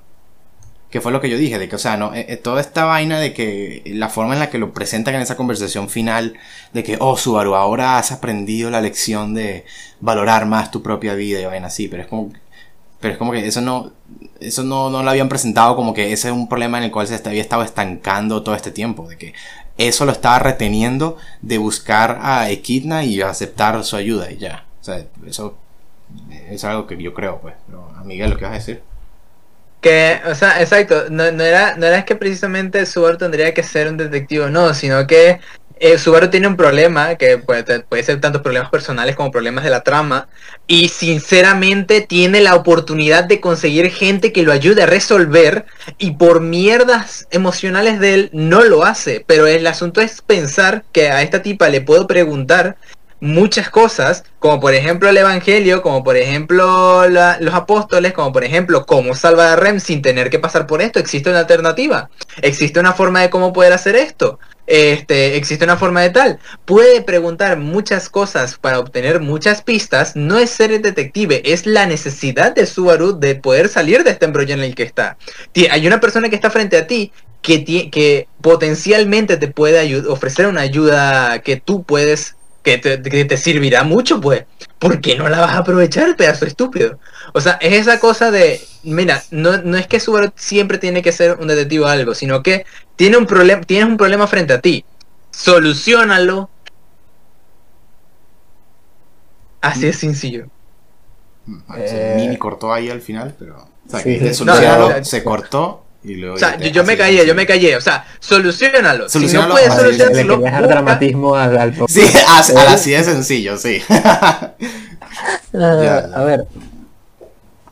Que 0.90 1.00
fue 1.00 1.10
lo 1.10 1.22
que 1.22 1.30
yo 1.30 1.38
dije, 1.38 1.58
de 1.58 1.68
que, 1.70 1.76
o 1.76 1.78
sea, 1.78 1.96
no, 1.96 2.14
eh, 2.14 2.26
eh, 2.28 2.36
toda 2.36 2.60
esta 2.60 2.84
vaina 2.84 3.18
de 3.18 3.32
que 3.32 3.82
la 3.86 4.10
forma 4.10 4.34
en 4.34 4.40
la 4.40 4.50
que 4.50 4.58
lo 4.58 4.74
presentan 4.74 5.14
en 5.14 5.22
esa 5.22 5.36
conversación 5.38 5.88
final, 5.88 6.34
de 6.74 6.84
que, 6.84 6.98
oh, 7.00 7.16
Subaru, 7.16 7.54
ahora 7.54 7.96
has 7.96 8.12
aprendido 8.12 8.68
la 8.70 8.82
lección 8.82 9.32
de 9.32 9.64
valorar 10.00 10.44
más 10.46 10.70
tu 10.70 10.82
propia 10.82 11.14
vida 11.14 11.40
y 11.40 11.46
vaina 11.46 11.68
así, 11.68 11.88
pero 11.88 12.02
es 12.02 12.08
como, 12.08 12.30
pero 13.02 13.12
es 13.12 13.18
como 13.18 13.32
que 13.32 13.46
eso 13.46 13.60
no, 13.60 13.92
eso 14.40 14.62
no, 14.62 14.88
no 14.88 15.02
lo 15.02 15.10
habían 15.10 15.28
presentado 15.28 15.76
como 15.76 15.92
que 15.92 16.12
ese 16.12 16.28
es 16.28 16.34
un 16.34 16.48
problema 16.48 16.78
en 16.78 16.84
el 16.84 16.90
cual 16.90 17.06
se 17.06 17.20
había 17.28 17.42
estado 17.42 17.64
estancando 17.64 18.42
todo 18.42 18.54
este 18.54 18.70
tiempo, 18.70 19.08
de 19.08 19.18
que 19.18 19.34
eso 19.76 20.06
lo 20.06 20.12
estaba 20.12 20.38
reteniendo 20.38 21.16
de 21.40 21.58
buscar 21.58 22.20
a 22.22 22.48
Equidna 22.50 23.04
y 23.04 23.20
aceptar 23.20 23.82
su 23.84 23.96
ayuda 23.96 24.30
y 24.30 24.38
ya. 24.38 24.64
O 24.80 24.84
sea, 24.84 25.04
eso 25.26 25.58
es 26.48 26.64
algo 26.64 26.86
que 26.86 27.00
yo 27.02 27.12
creo, 27.12 27.40
pues. 27.40 27.54
Pero 27.66 27.90
a 27.96 28.04
Miguel, 28.04 28.30
¿lo 28.30 28.36
que 28.36 28.44
vas 28.44 28.52
a 28.52 28.58
decir? 28.58 28.82
Que, 29.80 30.20
o 30.30 30.34
sea, 30.36 30.60
exacto, 30.60 31.06
no, 31.10 31.24
era, 31.24 31.76
no 31.76 31.86
era 31.86 32.04
que 32.04 32.14
precisamente 32.14 32.86
Subaru 32.86 33.18
tendría 33.18 33.52
que 33.52 33.64
ser 33.64 33.88
un 33.88 33.96
detective 33.96 34.44
o 34.44 34.50
no, 34.50 34.74
sino 34.74 35.08
que 35.08 35.40
eh, 35.82 35.98
Subaru 35.98 36.30
tiene 36.30 36.46
un 36.46 36.56
problema, 36.56 37.16
que 37.16 37.38
puede, 37.38 37.80
puede 37.80 38.04
ser 38.04 38.20
tanto 38.20 38.40
problemas 38.40 38.70
personales 38.70 39.16
como 39.16 39.32
problemas 39.32 39.64
de 39.64 39.70
la 39.70 39.82
trama, 39.82 40.28
y 40.68 40.88
sinceramente 40.90 42.02
tiene 42.02 42.40
la 42.40 42.54
oportunidad 42.54 43.24
de 43.24 43.40
conseguir 43.40 43.90
gente 43.90 44.32
que 44.32 44.44
lo 44.44 44.52
ayude 44.52 44.84
a 44.84 44.86
resolver, 44.86 45.66
y 45.98 46.12
por 46.12 46.40
mierdas 46.40 47.26
emocionales 47.32 47.98
de 47.98 48.14
él 48.14 48.30
no 48.32 48.62
lo 48.62 48.84
hace, 48.84 49.24
pero 49.26 49.48
el 49.48 49.66
asunto 49.66 50.00
es 50.00 50.22
pensar 50.22 50.84
que 50.92 51.10
a 51.10 51.20
esta 51.22 51.42
tipa 51.42 51.68
le 51.68 51.80
puedo 51.80 52.06
preguntar 52.06 52.76
muchas 53.22 53.70
cosas, 53.70 54.24
como 54.40 54.58
por 54.58 54.74
ejemplo 54.74 55.08
el 55.08 55.16
Evangelio, 55.16 55.80
como 55.80 56.02
por 56.02 56.16
ejemplo 56.16 57.08
los 57.08 57.54
apóstoles, 57.54 58.12
como 58.12 58.32
por 58.32 58.42
ejemplo 58.42 58.84
cómo 58.84 59.14
salvar 59.14 59.46
a 59.46 59.56
Rem 59.56 59.78
sin 59.78 60.02
tener 60.02 60.28
que 60.28 60.40
pasar 60.40 60.66
por 60.66 60.82
esto. 60.82 60.98
Existe 60.98 61.30
una 61.30 61.38
alternativa, 61.38 62.10
existe 62.42 62.80
una 62.80 62.92
forma 62.92 63.20
de 63.20 63.30
cómo 63.30 63.52
poder 63.52 63.72
hacer 63.72 63.94
esto, 63.94 64.40
este, 64.66 65.36
existe 65.36 65.64
una 65.64 65.76
forma 65.76 66.02
de 66.02 66.10
tal. 66.10 66.40
Puede 66.64 67.00
preguntar 67.00 67.58
muchas 67.58 68.08
cosas 68.08 68.58
para 68.58 68.80
obtener 68.80 69.20
muchas 69.20 69.62
pistas. 69.62 70.16
No 70.16 70.38
es 70.38 70.50
ser 70.50 70.72
el 70.72 70.82
detective, 70.82 71.42
es 71.44 71.64
la 71.64 71.86
necesidad 71.86 72.52
de 72.52 72.66
Subaru 72.66 73.20
de 73.20 73.36
poder 73.36 73.68
salir 73.68 74.02
de 74.02 74.10
este 74.10 74.24
embrollo 74.24 74.54
en 74.54 74.62
el 74.62 74.74
que 74.74 74.82
está. 74.82 75.16
Hay 75.70 75.86
una 75.86 76.00
persona 76.00 76.28
que 76.28 76.34
está 76.34 76.50
frente 76.50 76.76
a 76.76 76.88
ti 76.88 77.12
que, 77.40 77.64
que 77.64 78.26
potencialmente 78.40 79.36
te 79.36 79.46
puede 79.46 79.96
ofrecer 80.08 80.48
una 80.48 80.62
ayuda 80.62 81.40
que 81.42 81.56
tú 81.56 81.84
puedes 81.84 82.34
que 82.62 82.78
te, 82.78 83.02
que 83.02 83.24
te 83.24 83.36
servirá 83.36 83.84
mucho, 83.84 84.20
pues. 84.20 84.44
¿Por 84.78 85.00
qué 85.00 85.16
no 85.16 85.28
la 85.28 85.40
vas 85.40 85.52
a 85.54 85.58
aprovechar, 85.58 86.16
pedazo 86.16 86.44
estúpido? 86.46 86.98
O 87.34 87.40
sea, 87.40 87.52
es 87.60 87.72
esa 87.74 88.00
cosa 88.00 88.30
de, 88.30 88.60
mira, 88.82 89.22
no, 89.30 89.58
no 89.58 89.76
es 89.76 89.86
que 89.86 90.00
Subaru 90.00 90.32
siempre 90.36 90.78
tiene 90.78 91.02
que 91.02 91.12
ser 91.12 91.38
un 91.40 91.46
detective 91.48 91.84
o 91.84 91.88
algo, 91.88 92.14
sino 92.14 92.42
que 92.42 92.64
tiene 92.96 93.16
un 93.16 93.26
problema, 93.26 93.62
tienes 93.62 93.88
un 93.88 93.96
problema 93.96 94.26
frente 94.26 94.52
a 94.54 94.60
ti. 94.60 94.84
Solucionalo. 95.30 96.50
Así 99.60 99.86
es 99.86 99.98
sencillo. 99.98 100.46
Eh, 101.76 102.14
Mini 102.16 102.36
cortó 102.36 102.72
ahí 102.72 102.88
al 102.90 103.00
final, 103.00 103.34
pero. 103.38 103.56
O 103.86 103.90
sea, 103.90 104.00
Sí, 104.00 104.18
que 104.18 104.24
de 104.24 104.28
sí. 104.30 104.34
solucionarlo, 104.34 104.86
No, 104.86 104.92
no, 104.92 104.98
no. 104.98 105.04
se 105.04 105.24
cortó 105.24 105.81
y 106.04 106.14
luego. 106.16 106.34
O 106.34 106.38
sea, 106.38 106.58
yo, 106.58 106.68
yo 106.68 106.84
me 106.84 106.96
callé, 106.96 107.26
yo 107.26 107.34
me 107.34 107.46
callé. 107.46 107.76
O 107.76 107.80
sea, 107.80 108.04
solucionalo. 108.20 109.08
Si 109.08 109.18
no 109.26 109.48
puedes 109.48 109.68
Le 109.68 109.74
solucionarlo, 109.76 110.34
quería 110.36 110.50
dejar 110.50 110.68
dramatismo 110.68 111.34
al, 111.36 111.56
al 111.58 111.74
Sí, 111.88 112.02
así, 112.28 112.52
así 112.56 112.90
de 112.92 113.04
sencillo, 113.04 113.56
sí. 113.56 113.80
Ah, 115.54 115.80
Ya, 115.82 115.96
a 116.14 116.24
ver, 116.24 116.46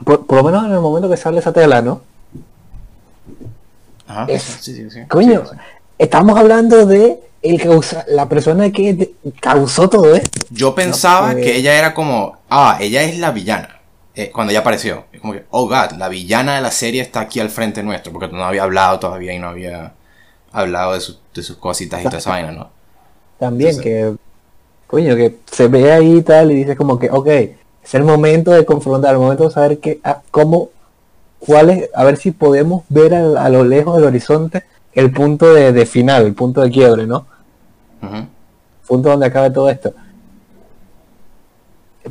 por, 0.05 0.27
por 0.27 0.39
lo 0.39 0.45
menos 0.45 0.67
en 0.67 0.73
el 0.73 0.81
momento 0.81 1.09
que 1.09 1.17
sale 1.17 1.39
esa 1.39 1.53
tela, 1.53 1.81
¿no? 1.81 2.03
Ajá. 4.07 4.27
Es- 4.29 4.59
Sí, 4.61 4.75
sí, 4.75 4.91
sí. 4.91 5.01
Coño, 5.09 5.43
Sí, 5.45 5.51
sí. 5.53 5.57
estamos 5.99 6.39
hablando 6.39 6.85
de 6.87 7.19
el 7.43 7.61
causa, 7.63 8.05
la 8.09 8.29
persona 8.29 8.71
que 8.71 9.13
causó 9.41 9.89
todo 9.89 10.15
esto. 10.15 10.47
Yo 10.51 10.75
pensaba 10.75 11.33
eh. 11.33 11.41
que 11.41 11.57
ella 11.57 11.75
era 11.79 11.95
como, 11.95 12.39
ah, 12.51 12.77
ella 12.81 13.03
es 13.03 13.19
la 13.19 13.31
villana. 13.31 13.80
Eh, 14.25 14.31
cuando 14.33 14.51
ella 14.51 14.61
apareció. 14.61 15.05
Es 15.13 15.21
como 15.21 15.33
que, 15.35 15.45
oh 15.51 15.67
god, 15.69 15.93
la 15.99 16.09
villana 16.09 16.57
de 16.57 16.61
la 16.63 16.71
serie 16.71 17.01
está 17.03 17.21
aquí 17.21 17.41
al 17.41 17.51
frente 17.51 17.83
nuestro. 17.83 18.13
Porque 18.13 18.29
no 18.29 18.45
había 18.45 18.63
hablado 18.65 18.99
todavía 18.99 19.33
y 19.35 19.39
no 19.39 19.49
había 19.49 19.93
hablado 20.53 20.95
de, 20.95 21.01
su- 21.01 21.19
de 21.35 21.43
sus 21.43 21.57
cositas 21.57 22.01
y 22.01 22.05
toda 22.05 22.19
esa 22.19 22.31
vaina, 22.31 22.53
¿no? 22.53 22.69
También 23.39 23.71
Entonces- 23.71 23.85
que, 23.93 24.17
coño, 24.87 25.17
que 25.17 25.37
se 25.51 25.69
ve 25.69 25.93
ahí 25.93 26.17
y 26.19 26.23
tal 26.23 26.51
y 26.51 26.55
dice 26.57 26.77
como 26.77 26.99
que, 26.99 27.09
ok, 27.11 27.27
es 27.29 27.95
el 27.95 28.03
momento 28.05 28.51
de 28.53 28.65
confrontar, 28.65 29.13
el 29.15 29.21
momento 29.21 29.45
de 29.45 29.51
saber 29.51 29.79
que, 29.79 30.01
ah, 30.05 30.21
cómo, 30.31 30.71
cuál 31.39 31.71
es, 31.71 31.91
a 31.95 32.05
ver 32.05 32.17
si 32.17 32.33
podemos 32.33 32.83
ver 32.89 33.15
a, 33.15 33.45
a 33.45 33.49
lo 33.49 33.65
lejos 33.65 33.97
del 33.97 34.05
horizonte 34.07 34.65
el 34.93 35.13
punto 35.13 35.55
de, 35.55 35.73
de 35.73 35.87
final, 35.87 36.27
el 36.27 36.35
punto 36.35 36.61
de 36.61 36.71
quiebre, 36.71 37.07
¿no? 37.07 37.27
Ujú. 38.03 38.27
punto 38.87 39.09
donde 39.11 39.27
acabe 39.27 39.51
todo 39.51 39.71
esto. 39.71 39.95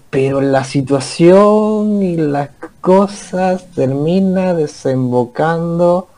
Pero 0.09 0.41
la 0.41 0.63
situación 0.63 2.01
y 2.03 2.15
las 2.17 2.49
cosas 2.81 3.71
termina 3.71 4.53
desembocando 4.53 6.09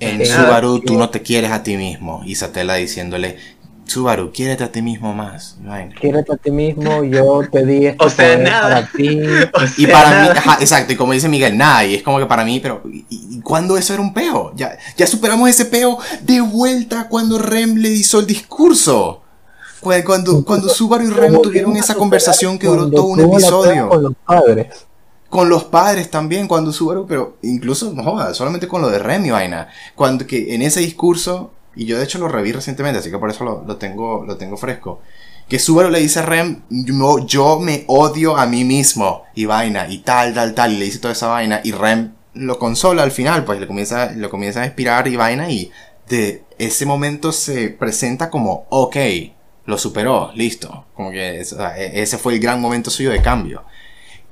En 0.00 0.20
Eh, 0.20 0.26
Subaru, 0.26 0.80
tú 0.84 0.98
no 0.98 1.10
te 1.10 1.22
quieres 1.22 1.52
a 1.52 1.62
ti 1.62 1.76
mismo. 1.76 2.22
Y 2.24 2.34
Satela 2.34 2.74
diciéndole, 2.74 3.38
Subaru, 3.84 4.32
quiérete 4.32 4.64
a 4.64 4.72
ti 4.72 4.82
mismo 4.82 5.14
más. 5.14 5.56
Vaina. 5.60 5.96
quiérete 5.98 6.32
a 6.32 6.36
ti 6.36 6.50
mismo, 6.50 7.04
yo 7.04 7.48
te 7.50 7.64
di 7.66 7.86
esto 7.86 8.06
O 8.06 8.10
sea, 8.10 8.36
poder 8.36 8.38
nada. 8.38 8.68
para 8.68 8.90
ti. 8.90 9.50
O 9.52 9.66
Y 9.76 9.86
para 9.86 10.14
mí, 10.14 10.32
nada. 10.32 10.34
ajá, 10.34 10.58
exacto, 10.60 10.92
y 10.92 10.96
como 10.96 11.12
dice 11.12 11.28
Miguel, 11.28 11.56
nada, 11.56 11.84
y 11.86 11.94
es 11.94 12.02
como 12.02 12.18
que 12.18 12.26
para 12.26 12.44
mí, 12.44 12.60
pero 12.60 12.82
¿y, 12.86 13.06
y 13.10 13.40
cuándo 13.40 13.76
eso 13.78 13.94
era 13.94 14.02
un 14.02 14.12
peo? 14.14 14.52
Ya, 14.56 14.78
ya 14.96 15.06
superamos 15.06 15.48
ese 15.48 15.64
peo 15.66 15.98
de 16.22 16.40
vuelta 16.40 17.08
cuando 17.08 17.38
Rem 17.38 17.76
le 17.76 17.90
hizo 17.90 18.20
el 18.20 18.26
discurso. 18.26 19.22
Cu- 19.80 19.92
Cuando, 20.04 20.44
cuando 20.44 20.68
Subaru 20.68 21.04
y 21.04 21.10
Rem 21.10 21.30
Como 21.32 21.42
tuvieron 21.42 21.76
esa 21.76 21.94
conversación 21.94 22.58
que 22.58 22.66
duró 22.66 22.90
todo 22.90 23.04
un 23.04 23.20
episodio. 23.20 23.88
Con 23.88 24.02
los 24.02 24.12
padres. 24.26 24.66
Con 25.28 25.48
los 25.48 25.64
padres 25.64 26.10
también, 26.10 26.48
cuando 26.48 26.72
Subaru, 26.72 27.06
pero 27.06 27.36
incluso, 27.42 27.92
no 27.92 28.02
joda, 28.02 28.34
solamente 28.34 28.66
con 28.66 28.82
lo 28.82 28.90
de 28.90 28.98
Rem 28.98 29.24
y 29.26 29.30
vaina. 29.30 29.68
Cuando 29.94 30.26
que 30.26 30.54
en 30.54 30.62
ese 30.62 30.80
discurso, 30.80 31.52
y 31.76 31.84
yo 31.86 31.96
de 31.98 32.04
hecho 32.04 32.18
lo 32.18 32.26
reví 32.28 32.50
recientemente, 32.52 32.98
así 32.98 33.10
que 33.10 33.18
por 33.18 33.30
eso 33.30 33.44
lo, 33.44 33.62
lo 33.64 33.76
tengo, 33.76 34.24
lo 34.26 34.36
tengo 34.36 34.56
fresco. 34.56 35.00
Que 35.48 35.58
Subaru 35.60 35.88
le 35.90 36.00
dice 36.00 36.18
a 36.18 36.22
Rem, 36.22 36.62
yo, 36.68 37.18
yo 37.26 37.58
me 37.60 37.84
odio 37.86 38.36
a 38.36 38.46
mí 38.46 38.64
mismo, 38.64 39.22
y 39.34 39.44
vaina, 39.46 39.88
y 39.88 39.98
tal, 39.98 40.34
tal, 40.34 40.52
tal, 40.54 40.72
y 40.72 40.78
le 40.78 40.84
dice 40.86 40.98
toda 40.98 41.12
esa 41.12 41.28
vaina, 41.28 41.60
y 41.62 41.72
Rem 41.72 42.12
lo 42.34 42.58
consola 42.58 43.02
al 43.04 43.10
final, 43.12 43.44
pues 43.44 43.60
le 43.60 43.66
comienza, 43.66 44.12
lo 44.12 44.30
comienza 44.30 44.62
a 44.62 44.66
inspirar 44.66 45.06
y 45.08 45.16
vaina, 45.16 45.48
y 45.50 45.70
de 46.08 46.44
ese 46.58 46.86
momento 46.86 47.30
se 47.32 47.68
presenta 47.68 48.30
como, 48.30 48.66
ok, 48.68 48.96
lo 49.70 49.78
superó, 49.78 50.30
listo. 50.34 50.86
Como 50.94 51.10
que 51.10 51.40
e- 51.40 52.02
ese 52.02 52.18
fue 52.18 52.34
el 52.34 52.40
gran 52.40 52.60
momento 52.60 52.90
suyo 52.90 53.10
de 53.10 53.22
cambio. 53.22 53.64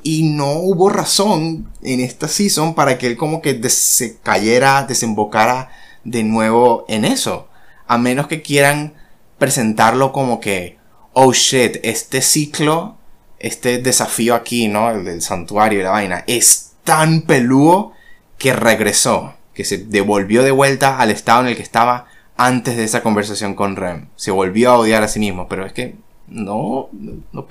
Y 0.02 0.24
no 0.24 0.52
hubo 0.52 0.90
razón 0.90 1.72
en 1.82 2.00
esta 2.00 2.28
season 2.28 2.74
para 2.74 2.98
que 2.98 3.06
él 3.06 3.16
como 3.16 3.40
que 3.40 3.68
se 3.70 4.18
cayera, 4.18 4.84
desembocara 4.84 5.70
de 6.04 6.22
nuevo 6.24 6.84
en 6.88 7.04
eso. 7.04 7.48
A 7.86 7.98
menos 7.98 8.26
que 8.26 8.42
quieran 8.42 8.94
presentarlo 9.38 10.12
como 10.12 10.40
que, 10.40 10.78
oh 11.14 11.32
shit, 11.32 11.78
este 11.82 12.20
ciclo, 12.20 12.96
este 13.38 13.78
desafío 13.78 14.34
aquí, 14.34 14.68
¿no? 14.68 14.90
El 14.90 15.04
del 15.04 15.22
santuario 15.22 15.80
y 15.80 15.82
la 15.84 15.90
vaina, 15.90 16.24
es 16.26 16.72
tan 16.84 17.22
peludo 17.22 17.92
que 18.36 18.52
regresó, 18.52 19.34
que 19.54 19.64
se 19.64 19.78
devolvió 19.78 20.42
de 20.42 20.50
vuelta 20.50 20.98
al 20.98 21.10
estado 21.10 21.42
en 21.42 21.48
el 21.48 21.56
que 21.56 21.62
estaba 21.62 22.06
antes 22.38 22.76
de 22.76 22.84
esa 22.84 23.02
conversación 23.02 23.54
con 23.54 23.76
Rem. 23.76 24.08
Se 24.16 24.30
volvió 24.30 24.70
a 24.70 24.78
odiar 24.78 25.02
a 25.02 25.08
sí 25.08 25.20
mismo, 25.20 25.48
pero 25.48 25.66
es 25.66 25.72
que 25.74 25.96
no, 26.28 26.88
no, 26.92 27.12
no 27.32 27.46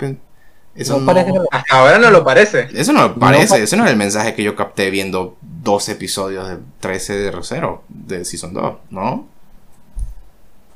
eso 0.74 0.94
No 0.94 1.00
no, 1.00 1.06
parece 1.06 1.32
Hasta 1.50 1.76
ahora 1.78 1.98
no 1.98 2.10
lo 2.10 2.24
parece. 2.24 2.68
eso 2.74 2.92
no 2.92 3.08
me 3.10 3.14
parece, 3.16 3.48
pa- 3.48 3.58
ese 3.58 3.76
no 3.76 3.84
es 3.84 3.90
el 3.90 3.96
mensaje 3.96 4.34
que 4.34 4.44
yo 4.44 4.54
capté 4.56 4.90
viendo 4.90 5.36
12 5.42 5.92
episodios 5.92 6.48
de 6.48 6.58
13 6.80 7.14
de 7.18 7.30
Rosero, 7.32 7.82
de 7.88 8.24
Season 8.24 8.52
2, 8.54 8.76
¿no? 8.90 9.26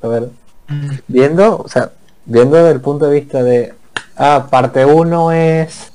A 0.01 0.07
ver, 0.07 0.29
viendo, 1.07 1.57
o 1.59 1.67
sea, 1.69 1.91
viendo 2.25 2.57
desde 2.57 2.71
el 2.71 2.81
punto 2.81 3.05
de 3.07 3.19
vista 3.19 3.43
de, 3.43 3.73
ah, 4.17 4.47
parte 4.49 4.85
1 4.85 5.31
es 5.31 5.91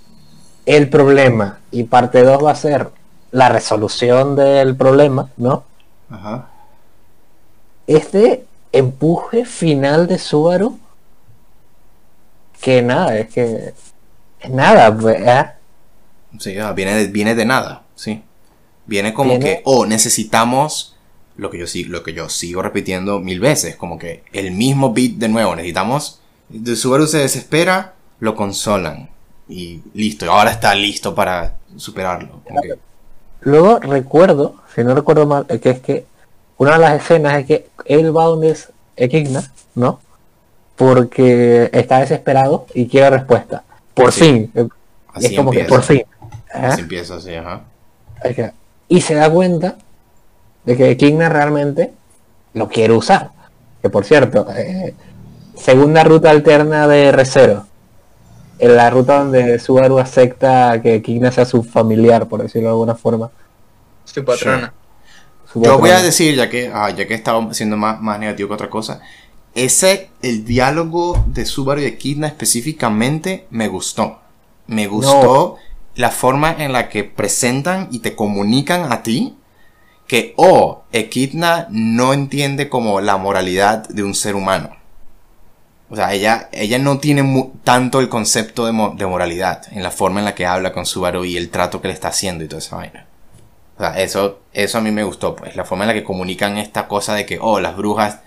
el 0.66 0.88
problema 0.90 1.60
y 1.70 1.84
parte 1.84 2.22
2 2.22 2.44
va 2.44 2.52
a 2.52 2.56
ser 2.56 2.90
la 3.30 3.48
resolución 3.50 4.36
del 4.36 4.76
problema, 4.76 5.30
¿no? 5.36 5.64
Ajá. 6.10 6.48
Este 7.88 8.44
empuje 8.70 9.44
final 9.44 10.06
de 10.06 10.18
Subaru 10.18 10.78
que 12.60 12.82
nada, 12.82 13.16
es 13.18 13.28
que 13.28 13.72
es 14.40 14.50
nada, 14.50 14.94
pues, 14.96 15.16
¿eh? 15.20 15.46
Sí, 16.38 16.56
viene, 16.74 16.94
de, 16.94 17.06
viene 17.06 17.34
de 17.34 17.44
nada, 17.44 17.82
sí. 17.94 18.22
Viene 18.86 19.14
como 19.14 19.30
Viene- 19.30 19.44
que, 19.44 19.62
oh, 19.64 19.86
necesitamos 19.86 20.96
lo 21.36 21.50
que 21.50 21.58
yo 21.58 21.66
lo 21.88 22.02
que 22.02 22.12
yo 22.12 22.28
sigo 22.28 22.62
repitiendo 22.62 23.20
mil 23.20 23.40
veces, 23.40 23.76
como 23.76 23.98
que 23.98 24.24
el 24.32 24.50
mismo 24.50 24.92
beat 24.92 25.12
de 25.12 25.28
nuevo, 25.28 25.54
necesitamos. 25.56 26.20
De 26.48 26.76
Subaru 26.76 27.06
se 27.06 27.18
desespera, 27.18 27.94
lo 28.20 28.34
consolan. 28.34 29.08
Y 29.48 29.80
listo, 29.94 30.26
y 30.26 30.28
ahora 30.28 30.50
está 30.50 30.74
listo 30.74 31.14
para 31.14 31.56
superarlo. 31.76 32.40
Como 32.44 32.60
que- 32.60 32.78
Luego 33.40 33.78
recuerdo, 33.78 34.56
si 34.74 34.82
no 34.84 34.94
recuerdo 34.94 35.26
mal, 35.26 35.46
que 35.46 35.70
es 35.70 35.80
que 35.80 36.06
una 36.58 36.72
de 36.72 36.78
las 36.78 37.02
escenas 37.02 37.38
es 37.40 37.46
que 37.46 37.68
él 37.86 38.16
va 38.16 38.24
donde 38.24 38.50
es 38.50 38.68
Equigna, 38.96 39.42
¿no? 39.74 40.00
Porque 40.76 41.70
está 41.72 41.98
desesperado 42.00 42.66
y 42.74 42.86
quiere 42.88 43.10
respuesta. 43.10 43.62
Por 43.94 44.12
Sí. 44.12 44.20
fin. 44.52 44.70
Así 45.12 45.26
es 45.26 45.36
como 45.36 45.50
que 45.50 45.60
empieza. 45.60 45.74
por 45.74 45.82
fin. 45.84 45.98
¿eh? 45.98 46.06
Así 46.52 46.80
empieza, 46.82 47.14
así, 47.16 47.34
ajá. 47.34 47.62
Es 48.22 48.36
que- 48.36 48.52
Y 48.88 49.00
se 49.00 49.14
da 49.14 49.30
cuenta 49.30 49.76
de 50.64 50.76
que 50.76 50.90
Equigna 50.90 51.28
realmente 51.28 51.92
lo 52.54 52.68
quiere 52.68 52.92
usar. 52.94 53.30
Que 53.82 53.90
por 53.90 54.04
cierto, 54.04 54.46
eh, 54.56 54.94
segunda 55.56 56.04
ruta 56.04 56.30
alterna 56.30 56.86
de 56.88 57.08
R0. 57.12 57.64
En 58.60 58.74
la 58.76 58.90
ruta 58.90 59.18
donde 59.20 59.58
Subaru 59.58 59.98
acepta 59.98 60.80
que 60.82 60.96
Equigna 60.96 61.30
sea 61.30 61.44
su 61.44 61.62
familiar, 61.62 62.26
por 62.28 62.42
decirlo 62.42 62.68
de 62.68 62.72
alguna 62.72 62.94
forma. 62.94 63.30
Su 64.04 64.24
patrona. 64.24 64.72
Yo 65.54 65.78
voy 65.78 65.90
a 65.90 66.02
decir, 66.02 66.34
ya 66.36 66.48
que, 66.50 66.70
ah, 66.72 66.90
ya 66.90 67.06
que 67.06 67.14
estaba 67.14 67.52
siendo 67.54 67.76
más, 67.76 68.00
más 68.00 68.18
negativo 68.18 68.48
que 68.48 68.54
otra 68.54 68.70
cosa, 68.70 69.00
ese, 69.54 70.10
el 70.22 70.44
diálogo 70.44 71.24
de 71.26 71.46
Subaru 71.46 71.80
y 71.80 71.86
Echidna 71.86 72.26
específicamente 72.26 73.46
me 73.50 73.68
gustó. 73.68 74.20
Me 74.66 74.86
gustó 74.86 75.56
la 75.94 76.10
forma 76.10 76.54
en 76.58 76.72
la 76.72 76.88
que 76.88 77.02
presentan 77.04 77.88
y 77.90 78.00
te 78.00 78.14
comunican 78.14 78.92
a 78.92 79.02
ti 79.02 79.36
que, 80.06 80.34
oh, 80.36 80.82
Echidna 80.92 81.66
no 81.70 82.12
entiende 82.12 82.68
como 82.68 83.00
la 83.00 83.16
moralidad 83.16 83.88
de 83.88 84.02
un 84.04 84.14
ser 84.14 84.34
humano. 84.36 84.76
O 85.90 85.96
sea, 85.96 86.12
ella, 86.12 86.50
ella 86.52 86.78
no 86.78 86.98
tiene 86.98 87.22
mu- 87.22 87.52
tanto 87.64 88.00
el 88.00 88.10
concepto 88.10 88.66
de, 88.66 88.72
mo- 88.72 88.94
de 88.96 89.06
moralidad 89.06 89.62
en 89.72 89.82
la 89.82 89.90
forma 89.90 90.20
en 90.20 90.26
la 90.26 90.34
que 90.34 90.46
habla 90.46 90.72
con 90.74 90.84
Subaru 90.84 91.24
y 91.24 91.36
el 91.38 91.48
trato 91.50 91.80
que 91.80 91.88
le 91.88 91.94
está 91.94 92.08
haciendo 92.08 92.44
y 92.44 92.48
toda 92.48 92.58
esa 92.60 92.76
vaina. 92.76 93.06
O 93.78 93.80
sea, 93.80 94.00
eso, 94.02 94.40
eso 94.52 94.78
a 94.78 94.80
mí 94.80 94.90
me 94.90 95.04
gustó, 95.04 95.36
pues, 95.36 95.54
la 95.56 95.64
forma 95.64 95.84
en 95.84 95.88
la 95.88 95.94
que 95.94 96.04
comunican 96.04 96.58
esta 96.58 96.88
cosa 96.88 97.14
de 97.14 97.24
que, 97.26 97.38
oh, 97.40 97.60
las 97.60 97.76
brujas, 97.76 98.20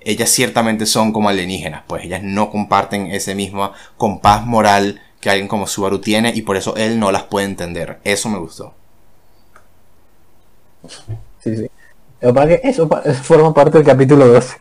ellas 0.00 0.30
ciertamente 0.30 0.84
son 0.86 1.12
como 1.12 1.28
alienígenas, 1.28 1.84
pues, 1.86 2.04
ellas 2.04 2.22
no 2.24 2.50
comparten 2.50 3.06
ese 3.08 3.34
mismo 3.34 3.72
compás 3.96 4.44
moral 4.46 5.00
que 5.20 5.30
alguien 5.30 5.48
como 5.48 5.66
Subaru 5.66 6.00
tiene 6.00 6.32
y 6.34 6.42
por 6.42 6.56
eso 6.56 6.74
él 6.76 6.98
no 6.98 7.12
las 7.12 7.24
puede 7.24 7.46
entender. 7.46 8.00
Eso 8.04 8.28
me 8.30 8.38
gustó. 8.38 8.74
Sí, 11.42 11.56
sí. 11.56 11.70
Lo 12.20 12.34
que 12.34 12.60
eso 12.64 12.88
pa- 12.88 13.02
forma 13.22 13.52
parte 13.54 13.78
del 13.78 13.86
capítulo 13.86 14.26
12. 14.26 14.56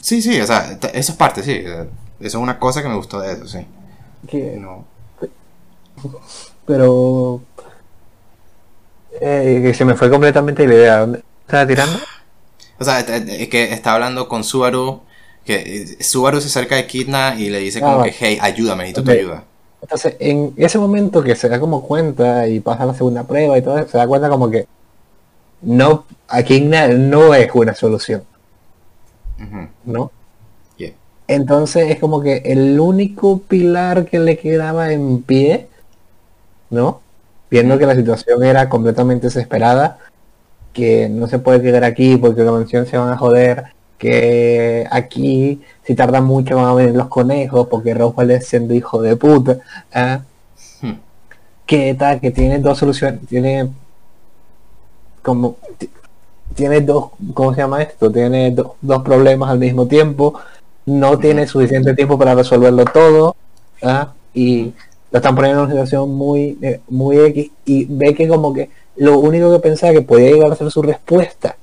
Sí, 0.00 0.20
sí, 0.22 0.40
o 0.40 0.46
sea, 0.46 0.78
eso 0.92 1.12
es 1.12 1.16
parte, 1.18 1.42
sí. 1.42 1.52
Eso 1.64 1.88
es 2.20 2.34
una 2.34 2.58
cosa 2.58 2.82
que 2.82 2.88
me 2.88 2.96
gustó 2.96 3.20
de 3.20 3.32
eso, 3.32 3.46
sí. 3.46 3.66
Que- 4.28 4.56
No. 4.58 4.84
pero 6.66 7.40
eh, 9.20 9.60
que 9.62 9.74
se 9.74 9.84
me 9.84 9.94
fue 9.94 10.10
completamente 10.10 10.66
la 10.66 10.74
idea. 10.74 10.98
¿Dónde 11.00 11.22
estaba 11.46 11.66
tirando? 11.66 11.98
O 12.78 12.84
sea, 12.84 12.98
es- 13.00 13.10
es 13.10 13.48
que 13.48 13.72
está 13.72 13.94
hablando 13.94 14.26
con 14.28 14.42
Subaru, 14.42 15.02
que 15.44 15.54
eh, 15.98 16.02
Subaru 16.02 16.40
se 16.40 16.48
acerca 16.48 16.74
de 16.74 16.86
Kidna 16.88 17.36
y 17.38 17.48
le 17.48 17.58
dice 17.60 17.80
como 17.80 18.00
Ah, 18.00 18.04
que, 18.04 18.12
hey, 18.18 18.38
ayúdame, 18.40 18.82
necesito 18.84 19.02
Ok. 19.02 19.06
tu 19.06 19.12
ayuda. 19.12 19.44
Entonces, 19.82 20.16
en 20.18 20.52
ese 20.56 20.78
momento 20.78 21.22
que 21.22 21.36
se 21.36 21.48
da 21.48 21.60
como 21.60 21.82
cuenta 21.86 22.48
y 22.48 22.58
pasa 22.58 22.84
la 22.86 22.94
segunda 22.94 23.22
prueba 23.24 23.56
y 23.56 23.62
todo, 23.62 23.78
eso, 23.78 23.88
se 23.88 23.98
da 23.98 24.06
cuenta 24.08 24.28
como 24.28 24.50
que 24.50 24.66
no, 25.60 26.06
aquí 26.26 26.60
na- 26.62 26.88
no 26.88 27.34
es 27.34 27.48
una 27.54 27.74
solución. 27.74 28.24
¿no? 29.84 30.10
Yeah. 30.76 30.92
Entonces 31.28 31.90
es 31.90 31.98
como 32.00 32.20
que 32.20 32.38
el 32.46 32.80
único 32.80 33.38
pilar 33.40 34.06
que 34.06 34.18
le 34.18 34.38
quedaba 34.38 34.92
en 34.92 35.22
pie, 35.22 35.68
¿no? 36.70 37.00
Viendo 37.52 37.78
que 37.78 37.84
la 37.86 37.94
situación 37.94 38.42
era 38.42 38.68
completamente 38.70 39.26
desesperada, 39.26 39.98
que 40.72 41.08
no 41.10 41.26
se 41.28 41.38
puede 41.38 41.60
quedar 41.60 41.84
aquí 41.84 42.16
porque 42.16 42.42
la 42.42 42.50
mansión 42.50 42.86
se 42.86 42.96
van 42.96 43.10
a 43.10 43.18
joder, 43.18 43.64
que 43.98 44.86
aquí 44.90 45.60
si 45.84 45.94
tarda 45.94 46.22
mucho 46.22 46.56
van 46.56 46.64
a 46.64 46.74
venir 46.74 46.96
los 46.96 47.08
conejos 47.08 47.68
porque 47.68 47.92
Roswell 47.92 48.30
es 48.30 48.46
siendo 48.48 48.72
hijo 48.72 49.02
de 49.02 49.16
puta, 49.16 49.58
¿ah? 49.92 50.20
Hmm. 50.80 50.94
que 51.66 51.94
tal, 51.94 52.20
que 52.22 52.30
tiene 52.30 52.58
dos 52.58 52.78
soluciones, 52.78 53.20
tiene 53.28 53.68
como 55.22 55.56
ti- 55.78 55.90
tiene 56.54 56.80
dos, 56.80 57.10
¿cómo 57.34 57.54
se 57.54 57.60
llama 57.60 57.82
esto? 57.82 58.10
Tiene 58.10 58.50
do- 58.50 58.76
dos 58.80 59.02
problemas 59.02 59.50
al 59.50 59.58
mismo 59.58 59.86
tiempo, 59.86 60.40
no 60.86 61.18
tiene 61.18 61.46
suficiente 61.46 61.94
tiempo 61.94 62.18
para 62.18 62.34
resolverlo 62.34 62.84
todo, 62.86 63.36
¿ah? 63.82 64.12
y 64.34 64.72
lo 65.12 65.18
están 65.18 65.36
poniendo 65.36 65.60
en 65.60 65.66
una 65.66 65.74
situación 65.74 66.14
muy, 66.14 66.58
eh, 66.62 66.80
muy 66.88 67.18
X, 67.18 67.50
y 67.66 67.84
ve 67.84 68.14
que 68.14 68.26
como 68.28 68.52
que 68.52 68.70
lo 68.96 69.18
único 69.18 69.52
que 69.52 69.58
pensaba 69.60 69.92
que 69.92 70.02
podía 70.02 70.30
llegar 70.32 70.52
a 70.52 70.56
ser 70.56 70.70
su 70.70 70.82
respuesta 70.82 71.56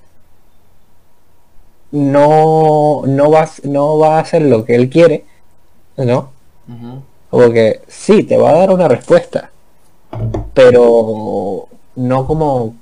no, 1.92 3.02
no 3.06 3.32
va, 3.32 3.44
a- 3.44 3.50
no 3.64 3.98
va 3.98 4.18
a 4.18 4.22
hacer 4.22 4.44
lo 4.44 4.64
que 4.66 4.76
él 4.76 4.90
quiere, 4.90 5.26
¿no? 5.98 6.32
Ujú. 6.68 7.02
Como 7.30 7.52
que 7.52 7.82
sí, 7.88 8.24
te 8.24 8.38
va 8.38 8.52
a 8.52 8.58
dar 8.60 8.72
una 8.72 8.88
respuesta, 8.88 9.50
pero 10.54 11.68
no 11.96 12.28
como 12.28 12.76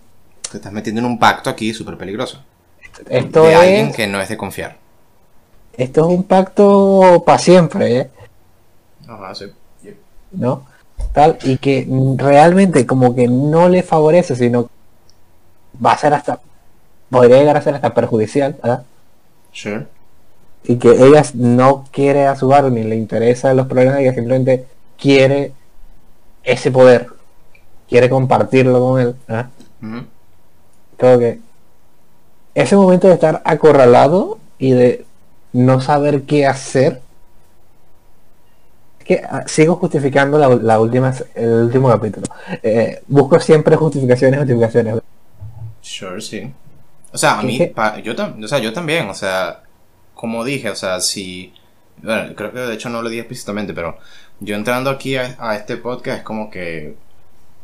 Te 0.51 0.57
estás 0.57 0.71
metiendo 0.71 0.99
en 1.01 1.05
un 1.07 1.19
pacto 1.19 1.49
aquí 1.49 1.73
súper 1.73 1.97
peligroso. 1.97 2.39
esto 3.09 3.43
de 3.43 3.55
alguien 3.55 3.87
es, 3.87 3.95
que 3.95 4.07
no 4.07 4.19
es 4.21 4.29
de 4.29 4.37
confiar. 4.37 4.77
esto 5.77 6.01
es 6.01 6.07
un 6.17 6.23
pacto 6.23 7.23
para 7.25 7.39
siempre, 7.39 7.97
¿eh? 7.99 8.09
Ajá, 9.07 9.35
sí. 9.35 9.45
¿No? 10.37 10.63
Tal, 11.13 11.37
y 11.43 11.57
que 11.57 11.85
mm, 11.87 12.17
realmente 12.17 12.85
como 12.85 13.15
que 13.15 13.27
no 13.27 13.69
le 13.69 13.83
favorece, 13.83 14.35
sino 14.35 14.69
va 15.83 15.93
a 15.93 15.97
ser 15.97 16.13
hasta, 16.13 16.39
podría 17.09 17.37
llegar 17.39 17.57
a 17.57 17.61
ser 17.61 17.75
hasta 17.75 17.93
perjudicial, 17.93 18.57
¿ah? 18.63 18.81
Sure. 19.51 19.87
y 20.63 20.77
que 20.77 20.89
ella 20.91 21.23
no 21.33 21.85
quiere 21.91 22.27
a 22.27 22.35
Subaru 22.35 22.69
ni 22.69 22.83
le 22.83 22.95
interesa 22.95 23.53
los 23.53 23.67
problemas, 23.67 23.99
ella 23.99 24.13
simplemente 24.13 24.67
quiere 24.97 25.53
ese 26.43 26.71
poder, 26.71 27.07
quiere 27.89 28.09
compartirlo 28.09 28.79
con 28.79 29.01
él, 29.01 29.15
¿ah? 29.27 29.47
Ujú. 29.81 30.05
Creo 30.97 31.19
que 31.19 31.39
ese 32.55 32.75
momento 32.75 33.07
de 33.07 33.13
estar 33.13 33.41
acorralado 33.45 34.39
y 34.57 34.71
de 34.71 35.05
no 35.53 35.79
saber 35.81 36.23
qué 36.23 36.45
hacer. 36.47 37.01
Que 39.07 39.21
ah, 39.23 39.43
sigo 39.47 39.75
justificando 39.77 40.37
la, 40.37 40.49
la 40.49 40.79
última, 40.79 41.13
el 41.35 41.49
último 41.65 41.89
capítulo. 41.89 42.27
Eh, 42.61 43.01
busco 43.07 43.39
siempre 43.39 43.75
justificaciones, 43.75 44.39
justificaciones. 44.39 44.99
Sure, 45.81 46.19
sí. 46.21 46.51
O 47.13 47.17
sea, 47.17 47.37
a 47.39 47.41
¿Qué- 47.41 47.47
mí, 47.47 47.65
pa- 47.67 47.99
yo, 47.99 48.13
o 48.13 48.47
sea, 48.47 48.59
yo 48.59 48.73
también, 48.73 49.09
o 49.09 49.13
sea, 49.13 49.63
como 50.13 50.43
dije, 50.43 50.69
o 50.69 50.75
sea, 50.75 50.99
si, 50.99 51.53
bueno, 52.03 52.35
creo 52.35 52.51
que 52.51 52.59
de 52.59 52.73
hecho 52.73 52.89
no 52.89 53.01
lo 53.01 53.09
dije 53.09 53.21
explícitamente, 53.21 53.73
pero 53.73 53.97
yo 54.41 54.55
entrando 54.55 54.89
aquí 54.89 55.15
a, 55.15 55.35
a 55.39 55.55
este 55.55 55.77
podcast 55.77 56.19
es 56.19 56.23
como 56.23 56.49
que, 56.49 56.95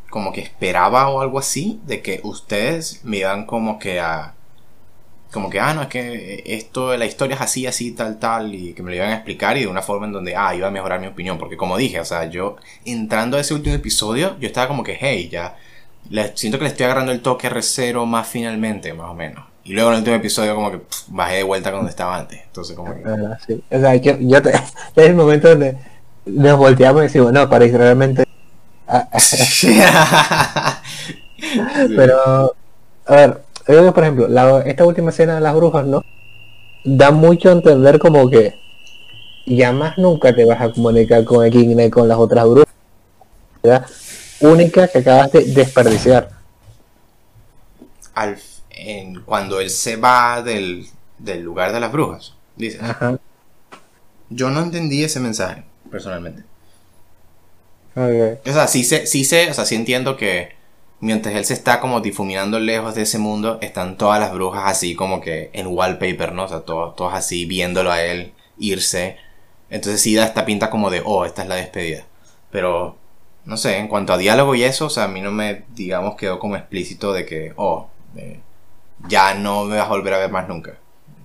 como 0.10 0.32
que 0.32 0.42
esperaba 0.42 1.10
o 1.10 1.20
algo 1.22 1.40
así, 1.40 1.82
de 1.86 2.02
que 2.02 2.22
ustedes 2.24 3.02
me 3.04 3.18
iban 3.18 3.46
como 3.46 3.80
que 3.80 4.00
a, 4.00 4.34
como 5.34 5.50
que, 5.50 5.60
ah, 5.60 5.74
no, 5.74 5.82
es 5.84 5.88
que 5.90 6.44
esto, 6.46 6.96
la 6.98 7.06
historia 7.06 7.36
es 7.36 7.42
así, 7.42 7.68
así, 7.68 7.92
tal, 7.94 8.20
tal, 8.20 8.54
y 8.56 8.74
que 8.74 8.84
me 8.84 8.92
lo 8.92 8.98
iban 8.98 9.10
a 9.10 9.16
explicar 9.16 9.58
y 9.58 9.62
de 9.62 9.68
una 9.68 9.82
forma 9.82 10.06
en 10.08 10.14
donde, 10.14 10.36
ah, 10.36 10.56
iba 10.56 10.68
a 10.68 10.72
mejorar 10.72 11.00
mi 11.02 11.08
opinión, 11.08 11.38
porque 11.38 11.58
como 11.58 11.78
dije, 11.78 12.00
o 12.00 12.06
sea, 12.06 12.26
yo 12.30 12.56
entrando 12.86 13.38
a 13.38 13.42
ese 13.42 13.54
último 13.54 13.76
episodio, 13.76 14.38
yo 14.40 14.48
estaba 14.48 14.68
como 14.70 14.84
que, 14.84 14.98
hey, 15.00 15.30
ya, 15.32 15.58
le- 16.10 16.36
siento 16.38 16.58
que 16.58 16.66
le 16.66 16.70
estoy 16.72 16.86
agarrando 16.86 17.12
el 17.12 17.22
toque 17.22 17.50
R0 17.50 18.06
más 18.06 18.28
finalmente, 18.28 18.94
más 18.94 19.10
o 19.10 19.14
menos. 19.16 19.46
Y 19.66 19.74
luego 19.74 19.90
en 19.90 19.96
el 19.96 20.00
último 20.02 20.18
episodio 20.18 20.56
como 20.56 20.72
que 20.72 20.80
pff, 20.80 21.04
bajé 21.10 21.36
de 21.38 21.44
vuelta 21.44 21.72
donde 21.72 21.90
estaba 21.90 22.18
antes. 22.18 22.42
Entonces 22.46 22.76
como 22.76 22.94
que... 22.94 23.02
Ah, 23.06 23.38
sí. 23.48 23.64
O 23.72 23.80
sea, 23.80 23.96
yo, 23.96 24.18
yo 24.20 24.42
te- 24.42 24.50
es 24.56 24.62
el 24.96 25.16
momento 25.16 25.50
donde 25.50 25.78
nos 26.26 26.58
volteamos 26.58 27.02
y 27.02 27.06
decimos, 27.06 27.32
no, 27.32 27.50
para 27.50 27.66
realmente... 27.68 28.26
ah, 28.88 29.08
Pero, 31.96 32.56
a 33.06 33.16
ver, 33.16 33.42
por 33.66 34.04
ejemplo, 34.04 34.28
la- 34.28 34.62
esta 34.62 34.86
última 34.86 35.10
escena 35.12 35.36
de 35.36 35.42
las 35.42 35.56
brujas, 35.56 35.86
¿no? 35.86 36.04
Da 36.84 37.12
mucho 37.12 37.50
a 37.50 37.54
entender 37.54 38.00
como 38.00 38.30
que 38.30 38.56
ya 39.46 39.72
más 39.72 39.98
nunca 39.98 40.34
te 40.36 40.46
vas 40.46 40.62
a 40.62 40.72
comunicar 40.72 41.24
con 41.26 41.46
Equigna 41.46 41.86
y 41.86 41.90
con 41.90 42.08
las 42.08 42.18
otras 42.18 42.46
brujas. 42.48 42.74
¿verdad? 43.64 43.86
Única 44.42 44.88
que 44.88 45.00
acabas 45.00 45.32
de 45.32 45.46
desperdiciar. 45.46 46.30
al, 48.14 48.38
en, 48.70 49.22
cuando 49.24 49.60
él 49.60 49.70
se 49.70 49.96
va 49.96 50.42
del, 50.42 50.86
del 51.18 51.42
lugar 51.42 51.72
de 51.74 51.80
las 51.80 51.92
brujas. 51.92 52.34
Dice. 52.56 52.80
Ajá. 52.82 53.18
Yo 54.30 54.50
no 54.50 54.62
entendí 54.62 55.04
ese 55.04 55.20
mensaje, 55.20 55.64
personalmente. 55.92 56.44
Ok. 57.96 58.40
O 58.48 58.52
sea, 58.54 58.68
sí 58.68 58.84
sé, 58.84 59.06
sí 59.06 59.24
sé, 59.24 59.50
o 59.50 59.54
sea, 59.54 59.66
sí 59.66 59.76
entiendo 59.76 60.18
que 60.18 60.54
mientras 61.04 61.36
él 61.36 61.44
se 61.44 61.54
está 61.54 61.82
como 61.82 62.00
difuminando 62.00 62.62
lejos 62.62 62.96
de 62.96 63.02
ese 63.02 63.18
mundo, 63.18 63.58
están 63.62 63.98
todas 63.98 64.22
las 64.22 64.32
brujas 64.32 64.64
así 64.68 64.96
como 64.96 65.20
que 65.20 65.50
en 65.52 65.68
wallpaper, 65.68 66.32
¿no? 66.32 66.46
O 66.46 66.48
sea, 66.48 66.62
todos, 66.62 66.96
todos 66.96 67.14
así 67.14 67.46
viéndolo 67.46 67.92
a 67.92 68.02
él 68.02 68.32
irse. 68.58 69.18
Entonces 69.70 70.00
sí 70.00 70.16
da 70.16 70.24
esta 70.24 70.46
pinta 70.46 70.70
como 70.70 70.90
de, 70.90 71.02
oh, 71.04 71.26
esta 71.26 71.42
es 71.42 71.50
la 71.50 71.56
despedida. 71.56 72.06
Pero, 72.52 72.96
no 73.44 73.58
sé, 73.58 73.80
en 73.80 73.90
cuanto 73.90 74.14
a 74.14 74.18
diálogo 74.18 74.56
y 74.56 74.64
eso, 74.64 74.86
o 74.86 74.90
sea, 74.90 75.04
a 75.04 75.08
mí 75.10 75.20
no 75.20 75.32
me, 75.32 75.66
digamos, 75.76 76.16
quedó 76.16 76.40
como 76.40 76.56
explícito 76.56 77.12
de 77.12 77.26
que, 77.26 77.52
oh, 77.58 77.90
eh, 78.16 78.40
ya 79.10 79.34
no 79.34 79.66
me 79.66 79.76
vas 79.76 79.88
a 79.88 79.90
volver 79.90 80.14
a 80.14 80.20
ver 80.20 80.32
más 80.32 80.48
nunca. 80.48 80.78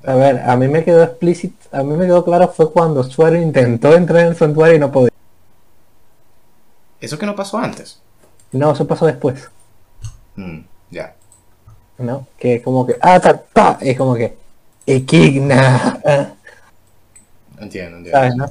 A 0.05 0.15
ver, 0.15 0.41
a 0.41 0.57
mí 0.57 0.67
me 0.67 0.83
quedó 0.83 1.05
explícito, 1.05 1.69
a 1.71 1.85
mí 1.85 1.97
me 1.97 2.07
quedó 2.07 2.25
claro 2.25 2.49
fue 2.49 2.73
cuando 2.73 3.05
Suero 3.05 3.37
intentó 3.37 3.95
entrar 3.95 4.23
en 4.23 4.29
el 4.29 4.37
santuario 4.37 4.75
y 4.75 4.81
no 4.81 4.91
podía. 4.91 5.13
Eso 7.01 7.17
que 7.17 7.27
no 7.27 7.37
pasó 7.37 7.59
antes. 7.59 8.01
No, 8.51 8.73
eso 8.73 8.85
pasó 8.85 9.07
después. 9.07 9.49
Mm, 10.39 10.60
ya. 10.91 11.15
¿No? 11.99 12.26
Que 12.39 12.55
es 12.57 12.62
como 12.62 12.86
que, 12.86 12.97
ah, 13.00 13.18
ta, 13.18 13.36
ta, 13.36 13.78
es 13.81 13.97
como 13.99 14.15
que, 14.15 14.36
Equigna, 14.86 16.00
Entiendo, 17.60 17.99
entiendo. 17.99 18.10
¿sabes, 18.10 18.36
no? 18.36 18.47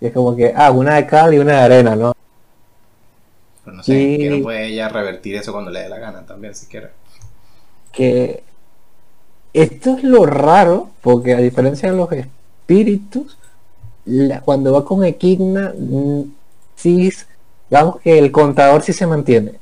Y 0.00 0.06
es 0.06 0.12
como 0.12 0.34
que, 0.34 0.52
ah, 0.56 0.70
una 0.70 0.94
de 0.96 1.06
cal 1.06 1.34
y 1.34 1.38
una 1.38 1.52
de 1.52 1.60
arena, 1.60 1.94
¿no? 1.94 2.12
Pero 3.64 3.76
no 3.76 3.82
sé, 3.82 3.92
Y- 3.94 4.18
que 4.18 4.30
no 4.30 4.42
puede 4.42 4.66
ella 4.66 4.88
revertir 4.88 5.36
eso 5.36 5.52
cuando 5.52 5.70
le 5.70 5.80
dé 5.82 5.88
la 5.88 5.98
gana 5.98 6.22
también, 6.26 6.54
si 6.54 6.66
quiere. 6.66 6.88
que 7.92 8.42
esto 9.52 9.96
es 9.98 10.02
lo 10.04 10.24
raro, 10.24 10.88
porque 11.02 11.34
a 11.34 11.38
diferencia 11.38 11.90
de 11.90 11.96
los 11.96 12.10
espíritus, 12.10 13.36
la- 14.06 14.40
cuando 14.40 14.72
va 14.72 14.84
con 14.84 15.04
Equigna, 15.04 15.74
mm, 15.78 16.22
sí, 16.74 17.12
digamos 17.68 18.00
que 18.00 18.18
el 18.18 18.32
contador 18.32 18.82
sí 18.82 18.92
se 18.94 19.06
mantiene. 19.06 19.61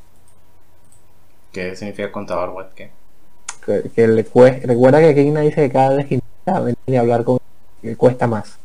¿Qué 1.52 1.74
significa 1.76 2.12
contador? 2.12 2.50
What? 2.50 2.66
¿Qué? 2.74 2.90
Que, 3.64 3.90
que 3.90 4.08
le 4.08 4.26
cue- 4.26 4.60
recuerda 4.62 5.00
que 5.00 5.10
Equigna 5.10 5.40
dice 5.40 5.56
que 5.66 5.70
cada 5.72 5.96
vez 5.96 6.06
que 6.06 6.14
intenta 6.16 6.60
venir 6.60 6.76
y 6.86 6.96
hablar 6.96 7.24
con 7.24 7.38
le 7.82 7.96
cuesta 7.96 8.26
más. 8.26 8.56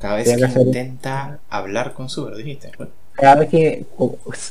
Cada 0.00 0.16
vez 0.16 0.28
que 0.28 0.36
que 0.36 0.44
hacer- 0.44 0.66
intenta 0.66 1.38
hablar 1.48 1.92
con 1.94 2.08
Subaru, 2.08 2.36
dijiste. 2.36 2.72
Bueno, 2.76 2.92
Cada 3.14 3.34
vez 3.36 3.48
que 3.50 3.86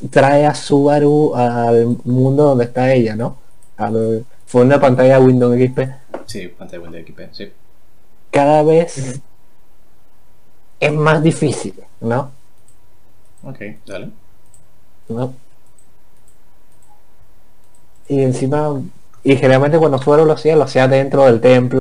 trae 0.10 0.46
a 0.46 0.54
Subaru 0.54 1.36
al 1.36 1.98
mundo 2.06 2.44
donde 2.46 2.66
está 2.66 2.94
ella, 2.94 3.16
¿no? 3.16 3.38
Al 3.78 4.26
fondo 4.46 4.76
de 4.76 4.82
pantalla 4.82 5.20
de 5.20 5.26
Windows 5.26 5.56
XP. 5.58 5.80
Sí, 6.26 6.48
pantalla 6.50 6.80
de 6.84 6.88
Windows 6.88 7.06
XP, 7.08 7.20
sí. 7.34 7.52
Cada 8.30 8.64
vez 8.64 9.20
es 10.80 10.94
más 10.94 11.22
difícil, 11.24 11.74
¿no? 12.00 12.32
Ok, 13.44 13.58
dale. 13.86 14.10
¿no? 15.10 15.34
Y 18.08 18.22
encima, 18.22 18.82
y 19.24 19.36
generalmente 19.36 19.78
cuando 19.80 19.98
Suero 19.98 20.26
lo 20.26 20.34
hacía, 20.34 20.56
lo 20.56 20.64
hacía 20.64 20.88
dentro 20.88 21.26
del 21.26 21.42
templo. 21.42 21.80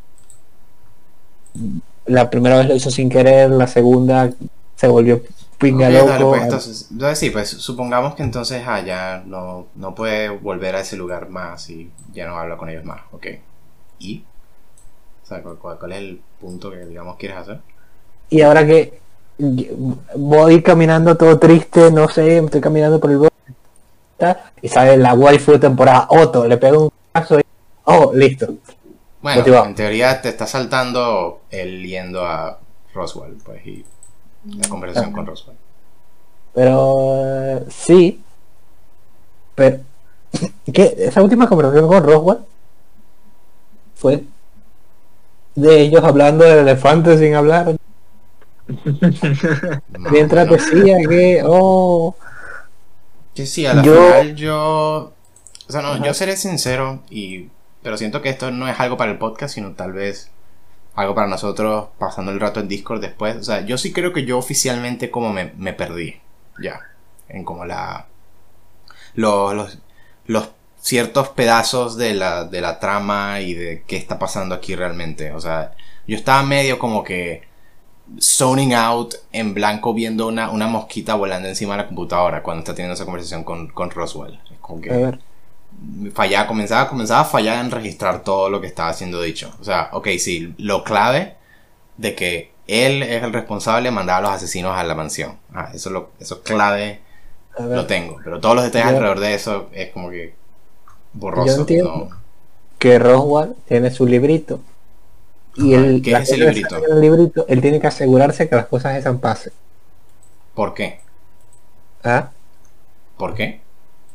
La 2.06 2.28
primera 2.30 2.56
vez 2.58 2.66
lo 2.68 2.74
hizo 2.74 2.90
sin 2.90 3.08
querer, 3.08 3.50
la 3.50 3.66
segunda 3.66 4.30
se 4.76 4.88
volvió 4.88 5.22
pinga 5.58 5.88
Ok, 5.88 5.94
loco. 5.94 6.06
dale, 6.08 6.24
pues 6.26 6.42
entonces, 6.42 6.88
sí, 7.18 7.30
pues 7.30 7.48
supongamos 7.50 8.14
que 8.14 8.22
entonces 8.22 8.62
ah, 8.66 8.80
ya 8.80 9.22
no, 9.26 9.66
no 9.74 9.94
puede 9.94 10.28
volver 10.30 10.74
a 10.74 10.80
ese 10.80 10.96
lugar 10.96 11.28
más 11.28 11.68
y 11.70 11.90
ya 12.12 12.26
no 12.26 12.36
habla 12.38 12.56
con 12.56 12.68
ellos 12.70 12.84
más, 12.84 13.02
ok. 13.12 13.26
¿Y? 13.98 14.24
O 15.24 15.26
sea, 15.26 15.42
¿cuál, 15.42 15.56
cuál- 15.58 15.78
cuál 15.78 15.92
es 15.92 15.98
el 15.98 16.20
punto 16.40 16.70
que 16.70 16.84
digamos 16.86 17.16
quieres 17.16 17.38
hacer? 17.38 17.60
Y 18.30 18.42
ahora 18.42 18.66
que 18.66 19.00
voy 20.16 20.62
caminando 20.62 21.16
todo 21.16 21.38
triste, 21.38 21.90
no 21.90 22.08
sé, 22.08 22.38
estoy 22.38 22.60
caminando 22.60 23.00
por 23.00 23.10
el 23.10 23.18
bosque 23.18 23.34
y 24.62 24.68
sale 24.68 24.96
la 24.96 25.14
waifu 25.14 25.52
de 25.52 25.58
temporada 25.58 26.06
Otto, 26.10 26.46
le 26.46 26.56
pego 26.56 26.84
un 26.84 26.90
caso 27.12 27.38
y 27.38 27.42
oh, 27.84 28.12
listo. 28.14 28.54
Bueno, 29.22 29.40
Motivado. 29.40 29.66
en 29.66 29.74
teoría 29.74 30.20
te 30.22 30.30
está 30.30 30.46
saltando 30.46 31.40
él 31.50 31.86
yendo 31.86 32.24
a 32.24 32.58
Roswell, 32.94 33.36
pues, 33.44 33.66
y 33.66 33.84
la 34.44 34.68
conversación 34.68 35.12
con 35.12 35.26
Roswell. 35.26 35.56
Pero 36.54 37.64
sí. 37.68 38.22
Pero 39.54 39.80
¿qué? 40.72 40.94
esa 40.98 41.22
última 41.22 41.48
conversación 41.48 41.86
con 41.86 42.02
Roswell 42.02 42.38
fue 43.94 44.24
de 45.54 45.80
ellos 45.80 46.02
hablando 46.02 46.44
del 46.44 46.60
elefante 46.60 47.18
sin 47.18 47.34
hablar. 47.34 47.76
Mientras 50.10 50.48
decía 50.48 50.96
que 51.08 51.42
oh 51.44 52.14
Que 53.34 53.46
sí, 53.46 53.66
a 53.66 53.74
la 53.74 53.82
Yo- 53.82 53.94
final 53.94 54.34
yo. 54.36 55.12
O 55.68 55.72
sea, 55.72 55.82
no, 55.82 55.88
Ajá. 55.92 56.04
yo 56.04 56.14
seré 56.14 56.36
sincero, 56.36 57.00
y 57.10 57.48
pero 57.82 57.96
siento 57.96 58.20
que 58.22 58.28
esto 58.28 58.50
no 58.50 58.68
es 58.68 58.78
algo 58.80 58.96
para 58.96 59.12
el 59.12 59.18
podcast, 59.18 59.54
sino 59.54 59.72
tal 59.72 59.92
vez 59.92 60.30
algo 60.96 61.14
para 61.14 61.28
nosotros 61.28 61.88
pasando 61.98 62.32
el 62.32 62.40
rato 62.40 62.60
en 62.60 62.68
Discord 62.68 63.00
después. 63.00 63.36
O 63.36 63.42
sea, 63.44 63.60
yo 63.64 63.78
sí 63.78 63.92
creo 63.92 64.12
que 64.12 64.24
yo 64.24 64.36
oficialmente 64.36 65.10
como 65.10 65.32
me, 65.32 65.52
me 65.56 65.72
perdí. 65.72 66.20
Ya. 66.60 66.80
En 67.28 67.44
como 67.44 67.64
la. 67.64 68.06
Los, 69.14 69.54
los, 69.54 69.78
los 70.26 70.48
ciertos 70.80 71.28
pedazos 71.28 71.96
de 71.96 72.14
la, 72.14 72.44
de 72.44 72.60
la 72.60 72.80
trama 72.80 73.40
y 73.40 73.54
de 73.54 73.84
qué 73.86 73.96
está 73.96 74.18
pasando 74.18 74.54
aquí 74.54 74.74
realmente. 74.74 75.32
O 75.32 75.40
sea, 75.40 75.72
yo 76.06 76.16
estaba 76.16 76.42
medio 76.42 76.78
como 76.78 77.04
que 77.04 77.42
zoning 78.18 78.72
out 78.74 79.14
en 79.32 79.54
blanco 79.54 79.94
viendo 79.94 80.26
una, 80.28 80.50
una 80.50 80.66
mosquita 80.66 81.14
volando 81.14 81.48
encima 81.48 81.74
de 81.74 81.82
la 81.82 81.86
computadora 81.86 82.42
cuando 82.42 82.60
está 82.60 82.74
teniendo 82.74 82.94
esa 82.94 83.04
conversación 83.04 83.44
con, 83.44 83.68
con 83.68 83.90
Roswell. 83.90 84.38
Es 84.50 84.58
como 84.58 84.78
a 84.78 84.82
que 84.82 84.90
ver, 84.90 85.18
fallaba, 86.12 86.46
comenzaba, 86.46 86.88
comenzaba 86.88 87.20
a 87.20 87.24
fallar 87.24 87.64
en 87.64 87.70
registrar 87.70 88.22
todo 88.22 88.50
lo 88.50 88.60
que 88.60 88.66
estaba 88.66 88.92
siendo 88.92 89.20
dicho. 89.22 89.52
O 89.60 89.64
sea, 89.64 89.88
ok, 89.92 90.08
sí, 90.18 90.54
lo 90.58 90.84
clave 90.84 91.36
de 91.96 92.14
que 92.14 92.50
él 92.66 93.02
es 93.02 93.22
el 93.22 93.32
responsable 93.32 93.88
de 93.88 93.94
mandar 93.94 94.18
a 94.18 94.22
los 94.22 94.30
asesinos 94.32 94.76
a 94.76 94.84
la 94.84 94.94
mansión. 94.94 95.36
Ah, 95.54 95.70
eso, 95.74 95.90
lo, 95.90 96.10
eso 96.20 96.42
clave 96.42 97.00
a 97.58 97.66
ver, 97.66 97.76
lo 97.76 97.86
tengo. 97.86 98.18
Pero 98.22 98.40
todos 98.40 98.54
los 98.54 98.64
detalles 98.64 98.90
Yo- 98.90 98.96
alrededor 98.96 99.20
de 99.20 99.34
eso 99.34 99.68
es 99.72 99.90
como 99.90 100.10
que 100.10 100.34
borroso. 101.12 101.46
Yo 101.54 101.60
entiendo. 101.60 102.08
¿no? 102.10 102.20
que 102.78 102.98
Roswell 102.98 103.54
tiene 103.68 103.90
su 103.90 104.06
librito. 104.06 104.60
Y 105.56 105.74
él, 105.74 106.00
¿qué 106.02 106.12
es 106.12 106.20
ese 106.22 106.38
librito? 106.38 106.80
que 106.80 106.92
el 106.92 107.00
librito, 107.00 107.44
él 107.48 107.60
tiene 107.60 107.80
que 107.80 107.86
asegurarse 107.86 108.48
que 108.48 108.56
las 108.56 108.66
cosas 108.66 108.96
esas 108.96 109.16
pasen. 109.18 109.52
¿Por 110.54 110.74
qué? 110.74 111.00
¿Ah? 112.04 112.30
¿Por 113.16 113.34
qué? 113.34 113.60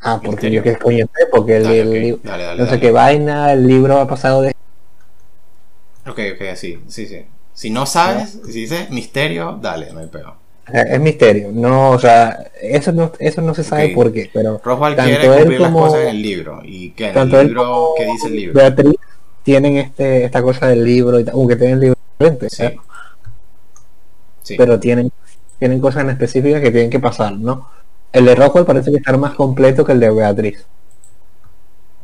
Ah, 0.01 0.19
porque 0.23 0.51
yo 0.51 0.61
qué 0.61 0.77
coño 0.77 1.05
sé, 1.15 1.25
porque 1.31 1.57
el, 1.57 1.63
Dale, 1.63 1.79
el 1.81 1.87
ok, 1.87 1.93
libro- 1.95 2.19
dale, 2.23 2.43
dale, 2.43 2.63
no 2.63 2.69
sé 2.69 2.79
qué 2.79 2.91
vaina, 2.91 3.51
el 3.53 3.65
libro 3.67 3.99
ha 3.99 4.07
pasado 4.07 4.41
de 4.41 4.51
Ok, 6.07 6.19
ok, 6.35 6.55
sí, 6.55 6.79
sí, 6.87 7.07
sí. 7.07 7.25
Si 7.53 7.69
no 7.69 7.85
sabes, 7.85 8.37
si 8.45 8.51
dices 8.61 8.89
misterio, 8.91 9.57
dale, 9.61 9.91
no 9.93 9.99
hay 10.01 10.07
pego. 10.07 10.35
o 10.67 10.71
sea, 10.71 10.81
es 10.83 10.99
misterio, 10.99 11.49
no, 11.53 11.91
o 11.91 11.99
sea, 11.99 12.51
eso 12.61 12.91
no, 12.91 13.11
eso 13.19 13.41
no 13.41 13.53
se 13.55 13.63
sabe 13.63 13.87
Ok. 13.87 13.93
por 13.95 14.13
qué, 14.13 14.29
pero 14.33 14.61
Roswell 14.63 14.95
quiere 14.95 15.25
él 15.25 15.35
cumplir 15.37 15.61
las 15.61 15.71
como- 15.71 15.85
cosas 15.85 16.01
en 16.01 16.07
el 16.09 16.21
libro. 16.21 16.61
¿Y 16.63 16.91
qué? 16.91 17.09
¿En 17.09 17.17
el 17.17 17.33
él 17.33 17.47
libro? 17.47 17.93
¿Qué 17.97 18.05
dice 18.05 18.27
el 18.27 18.35
libro? 18.35 18.53
Beatriz 18.55 18.95
tienen 19.45 19.77
este, 19.77 20.25
esta 20.25 20.41
cosa 20.41 20.67
del 20.67 20.83
libro, 20.83 21.19
y 21.21 21.23
tal, 21.23 21.35
aunque 21.35 21.55
tienen 21.55 21.75
el 21.75 21.79
libro 21.81 21.97
diferente, 22.19 22.49
Sí. 22.49 22.63
¿eh? 22.63 22.77
Sí. 24.43 24.55
pero 24.57 24.79
tienen, 24.79 25.11
tienen 25.59 25.79
cosas 25.79 26.03
en 26.03 26.09
específicas 26.09 26.61
que 26.61 26.71
tienen 26.71 26.89
que 26.89 26.99
pasar, 26.99 27.33
¿no? 27.33 27.69
El 28.11 28.25
de 28.25 28.35
Rockwell 28.35 28.65
parece 28.65 28.91
que 28.91 28.97
está 28.97 29.15
más 29.17 29.35
completo 29.35 29.85
que 29.85 29.91
el 29.93 29.99
de 30.01 30.09
Beatriz. 30.09 30.65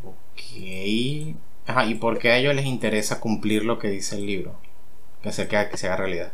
Ok. 0.03 1.35
Ajá, 1.67 1.85
¿y 1.85 1.95
por 1.95 2.19
qué 2.19 2.31
a 2.31 2.37
ellos 2.37 2.53
les 2.55 2.65
interesa 2.65 3.19
cumplir 3.19 3.63
lo 3.65 3.79
que 3.79 3.89
dice 3.89 4.15
el 4.15 4.25
libro? 4.25 4.53
Que 5.23 5.31
se, 5.31 5.47
que, 5.47 5.67
que 5.69 5.77
se 5.77 5.87
haga 5.87 5.97
realidad. 5.97 6.31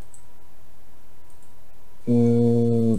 Mm, 2.06 2.95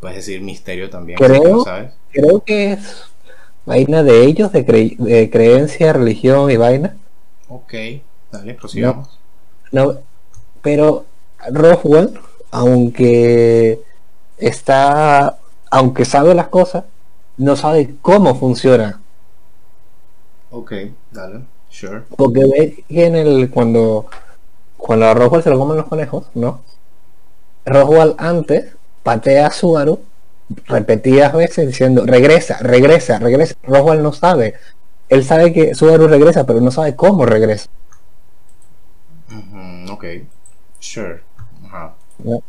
Puedes 0.00 0.16
decir 0.16 0.40
misterio 0.40 0.90
también, 0.90 1.18
Creo- 1.18 1.62
sabes. 1.62 1.92
creo 2.12 2.42
que 2.42 2.72
es 2.72 3.04
vaina 3.66 4.02
de 4.02 4.24
ellos, 4.24 4.50
de, 4.52 4.66
cre- 4.66 4.96
de 4.96 5.30
creencia, 5.30 5.92
religión 5.92 6.50
y 6.50 6.56
vaina. 6.56 6.96
Ok, 7.50 7.74
dale, 8.30 8.54
prosigamos. 8.54 9.18
No, 9.72 9.98
pero 10.62 11.04
Roswell, 11.50 12.18
aunque 12.52 13.80
está, 14.38 15.36
aunque 15.70 16.04
sabe 16.04 16.34
las 16.34 16.46
cosas, 16.46 16.84
no 17.36 17.56
sabe 17.56 17.96
cómo 18.02 18.36
funciona. 18.36 19.00
Ok, 20.52 20.72
dale, 21.10 21.40
sure. 21.70 22.02
Porque 22.16 22.44
ve 22.44 22.84
que 22.88 23.06
en 23.06 23.16
el 23.16 23.50
cuando 23.50 24.06
cuando 24.76 25.06
a 25.06 25.14
Roswell 25.14 25.42
se 25.42 25.50
lo 25.50 25.58
comen 25.58 25.76
los 25.76 25.86
conejos, 25.86 26.26
¿no? 26.34 26.62
Roswell 27.66 28.14
antes 28.18 28.76
patea 29.02 29.48
a 29.48 29.50
Subaru 29.50 30.00
repetidas 30.66 31.32
veces 31.32 31.66
diciendo 31.66 32.04
regresa, 32.06 32.58
regresa, 32.58 33.18
regresa. 33.18 33.56
Roswell 33.64 34.02
no 34.02 34.12
sabe. 34.12 34.54
Él 35.10 35.24
sabe 35.24 35.52
que 35.52 35.74
Subaru 35.74 36.08
regresa, 36.08 36.46
pero 36.46 36.60
no 36.62 36.70
sabe 36.70 36.96
cómo 36.96 37.26
regresa. 37.26 37.68
Ujú, 39.30 39.92
ok. 39.92 40.04
Sure. 40.80 41.22
Ajá. 41.66 41.94
¿no? 42.18 42.42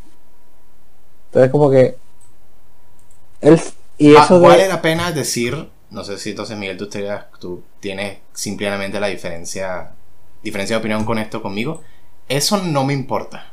Entonces 1.30 1.52
como 1.52 1.70
que 1.72 1.96
él 3.42 3.60
y 3.98 4.16
Ah, 4.16 4.24
eso 4.24 4.40
de- 4.40 4.48
vale 4.48 4.68
la 4.68 4.82
pena 4.82 5.12
decir, 5.12 5.70
no 5.90 6.04
sé 6.04 6.18
si 6.18 6.32
entonces 6.32 6.58
Miguel 6.58 6.78
tú, 6.78 6.90
te- 6.90 7.08
tú 7.40 7.64
tienes 7.80 8.20
simplemente 8.34 9.00
la 9.00 9.08
diferencia, 9.08 9.92
diferencia 10.44 10.76
de 10.76 10.80
opinión 10.80 11.06
con 11.06 11.20
esto 11.20 11.42
conmigo. 11.42 11.82
Eso 12.28 12.58
no 12.64 12.84
me 12.86 12.94
importa. 12.94 13.52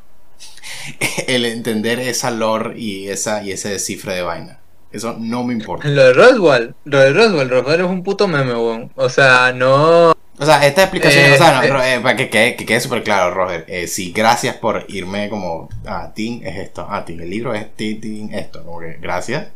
El 1.27 1.45
entender 1.45 1.99
esa 2.01 2.31
lore 2.31 2.79
y, 2.79 3.09
esa, 3.09 3.43
y 3.43 3.53
ese 3.53 3.71
descifre 3.71 4.15
de 4.15 4.23
vaina. 4.23 4.59
Eso 4.91 5.17
no 5.19 5.45
me 5.45 5.53
importa. 5.53 5.87
Lo 5.89 6.03
de 6.05 6.13
Roswell, 6.15 6.75
lo 6.85 6.99
de 6.99 7.13
Roswell, 7.13 7.51
Roswell 7.51 7.81
es 7.81 7.87
un 7.87 8.03
puto 8.03 8.27
meme, 8.27 8.55
weón. 8.55 8.91
O 8.97 9.09
sea, 9.09 9.53
no. 9.53 10.11
O 10.41 10.45
sea, 10.47 10.65
esta 10.67 10.83
explicación, 10.83 11.25
Eh, 11.27 11.35
o 11.35 11.37
sea, 11.37 11.53
no, 11.57 11.63
eh. 11.63 11.69
Ro- 11.69 11.83
eh, 11.83 12.01
para 12.01 12.17
que 12.17 12.31
quede, 12.31 12.57
que 12.57 12.65
quede 12.65 12.81
súper 12.81 13.03
claro, 13.03 13.35
Roger. 13.35 13.65
Eh, 13.69 13.87
sí, 13.87 14.13
gracias 14.13 14.57
por 14.57 14.85
irme 14.89 15.29
como, 15.29 15.69
ah, 15.87 16.13
Tim 16.15 16.41
es 16.45 16.57
esto, 16.59 16.87
ah, 16.89 17.05
Tim, 17.05 17.21
el 17.21 17.29
libro 17.29 17.55
es 17.55 17.75
Tim, 17.75 18.01
Tim, 18.01 18.33
esto, 18.33 18.65
como 18.65 18.81
que 18.81 18.99
gracias. 19.01 19.49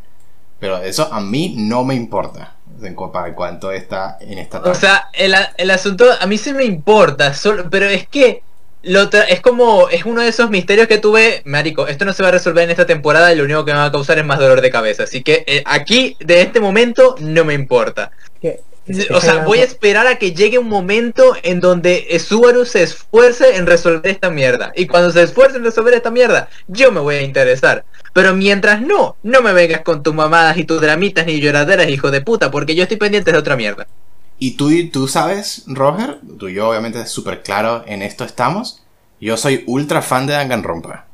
Pero 0.58 0.78
eso 0.78 1.08
a 1.12 1.20
mí 1.20 1.54
no 1.56 1.82
me 1.84 1.94
importa 1.94 2.56
en 2.82 2.94
para 2.96 3.34
cuánto 3.34 3.70
está 3.72 4.16
en 4.20 4.38
esta 4.38 4.58
O 4.58 4.62
trama. 4.62 4.78
sea, 4.78 5.08
el, 5.12 5.34
el 5.56 5.70
asunto 5.70 6.04
a 6.20 6.26
mí 6.26 6.36
sí 6.36 6.52
me 6.52 6.64
importa, 6.64 7.32
solo, 7.34 7.68
pero 7.70 7.86
es 7.86 8.06
que 8.08 8.42
lo 8.82 9.08
es 9.12 9.40
como, 9.40 9.88
es 9.88 10.04
uno 10.04 10.22
de 10.22 10.28
esos 10.28 10.50
misterios 10.50 10.88
que 10.88 10.98
tuve, 10.98 11.42
marico, 11.44 11.86
esto 11.86 12.04
no 12.04 12.12
se 12.12 12.22
va 12.22 12.30
a 12.30 12.32
resolver 12.32 12.64
en 12.64 12.70
esta 12.70 12.86
temporada 12.86 13.32
y 13.32 13.36
lo 13.36 13.44
único 13.44 13.64
que 13.64 13.72
me 13.72 13.78
va 13.78 13.86
a 13.86 13.92
causar 13.92 14.18
es 14.18 14.24
más 14.24 14.38
dolor 14.38 14.60
de 14.60 14.70
cabeza. 14.70 15.04
Así 15.04 15.22
que 15.22 15.44
eh, 15.46 15.62
aquí, 15.66 16.16
de 16.20 16.42
este 16.42 16.60
momento, 16.60 17.14
no 17.20 17.44
me 17.44 17.54
importa. 17.54 18.10
O 19.14 19.20
sea, 19.20 19.44
voy 19.44 19.60
a 19.60 19.64
esperar 19.64 20.08
a 20.08 20.16
que 20.16 20.32
llegue 20.32 20.58
un 20.58 20.68
momento 20.68 21.36
en 21.44 21.60
donde 21.60 22.18
Subaru 22.18 22.64
se 22.64 22.82
esfuerce 22.82 23.56
en 23.56 23.66
resolver 23.66 24.10
esta 24.10 24.30
mierda. 24.30 24.72
Y 24.74 24.86
cuando 24.86 25.12
se 25.12 25.22
esfuerce 25.22 25.58
en 25.58 25.64
resolver 25.64 25.94
esta 25.94 26.10
mierda, 26.10 26.48
yo 26.66 26.90
me 26.90 27.00
voy 27.00 27.16
a 27.16 27.22
interesar. 27.22 27.84
Pero 28.12 28.34
mientras 28.34 28.82
no, 28.82 29.16
no 29.22 29.40
me 29.40 29.52
vengas 29.52 29.82
con 29.82 30.02
tus 30.02 30.14
mamadas 30.14 30.56
y 30.56 30.64
tus 30.64 30.80
dramitas 30.80 31.26
ni 31.26 31.40
lloraderas, 31.40 31.88
hijo 31.88 32.10
de 32.10 32.22
puta, 32.22 32.50
porque 32.50 32.74
yo 32.74 32.82
estoy 32.82 32.96
pendiente 32.96 33.30
de 33.30 33.38
otra 33.38 33.56
mierda. 33.56 33.86
Y 34.42 34.52
tú, 34.56 34.70
tú 34.90 35.06
sabes, 35.08 35.64
Roger, 35.68 36.20
tú 36.38 36.48
y 36.48 36.54
yo 36.54 36.68
obviamente 36.68 37.04
súper 37.06 37.42
claro 37.42 37.84
en 37.86 38.02
esto 38.02 38.24
estamos. 38.24 38.82
Yo 39.20 39.36
soy 39.36 39.62
ultra 39.66 40.02
fan 40.02 40.26
de 40.26 40.32
Danganronpa. 40.34 41.06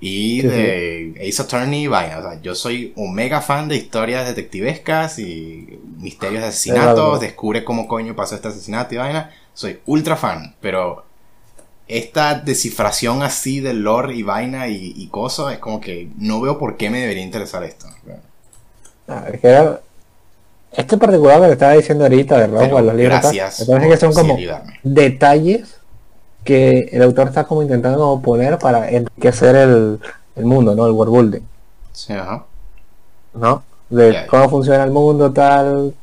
Y 0.00 0.42
de 0.42 1.14
Ace 1.28 1.40
Attorney 1.42 1.84
y 1.84 1.86
vaina. 1.86 2.18
O 2.18 2.22
sea, 2.22 2.40
yo 2.42 2.54
soy 2.54 2.92
un 2.96 3.14
mega 3.14 3.40
fan 3.40 3.68
de 3.68 3.76
historias 3.76 4.26
detectivescas 4.26 5.18
y 5.18 5.78
misterios 5.98 6.42
de 6.42 6.48
asesinatos. 6.48 7.20
Descubre 7.20 7.64
cómo 7.64 7.88
coño 7.88 8.14
pasó 8.16 8.34
este 8.34 8.48
asesinato 8.48 8.94
y 8.94 8.98
vaina. 8.98 9.30
Soy 9.54 9.80
ultra 9.86 10.16
fan. 10.16 10.56
Pero 10.60 11.04
esta 11.88 12.34
descifración 12.34 13.22
así 13.22 13.60
de 13.60 13.74
lore 13.74 14.14
y 14.16 14.22
vaina 14.22 14.68
y, 14.68 14.94
y 14.96 15.08
cosas 15.08 15.52
es 15.54 15.58
como 15.58 15.80
que 15.80 16.10
no 16.18 16.40
veo 16.40 16.58
por 16.58 16.76
qué 16.76 16.90
me 16.90 17.00
debería 17.00 17.22
interesar 17.24 17.64
esto. 17.64 17.86
Ah, 19.08 19.26
es 19.32 19.40
que 19.40 19.48
era- 19.48 19.80
este 20.76 20.98
particular 20.98 21.40
que 21.40 21.46
le 21.48 21.52
estaba 21.54 21.72
diciendo 21.72 22.04
ahorita 22.04 22.38
de 22.38 22.48
Pero 22.56 22.78
Roswell, 22.78 22.86
los 22.86 22.94
libros, 22.94 23.20
tal, 23.20 23.34
gracias 23.36 23.58
me 23.58 23.66
parece 23.66 23.88
que 23.90 23.96
son 23.96 24.12
como 24.14 24.34
ayudarme. 24.34 24.80
detalles 24.82 25.80
que 26.44 26.88
el 26.92 27.02
autor 27.02 27.28
está 27.28 27.44
como 27.46 27.62
intentando 27.62 28.20
poner 28.22 28.58
para 28.60 28.90
enriquecer 28.90 29.56
el, 29.56 30.00
el 30.36 30.46
mundo, 30.46 30.74
¿no? 30.74 30.86
El 30.86 30.92
world 30.92 31.12
building, 31.14 31.42
Sí, 31.92 32.12
ajá. 32.12 32.46
¿no? 33.34 33.66
De 33.88 34.12
Ya, 34.12 34.26
ya. 34.26 34.26
cómo 34.26 34.48
funciona 34.50 34.84
el 34.84 34.90
mundo, 34.90 35.32
tal. 35.32 35.94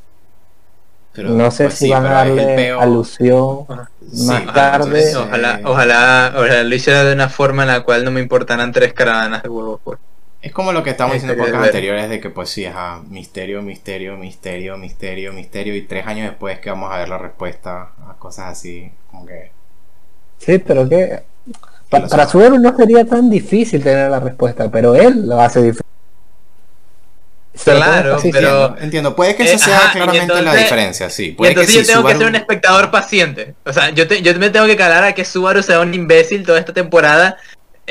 Pero, 1.14 1.30
no 1.30 1.52
sé 1.52 1.66
pues 1.66 1.76
si 1.76 1.88
sí, 1.88 1.90
van 1.90 2.06
a 2.06 2.12
darle 2.12 2.72
alusión 2.72 3.66
Sí, 4.14 4.26
más 4.26 4.46
tarde. 4.54 5.12
entonces, 5.12 5.16
Ojalá, 5.16 5.60
eh, 5.60 5.62
ojalá, 5.64 6.34
ojalá 6.36 6.64
lo 6.64 6.76
hiciera 6.76 7.04
de 7.04 7.14
una 7.14 7.30
forma 7.30 7.64
en 7.64 7.70
la 7.70 7.84
cual 7.84 8.04
no 8.06 8.12
me 8.12 8.22
importaran 8.22 8.72
tres 8.72 8.94
caravanas 8.94 9.44
de 9.44 9.50
huevos. 9.50 9.80
pues. 9.84 10.00
Es 10.42 10.52
como 10.52 10.72
lo 10.74 10.82
que 10.84 10.90
estamos 10.90 11.14
diciendo 11.14 11.34
en 11.34 11.40
Misterio 11.40 11.54
podcasts 11.60 11.74
de- 11.74 11.78
anteriores 11.78 12.10
de 12.10 12.20
que 12.20 12.30
pues 12.32 12.50
sí, 12.50 12.66
ajá, 12.66 13.02
misterio, 13.10 13.62
misterio, 13.62 14.18
misterio, 14.18 14.76
misterio, 14.78 15.34
misterio 15.34 15.76
y 15.76 15.84
tres 15.84 16.08
años 16.08 16.30
después 16.30 16.60
que 16.60 16.70
vamos 16.72 16.92
a 16.92 16.98
ver 16.98 17.10
la 17.10 17.18
respuesta 17.20 17.90
a 18.10 18.16
cosas 18.18 18.48
así, 18.48 18.92
como 19.12 19.26
que... 19.28 19.52
Sí, 20.40 20.58
pero 20.58 20.90
que 20.90 21.22
pa- 21.90 22.08
para. 22.08 22.28
Subaru 22.28 22.58
no 22.58 22.76
sería 22.76 23.06
tan 23.06 23.30
difícil 23.30 23.84
tener 23.84 24.10
la 24.10 24.20
respuesta, 24.20 24.72
pero 24.72 24.96
él 24.96 25.28
lo 25.28 25.40
hace 25.40 25.62
difícil. 25.62 25.86
Claro, 27.64 28.18
pero- 28.22 28.40
Entiendo, 28.40 28.78
entiendo. 28.80 29.16
puede 29.16 29.36
que 29.36 29.44
esa 29.44 29.56
Eh, 29.56 29.60
sea 29.60 29.78
ajá, 29.78 29.90
y 29.90 30.02
claramente 30.02 30.42
la 30.42 30.56
diferencia, 30.56 31.10
sí. 31.10 31.26
Y 31.28 31.32
Puede 31.34 31.54
que 31.54 31.60
entonces 31.62 31.86
sí, 31.86 31.88
yo 31.92 31.94
tengo 32.00 32.08
que 32.08 32.18
ser 32.18 32.28
un 32.28 32.36
espectador 32.36 32.90
paciente. 32.92 33.54
O 33.66 33.74
sea, 33.74 33.90
yo, 33.92 34.08
te- 34.08 34.22
yo 34.24 34.34
me 34.40 34.50
tengo 34.50 34.66
que 34.66 34.78
calar 34.78 35.04
a 35.04 35.14
que 35.14 35.24
Subaru 35.26 35.62
sea 35.62 35.82
un 35.82 35.94
imbécil 35.94 36.44
toda 36.46 36.58
esta 36.60 36.74
temporada. 36.74 37.38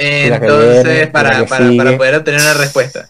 Entonces, 0.05 0.85
viene, 0.85 1.07
para, 1.09 1.45
para, 1.47 1.71
para 1.77 1.97
poder 1.97 2.15
obtener 2.17 2.41
una 2.41 2.55
respuesta. 2.55 3.09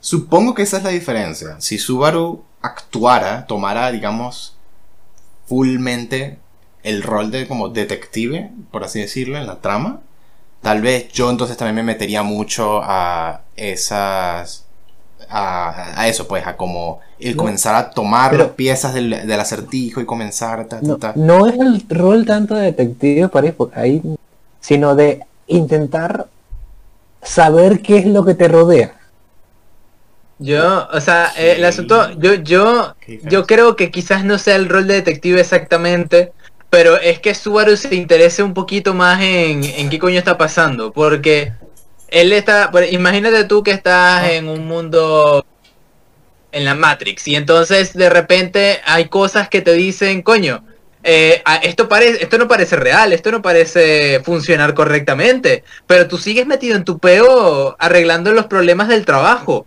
Supongo 0.00 0.54
que 0.54 0.62
esa 0.62 0.78
es 0.78 0.82
la 0.84 0.90
diferencia. 0.90 1.56
Si 1.60 1.78
Subaru 1.78 2.42
actuara, 2.60 3.46
tomara, 3.46 3.90
digamos, 3.92 4.56
fullmente 5.46 6.38
el 6.82 7.02
rol 7.02 7.30
de 7.30 7.46
como 7.46 7.68
detective, 7.68 8.50
por 8.70 8.84
así 8.84 9.00
decirlo, 9.00 9.38
en 9.38 9.46
la 9.46 9.60
trama, 9.60 10.00
tal 10.62 10.80
vez 10.80 11.12
yo 11.12 11.30
entonces 11.30 11.56
también 11.56 11.76
me 11.76 11.82
metería 11.82 12.22
mucho 12.22 12.80
a 12.82 13.42
esas... 13.56 14.66
A, 15.34 15.98
a 15.98 16.08
eso, 16.08 16.28
pues, 16.28 16.46
a 16.46 16.56
como 16.56 17.00
el 17.18 17.36
No, 17.36 17.42
comenzar 17.44 17.74
a 17.74 17.90
tomar 17.90 18.32
pero- 18.32 18.54
piezas 18.54 18.92
del, 18.92 19.10
del 19.26 19.40
acertijo 19.40 20.00
y 20.00 20.04
comenzar... 20.04 20.66
ta, 20.66 20.80
ta, 20.80 20.86
No, 20.86 20.96
ta. 20.98 21.12
no 21.16 21.46
es 21.46 21.58
el 21.58 21.84
rol 21.88 22.26
tanto 22.26 22.54
de 22.54 22.64
detective 22.66 23.28
para 23.28 23.46
ir 23.46 23.54
por 23.54 23.70
ahí, 23.78 24.02
sino 24.60 24.94
de 24.94 25.22
intentar 25.46 26.28
saber 27.22 27.82
qué 27.82 27.98
es 27.98 28.06
lo 28.06 28.24
que 28.24 28.34
te 28.34 28.48
rodea. 28.48 29.00
Yo, 30.38 30.88
o 30.92 31.00
sea, 31.00 31.32
eh, 31.36 31.54
el 31.56 31.64
asunto, 31.64 32.10
yo, 32.18 32.34
yo, 32.34 32.96
yo 33.22 33.46
creo 33.46 33.76
que 33.76 33.90
quizás 33.90 34.24
no 34.24 34.38
sea 34.38 34.56
el 34.56 34.68
rol 34.68 34.88
de 34.88 34.94
detective 34.94 35.40
exactamente, 35.40 36.32
pero 36.70 36.96
es 36.98 37.20
que 37.20 37.34
Subaru 37.34 37.76
se 37.76 37.94
interese 37.94 38.42
un 38.42 38.54
poquito 38.54 38.94
más 38.94 39.20
en, 39.22 39.62
en 39.64 39.88
qué 39.90 39.98
coño 39.98 40.18
está 40.18 40.38
pasando, 40.38 40.92
porque 40.92 41.52
él 42.08 42.32
está, 42.32 42.70
por- 42.72 42.84
imagínate 42.84 43.44
tú 43.44 43.62
que 43.62 43.70
estás 43.72 44.30
en 44.30 44.48
un 44.48 44.66
mundo 44.66 45.44
en 46.52 46.64
la 46.64 46.74
Matrix 46.74 47.26
y 47.28 47.36
entonces 47.36 47.94
de 47.94 48.10
repente 48.10 48.80
hay 48.84 49.08
cosas 49.08 49.48
que 49.48 49.62
te 49.62 49.72
dicen, 49.72 50.22
coño, 50.22 50.64
eh, 51.04 51.42
esto 51.62 51.88
esto 51.96 52.38
no 52.38 52.48
parece 52.48 52.76
real, 52.76 53.12
esto 53.12 53.30
no 53.32 53.42
parece 53.42 54.20
funcionar 54.24 54.74
correctamente, 54.74 55.64
pero 55.86 56.08
tú 56.08 56.18
sigues 56.18 56.46
metido 56.46 56.76
en 56.76 56.84
tu 56.84 56.98
peo 56.98 57.76
arreglando 57.78 58.32
los 58.32 58.46
problemas 58.46 58.88
del 58.88 59.04
trabajo. 59.04 59.66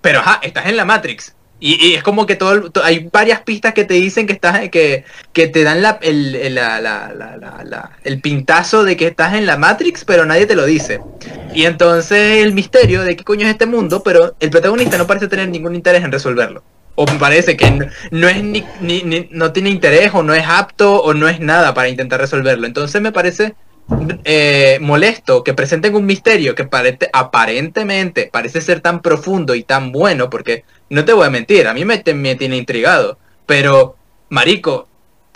Pero 0.00 0.20
ajá, 0.20 0.40
estás 0.42 0.66
en 0.66 0.76
la 0.76 0.84
Matrix. 0.84 1.34
Y, 1.58 1.94
es 1.94 2.02
como 2.02 2.26
que 2.26 2.36
todo, 2.36 2.70
hay 2.84 3.08
varias 3.10 3.40
pistas 3.40 3.72
que 3.72 3.84
te 3.84 3.94
dicen 3.94 4.26
que 4.26 4.34
estás, 4.34 4.68
que, 4.68 5.04
que 5.32 5.48
te 5.48 5.62
dan 5.64 5.80
la, 5.82 5.98
el, 6.02 6.34
el- 6.34 6.54
la- 6.54 6.80
la- 6.80 7.90
el 8.04 8.20
pintazo 8.20 8.84
de 8.84 8.96
que 8.96 9.06
estás 9.06 9.34
en 9.34 9.46
la 9.46 9.56
Matrix, 9.56 10.04
pero 10.04 10.26
nadie 10.26 10.46
te 10.46 10.54
lo 10.54 10.66
dice. 10.66 11.00
Y 11.54 11.64
entonces 11.64 12.42
el 12.44 12.52
misterio 12.52 13.02
de 13.02 13.16
qué 13.16 13.24
coño 13.24 13.46
es 13.46 13.52
este 13.52 13.66
mundo, 13.66 14.02
pero 14.02 14.36
el 14.38 14.50
protagonista 14.50 14.98
no 14.98 15.06
parece 15.06 15.28
tener 15.28 15.48
ningún 15.48 15.74
interés 15.74 16.04
en 16.04 16.12
resolverlo. 16.12 16.62
O 16.96 17.06
me 17.06 17.18
parece 17.18 17.56
que 17.56 17.70
no, 18.10 18.28
es 18.28 18.42
ni, 18.42 18.64
ni- 18.80 19.02
ni- 19.02 19.28
no 19.30 19.52
tiene 19.52 19.70
interés, 19.70 20.10
o 20.14 20.22
no 20.22 20.34
es 20.34 20.44
apto, 20.46 21.02
o 21.02 21.14
no 21.14 21.28
es 21.28 21.40
nada 21.40 21.74
para 21.74 21.88
intentar 21.88 22.20
resolverlo. 22.20 22.66
Entonces 22.66 23.00
me 23.02 23.12
parece 23.12 23.54
eh, 24.24 24.78
molesto 24.80 25.44
que 25.44 25.54
presenten 25.54 25.94
un 25.94 26.06
misterio 26.06 26.54
que 26.54 26.64
parece, 26.64 27.08
aparentemente 27.12 28.28
parece 28.32 28.60
ser 28.60 28.80
tan 28.80 29.00
profundo 29.02 29.54
y 29.54 29.62
tan 29.62 29.92
bueno, 29.92 30.28
porque 30.30 30.64
no 30.90 31.04
te 31.04 31.12
voy 31.12 31.26
a 31.26 31.30
mentir, 31.30 31.68
a 31.68 31.74
mí 31.74 31.84
me, 31.84 32.02
me 32.14 32.34
tiene 32.34 32.56
intrigado, 32.56 33.18
pero, 33.46 33.96
marico, 34.28 34.88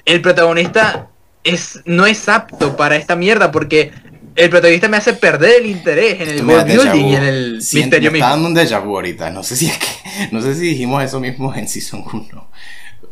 el 0.04 0.20
protagonista 0.22 1.08
es, 1.44 1.80
no 1.84 2.06
es 2.06 2.28
apto 2.28 2.76
para 2.76 2.96
esta 2.96 3.16
mierda 3.16 3.52
porque 3.52 3.92
el 4.36 4.50
protagonista 4.50 4.88
me 4.88 4.96
hace 4.96 5.14
perder 5.14 5.60
el 5.62 5.66
interés 5.66 6.20
en 6.20 6.28
el 6.28 6.44
world 6.46 6.66
building 6.66 7.06
y 7.06 7.14
en 7.16 7.22
el 7.24 7.62
Siento- 7.62 7.86
misterio 7.86 8.10
me 8.12 8.18
está 8.18 8.28
mismo. 8.36 8.42
dando 8.44 8.60
un 8.60 8.66
déjà 8.68 8.84
vu 8.84 8.94
ahorita. 8.96 9.30
No 9.30 9.42
sé 9.42 9.56
si 9.56 9.66
es 9.66 9.78
que. 9.78 9.86
No 10.32 10.40
sé 10.42 10.54
si 10.54 10.60
dijimos 10.62 11.02
eso 11.02 11.20
mismo 11.20 11.54
en 11.54 11.66
Season 11.68 12.04
1. 12.12 12.48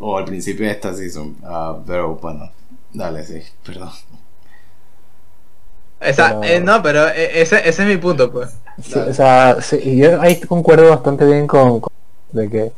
O 0.00 0.16
al 0.16 0.24
principio 0.24 0.66
de 0.66 0.72
esta 0.72 0.94
Season. 0.94 1.36
Ah, 1.44 1.76
pero 1.86 2.14
bueno. 2.16 2.50
Dale, 2.92 3.24
sí. 3.24 3.42
Perdón. 3.64 3.90
Esa- 6.00 6.40
Pero- 6.40 6.44
eh, 6.54 6.60
no, 6.60 6.82
pero 6.82 7.08
eh, 7.08 7.40
ese, 7.42 7.68
ese 7.68 7.82
es 7.82 7.88
mi 7.88 7.96
punto, 7.96 8.30
pues. 8.30 8.50
Sí, 8.82 8.94
o 8.98 9.12
sea, 9.12 9.56
sí, 9.60 9.96
yo 9.96 10.20
ahí 10.20 10.38
concuerdo 10.40 10.88
bastante 10.90 11.24
bien 11.24 11.46
con, 11.48 11.80
con- 11.80 11.92
de 12.30 12.48
que 12.48 12.72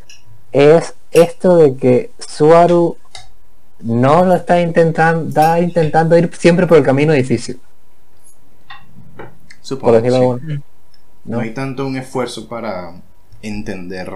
es 0.52 0.94
esto 1.10 1.58
de 1.58 1.76
que 1.76 2.10
Suaru 2.18 2.96
no 3.80 4.24
lo 4.24 4.34
está 4.36 4.60
intentando, 4.60 5.28
está 5.28 5.60
intentando 5.60 6.16
ir 6.16 6.30
siempre 6.38 6.66
por 6.66 6.78
el 6.78 6.84
camino 6.84 7.12
difícil, 7.12 7.60
Supongo. 9.62 10.00
sí. 10.00 10.06
alguna- 10.06 10.62
No 11.24 11.36
¿no? 11.36 11.40
hay 11.40 11.50
tanto 11.52 11.86
un 11.86 11.96
esfuerzo 11.96 12.48
para 12.48 12.92
entender 13.42 14.10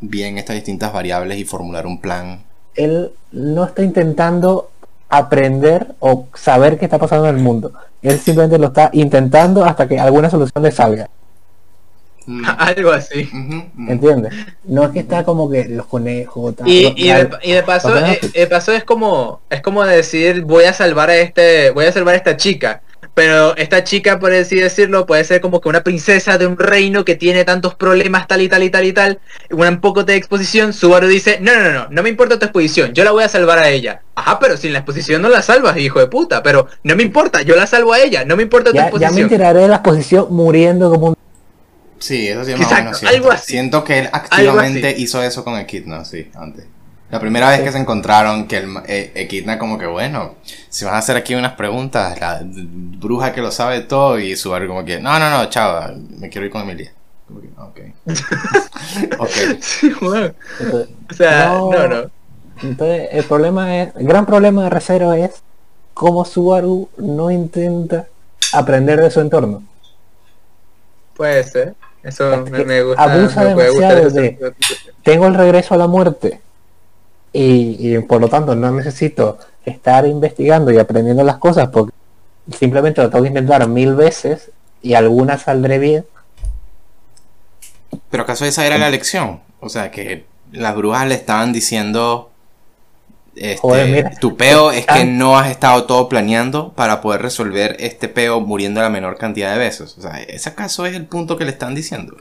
bien 0.00 0.38
estas 0.38 0.56
distintas 0.56 0.92
variables 0.92 1.38
y 1.38 1.44
formular 1.44 1.86
un 1.86 2.00
plan. 2.00 2.42
Él 2.74 3.12
no 3.30 3.64
está 3.64 3.82
intentando 3.82 4.70
aprender 5.08 5.88
o 6.00 6.26
saber 6.34 6.78
qué 6.78 6.86
está 6.86 6.98
pasando 6.98 7.28
en 7.28 7.36
el 7.36 7.42
mundo. 7.42 7.72
Él 8.00 8.18
simplemente 8.18 8.58
lo 8.58 8.68
está 8.68 8.88
intentando 8.94 9.64
hasta 9.64 9.86
que 9.86 10.00
alguna 10.00 10.30
solución 10.30 10.62
le 10.64 10.72
salga. 10.72 11.08
Mm, 12.26 12.44
Algo 12.58 12.92
así. 12.92 13.28
mm. 13.30 13.90
¿Entiendes? 13.90 14.32
No 14.64 14.84
es 14.84 14.90
que 14.90 15.00
está 15.00 15.24
como 15.24 15.50
que 15.50 15.66
los 15.66 15.86
conejos. 15.86 16.56
tal, 16.56 16.66
Y, 16.68 16.84
de, 17.08 17.30
y 17.42 17.52
de 17.52 17.62
paso, 17.62 17.94
eh, 17.98 18.20
de 18.34 18.46
paso 18.46 18.72
es 18.72 18.84
como 18.84 19.40
es 19.50 19.60
como 19.60 19.84
decir 19.84 20.42
voy 20.42 20.64
a 20.64 20.72
salvar 20.72 21.10
a 21.10 21.16
este 21.16 21.70
voy 21.70 21.84
a 21.84 21.92
salvar 21.92 22.14
a 22.14 22.18
esta 22.18 22.36
chica 22.36 22.80
pero 23.14 23.54
esta 23.56 23.84
chica 23.84 24.18
por 24.18 24.32
así 24.32 24.56
decirlo 24.56 25.04
puede 25.06 25.24
ser 25.24 25.40
como 25.40 25.60
que 25.60 25.68
una 25.68 25.82
princesa 25.84 26.38
de 26.38 26.46
un 26.46 26.56
reino 26.58 27.04
que 27.04 27.14
tiene 27.14 27.44
tantos 27.44 27.74
problemas 27.74 28.26
tal 28.26 28.40
y 28.40 28.48
tal 28.48 28.62
y 28.62 28.70
tal 28.70 28.84
y 28.86 28.92
tal 28.92 29.20
un 29.50 29.80
poco 29.80 30.04
de 30.04 30.16
exposición 30.16 30.72
Subaru 30.72 31.06
dice 31.08 31.38
no 31.40 31.54
no 31.54 31.62
no 31.64 31.72
no 31.72 31.86
no 31.90 32.02
me 32.02 32.08
importa 32.08 32.38
tu 32.38 32.46
exposición 32.46 32.94
yo 32.94 33.04
la 33.04 33.10
voy 33.12 33.24
a 33.24 33.28
salvar 33.28 33.58
a 33.58 33.68
ella. 33.68 34.02
Ajá 34.14 34.38
pero 34.38 34.56
sin 34.56 34.72
la 34.72 34.78
exposición 34.80 35.20
no 35.22 35.28
la 35.28 35.42
salvas 35.42 35.76
hijo 35.76 35.98
de 36.00 36.06
puta 36.06 36.42
pero 36.42 36.68
no 36.84 36.96
me 36.96 37.02
importa 37.02 37.42
yo 37.42 37.54
la 37.56 37.66
salvo 37.66 37.92
a 37.92 38.00
ella 38.00 38.24
no 38.24 38.36
me 38.36 38.44
importa 38.44 38.74
tu 38.74 38.76
ya, 38.76 38.90
ya 38.96 39.10
me 39.10 39.20
exposición. 39.20 39.22
enteraré 39.22 39.60
de 39.60 39.68
la 39.68 39.76
exposición 39.76 40.26
muriendo 40.30 40.90
como 40.90 41.08
un... 41.08 41.14
Sí, 41.98 42.28
eso 42.28 42.44
sí 42.44 42.52
es 42.52 42.58
más 42.58 42.72
o 42.74 42.76
Exacto, 42.76 42.80
menos 42.80 43.02
algo 43.04 43.30
así. 43.30 43.52
Siento 43.52 43.84
que 43.84 44.00
él 44.00 44.10
activamente 44.12 44.94
hizo 44.98 45.22
eso 45.22 45.44
con 45.44 45.56
Equidna, 45.58 46.04
sí, 46.04 46.30
antes. 46.34 46.66
La 47.12 47.20
primera 47.20 47.50
vez 47.50 47.60
que 47.60 47.70
se 47.70 47.78
encontraron, 47.78 48.48
que 48.48 48.56
el, 48.56 48.66
ma- 48.68 48.82
eh, 48.88 49.12
Equidna 49.14 49.58
como 49.58 49.78
que, 49.78 49.86
bueno, 49.86 50.34
si 50.70 50.84
vas 50.86 50.94
a 50.94 50.98
hacer 50.98 51.16
aquí 51.16 51.34
unas 51.34 51.52
preguntas, 51.52 52.18
la 52.18 52.40
bruja 52.42 53.32
que 53.34 53.42
lo 53.42 53.50
sabe 53.52 53.82
todo, 53.82 54.18
y 54.18 54.34
Subaru 54.34 54.66
como 54.66 54.84
que, 54.84 54.98
no, 54.98 55.18
no, 55.18 55.30
no, 55.30 55.44
chava, 55.50 55.92
me 56.18 56.30
quiero 56.30 56.46
ir 56.46 56.50
con 56.52 56.62
Emilia. 56.62 56.90
Como 57.28 57.40
que, 57.42 57.48
ok. 57.58 57.80
ok. 59.18 59.30
Sí, 59.60 59.92
bueno, 60.00 60.32
Entonces, 60.58 60.88
o 61.10 61.14
sea 61.14 61.48
No. 61.48 61.70
no 61.70 61.88
no 61.88 62.10
entonces, 62.62 63.08
el 63.12 63.24
problema 63.24 63.82
es... 63.82 63.96
El 63.96 64.06
gran 64.06 64.24
problema 64.24 64.64
de 64.64 64.70
Recero 64.70 65.12
es 65.12 65.42
cómo 65.94 66.24
Subaru 66.24 66.88
no 66.96 67.30
intenta 67.30 68.06
aprender 68.52 69.00
de 69.00 69.10
su 69.10 69.20
entorno. 69.20 69.62
puede 71.14 71.44
ser 71.44 71.74
eso 72.02 72.32
Es 72.32 72.50
me, 72.66 72.82
gusta 72.82 73.02
abusa 73.02 73.44
me 73.44 73.54
puede 73.54 73.70
gustar 73.70 73.96
demasiado 73.96 74.08
ese- 74.08 74.38
tengo 75.02 75.26
el 75.26 75.34
regreso 75.34 75.74
a 75.74 75.78
la 75.78 75.86
muerte 75.86 76.40
y, 77.32 77.94
y 77.94 77.98
por 78.00 78.20
lo 78.20 78.28
tanto 78.28 78.54
no 78.54 78.70
necesito 78.72 79.38
estar 79.64 80.06
investigando 80.06 80.70
y 80.70 80.78
aprendiendo 80.78 81.22
las 81.22 81.36
cosas 81.36 81.68
porque 81.68 81.92
simplemente 82.58 83.02
lo 83.02 83.10
tengo 83.10 83.22
que 83.22 83.28
intentar 83.28 83.66
mil 83.68 83.94
veces 83.94 84.50
y 84.82 84.94
algunas 84.94 85.42
saldré 85.42 85.78
bien. 85.78 86.04
Pero 88.10 88.24
acaso 88.24 88.44
esa 88.44 88.66
era 88.66 88.78
la 88.78 88.90
lección. 88.90 89.40
O 89.60 89.68
sea, 89.68 89.90
que 89.90 90.24
las 90.50 90.74
brujas 90.74 91.06
le 91.06 91.14
estaban 91.14 91.52
diciendo, 91.52 92.30
este, 93.36 93.58
Joder, 93.58 93.88
mira. 93.88 94.10
tu 94.20 94.36
peo 94.36 94.72
es 94.72 94.86
que 94.86 95.04
no 95.04 95.38
has 95.38 95.50
estado 95.50 95.84
todo 95.84 96.08
planeando 96.08 96.72
para 96.72 97.00
poder 97.00 97.22
resolver 97.22 97.76
este 97.78 98.08
peo 98.08 98.40
muriendo 98.40 98.82
la 98.82 98.90
menor 98.90 99.16
cantidad 99.16 99.52
de 99.52 99.58
veces. 99.58 99.96
O 99.98 100.02
sea, 100.02 100.20
¿ese 100.20 100.48
acaso 100.48 100.84
es 100.84 100.94
el 100.94 101.06
punto 101.06 101.36
que 101.36 101.44
le 101.44 101.52
están 101.52 101.74
diciendo? 101.74 102.16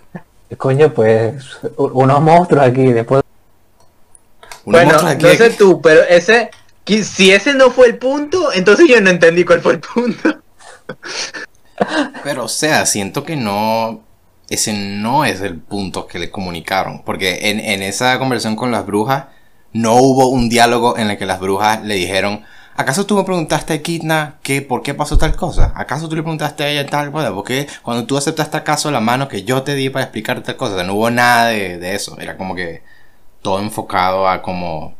Coño, 0.58 0.94
pues 0.94 1.58
unos 1.78 2.22
monstruos 2.22 2.66
aquí 2.66 2.92
después. 2.92 3.24
Unos 4.66 4.84
Bueno, 4.84 5.02
no 5.20 5.30
sé 5.36 5.50
tú, 5.52 5.82
pero 5.82 6.02
ese, 6.04 6.52
si 6.86 7.32
ese 7.32 7.54
no 7.54 7.72
fue 7.72 7.88
el 7.88 7.98
punto, 7.98 8.52
entonces 8.54 8.88
yo 8.88 9.00
no 9.02 9.10
entendí 9.10 9.44
cuál 9.44 9.62
fue 9.62 9.74
el 9.74 9.80
punto. 9.80 10.42
Pero, 12.24 12.46
o 12.46 12.50
sea, 12.50 12.86
siento 12.86 13.24
que 13.24 13.36
no. 13.36 14.04
Ese 14.50 14.74
no 14.74 15.24
es 15.26 15.42
el 15.42 15.60
punto 15.60 16.08
que 16.08 16.20
le 16.20 16.30
comunicaron. 16.32 17.04
Porque 17.04 17.50
en, 17.50 17.60
en 17.60 17.82
esa 17.84 18.20
conversación 18.20 18.56
con 18.56 18.72
las 18.72 18.86
brujas, 18.86 19.26
no 19.74 19.96
hubo 19.96 20.28
un 20.28 20.50
diálogo 20.50 20.98
en 20.98 21.10
el 21.10 21.18
que 21.18 21.26
las 21.26 21.40
brujas 21.40 21.84
le 21.84 21.96
dijeron: 21.96 22.44
¿Acaso 22.76 23.06
tú 23.06 23.16
me 23.16 23.24
preguntaste 23.24 23.74
a 23.74 23.82
Kidna 23.82 24.40
que 24.44 24.62
por 24.62 24.84
qué 24.84 24.94
pasó 24.94 25.18
tal 25.18 25.36
cosa? 25.36 25.72
¿Acaso 25.76 26.10
tú 26.10 26.16
le 26.16 26.24
preguntaste 26.24 26.64
a 26.64 26.70
ella 26.70 26.86
tal 26.88 27.12
cosa? 27.12 27.34
Porque 27.34 27.68
cuando 27.82 28.06
tú 28.06 28.18
aceptaste 28.18 28.58
acaso 28.58 28.92
la 28.92 29.00
mano 29.00 29.28
que 29.28 29.44
yo 29.44 29.64
te 29.64 29.76
di 29.76 29.90
para 29.90 30.04
explicarte 30.06 30.44
tal 30.44 30.58
cosa, 30.58 30.74
O 30.74 30.76
sea, 30.78 30.86
no 30.86 30.96
hubo 30.96 31.10
nada 31.10 31.48
de, 31.48 31.78
de 31.78 31.96
eso. 31.96 32.18
Era 32.20 32.38
como 32.38 32.56
que 32.56 32.84
todo 33.42 33.60
enfocado 33.60 34.28
a 34.28 34.42
como. 34.42 34.96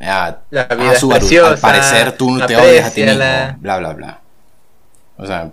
A, 0.00 0.38
La 0.50 0.64
vida 0.64 0.92
es 0.92 0.98
Subaru, 1.00 1.20
preciosa, 1.20 1.50
al 1.52 1.58
parecer 1.58 2.16
tú 2.16 2.30
no 2.30 2.46
te 2.46 2.56
odias 2.56 2.86
a 2.86 2.90
ti 2.94 3.02
mismo, 3.02 3.18
bla, 3.58 3.78
bla, 3.78 3.92
bla. 3.92 4.18
O 5.18 5.26
sea, 5.26 5.50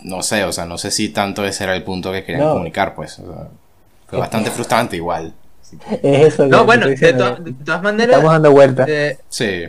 no 0.00 0.22
sé, 0.22 0.44
o 0.44 0.52
sea, 0.52 0.64
no 0.66 0.78
sé 0.78 0.90
si 0.90 1.10
tanto 1.10 1.44
ese 1.44 1.64
era 1.64 1.74
el 1.76 1.82
punto 1.84 2.10
que 2.12 2.24
querían 2.24 2.44
No. 2.44 2.52
comunicar, 2.54 2.94
pues. 2.94 3.18
o 3.20 3.32
sea, 3.32 3.48
fue 4.08 4.18
bastante 4.18 4.50
frustrante 4.50 4.96
igual. 4.96 5.32
Es 6.02 6.34
eso 6.34 6.44
que 6.44 6.48
No, 6.50 6.64
bueno, 6.64 6.86
to- 6.86 6.90
de 6.90 7.52
todas 7.64 7.82
maneras, 7.82 8.16
Estamos 8.16 8.32
dando 8.32 8.50
vueltas. 8.52 8.88
eh, 8.88 9.18
Sí, 9.28 9.64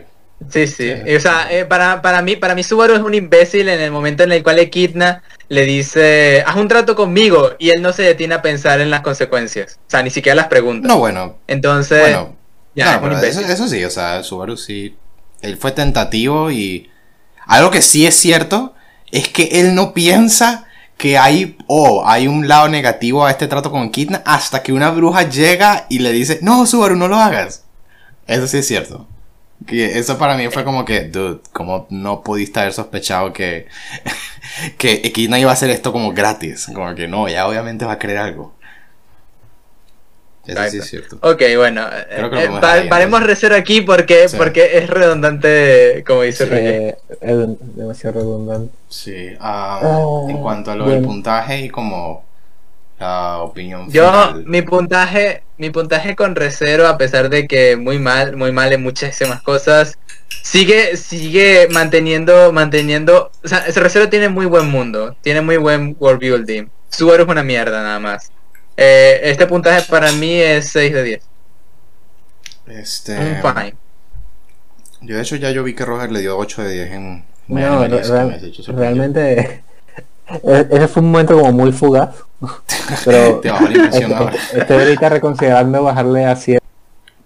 sí, 0.50 0.66
sí. 0.66 0.92
Sí. 1.04 1.14
O 1.16 1.20
sea, 1.20 1.48
eh, 1.50 1.64
para, 1.64 2.02
para 2.02 2.22
mí, 2.22 2.36
para 2.36 2.54
mí 2.54 2.62
Subaru 2.62 2.94
es 2.94 3.00
un 3.00 3.14
imbécil 3.14 3.68
en 3.68 3.80
el 3.80 3.90
momento 3.90 4.22
en 4.22 4.32
el 4.32 4.42
cual 4.42 4.58
Equidna 4.58 5.22
le 5.48 5.64
dice, 5.64 6.42
haz 6.46 6.56
un 6.56 6.68
trato 6.68 6.94
conmigo, 6.94 7.52
y 7.58 7.70
él 7.70 7.82
no 7.82 7.92
se 7.92 8.02
detiene 8.02 8.34
a 8.34 8.42
pensar 8.42 8.80
en 8.80 8.90
las 8.90 9.00
consecuencias. 9.00 9.78
O 9.86 9.90
sea, 9.90 10.02
ni 10.02 10.10
siquiera 10.10 10.36
las 10.36 10.48
pregunta. 10.48 10.86
no, 10.86 10.98
bueno, 10.98 11.38
Entonces, 11.46 12.00
bueno, 12.00 12.36
ya, 12.74 12.84
no, 12.84 12.90
es 12.90 12.96
un 12.96 13.02
pero 13.02 13.14
eso, 13.16 13.40
imbécil. 13.40 13.50
eso 13.50 13.68
sí, 13.68 13.84
o 13.84 13.90
sea, 13.90 14.22
Subaru 14.22 14.56
sí, 14.56 14.96
él 15.40 15.56
fue 15.56 15.72
tentativo 15.72 16.50
y 16.50 16.90
algo 17.46 17.70
que 17.70 17.82
sí 17.82 18.06
es 18.06 18.14
cierto 18.14 18.74
es 19.10 19.28
que 19.28 19.60
él 19.60 19.74
no 19.74 19.94
piensa 19.94 20.66
que 20.98 21.16
hay, 21.16 21.56
oh, 21.66 22.04
hay 22.06 22.26
un 22.26 22.48
lado 22.48 22.68
negativo 22.68 23.24
a 23.24 23.30
este 23.30 23.46
trato 23.46 23.70
con 23.70 23.90
Kidna 23.90 24.22
hasta 24.26 24.62
que 24.62 24.72
una 24.72 24.90
bruja 24.90 25.28
llega 25.28 25.86
y 25.88 26.00
le 26.00 26.12
dice, 26.12 26.40
no, 26.42 26.66
Subaru, 26.66 26.96
no 26.96 27.08
lo 27.08 27.16
hagas. 27.16 27.64
Eso 28.26 28.46
sí 28.46 28.58
es 28.58 28.66
cierto. 28.66 29.06
Que 29.66 29.98
eso 29.98 30.16
para 30.18 30.36
mí 30.36 30.48
fue 30.50 30.64
como 30.64 30.84
que, 30.84 31.02
dude, 31.04 31.40
como 31.52 31.86
no 31.90 32.22
pudiste 32.22 32.60
haber 32.60 32.72
sospechado 32.72 33.32
que, 33.32 33.66
que 34.78 35.02
Kidna 35.12 35.38
iba 35.38 35.50
a 35.50 35.54
hacer 35.54 35.70
esto 35.70 35.92
como 35.92 36.12
gratis. 36.12 36.66
Como 36.72 36.94
que 36.94 37.08
no, 37.08 37.28
ya 37.28 37.46
obviamente 37.48 37.84
va 37.84 37.92
a 37.92 37.98
querer 37.98 38.18
algo. 38.18 38.54
Eso 40.46 40.70
sí 40.70 40.78
es 40.78 40.86
cierto. 40.88 41.18
Ok, 41.20 41.42
bueno, 41.58 41.84
Creo 42.08 42.30
que 42.30 42.36
lo 42.48 42.56
eh, 42.56 42.60
pa- 42.60 42.72
ahí, 42.72 42.88
paremos 42.88 43.20
entonces. 43.20 43.26
reserva 43.36 43.56
aquí 43.58 43.82
porque, 43.82 44.30
Sí. 44.30 44.36
porque 44.38 44.78
es 44.78 44.88
redundante, 44.88 46.02
como 46.06 46.22
dice. 46.22 46.48
Eh, 46.50 46.96
es 47.20 47.36
demasiado 47.76 48.20
redundante. 48.20 48.72
Sí, 48.88 49.28
ah, 49.40 49.80
Oh, 49.82 50.26
en 50.30 50.38
cuanto 50.38 50.70
a 50.70 50.74
lo 50.76 50.88
del 50.88 51.02
puntaje 51.04 51.60
y 51.60 51.68
como 51.68 52.24
la 52.98 53.40
opinión 53.42 53.90
Yo, 53.90 54.10
final. 54.10 54.44
mi 54.46 54.62
puntaje, 54.62 55.42
mi 55.58 55.70
puntaje 55.70 56.16
con 56.16 56.34
reserva, 56.36 56.90
a 56.90 56.98
pesar 56.98 57.28
de 57.30 57.46
que 57.46 57.76
muy 57.76 57.98
mal, 57.98 58.36
muy 58.36 58.52
mal 58.52 58.72
en 58.72 58.82
muchísimas 58.82 59.42
cosas, 59.42 59.98
sigue, 60.42 60.96
sigue 60.96 61.68
manteniendo, 61.70 62.52
manteniendo, 62.52 63.30
o 63.44 63.48
sea, 63.48 63.58
ese 63.66 63.80
reserva 63.80 64.08
tiene 64.08 64.28
muy 64.28 64.46
buen 64.46 64.68
mundo, 64.70 65.16
tiene 65.20 65.40
muy 65.42 65.56
buen 65.56 65.96
world 65.98 66.20
building. 66.20 66.66
Subaru 66.90 67.24
es 67.24 67.28
una 67.28 67.42
mierda 67.42 67.82
nada 67.82 67.98
más. 67.98 68.30
Eh, 68.76 69.20
este 69.24 69.46
puntaje 69.46 69.82
para 69.90 70.12
mí 70.12 70.34
es 70.40 70.68
6 70.70 70.92
de 70.94 71.02
10. 71.02 71.22
Este, 72.68 73.16
Un 73.16 73.36
fine. 73.42 73.74
yo 75.00 75.16
de 75.16 75.22
hecho 75.22 75.36
ya 75.36 75.50
yo 75.50 75.64
vi 75.64 75.74
que 75.74 75.84
Roger 75.84 76.12
le 76.12 76.20
dio 76.20 76.36
8 76.36 76.62
de 76.62 76.72
10 76.74 76.90
en 76.92 77.24
No, 77.48 77.86
real- 77.88 78.44
realmente 78.76 79.62
e- 80.44 80.66
ese 80.70 80.88
fue 80.88 81.02
un 81.02 81.10
momento 81.10 81.34
como 81.38 81.52
muy 81.52 81.72
fugaz. 81.72 82.10
Pero 83.04 83.40
Te 83.40 83.50
impresión 83.72 84.12
estoy, 84.12 84.12
ahora. 84.12 84.42
estoy 84.52 84.76
ahorita 84.78 85.08
reconsiderando 85.08 85.82
bajarle 85.82 86.24
a 86.26 86.36
7. 86.36 86.64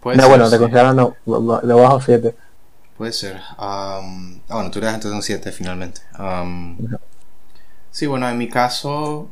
Puede 0.01 0.19
No, 0.19 0.23
ser, 0.23 0.29
bueno, 0.29 0.47
sí, 0.47 0.51
reconsiderando, 0.51 1.19
no, 1.27 1.61
lo 1.63 1.77
bajo 1.79 2.01
7. 2.01 2.37
Puede 2.97 3.13
ser. 3.13 3.41
Am, 3.59 4.41
ah, 4.49 4.55
bueno, 4.57 4.71
tú 4.71 4.81
le 4.81 4.87
das 4.87 4.95
entonces 4.95 5.17
un 5.17 5.23
7 5.23 5.53
finalmente. 5.53 6.01
Ajá. 6.13 6.99
sí, 7.91 8.07
bueno, 8.07 8.29
en 8.29 8.39
mi 8.39 8.49
caso, 8.49 9.29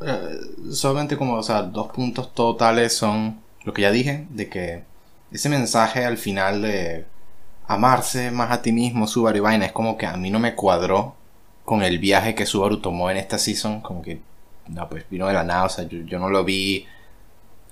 eh, 0.00 0.38
solamente 0.72 1.16
como, 1.16 1.34
o 1.34 1.42
sea, 1.42 1.62
dos 1.62 1.88
puntos 1.92 2.34
totales 2.34 2.96
son 2.96 3.40
lo 3.64 3.72
que 3.72 3.82
ya 3.82 3.90
dije, 3.90 4.26
de 4.30 4.48
que 4.48 4.84
ese 5.30 5.48
mensaje 5.48 6.04
al 6.04 6.18
final 6.18 6.62
de 6.62 7.06
amarse 7.66 8.30
más 8.30 8.50
a 8.52 8.62
ti 8.62 8.72
mismo, 8.72 9.06
Subaru 9.06 9.38
y 9.38 9.40
vaina, 9.40 9.66
es 9.66 9.72
como 9.72 9.96
que 9.96 10.06
a 10.06 10.16
mí 10.16 10.30
no 10.30 10.38
me 10.40 10.54
cuadró 10.54 11.16
con 11.64 11.82
el 11.82 11.98
viaje 11.98 12.34
que 12.34 12.46
Subaru 12.46 12.80
tomó 12.80 13.10
en 13.10 13.16
esta 13.18 13.38
season, 13.38 13.80
como 13.80 14.02
que, 14.02 14.20
no, 14.68 14.88
pues 14.88 15.04
vino 15.10 15.26
de 15.26 15.34
la 15.34 15.44
nada, 15.44 15.64
o 15.64 15.68
sea, 15.68 15.86
yo, 15.88 15.98
yo 16.00 16.18
no 16.18 16.30
lo 16.30 16.44
vi 16.44 16.86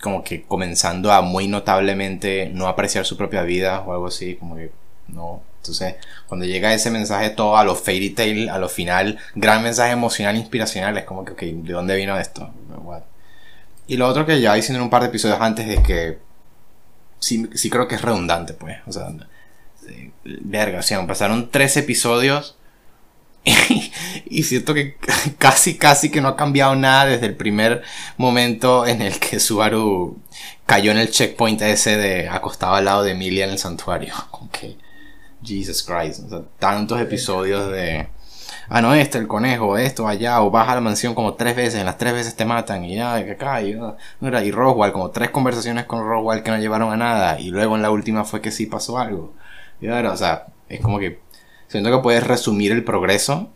como 0.01 0.25
que 0.25 0.43
comenzando 0.45 1.13
a 1.13 1.21
muy 1.21 1.47
notablemente 1.47 2.51
no 2.53 2.69
apreciar 2.69 3.05
su 3.05 3.17
propia 3.17 3.43
vida 3.43 3.81
o 3.81 3.93
algo 3.93 4.07
así, 4.07 4.37
como 4.37 4.57
que 4.57 4.73
no. 5.09 5.43
Entonces, 5.59 5.97
cuando 6.27 6.47
llega 6.47 6.73
ese 6.73 6.91
mensaje 6.91 7.31
todo 7.31 7.57
a 7.57 7.65
lo 7.65 7.75
fairy 7.75 8.11
tale, 8.11 8.49
a 8.49 8.59
lo 8.59 8.69
final, 8.69 9.19
gran 9.35 9.63
mensaje 9.63 9.93
emocional, 9.93 10.37
inspiracional, 10.37 10.97
es 10.97 11.05
como 11.05 11.25
que, 11.25 11.33
ok, 11.33 11.43
¿de 11.43 11.73
dónde 11.73 11.97
vino 11.97 12.19
esto? 12.19 12.51
What? 12.83 13.03
Y 13.87 13.97
lo 13.99 14.09
otro 14.09 14.25
que 14.25 14.41
ya 14.41 14.55
diciendo 14.55 14.79
en 14.79 14.85
un 14.85 14.91
par 14.91 15.03
de 15.03 15.09
episodios 15.09 15.41
antes 15.41 15.69
es 15.69 15.81
que 15.81 16.19
sí, 17.19 17.51
sí 17.55 17.69
creo 17.69 17.89
que 17.89 17.97
es 17.97 18.03
redundante, 18.03 18.55
pues. 18.55 18.79
O 18.87 18.93
sea, 18.93 19.13
verga, 20.25 20.79
o 20.79 20.83
sea, 20.83 21.07
pasaron 21.07 21.51
tres 21.51 21.77
episodios 21.77 22.57
y 24.27 24.43
siento 24.43 24.75
que 24.75 24.97
casi, 25.39 25.77
casi 25.77 26.11
que 26.11 26.21
no 26.21 26.29
ha 26.29 26.37
cambiado 26.37 26.75
nada 26.77 27.07
desde 27.07 27.27
el 27.27 27.37
primer 27.37 27.83
momento 28.17 28.87
en 28.87 29.03
el 29.03 29.19
que 29.19 29.41
Subaru 29.41 30.21
cayó 30.67 30.93
en 30.93 30.99
el 30.99 31.11
checkpoint 31.11 31.63
ese 31.63 31.97
de 31.97 32.29
acostado 32.29 32.75
al 32.75 32.85
lado 32.85 33.03
de 33.03 33.13
Emilia 33.13 33.45
en 33.45 33.53
el 33.53 33.59
santuario. 33.59 34.15
Que, 34.53 34.77
Jesus 35.43 35.83
Christ, 35.83 36.25
o 36.25 36.29
sea, 36.29 36.43
tantos 36.59 37.01
episodios 37.01 37.71
de, 37.71 38.09
ah, 38.69 38.81
no, 38.83 38.95
este, 38.95 39.19
el 39.19 39.27
conejo, 39.27 39.79
esto, 39.79 40.07
allá, 40.07 40.43
o 40.43 40.51
baja 40.51 40.73
a 40.73 40.75
la 40.77 40.81
mansión 40.81 41.15
como 41.15 41.35
tres 41.35 41.57
veces, 41.57 41.81
en 41.81 41.87
las 41.87 41.99
tres 41.99 42.13
veces 42.13 42.37
te 42.37 42.45
matan, 42.45 42.85
y 42.85 42.97
ya, 42.97 43.25
que 43.25 43.33
acá, 43.33 43.63
y, 43.63 43.73
ah, 43.75 43.97
mira, 44.21 44.45
y 44.45 44.51
Roswell, 44.51 44.93
como 44.93 45.11
tres 45.11 45.31
conversaciones 45.31 45.87
con 45.87 46.07
Roswell 46.07 46.43
que 46.43 46.51
no 46.51 46.59
llevaron 46.59 46.93
a 46.93 46.97
nada, 46.97 47.41
y 47.41 47.51
luego 47.51 47.77
en 47.77 47.83
la 47.83 47.91
última 47.91 48.25
fue 48.25 48.41
que 48.41 48.51
sí 48.51 48.67
pasó 48.67 48.99
algo. 48.99 49.33
Y 49.81 49.89
ahora, 49.89 50.13
o 50.13 50.17
sea, 50.17 50.47
es 50.69 50.81
como 50.81 50.99
que 50.99 51.21
siento 51.71 51.91
que 51.91 52.03
puedes 52.03 52.27
resumir 52.27 52.73
el 52.73 52.85
progreso 52.85 53.49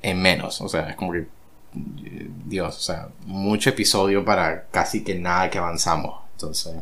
en 0.00 0.22
menos. 0.22 0.60
O 0.60 0.68
sea, 0.68 0.88
es 0.88 0.96
como 0.96 1.12
que. 1.12 1.26
Dios, 1.74 2.76
o 2.76 2.80
sea, 2.82 3.08
mucho 3.24 3.70
episodio 3.70 4.24
para 4.26 4.66
casi 4.66 5.02
que 5.02 5.14
nada 5.14 5.48
que 5.48 5.56
avanzamos. 5.58 6.20
Entonces, 6.32 6.74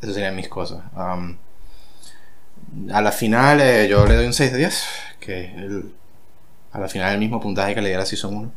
esas 0.00 0.14
serían 0.14 0.36
mis 0.36 0.48
cosas. 0.48 0.82
Um, 0.96 1.36
a 2.92 3.02
la 3.02 3.10
final, 3.10 3.60
eh, 3.60 3.88
yo 3.88 4.06
le 4.06 4.14
doy 4.14 4.26
un 4.26 4.32
6 4.32 4.52
de 4.52 4.58
10. 4.58 4.84
Que 5.18 5.54
el, 5.56 5.92
a 6.72 6.78
la 6.78 6.88
final, 6.88 7.12
el 7.12 7.18
mismo 7.18 7.40
puntaje 7.40 7.74
que 7.74 7.82
le 7.82 7.88
diera 7.88 8.04
a 8.04 8.06
Season 8.06 8.34
1. 8.34 8.52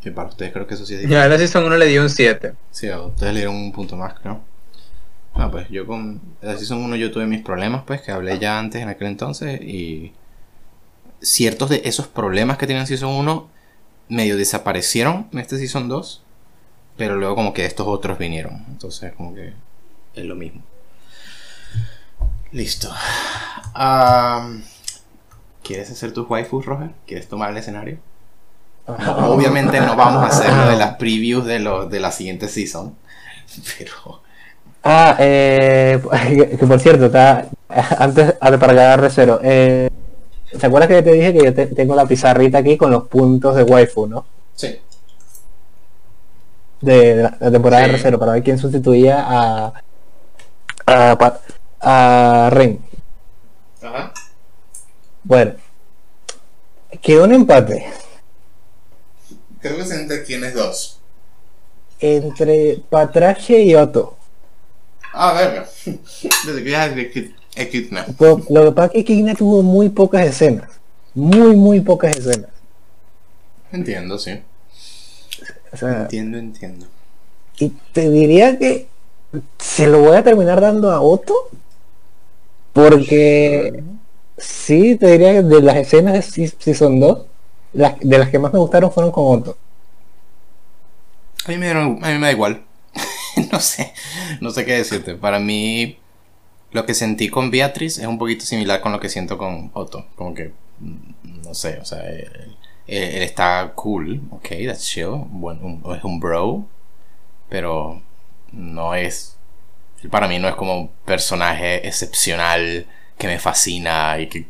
Que 0.00 0.12
para 0.12 0.28
ustedes 0.28 0.52
creo 0.52 0.66
que 0.66 0.74
eso 0.74 0.86
sí 0.86 0.94
es 0.94 1.08
Ya, 1.08 1.24
a 1.24 1.28
la 1.28 1.36
Season 1.36 1.64
1 1.64 1.76
le 1.76 1.86
dio 1.86 2.02
un 2.02 2.10
7. 2.10 2.54
Sí, 2.70 2.88
a 2.88 3.00
ustedes 3.00 3.32
le 3.34 3.40
dieron 3.40 3.56
un 3.56 3.72
punto 3.72 3.96
más, 3.96 4.14
creo. 4.14 4.40
Ah, 5.34 5.50
pues 5.50 5.68
yo 5.70 5.86
con 5.86 6.20
la 6.40 6.56
Season 6.56 6.78
1 6.78 6.96
yo 6.96 7.10
tuve 7.10 7.26
mis 7.26 7.42
problemas, 7.42 7.82
pues, 7.86 8.02
que 8.02 8.12
hablé 8.12 8.38
ya 8.38 8.58
antes 8.58 8.82
en 8.82 8.88
aquel 8.88 9.08
entonces. 9.08 9.60
Y 9.60 10.12
ciertos 11.20 11.70
de 11.70 11.82
esos 11.84 12.06
problemas 12.06 12.58
que 12.58 12.66
tenían 12.66 12.86
Season 12.86 13.10
1 13.10 13.48
medio 14.08 14.36
desaparecieron 14.36 15.28
en 15.32 15.38
este 15.38 15.58
Season 15.58 15.88
2. 15.88 16.22
Pero 16.96 17.16
luego 17.16 17.34
como 17.34 17.54
que 17.54 17.64
estos 17.64 17.86
otros 17.86 18.18
vinieron. 18.18 18.64
Entonces 18.68 19.12
como 19.14 19.34
que 19.34 19.54
es 20.14 20.24
lo 20.24 20.34
mismo. 20.34 20.62
Listo. 22.50 22.90
¿Quieres 25.62 25.90
hacer 25.90 26.12
tus 26.12 26.28
waifus, 26.28 26.66
Roger? 26.66 26.90
¿Quieres 27.06 27.28
tomar 27.28 27.50
el 27.50 27.56
escenario? 27.56 27.98
obviamente 28.86 29.80
no 29.80 29.94
vamos 29.94 30.24
a 30.24 30.26
hacer 30.26 30.52
lo 30.52 30.68
de 30.68 30.76
las 30.76 30.96
previews 30.96 31.46
de, 31.46 31.60
lo, 31.60 31.88
de 31.88 32.00
la 32.00 32.10
siguiente 32.10 32.48
season. 32.48 32.96
Pero... 33.78 34.21
Ah, 34.84 35.16
eh, 35.18 36.00
que 36.58 36.66
por 36.66 36.80
cierto, 36.80 37.06
está, 37.06 37.48
antes, 37.98 38.32
para 38.32 38.72
agarrar 38.72 39.10
cero. 39.10 39.40
Eh, 39.42 39.88
¿Se 40.58 40.66
acuerdas 40.66 40.88
que 40.88 41.02
te 41.02 41.12
dije 41.12 41.32
que 41.32 41.44
yo 41.44 41.74
tengo 41.74 41.94
la 41.94 42.06
pizarrita 42.06 42.58
aquí 42.58 42.76
con 42.76 42.90
los 42.90 43.08
puntos 43.08 43.56
de 43.56 43.62
waifu, 43.62 44.06
no? 44.06 44.26
Sí. 44.54 44.78
De, 46.80 47.16
la, 47.16 47.50
temporada 47.50 47.86
de 47.86 47.94
R0 47.94 48.18
para 48.18 48.32
ver 48.32 48.42
quién 48.42 48.58
sustituía 48.58 49.24
a 49.26 49.72
a, 50.86 51.40
a 51.80 52.50
Ren. 52.50 52.80
Ajá. 53.82 54.12
Bueno, 55.24 55.54
quedó 57.00 57.24
un 57.24 57.32
empate. 57.32 57.86
Creo 59.60 59.76
que 59.76 59.82
es 59.82 59.90
entre 59.92 60.24
quiénes 60.24 60.54
dos. 60.54 60.98
Entre 62.00 62.82
Patrache 62.90 63.62
y 63.62 63.74
Otto. 63.76 64.16
Ah, 65.12 65.32
verga. 65.34 65.68
Desde 66.46 66.64
que 66.64 66.70
ya 66.70 66.86
Equidna. 67.54 68.06
Lo, 68.18 68.38
que 68.38 68.72
pasa 68.72 68.86
es 68.86 68.92
que 68.92 68.98
Equidna 69.00 69.34
tuvo 69.34 69.62
muy 69.62 69.90
pocas 69.90 70.26
escenas. 70.26 70.70
Muy, 71.14 71.54
muy 71.54 71.80
pocas 71.80 72.16
escenas. 72.16 72.50
Entiendo, 73.70 74.18
sí. 74.18 74.40
entiendo, 75.80 76.38
entiendo. 76.38 76.86
Y 77.58 77.68
te 77.92 78.10
diría 78.10 78.58
que 78.58 78.88
se 79.58 79.86
lo 79.86 80.00
voy 80.00 80.16
a 80.16 80.22
terminar 80.22 80.60
dando 80.60 80.90
a 80.90 81.00
Otto. 81.00 81.34
Porque 82.72 83.84
sí, 84.38 84.96
te 84.96 85.08
diría 85.08 85.32
que 85.32 85.42
de 85.42 85.60
las 85.60 85.76
escenas, 85.76 86.24
si, 86.24 86.48
son 86.74 87.00
dos, 87.00 87.26
las, 87.74 88.00
de 88.00 88.18
las 88.18 88.30
que 88.30 88.38
más 88.38 88.50
me 88.50 88.58
gustaron 88.58 88.90
fueron 88.90 89.12
con 89.12 89.40
Otto. 89.40 89.58
A 91.44 91.50
mí 91.50 91.58
me, 91.58 91.70
a 91.70 91.84
mí 91.84 91.98
me 92.00 92.18
da 92.18 92.32
igual. 92.32 92.62
no 93.52 93.60
sé, 93.60 93.92
no 94.40 94.50
sé 94.50 94.64
qué 94.64 94.74
decirte. 94.74 95.14
Para 95.14 95.38
mí, 95.38 95.98
lo 96.72 96.86
que 96.86 96.94
sentí 96.94 97.28
con 97.28 97.50
Beatriz 97.50 97.98
es 97.98 98.06
un 98.06 98.18
poquito 98.18 98.44
similar 98.44 98.80
con 98.80 98.92
lo 98.92 99.00
que 99.00 99.08
siento 99.08 99.38
con 99.38 99.70
Otto. 99.74 100.06
Como 100.16 100.34
que, 100.34 100.52
mm, 100.80 101.42
no 101.44 101.54
sé, 101.54 101.78
o 101.78 101.84
sea, 101.84 102.02
él, 102.08 102.56
está 102.86 103.72
cool, 103.74 104.20
ok, 104.30 104.48
that's 104.66 104.86
chill, 104.86 105.24
bueno, 105.28 105.80
es 105.96 106.04
un 106.04 106.20
bro, 106.20 106.66
pero 107.48 108.02
no 108.52 108.94
es, 108.94 109.36
para 110.10 110.28
mí 110.28 110.38
no 110.38 110.48
es 110.48 110.54
como 110.56 110.78
un 110.80 110.88
personaje 111.04 111.86
excepcional 111.86 112.86
que 113.18 113.28
me 113.28 113.38
fascina 113.38 114.18
y 114.18 114.26
que 114.28 114.46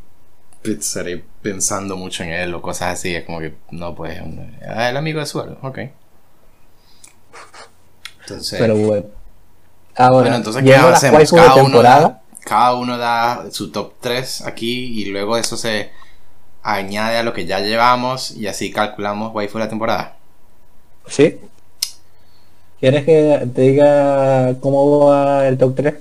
estaré 0.65 1.25
pensando 1.43 1.97
mucho 1.97 2.23
en 2.25 2.31
él 2.31 2.55
o 2.55 2.63
cosas 2.63 2.95
así. 2.95 3.15
Es 3.15 3.25
como 3.25 3.41
que, 3.41 3.55
no, 3.71 3.95
pues, 3.95 4.19
el 4.19 4.97
amigo 4.97 5.21
de 5.21 5.27
suelo, 5.27 5.59
ok. 5.63 5.79
Entonces, 8.33 8.59
pero 8.59 8.77
bueno. 8.77 9.07
bueno, 9.97 10.35
entonces, 10.35 10.63
¿qué 10.63 10.75
hacemos? 10.75 11.31
Cada 11.31 11.63
uno, 11.63 11.83
da, 11.83 12.23
cada 12.45 12.75
uno 12.75 12.99
da 12.99 13.47
su 13.51 13.71
top 13.71 13.95
3 14.01 14.47
aquí 14.47 15.01
y 15.01 15.07
luego 15.07 15.37
eso 15.37 15.57
se 15.57 15.91
añade 16.63 17.19
a 17.19 17.23
lo 17.23 17.33
que 17.33 17.47
ya 17.47 17.61
llevamos 17.61 18.31
y 18.33 18.47
así 18.47 18.71
calculamos 18.71 19.35
waifu 19.35 19.59
de 19.59 19.65
la 19.65 19.71
temporada. 19.71 20.17
Sí. 21.07 21.39
¿Quieres 22.81 23.05
que 23.05 23.49
te 23.55 23.61
diga 23.63 24.55
cómo 24.61 25.07
va 25.07 25.47
el 25.47 25.59
top 25.59 25.75
3? 25.77 25.95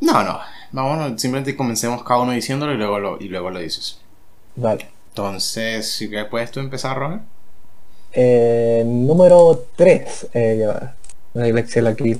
No, 0.00 0.22
no. 0.22 0.40
Vamos, 0.72 1.20
simplemente 1.20 1.56
comencemos 1.56 2.02
cada 2.02 2.20
uno 2.20 2.32
diciéndolo 2.32 2.72
y 2.72 2.76
luego 2.76 2.98
lo, 2.98 3.20
y 3.20 3.28
luego 3.28 3.50
lo 3.50 3.60
dices. 3.60 4.00
Vale. 4.56 4.88
Entonces, 5.08 5.92
si 5.92 6.08
puedes 6.30 6.50
tú 6.50 6.60
empezar, 6.60 6.98
Roger. 6.98 7.20
Eh, 8.14 8.84
número 8.86 9.66
3. 9.74 10.28
Eh, 10.32 10.66
Excel 11.34 11.88
aquí. 11.88 12.18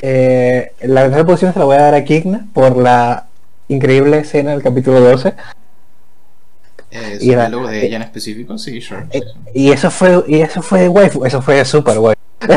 Eh, 0.00 0.72
la 0.80 1.02
tercera 1.02 1.26
posición 1.26 1.52
se 1.52 1.58
la 1.58 1.66
voy 1.66 1.76
a 1.76 1.82
dar 1.82 1.94
a 1.94 2.02
Kigna 2.04 2.48
por 2.54 2.76
la 2.76 3.26
increíble 3.68 4.18
escena 4.18 4.52
del 4.52 4.62
capítulo 4.62 5.00
12. 5.00 5.34
Eh, 6.90 7.18
y 7.20 7.32
algo 7.34 7.68
de 7.68 7.86
ella 7.86 7.96
en 7.96 8.02
específico? 8.02 8.56
Sí, 8.56 8.80
sure. 8.80 9.06
Y 9.54 9.70
eso 9.70 9.90
fue, 9.90 10.24
y 10.26 10.40
eso 10.40 10.62
fue 10.62 10.88
waifu, 10.88 11.24
eso 11.26 11.42
fue 11.42 11.62
super 11.64 11.98
guay. 11.98 12.16
ok, 12.40 12.50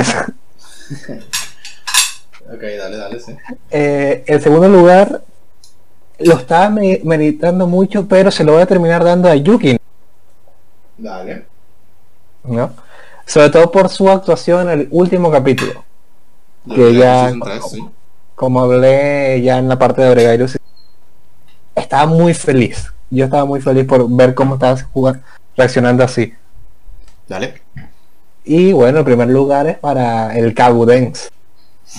dale, 2.78 2.98
dale, 2.98 3.20
sí. 3.20 3.36
En 3.70 4.42
segundo 4.42 4.70
lugar, 4.70 5.22
lo 6.20 6.36
estaba 6.36 6.70
meditando 6.70 7.68
mucho, 7.68 8.08
pero 8.08 8.32
se 8.32 8.46
lo 8.46 8.54
voy 8.54 8.62
a 8.62 8.66
terminar 8.66 9.04
dando 9.04 9.30
a 9.30 9.36
Yuki. 9.36 9.78
Dale. 10.98 11.55
¿No? 12.48 12.72
Sobre 13.26 13.50
todo 13.50 13.72
por 13.72 13.90
su 13.90 14.10
actuación 14.10 14.70
en 14.70 14.82
el 14.82 14.88
último 14.92 15.32
capítulo. 15.32 15.84
que 16.74 16.94
ya, 16.96 17.34
como, 18.36 18.62
hablé 18.62 19.42
ya 19.42 19.58
en 19.58 19.68
la 19.68 19.78
parte 19.78 20.02
de 20.02 20.12
Bregairus, 20.12 20.58
estaba 21.76 22.06
muy 22.06 22.34
feliz. 22.34 22.92
Yo 23.10 23.26
estaba 23.26 23.46
muy 23.46 23.62
feliz 23.62 23.86
por 23.86 24.10
ver 24.10 24.34
cómo 24.36 24.56
estabas 24.56 24.86
reaccionando 25.56 26.04
así. 26.04 26.34
Dale. 27.28 27.62
Y 28.44 28.74
bueno, 28.74 29.00
el 29.00 29.06
primer 29.06 29.30
lugar 29.30 29.68
es 29.68 29.78
para 29.78 30.36
el 30.38 30.54
Kabudens. 30.54 31.32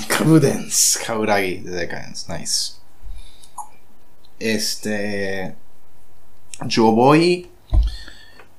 Kabudens, 0.08 1.00
Kaburagi 1.05 1.58
de 1.58 1.70
Decadence, 1.70 2.33
nice. 2.33 2.75
Este. 4.39 5.55
Yo 6.66 6.92
voy. 6.92 7.50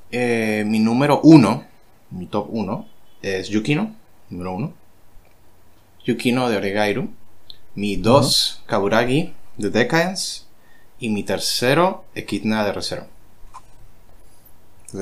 Eh, 0.10 0.64
mi 0.66 0.80
número 0.80 1.20
uno 1.22 1.66
mi 2.12 2.26
top 2.26 2.48
1 2.50 2.88
es 3.22 3.50
Yukino, 3.50 3.96
número 4.30 4.54
1. 4.54 4.74
Yukino 6.06 6.50
de 6.50 6.58
Oregairu. 6.58 7.10
Mi 7.76 7.96
2, 7.96 8.64
Kaburagi 8.66 9.34
de 9.58 9.70
Decadence. 9.70 10.44
Y 11.00 11.10
mi 11.10 11.24
tercero, 11.24 12.06
Ekidna 12.16 12.66
de 12.66 12.74
Recero. 12.74 13.06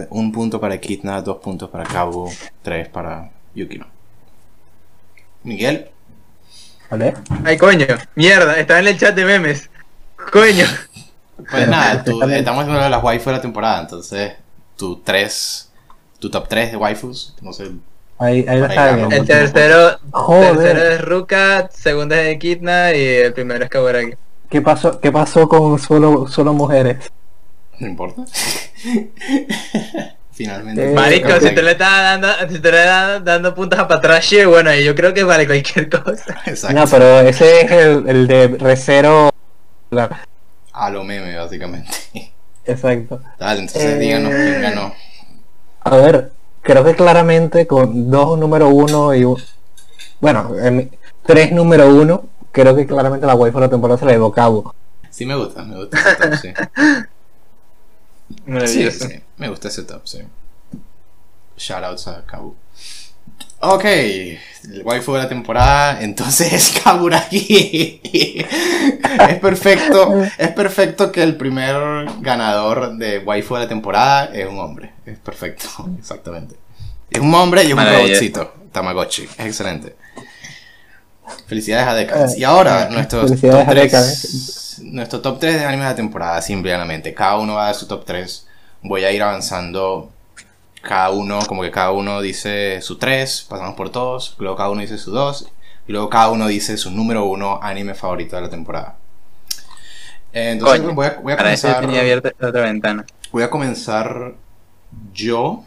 un 0.10 0.32
punto 0.32 0.60
para 0.60 0.76
Ekidna, 0.76 1.22
dos 1.22 1.38
puntos 1.38 1.70
para 1.70 1.86
Kabu, 1.86 2.30
tres 2.62 2.90
para 2.90 3.32
Yukino. 3.54 3.86
Miguel. 5.44 5.90
¿Vale? 6.90 7.14
Ay, 7.46 7.58
coño, 7.58 7.86
mierda, 8.16 8.60
estaba 8.60 8.80
en 8.80 8.88
el 8.88 9.00
chat 9.00 9.16
de 9.16 9.26
memes. 9.26 9.70
Coño. 10.32 10.66
Pues 11.50 11.68
nada, 11.68 11.94
estamos 12.36 12.64
hablando 12.64 12.84
de 12.84 12.90
las 12.90 13.04
waifu 13.04 13.30
de 13.30 13.36
la 13.38 13.42
temporada, 13.42 13.82
entonces 13.82 14.34
tu 14.76 14.98
3 14.98 15.72
tu 16.20 16.30
top 16.30 16.48
3 16.48 16.72
de 16.72 16.78
waifus, 16.78 17.36
no 17.42 17.54
sé. 17.54 17.72
Ahí, 18.18 18.46
ahí 18.48 18.62
está 18.62 18.92
El 18.92 19.26
tercero, 19.26 20.00
tercero 20.40 20.84
es 20.84 21.02
Ruka, 21.02 21.70
segundo 21.74 22.16
es 22.16 22.28
Ekidna 22.28 22.94
y 22.94 23.04
el 23.04 23.34
primero 23.34 23.64
es 23.64 23.70
Kaburagi. 23.70 24.14
¿Qué 24.50 24.62
pasó, 24.62 25.00
qué 25.02 25.12
pasó 25.12 25.50
con 25.50 25.78
solo, 25.80 26.28
solo 26.28 26.54
mujeres? 26.54 27.12
No 27.80 27.88
importa. 27.88 28.24
Finalmente. 30.32 30.92
Eh, 30.92 30.94
Marico, 30.94 31.40
si 31.40 31.56
te 31.56 31.62
le 31.62 31.72
estás 31.72 32.22
dando, 32.22 32.28
si 32.54 32.60
te 32.60 32.72
le 32.72 32.80
estás 32.80 33.24
dando 33.24 33.56
puntas 33.56 33.80
a 33.80 33.88
Patrache, 33.88 34.46
bueno, 34.46 34.74
yo 34.76 34.94
creo 34.94 35.14
que 35.14 35.24
vale 35.24 35.46
cualquier 35.46 35.90
cosa. 35.90 36.42
Exacto. 36.46 36.78
No, 36.78 36.86
pero 36.88 37.22
ese 37.22 37.62
es 37.62 37.72
el, 37.72 38.10
el 38.10 38.28
de 38.28 38.48
Recero. 38.60 39.30
A 40.74 40.90
lo 40.90 41.04
meme, 41.04 41.38
básicamente. 41.38 41.90
Exacto. 42.66 43.22
Dale, 43.40 43.62
entonces 43.62 43.94
Eh, 43.94 44.00
díganos 44.00 44.34
quién 44.34 44.62
ganó. 44.62 44.94
A 45.86 45.98
ver, 45.98 46.32
creo 46.62 46.84
que 46.84 46.96
claramente 46.96 47.68
con 47.68 48.10
dos 48.10 48.38
número 48.38 48.70
uno 48.70 49.14
y 49.14 49.24
un... 49.24 49.38
Bueno, 50.20 50.58
en- 50.60 50.92
tres 51.24 51.52
número 51.52 51.88
uno, 51.90 52.26
creo 52.52 52.76
que 52.76 52.88
claramente 52.88 53.28
la 53.28 53.36
de 53.36 53.62
la 53.62 53.70
temporada 53.70 54.00
se 54.00 54.06
la 54.06 54.12
llevó 54.12 54.32
Cabo. 54.32 54.74
Sí, 55.12 55.26
me 55.26 55.36
gusta, 55.36 55.64
me 55.64 55.78
gusta 55.78 55.98
ese 55.98 56.16
top, 56.16 56.36
sí. 56.36 56.54
Sí, 58.66 58.92
sí, 58.92 59.22
me 59.38 59.50
gusta 59.50 59.68
ese 59.68 59.84
top, 59.84 60.02
sí. 60.06 60.20
Shoutouts 61.58 62.08
a 62.08 62.26
Kabu. 62.26 62.56
Ok, 63.68 63.86
el 63.86 64.82
waifu 64.84 65.14
de 65.14 65.20
la 65.20 65.30
temporada, 65.30 66.02
entonces 66.02 66.54
es 66.54 66.80
Kaburagi. 66.84 68.02
es 68.04 69.40
perfecto, 69.40 70.24
es 70.38 70.50
perfecto 70.50 71.12
que 71.12 71.24
el 71.24 71.36
primer 71.36 71.76
ganador 72.20 72.96
de 72.98 73.20
waifu 73.20 73.56
de 73.56 73.62
la 73.62 73.68
temporada 73.68 74.26
es 74.34 74.48
un 74.48 74.60
hombre. 74.60 74.94
Es 75.06 75.18
perfecto, 75.20 75.68
exactamente. 76.00 76.56
Es 77.10 77.20
un 77.22 77.34
hombre 77.34 77.64
y 77.64 77.68
es 77.68 77.74
un 77.74 77.86
robotcito, 77.86 78.54
Tamagotchi. 78.72 79.24
Es 79.24 79.46
excelente. 79.46 79.96
Felicidades 81.48 81.88
a 81.88 81.94
Decadence. 81.96 82.38
Y 82.40 82.44
ahora, 82.44 82.84
Eh, 82.84 82.92
nuestros 82.92 83.40
top 83.42 83.54
a 83.56 83.66
3, 83.66 83.84
Decadence. 83.84 84.82
nuestro 84.84 85.22
top 85.22 85.40
3 85.40 85.60
de 85.60 85.66
anime 85.66 85.84
de 85.84 85.90
la 85.90 85.96
temporada, 85.96 86.42
simple 86.42 86.70
y 86.70 86.74
llanamente. 86.74 87.14
Cada 87.14 87.38
uno 87.38 87.56
va 87.56 87.64
a 87.64 87.66
dar 87.68 87.76
su 87.76 87.88
top 87.88 88.06
3. 88.06 88.48
Voy 88.84 89.04
a 89.06 89.12
ir 89.12 89.24
avanzando. 89.24 90.12
Cada 90.86 91.10
uno, 91.10 91.40
como 91.48 91.64
que 91.64 91.72
cada 91.72 91.92
uno 91.92 92.22
dice 92.22 92.80
su 92.82 92.98
3, 93.00 93.48
pasamos 93.50 93.76
por 93.76 93.90
todos. 93.90 94.36
Luego 94.38 94.56
cada 94.56 94.70
uno 94.70 94.82
dice 94.82 95.00
su 95.00 95.12
2. 95.12 95.52
Y 95.88 95.92
luego 95.92 96.10
cada 96.10 96.30
uno 96.30 96.48
dice 96.48 96.78
su 96.78 96.92
número 96.92 97.26
1 97.26 97.60
anime 97.62 97.96
favorito 97.96 98.36
de 98.36 98.44
la 98.44 98.50
temporada. 98.50 98.96
Entonces 100.32 100.82
Coño, 100.82 100.94
voy 100.94 101.08
a, 101.08 101.20
voy 101.22 101.34
a 101.34 101.38
Para 101.38 101.54
eso 101.54 101.64
comenzar. 101.64 101.86
tenía 101.86 102.02
abierta 102.02 102.30
otra 102.48 102.62
ventana. 102.62 103.06
Voy 103.32 103.42
a 103.42 103.50
comenzar 103.50 104.36
yo. 105.12 105.64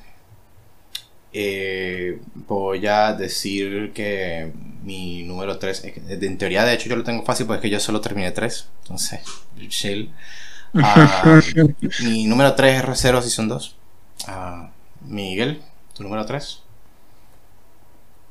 Eh, 1.32 2.20
voy 2.34 2.86
a 2.86 3.12
decir 3.12 3.92
que 3.92 4.52
mi 4.82 5.24
número 5.24 5.58
3, 5.58 5.84
en 6.08 6.38
teoría 6.38 6.64
de 6.64 6.74
hecho 6.74 6.88
yo 6.88 6.96
lo 6.96 7.04
tengo 7.04 7.24
fácil 7.24 7.46
porque 7.46 7.58
es 7.58 7.62
que 7.62 7.70
yo 7.70 7.80
solo 7.80 8.00
terminé 8.00 8.30
3, 8.30 8.68
entonces, 8.82 9.20
chill. 9.68 10.10
Ah, 10.74 11.40
mi 12.02 12.24
número 12.26 12.54
3 12.54 12.76
es 12.76 12.84
R0 12.84 13.22
Season 13.22 13.48
2. 13.48 13.76
Ah, 14.26 14.70
Miguel, 15.02 15.62
tu 15.94 16.02
número 16.02 16.24
3. 16.26 16.62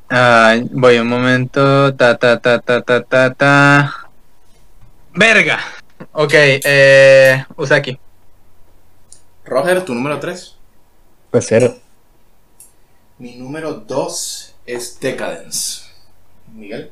Ah, 0.10 0.56
voy 0.72 0.98
un 1.00 1.08
momento. 1.08 1.94
Ta, 1.96 2.18
ta, 2.18 2.40
ta, 2.40 2.60
ta, 2.60 2.82
ta, 2.82 3.04
ta, 3.04 3.34
ta. 3.34 4.10
Verga. 5.14 5.60
Ok, 6.14 6.34
eh. 6.34 7.46
Usaki. 7.58 8.00
Roger, 9.46 9.84
tu 9.84 9.94
número 9.94 10.20
3. 10.20 10.56
Recero. 11.32 11.76
Mi 13.18 13.36
número 13.36 13.74
2 13.74 14.56
es 14.66 15.00
Decadence. 15.00 15.88
Miguel. 16.54 16.92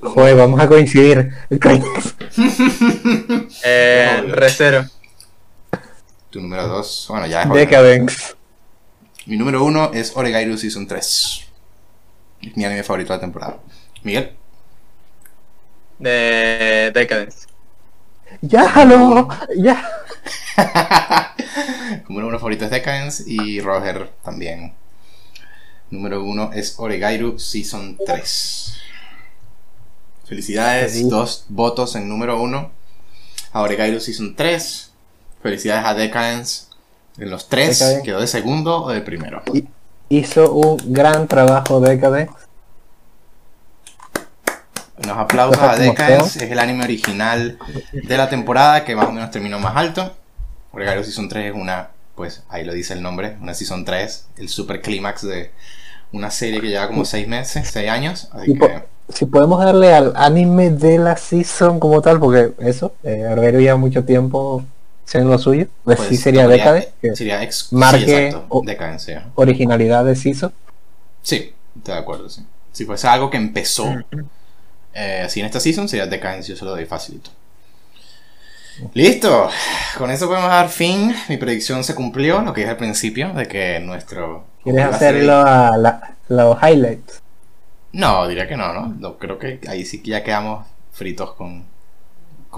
Joder, 0.00 0.36
vamos 0.36 0.60
a 0.60 0.68
coincidir. 0.68 1.32
Eh. 3.64 4.22
Recero. 4.28 4.84
Tu 6.30 6.40
número 6.40 6.68
2, 6.68 7.06
bueno, 7.10 7.26
ya 7.26 7.42
es. 7.42 7.50
Decadence. 7.50 8.37
Mi 9.28 9.36
número 9.36 9.62
1 9.62 9.90
es 9.92 10.16
Oregairu 10.16 10.56
Season 10.56 10.86
3. 10.86 11.44
Es 12.40 12.56
mi 12.56 12.64
anime 12.64 12.82
favorito 12.82 13.12
de 13.12 13.16
la 13.18 13.20
temporada. 13.20 13.58
Miguel. 14.02 14.32
De 15.98 16.90
Decadence. 16.94 17.46
Ya, 18.40 18.66
jalo. 18.70 19.28
Ya. 19.54 19.86
número 22.08 22.28
1 22.28 22.38
favorito 22.38 22.64
es 22.64 22.70
Decadence 22.70 23.22
y 23.26 23.60
Roger 23.60 24.10
también. 24.24 24.72
Número 25.90 26.24
1 26.24 26.52
es 26.54 26.78
Oregairu 26.78 27.38
Season 27.38 27.98
3. 28.06 28.78
Felicidades, 30.24 30.92
Sí. 30.94 31.06
dos 31.06 31.44
votos 31.50 31.96
en 31.96 32.08
número 32.08 32.40
1 32.40 32.70
a 33.52 33.60
Oregairu 33.60 34.00
Season 34.00 34.34
3. 34.34 34.90
Felicidades 35.42 35.84
a 35.84 35.92
Decadence 35.92 36.67
en 37.18 37.30
los 37.30 37.48
3. 37.48 37.78
Decadence. 37.78 38.02
¿Quedó 38.02 38.20
de 38.20 38.26
segundo 38.26 38.84
o 38.84 38.90
de 38.90 39.00
primero? 39.00 39.42
Hizo 40.08 40.52
un 40.52 40.78
gran 40.92 41.28
trabajo 41.28 41.80
Decadence. 41.80 42.32
Unos 45.02 45.16
aplausos 45.16 45.62
a 45.62 45.76
Decadence, 45.76 46.44
es 46.44 46.50
el 46.50 46.58
anime 46.58 46.84
original 46.84 47.58
de 47.92 48.16
la 48.16 48.28
temporada 48.28 48.84
que 48.84 48.96
más 48.96 49.06
o 49.06 49.12
menos 49.12 49.30
terminó 49.30 49.58
más 49.58 49.76
alto. 49.76 50.12
Oregairu 50.72 51.04
Season 51.04 51.28
3 51.28 51.54
es 51.54 51.60
una, 51.60 51.90
pues 52.14 52.42
ahí 52.48 52.64
lo 52.64 52.72
dice 52.72 52.94
el 52.94 53.02
nombre, 53.02 53.36
una 53.40 53.54
Season 53.54 53.84
3, 53.84 54.26
el 54.38 54.48
super 54.48 54.82
clímax 54.82 55.22
de 55.22 55.52
una 56.12 56.30
serie 56.30 56.60
que 56.60 56.68
lleva 56.68 56.88
como 56.88 57.04
6 57.04 57.28
meses, 57.28 57.68
6 57.70 57.90
años. 57.90 58.28
Así 58.32 58.54
que, 58.54 58.82
Si 59.08 59.24
podemos 59.26 59.62
darle 59.62 59.94
al 59.94 60.12
anime 60.16 60.70
de 60.70 60.98
la 60.98 61.16
season 61.16 61.78
como 61.78 62.02
tal, 62.02 62.18
porque 62.18 62.52
eso, 62.58 62.92
eh, 63.02 63.52
lleva 63.52 63.76
mucho 63.76 64.04
tiempo 64.04 64.64
siendo 65.08 65.30
lo 65.30 65.38
suyo, 65.38 65.66
pues, 65.84 65.96
pues, 65.98 66.08
sí 66.10 66.16
sería 66.16 66.46
que 66.46 67.14
Sería 67.16 67.42
ex, 67.42 67.72
marque 67.72 68.04
sí, 68.04 68.12
exacto, 68.12 68.46
ajá. 69.16 69.32
originalidad 69.34 70.04
de 70.04 70.14
season. 70.16 70.52
Sí, 71.22 71.54
estoy 71.76 71.94
de 71.94 72.00
acuerdo, 72.00 72.28
sí. 72.28 72.44
Si 72.72 72.84
fuese 72.84 73.08
algo 73.08 73.30
que 73.30 73.36
empezó 73.38 73.86
eh, 74.94 75.22
así 75.24 75.40
en 75.40 75.46
esta 75.46 75.60
season, 75.60 75.88
sería 75.88 76.06
Decadence, 76.06 76.48
yo 76.48 76.56
se 76.56 76.64
lo 76.64 76.72
doy 76.72 76.86
facilito. 76.86 77.30
Listo, 78.94 79.48
con 79.96 80.10
eso 80.10 80.28
podemos 80.28 80.50
dar 80.50 80.68
fin. 80.68 81.14
Mi 81.28 81.36
predicción 81.36 81.82
se 81.82 81.94
cumplió, 81.94 82.40
lo 82.42 82.52
que 82.52 82.60
dije 82.60 82.70
al 82.70 82.76
principio, 82.76 83.32
de 83.32 83.48
que 83.48 83.80
nuestro... 83.80 84.44
¿Quieres 84.62 84.82
iba 84.86 84.94
a 84.94 84.98
ser- 84.98 85.08
hacerlo 85.16 85.32
a 85.40 85.76
la- 85.76 86.14
los 86.28 86.58
highlights? 86.62 87.20
No, 87.92 88.28
diría 88.28 88.46
que 88.46 88.56
no, 88.56 88.72
¿no? 88.72 88.86
No, 88.98 89.18
Creo 89.18 89.38
que 89.38 89.60
ahí 89.68 89.84
sí 89.84 90.00
que 90.02 90.10
ya 90.10 90.22
quedamos 90.22 90.66
fritos 90.92 91.32
con, 91.34 91.64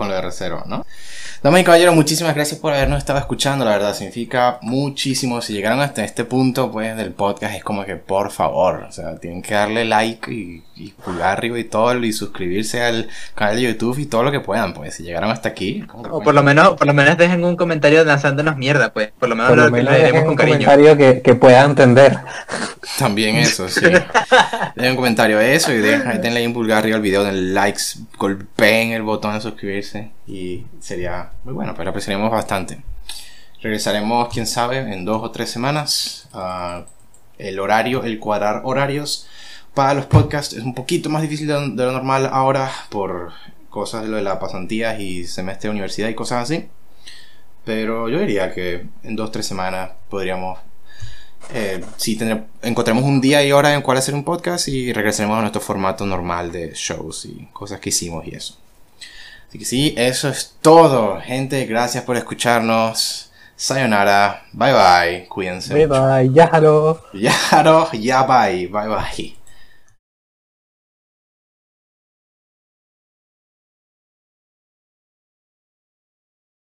con 0.01 0.09
lo 0.09 0.15
de 0.15 0.23
reserva, 0.23 0.65
¿no? 0.67 0.87
Damas 1.43 1.61
y 1.61 1.65
caballeros, 1.65 1.95
muchísimas 1.95 2.35
gracias 2.35 2.59
por 2.59 2.73
habernos 2.73 2.99
estado 2.99 3.19
escuchando, 3.19 3.65
la 3.65 3.71
verdad, 3.73 3.95
significa 3.95 4.59
muchísimo. 4.63 5.41
Si 5.43 5.53
llegaron 5.55 5.81
hasta 5.81 6.05
este 6.05 6.25
punto, 6.25 6.71
pues, 6.71 6.97
del 6.97 7.13
podcast, 7.13 7.55
es 7.55 7.63
como 7.65 7.85
que, 7.85 7.97
por 7.97 8.31
favor, 8.31 8.87
o 8.89 8.93
sea, 8.93 9.17
tienen 9.17 9.41
que 9.41 9.55
darle 9.55 9.85
like 9.87 10.31
y, 10.31 10.63
y 10.77 10.91
pulgar 10.93 11.39
arriba 11.39 11.59
y 11.59 11.65
todo, 11.65 11.95
y 12.03 12.13
suscribirse 12.13 12.83
al 12.83 13.09
canal 13.35 13.57
de 13.57 13.63
YouTube 13.63 13.99
y 13.99 14.07
todo 14.07 14.23
lo 14.23 14.31
que 14.31 14.41
puedan, 14.41 14.75
pues, 14.75 14.95
si 14.97 15.03
llegaron 15.03 15.31
hasta 15.31 15.49
aquí. 15.49 15.85
O 16.11 16.23
por 16.23 16.35
lo 16.35 16.43
menos, 16.43 16.77
por 16.77 16.87
lo 16.87 16.93
menos 16.93 17.17
dejen 17.17 17.43
un 17.45 17.57
comentario 17.57 18.05
lanzándonos 18.05 18.57
mierda, 18.59 18.93
pues. 18.93 19.11
Por 19.19 19.29
lo 19.31 19.35
menos 19.35 19.51
Por 19.51 19.59
lo, 19.59 19.65
lo 19.65 19.71
menos 19.71 20.11
con 20.21 20.29
un 20.29 20.37
cariño. 20.37 20.59
comentario 20.59 20.97
que, 20.97 21.23
que 21.23 21.35
pueda 21.35 21.65
entender. 21.65 22.19
También 22.99 23.37
eso, 23.37 23.67
sí. 23.69 23.81
Dejen 24.75 24.91
un 24.91 24.97
comentario 24.97 25.39
de 25.39 25.55
eso 25.55 25.73
y 25.73 25.79
dejen, 25.79 26.21
denle 26.21 26.41
ahí 26.41 26.47
un 26.47 26.53
pulgar 26.53 26.79
arriba 26.79 26.97
al 26.97 27.03
video, 27.03 27.25
den 27.25 27.55
likes, 27.55 27.83
golpeen 28.19 28.93
el 28.93 29.03
botón 29.03 29.35
de 29.35 29.41
suscribirse 29.41 29.90
y 30.27 30.67
sería 30.81 31.33
muy 31.45 31.55
bueno, 31.55 31.75
pero 31.77 31.91
apreciaremos 31.91 32.31
bastante. 32.31 32.81
Regresaremos, 33.63 34.29
quién 34.33 34.47
sabe, 34.47 34.79
en 34.79 35.05
dos 35.05 35.23
o 35.23 35.31
tres 35.31 35.51
semanas. 35.51 36.29
Ah, 36.33 36.85
el 37.39 37.59
horario, 37.61 38.05
el 38.05 38.19
cuadrar 38.19 38.63
horarios 38.65 39.27
para 39.75 39.95
los 39.95 40.07
podcasts 40.07 40.55
es 40.55 40.63
un 40.63 40.75
poquito 40.75 41.09
más 41.11 41.23
difícil 41.23 41.47
de, 41.47 41.55
lo 41.55 41.93
normal 41.93 42.29
ahora 42.33 42.71
por 42.91 43.33
cosas 43.69 44.03
de 44.03 44.09
lo 44.09 44.17
de 44.17 44.23
las 44.23 44.39
pasantías 44.39 44.99
y 45.01 45.27
semestre 45.27 45.69
de 45.69 45.73
universidad 45.73 46.09
y 46.09 46.15
cosas 46.15 46.43
así. 46.45 46.69
Pero 47.65 48.09
yo 48.09 48.19
diría 48.19 48.53
que 48.53 48.87
en 49.03 49.17
dos 49.17 49.29
o 49.29 49.33
tres 49.33 49.47
semanas 49.47 49.91
podríamos 50.09 50.59
eh, 51.55 51.83
sí, 51.97 52.17
tendré- 52.19 52.45
encontremos 52.63 53.05
un 53.05 53.21
día 53.21 53.45
y 53.45 53.53
hora 53.53 53.75
en 53.75 53.83
cual 53.83 53.99
hacer 53.99 54.15
un 54.15 54.25
podcast 54.25 54.69
y 54.69 54.93
regresaremos 54.93 55.39
a 55.39 55.41
nuestro 55.43 55.61
formato 55.61 56.05
normal 56.07 56.53
de 56.53 56.73
shows 56.75 57.25
y 57.25 57.49
cosas 57.53 57.81
que 57.81 57.89
hicimos 57.91 58.27
y 58.27 58.35
eso. 58.35 58.57
Así 59.51 59.59
que 59.59 59.65
sí, 59.65 59.95
eso 59.99 60.29
es 60.29 60.55
todo, 60.63 61.21
gente. 61.21 61.67
Gracias 61.67 62.05
por 62.05 62.17
escucharnos. 62.17 63.33
Sayonara. 63.57 64.45
Bye 64.53 64.73
bye. 64.73 65.29
Cuídense. 65.29 65.75
Bye 65.75 65.87
bye, 65.89 66.31
ya, 66.33 66.47
jalo. 66.47 67.03
Ya, 67.13 67.35
no, 67.65 67.91
ya 67.91 68.23
bye. 68.23 68.69
Bye 68.69 68.89
bye. 68.89 69.40